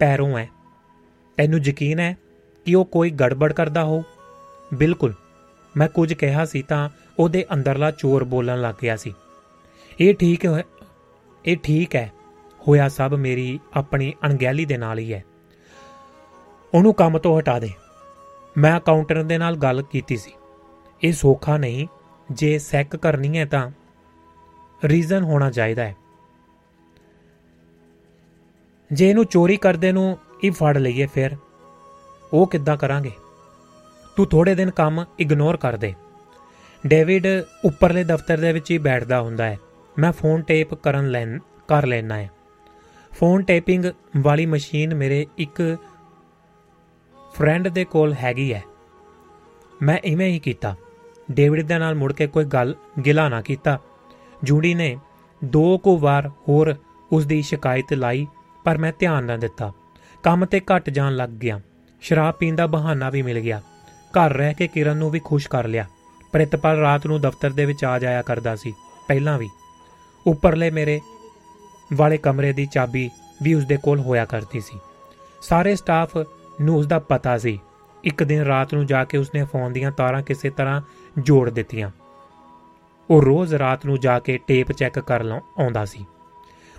ਪੈਰੋਂ 0.00 0.38
ਹੈ 0.38 0.48
ਤੈਨੂੰ 1.38 1.60
ਯਕੀਨ 1.64 2.00
ਹੈ 2.00 2.16
ਕਿ 2.66 2.74
ਉਹ 2.74 2.84
ਕੋਈ 2.84 3.10
ਗੜਬੜ 3.10 3.52
ਕਰਦਾ 3.52 3.84
ਹੋ? 3.84 4.02
ਬਿਲਕੁਲ। 4.74 5.14
ਮੈਂ 5.76 5.88
ਕੁਝ 5.88 6.12
ਕਿਹਾ 6.14 6.44
ਸੀ 6.44 6.62
ਤਾਂ 6.62 6.88
ਉਹਦੇ 7.18 7.44
ਅੰਦਰਲਾ 7.54 7.90
ਚੋਰ 7.90 8.24
ਬੋਲਣ 8.24 8.60
ਲੱਗ 8.60 8.74
ਗਿਆ 8.82 8.96
ਸੀ। 8.96 9.12
ਇਹ 10.00 10.14
ਠੀਕ 10.14 10.46
ਹੈ 10.46 10.62
ਇਹ 11.44 11.56
ਠੀਕ 11.56 11.96
ਹੈ 11.96 12.10
ਹੋਇਆ 12.68 12.88
ਸਭ 12.88 13.14
ਮੇਰੀ 13.18 13.60
ਆਪਣੀ 13.74 14.12
ਅਣਗਹਿਲੀ 14.26 14.64
ਦੇ 14.64 14.76
ਨਾਲ 14.76 14.98
ਹੀ 14.98 15.14
ਹੈ। 15.14 15.24
ਉਹਨੂੰ 16.74 16.94
ਕੰਮ 16.94 17.18
ਤੋਂ 17.18 17.38
ਹਟਾ 17.38 17.58
ਦੇ। 17.58 17.70
ਮੈਂ 18.58 18.76
ਅਕਾਊਂਟਰ 18.76 19.22
ਦੇ 19.22 19.38
ਨਾਲ 19.38 19.56
ਗੱਲ 19.56 19.82
ਕੀਤੀ 19.82 20.16
ਸੀ। 20.16 20.32
ਇਹ 21.02 21.12
ਸੌਖਾ 21.12 21.56
ਨਹੀਂ, 21.56 21.88
ਜੇ 22.32 22.58
ਸੈੱਕ 22.58 22.96
ਕਰਨੀ 22.96 23.38
ਹੈ 23.38 23.44
ਤਾਂ 23.44 23.70
ਰੀਜ਼ਨ 24.84 25.22
ਹੋਣਾ 25.22 25.50
ਚਾਹੀਦਾ 25.50 25.84
ਹੈ। 25.84 25.96
ਜੇ 28.92 29.10
ਇਹਨੂੰ 29.10 29.24
ਚੋਰੀ 29.24 29.56
ਕਰਦੇ 29.56 29.92
ਨੂੰ 29.92 30.18
ਹੀ 30.44 30.50
ਫੜ 30.50 30.78
ਲਈਏ 30.78 31.06
ਫਿਰ, 31.06 31.36
ਉਹ 32.32 32.46
ਕਿੱਦਾਂ 32.46 32.76
ਕਰਾਂਗੇ? 32.76 33.10
ਤੂੰ 34.16 34.26
ਥੋੜੇ 34.26 34.54
ਦਿਨ 34.54 34.70
ਕੰਮ 34.70 35.04
ਇਗਨੋਰ 35.18 35.56
ਕਰ 35.56 35.76
ਦੇ। 35.76 35.94
ਡੇਵਿਡ 36.86 37.26
ਉੱਪਰਲੇ 37.64 38.04
ਦਫ਼ਤਰ 38.04 38.38
ਦੇ 38.38 38.52
ਵਿੱਚ 38.52 38.70
ਹੀ 38.70 38.78
ਬੈਠਦਾ 38.78 39.20
ਹੁੰਦਾ 39.20 39.44
ਹੈ। 39.44 39.58
ਮੈਂ 39.98 40.12
ਫੋਨ 40.12 40.42
ਟੇਪ 40.42 40.74
ਕਰਨ 40.74 41.10
ਲੈਣ, 41.10 41.38
ਕਰ 41.68 41.86
ਲੈਣਾ 41.86 42.16
ਹੈ। 42.16 42.30
ਫੋਨ 43.16 43.42
ਟੇਪਿੰਗ 43.42 43.84
ਵਾਲੀ 44.16 44.46
ਮਸ਼ੀਨ 44.46 44.94
ਮੇਰੇ 44.94 45.26
ਇੱਕ 45.38 45.76
ਫਰੈਂਡ 47.34 47.68
ਦੇ 47.68 47.84
ਕੋਲ 47.84 48.12
ਹੈਗੀ 48.14 48.52
ਹੈ 48.54 48.62
ਮੈਂ 49.82 49.98
ਇਵੇਂ 50.04 50.28
ਹੀ 50.28 50.38
ਕੀਤਾ। 50.38 50.74
ਡੇਵਿਡ 51.30 51.66
ਦੇ 51.66 51.78
ਨਾਲ 51.78 51.94
ਮੁੜ 51.94 52.12
ਕੇ 52.12 52.26
ਕੋਈ 52.26 52.44
ਗੱਲ 52.44 52.74
ਗਿਲਾ 53.06 53.28
ਨਾ 53.28 53.40
ਕੀਤਾ। 53.40 53.78
ਜੂੜੀ 54.44 54.74
ਨੇ 54.74 54.96
ਦੋ 55.44 55.78
ਕੁ 55.78 55.96
ਵਾਰ 55.98 56.28
ਹੋਰ 56.48 56.74
ਉਸ 57.12 57.26
ਦੀ 57.26 57.40
ਸ਼ਿਕਾਇਤ 57.42 57.92
ਲਾਈ, 57.92 58.26
ਪਰ 58.64 58.78
ਮੈਂ 58.78 58.92
ਧਿਆਨ 58.98 59.24
ਨਾ 59.24 59.36
ਦਿੱਤਾ। 59.36 59.72
ਕੰਮ 60.22 60.44
ਤੇ 60.44 60.60
ਘਟ 60.60 60.90
ਜਾਣ 60.90 61.16
ਲੱਗ 61.16 61.30
ਗਿਆ। 61.30 61.60
ਸ਼ਰਾਬ 62.02 62.34
ਪੀਣ 62.34 62.56
ਦਾ 62.56 62.66
ਬਹਾਨਾ 62.66 63.10
ਵੀ 63.10 63.22
ਮਿਲ 63.22 63.40
ਗਿਆ। 63.40 63.60
ਘਰ 64.12 64.32
ਰਹਿ 64.32 64.54
ਕੇ 64.54 64.66
ਕਿਰਨ 64.68 64.96
ਨੂੰ 64.96 65.10
ਵੀ 65.10 65.20
ਖੁਸ਼ 65.24 65.48
ਕਰ 65.48 65.68
ਲਿਆ। 65.68 65.86
ਪ੍ਰਿਤਪਾਲ 66.32 66.78
ਰਾਤ 66.78 67.06
ਨੂੰ 67.06 67.20
ਦਫ਼ਤਰ 67.20 67.50
ਦੇ 67.50 67.64
ਵਿੱਚ 67.64 67.84
ਆ 67.84 67.98
ਜਾਇਆ 67.98 68.22
ਕਰਦਾ 68.22 68.56
ਸੀ, 68.56 68.72
ਪਹਿਲਾਂ 69.08 69.38
ਵੀ। 69.38 69.48
ਉੱਪਰਲੇ 70.26 70.70
ਮੇਰੇ 70.70 71.00
ਵਾਲੇ 71.94 72.16
ਕਮਰੇ 72.16 72.52
ਦੀ 72.52 72.66
ਚਾਬੀ 72.66 73.10
ਵੀ 73.42 73.54
ਉਸ 73.54 73.64
ਦੇ 73.64 73.76
ਕੋਲ 73.76 74.00
ਹੋਇਆ 74.00 74.24
ਕਰਦੀ 74.24 74.60
ਸੀ। 74.60 74.78
ਸਾਰੇ 75.42 75.76
ਸਟਾਫ 75.76 76.16
ਨੂੰ 76.60 76.76
ਉਸ 76.76 76.86
ਦਾ 76.86 76.98
ਪਤਾ 76.98 77.38
ਸੀ। 77.38 77.60
ਇੱਕ 78.04 78.22
ਦਿਨ 78.22 78.42
ਰਾਤ 78.42 78.74
ਨੂੰ 78.74 78.86
ਜਾ 78.86 79.04
ਕੇ 79.04 79.18
ਉਸਨੇ 79.18 79.44
ਫੋਨ 79.44 79.72
ਦੀਆਂ 79.72 79.92
ਤਾਰਾਂ 79.92 80.22
ਕਿਸੇ 80.22 80.50
ਤਰ੍ਹਾਂ 80.50 80.82
ਜੋੜ 81.18 81.50
ਦਿੱਤੀਆਂ। 81.50 81.90
ਉਹ 83.10 83.22
ਰੋਜ਼ 83.22 83.54
ਰਾਤ 83.54 83.86
ਨੂੰ 83.86 84.00
ਜਾ 84.00 84.18
ਕੇ 84.18 84.38
ਟੇਪ 84.38 84.72
ਚੈੱਕ 84.72 84.98
ਕਰ 84.98 85.22
ਲਾਂ 85.22 85.40
ਆਉਂਦਾ 85.58 85.84
ਸੀ। 85.84 86.06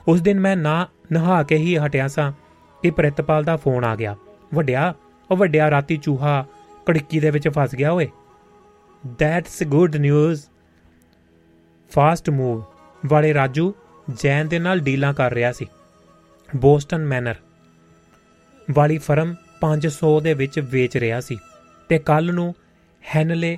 ਉਸ 0.08 0.22
ਦਿਨ 0.22 0.40
ਮੈਂ 0.40 0.58
ਨਾ 0.58 0.88
ਨਹਾ 1.12 1.44
ਕੇ 1.44 1.56
ਹੀ 1.56 1.78
ਹਟਿਆ 1.78 2.08
ਸਾਂ। 2.08 2.32
ਕਿ 2.84 2.92
ਪ੍ਰਿਤਪਾਲ 2.92 3.44
ਦਾ 3.44 3.56
ਫੋਨ 3.58 3.84
ਆ 3.84 3.96
ਗਿਆ। 3.96 4.16
ਵੱਡਿਆ, 4.54 4.94
ਉਹ 5.32 5.38
ਵੱਡਿਆ 5.38 5.72
ਰਾਤੀ 5.72 5.98
ਚੂਹਾ 5.98 6.46
ਕੜਕੀ 6.86 7.20
ਦੇ 7.20 7.32
ਵਿੱਚ 7.32 7.50
ਫਸ 7.50 7.76
ਗਿਆ 7.76 7.92
ਓਏ। 7.92 8.10
That's 9.08 9.64
good 9.64 9.96
news 9.96 10.46
fast 11.90 12.30
move 12.30 12.64
ਵਾਲੇ 13.06 13.34
ਰਾਜੂ 13.34 13.74
ਜੈਨ 14.10 14.48
ਦੇ 14.48 14.60
ਨਾਲ 14.60 14.80
ਡੀਲਾਂ 14.80 15.14
ਕਰ 15.14 15.34
ਰਿਹਾ 15.34 15.52
ਸੀ। 15.52 15.68
ਬੋਸਟਨ 16.56 17.06
ਮੈਨਰ 17.06 17.36
ਵਾਲੀ 18.72 18.98
ਫਰਮ 18.98 19.36
500 19.62 20.20
ਦੇ 20.20 20.34
ਵਿੱਚ 20.34 20.60
ਵੇਚ 20.60 20.98
ਰਿਹਾ 20.98 21.22
ਸੀ 21.22 21.38
ਤੇ 21.90 22.00
ਕੱਲ 22.00 22.34
ਨੂੰ 22.34 22.56
ਹੈਨਲੇ 23.16 23.58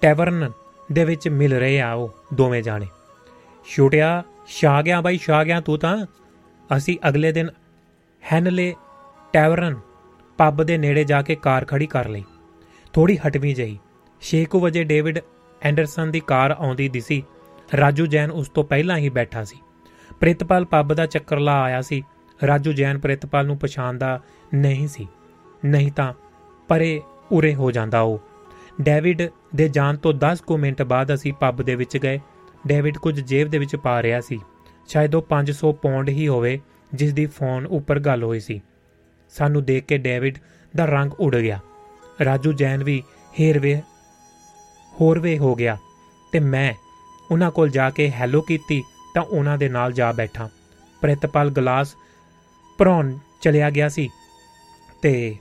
ਟੈਵਰਨ 0.00 0.50
ਦੇ 0.92 1.04
ਵਿੱਚ 1.04 1.28
ਮਿਲ 1.28 1.58
ਰਹੇ 1.58 1.80
ਆ 1.80 1.92
ਉਹ 1.92 2.14
ਦੋਵੇਂ 2.34 2.62
ਜਾਣੇ। 2.62 2.86
ਛੋਟਿਆ 3.66 4.22
ਛਾ 4.48 4.82
ਗਿਆ 4.82 5.00
ਬਾਈ 5.00 5.18
ਛਾ 5.18 5.44
ਗਿਆ 5.44 5.60
ਤੂੰ 5.60 5.78
ਤਾਂ। 5.78 6.06
ਅਸੀਂ 6.76 6.98
ਅਗਲੇ 7.08 7.32
ਦਿਨ 7.32 7.50
ਹੈਨਲੇ 8.32 8.74
ਟੈਵਰਨ 9.32 9.76
ਪੱਬ 10.38 10.62
ਦੇ 10.62 10.78
ਨੇੜੇ 10.78 11.04
ਜਾ 11.04 11.22
ਕੇ 11.22 11.34
ਕਾਰ 11.34 11.64
ਖੜੀ 11.64 11.86
ਕਰ 11.86 12.08
ਲਈ। 12.08 12.24
ਥੋੜੀ 12.92 13.16
ਹਟਵੀਂ 13.16 13.54
ਜਈ। 13.54 13.78
6 14.22 14.60
ਵਜੇ 14.60 14.84
ਡੇਵਿਡ 14.84 15.18
ਐਂਡਰਸਨ 15.62 16.10
ਦੀ 16.10 16.20
ਕਾਰ 16.20 16.50
ਆਉਂਦੀ 16.50 16.88
ਦਿਸੀ। 16.88 17.22
ਰਾਜੂ 17.76 18.06
ਜੈਨ 18.06 18.30
ਉਸ 18.30 18.48
ਤੋਂ 18.48 18.64
ਪਹਿਲਾਂ 18.64 18.96
ਹੀ 18.96 19.08
ਬੈਠਾ 19.08 19.44
ਸੀ। 19.44 19.56
ਪ੍ਰਿਤਪਾਲ 20.20 20.64
ਪੱਬ 20.64 20.94
ਦਾ 20.94 21.06
ਚੱਕਰ 21.06 21.38
ਲਾ 21.38 21.62
ਆਇਆ 21.62 21.82
ਸੀ। 21.82 22.02
ਰਾਜੂ 22.46 22.72
ਜੈਨ 22.72 22.98
ਪ੍ਰਿਤਪਾਲ 22.98 23.46
ਨੂੰ 23.46 23.58
ਪਛਾਣਦਾ 23.58 24.20
ਨਹੀਂ 24.54 24.88
ਸੀ। 24.88 25.08
ਨਹੀਂ 25.64 25.92
ਤਾਂ 25.92 26.12
ਪਰੇ 26.68 27.02
ਉਰੇ 27.32 27.54
ਹੋ 27.54 27.70
ਜਾਂਦਾ 27.70 28.00
ਉਹ। 28.00 28.20
ਡੇਵਿਡ 28.80 29.30
ਦੇ 29.54 29.68
ਜਾਣ 29.68 29.96
ਤੋਂ 29.96 30.12
10 30.12 30.40
ਕੁ 30.40 30.58
ਮਿੰਟ 30.58 30.82
ਬਾਅਦ 30.82 31.14
ਅਸੀਂ 31.14 31.32
ਪੱਬ 31.32 31.62
ਦੇ 31.62 31.74
ਵਿੱਚ 31.74 31.96
ਗਏ। 31.96 32.20
ਡੇਵਿਡ 32.66 32.98
ਕੁਝ 32.98 33.20
ਜੇਬ 33.20 33.48
ਦੇ 33.48 33.58
ਵਿੱਚ 33.58 33.76
ਪਾ 33.76 34.02
ਰਿਹਾ 34.02 34.20
ਸੀ। 34.20 34.40
ਸ਼ਾਇਦ 34.88 35.14
ਉਹ 35.14 35.22
500 35.22 35.72
ਪੌਂਡ 35.72 36.08
ਹੀ 36.08 36.28
ਹੋਵੇ 36.28 36.60
ਜਿਸ 36.94 37.12
ਦੀ 37.12 37.26
ਫੋਨ 37.26 37.66
ਉੱਪਰ 37.66 37.98
ਗੱਲ 37.98 38.22
ਹੋਈ 38.22 38.40
ਸੀ। 38.40 38.62
ਸਾਨੂੰ 39.28 39.64
ਦੇਖ 39.64 39.84
ਕੇ 39.84 39.98
ਡੇਵਿਡ 39.98 40.38
ਦਾ 40.76 40.84
ਰੰਗ 40.84 41.10
ਉੱਡ 41.20 41.36
ਗਿਆ। 41.36 41.60
ਰਾਜੂ 42.24 42.52
ਜੈਨ 42.52 42.84
ਵੀ 42.84 43.02
ਹੇਰਵੇ 43.40 43.82
ਹੋਰਵੇ 45.00 45.38
ਹੋ 45.38 45.54
ਗਿਆ 45.54 45.78
ਤੇ 46.32 46.40
ਮੈਂ 46.40 46.74
ਉਹਨਾਂ 47.30 47.50
ਕੋਲ 47.50 47.68
ਜਾ 47.70 47.90
ਕੇ 47.90 48.10
ਹੈਲੋ 48.10 48.40
ਕੀਤੀ 48.40 48.82
ਤਾਂ 49.14 49.22
ਉਹਨਾਂ 49.22 49.58
ਦੇ 49.58 49.68
ਨਾਲ 49.68 49.92
ਜਾ 49.92 50.12
ਬੈਠਾ। 50.12 50.48
ਪ੍ਰਿਤਪਾਲ 51.00 51.50
ਗਲਾਸ 51.50 51.94
ਭਰੌਣ 52.78 53.16
ਚਲਿਆ 53.40 53.70
ਗਿਆ 53.70 53.88
ਸੀ 53.88 54.08
ਤੇ 55.02 55.36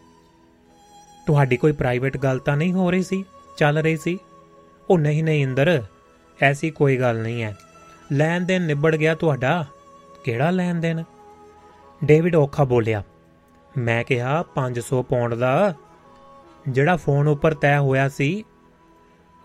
ਤੁਹਾਡੀ 1.27 1.57
ਕੋਈ 1.57 1.71
ਪ੍ਰਾਈਵੇਟ 1.71 2.17
ਗੱਲ 2.17 2.39
ਤਾਂ 2.39 2.57
ਨਹੀਂ 2.57 2.73
ਹੋ 2.73 2.91
ਰਹੀ 2.91 3.03
ਸੀ? 3.03 3.23
ਚੱਲ 3.57 3.77
ਰਹੀ 3.77 3.97
ਸੀ? 3.97 4.17
ਉਹ 4.89 4.99
ਨਹੀਂ 4.99 5.23
ਨਹੀਂ 5.23 5.43
ਇੰਦਰ, 5.43 5.83
ਐਸੀ 6.41 6.69
ਕੋਈ 6.69 6.97
ਗੱਲ 6.97 7.21
ਨਹੀਂ 7.21 7.43
ਹੈ। 7.43 7.57
ਲੈਣ 8.11 8.41
ਦੇਣ 8.41 8.61
ਨਿਬੜ 8.61 8.95
ਗਿਆ 8.95 9.15
ਤੁਹਾਡਾ? 9.15 9.65
ਕਿਹੜਾ 10.23 10.49
ਲੈਣ 10.49 10.75
ਦੇਣ? 10.75 11.03
ਡੇਵਿਡ 12.03 12.35
ਔਖਾ 12.35 12.63
ਬੋਲਿਆ। 12.63 13.03
ਮੈਂ 13.77 14.03
ਕਿਹਾ 14.03 14.43
500 14.55 15.03
ਪੌਂਡ 15.03 15.33
ਦਾ, 15.33 15.73
ਜਿਹੜਾ 16.69 16.95
ਫੋਨ 16.95 17.27
ਉੱਪਰ 17.27 17.53
ਤੈਅ 17.53 17.79
ਹੋਇਆ 17.79 18.09
ਸੀ, 18.09 18.43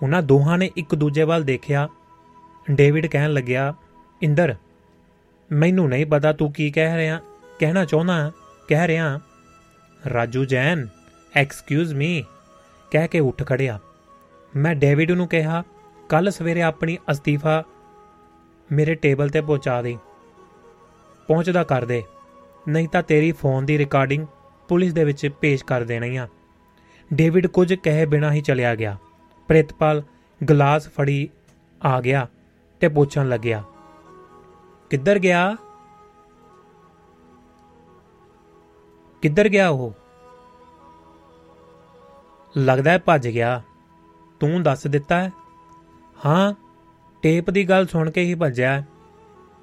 ਉਹਨਾਂ 0.02 0.22
ਦੋਹਾਂ 0.22 0.58
ਨੇ 0.58 0.70
ਇੱਕ 0.76 0.94
ਦੂਜੇ 0.94 1.22
ਵੱਲ 1.22 1.44
ਦੇਖਿਆ। 1.44 1.88
ਡੇਵਿਡ 2.70 3.06
ਕਹਿਣ 3.06 3.32
ਲੱਗਿਆ, 3.32 3.74
ਇੰਦਰ, 4.22 4.54
ਮੈਨੂੰ 5.52 5.88
ਨਹੀਂ 5.88 6.06
ਪਤਾ 6.06 6.32
ਤੂੰ 6.32 6.52
ਕੀ 6.52 6.70
ਕਹਿ 6.70 6.96
ਰਿਹਾ, 6.96 7.20
ਕਹਿਣਾ 7.58 7.84
ਚਾਹੁੰਦਾ 7.84 8.30
ਕਹਿ 8.68 8.88
ਰਿਹਾ। 8.88 9.20
ਰਾਜੂ 10.14 10.44
ਜੈਨ 10.44 10.86
ਐਕਸਕਿਊਜ਼ 11.36 11.94
ਮੀ 11.94 12.24
ਕਹਿ 12.90 13.08
ਕੇ 13.08 13.20
ਉੱਠ 13.20 13.42
ਖੜਿਆ। 13.46 13.78
ਮੈਂ 14.56 14.74
ਡੇਵਿਡ 14.74 15.10
ਨੂੰ 15.10 15.28
ਕਿਹਾ 15.28 15.62
ਕੱਲ 16.08 16.30
ਸਵੇਰੇ 16.30 16.62
ਆਪਣੀ 16.62 16.98
ਅਸਤੀਫਾ 17.10 17.62
ਮੇਰੇ 18.72 18.94
ਟੇਬਲ 18.94 19.28
ਤੇ 19.28 19.40
ਪਹੁੰਚਾ 19.40 19.80
ਦੇ। 19.82 19.96
ਪਹੁੰਚਦਾ 21.28 21.64
ਕਰ 21.64 21.84
ਦੇ, 21.84 22.02
ਨਹੀਂ 22.68 22.88
ਤਾਂ 22.88 23.02
ਤੇਰੀ 23.02 23.32
ਫੋਨ 23.32 23.66
ਦੀ 23.66 23.78
ਰਿਕਾਰਡਿੰਗ 23.78 24.26
ਪੁਲਿਸ 24.68 24.92
ਦੇ 24.92 25.04
ਵਿੱਚ 25.04 25.26
ਪੇਸ਼ 25.40 25.64
ਕਰ 25.64 25.84
ਦੇਣੀ 25.84 26.16
ਆ। 26.16 26.28
ਡੇਵਿਡ 27.14 27.46
ਕੁਝ 27.46 27.74
ਕਹੇ 27.74 28.06
ਬਿਨਾਂ 28.06 28.32
ਹੀ 28.32 28.40
ਚਲਿਆ 28.40 28.74
ਗਿਆ। 28.74 28.96
ਪ੍ਰਿਤਪਾਲ 29.48 30.02
ਗਲਾਸ 30.40 30.88
ਫੜੀ 30.88 31.28
ਆ 31.84 32.00
ਗਿਆ। 32.00 32.26
ਤੇ 32.84 32.88
ਪੁੱਛਣ 32.88 33.28
ਲੱਗਿਆ, 33.28 33.62
ਕਿੱਧਰ 34.90 35.18
ਗਿਆ? 35.18 35.56
ਕਿੱਧਰ 39.22 39.48
ਗਿਆ 39.48 39.68
ਉਹ? 39.68 39.92
ਲੱਗਦਾ 42.56 42.90
ਹੈ 42.90 42.98
ਭੱਜ 42.98 43.28
ਗਿਆ। 43.28 43.62
ਤੂੰ 44.40 44.62
ਦੱਸ 44.62 44.86
ਦਿੱਤਾ 44.86 45.22
ਹੈ? 45.22 45.30
ਹਾਂ, 46.26 46.52
ਟੇਪ 47.22 47.50
ਦੀ 47.50 47.68
ਗੱਲ 47.68 47.86
ਸੁਣ 47.86 48.10
ਕੇ 48.10 48.24
ਹੀ 48.24 48.34
ਭੱਜਿਆ 48.34 48.72
ਹੈ। 48.72 48.86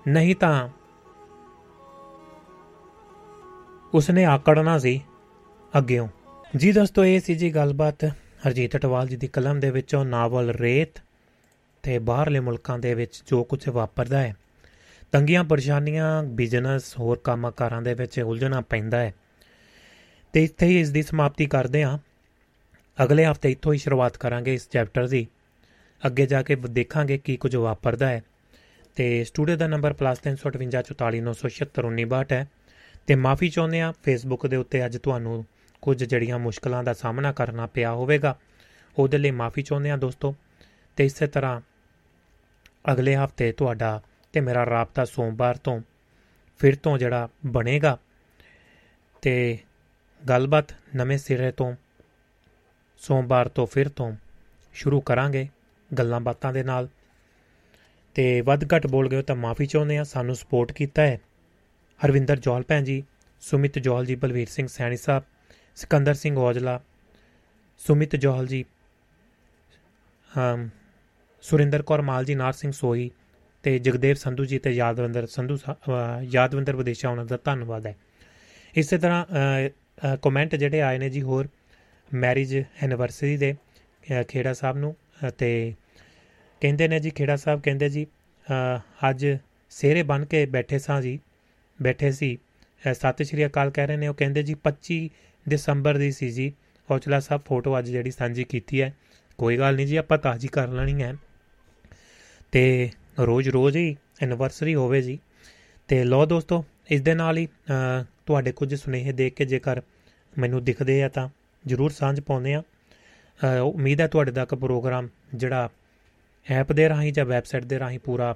ਨਹੀਂ 0.08 0.36
ਤਾਂ 0.36 0.70
ਉਸਨੇ 3.94 4.26
ਆਕੜਨਾ 4.26 4.80
ਸੀ 4.80 5.02
ਅੱਗਿਓਂ। 5.78 6.08
ਜੀ 6.58 6.72
ਦੋਸਤੋ, 6.72 7.06
ਇਹ 7.06 7.20
ਸੀ 7.20 7.36
ਜੀ 7.36 7.56
ਗੱਲਬਾਤ 7.56 8.06
ਹਰਜੀਤ 8.48 8.76
ਅਟਵਾਲ 8.76 9.08
ਜੀ 9.08 9.16
ਦੀ 9.16 9.28
ਕਲਮ 9.28 9.60
ਦੇ 9.60 9.72
ਵਿੱਚੋਂ 9.72 10.06
ਨਾਵਲ 10.06 10.50
ਰੇਤ 10.50 11.02
ਤੇ 11.84 12.00
ਬਾਹਰਲੇ 12.00 12.40
ਮੁਲਕਾਂ 12.40 12.80
ਦੇ 12.80 12.94
ਵਿੱਚ 12.94 13.24
ਜੋ 13.28 13.44
ਕੁਝ 13.44 13.70
ਵਾਪਰਦਾ 13.70 14.22
ਹੈ। 14.22 14.36
ਤੰਗੀਆਂ, 15.12 15.44
ਪਰੇਸ਼ਾਨੀਆਂ 15.44 16.24
ਬਿਜ਼ਨਸ 16.24 17.00
ਹੋਰ 17.00 17.22
ਕੰਮਕਾਰਾਂ 17.24 17.82
ਦੇ 17.82 17.94
ਵਿੱਚ 17.94 18.20
ਉਲਝਣਾ 18.20 18.62
ਪੈਂਦਾ 18.62 19.00
ਹੈ। 19.00 19.14
ਤੇ 20.34 20.44
ਇੱਥੇ 20.44 20.66
ਹੀ 20.66 20.80
ਇਸ 20.80 20.90
ਦੀ 20.90 21.04
ਸਮਾਪਤੀ 21.04 21.46
ਕਰਦੇ 21.46 21.84
ਹਾਂ। 21.84 22.00
ਅਗਲੇ 23.04 23.26
ਹਫ਼ਤੇ 23.26 23.52
ਇੱਥੋਂ 23.52 23.74
ਹੀ 23.74 23.78
ਸ਼ੁਰੂਆਤ 23.78 24.18
ਕਰਾਂਗੇ 24.18 24.54
ਇਸ 24.54 24.70
ਚੈਪਟਰ 24.70 25.08
ਦੀ। 25.08 25.28
ਅੱਗੇ 26.06 26.26
ਜਾ 26.26 26.44
ਕੇ 26.44 26.56
ਦੇਖਾਂਗੇ 26.56 27.18
ਕੀ 27.18 27.38
ਕੁਝ 27.38 27.56
ਵਾਪਰਦਾ 27.56 28.10
ਹੈ। 28.10 28.24
ਤੇ 28.96 29.24
ਸਟੂਡੀਓ 29.24 29.56
ਦਾ 29.56 29.68
ਨੰਬਰ 29.68 29.94
+35449761962 29.94 32.32
ਹੈ। 32.32 32.48
ਤੇ 33.08 33.16
ਮਾਫੀ 33.16 33.50
ਚਾਹੁੰਦੇ 33.50 33.82
ਆ 33.82 33.94
ਫੇਸਬੁੱਕ 34.04 34.48
ਦੇ 34.48 34.56
ਉੱਤੇ 34.56 34.86
ਅੱਜ 34.86 34.98
ਤੁਹਾਨੂੰ 34.98 35.46
ਕੁਝ 35.82 36.04
ਜੜੀਆਂ 36.04 36.40
ਮੁਸ਼ਕਲਾਂ 36.40 36.84
ਦਾ 36.84 36.94
ਸਾਹਮਣਾ 36.94 37.32
ਕਰਨਾ 37.32 37.66
ਪਿਆ 37.66 37.92
ਹੋਵੇਗਾ, 37.92 38.40
ਉਹਦੇ 38.98 39.18
ਲਈ 39.18 39.32
ਮਾਫੀ 39.32 39.62
ਚਾਹੁੰਦੇ 39.62 39.92
ਆ 39.92 39.98
ਦੋਸਤੋ। 39.98 40.36
ਤੇ 40.96 41.06
ਇਸੇ 41.06 41.28
ਤਰ੍ਹਾਂ 41.28 41.62
ਅਗਲੇ 42.92 43.16
ਹਫ਼ਤੇ 43.16 43.52
ਤੁਹਾਡਾ 43.52 44.02
ਤੇ 44.34 44.40
ਮੇਰਾ 44.40 44.66
ਰਾਬਤਾ 44.66 45.06
ਸੋਮਵਾਰ 45.06 45.58
ਤੋਂ 45.58 45.82
ਫਿਰ 46.60 46.76
ਤੋਂ 46.76 46.98
ਜਿਹੜਾ 46.98 47.30
ਬਣੇਗਾ। 47.46 47.98
ਤੇ 49.22 49.58
ਗੱਲਬਾਤ 50.30 50.74
ਨਵੇਂ 50.96 51.18
ਸਿਰੇ 51.18 51.52
ਤੋਂ 51.52 51.76
ਸੋਮਵਾਰ 52.98 53.48
ਤੋਂ 53.48 53.68
ਫਿਰ 53.68 53.90
ਤੋਂ 53.90 54.16
ਸ਼ੁਰੂ 54.74 55.02
ਕਰਾਂਗੇ 55.02 55.48
ਗੱਲਾਂ 55.98 56.20
ਬਾਤਾਂ 56.20 56.54
ਦੇ 56.54 56.64
ਨਾਲ। 56.64 56.88
ਤੇ 58.14 58.42
ਵੱਧ 58.42 58.66
ਘੱਟ 58.76 58.88
ਬੋਲ 58.88 59.10
ਗਏ 59.10 59.18
ਹੋ 59.18 59.22
ਤਾਂ 59.22 59.36
ਮਾਫੀ 59.36 59.66
ਚਾਹੁੰਦੇ 59.66 59.98
ਆ 59.98 60.04
ਸਾਨੂੰ 60.04 60.36
ਸਪੋਰਟ 60.36 60.72
ਕੀਤਾ 60.72 61.02
ਹੈ। 61.02 61.20
ਹਰਵਿੰਦਰ 62.06 62.40
ਜੋਹਲ 62.40 62.64
ਭੈਣ 62.68 62.84
ਜੀ, 62.84 63.04
ਸੁਮਿਤ 63.42 63.80
ਜੋਹਲ 63.80 64.06
ਜੀ, 64.06 64.16
ਬਲਵੀਰ 64.16 64.50
ਸਿੰਘ 64.50 64.68
ਸੈਣੀ 64.68 64.98
ਸਾਹਿਬ, 64.98 65.24
ਸਿਕੰਦਰ 65.76 66.14
ਸਿੰਘ 66.14 66.38
ਔਜਲਾ, 66.38 66.80
ਸੁਮਿਤ 67.78 68.16
ਜੋਹਲ 68.16 68.48
ਜੀ 68.48 68.66
ਹਮ 70.38 70.70
ਸੁਰਿੰਦਰ 71.42 71.82
ਕੌਰ 71.82 72.02
ਮਾਲ 72.02 72.26
ਜੀ 72.26 72.36
ਨਾਰ 72.36 72.54
ਸਿੰਘ 72.54 72.72
ਸੋਈ 72.72 73.12
ਤੇ 73.64 73.80
ਜਗਦੇਵ 73.80 74.16
ਸੰਧੂ 74.16 74.46
ਜੀ 74.46 74.60
ਤੇ 74.60 74.72
ਯਾਦਵਿੰਦਰ 74.72 75.26
ਸੰਧੂ 75.26 75.56
ਸਾ- 75.56 75.76
ਅਹ 75.76 76.22
ਯਾਦਵਿੰਦਰ 76.22 76.76
ਵਿਦੇਸ਼ਾ, 76.76 77.10
ਉਹਨਾਂ 77.10 77.26
ਦਾ 77.26 77.40
ਧੰਨਵਾਦ 77.44 77.88
ਹੈ। 77.88 77.98
ਇਸੇ 78.76 78.98
ਤਰ੍ਹਾਂ 78.98 79.26
ਕਮੈਂਟ 80.22 80.56
ਜਿਹੜੇ 80.56 80.82
ਆਏ 80.82 80.98
ਨੇ 80.98 81.10
ਜੀ 81.10 81.22
ਹੋਰ 81.22 81.48
ਮੈਰਿਜ 82.14 82.64
ਐਨੀਵਰਸਰੀ 82.84 83.38
ਦੇ, 83.38 83.54
ਅਹ, 83.54 84.24
ਖੇੜਾ 84.24 84.54
ਸਾਹਿਬ 84.54 84.78
ਨੂੰ 84.78 84.96
ਅਤੇ 85.28 85.74
ਕਹਿੰਦੇ 86.62 86.88
ਨੇ 86.88 87.00
ਜੀ, 87.00 87.10
ਖੇੜਾ 87.10 87.36
ਸਾਹਿਬ 87.36 87.62
ਕਹਿੰਦੇ 87.62 87.90
ਜੀ, 87.90 88.06
ਅਹ, 88.06 89.10
ਅੱਜ 89.10 89.28
ਸਿਹਰੇ 89.70 90.04
ਬਨ 90.04 90.26
ਕੇ 90.26 90.46
ਬੈਠੇ 90.46 90.80
ਸਾਂ 90.80 91.02
ਜੀ, 91.02 91.20
ਬੈਠੇ 91.82 92.12
ਸੀ, 92.12 92.38
ਅਹ, 92.38 92.94
ਸਤਿ 92.94 93.24
ਸ਼੍ਰੀ 93.24 93.46
ਅਕਾਲ 93.46 93.72
ਕਹਿ 93.72 93.88
ਰਹੇ 93.88 93.98
ਨੇ, 93.98 94.08
ਉਹ 94.08 94.14
ਕਹਿੰਦੇ 94.14 94.44
ਜੀ 94.44 94.54
25 94.54 95.10
ਦਸੰਬਰ 95.50 95.98
ਦੀ 95.98 96.12
ਸੀ 96.12 96.30
ਜੀ, 96.30 96.54
ਔਜਲਾ 96.92 97.20
ਸਾਹਿਬ 97.20 97.42
ਫੋਟੋ 97.46 97.80
ਅੱਜ 97.80 97.90
ਜਿਹੜੀ 97.90 98.12
ਸਾਂਝੀ 98.12 98.44
ਕੀਤੀ 98.44 98.82
ਹੈ। 98.82 98.94
ਕੋਈ 99.38 99.58
ਗੱਲ 99.58 99.76
ਨਹੀਂ 99.76 99.88
ਜੀ, 99.88 99.96
ਆਪਾਂ 99.96 100.18
ਤਾਜ਼ੀ 100.18 100.48
ਕਰ 100.48 100.68
ਲੈਣੀ 100.68 101.04
ਹੈ। 101.04 101.16
ਤੇ 102.52 102.90
ਰੋਜ਼-ਰੋਜ਼ 103.20 103.78
ਹੀ 103.78 103.98
ਐਨੀਵਰਸਰੀ 104.22 104.76
ਹੋਵੇ 104.76 105.02
ਜੀ। 105.02 105.20
ਤੇ 105.88 106.04
ਲੋ 106.04 106.26
ਦੋਸਤੋ 106.26 106.66
ਇਸ 106.92 107.02
ਦੇ 107.02 107.14
ਨਾਲ 107.14 107.38
ਹੀ 107.38 107.46
ਅਹ, 107.46 108.06
ਤੁਹਾਡੇ 108.26 108.52
ਕੁਝ 108.52 108.76
ਸੁਨੇਹੇ 108.76 109.12
ਦੇਖ 109.12 109.34
ਕੇ 109.34 109.46
ਜੇਕਰ 109.46 109.82
ਮੈਨੂੰ 110.38 110.64
ਦਿਖਦੇ 110.64 111.04
ਆ 111.04 111.10
ਤਾਂ 111.10 111.30
ਜਰੂਰ 111.66 111.90
ਸਾਂਝ 111.90 112.20
ਪਾਉਂਦੇ 112.20 112.54
ਆ 112.54 112.62
ਅਹ, 112.62 113.62
ਉਮੀਦ 113.62 114.02
ਹੈ 114.02 114.08
ਤੁਹਾਡੇ 114.08 114.32
ਤੱਕ 114.32 114.56
ਪ੍ਰੋਗਰਾਮ 114.56 115.08
ਜਿਹੜਾ 115.36 115.70
ਐਪ 116.50 116.72
ਦੇ 116.72 116.90
ਰਾਹੀਂ 116.90 117.14
ਜਾਂ 117.14 117.26
ਵੈਬਸਾਈਟ 117.26 117.64
ਦੇ 117.64 117.80
ਰਾਹੀਂ 117.80 118.00
ਪੂਰਾ 118.00 118.36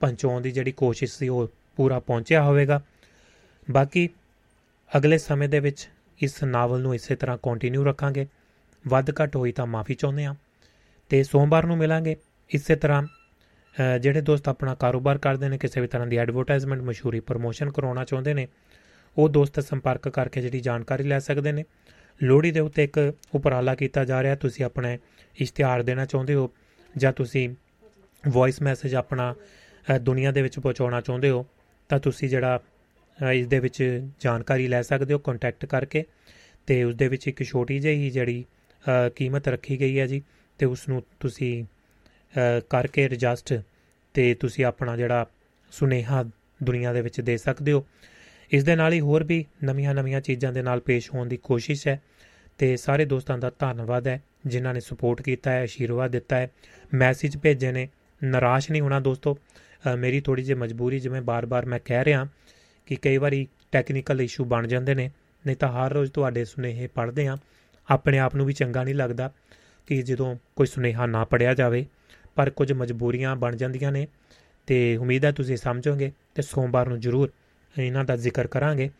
ਪਹੁੰਚਾਉਣ 0.00 0.40
ਦੀ 0.42 0.50
ਜਿਹੜੀ 0.50 0.72
ਕੋਸ਼ਿਸ਼ 0.72 1.12
ਸੀ 1.12 1.28
ਉਹ 1.28 1.48
ਪੂਰਾ 1.76 1.98
ਪਹੁੰਚਿਆ 2.00 2.42
ਹੋਵੇਗਾ। 2.42 2.82
ਬਾਕੀ 3.70 4.08
ਅਗਲੇ 4.96 5.18
ਸਮੇਂ 5.18 5.48
ਦੇ 5.48 5.60
ਵਿੱਚ 5.60 5.88
ਇਸ 6.22 6.44
ਨਾਵਲ 6.44 6.80
ਨੂੰ 6.80 6.94
ਇਸੇ 6.94 7.16
ਤਰ੍ਹਾਂ 7.16 7.38
ਕੰਟੀਨਿਊ 7.42 7.84
ਰੱਖਾਂਗੇ। 7.84 8.26
ਵੱਧ 8.88 9.10
ਘੱਟ 9.10 9.36
ਹੋਈ 9.36 9.52
ਤਾਂ 9.52 9.66
ਮਾਫੀ 9.66 9.94
ਚਾਹੁੰਦੇ 9.94 10.24
ਆ 10.24 10.34
ਤੇ 11.08 11.22
ਸੋਮਵਾਰ 11.22 11.66
ਨੂੰ 11.66 11.76
ਮਿਲਾਂਗੇ। 11.78 12.16
ਇਸੇ 12.50 12.76
ਤਰ੍ਹਾਂ 12.76 13.02
ਅ, 13.02 13.06
ਜਿਹੜੇ 14.00 14.20
ਦੋਸਤ 14.20 14.48
ਆਪਣਾ 14.48 14.74
ਕਾਰੋਬਾਰ 14.74 15.18
ਕਰਦੇ 15.18 15.48
ਨੇ 15.48 15.58
ਕਿਸੇ 15.58 15.80
ਵੀ 15.80 15.86
ਤਰ੍ਹਾਂ 15.86 16.06
ਦੀ 16.06 16.16
ਐਡਵਰਟਾਈਜ਼ਮੈਂਟ 16.16 16.82
ਮਸ਼ਹੂਰੀ 16.82 17.20
ਪ੍ਰਮੋਸ਼ਨ 17.20 17.70
ਕਰਾਉਣਾ 17.70 18.04
ਚਾਹੁੰਦੇ 18.04 18.34
ਨੇ 18.34 18.46
ਉਹ 19.16 19.28
ਦੋਸਤ 19.28 19.60
ਸੰਪਰਕ 19.60 20.08
ਕਰਕੇ 20.08 20.40
ਜਿਹੜੀ 20.40 20.60
ਜਾਣਕਾਰੀ 20.60 21.04
ਲੈ 21.04 21.18
ਸਕਦੇ 21.18 21.52
ਨੇ। 21.52 21.64
ਲੋਹੜੀ 22.20 22.50
ਦੇ 22.50 22.60
ਉੱਤੇ 22.60 22.84
ਇੱਕ 22.84 22.98
ਉਪਰਾਲਾ 23.34 23.74
ਕੀਤਾ 23.74 24.04
ਜਾ 24.04 24.22
ਰਿਹਾ 24.22 24.34
ਤੁਸੀਂ 24.34 24.64
ਆਪਣੇ 24.64 24.98
ਇਸ਼ਤਿਹਾਰ 25.36 25.82
ਦੇਣਾ 25.82 26.04
ਚਾਹੁੰਦੇ 26.04 26.34
ਹੋ 26.34 26.50
ਜਾਂ 26.96 27.12
ਤੁਸੀਂ 27.12 27.48
ਵੌਇਸ 28.24 28.62
ਮੈਸੇਜ 28.62 28.94
ਆਪਣਾ 28.94 29.34
ਅ, 29.94 29.98
ਦੁਨੀਆ 29.98 30.32
ਦੇ 30.32 30.42
ਵਿੱਚ 30.42 30.58
ਪਹੁੰਚਾਉਣਾ 30.58 31.00
ਚਾਹੁੰਦੇ 31.00 31.30
ਹੋ 31.30 31.46
ਤਾਂ 31.90 31.98
ਤੁਸੀਂ 32.00 32.28
ਜਿਹੜਾ 32.28 32.60
ਅ, 33.18 33.32
ਇਸ 33.32 33.46
ਦੇ 33.46 33.58
ਵਿੱਚ 33.60 33.82
ਜਾਣਕਾਰੀ 34.20 34.66
ਲੈ 34.68 34.82
ਸਕਦੇ 34.82 35.14
ਹੋ 35.14 35.18
ਕੰਟੈਕਟ 35.18 35.66
ਕਰਕੇ। 35.66 36.04
ਤੇ 36.66 36.82
ਉਸ 36.84 36.94
ਦੇ 36.94 37.08
ਵਿੱਚ 37.08 37.28
ਇੱਕ 37.28 37.42
ਛੋਟੀ 37.42 37.78
ਜਿਹੀ 37.78 38.10
ਜਿਹੜੀ 38.10 38.44
ਅ, 38.84 39.08
ਕੀਮਤ 39.16 39.48
ਰੱਖੀ 39.48 39.80
ਗਈ 39.80 39.98
ਹੈ 40.00 40.06
ਜੀ 40.06 40.22
ਤੇ 40.58 40.66
ਉਸ 40.66 40.88
ਨੂੰ 40.88 41.02
ਤੁਸੀਂ 41.20 41.64
ਅ, 41.64 41.66
ਕਰਕੇ 42.70 43.08
ਰਜਿਸਟ 43.08 43.60
ਤੇ 44.14 44.34
ਤੁਸੀਂ 44.34 44.64
ਆਪਣਾ 44.64 44.96
ਜਿਹੜਾ 44.96 45.26
ਸੁਨੇਹਾ 45.72 46.22
ਦੁਨੀਆ 46.62 46.92
ਦੇ 46.92 47.00
ਵਿੱਚ 47.00 47.20
ਦੇ 47.20 47.36
ਸਕਦੇ 47.36 47.72
ਹੋ। 47.72 47.86
ਇਸ 48.50 48.64
ਦੇ 48.64 48.76
ਨਾਲ 48.76 48.92
ਹੀ 48.92 49.00
ਹੋਰ 49.00 49.24
ਵੀ 49.24 49.44
ਨਵੀਆਂ-ਨਵੀਆਂ 49.64 50.20
ਚੀਜ਼ਾਂ 50.20 50.52
ਦੇ 50.52 50.62
ਨਾਲ 50.62 50.80
ਪੇਸ਼ 50.80 51.14
ਹੋਣ 51.14 51.26
ਦੀ 51.26 51.36
ਕੋਸ਼ਿਸ਼ 51.36 51.88
ਹੈ 51.88 52.02
ਤੇ 52.58 52.76
ਸਾਰੇ 52.76 53.04
ਦੋਸਤਾਂ 53.04 53.38
ਦਾ 53.38 53.52
ਧੰਨਵਾਦ 53.58 54.08
ਹੈ 54.08 54.22
ਜਿਨ੍ਹਾਂ 54.46 54.74
ਨੇ 54.74 54.80
ਸਪੋਰਟ 54.80 55.22
ਕੀਤਾ 55.22 55.52
ਹੈ 55.52 55.62
ਆਸ਼ੀਰਵਾਦ 55.62 56.10
ਦਿੱਤਾ 56.10 56.36
ਹੈ। 56.36 56.50
ਮੈਸੇਜ 56.94 57.36
ਭੇਜੇ 57.36 57.72
ਨੇ 57.72 57.88
ਨਿਰਾਸ਼ 58.24 58.70
ਨਹੀਂ 58.70 58.82
ਹੋਣਾ 58.82 59.00
ਦੋਸਤੋ। 59.00 59.34
ਅ, 59.34 59.96
ਮੇਰੀ 59.96 60.20
ਥੋੜੀ 60.20 60.42
ਜਿਹੀ 60.42 60.58
ਮਜਬੂਰੀ 60.58 61.00
ਜਿਵੇਂ 61.00 61.22
ਬਾਰ-ਬਾਰ 61.22 61.66
ਮੈਂ 61.66 61.80
ਕਹਿ 61.84 62.04
ਰਿਹਾ 62.04 62.26
ਕਿ 62.86 62.96
ਕਈ 62.96 63.16
ਵਾਰੀ 63.16 63.48
ਟੈਕਨੀਕਲ 63.72 64.20
ਇਸ਼ੂ 64.20 64.44
ਬਣ 64.44 64.66
ਜਾਂਦੇ 64.66 64.94
ਨੇ 64.94 65.10
ਨਹੀਂ 65.46 65.56
ਤਾਂ 65.56 65.68
ਹਰ 65.68 65.92
ਰੋਜ਼ 65.92 66.12
ਤੁਹਾਡੇ 66.12 66.44
ਸੁਨੇਹੇ 66.44 66.86
ਪੜ੍ਹਦੇ 66.86 67.26
ਆ 67.26 67.36
ਆਪਣੇ 67.90 68.18
ਆਪ 68.18 68.36
ਨੂੰ 68.36 68.46
ਵੀ 68.46 68.52
ਚੰਗਾ 68.52 68.84
ਨਹੀਂ 68.84 68.94
ਲੱਗਦਾ 68.94 69.32
ਕਿ 69.86 70.02
ਜਦੋਂ 70.02 70.36
ਕੋਈ 70.56 70.66
ਸੁਨੇਹਾ 70.66 71.06
ਨਾ 71.06 71.24
ਪੜਿਆ 71.24 71.54
ਜਾਵੇ। 71.54 71.86
ਪਰ 72.36 72.50
ਕੁਝ 72.50 72.72
ਮਜਬੂਰੀਆਂ 72.72 73.36
ਬਣ 73.36 73.56
ਜਾਂਦੀਆਂ 73.56 73.92
ਨੇ 73.92 74.06
ਤੇ 74.66 74.96
ਉਮੀਦ 74.96 75.24
ਹੈ 75.24 75.32
ਤੁਸੀਂ 75.32 75.56
ਸਮਝੋਗੇ 75.56 76.12
ਤੇ 76.34 76.42
ਸੋਮਵਾਰ 76.42 76.88
ਨੂੰ 76.88 77.00
ਜ਼ਰੂਰ 77.00 77.30
ਇਹਨਾਂ 77.78 78.04
ਦਾ 78.04 78.16
ਜ਼ਿਕਰ 78.16 78.46
ਕਰਾਂਗੇ। 78.46 78.90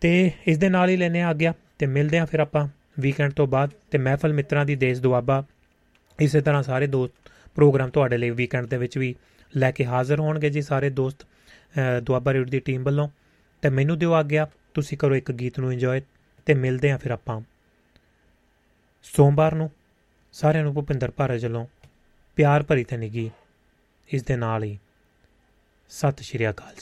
ਤੇ 0.00 0.30
ਇਸ 0.46 0.58
ਦੇ 0.58 0.68
ਨਾਲ 0.68 0.88
ਹੀ 0.88 0.96
ਲੈਨੇ 0.96 1.22
ਆ 1.22 1.32
ਗਿਆ 1.32 1.54
ਤੇ 1.78 1.86
ਮਿਲਦੇ 1.86 2.18
ਆ 2.18 2.24
ਫਿਰ 2.24 2.40
ਆਪਾਂ 2.40 2.68
ਵੀਕਐਂਡ 2.98 3.32
ਤੋਂ 3.32 3.46
ਬਾਅਦ 3.46 3.70
ਤੇ 3.90 3.98
ਮਹਿਫਲ 3.98 4.32
ਮਿੱਤਰਾਂ 4.32 4.64
ਦੀ 4.66 4.76
ਦੇਸ਼ 4.76 5.00
ਦੁਆਬਾ 5.00 5.44
ਇਸੇ 6.20 6.40
ਤਰ੍ਹਾਂ 6.40 6.62
ਸਾਰੇ 6.62 6.86
ਦੋਸਤ 6.86 7.30
ਪ੍ਰੋਗਰਾਮ 7.54 7.90
ਤੁਹਾਡੇ 7.90 8.16
ਲਈ 8.16 8.30
ਵੀਕਐਂਡ 8.30 8.66
ਦੇ 8.66 8.76
ਵਿੱਚ 8.76 8.98
ਵੀ 8.98 9.14
ਲੈ 9.56 9.70
ਕੇ 9.70 9.84
ਹਾਜ਼ਰ 9.84 10.20
ਹੋਣਗੇ 10.20 10.50
ਜੀ 10.50 10.62
ਸਾਰੇ 10.62 10.90
ਦੋਸਤ 10.90 11.22
ਅ, 11.22 12.00
ਦੁਆਬਾ 12.00 12.32
ਰੇਡ 12.32 12.50
ਦੀ 12.50 12.60
ਟੀਮ 12.60 12.82
ਵੱਲੋਂ। 12.82 13.08
ਤੇ 13.62 13.68
ਮੈਨੂੰ 13.68 13.98
ਦਿਓ 13.98 14.12
ਆ 14.12 14.22
ਗਿਆ 14.22 14.48
ਤੁਸੀਂ 14.74 14.98
ਕਰੋ 14.98 15.14
ਇੱਕ 15.14 15.32
ਗੀਤ 15.32 15.58
ਨੂੰ 15.60 15.72
ਇੰਜੋਏ 15.72 16.02
ਤੇ 16.46 16.54
ਮਿਲਦੇ 16.54 16.90
ਆ 16.90 16.96
ਫਿਰ 16.96 17.10
ਆਪਾਂ। 17.10 17.40
ਸੋਮਵਾਰ 19.02 19.54
ਨੂੰ 19.54 19.70
ਸਾਰਿਆਂ 20.32 20.64
ਨੂੰ 20.64 20.74
ਭੁਪਿੰਦਰ 20.74 21.10
ਭਾਰਤ 21.10 21.44
ਵੱਲੋਂ 21.44 21.66
ਪਿਆਰ 22.36 22.62
ਭਰੀ 22.62 22.84
ਤੇ 22.84 22.96
ਨਿੱਘੀ 22.96 23.30
ਇਸ 24.12 24.22
ਦੇ 24.22 24.36
ਨਾਲ 24.36 24.64
ਹੀ। 24.64 24.78
ਸਤਿ 25.88 26.24
ਸ਼੍ਰੀ 26.24 26.50
ਅਕਾਲ 26.50 26.68
ਜੀ। 26.68 26.70